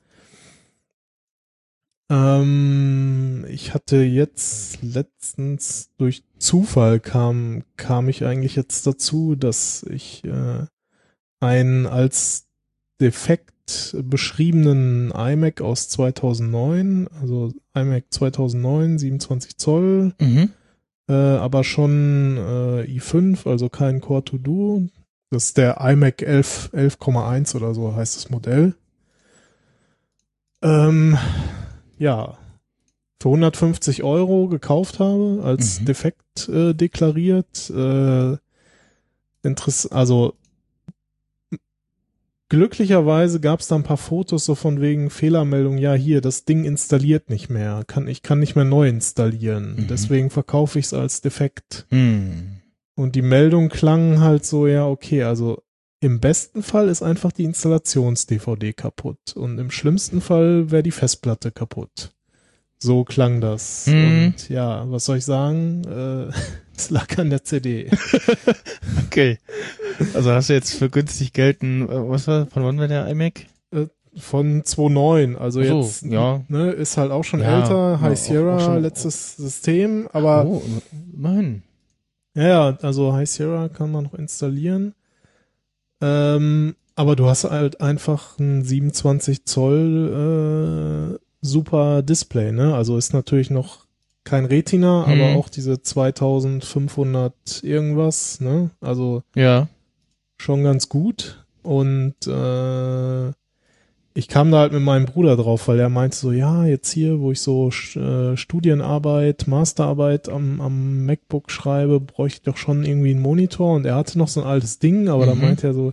Ähm, 2.11 3.47
ich 3.49 3.73
hatte 3.73 3.97
jetzt 3.97 4.83
letztens 4.83 5.91
durch 5.97 6.23
Zufall 6.39 7.01
kam, 7.01 7.65
kam 7.79 8.11
ich 8.11 8.25
eigentlich 8.27 8.55
jetzt 8.55 8.87
dazu, 8.87 9.35
dass 9.35 9.83
ich 9.83 10.25
äh, 10.25 10.67
einen 11.41 11.87
als 11.87 12.47
defekt 13.01 13.55
beschriebenen 14.05 15.11
iMac 15.11 15.61
aus 15.61 15.89
2009, 15.89 17.09
also 17.21 17.53
iMac 17.75 18.05
2009, 18.11 18.99
27 18.99 19.57
Zoll, 19.59 20.13
Mhm. 20.21 20.51
äh, 21.09 21.13
aber 21.13 21.65
schon 21.65 22.37
äh, 22.37 22.83
i5, 22.83 23.49
also 23.49 23.69
kein 23.69 24.01
Core 24.01 24.25
to 24.25 24.39
Duo. 24.39 24.83
Das 25.31 25.45
ist 25.47 25.57
der 25.57 25.81
iMac 25.81 26.23
11, 26.23 26.71
11,1 26.73 27.57
oder 27.57 27.75
so 27.75 27.95
heißt 27.95 28.17
das 28.17 28.31
Modell. 28.31 28.75
Ähm, 30.63 31.19
ja, 31.99 32.39
für 33.21 33.29
150 33.31 34.03
Euro 34.03 34.49
gekauft 34.49 34.99
habe, 35.01 35.41
als 35.43 35.81
Mhm. 35.81 35.85
defekt 35.87 36.49
äh, 36.49 36.75
deklariert. 36.75 37.71
Äh, 37.71 38.37
also 39.91 40.35
glücklicherweise 42.49 43.41
gab 43.41 43.61
es 43.61 43.69
da 43.69 43.75
ein 43.77 43.83
paar 43.83 43.97
Fotos 43.97 44.45
so 44.45 44.55
von 44.55 44.81
wegen 44.81 45.11
Fehlermeldung, 45.11 45.79
ja 45.79 45.95
hier, 45.95 46.21
das 46.21 46.45
Ding 46.45 46.65
installiert 46.65 47.31
nicht 47.31 47.49
mehr, 47.51 47.85
kann, 47.87 48.09
ich 48.09 48.23
kann 48.23 48.39
nicht 48.39 48.55
mehr 48.57 48.65
neu 48.65 48.89
installieren, 48.89 49.75
Mhm. 49.77 49.87
deswegen 49.89 50.31
verkaufe 50.31 50.79
ich 50.79 50.87
es 50.87 50.95
als 50.95 51.21
defekt. 51.21 51.87
Hm. 51.91 52.61
Und 52.95 53.15
die 53.15 53.23
Meldung 53.23 53.69
klang 53.69 54.21
halt 54.21 54.45
so, 54.47 54.67
ja 54.67 54.87
okay, 54.87 55.23
also 55.25 55.63
im 56.01 56.21
besten 56.21 56.63
Fall 56.63 56.89
ist 56.89 57.03
einfach 57.03 57.33
die 57.33 57.45
Installations-DVD 57.45 58.73
kaputt 58.75 59.35
und 59.35 59.59
im 59.59 59.71
schlimmsten 59.71 60.21
Fall 60.21 60.71
wäre 60.71 60.83
die 60.83 60.91
Festplatte 60.91 61.51
kaputt. 61.51 62.13
So 62.79 63.05
klang 63.05 63.41
das. 63.41 63.87
Mhm. 63.87 64.27
Und 64.35 64.49
ja, 64.51 64.85
was 64.91 65.07
soll 65.07 65.17
ich 65.17 65.25
sagen? 65.25 65.83
Äh, 65.85 66.31
es 66.79 66.91
lag 66.91 67.17
an 67.19 67.31
der 67.31 67.45
CD. 67.45 67.91
Okay. 69.07 69.39
Also 70.15 70.31
hast 70.33 70.51
du 70.51 70.53
jetzt 70.55 70.75
für 70.75 70.91
günstig 70.91 71.33
Geld 71.33 71.63
ein, 71.63 71.89
äh, 71.89 72.09
was 72.11 72.27
war, 72.29 72.47
von 72.47 72.65
wann 72.65 72.79
war 72.79 72.87
der 72.89 73.07
iMac? 73.09 73.47
Von 74.19 74.63
2.9, 74.63 75.37
also 75.37 75.63
so, 75.63 75.81
jetzt 75.81 76.03
ja. 76.05 76.43
ne, 76.49 76.71
ist 76.71 76.97
halt 76.97 77.11
auch 77.11 77.23
schon 77.25 77.41
Ja, 77.41 77.61
älter, 77.63 78.01
High 78.01 78.13
auch- 78.13 78.17
Sierra, 78.23 78.57
auch 78.57 78.61
schon- 78.61 78.83
letztes 78.83 79.37
System, 79.37 80.09
aber 80.13 80.47
oh, 80.47 80.63
ja, 82.35 82.43
ja, 82.49 82.79
also 82.83 83.13
High 83.13 83.29
Sierra 83.29 83.69
kann 83.69 83.91
man 83.93 84.05
noch 84.05 84.15
installieren. 84.15 84.95
Ähm, 86.03 86.77
aber 86.95 87.17
du 87.17 87.27
hast 87.27 87.45
halt 87.45 87.81
einfach 87.81 88.39
ein 88.39 88.63
27 88.65 89.45
Zoll 89.45 91.15
äh, 91.15 91.19
super 91.41 92.03
Display, 92.03 92.53
ne? 92.53 92.75
Also 92.75 92.97
ist 92.97 93.13
natürlich 93.15 93.51
noch 93.51 93.86
kein 94.27 94.45
Retina, 94.45 95.07
Mhm. 95.07 95.13
aber 95.13 95.25
auch 95.35 95.49
diese 95.49 95.81
2500 95.81 97.63
irgendwas, 97.63 98.41
ne? 98.41 98.71
Also 98.81 99.23
Ja. 99.35 99.69
schon 100.39 100.63
ganz 100.65 100.89
gut. 100.91 101.45
Und 101.63 102.15
äh, 102.27 103.29
ich 104.15 104.29
kam 104.29 104.51
da 104.51 104.61
halt 104.61 104.73
mit 104.73 104.83
meinem 104.83 105.05
Bruder 105.07 105.37
drauf, 105.37 105.69
weil 105.69 105.79
er 105.79 105.89
meinte 105.89 106.17
so, 106.17 106.33
ja, 106.33 106.65
jetzt 106.65 106.91
hier, 106.93 107.21
wo 107.21 107.33
ich 107.33 107.41
so 107.41 107.71
äh, 107.97 108.37
Studienarbeit, 108.37 109.47
Masterarbeit 109.47 110.29
am, 110.29 110.61
am 110.61 111.05
MacBook 111.05 111.51
schreibe, 111.51 112.01
bräuchte 112.01 112.39
ich 112.39 112.43
doch 112.45 112.57
schon 112.57 112.85
irgendwie 112.85 113.11
einen 113.11 113.21
Monitor. 113.21 113.75
Und 113.75 113.85
er 113.85 113.97
hatte 113.97 114.17
noch 114.19 114.29
so 114.29 114.41
ein 114.43 114.47
altes 114.47 114.79
Ding, 114.79 115.09
aber 115.09 115.27
da 115.27 115.35
Mhm. 115.35 115.41
meinte 115.43 115.67
er 115.67 115.75
so, 115.75 115.93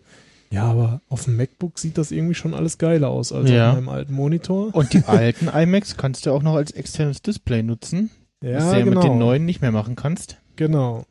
ja, 0.52 0.64
aber 0.66 1.02
auf 1.10 1.24
dem 1.26 1.36
MacBook 1.36 1.80
sieht 1.80 1.98
das 1.98 2.12
irgendwie 2.12 2.36
schon 2.36 2.53
alles 2.53 2.78
geiler 2.78 3.10
aus 3.10 3.32
als 3.34 3.50
Ja. 3.50 3.70
auf 3.72 3.76
meinem 3.76 3.90
alten 3.90 4.14
Monitor. 4.14 4.74
Und 4.74 4.94
die 4.94 5.03
alten 5.08 5.48
iMacs 5.48 5.98
kannst 5.98 6.26
du 6.26 6.32
auch 6.32 6.44
noch 6.44 6.56
als 6.56 6.72
externes 6.72 7.22
Display 7.24 7.64
nutzen, 7.64 8.12
was 8.43 8.72
du 8.72 8.80
ja 8.80 8.85
mit 8.85 9.03
den 9.03 9.17
neuen 9.17 9.45
nicht 9.45 9.61
mehr 9.61 9.72
machen 9.72 9.95
kannst. 9.95 10.38
Genau. 10.55 11.05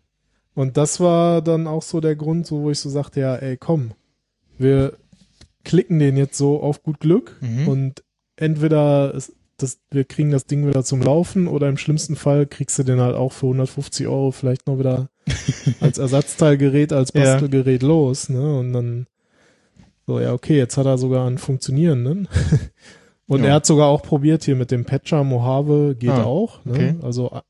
Und 0.54 0.76
das 0.76 1.00
war 1.00 1.40
dann 1.42 1.66
auch 1.66 1.82
so 1.82 2.00
der 2.00 2.14
Grund, 2.14 2.46
so, 2.46 2.62
wo 2.62 2.70
ich 2.70 2.78
so 2.78 2.90
sagte, 2.90 3.20
ja, 3.20 3.34
ey, 3.36 3.56
komm, 3.56 3.92
wir 4.58 4.98
klicken 5.64 5.98
den 5.98 6.16
jetzt 6.16 6.36
so 6.36 6.60
auf 6.62 6.82
gut 6.82 7.00
Glück 7.00 7.38
Mhm. 7.40 7.68
und 7.68 8.04
entweder 8.36 9.14
ist 9.14 9.32
das, 9.56 9.78
wir 9.90 10.04
kriegen 10.04 10.30
das 10.32 10.46
Ding 10.46 10.66
wieder 10.66 10.82
zum 10.82 11.00
Laufen 11.02 11.46
oder 11.46 11.68
im 11.68 11.76
schlimmsten 11.76 12.16
Fall 12.16 12.46
kriegst 12.46 12.78
du 12.78 12.82
den 12.82 13.00
halt 13.00 13.14
auch 13.14 13.32
für 13.32 13.46
150 13.46 14.08
Euro 14.08 14.32
vielleicht 14.32 14.66
noch 14.66 14.78
wieder 14.78 15.08
als 15.80 15.98
Ersatzteilgerät, 15.98 16.92
als 16.92 17.12
Ja. 17.14 17.22
Bastelgerät 17.22 17.82
los, 17.82 18.28
ne? 18.28 18.58
Und 18.58 18.72
dann 18.72 19.06
so, 20.06 20.18
ja, 20.18 20.32
okay, 20.32 20.56
jetzt 20.58 20.76
hat 20.76 20.86
er 20.86 20.98
sogar 20.98 21.26
einen 21.28 21.38
funktionierenden. 21.38 22.26
Und 23.32 23.40
Ja. 23.44 23.46
er 23.48 23.54
hat 23.54 23.66
sogar 23.66 23.88
auch 23.88 24.02
probiert 24.02 24.44
hier 24.44 24.56
mit 24.56 24.70
dem 24.70 24.84
Patcher 24.84 25.24
Mojave, 25.24 25.96
geht 25.98 26.10
Ah, 26.10 26.24
auch, 26.24 26.62
ne? 26.66 26.72
okay. 26.72 26.94
Also 27.00 27.40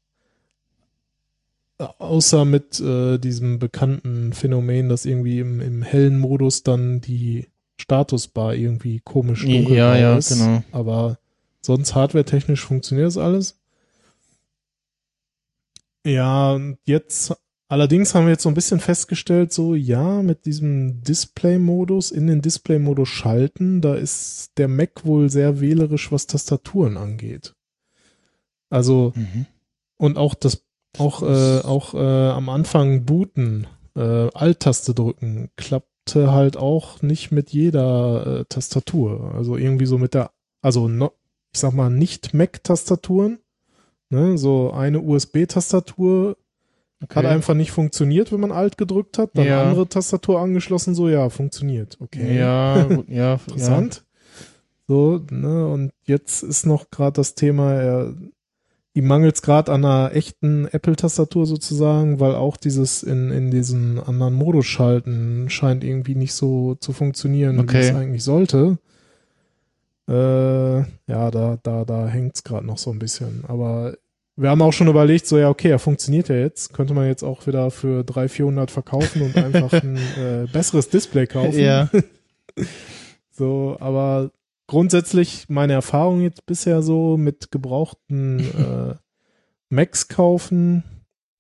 außer 1.99 2.45
mit 2.45 2.79
äh, 2.79 3.19
diesem 3.19 3.59
bekannten 3.59 4.33
Phänomen, 4.33 4.89
dass 4.89 5.05
irgendwie 5.05 5.41
im, 5.41 5.61
im 5.61 5.83
hellen 5.83 6.19
Modus 6.21 6.63
dann 6.63 7.01
die 7.01 7.49
Statusbar 7.81 8.55
irgendwie 8.55 9.01
komisch 9.01 9.45
ja, 9.45 9.97
ja, 9.97 10.17
ist. 10.17 10.29
genau. 10.29 10.63
Aber 10.71 11.19
sonst 11.63 11.97
hardwaretechnisch 11.97 12.65
funktioniert 12.65 13.09
das 13.09 13.19
alles. 13.19 13.59
Ja, 16.07 16.53
und 16.53 16.79
jetzt 16.85 17.35
allerdings 17.73 18.15
haben 18.15 18.27
wir 18.27 18.33
jetzt 18.33 18.43
so 18.43 18.51
ein 18.51 18.55
bisschen 18.55 18.81
festgestellt, 18.81 19.51
so 19.51 19.75
ja, 19.75 20.23
mit 20.23 20.45
diesem 20.45 21.03
Display-Modus, 21.03 22.11
in 22.11 22.27
den 22.27 22.43
Display-Modus 22.43 23.09
schalten, 23.09 23.81
da 23.81 23.95
ist 23.95 24.51
der 24.59 24.69
Mac 24.69 25.07
wohl 25.07 25.31
sehr 25.31 25.61
wählerisch, 25.61 26.13
was 26.13 26.27
Tastaturen 26.27 26.99
angeht. 26.99 27.55
Also 28.69 29.15
Mhm. 29.17 29.47
und 29.97 30.19
auch 30.19 30.35
das 30.35 30.65
auch 30.99 31.23
äh, 31.23 31.61
auch 31.61 31.95
äh, 31.95 31.99
am 32.31 32.51
Anfang 32.51 33.07
booten, 33.07 33.67
äh, 33.97 34.29
Alt-Taste 34.35 34.93
drücken, 34.93 35.49
klappte 35.57 36.31
halt 36.31 36.59
auch 36.59 37.01
nicht 37.01 37.33
mit 37.33 37.51
jeder 37.51 38.41
äh, 38.41 38.45
Tastatur. 38.51 39.33
Also 39.35 39.57
irgendwie 39.57 39.87
so 39.87 39.97
mit 39.97 40.13
der, 40.13 40.31
also 40.61 40.89
no, 40.89 41.13
ich 41.55 41.61
sag 41.61 41.73
mal 41.73 41.89
nicht 41.89 42.35
Mac-Tastaturen, 42.35 43.39
ne, 44.11 44.37
so 44.37 44.73
eine 44.73 45.01
USB-Tastatur 45.01 46.37
Okay. 47.03 47.17
hat 47.19 47.27
einfach 47.27 47.55
nicht 47.55 47.73
funktioniert, 47.73 48.33
wenn 48.33 48.41
man 48.41 48.53
Alt 48.53 48.79
gedrückt 48.79 49.19
hat, 49.19 49.31
dann 49.35 49.47
Ja. 49.47 49.59
eine 49.61 49.69
andere 49.71 49.89
Tastatur 49.89 50.41
angeschlossen, 50.41 50.95
so 50.95 51.09
ja, 51.09 51.29
funktioniert. 51.31 51.97
Okay. 52.01 52.39
Ja, 52.39 52.89
ja, 53.09 53.35
Interessant. 53.35 54.05
So, 54.89 55.21
ne, 55.31 55.67
und 55.69 55.93
jetzt 56.05 56.43
ist 56.43 56.67
noch 56.67 56.91
gerade 56.91 57.15
das 57.15 57.35
Thema, 57.35 57.73
er, 57.73 58.15
ihm 58.95 59.07
mangelt 59.07 59.37
es 59.37 59.43
gerade 59.43 59.73
an 59.73 59.85
einer 59.85 60.15
echten 60.15 60.67
Apple-Tastatur 60.67 61.47
sozusagen, 61.47 62.21
weil 62.21 62.35
auch 62.35 62.57
dieses 62.57 63.03
in, 63.03 63.31
in 63.31 63.51
diesen 63.51 63.99
anderen 63.99 64.35
Modus 64.35 64.67
schalten 64.67 65.49
scheint 65.49 65.83
irgendwie 65.83 66.15
nicht 66.15 66.35
so 66.35 66.75
zu 66.75 66.93
funktionieren, 66.93 67.57
wie 67.57 67.63
Okay. 67.63 67.89
es 67.89 67.95
eigentlich 67.95 68.23
sollte. 68.25 68.79
Äh, 70.09 70.79
ja, 70.81 71.31
da, 71.31 71.59
da, 71.63 71.85
da 71.85 72.09
hängt's 72.09 72.45
gerade 72.45 72.67
noch 72.67 72.79
so 72.79 72.91
ein 72.91 72.99
bisschen. 72.99 73.45
Aber 73.49 73.95
wir 74.43 74.51
haben 74.51 74.63
auch 74.63 74.73
schon 74.73 74.89
überlegt, 74.89 75.27
so 75.27 75.39
ja, 75.39 75.49
okay, 75.49 75.71
er 75.71 75.79
funktioniert 75.79 76.29
ja 76.29 76.37
jetzt. 76.37 76.73
Könnte 76.73 76.95
man 76.95 77.07
jetzt 77.07 77.23
auch 77.23 77.47
wieder 77.47 77.71
für 77.71 78.05
300, 78.05 78.31
400 78.31 78.71
verkaufen 78.71 79.23
und 79.23 79.37
einfach 79.37 79.73
ein 79.73 79.97
äh, 80.19 80.47
besseres 80.53 80.89
Display 80.89 81.27
kaufen. 81.27 81.59
Ja. 81.59 81.89
So, 83.35 83.79
aber 83.81 84.31
grundsätzlich 84.67 85.49
meine 85.49 85.73
Erfahrung 85.73 86.21
jetzt 86.21 86.45
bisher 86.45 86.83
so 86.83 87.17
mit 87.17 87.51
gebrauchten 87.51 88.41
äh, 88.41 88.95
Macs 89.71 90.09
kaufen, 90.09 90.85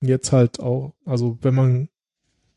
jetzt 0.00 0.32
halt 0.32 0.58
auch, 0.58 0.94
also 1.04 1.38
wenn 1.42 1.54
man 1.54 1.88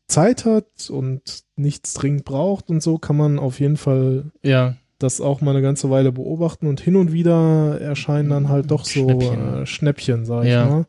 Zeit 0.08 0.46
hat 0.46 0.88
und 0.88 1.44
nichts 1.56 1.92
dringend 1.94 2.24
braucht 2.24 2.70
und 2.70 2.82
so, 2.82 2.96
kann 2.98 3.16
man 3.16 3.38
auf 3.38 3.60
jeden 3.60 3.76
Fall 3.76 4.32
Ja. 4.42 4.76
Das 4.98 5.20
auch 5.20 5.40
mal 5.40 5.50
eine 5.50 5.62
ganze 5.62 5.90
Weile 5.90 6.12
beobachten 6.12 6.66
und 6.66 6.80
hin 6.80 6.96
und 6.96 7.12
wieder 7.12 7.80
erscheinen 7.80 8.30
dann 8.30 8.48
halt 8.48 8.70
doch 8.70 8.84
so 8.84 9.08
Schnäppchen. 9.08 9.54
Äh, 9.54 9.66
Schnäppchen 9.66 10.24
sag 10.24 10.44
ich 10.44 10.50
Ja. 10.50 10.66
mal. 10.66 10.86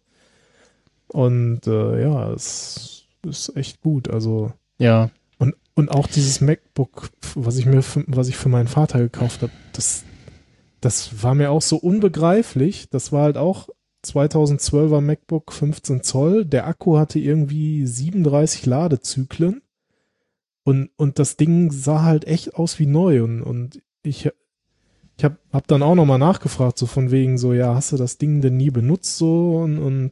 Und 1.08 1.68
äh, 1.68 2.02
ja, 2.02 2.32
es 2.32 3.06
ist 3.26 3.56
echt 3.56 3.82
gut. 3.82 4.10
Also 4.10 4.52
Ja. 4.78 5.10
Und 5.76 5.92
auch 5.92 6.08
dieses 6.08 6.42
MacBook, 6.42 7.12
was 7.36 7.60
ich 7.60 7.68
mir, 7.68 7.84
für, 7.84 8.04
was 8.08 8.28
ich 8.30 8.36
für 8.36 8.50
meinen 8.50 8.68
Vater 8.68 8.98
gekauft 8.98 9.44
habe, 9.44 9.52
das, 9.74 10.04
das 10.82 11.22
war 11.22 11.36
mir 11.36 11.52
auch 11.52 11.62
so 11.62 11.78
unbegreiflich. 11.78 12.90
Das 12.90 13.12
war 13.12 13.22
halt 13.22 13.38
auch 13.38 13.70
2012er 14.04 15.02
MacBook 15.02 15.54
15 15.54 16.02
Zoll. 16.02 16.46
Der 16.46 16.66
Akku 16.66 16.98
hatte 16.98 17.20
irgendwie 17.20 17.86
37 17.86 18.66
Ladezyklen. 18.66 19.62
Und, 20.64 20.90
und 20.98 21.20
das 21.20 21.38
Ding 21.38 21.70
sah 21.72 22.02
halt 22.02 22.26
echt 22.26 22.56
aus 22.56 22.80
wie 22.80 22.88
neu. 22.88 23.24
Und, 23.24 23.44
und 23.44 23.80
ich, 24.08 24.30
ich 25.18 25.24
habe 25.24 25.38
hab 25.52 25.68
dann 25.68 25.84
auch 25.84 25.96
nochmal 25.96 26.20
nachgefragt, 26.20 26.78
so 26.78 26.86
von 26.86 27.12
wegen 27.12 27.38
so, 27.38 27.54
ja, 27.54 27.76
hast 27.76 27.92
du 27.92 27.98
das 27.98 28.18
Ding 28.18 28.42
denn 28.42 28.58
nie 28.58 28.70
benutzt 28.72 29.18
so? 29.18 29.58
Und, 29.58 29.78
und 29.80 30.12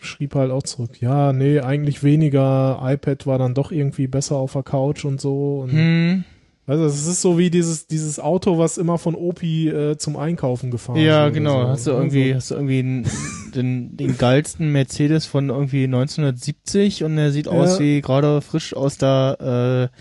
schrieb 0.00 0.34
halt 0.34 0.50
auch 0.50 0.62
zurück, 0.62 1.00
ja, 1.00 1.32
nee, 1.32 1.60
eigentlich 1.60 2.02
weniger. 2.02 2.80
iPad 2.82 3.26
war 3.26 3.38
dann 3.38 3.54
doch 3.54 3.70
irgendwie 3.70 4.06
besser 4.06 4.36
auf 4.36 4.52
der 4.54 4.62
Couch 4.62 5.04
und 5.04 5.20
so. 5.20 5.60
Und 5.60 5.72
Hm. 5.72 6.24
Also 6.64 6.84
es 6.84 7.06
ist 7.08 7.20
so 7.20 7.38
wie 7.38 7.50
dieses, 7.50 7.88
dieses 7.88 8.20
Auto, 8.20 8.56
was 8.56 8.78
immer 8.78 8.96
von 8.96 9.16
Opi 9.16 9.68
äh, 9.68 9.96
zum 9.98 10.16
Einkaufen 10.16 10.70
gefahren 10.70 10.96
Ja, 10.96 11.24
wurde, 11.24 11.32
genau. 11.32 11.62
So. 11.62 11.68
Hast 11.68 11.86
du 11.88 11.90
irgendwie, 11.90 12.24
Also, 12.32 12.36
hast 12.36 12.50
du 12.50 12.54
irgendwie 12.54 12.78
einen, 12.78 13.06
den, 13.54 13.96
den 13.96 14.16
geilsten 14.16 14.70
Mercedes 14.70 15.26
von 15.26 15.50
irgendwie 15.50 15.84
1970 15.84 17.02
und 17.04 17.16
der 17.16 17.32
sieht 17.32 17.48
aus 17.48 17.74
Ja. 17.74 17.80
wie 17.80 18.00
gerade 18.00 18.40
frisch 18.40 18.74
aus 18.74 18.96
der, 18.96 19.90
äh, 19.92 19.96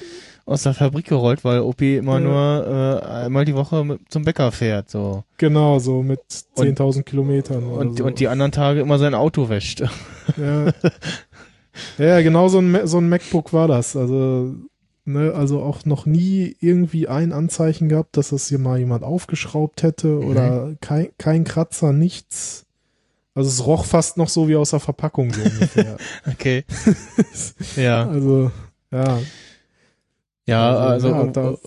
aus 0.52 0.64
der 0.64 0.74
Fabrik 0.74 1.08
gerollt, 1.08 1.44
weil 1.44 1.62
Opi 1.62 1.98
immer 1.98 2.20
Ja. 2.20 2.20
nur 2.20 3.02
äh, 3.04 3.06
einmal 3.26 3.46
die 3.46 3.56
Woche 3.56 3.84
mit, 3.84 4.02
zum 4.10 4.24
Bäcker 4.24 4.52
fährt, 4.52 4.90
so. 4.90 5.24
genau, 5.38 5.80
so 5.80 6.04
mit 6.04 6.22
10.000 6.58 7.04
Kilometern. 7.04 7.64
Und, 7.64 7.98
so. 7.98 8.06
und 8.06 8.20
die 8.20 8.28
anderen 8.28 8.52
Tage 8.52 8.82
immer 8.82 9.00
sein 9.00 9.14
Auto 9.16 9.50
wäscht. 9.50 9.84
Ja, 10.38 10.72
ja 11.98 12.22
genau 12.22 12.48
so 12.48 12.60
ein, 12.60 12.86
so 12.88 13.00
ein 13.00 13.10
MacBook 13.10 13.54
war 13.54 13.68
das. 13.68 13.96
Also, 13.96 14.54
ne, 15.06 15.34
also 15.34 15.62
auch 15.62 15.84
noch 15.86 16.06
nie 16.06 16.56
irgendwie 16.60 17.08
ein 17.08 17.34
Anzeichen 17.34 17.90
gehabt, 17.90 18.18
dass 18.18 18.30
das 18.30 18.48
hier 18.48 18.60
mal 18.60 18.78
jemand 18.80 19.04
aufgeschraubt 19.04 19.84
hätte 19.84 20.20
oder 20.20 20.76
kein, 20.80 21.10
kein 21.18 21.44
Kratzer, 21.44 21.92
nichts. 21.92 22.66
Also 23.34 23.50
es 23.50 23.66
roch 23.66 23.86
fast 23.86 24.18
noch 24.18 24.30
so 24.30 24.48
wie 24.50 24.58
aus 24.58 24.72
der 24.72 24.80
Verpackung 24.82 25.34
so 25.34 25.42
ungefähr. 25.42 25.98
Okay. 26.32 26.66
ja. 27.78 28.08
Also, 28.08 28.52
ja. 28.92 29.20
Ja, 30.48 30.76
also, 30.76 31.14
Also, 31.14 31.42
ja, 31.42 31.58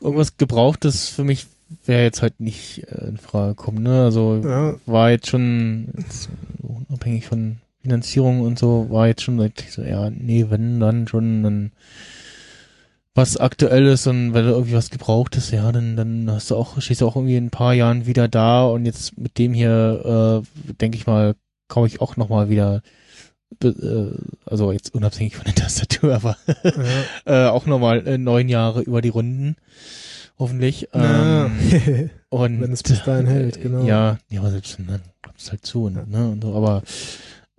irgendwas 0.00 0.36
Gebrauchtes 0.36 1.08
für 1.08 1.24
mich 1.24 1.46
wäre 1.86 2.02
jetzt 2.02 2.22
halt 2.22 2.40
nicht 2.40 2.84
äh, 2.88 3.06
in 3.08 3.16
Frage 3.16 3.54
gekommen, 3.54 3.82
ne? 3.82 4.04
Also 4.04 4.40
Ja, 4.44 4.74
war 4.86 5.10
jetzt 5.10 5.28
schon 5.28 5.88
jetzt, 5.96 6.28
unabhängig 6.62 7.26
von 7.26 7.58
Finanzierung 7.82 8.40
und 8.40 8.58
so, 8.58 8.88
war 8.90 9.08
jetzt 9.08 9.22
schon 9.22 9.38
seit 9.38 9.64
so, 9.70 9.82
ja, 9.82 10.10
nee, 10.10 10.46
wenn 10.48 10.80
dann 10.80 11.08
schon 11.08 11.42
dann 11.42 11.72
was 13.14 13.36
aktuelles 13.36 14.06
und 14.08 14.34
wenn 14.34 14.44
du 14.44 14.52
irgendwie 14.52 14.74
was 14.74 14.90
gebrauchtes, 14.90 15.50
ja, 15.52 15.70
dann, 15.70 15.96
dann 15.96 16.28
hast 16.30 16.50
du 16.50 16.56
auch, 16.56 16.80
stehst 16.80 17.00
du 17.00 17.06
auch 17.06 17.14
irgendwie 17.16 17.36
in 17.36 17.46
ein 17.46 17.50
paar 17.50 17.72
Jahren 17.72 18.06
wieder 18.06 18.26
da 18.26 18.64
und 18.66 18.86
jetzt 18.86 19.16
mit 19.16 19.38
dem 19.38 19.52
hier, 19.54 20.42
äh, 20.42 20.72
denke 20.74 20.96
ich 20.96 21.06
mal, 21.06 21.36
komme 21.68 21.86
ich 21.86 22.00
auch 22.00 22.16
nochmal 22.16 22.48
wieder, 22.48 22.82
also 24.46 24.72
jetzt 24.72 24.94
unabhängig 24.94 25.36
von 25.36 25.44
der 25.44 25.54
Tastatur, 25.64 26.14
aber 26.14 26.36
ja. 27.26 27.46
äh, 27.46 27.48
auch 27.50 27.66
nochmal 27.66 28.06
äh, 28.06 28.18
neun 28.18 28.48
Jahre 28.48 28.82
über 28.82 29.00
die 29.00 29.08
Runden. 29.10 29.56
Hoffentlich. 30.38 30.88
Ja. 30.92 31.46
Ähm, 31.46 32.10
und, 32.28 32.60
Wenn 32.60 32.72
es 32.72 32.82
bis 32.82 33.02
dahin 33.04 33.26
hält, 33.26 33.62
genau. 33.62 33.84
Ja, 33.84 34.18
ja, 34.30 34.40
aber 34.40 34.50
selbst 34.50 34.78
dann 34.78 35.00
klappt 35.22 35.40
es 35.40 35.50
halt 35.50 35.64
zu. 35.64 35.88
Ne, 35.88 36.04
ne, 36.08 36.28
und 36.28 36.42
so, 36.42 36.54
aber 36.54 36.82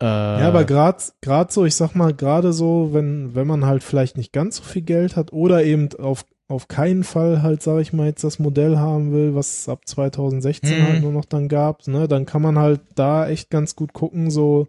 äh, 0.01 0.05
Ja, 0.05 0.47
aber 0.49 0.65
gerade 0.65 0.97
gerade 1.21 1.53
so, 1.53 1.63
ich 1.65 1.75
sag 1.75 1.95
mal, 1.95 2.13
gerade 2.13 2.51
so, 2.51 2.89
wenn 2.91 3.33
wenn 3.33 3.47
man 3.47 3.65
halt 3.65 3.81
vielleicht 3.83 4.17
nicht 4.17 4.33
ganz 4.33 4.57
so 4.57 4.63
viel 4.63 4.81
Geld 4.81 5.15
hat 5.15 5.31
oder 5.31 5.63
eben 5.63 5.89
auf 5.99 6.25
auf 6.47 6.67
keinen 6.67 7.03
Fall 7.03 7.41
halt, 7.41 7.63
sage 7.63 7.81
ich 7.81 7.91
mal, 7.91 8.05
jetzt 8.05 8.23
das 8.23 8.37
Modell 8.37 8.77
haben 8.77 9.11
will, 9.11 9.33
was 9.33 9.59
es 9.61 9.69
ab 9.69 9.87
2016 9.87 10.77
Mhm. 10.79 10.87
halt 10.87 11.01
nur 11.01 11.11
noch 11.11 11.25
dann 11.25 11.47
gab, 11.47 11.87
ne, 11.87 12.07
dann 12.07 12.25
kann 12.27 12.41
man 12.43 12.59
halt 12.59 12.81
da 12.93 13.27
echt 13.27 13.49
ganz 13.49 13.75
gut 13.75 13.93
gucken, 13.93 14.29
so 14.29 14.67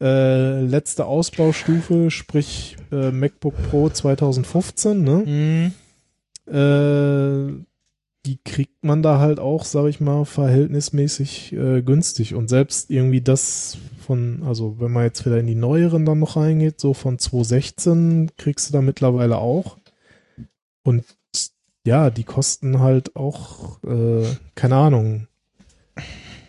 äh, 0.00 0.60
letzte 0.60 1.06
Ausbaustufe, 1.06 2.10
sprich 2.10 2.76
äh, 2.92 3.10
MacBook 3.10 3.54
Pro 3.70 3.88
2015, 3.88 5.02
ne? 5.02 5.72
mh, 6.46 6.52
äh, 6.52 7.64
die 8.26 8.38
kriegt 8.44 8.84
man 8.84 9.02
da 9.02 9.20
halt 9.20 9.38
auch, 9.38 9.64
sag 9.64 9.86
ich 9.86 10.00
mal, 10.00 10.24
verhältnismäßig 10.24 11.52
äh, 11.52 11.82
günstig. 11.82 12.34
Und 12.34 12.48
selbst 12.48 12.90
irgendwie 12.90 13.20
das 13.20 13.78
von, 14.04 14.42
also 14.44 14.80
wenn 14.80 14.92
man 14.92 15.04
jetzt 15.04 15.24
wieder 15.24 15.38
in 15.38 15.46
die 15.46 15.54
neueren 15.54 16.04
dann 16.04 16.18
noch 16.18 16.36
reingeht, 16.36 16.80
so 16.80 16.92
von 16.92 17.18
2016 17.18 18.32
kriegst 18.36 18.68
du 18.68 18.72
da 18.72 18.82
mittlerweile 18.82 19.38
auch. 19.38 19.78
Und 20.82 21.04
ja, 21.86 22.10
die 22.10 22.24
kosten 22.24 22.80
halt 22.80 23.14
auch, 23.14 23.82
äh, 23.84 24.24
keine 24.56 24.76
Ahnung, 24.76 25.28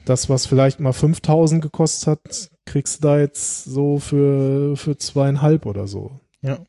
das, 0.06 0.30
was 0.30 0.48
vielleicht 0.48 0.80
mal 0.80 0.94
5000 0.94 1.62
gekostet 1.62 2.08
hat, 2.08 2.50
kriegst 2.68 3.04
du 3.04 3.08
da 3.08 3.20
jetzt 3.20 3.64
so 3.64 3.98
für, 3.98 4.78
für 4.78 4.98
zweieinhalb 4.98 5.66
oder 5.66 5.88
so. 5.88 6.20
Ja. 6.42 6.60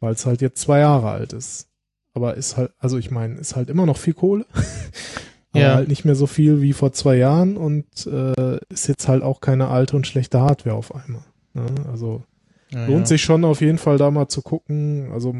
Weil 0.00 0.14
es 0.14 0.26
halt 0.26 0.40
jetzt 0.42 0.60
zwei 0.60 0.80
Jahre 0.80 1.10
alt 1.10 1.32
ist. 1.32 1.68
Aber 2.14 2.34
ist 2.34 2.56
halt, 2.56 2.72
also 2.78 2.98
ich 2.98 3.10
meine, 3.10 3.36
ist 3.36 3.56
halt 3.56 3.70
immer 3.70 3.86
noch 3.86 3.96
viel 3.98 4.14
Kohle. 4.14 4.46
aber 5.52 5.62
Ja. 5.62 5.74
halt 5.76 5.88
nicht 5.88 6.04
mehr 6.04 6.16
so 6.16 6.26
viel 6.26 6.60
wie 6.62 6.72
vor 6.72 6.92
zwei 6.92 7.16
Jahren 7.16 7.56
und 7.56 8.06
äh, 8.06 8.58
ist 8.68 8.88
jetzt 8.88 9.06
halt 9.06 9.22
auch 9.22 9.40
keine 9.40 9.68
alte 9.68 9.94
und 9.96 10.06
schlechte 10.06 10.40
Hardware 10.40 10.76
auf 10.76 10.94
einmal. 10.94 11.22
Ne? 11.52 11.66
Also 11.90 12.24
ja, 12.70 12.86
lohnt 12.86 13.00
ja. 13.00 13.06
sich 13.06 13.22
schon 13.22 13.44
auf 13.44 13.60
jeden 13.60 13.78
Fall 13.78 13.98
da 13.98 14.10
mal 14.10 14.28
zu 14.28 14.42
gucken. 14.42 15.10
Also 15.12 15.34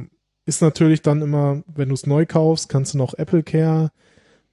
ist 0.47 0.63
natürlich 0.63 1.03
dann 1.03 1.23
immer, 1.23 1.63
wenn 1.67 1.89
du 1.89 1.95
es 1.95 2.07
neu 2.07 2.27
kaufst, 2.27 2.69
kannst 2.69 2.95
du 2.95 2.99
noch 2.99 3.15
Apple 3.15 3.43
Care 3.43 3.91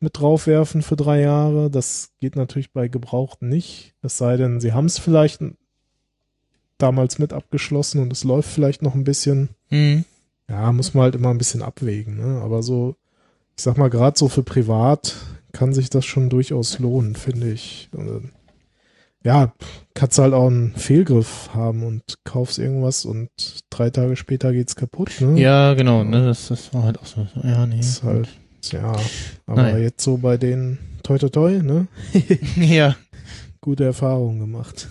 mit 0.02 0.20
draufwerfen 0.20 0.82
für 0.82 0.96
drei 0.96 1.22
Jahre. 1.22 1.70
Das 1.70 2.12
geht 2.20 2.36
natürlich 2.36 2.72
bei 2.72 2.88
Gebrauchten 2.88 3.50
nicht. 3.50 3.94
Es 4.02 4.18
sei 4.18 4.38
denn, 4.38 4.60
sie 4.60 4.74
haben 4.74 4.86
es 4.86 4.98
vielleicht 4.98 5.42
damals 6.78 7.20
mit 7.20 7.34
abgeschlossen 7.34 8.02
und 8.02 8.12
es 8.12 8.24
läuft 8.24 8.50
vielleicht 8.50 8.82
noch 8.82 8.96
ein 8.96 9.04
bisschen. 9.04 9.50
Mhm. 9.70 10.06
Ja, 10.50 10.72
muss 10.72 10.94
man 10.94 11.04
halt 11.04 11.16
immer 11.16 11.30
ein 11.30 11.38
bisschen 11.38 11.62
abwägen. 11.62 12.18
Ne? 12.18 12.42
Aber 12.42 12.64
so, 12.64 12.96
ich 13.56 13.64
sag 13.64 13.78
mal, 13.78 13.90
gerade 13.90 14.18
so 14.18 14.28
für 14.28 14.44
privat 14.44 15.16
kann 15.54 15.74
sich 15.74 15.90
das 15.90 16.06
schon 16.06 16.30
durchaus 16.30 16.80
lohnen, 16.80 17.16
finde 17.16 17.52
ich. 17.52 17.90
Und, 17.94 18.32
ja, 19.24 19.54
kannst 19.94 20.18
halt 20.18 20.34
auch 20.34 20.48
einen 20.48 20.74
Fehlgriff 20.74 21.50
haben 21.54 21.84
und 21.84 22.02
kaufst 22.24 22.58
irgendwas 22.58 23.06
und 23.06 23.30
drei 23.70 23.90
Tage 23.92 24.16
später 24.16 24.52
geht's 24.52 24.76
kaputt. 24.76 25.12
Ne? 25.20 25.40
Ja, 25.40 25.74
genau, 25.76 26.04
ne, 26.04 26.26
das, 26.26 26.48
das 26.48 26.74
war 26.74 26.84
halt 26.84 27.00
auch 27.00 27.06
so. 27.06 27.28
Ja, 27.44 27.66
nee. 27.66 27.78
Das 27.78 27.88
ist 27.88 28.04
halt, 28.04 28.28
ja. 28.72 28.96
Aber 29.46 29.62
Naja. 29.64 29.78
jetzt 29.80 30.04
so 30.04 30.18
bei 30.18 30.38
den 30.38 30.78
Toi 31.04 31.18
Toi 31.18 31.30
Toi, 31.30 31.62
ne? 31.64 31.88
ja. 32.56 32.96
Gute 33.62 33.86
Erfahrungen 33.86 34.40
gemacht. 34.40 34.90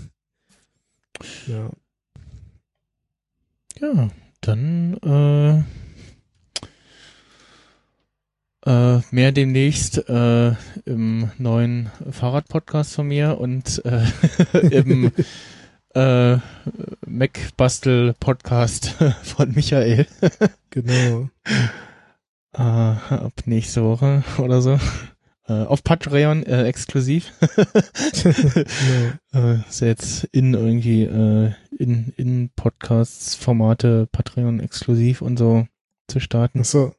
Ja. 1.47 1.70
Ja, 3.81 4.10
dann 4.42 4.97
äh, 5.02 5.62
äh, 8.66 9.00
mehr 9.10 9.32
demnächst 9.32 10.08
äh, 10.08 10.52
im 10.84 11.31
neuen 11.39 11.90
Fahrradpodcast 12.10 12.94
von 12.94 13.08
mir 13.08 13.39
und 13.40 13.82
äh, 13.84 14.07
im 14.70 15.10
äh, 15.94 16.39
Mac-Bastel-Podcast 17.07 18.97
von 19.23 19.52
Michael 19.55 20.07
Genau. 20.70 21.31
Äh, 22.52 22.62
ab 22.62 23.32
nächste 23.46 23.84
Woche 23.84 24.24
oder 24.38 24.62
so. 24.62 24.78
Äh, 25.48 25.64
auf 25.64 25.82
Patreon 25.82 26.44
äh, 26.44 26.64
exklusiv. 26.64 27.32
genau. 28.22 28.64
äh, 29.34 29.60
ist 29.68 29.80
ja 29.80 29.88
jetzt 29.88 30.24
in 30.32 30.54
irgendwie 30.54 31.02
äh, 31.02 31.52
in, 31.76 32.12
in 32.16 32.50
Podcasts, 32.54 33.34
Formate, 33.34 34.06
Patreon 34.12 34.60
exklusiv 34.60 35.22
und 35.22 35.38
so 35.38 35.66
zu 36.06 36.20
starten. 36.20 36.60
Achso, 36.60 36.94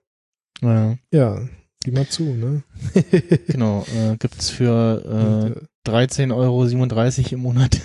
Ja, 0.61 0.97
ja, 1.11 1.41
sieh 1.83 1.91
mal 1.91 2.07
zu, 2.07 2.23
ne? 2.23 2.63
genau. 3.47 3.85
Äh, 3.95 4.17
gibt's 4.17 4.49
für 4.49 5.53
äh, 5.85 5.89
äh, 5.89 5.89
13,37 5.89 6.33
Euro 6.33 6.65
im 7.31 7.39
Monat. 7.39 7.79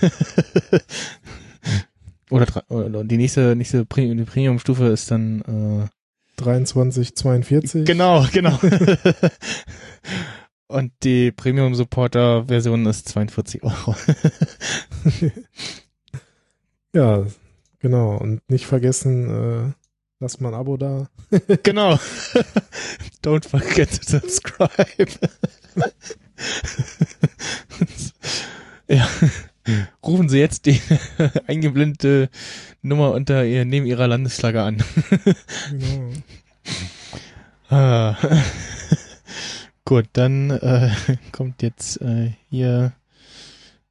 oder, 2.30 2.46
oder 2.68 3.04
die 3.04 3.16
nächste, 3.18 3.54
nächste 3.54 3.84
Premium-Stufe 3.84 4.86
ist 4.86 5.10
dann 5.10 5.42
23, 5.42 5.95
42. 6.36 7.74
äh, 7.74 7.84
genau, 7.84 8.26
genau. 8.32 8.58
und 10.68 10.92
die 11.02 11.32
Premium-Supporter-Version 11.32 12.86
ist 12.86 13.08
42 13.08 13.62
Euro. 13.62 13.94
Ja, 16.97 17.26
genau. 17.78 18.16
Und 18.16 18.40
nicht 18.48 18.65
vergessen, 18.65 19.28
äh, 19.28 19.73
lass 20.18 20.40
mal 20.40 20.48
ein 20.48 20.58
Abo 20.58 20.78
da. 20.78 21.10
genau. 21.62 21.98
Don't 23.23 23.47
forget 23.47 23.90
to 23.90 24.18
subscribe. 24.18 25.18
ja. 28.89 29.06
Rufen 30.06 30.28
Sie 30.28 30.38
jetzt 30.38 30.66
die 30.66 30.80
eingeblendete 31.46 32.28
Nummer 32.82 33.12
unter 33.12 33.44
ihr, 33.44 33.64
neben 33.64 33.86
Ihrer 33.86 34.08
Landesflagge 34.08 34.62
an. 34.62 34.82
Genau. 35.70 36.10
Ah. 37.68 38.16
Gut, 39.84 40.06
dann 40.12 40.50
äh, 40.50 40.90
kommt 41.32 41.62
jetzt 41.62 42.00
äh, 42.00 42.30
hier 42.48 42.92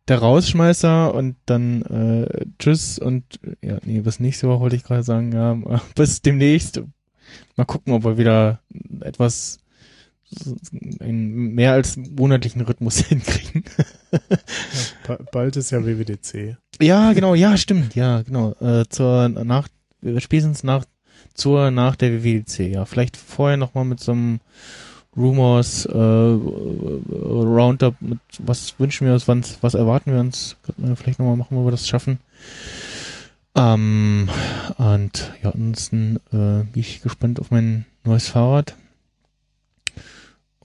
der 0.08 0.20
Rausschmeißer 0.20 1.14
und 1.14 1.36
dann 1.46 1.82
äh, 1.84 2.46
Tschüss 2.60 3.00
und 3.00 3.24
ja, 3.62 3.78
nee, 3.84 4.02
bis 4.02 4.20
nächste 4.20 4.48
Woche 4.48 4.62
wollte 4.62 4.76
ich 4.76 4.84
gerade 4.84 5.04
sagen, 5.04 5.32
ja, 5.34 5.82
bis 5.96 6.22
demnächst. 6.22 6.82
Mal 7.56 7.66
gucken, 7.66 7.94
ob 7.94 8.04
wir 8.04 8.18
wieder 8.18 8.60
etwas 9.02 9.60
einen 11.00 11.54
mehr 11.54 11.72
als 11.74 11.98
monatlichen 11.98 12.62
Rhythmus 12.62 12.98
hinkriegen. 13.08 13.64
Ba- 15.08 15.20
Bald 15.32 15.56
ist 15.56 15.72
ja 15.72 15.86
WWDC. 15.86 16.58
Ja, 16.82 17.14
genau, 17.14 17.36
ja, 17.36 17.58
stimmt, 17.58 17.96
ja, 17.96 18.22
genau. 18.22 18.54
Äh, 18.60 18.86
zur 18.90 19.30
nach 19.30 19.68
spätestens 20.18 20.64
nach 20.64 20.86
zur 21.34 21.72
nach 21.72 21.96
der 21.96 22.24
WWDC, 22.24 22.60
ja. 22.72 22.86
Vielleicht 22.86 23.18
vorher 23.18 23.58
nochmal 23.58 23.86
mit 23.86 24.00
so 24.00 24.12
einem 24.14 24.40
Rumors 25.18 25.86
äh, 25.86 25.98
Roundup 25.98 27.96
mit 28.02 28.20
was 28.40 28.78
wünschen 28.80 29.08
wir 29.08 29.14
uns, 29.14 29.28
was, 29.28 29.58
was 29.62 29.74
erwarten 29.74 30.12
wir 30.12 30.20
uns. 30.20 30.58
Könnten 30.64 30.88
wir 30.90 30.96
vielleicht 30.96 31.20
nochmal 31.20 31.38
machen, 31.38 31.56
wo 31.58 31.64
wir 31.66 31.72
das 31.72 31.88
schaffen. 31.88 32.20
Ähm, 33.56 34.28
und 34.78 35.32
ja, 35.42 35.52
ansonsten 35.52 36.18
äh, 36.34 36.64
bin 36.66 36.70
ich 36.76 37.02
gespannt 37.02 37.40
auf 37.40 37.52
mein 37.52 37.86
neues 38.04 38.28
Fahrrad. 38.28 38.76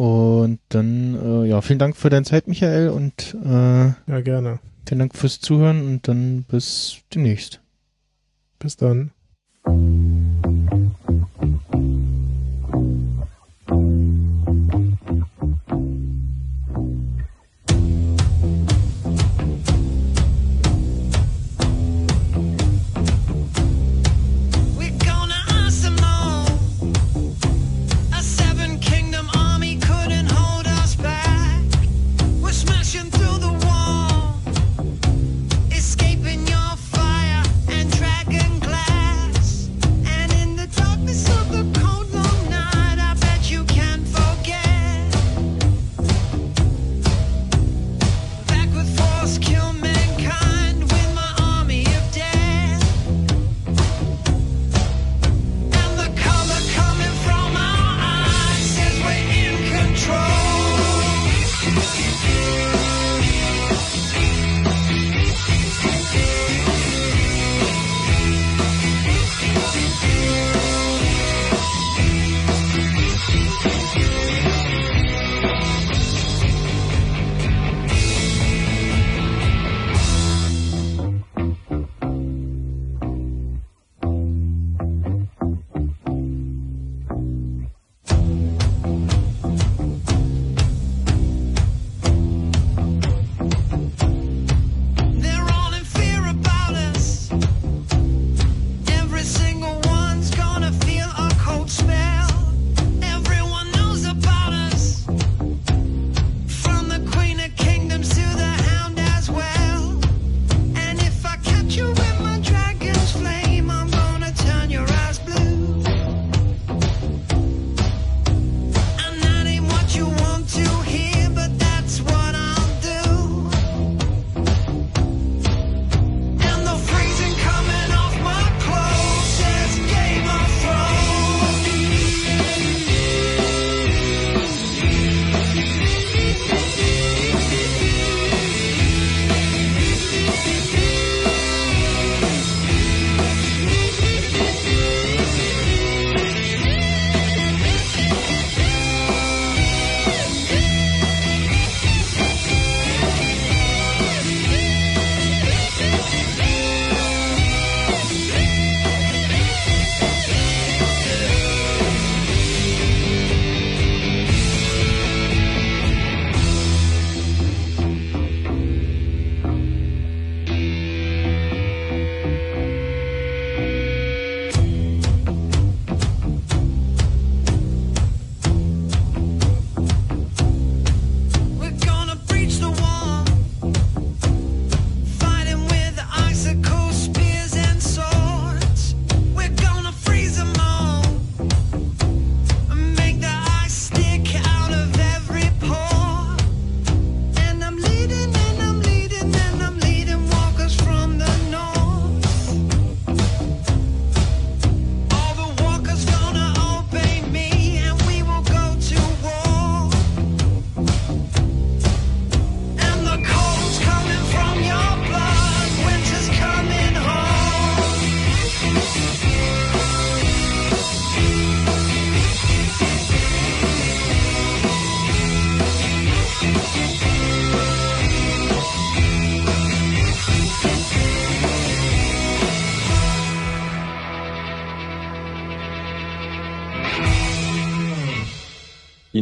Und 0.00 0.60
dann, 0.70 1.14
äh, 1.14 1.46
ja, 1.46 1.60
vielen 1.60 1.78
Dank 1.78 1.94
für 1.94 2.08
deine 2.08 2.24
Zeit, 2.24 2.48
Michael, 2.48 2.88
und 2.88 3.36
äh, 3.44 3.88
Ja, 4.10 4.20
gerne. 4.24 4.58
Vielen 4.88 5.00
Dank 5.00 5.14
fürs 5.14 5.42
Zuhören 5.42 5.86
und 5.86 6.08
dann 6.08 6.44
bis 6.44 7.02
demnächst. 7.14 7.60
Bis 8.58 8.78
dann. 8.78 9.10